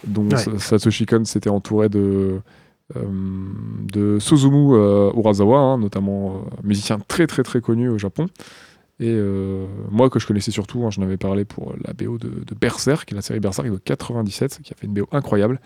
dont 0.05 0.27
Ouais. 0.29 0.59
Satoshi 0.59 1.05
Kon 1.05 1.25
s'était 1.25 1.49
entouré 1.49 1.89
de, 1.89 2.41
euh, 2.95 3.01
de 3.93 4.19
Suzumu 4.19 4.73
euh, 4.73 5.11
Urasawa, 5.15 5.57
hein, 5.59 5.77
notamment 5.77 6.35
euh, 6.35 6.39
musicien 6.63 6.99
très 7.07 7.27
très 7.27 7.43
très 7.43 7.61
connu 7.61 7.89
au 7.89 7.97
Japon. 7.97 8.27
Et 8.99 9.09
euh, 9.09 9.65
moi 9.91 10.09
que 10.09 10.19
je 10.19 10.27
connaissais 10.27 10.51
surtout, 10.51 10.85
hein, 10.85 10.89
j'en 10.89 11.01
avais 11.01 11.17
parlé 11.17 11.43
pour 11.43 11.73
la 11.85 11.93
BO 11.93 12.17
de, 12.17 12.29
de 12.29 12.55
Berserk, 12.59 13.11
la 13.11 13.21
série 13.21 13.39
Berserk 13.41 13.69
de 13.69 13.77
97, 13.77 14.61
qui 14.63 14.71
a 14.71 14.75
fait 14.75 14.87
une 14.87 14.93
BO 14.93 15.07
incroyable. 15.11 15.59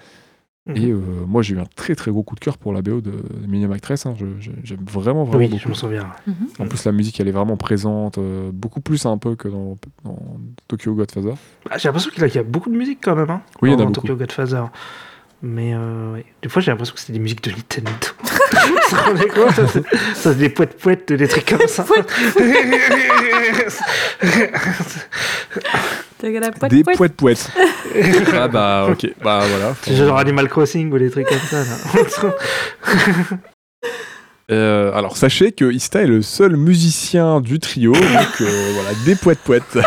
Mhm. 0.70 0.78
Et 0.78 0.92
euh, 0.92 1.00
moi 1.28 1.42
j'ai 1.42 1.56
eu 1.56 1.60
un 1.60 1.66
très 1.76 1.96
très 1.96 2.12
gros 2.12 2.24
coup 2.24 2.36
de 2.36 2.40
cœur 2.40 2.58
pour 2.58 2.72
la 2.74 2.82
BO 2.82 3.02
de, 3.02 3.12
Millennium 3.48 3.72
Actress. 3.72 4.06
hein. 4.06 4.14
J'aime 4.64 4.80
vraiment 4.90 5.24
vraiment 5.24 5.40
oui, 5.40 5.48
beaucoup. 5.50 5.62
je 5.64 5.70
me 5.70 5.74
souviens. 5.74 6.08
En 6.60 6.66
plus, 6.68 6.86
la 6.86 6.92
musique, 6.92 7.20
elle 7.20 7.28
est 7.28 7.32
vraiment 7.32 7.58
présente, 7.58 8.18
euh, 8.18 8.52
beaucoup 8.54 8.80
plus 8.80 9.06
un 9.06 9.18
peu 9.18 9.36
que 9.36 9.48
dans, 9.48 9.78
dans 10.06 10.20
Tokyo 10.68 10.94
Godfather. 10.94 11.34
Ah, 11.70 11.78
j'ai 11.78 11.88
l'impression 11.88 12.12
qu'il 12.12 12.24
y 12.28 12.38
a- 12.38 12.44
beaucoup 12.44 12.70
de 12.70 12.78
musique 12.78 13.00
quand 13.04 13.16
même. 13.16 13.30
Hein, 13.30 13.42
Oui, 13.62 13.70
il 13.70 13.74
y 13.74 13.76
en 13.76 13.80
a 13.80 13.84
dans 13.84 13.90
beaucoup. 13.92 14.08
Tokyo 14.08 14.16
Godfather. 14.16 14.66
Mais 15.42 15.74
euh, 15.74 16.14
ouais. 16.14 16.26
des 16.42 16.50
fois, 16.50 16.62
j'ai 16.62 16.70
l'impression 16.72 16.94
que 16.94 17.00
c'était 17.00 17.14
des 17.14 17.20
musiques 17.20 17.44
de 17.44 17.52
Nintendo. 17.52 17.92
Ça, 18.90 19.68
c'est- 19.68 19.84
ça, 20.16 20.34
c'est 20.34 20.38
des 20.38 20.50
poètes 20.50 20.78
poètes, 20.78 21.14
des 21.14 21.28
trucs 21.28 21.46
comme 21.46 21.68
ça. 21.68 21.86
Des 26.70 26.84
poètes 26.84 27.14
poètes. 27.16 27.50
ah 28.34 28.48
bah 28.48 28.88
ok, 28.92 29.08
bah 29.24 29.44
voilà. 29.48 29.76
C'est 29.82 29.96
genre 29.96 30.18
Animal 30.18 30.50
Crossing 30.50 30.92
ou 30.92 31.00
des 31.00 31.10
trucs 31.10 31.28
comme 31.28 31.38
ça. 31.40 31.64
Là. 31.64 32.36
Euh, 34.52 34.92
alors 34.94 35.16
sachez 35.16 35.52
que 35.52 35.72
Ista 35.72 36.02
est 36.02 36.08
le 36.08 36.22
seul 36.24 36.56
musicien 36.58 37.40
du 37.40 37.60
trio, 37.60 37.94
donc 37.94 38.42
euh, 38.42 38.72
voilà, 38.74 38.90
des 39.06 39.16
poètes 39.16 39.40
poètes. 39.40 39.78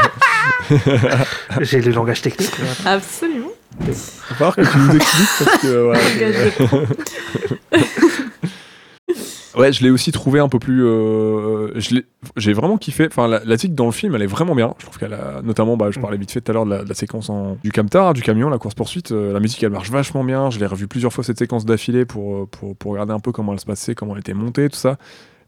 j'ai 1.60 1.80
le 1.80 1.90
langage 1.92 2.22
technique. 2.22 2.52
Absolument. 2.86 3.51
Il 3.80 3.86
va 3.86 4.34
falloir 4.36 4.56
que 4.56 4.62
tu 4.62 4.78
nous 4.78 4.94
expliques 4.96 5.28
parce 5.38 5.58
que 5.58 5.84
voilà. 5.84 6.00
Ouais, 9.54 9.70
je 9.70 9.82
l'ai 9.82 9.90
aussi 9.90 10.12
trouvé 10.12 10.40
un 10.40 10.48
peu 10.48 10.58
plus. 10.58 10.82
euh, 10.82 11.78
je 11.78 11.96
l'ai- 11.96 12.06
J'ai 12.38 12.54
vraiment 12.54 12.78
kiffé. 12.78 13.06
Enfin, 13.06 13.28
la, 13.28 13.42
la 13.44 13.56
tic 13.58 13.74
dans 13.74 13.84
le 13.84 13.92
film, 13.92 14.14
elle 14.14 14.22
est 14.22 14.26
vraiment 14.26 14.54
bien. 14.54 14.72
Je 14.78 14.86
trouve 14.86 14.96
qu'elle 14.98 15.12
a. 15.12 15.42
Notamment, 15.42 15.76
bah, 15.76 15.90
je 15.90 16.00
parlais 16.00 16.16
vite 16.16 16.30
fait 16.30 16.40
tout 16.40 16.50
à 16.50 16.54
l'heure 16.54 16.64
de 16.64 16.70
la, 16.70 16.84
de 16.84 16.88
la 16.88 16.94
séquence 16.94 17.28
en- 17.28 17.58
du 17.62 17.70
camtar, 17.70 18.14
du 18.14 18.22
camion, 18.22 18.48
la 18.48 18.56
course-poursuite. 18.56 19.12
euh, 19.12 19.30
la 19.34 19.40
musique, 19.40 19.62
elle 19.62 19.68
marche 19.70 19.90
vachement 19.90 20.24
bien. 20.24 20.48
Je 20.48 20.58
l'ai 20.58 20.64
revu 20.64 20.88
plusieurs 20.88 21.12
fois 21.12 21.22
cette 21.22 21.38
séquence 21.38 21.66
d'affilée 21.66 22.06
pour, 22.06 22.34
euh, 22.34 22.46
pour, 22.50 22.74
pour 22.76 22.92
regarder 22.92 23.12
un 23.12 23.20
peu 23.20 23.30
comment 23.30 23.52
elle 23.52 23.60
se 23.60 23.66
passait, 23.66 23.94
comment 23.94 24.14
elle 24.14 24.20
était 24.20 24.32
montée, 24.32 24.70
tout 24.70 24.78
ça. 24.78 24.96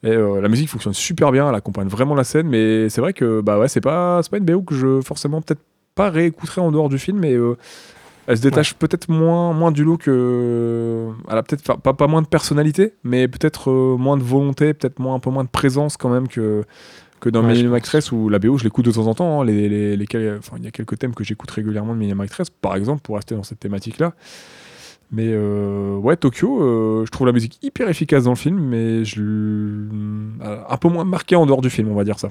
Et 0.02 0.08
euh, 0.10 0.38
la 0.42 0.48
musique 0.50 0.68
fonctionne 0.68 0.92
super 0.92 1.32
bien, 1.32 1.48
elle 1.48 1.54
accompagne 1.54 1.88
vraiment 1.88 2.14
la 2.14 2.24
scène. 2.24 2.46
Mais 2.48 2.90
c'est 2.90 3.00
vrai 3.00 3.14
que, 3.14 3.40
bah 3.40 3.58
ouais, 3.58 3.68
c'est 3.68 3.80
pas, 3.80 4.20
c'est 4.22 4.30
pas 4.30 4.36
une 4.36 4.44
BO 4.44 4.60
que 4.60 4.74
je 4.74 5.00
forcément 5.00 5.40
peut-être 5.40 5.62
pas 5.94 6.10
réécouterai 6.10 6.60
en 6.60 6.70
dehors 6.70 6.90
du 6.90 6.98
film, 6.98 7.20
mais. 7.20 7.32
euh, 7.32 7.56
elle 8.26 8.36
se 8.36 8.42
détache 8.42 8.74
peut-être 8.74 9.08
moins, 9.10 9.52
moins 9.52 9.70
du 9.72 9.84
lot 9.84 9.96
que. 9.96 11.08
Elle 11.30 11.38
a 11.38 11.42
peut-être 11.42 11.76
pas, 11.80 11.92
pas 11.94 12.06
moins 12.06 12.22
de 12.22 12.26
personnalité, 12.26 12.94
mais 13.04 13.28
peut-être 13.28 13.70
euh, 13.70 13.96
moins 13.96 14.16
de 14.16 14.22
volonté, 14.22 14.74
peut-être 14.74 14.98
moins, 14.98 15.14
un 15.14 15.18
peu 15.20 15.30
moins 15.30 15.44
de 15.44 15.48
présence 15.48 15.96
quand 15.96 16.08
même 16.08 16.28
que, 16.28 16.64
que 17.20 17.28
dans 17.28 17.42
Ouais, 17.42 17.52
Millennium. 17.52 17.74
Actress 17.74 18.12
où 18.12 18.28
la 18.28 18.38
BO, 18.38 18.56
je 18.58 18.64
l'écoute 18.64 18.84
de 18.86 18.92
temps 18.92 19.06
en 19.06 19.14
temps. 19.14 19.40
hein, 19.40 19.44
les, 19.44 19.68
les- 19.68 19.94
il 19.94 20.64
y 20.64 20.66
a 20.66 20.70
quelques 20.70 20.98
thèmes 20.98 21.14
que 21.14 21.24
j'écoute 21.24 21.50
régulièrement 21.50 21.92
de 21.94 21.98
Millennium 21.98 22.20
Actress, 22.20 22.50
par 22.50 22.76
exemple, 22.76 23.02
pour 23.02 23.16
rester 23.16 23.34
dans 23.34 23.42
cette 23.42 23.60
thématique-là. 23.60 24.14
Mais 25.12 25.28
euh, 25.28 25.96
ouais, 25.96 26.16
Tokyo, 26.16 26.60
euh, 26.62 27.04
je 27.06 27.10
trouve 27.10 27.26
la 27.26 27.32
musique 27.32 27.58
hyper 27.62 27.88
efficace 27.88 28.24
dans 28.24 28.30
le 28.30 28.36
film, 28.36 28.58
mais 28.58 29.04
je, 29.04 29.20
un 30.68 30.76
peu 30.76 30.88
moins 30.88 31.04
marquée 31.04 31.36
en 31.36 31.46
dehors 31.46 31.60
du 31.60 31.70
film, 31.70 31.88
on 31.88 31.94
va 31.94 32.04
dire 32.04 32.18
ça. 32.18 32.30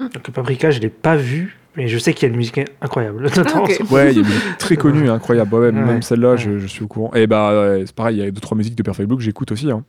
Donc, 0.00 0.30
Paprika, 0.30 0.70
je 0.70 0.80
l'ai 0.80 0.88
pas 0.88 1.16
vu, 1.16 1.56
mais 1.76 1.88
je 1.88 1.98
sais 1.98 2.12
qu'il 2.14 2.26
y 2.26 2.30
a 2.30 2.32
une 2.32 2.36
musique 2.38 2.60
incroyable. 2.80 3.30
dedans. 3.36 3.64
ok. 3.64 3.80
Ouais, 3.90 4.12
il 4.12 4.16
y 4.16 4.18
a 4.18 4.22
une 4.22 4.26
musique 4.28 4.58
très 4.58 4.76
connue, 4.76 5.08
incroyable. 5.10 5.54
Ouais, 5.54 5.60
Ouais, 5.66 5.72
même 5.72 6.02
celle-là, 6.02 6.32
ouais. 6.32 6.38
je, 6.38 6.58
je 6.58 6.66
suis 6.66 6.82
au 6.82 6.86
courant. 6.88 7.12
Et 7.14 7.26
bah, 7.26 7.52
ouais, 7.72 7.84
c'est 7.86 7.94
pareil, 7.94 8.16
il 8.18 8.24
y 8.24 8.26
a 8.26 8.30
deux 8.30 8.40
trois 8.40 8.56
musiques 8.56 8.74
de 8.74 8.82
Perfect 8.82 9.08
Blue 9.08 9.16
que 9.16 9.22
j'écoute 9.22 9.52
aussi. 9.52 9.70
hein. 9.70 9.84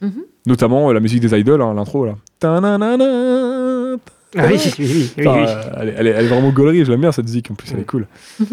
Mhm. 0.00 0.22
Notamment 0.46 0.90
euh, 0.90 0.92
la 0.92 1.00
musique 1.00 1.20
des 1.20 1.36
idoles, 1.38 1.60
hein, 1.62 1.74
l'intro 1.74 2.06
là. 2.06 2.14
Ta-na-na-na. 2.38 3.96
Ah 4.36 4.42
oui, 4.46 4.58
oui, 4.78 4.84
oui, 4.86 5.10
oui, 5.18 5.26
Enfin, 5.26 5.40
oui. 5.40 5.46
euh, 5.48 5.62
elle, 5.80 5.88
est, 5.88 5.94
elle 5.98 6.06
est- 6.06 6.10
elle 6.10 6.24
est 6.26 6.28
vraiment 6.28 6.50
gaulerie, 6.50 6.84
je 6.84 6.90
l'aime 6.90 7.00
bien 7.00 7.12
cette 7.12 7.24
musique 7.24 7.50
en 7.50 7.54
plus, 7.54 7.72
elle 7.72 7.80
est 7.80 7.84
cool. 7.86 8.06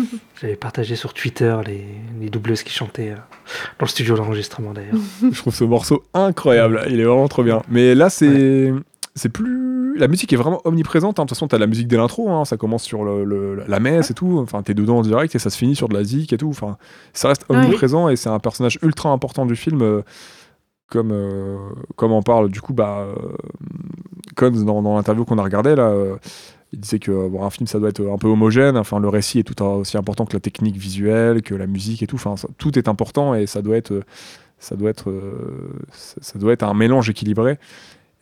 J'avais 0.41 0.55
partagé 0.55 0.95
sur 0.95 1.13
Twitter 1.13 1.55
les, 1.65 1.83
les 2.21 2.29
doubleuses 2.29 2.63
qui 2.63 2.71
chantaient 2.73 3.11
euh, 3.11 3.15
dans 3.77 3.85
le 3.85 3.87
studio 3.89 4.15
d'enregistrement 4.15 4.73
d'ailleurs. 4.73 4.95
je 5.31 5.37
trouve 5.37 5.53
ce 5.53 5.65
morceau 5.65 6.03
incroyable, 6.13 6.81
il 6.89 6.99
est 6.99 7.03
vraiment 7.03 7.27
trop 7.27 7.43
bien. 7.43 7.61
Mais 7.69 7.93
là, 7.93 8.09
c'est. 8.09 8.73
C'est 9.17 9.29
plus. 9.29 9.74
La 9.95 10.07
musique 10.07 10.31
est 10.33 10.35
vraiment 10.35 10.61
omniprésente. 10.65 11.19
hein. 11.19 11.23
De 11.23 11.27
toute 11.29 11.35
façon, 11.37 11.47
t'as 11.47 11.57
la 11.57 11.67
musique 11.67 11.87
dès 11.87 11.97
l'intro. 11.97 12.29
hein. 12.29 12.45
Ça 12.45 12.57
commence 12.57 12.83
sur 12.83 13.03
le, 13.05 13.23
le- 13.23 13.55
la 13.67 13.79
messe 13.79 14.11
et 14.11 14.13
tout. 14.13 14.39
Enfin, 14.41 14.61
t'es 14.63 14.73
dedans 14.73 14.97
en 14.97 15.01
direct 15.01 15.33
et 15.35 15.39
ça 15.39 15.49
se 15.49 15.57
finit 15.57 15.75
sur 15.75 15.87
de 15.89 15.93
la 15.93 16.03
zik 16.03 16.33
et 16.33 16.37
tout. 16.37 16.49
Enfin, 16.49 16.77
ça 17.13 17.27
reste 17.29 17.45
omniprésent 17.49 18.09
et 18.09 18.15
c'est 18.15 18.29
un 18.29 18.39
personnage 18.39 18.77
ultra 18.81 19.09
important 19.09 19.45
du 19.45 19.55
film. 19.55 19.81
euh, 19.81 20.01
comme, 20.87 21.11
euh, 21.11 21.57
comme 21.95 22.11
en 22.11 22.21
parle 22.21 22.49
du 22.51 22.61
coup, 22.61 22.73
bah, 22.73 23.07
euh, 23.07 24.49
dans, 24.63 24.81
dans 24.83 24.95
l'interview 24.95 25.25
qu'on 25.25 25.37
a 25.39 25.43
regardé 25.43 25.75
là. 25.75 25.87
euh, 25.89 26.15
il 26.73 26.79
disait 26.79 26.99
que 26.99 27.27
bon, 27.29 27.43
un 27.43 27.49
film 27.49 27.67
ça 27.67 27.79
doit 27.79 27.89
être 27.89 28.01
un 28.07 28.17
peu 28.17 28.27
homogène. 28.27 28.77
Enfin, 28.77 28.99
le 28.99 29.07
récit 29.09 29.39
est 29.39 29.43
tout 29.43 29.63
aussi 29.63 29.97
important 29.97 30.25
que 30.25 30.33
la 30.33 30.39
technique 30.41 30.75
visuelle, 30.77 31.41
que 31.41 31.55
la 31.55 31.67
musique 31.67 32.03
et 32.03 32.07
tout. 32.07 32.17
Enfin, 32.17 32.35
ça- 32.37 32.49
tout 32.57 32.77
est 32.77 32.87
important 32.87 33.33
et 33.33 33.47
ça 33.47 33.61
doit 33.61 33.77
être, 33.77 34.01
ça 34.59 34.75
doit 34.75 34.89
être, 34.89 35.09
euh, 35.09 35.71
ça, 35.91 36.15
ça 36.21 36.37
doit 36.39 36.53
être 36.53 36.63
un 36.63 36.73
mélange 36.73 37.09
équilibré. 37.09 37.57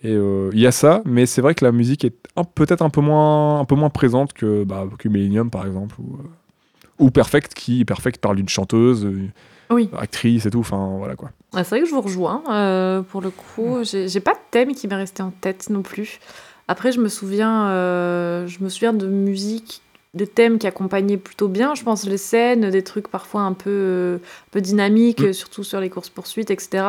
Et 0.04 0.12
euh, 0.12 0.50
il 0.54 0.60
y 0.60 0.68
a 0.68 0.72
ça, 0.72 1.02
mais 1.06 1.26
c'est 1.26 1.42
vrai 1.42 1.56
que 1.56 1.64
la 1.64 1.72
musique 1.72 2.04
est 2.04 2.14
peut-être 2.56 2.82
un 2.82 2.90
peu 2.90 3.02
moins, 3.02 3.60
un 3.60 3.66
peu 3.66 3.76
moins 3.76 3.90
présente 3.90 4.34
que, 4.34 4.64
bah, 4.64 4.86
que 5.00 5.08
Millennium 5.08 5.50
par 5.50 5.66
exemple 5.66 5.96
ou, 6.00 6.16
euh, 6.20 6.88
ou 7.00 7.10
Perfect 7.12 7.54
qui 7.54 7.86
Perfect 7.86 8.20
parle 8.20 8.36
d'une 8.36 8.50
chanteuse, 8.50 9.06
euh, 9.06 9.28
Oui. 9.70 9.90
actrice 9.98 10.46
et 10.46 10.50
tout. 10.52 10.60
Enfin 10.60 10.96
voilà 10.98 11.16
quoi. 11.16 11.32
C'est 11.54 11.64
vrai 11.70 11.82
que 11.82 11.86
je 11.88 11.92
vous 11.94 12.02
rejoins. 12.02 12.44
euh, 12.50 13.02
pour 13.02 13.22
le 13.22 13.30
coup, 13.30 13.78
j'ai 13.84 14.20
pas 14.20 14.34
de 14.34 14.40
thème 14.52 14.74
qui 14.74 14.88
m'est 14.88 14.96
resté 14.96 15.24
en 15.24 15.32
tête 15.32 15.70
non 15.70 15.84
plus. 15.84 16.20
Après, 16.68 16.92
je 16.92 17.00
me 17.00 17.08
souviens, 17.10 17.68
euh, 17.70 18.48
je 18.48 18.64
me 18.64 18.70
souviens 18.70 18.94
de 18.94 19.06
musique, 19.08 19.82
de 20.16 20.26
thèmes 20.26 20.58
qui 20.60 20.66
accompagnaient 20.68 21.18
plutôt 21.18 21.48
bien. 21.48 21.76
Je 21.76 21.84
pense 21.84 22.06
les 22.06 22.18
scènes, 22.18 22.70
des 22.70 22.84
trucs 22.84 23.08
parfois 23.08 23.42
un 23.42 23.54
peu, 23.54 24.20
un 24.22 24.50
peu 24.52 24.62
dynamiques, 24.62 25.22
Mm. 25.22 25.34
surtout 25.34 25.64
sur 25.64 25.80
les 25.80 25.90
courses 25.90 26.10
poursuites, 26.10 26.52
etc. 26.52 26.84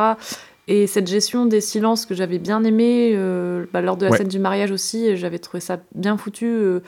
Et 0.68 0.86
cette 0.86 1.06
gestion 1.06 1.44
des 1.46 1.60
silences 1.60 2.06
que 2.06 2.14
j'avais 2.14 2.38
bien 2.38 2.64
aimé 2.64 3.12
euh, 3.14 3.66
bah, 3.72 3.80
lors 3.82 3.96
de 3.96 4.06
la 4.06 4.12
Ouais. 4.12 4.18
scène 4.18 4.28
du 4.28 4.38
mariage 4.38 4.70
aussi, 4.70 5.16
j'avais 5.16 5.38
trouvé 5.38 5.60
ça 5.60 5.78
bien 5.94 6.16
foutu. 6.16 6.46
euh, 6.46 6.80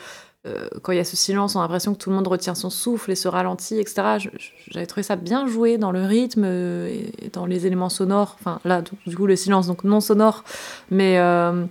euh, 0.47 0.69
quand 0.83 0.93
il 0.93 0.97
y 0.97 1.01
a 1.01 1.05
ce 1.05 1.17
silence, 1.17 1.57
on 1.57 1.59
a 1.59 1.63
l'impression 1.63 1.93
que 1.93 1.99
tout 1.99 2.09
le 2.09 2.15
monde 2.17 2.29
retient 2.29 2.55
son 2.55 2.71
souffle 2.71 3.11
et 3.11 3.17
se 3.17 3.27
ralentit, 3.27 3.79
etc. 3.81 4.29
J'avais 4.71 4.87
trouvé 4.87 5.03
ça 5.03 5.17
bien 5.17 5.47
joué 5.49 5.77
dans 5.77 5.91
le 5.91 6.05
rythme 6.05 6.45
euh, 6.47 6.87
et 6.89 7.29
dans 7.33 7.47
les 7.47 7.67
éléments 7.67 7.89
sonores. 7.89 8.37
Enfin, 8.41 8.61
là, 8.65 8.81
du, 9.07 9.17
coup, 9.17 9.27
le 9.27 9.35
silence, 9.35 9.67
donc 9.67 9.83
non 9.83 10.01
sonore. 10.01 10.45
Mais, 10.91 11.19
euh, 11.19 11.65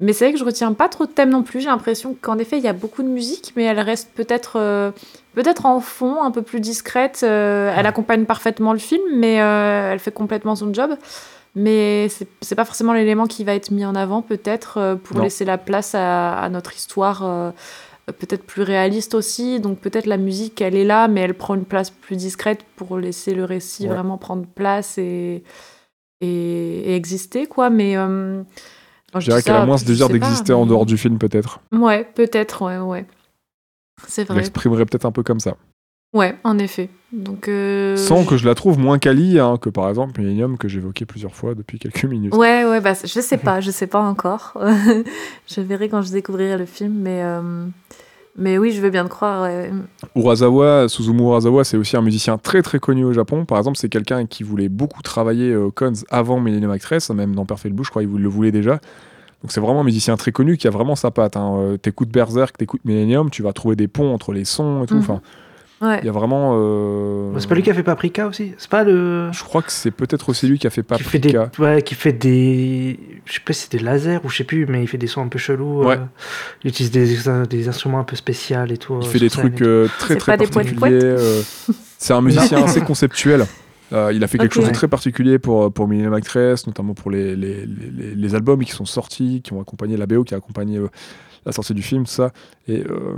Mais 0.00 0.12
c'est 0.12 0.26
vrai 0.26 0.32
que 0.34 0.38
je 0.38 0.44
retiens 0.44 0.72
pas 0.74 0.88
trop 0.90 1.06
de 1.06 1.10
thèmes 1.10 1.30
non 1.30 1.42
plus. 1.42 1.60
J'ai 1.60 1.68
l'impression 1.68 2.14
qu'en 2.20 2.36
effet, 2.38 2.58
il 2.58 2.62
y 2.62 2.68
a 2.68 2.74
beaucoup 2.74 3.02
de 3.02 3.08
musique, 3.08 3.54
mais 3.56 3.64
elle 3.64 3.80
reste 3.80 4.10
peut-être 4.14 4.56
euh, 4.56 4.90
peut-être 5.34 5.64
en 5.64 5.80
fond, 5.80 6.22
un 6.22 6.30
peu 6.30 6.42
plus 6.42 6.60
discrète. 6.60 7.20
Euh, 7.22 7.72
elle 7.74 7.86
accompagne 7.86 8.26
parfaitement 8.26 8.74
le 8.74 8.78
film, 8.78 9.02
mais 9.14 9.40
euh, 9.40 9.92
elle 9.92 9.98
fait 9.98 10.12
complètement 10.12 10.54
son 10.56 10.72
job. 10.74 10.90
Mais 11.56 12.08
c'est 12.40 12.54
pas 12.54 12.64
forcément 12.64 12.92
l'élément 12.92 13.26
qui 13.26 13.42
va 13.44 13.54
être 13.54 13.70
mis 13.72 13.84
en 13.84 13.94
avant, 13.96 14.22
peut-être, 14.22 14.78
euh, 14.78 14.94
pour 14.94 15.16
Non. 15.16 15.24
laisser 15.24 15.44
la 15.44 15.58
place 15.58 15.94
à, 15.96 16.38
à 16.38 16.48
notre 16.48 16.74
histoire, 16.76 17.24
euh, 17.24 17.50
peut-être 18.06 18.44
plus 18.44 18.62
réaliste 18.62 19.14
aussi. 19.14 19.58
Donc 19.60 19.78
peut-être 19.80 20.06
la 20.06 20.16
musique, 20.16 20.60
elle 20.60 20.76
est 20.76 20.84
là, 20.84 21.08
mais 21.08 21.20
elle 21.22 21.34
prend 21.34 21.54
une 21.56 21.64
place 21.64 21.90
plus 21.90 22.16
discrète 22.16 22.64
pour 22.76 22.98
laisser 22.98 23.34
le 23.34 23.44
récit 23.44 23.84
Ouais. 23.88 23.94
vraiment 23.94 24.16
prendre 24.16 24.46
place 24.46 24.96
et, 24.98 25.42
et, 26.20 26.26
et 26.92 26.94
exister, 26.94 27.46
quoi. 27.46 27.68
Mais. 27.68 27.96
euh, 27.96 28.42
Je 29.14 29.18
dirais 29.20 29.42
qu'elle 29.42 29.56
a 29.56 29.66
moins 29.66 29.78
ce 29.78 29.84
désir 29.84 30.08
d'exister 30.08 30.52
en 30.52 30.66
dehors 30.66 30.86
du 30.86 30.96
film, 30.96 31.18
peut-être. 31.18 31.60
Ouais, 31.72 32.04
peut-être, 32.14 32.62
ouais, 32.64 32.78
ouais. 32.78 33.06
C'est 34.06 34.22
Je 34.22 34.28
vrai. 34.28 34.36
l'exprimerais 34.36 34.86
peut-être 34.86 35.04
un 35.04 35.12
peu 35.12 35.22
comme 35.24 35.40
ça. 35.40 35.56
Ouais, 36.14 36.36
en 36.44 36.58
effet. 36.58 36.90
Donc. 37.12 37.48
euh, 37.48 37.96
Sans 37.96 38.24
que 38.24 38.36
je 38.36 38.46
la 38.46 38.54
trouve 38.54 38.78
moins 38.78 38.98
quali 38.98 39.38
hein, 39.40 39.56
que 39.60 39.68
par 39.68 39.88
exemple 39.88 40.20
Millennium 40.20 40.56
que 40.58 40.68
j'évoquais 40.68 41.06
plusieurs 41.06 41.34
fois 41.34 41.54
depuis 41.54 41.78
quelques 41.78 42.04
minutes. 42.04 42.34
Ouais, 42.34 42.64
ouais, 42.64 42.80
bah, 42.80 42.92
je 43.02 43.20
sais 43.20 43.36
pas, 43.38 43.60
je 43.60 43.70
sais 43.70 43.86
pas 43.88 44.00
encore. 44.00 44.52
je 45.48 45.60
verrai 45.60 45.88
quand 45.88 46.02
je 46.02 46.12
découvrirai 46.12 46.56
le 46.56 46.66
film, 46.66 46.94
mais. 47.00 47.20
euh, 47.22 47.66
Mais 48.36 48.58
oui, 48.58 48.70
je 48.70 48.80
veux 48.80 48.90
bien 48.90 49.04
te 49.04 49.08
croire. 49.10 49.42
ouais. 49.42 49.72
Urasawa, 50.14 50.88
Suzumu 50.88 51.22
Urasawa, 51.22 51.64
c'est 51.64 51.76
aussi 51.76 51.96
un 51.96 52.02
musicien 52.02 52.38
très 52.38 52.62
très 52.62 52.78
connu 52.78 53.04
au 53.04 53.12
Japon. 53.12 53.44
Par 53.44 53.58
exemple, 53.58 53.76
c'est 53.76 53.88
quelqu'un 53.88 54.24
qui 54.26 54.44
voulait 54.44 54.68
beaucoup 54.68 55.02
travailler 55.02 55.50
euh, 55.52 55.70
Cons 55.74 55.92
avant 56.10 56.38
Millennium 56.40 56.70
Actress, 56.70 57.10
même 57.10 57.34
dans 57.34 57.44
Perfect 57.44 57.74
Blue, 57.74 57.84
je 57.84 57.90
crois 57.90 58.02
qu'il 58.02 58.12
le 58.12 58.28
voulait 58.28 58.52
déjà. 58.52 58.74
Donc 59.42 59.50
c'est 59.52 59.60
vraiment 59.60 59.80
un 59.80 59.84
musicien 59.84 60.16
très 60.16 60.32
connu 60.32 60.56
qui 60.58 60.68
a 60.68 60.70
vraiment 60.70 60.94
sa 60.94 61.10
patte. 61.10 61.36
Hein. 61.36 61.54
Euh, 61.58 61.76
T'écoutes 61.76 62.10
Berserk, 62.10 62.56
t'écoutes 62.56 62.84
Millennium, 62.84 63.30
tu 63.30 63.42
vas 63.42 63.52
trouver 63.52 63.74
des 63.74 63.88
ponts 63.88 64.12
entre 64.14 64.32
les 64.32 64.44
sons 64.44 64.84
et 64.84 64.86
tout. 64.86 64.94
Mhm. 64.94 65.00
Enfin, 65.00 65.20
Ouais. 65.82 65.98
il 66.02 66.06
y 66.06 66.08
a 66.08 66.12
vraiment. 66.12 66.52
euh, 66.58 67.32
C'est 67.38 67.48
pas 67.48 67.54
lui 67.54 67.62
qui 67.62 67.70
a 67.70 67.74
fait 67.74 67.82
Paprika 67.82 68.26
aussi 68.26 68.52
C'est 68.58 68.68
pas 68.68 68.84
le. 68.84 69.30
Je 69.32 69.42
crois 69.44 69.62
que 69.62 69.72
c'est 69.72 69.90
peut-être 69.90 70.28
aussi 70.28 70.46
lui 70.46 70.58
qui 70.58 70.66
a 70.66 70.70
fait 70.70 70.86
Qui 70.86 71.02
fait 71.02 71.18
des, 71.18 71.32
Paprika. 71.32 71.62
ouais, 71.62 71.82
qui 71.82 71.94
fait 71.94 72.12
des, 72.12 72.98
je 73.24 73.32
sais 73.34 73.40
pas 73.40 73.52
si 73.54 73.62
c'est 73.62 73.72
des 73.72 73.78
lasers 73.82 74.20
ou 74.24 74.28
je 74.28 74.36
sais 74.36 74.44
plus, 74.44 74.66
mais 74.66 74.82
il 74.82 74.86
fait 74.86 74.98
des 74.98 75.06
sons 75.06 75.22
un 75.22 75.28
peu 75.28 75.38
chelous. 75.38 75.84
Ouais. 75.84 75.96
euh, 75.96 76.04
il 76.64 76.68
utilise 76.68 76.90
des, 76.90 77.16
des 77.48 77.68
instruments 77.68 78.00
un 78.00 78.04
peu 78.04 78.16
spéciaux 78.16 78.66
et 78.68 78.76
tout. 78.76 78.98
Il 79.00 79.06
euh, 79.06 79.08
fait 79.10 79.18
des 79.18 79.30
trucs 79.30 79.62
euh, 79.62 79.88
très 79.98 80.16
très 80.16 80.36
particuliers. 80.36 81.00
euh, 81.02 81.42
c'est 81.98 82.12
un 82.12 82.20
musicien 82.20 82.62
assez 82.64 82.80
conceptuel. 82.82 83.46
Euh, 83.92 84.12
il 84.12 84.22
a 84.22 84.28
fait 84.28 84.38
quelque 84.38 84.54
chose 84.54 84.68
de 84.68 84.72
très 84.72 84.86
particulier 84.86 85.38
pour, 85.40 85.72
pour 85.72 85.88
Millennium 85.88 86.14
Actress, 86.14 86.66
notamment 86.66 86.94
pour 86.94 87.10
les, 87.10 87.34
les, 87.34 87.66
les- 87.66 88.34
albums 88.36 88.62
qui 88.64 88.70
sont 88.70 88.84
sortis, 88.84 89.40
qui 89.42 89.52
ont 89.52 89.60
accompagné 89.60 89.96
la 89.96 90.06
BO, 90.06 90.22
qui 90.22 90.32
a 90.32 90.36
accompagné 90.36 90.76
euh, 90.78 90.86
la 91.44 91.50
sortie 91.52 91.74
du 91.74 91.82
film, 91.82 92.04
tout 92.04 92.12
ça. 92.12 92.30
Et 92.68 92.84
euh, 92.88 93.16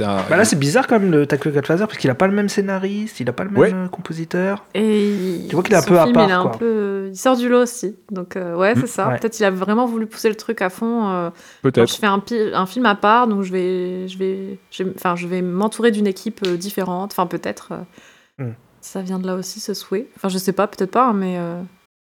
un. 0.00 0.16
Bah 0.28 0.36
là, 0.36 0.44
c'est 0.44 0.58
bizarre 0.58 0.86
quand 0.86 0.98
même 0.98 1.10
le 1.10 1.26
Taco 1.26 1.50
Godfather 1.50 1.86
parce 1.86 1.98
qu'il 1.98 2.10
a 2.10 2.14
pas 2.14 2.26
le 2.26 2.32
même 2.34 2.48
scénariste, 2.48 3.20
il 3.20 3.28
a 3.28 3.32
pas 3.32 3.44
le 3.44 3.50
même 3.50 3.58
Ouais. 3.60 3.72
euh, 3.74 3.88
compositeur. 3.88 4.64
Et 4.74 5.40
Tu 5.48 5.54
vois 5.54 5.62
qu'il 5.62 5.74
est 5.74 5.78
un 5.78 5.82
peu 5.82 5.98
à 5.98 6.04
film, 6.04 6.14
part, 6.14 6.28
Il, 6.28 6.32
un 6.32 6.46
peu... 6.48 7.08
il 7.10 7.16
sort 7.16 7.36
du 7.36 7.48
lot 7.48 7.62
aussi. 7.62 7.96
Donc, 8.10 8.36
euh, 8.36 8.54
ouais, 8.56 8.74
c'est 8.74 8.82
Mm, 8.82 8.86
ça. 8.86 9.08
ouais. 9.08 9.18
Peut-être 9.18 9.38
il 9.38 9.44
a 9.44 9.50
vraiment 9.50 9.86
voulu 9.86 10.06
pousser 10.06 10.28
le 10.28 10.34
truc 10.34 10.60
à 10.62 10.70
fond. 10.70 11.08
euh, 11.08 11.22
Moi, 11.24 11.32
Peut-être. 11.62 11.88
je 11.90 11.96
fais 11.96 12.06
un, 12.06 12.18
pi- 12.18 12.50
un 12.52 12.66
film 12.66 12.86
à 12.86 12.94
part, 12.94 13.28
donc 13.28 13.42
je 13.42 13.52
vais, 13.52 14.08
je 14.08 14.18
vais, 14.18 14.58
je 14.70 14.82
vais, 14.84 14.92
enfin, 14.96 15.16
je 15.16 15.26
vais 15.26 15.42
m'entourer 15.42 15.90
d'une 15.90 16.06
équipe 16.06 16.40
euh, 16.46 16.56
différente. 16.56 17.12
Enfin, 17.12 17.26
peut-être. 17.26 17.68
euh, 17.72 18.44
Hmm. 18.44 18.52
Ça 18.82 19.00
vient 19.02 19.18
de 19.18 19.26
là 19.26 19.34
aussi, 19.34 19.60
ce 19.60 19.72
souhait. 19.74 20.08
Enfin, 20.16 20.28
je 20.28 20.38
sais 20.38 20.52
pas, 20.52 20.66
peut-être 20.66 20.90
pas, 20.90 21.06
hein, 21.08 21.12
mais, 21.14 21.36
euh, 21.38 21.60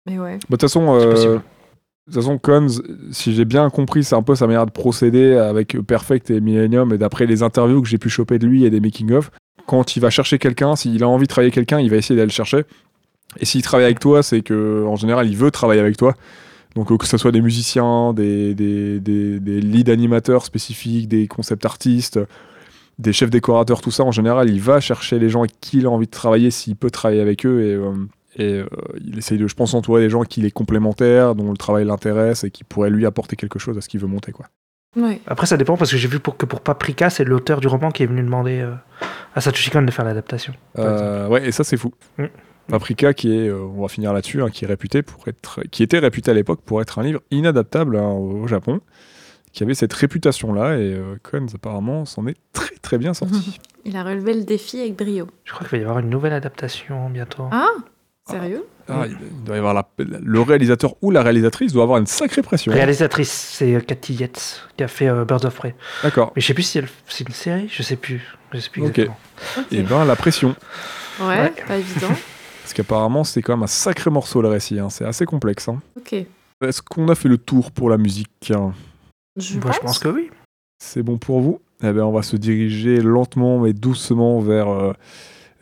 mais 0.06 0.18
ouais. 0.18 0.34
Bah, 0.34 0.38
De 0.50 0.56
toute 0.56 0.62
façon, 0.62 0.98
C'est 1.00 1.06
euh, 1.06 1.10
possible. 1.12 1.40
De 2.08 2.14
toute 2.14 2.22
façon, 2.22 2.38
Cons, 2.38 2.80
si 3.10 3.34
j'ai 3.34 3.44
bien 3.44 3.68
compris, 3.68 4.02
c'est 4.02 4.14
un 4.14 4.22
peu 4.22 4.34
sa 4.34 4.46
manière 4.46 4.64
de 4.64 4.70
procéder 4.70 5.34
avec 5.34 5.78
Perfect 5.86 6.30
et 6.30 6.40
Millennium, 6.40 6.94
et 6.94 6.98
d'après 6.98 7.26
les 7.26 7.42
interviews 7.42 7.82
que 7.82 7.88
j'ai 7.88 7.98
pu 7.98 8.08
choper 8.08 8.38
de 8.38 8.46
lui 8.46 8.64
et 8.64 8.70
des 8.70 8.80
making-of, 8.80 9.30
quand 9.66 9.94
il 9.94 10.00
va 10.00 10.08
chercher 10.08 10.38
quelqu'un, 10.38 10.74
s'il 10.74 11.02
a 11.02 11.08
envie 11.08 11.26
de 11.26 11.28
travailler 11.28 11.50
quelqu'un, 11.50 11.80
il 11.80 11.90
va 11.90 11.96
essayer 11.96 12.16
d'aller 12.16 12.28
le 12.28 12.32
chercher. 12.32 12.64
Et 13.40 13.44
s'il 13.44 13.60
travaille 13.60 13.84
avec 13.84 14.00
toi, 14.00 14.22
c'est 14.22 14.40
que 14.40 14.86
en 14.86 14.96
général, 14.96 15.28
il 15.28 15.36
veut 15.36 15.50
travailler 15.50 15.82
avec 15.82 15.98
toi. 15.98 16.14
Donc 16.74 16.90
euh, 16.90 16.96
que 16.96 17.06
ce 17.06 17.18
soit 17.18 17.32
des 17.32 17.42
musiciens, 17.42 18.14
des, 18.14 18.54
des, 18.54 19.00
des, 19.00 19.38
des 19.38 19.60
lead 19.60 19.90
animateurs 19.90 20.46
spécifiques, 20.46 21.08
des 21.08 21.26
concept 21.26 21.66
artistes, 21.66 22.18
des 22.98 23.12
chefs 23.12 23.30
décorateurs, 23.30 23.82
tout 23.82 23.90
ça, 23.90 24.04
en 24.04 24.12
général, 24.12 24.48
il 24.48 24.62
va 24.62 24.80
chercher 24.80 25.18
les 25.18 25.28
gens 25.28 25.40
avec 25.40 25.60
qui 25.60 25.78
il 25.78 25.86
a 25.86 25.90
envie 25.90 26.06
de 26.06 26.10
travailler, 26.10 26.50
s'il 26.50 26.74
peut 26.74 26.90
travailler 26.90 27.20
avec 27.20 27.44
eux. 27.44 27.60
Et, 27.62 27.74
euh, 27.74 27.92
et 28.38 28.54
euh, 28.54 28.66
il 29.04 29.18
essaye 29.18 29.38
de, 29.38 29.46
je 29.46 29.54
pense, 29.54 29.74
entourer 29.74 30.02
des 30.02 30.10
gens 30.10 30.22
qui 30.22 30.40
les 30.40 30.50
complémentaires, 30.50 31.34
dont 31.34 31.50
le 31.50 31.56
travail 31.56 31.84
l'intéresse 31.84 32.44
et 32.44 32.50
qui 32.50 32.64
pourraient 32.64 32.90
lui 32.90 33.04
apporter 33.06 33.36
quelque 33.36 33.58
chose 33.58 33.76
à 33.76 33.80
ce 33.80 33.88
qu'il 33.88 34.00
veut 34.00 34.06
monter. 34.06 34.32
Quoi. 34.32 34.46
Ouais. 34.96 35.20
Après, 35.26 35.46
ça 35.46 35.56
dépend 35.56 35.76
parce 35.76 35.90
que 35.90 35.96
j'ai 35.96 36.08
vu 36.08 36.20
pour, 36.20 36.36
que 36.36 36.46
pour 36.46 36.60
Paprika, 36.60 37.10
c'est 37.10 37.24
l'auteur 37.24 37.60
du 37.60 37.68
roman 37.68 37.90
qui 37.90 38.02
est 38.02 38.06
venu 38.06 38.22
demander 38.22 38.60
euh, 38.60 38.74
à 39.34 39.40
Satoshi 39.40 39.70
Kon 39.70 39.82
de 39.82 39.90
faire 39.90 40.04
l'adaptation. 40.04 40.54
Euh, 40.78 41.28
ouais, 41.28 41.46
et 41.46 41.52
ça, 41.52 41.64
c'est 41.64 41.76
fou. 41.76 41.92
Mm. 42.16 42.26
Paprika, 42.68 43.14
qui 43.14 43.32
est, 43.32 43.48
euh, 43.48 43.62
on 43.62 43.82
va 43.82 43.88
finir 43.88 44.12
là-dessus, 44.12 44.42
hein, 44.42 44.50
qui 44.50 44.64
est 44.64 44.68
réputé 44.68 45.02
pour 45.02 45.26
être, 45.26 45.62
qui 45.70 45.82
était 45.82 45.98
réputé 45.98 46.30
à 46.30 46.34
l'époque 46.34 46.60
pour 46.64 46.82
être 46.82 46.98
un 46.98 47.02
livre 47.02 47.20
inadaptable 47.30 47.96
hein, 47.96 48.10
au 48.10 48.46
Japon, 48.46 48.80
qui 49.52 49.62
avait 49.62 49.74
cette 49.74 49.92
réputation-là, 49.92 50.76
et 50.76 50.92
euh, 50.92 51.16
Cons 51.22 51.46
apparemment 51.54 52.04
s'en 52.04 52.26
est 52.26 52.36
très 52.52 52.76
très 52.76 52.98
bien 52.98 53.14
sorti. 53.14 53.58
Il 53.84 53.96
a 53.96 54.04
relevé 54.04 54.34
le 54.34 54.44
défi 54.44 54.80
avec 54.80 54.96
brio. 54.96 55.28
Je 55.44 55.52
crois 55.52 55.66
qu'il 55.66 55.78
va 55.78 55.82
y 55.82 55.86
avoir 55.86 55.98
une 56.00 56.10
nouvelle 56.10 56.34
adaptation 56.34 57.08
bientôt. 57.08 57.44
Ah, 57.50 57.70
sérieux 58.30 58.64
Ah, 58.88 59.04
il, 59.06 59.12
il 59.20 59.44
doit 59.44 59.56
y 59.56 59.58
avoir 59.58 59.74
la- 59.74 59.88
le 59.98 60.40
réalisateur 60.40 60.94
ou 61.02 61.10
la 61.10 61.22
réalisatrice 61.22 61.72
doit 61.72 61.82
avoir 61.82 61.98
une 61.98 62.06
sacrée 62.06 62.42
pression. 62.42 62.72
Réalisatrice, 62.72 63.30
c'est 63.30 63.74
euh, 63.74 63.80
Cathy 63.80 64.14
Yates 64.14 64.68
qui 64.76 64.84
a 64.84 64.88
fait 64.88 65.08
euh, 65.08 65.24
Birds 65.24 65.44
of 65.44 65.54
Prey. 65.54 65.74
D'accord. 66.02 66.32
Mais 66.36 66.42
je 66.42 66.46
sais 66.46 66.54
plus 66.54 66.62
si 66.62 66.78
elle- 66.78 66.88
c'est 67.08 67.26
une 67.28 67.34
série, 67.34 67.68
je 67.70 67.82
sais 67.82 67.96
plus. 67.96 68.22
Je 68.52 68.60
sais 68.60 68.70
plus 68.70 68.82
Ok. 68.82 68.98
exactement. 68.98 69.16
Et 69.72 69.82
ben 69.82 70.04
la 70.04 70.16
pression. 70.16 70.54
Ouais, 71.20 71.26
Ouais. 71.26 71.52
pas 71.66 71.76
évident. 71.76 72.08
Parce 72.62 72.74
qu'apparemment, 72.74 73.24
c'est 73.24 73.40
quand 73.42 73.54
même 73.54 73.62
un 73.64 73.66
sacré 73.66 74.10
morceau 74.10 74.40
le 74.42 74.48
récit. 74.48 74.78
hein. 74.78 74.90
C'est 74.90 75.04
assez 75.04 75.24
complexe. 75.26 75.68
hein. 75.68 75.80
Ok. 75.96 76.12
Est-ce 76.62 76.82
qu'on 76.82 77.08
a 77.08 77.14
fait 77.14 77.28
le 77.28 77.38
tour 77.38 77.70
pour 77.70 77.88
la 77.90 77.96
musique 77.98 78.50
hein? 78.54 78.72
Je, 79.36 79.58
Moi, 79.58 79.70
je 79.72 79.78
pense 79.78 79.98
que 79.98 80.08
oui. 80.08 80.30
C'est 80.82 81.02
bon 81.02 81.16
pour 81.18 81.40
vous? 81.40 81.60
Eh 81.82 81.92
bien, 81.92 82.04
on 82.04 82.12
va 82.12 82.22
se 82.22 82.36
diriger 82.36 83.00
lentement 83.00 83.60
mais 83.60 83.72
doucement 83.72 84.40
vers, 84.40 84.68
euh, 84.68 84.92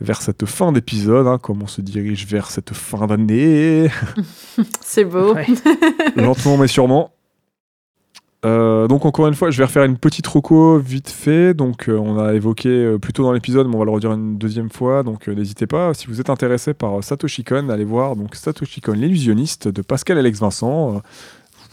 vers 0.01 0.21
cette 0.21 0.47
fin 0.47 0.73
d'épisode, 0.73 1.27
hein, 1.27 1.39
comme 1.39 1.63
on 1.63 1.67
se 1.67 1.81
dirige 1.81 2.27
vers 2.27 2.51
cette 2.51 2.75
fin 2.75 3.07
d'année. 3.07 3.89
C'est 4.81 5.05
beau. 5.05 5.35
Ouais. 5.35 5.47
lentement 6.17 6.57
mais 6.57 6.69
sûrement. 6.69 7.13
Euh, 8.45 8.87
donc 8.87 9.05
encore 9.07 9.27
une 9.27 9.35
fois, 9.35 9.51
je 9.51 9.59
vais 9.59 9.65
refaire 9.65 9.85
une 9.85 9.97
petite 9.97 10.27
roco 10.27 10.79
vite 10.79 11.09
fait. 11.09 11.55
Donc 11.55 11.89
euh, 11.89 11.97
on 11.97 12.19
a 12.19 12.35
évoqué 12.35 12.69
euh, 12.69 12.99
plus 12.99 13.13
tôt 13.13 13.23
dans 13.23 13.33
l'épisode, 13.33 13.67
mais 13.67 13.75
on 13.75 13.79
va 13.79 13.85
le 13.85 13.91
redire 13.91 14.13
une 14.13 14.39
deuxième 14.39 14.71
fois. 14.71 15.03
Donc 15.03 15.29
euh, 15.29 15.35
n'hésitez 15.35 15.67
pas, 15.67 15.95
si 15.95 16.07
vous 16.07 16.21
êtes 16.21 16.31
intéressé 16.31 16.75
par 16.75 16.99
euh, 16.99 17.03
Satoshi 17.03 17.43
Kon, 17.43 17.69
allez 17.71 17.85
voir 17.85 18.15
donc 18.15 18.37
Satoshi 18.37 18.81
Kon, 18.81 18.93
l'illusionniste 18.93 19.69
de 19.69 19.83
Pascal 19.83 20.19
Alex 20.19 20.39
Vincent. 20.39 20.97
Euh, 20.97 20.99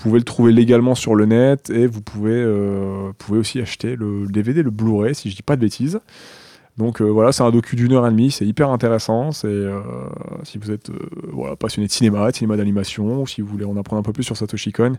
vous 0.04 0.10
pouvez 0.10 0.20
le 0.20 0.26
trouver 0.26 0.52
légalement 0.52 0.96
sur 0.96 1.16
le 1.16 1.26
net 1.26 1.70
et 1.70 1.88
vous 1.88 2.02
pouvez, 2.02 2.34
euh, 2.34 3.12
pouvez 3.18 3.40
aussi 3.40 3.62
acheter 3.62 3.96
le 3.96 4.26
DVD, 4.28 4.62
le 4.64 4.72
Blu-ray, 4.72 5.16
si 5.16 5.30
je 5.30 5.36
dis 5.36 5.44
pas 5.44 5.56
de 5.56 5.62
bêtises. 5.62 6.00
Donc 6.78 7.02
euh, 7.02 7.06
voilà, 7.06 7.32
c'est 7.32 7.44
un 7.44 7.52
docu 7.52 7.76
d'une 7.76 7.94
heure 7.94 8.08
et 8.08 8.10
demie, 8.10 8.32
c'est 8.32 8.46
hyper 8.46 8.70
intéressant. 8.70 9.32
C'est 9.32 9.48
euh, 9.48 9.80
si 10.44 10.58
vous 10.58 10.72
êtes 10.72 10.90
euh, 10.90 11.56
passionné 11.56 11.88
de 11.88 11.92
cinéma, 11.92 12.32
de 12.32 12.36
cinéma 12.36 12.58
d'animation, 12.58 13.22
ou 13.22 13.28
si 13.28 13.42
vous 13.42 13.48
voulez 13.48 13.66
en 13.66 13.78
apprendre 13.78 14.00
un 14.00 14.04
peu 14.04 14.14
plus 14.14 14.24
sur 14.24 14.36
Satoshi 14.36 14.72
Kon, 14.72 14.94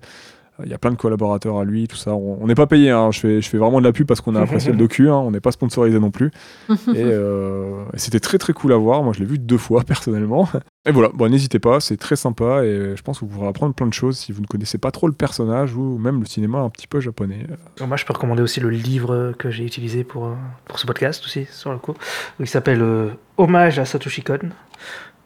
il 0.63 0.71
y 0.71 0.75
a 0.75 0.79
plein 0.79 0.91
de 0.91 0.97
collaborateurs 0.97 1.59
à 1.59 1.65
lui, 1.65 1.89
tout 1.89 1.97
ça. 1.97 2.15
On 2.15 2.47
n'est 2.47 2.55
pas 2.55 2.67
payé, 2.67 2.91
hein, 2.91 3.11
je, 3.11 3.19
fais, 3.19 3.41
je 3.41 3.49
fais 3.49 3.59
vraiment 3.59 3.81
de 3.81 3.85
la 3.85 3.93
pub 3.93 4.07
parce 4.07 4.21
qu'on 4.21 4.37
a 4.37 4.41
apprécié 4.41 4.71
le 4.71 4.79
docu, 4.79 5.09
hein, 5.11 5.17
on 5.17 5.33
n'est 5.33 5.41
pas 5.41 5.51
sponsorisé 5.51 5.99
non 5.99 6.11
plus. 6.11 6.31
Et, 6.69 6.75
euh, 6.97 7.85
et 7.93 7.99
c'était 7.99 8.21
très 8.21 8.39
très 8.39 8.53
cool 8.53 8.73
à 8.73 8.77
voir. 8.77 9.03
Moi, 9.03 9.13
je 9.13 9.21
l'ai 9.21 9.25
vu 9.25 9.39
deux 9.39 9.59
fois 9.59 9.83
personnellement. 9.87 10.49
Et 10.87 10.93
voilà, 10.93 11.11
bon, 11.13 11.31
n'hésitez 11.31 11.59
pas, 11.59 11.81
c'est 11.81 11.97
très 11.97 12.15
sympa 12.15 12.63
et 12.65 12.95
je 12.95 13.03
pense 13.03 13.19
que 13.19 13.25
vous 13.25 13.31
pourrez 13.31 13.49
apprendre 13.49 13.75
plein 13.75 13.87
de 13.87 13.93
choses 13.93 14.19
si 14.19 14.33
vous 14.33 14.43
ne 14.43 14.47
connaissez 14.47 14.79
pas 14.79 14.91
trop 14.91 15.07
le 15.07 15.15
personnage 15.15 15.75
ou 15.75 15.99
même 15.99 16.21
le 16.21 16.27
cinéma 16.27 16.59
un 16.59 16.71
petit 16.71 16.87
peu 16.87 17.01
japonais. 17.01 17.47
Alors, 17.79 17.89
Moi, 17.89 17.97
je 17.97 18.05
peux 18.05 18.13
recommander 18.13 18.43
aussi 18.43 18.61
le 18.61 18.71
livre 18.71 19.33
que 19.39 19.51
j'ai 19.51 19.65
utilisé 19.65 20.05
pour, 20.05 20.27
euh, 20.27 20.35
pour 20.67 20.79
ce 20.79 20.87
podcast 20.87 21.25
aussi, 21.25 21.47
sur 21.51 21.73
le 21.73 21.79
coup. 21.79 21.95
Il 22.39 22.47
s'appelle 22.47 22.83
euh, 22.83 23.11
Hommage 23.39 23.79
à 23.79 23.87
Satoshi 23.87 24.23
Kon 24.23 24.51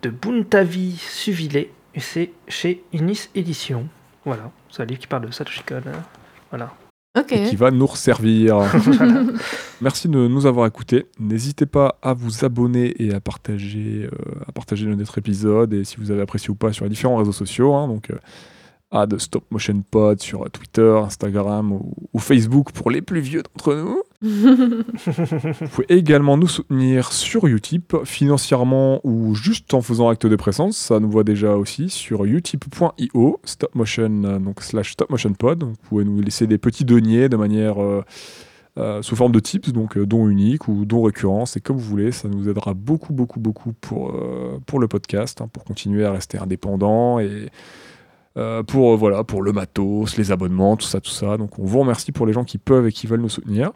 de 0.02 0.10
Buntavi 0.10 0.96
Suvile 0.96 1.56
et 1.56 2.00
c'est 2.00 2.30
chez 2.46 2.84
Inis 2.92 3.28
Éditions. 3.34 3.88
Voilà, 4.28 4.50
c'est 4.70 4.82
un 4.82 4.86
livre 4.86 5.00
qui 5.00 5.06
parle 5.06 5.26
de 5.26 5.30
Satoshi 5.30 5.62
Kon. 5.62 5.76
hein. 5.86 6.02
Voilà. 6.50 6.72
Ok. 7.18 7.32
et 7.32 7.44
qui 7.48 7.56
va 7.56 7.70
nous 7.70 7.86
resservir. 7.86 8.58
Merci 9.80 10.08
de 10.08 10.28
nous 10.28 10.44
avoir 10.46 10.66
écoutés. 10.66 11.06
N'hésitez 11.18 11.64
pas 11.66 11.96
à 12.02 12.12
vous 12.12 12.44
abonner 12.44 12.94
et 13.02 13.14
à 13.14 13.20
partager, 13.20 14.06
euh, 14.12 14.44
à 14.46 14.52
partager 14.52 14.86
notre 14.86 15.16
épisode 15.18 15.72
et 15.72 15.84
si 15.84 15.96
vous 15.96 16.10
avez 16.10 16.20
apprécié 16.20 16.50
ou 16.50 16.54
pas 16.54 16.72
sur 16.72 16.84
les 16.84 16.90
différents 16.90 17.16
réseaux 17.16 17.32
sociaux. 17.32 17.74
hein, 17.74 17.88
donc, 17.88 18.10
euh, 18.10 18.18
à 18.90 19.06
de 19.06 19.16
Stop 19.18 19.44
Motion 19.50 19.82
Pod 19.90 20.20
sur 20.20 20.50
Twitter, 20.50 20.94
Instagram 21.04 21.72
ou, 21.72 21.92
ou 22.12 22.18
Facebook 22.18 22.72
pour 22.72 22.90
les 22.90 23.02
plus 23.02 23.20
vieux 23.20 23.42
d'entre 23.42 23.74
nous. 23.74 24.02
Vous 24.20 25.68
pouvez 25.70 25.86
également 25.90 26.36
nous 26.36 26.48
soutenir 26.48 27.12
sur 27.12 27.46
Utip, 27.46 27.96
financièrement 28.04 29.00
ou 29.04 29.36
juste 29.36 29.72
en 29.74 29.80
faisant 29.80 30.08
acte 30.08 30.26
de 30.26 30.34
présence. 30.34 30.76
Ça 30.76 30.98
nous 30.98 31.08
voit 31.08 31.22
déjà 31.22 31.54
aussi 31.54 31.88
sur 31.88 32.24
utip.io, 32.24 33.40
euh, 33.40 34.38
donc 34.40 34.62
slash 34.62 34.92
stop 34.92 35.10
motion 35.10 35.32
pod. 35.34 35.58
Donc, 35.60 35.70
vous 35.70 35.88
pouvez 35.88 36.04
nous 36.04 36.20
laisser 36.20 36.48
des 36.48 36.58
petits 36.58 36.84
deniers 36.84 37.28
de 37.28 37.36
manière 37.36 37.80
euh, 37.80 38.02
euh, 38.76 39.02
sous 39.02 39.14
forme 39.14 39.30
de 39.30 39.38
tips, 39.38 39.72
donc 39.72 39.96
euh, 39.96 40.04
dons 40.04 40.28
uniques 40.28 40.66
ou 40.66 40.84
dons 40.84 41.02
récurrents, 41.02 41.46
c'est 41.46 41.60
comme 41.60 41.76
vous 41.76 41.88
voulez. 41.88 42.10
Ça 42.10 42.26
nous 42.26 42.48
aidera 42.48 42.74
beaucoup, 42.74 43.12
beaucoup, 43.12 43.38
beaucoup 43.38 43.72
pour, 43.72 44.20
pour 44.66 44.80
le 44.80 44.88
podcast, 44.88 45.40
hein, 45.40 45.48
pour 45.52 45.62
continuer 45.62 46.04
à 46.04 46.10
rester 46.10 46.38
indépendant 46.38 47.20
et 47.20 47.50
pour, 48.66 48.96
voilà, 48.96 49.22
pour 49.24 49.42
le 49.42 49.52
matos, 49.52 50.16
les 50.16 50.32
abonnements, 50.32 50.76
tout 50.76 50.86
ça, 50.86 51.00
tout 51.00 51.10
ça. 51.10 51.36
Donc 51.36 51.58
on 51.60 51.64
vous 51.64 51.78
remercie 51.78 52.10
pour 52.10 52.26
les 52.26 52.32
gens 52.32 52.44
qui 52.44 52.58
peuvent 52.58 52.86
et 52.86 52.92
qui 52.92 53.06
veulent 53.06 53.20
nous 53.20 53.28
soutenir. 53.28 53.72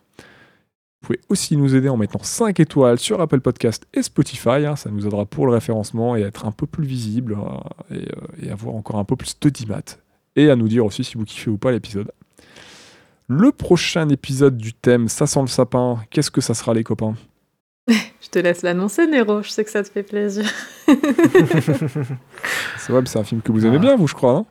Vous 1.02 1.06
pouvez 1.08 1.20
aussi 1.30 1.56
nous 1.56 1.74
aider 1.74 1.88
en 1.88 1.96
mettant 1.96 2.22
5 2.22 2.60
étoiles 2.60 2.96
sur 2.98 3.20
Apple 3.20 3.40
Podcast 3.40 3.84
et 3.92 4.04
Spotify. 4.04 4.64
hein. 4.66 4.76
ça 4.76 4.88
nous 4.88 5.04
aidera 5.04 5.26
pour 5.26 5.46
le 5.46 5.52
référencement 5.52 6.14
et 6.14 6.22
à 6.22 6.28
être 6.28 6.46
un 6.46 6.52
peu 6.52 6.64
plus 6.66 6.84
visible 6.86 7.36
euh, 7.36 7.94
et, 7.96 8.02
euh, 8.02 8.46
et 8.46 8.50
avoir 8.52 8.76
encore 8.76 9.00
un 9.00 9.04
peu 9.04 9.16
plus 9.16 9.34
de 9.40 9.48
dimat. 9.48 9.80
Et 10.36 10.48
à 10.48 10.54
nous 10.54 10.68
dire 10.68 10.86
aussi 10.86 11.02
si 11.02 11.16
vous 11.18 11.24
kiffez 11.24 11.50
ou 11.50 11.58
pas 11.58 11.72
l'épisode. 11.72 12.12
Le 13.26 13.50
prochain 13.50 14.08
épisode 14.10 14.56
du 14.56 14.74
thème 14.74 15.08
Ça 15.08 15.26
sent 15.26 15.40
le 15.40 15.46
sapin, 15.48 15.98
qu'est-ce 16.10 16.30
que 16.30 16.40
ça 16.40 16.54
sera 16.54 16.72
les 16.72 16.84
copains? 16.84 17.14
Je 17.88 18.28
te 18.30 18.38
laisse 18.38 18.62
l'annoncer, 18.62 19.08
Nero. 19.08 19.42
Je 19.42 19.50
sais 19.50 19.64
que 19.64 19.70
ça 19.70 19.82
te 19.82 19.88
fait 19.90 20.04
plaisir. 20.04 20.44
C'est 20.86 22.92
vrai, 22.92 23.00
mais 23.00 23.06
c'est 23.06 23.18
un 23.18 23.24
film 23.24 23.40
que 23.42 23.52
vous 23.52 23.66
aimez 23.66 23.78
bien, 23.78 23.96
vous, 23.96 24.06
je 24.08 24.14
crois. 24.14 24.36
hein? 24.36 24.46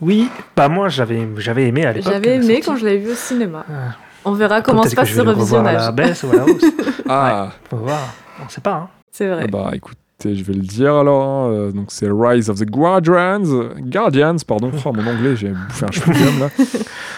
Oui, 0.00 0.28
pas 0.54 0.68
moi, 0.68 0.88
j'avais 0.88 1.26
j'avais 1.38 1.66
aimé 1.66 1.84
à 1.84 1.92
l'époque. 1.92 2.12
J'avais 2.12 2.36
aimé 2.36 2.60
quand 2.64 2.76
je 2.76 2.84
l'avais 2.84 2.98
vu 2.98 3.10
au 3.10 3.14
cinéma. 3.14 3.64
Ah. 3.68 3.96
On 4.24 4.32
verra 4.32 4.60
comment 4.62 4.82
Peut-être 4.82 4.90
se 4.90 4.94
que 4.96 5.00
passe 5.00 5.08
je 5.08 5.14
ce 5.14 5.18
vais 5.20 5.24
le 5.24 5.30
revoir 5.32 5.66
à 5.66 5.72
la 5.72 5.90
revisionnage. 5.90 6.08
baisse 6.08 6.22
ou 6.22 6.30
à 6.32 6.36
la 6.36 6.44
hausse. 6.44 6.64
Ah, 7.08 7.50
Faut 7.70 7.76
voir. 7.76 8.14
On 8.44 8.48
sait 8.48 8.60
pas. 8.60 8.74
Hein. 8.74 8.88
C'est 9.12 9.28
vrai. 9.28 9.44
Ah 9.44 9.50
bah 9.50 9.70
écoutez, 9.74 10.34
je 10.34 10.44
vais 10.44 10.52
le 10.52 10.60
dire 10.62 10.94
alors. 10.94 11.22
hein, 11.22 11.50
euh, 11.50 11.72
donc 11.72 11.86
c'est 11.88 12.08
Rise 12.10 12.50
of 12.50 12.58
the 12.60 12.64
Guardians, 12.66 13.42
Guardians, 13.80 14.36
pardon. 14.46 14.70
Oh, 14.84 14.92
mon 14.92 15.06
anglais, 15.06 15.34
j'ai 15.36 15.48
bouffé 15.48 15.86
un 15.86 15.90
chewing 15.90 16.40
là. 16.40 16.48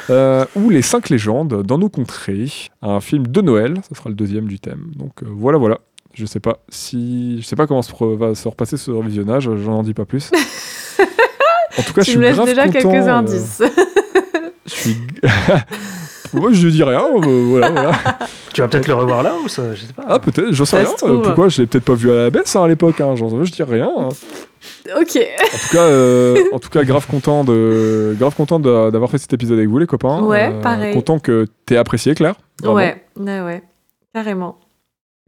Euh, 0.08 0.44
ou 0.56 0.70
les 0.70 0.82
cinq 0.82 1.08
légendes 1.08 1.62
dans 1.62 1.78
nos 1.78 1.88
contrées, 1.88 2.50
un 2.82 2.98
film 3.00 3.28
de 3.28 3.40
Noël. 3.42 3.74
Ça 3.88 3.94
sera 3.94 4.08
le 4.08 4.16
deuxième 4.16 4.46
du 4.46 4.58
thème. 4.58 4.90
Donc 4.96 5.22
euh, 5.22 5.26
voilà, 5.30 5.56
voilà. 5.56 5.78
Je 6.14 6.26
sais 6.26 6.40
pas 6.40 6.58
si, 6.68 7.40
je 7.40 7.46
sais 7.46 7.54
pas 7.54 7.68
comment 7.68 7.82
se 7.82 7.92
re- 7.92 8.16
va 8.16 8.34
se 8.34 8.48
repasser 8.48 8.76
ce 8.76 8.90
revisionnage. 8.90 9.48
J'en 9.58 9.74
en 9.74 9.82
dis 9.84 9.94
pas 9.94 10.04
plus. 10.04 10.30
En 11.78 11.82
tout 11.82 11.92
cas, 11.94 12.00
je 12.02 12.06
tu 12.06 12.10
suis 12.10 12.18
me 12.18 12.24
laisses 12.24 12.44
déjà 12.44 12.66
content, 12.66 12.72
quelques 12.90 13.06
euh, 13.06 13.12
indices. 13.14 13.62
Je 14.66 14.70
suis. 14.74 14.96
Moi, 16.32 16.50
je 16.52 16.68
dis 16.68 16.82
rien. 16.82 17.04
euh, 17.14 17.44
voilà, 17.48 17.70
voilà. 17.70 17.92
Tu 18.52 18.60
vas 18.60 18.68
peut-être 18.68 18.88
le 18.88 18.94
revoir 18.94 19.22
là 19.22 19.34
ou 19.44 19.48
ça 19.48 19.74
Je 19.74 19.80
sais 19.86 19.92
pas. 19.92 20.04
Ah 20.08 20.18
peut-être, 20.18 20.52
j'en 20.52 20.64
sais 20.64 20.82
Ça 20.84 20.88
rien. 20.88 20.96
trouve. 20.96 21.22
Pourquoi 21.22 21.48
je 21.48 21.60
l'ai 21.62 21.66
peut-être 21.66 21.84
pas 21.84 21.94
vu 21.94 22.10
à 22.10 22.14
la 22.14 22.30
baisse 22.30 22.54
hein, 22.56 22.64
à 22.64 22.68
l'époque. 22.68 23.00
Hein. 23.00 23.14
J'en- 23.16 23.44
je 23.44 23.50
dis 23.52 23.62
rien. 23.62 23.90
hein. 23.96 24.08
ok. 25.00 25.16
En 25.16 25.58
tout 25.58 25.68
cas, 25.72 25.82
euh, 25.82 26.42
en 26.52 26.58
tout 26.58 26.68
cas, 26.68 26.82
grave 26.84 27.06
content 27.06 27.44
de, 27.44 28.14
grave 28.18 28.34
content 28.34 28.58
de- 28.60 28.90
d'avoir 28.90 29.10
fait 29.10 29.18
cet 29.18 29.32
épisode 29.32 29.58
avec 29.58 29.68
vous, 29.68 29.78
les 29.78 29.86
copains. 29.86 30.18
Euh, 30.22 30.26
Ouais, 30.26 30.52
pareil. 30.62 30.94
Content 30.94 31.18
que 31.18 31.46
t'aies 31.66 31.76
apprécié, 31.76 32.14
Claire. 32.14 32.34
Vraiment. 32.60 32.74
Ouais, 32.76 33.02
ouais, 33.16 33.40
ouais. 33.40 33.62
Carrément. 34.14 34.58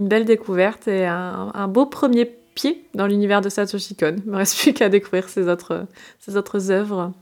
Une 0.01 0.09
belle 0.09 0.25
découverte 0.25 0.89
et 0.89 1.07
un, 1.07 1.51
un 1.55 1.69
beau 1.69 1.87
premier 1.87 2.25
pied 2.55 2.85
dans 2.95 3.07
l'univers 3.07 3.41
de 3.41 3.49
Satoshi 3.49 3.95
Kon. 3.95 4.17
Il 4.27 4.31
me 4.33 4.37
reste 4.37 4.59
plus 4.61 4.73
qu'à 4.75 4.89
découvrir 4.89 5.29
ses 5.29 5.49
autres, 5.49 5.87
ses 6.19 6.37
autres 6.37 6.71
œuvres. 6.71 7.13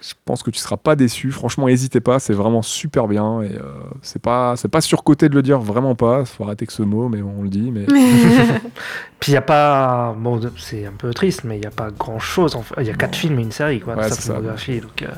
Je 0.00 0.14
pense 0.24 0.44
que 0.44 0.50
tu 0.52 0.60
seras 0.60 0.76
pas 0.76 0.94
déçu. 0.94 1.32
Franchement, 1.32 1.66
n'hésitez 1.66 1.98
pas. 2.00 2.20
C'est 2.20 2.32
vraiment 2.32 2.62
super 2.62 3.08
bien 3.08 3.42
et 3.42 3.56
euh, 3.56 3.62
c'est 4.00 4.22
pas, 4.22 4.54
c'est 4.56 4.68
pas 4.68 4.80
surcoté 4.80 5.28
de 5.28 5.34
le 5.34 5.42
dire, 5.42 5.58
vraiment 5.58 5.96
pas. 5.96 6.24
Faut 6.24 6.44
arrêter 6.44 6.66
que 6.66 6.72
ce 6.72 6.82
mot, 6.84 7.08
mais 7.08 7.20
on 7.20 7.42
le 7.42 7.48
dit. 7.48 7.72
Mais 7.72 7.84
Puis 9.20 9.32
il 9.32 9.34
y 9.34 9.36
a 9.36 9.42
pas. 9.42 10.14
Bon, 10.16 10.40
c'est 10.56 10.86
un 10.86 10.92
peu 10.92 11.12
triste, 11.12 11.42
mais 11.42 11.58
il 11.58 11.64
y 11.64 11.66
a 11.66 11.72
pas 11.72 11.90
grand 11.90 12.20
chose. 12.20 12.56
Il 12.78 12.86
y 12.86 12.90
a 12.90 12.94
quatre 12.94 13.16
films 13.16 13.40
et 13.40 13.42
une 13.42 13.50
série, 13.50 13.80
quoi, 13.80 13.96
Ouais, 13.96 14.08
ça. 14.08 14.14
filmographie. 14.20 14.80
Donc 14.80 15.02
euh, 15.02 15.08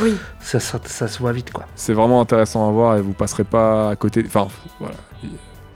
Oui. 0.00 0.14
ça, 0.40 0.60
ça, 0.60 0.78
ça 0.84 1.08
se 1.08 1.18
voit 1.18 1.32
vite, 1.32 1.52
quoi. 1.52 1.64
c'est 1.74 1.92
vraiment 1.94 2.20
intéressant 2.20 2.68
à 2.68 2.70
voir 2.72 2.96
et 2.96 3.00
vous 3.00 3.14
passerez 3.14 3.44
pas 3.44 3.90
à 3.90 3.96
côté. 3.96 4.22
Enfin, 4.24 4.46
voilà. 4.78 4.94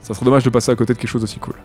Ça 0.01 0.13
serait 0.13 0.25
dommage 0.25 0.43
de 0.43 0.49
passer 0.49 0.71
à 0.71 0.75
côté 0.75 0.93
de 0.93 0.99
quelque 0.99 1.09
chose 1.09 1.23
aussi 1.23 1.39
cool. 1.39 1.55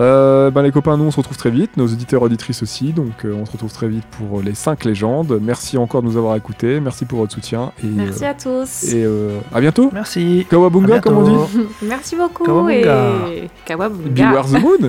Euh, 0.00 0.50
ben 0.50 0.62
les 0.62 0.72
copains, 0.72 0.96
nous 0.96 1.04
on 1.04 1.10
se 1.10 1.18
retrouve 1.18 1.36
très 1.36 1.50
vite, 1.50 1.76
nos 1.76 1.86
auditeurs 1.86 2.22
auditrices 2.22 2.62
aussi, 2.62 2.92
donc 2.92 3.24
euh, 3.24 3.34
on 3.34 3.44
se 3.44 3.52
retrouve 3.52 3.70
très 3.70 3.86
vite 3.86 4.04
pour 4.06 4.40
les 4.40 4.54
5 4.54 4.84
légendes. 4.84 5.38
Merci 5.42 5.76
encore 5.76 6.00
de 6.00 6.06
nous 6.06 6.16
avoir 6.16 6.36
écoutés, 6.36 6.80
merci 6.80 7.04
pour 7.04 7.18
votre 7.18 7.32
soutien 7.32 7.72
et, 7.84 7.86
Merci 7.86 8.24
euh, 8.24 8.30
à 8.30 8.34
tous. 8.34 8.94
et 8.94 9.04
euh, 9.04 9.40
à 9.52 9.60
bientôt. 9.60 9.90
Merci. 9.92 10.46
Kawabunga, 10.48 11.00
comme 11.00 11.18
on 11.18 11.44
dit. 11.44 11.66
Merci 11.82 12.16
beaucoup. 12.16 12.44
Kawabunga. 12.44 13.10
Et... 13.30 13.50
Kawabunga. 13.66 14.30
Beware 14.30 14.46
the 14.46 14.62
moon. 14.62 14.88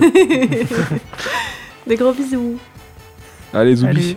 Des 1.86 1.96
gros 1.96 2.12
bisous. 2.12 2.56
Allez, 3.52 3.76
Zoubi. 3.76 4.16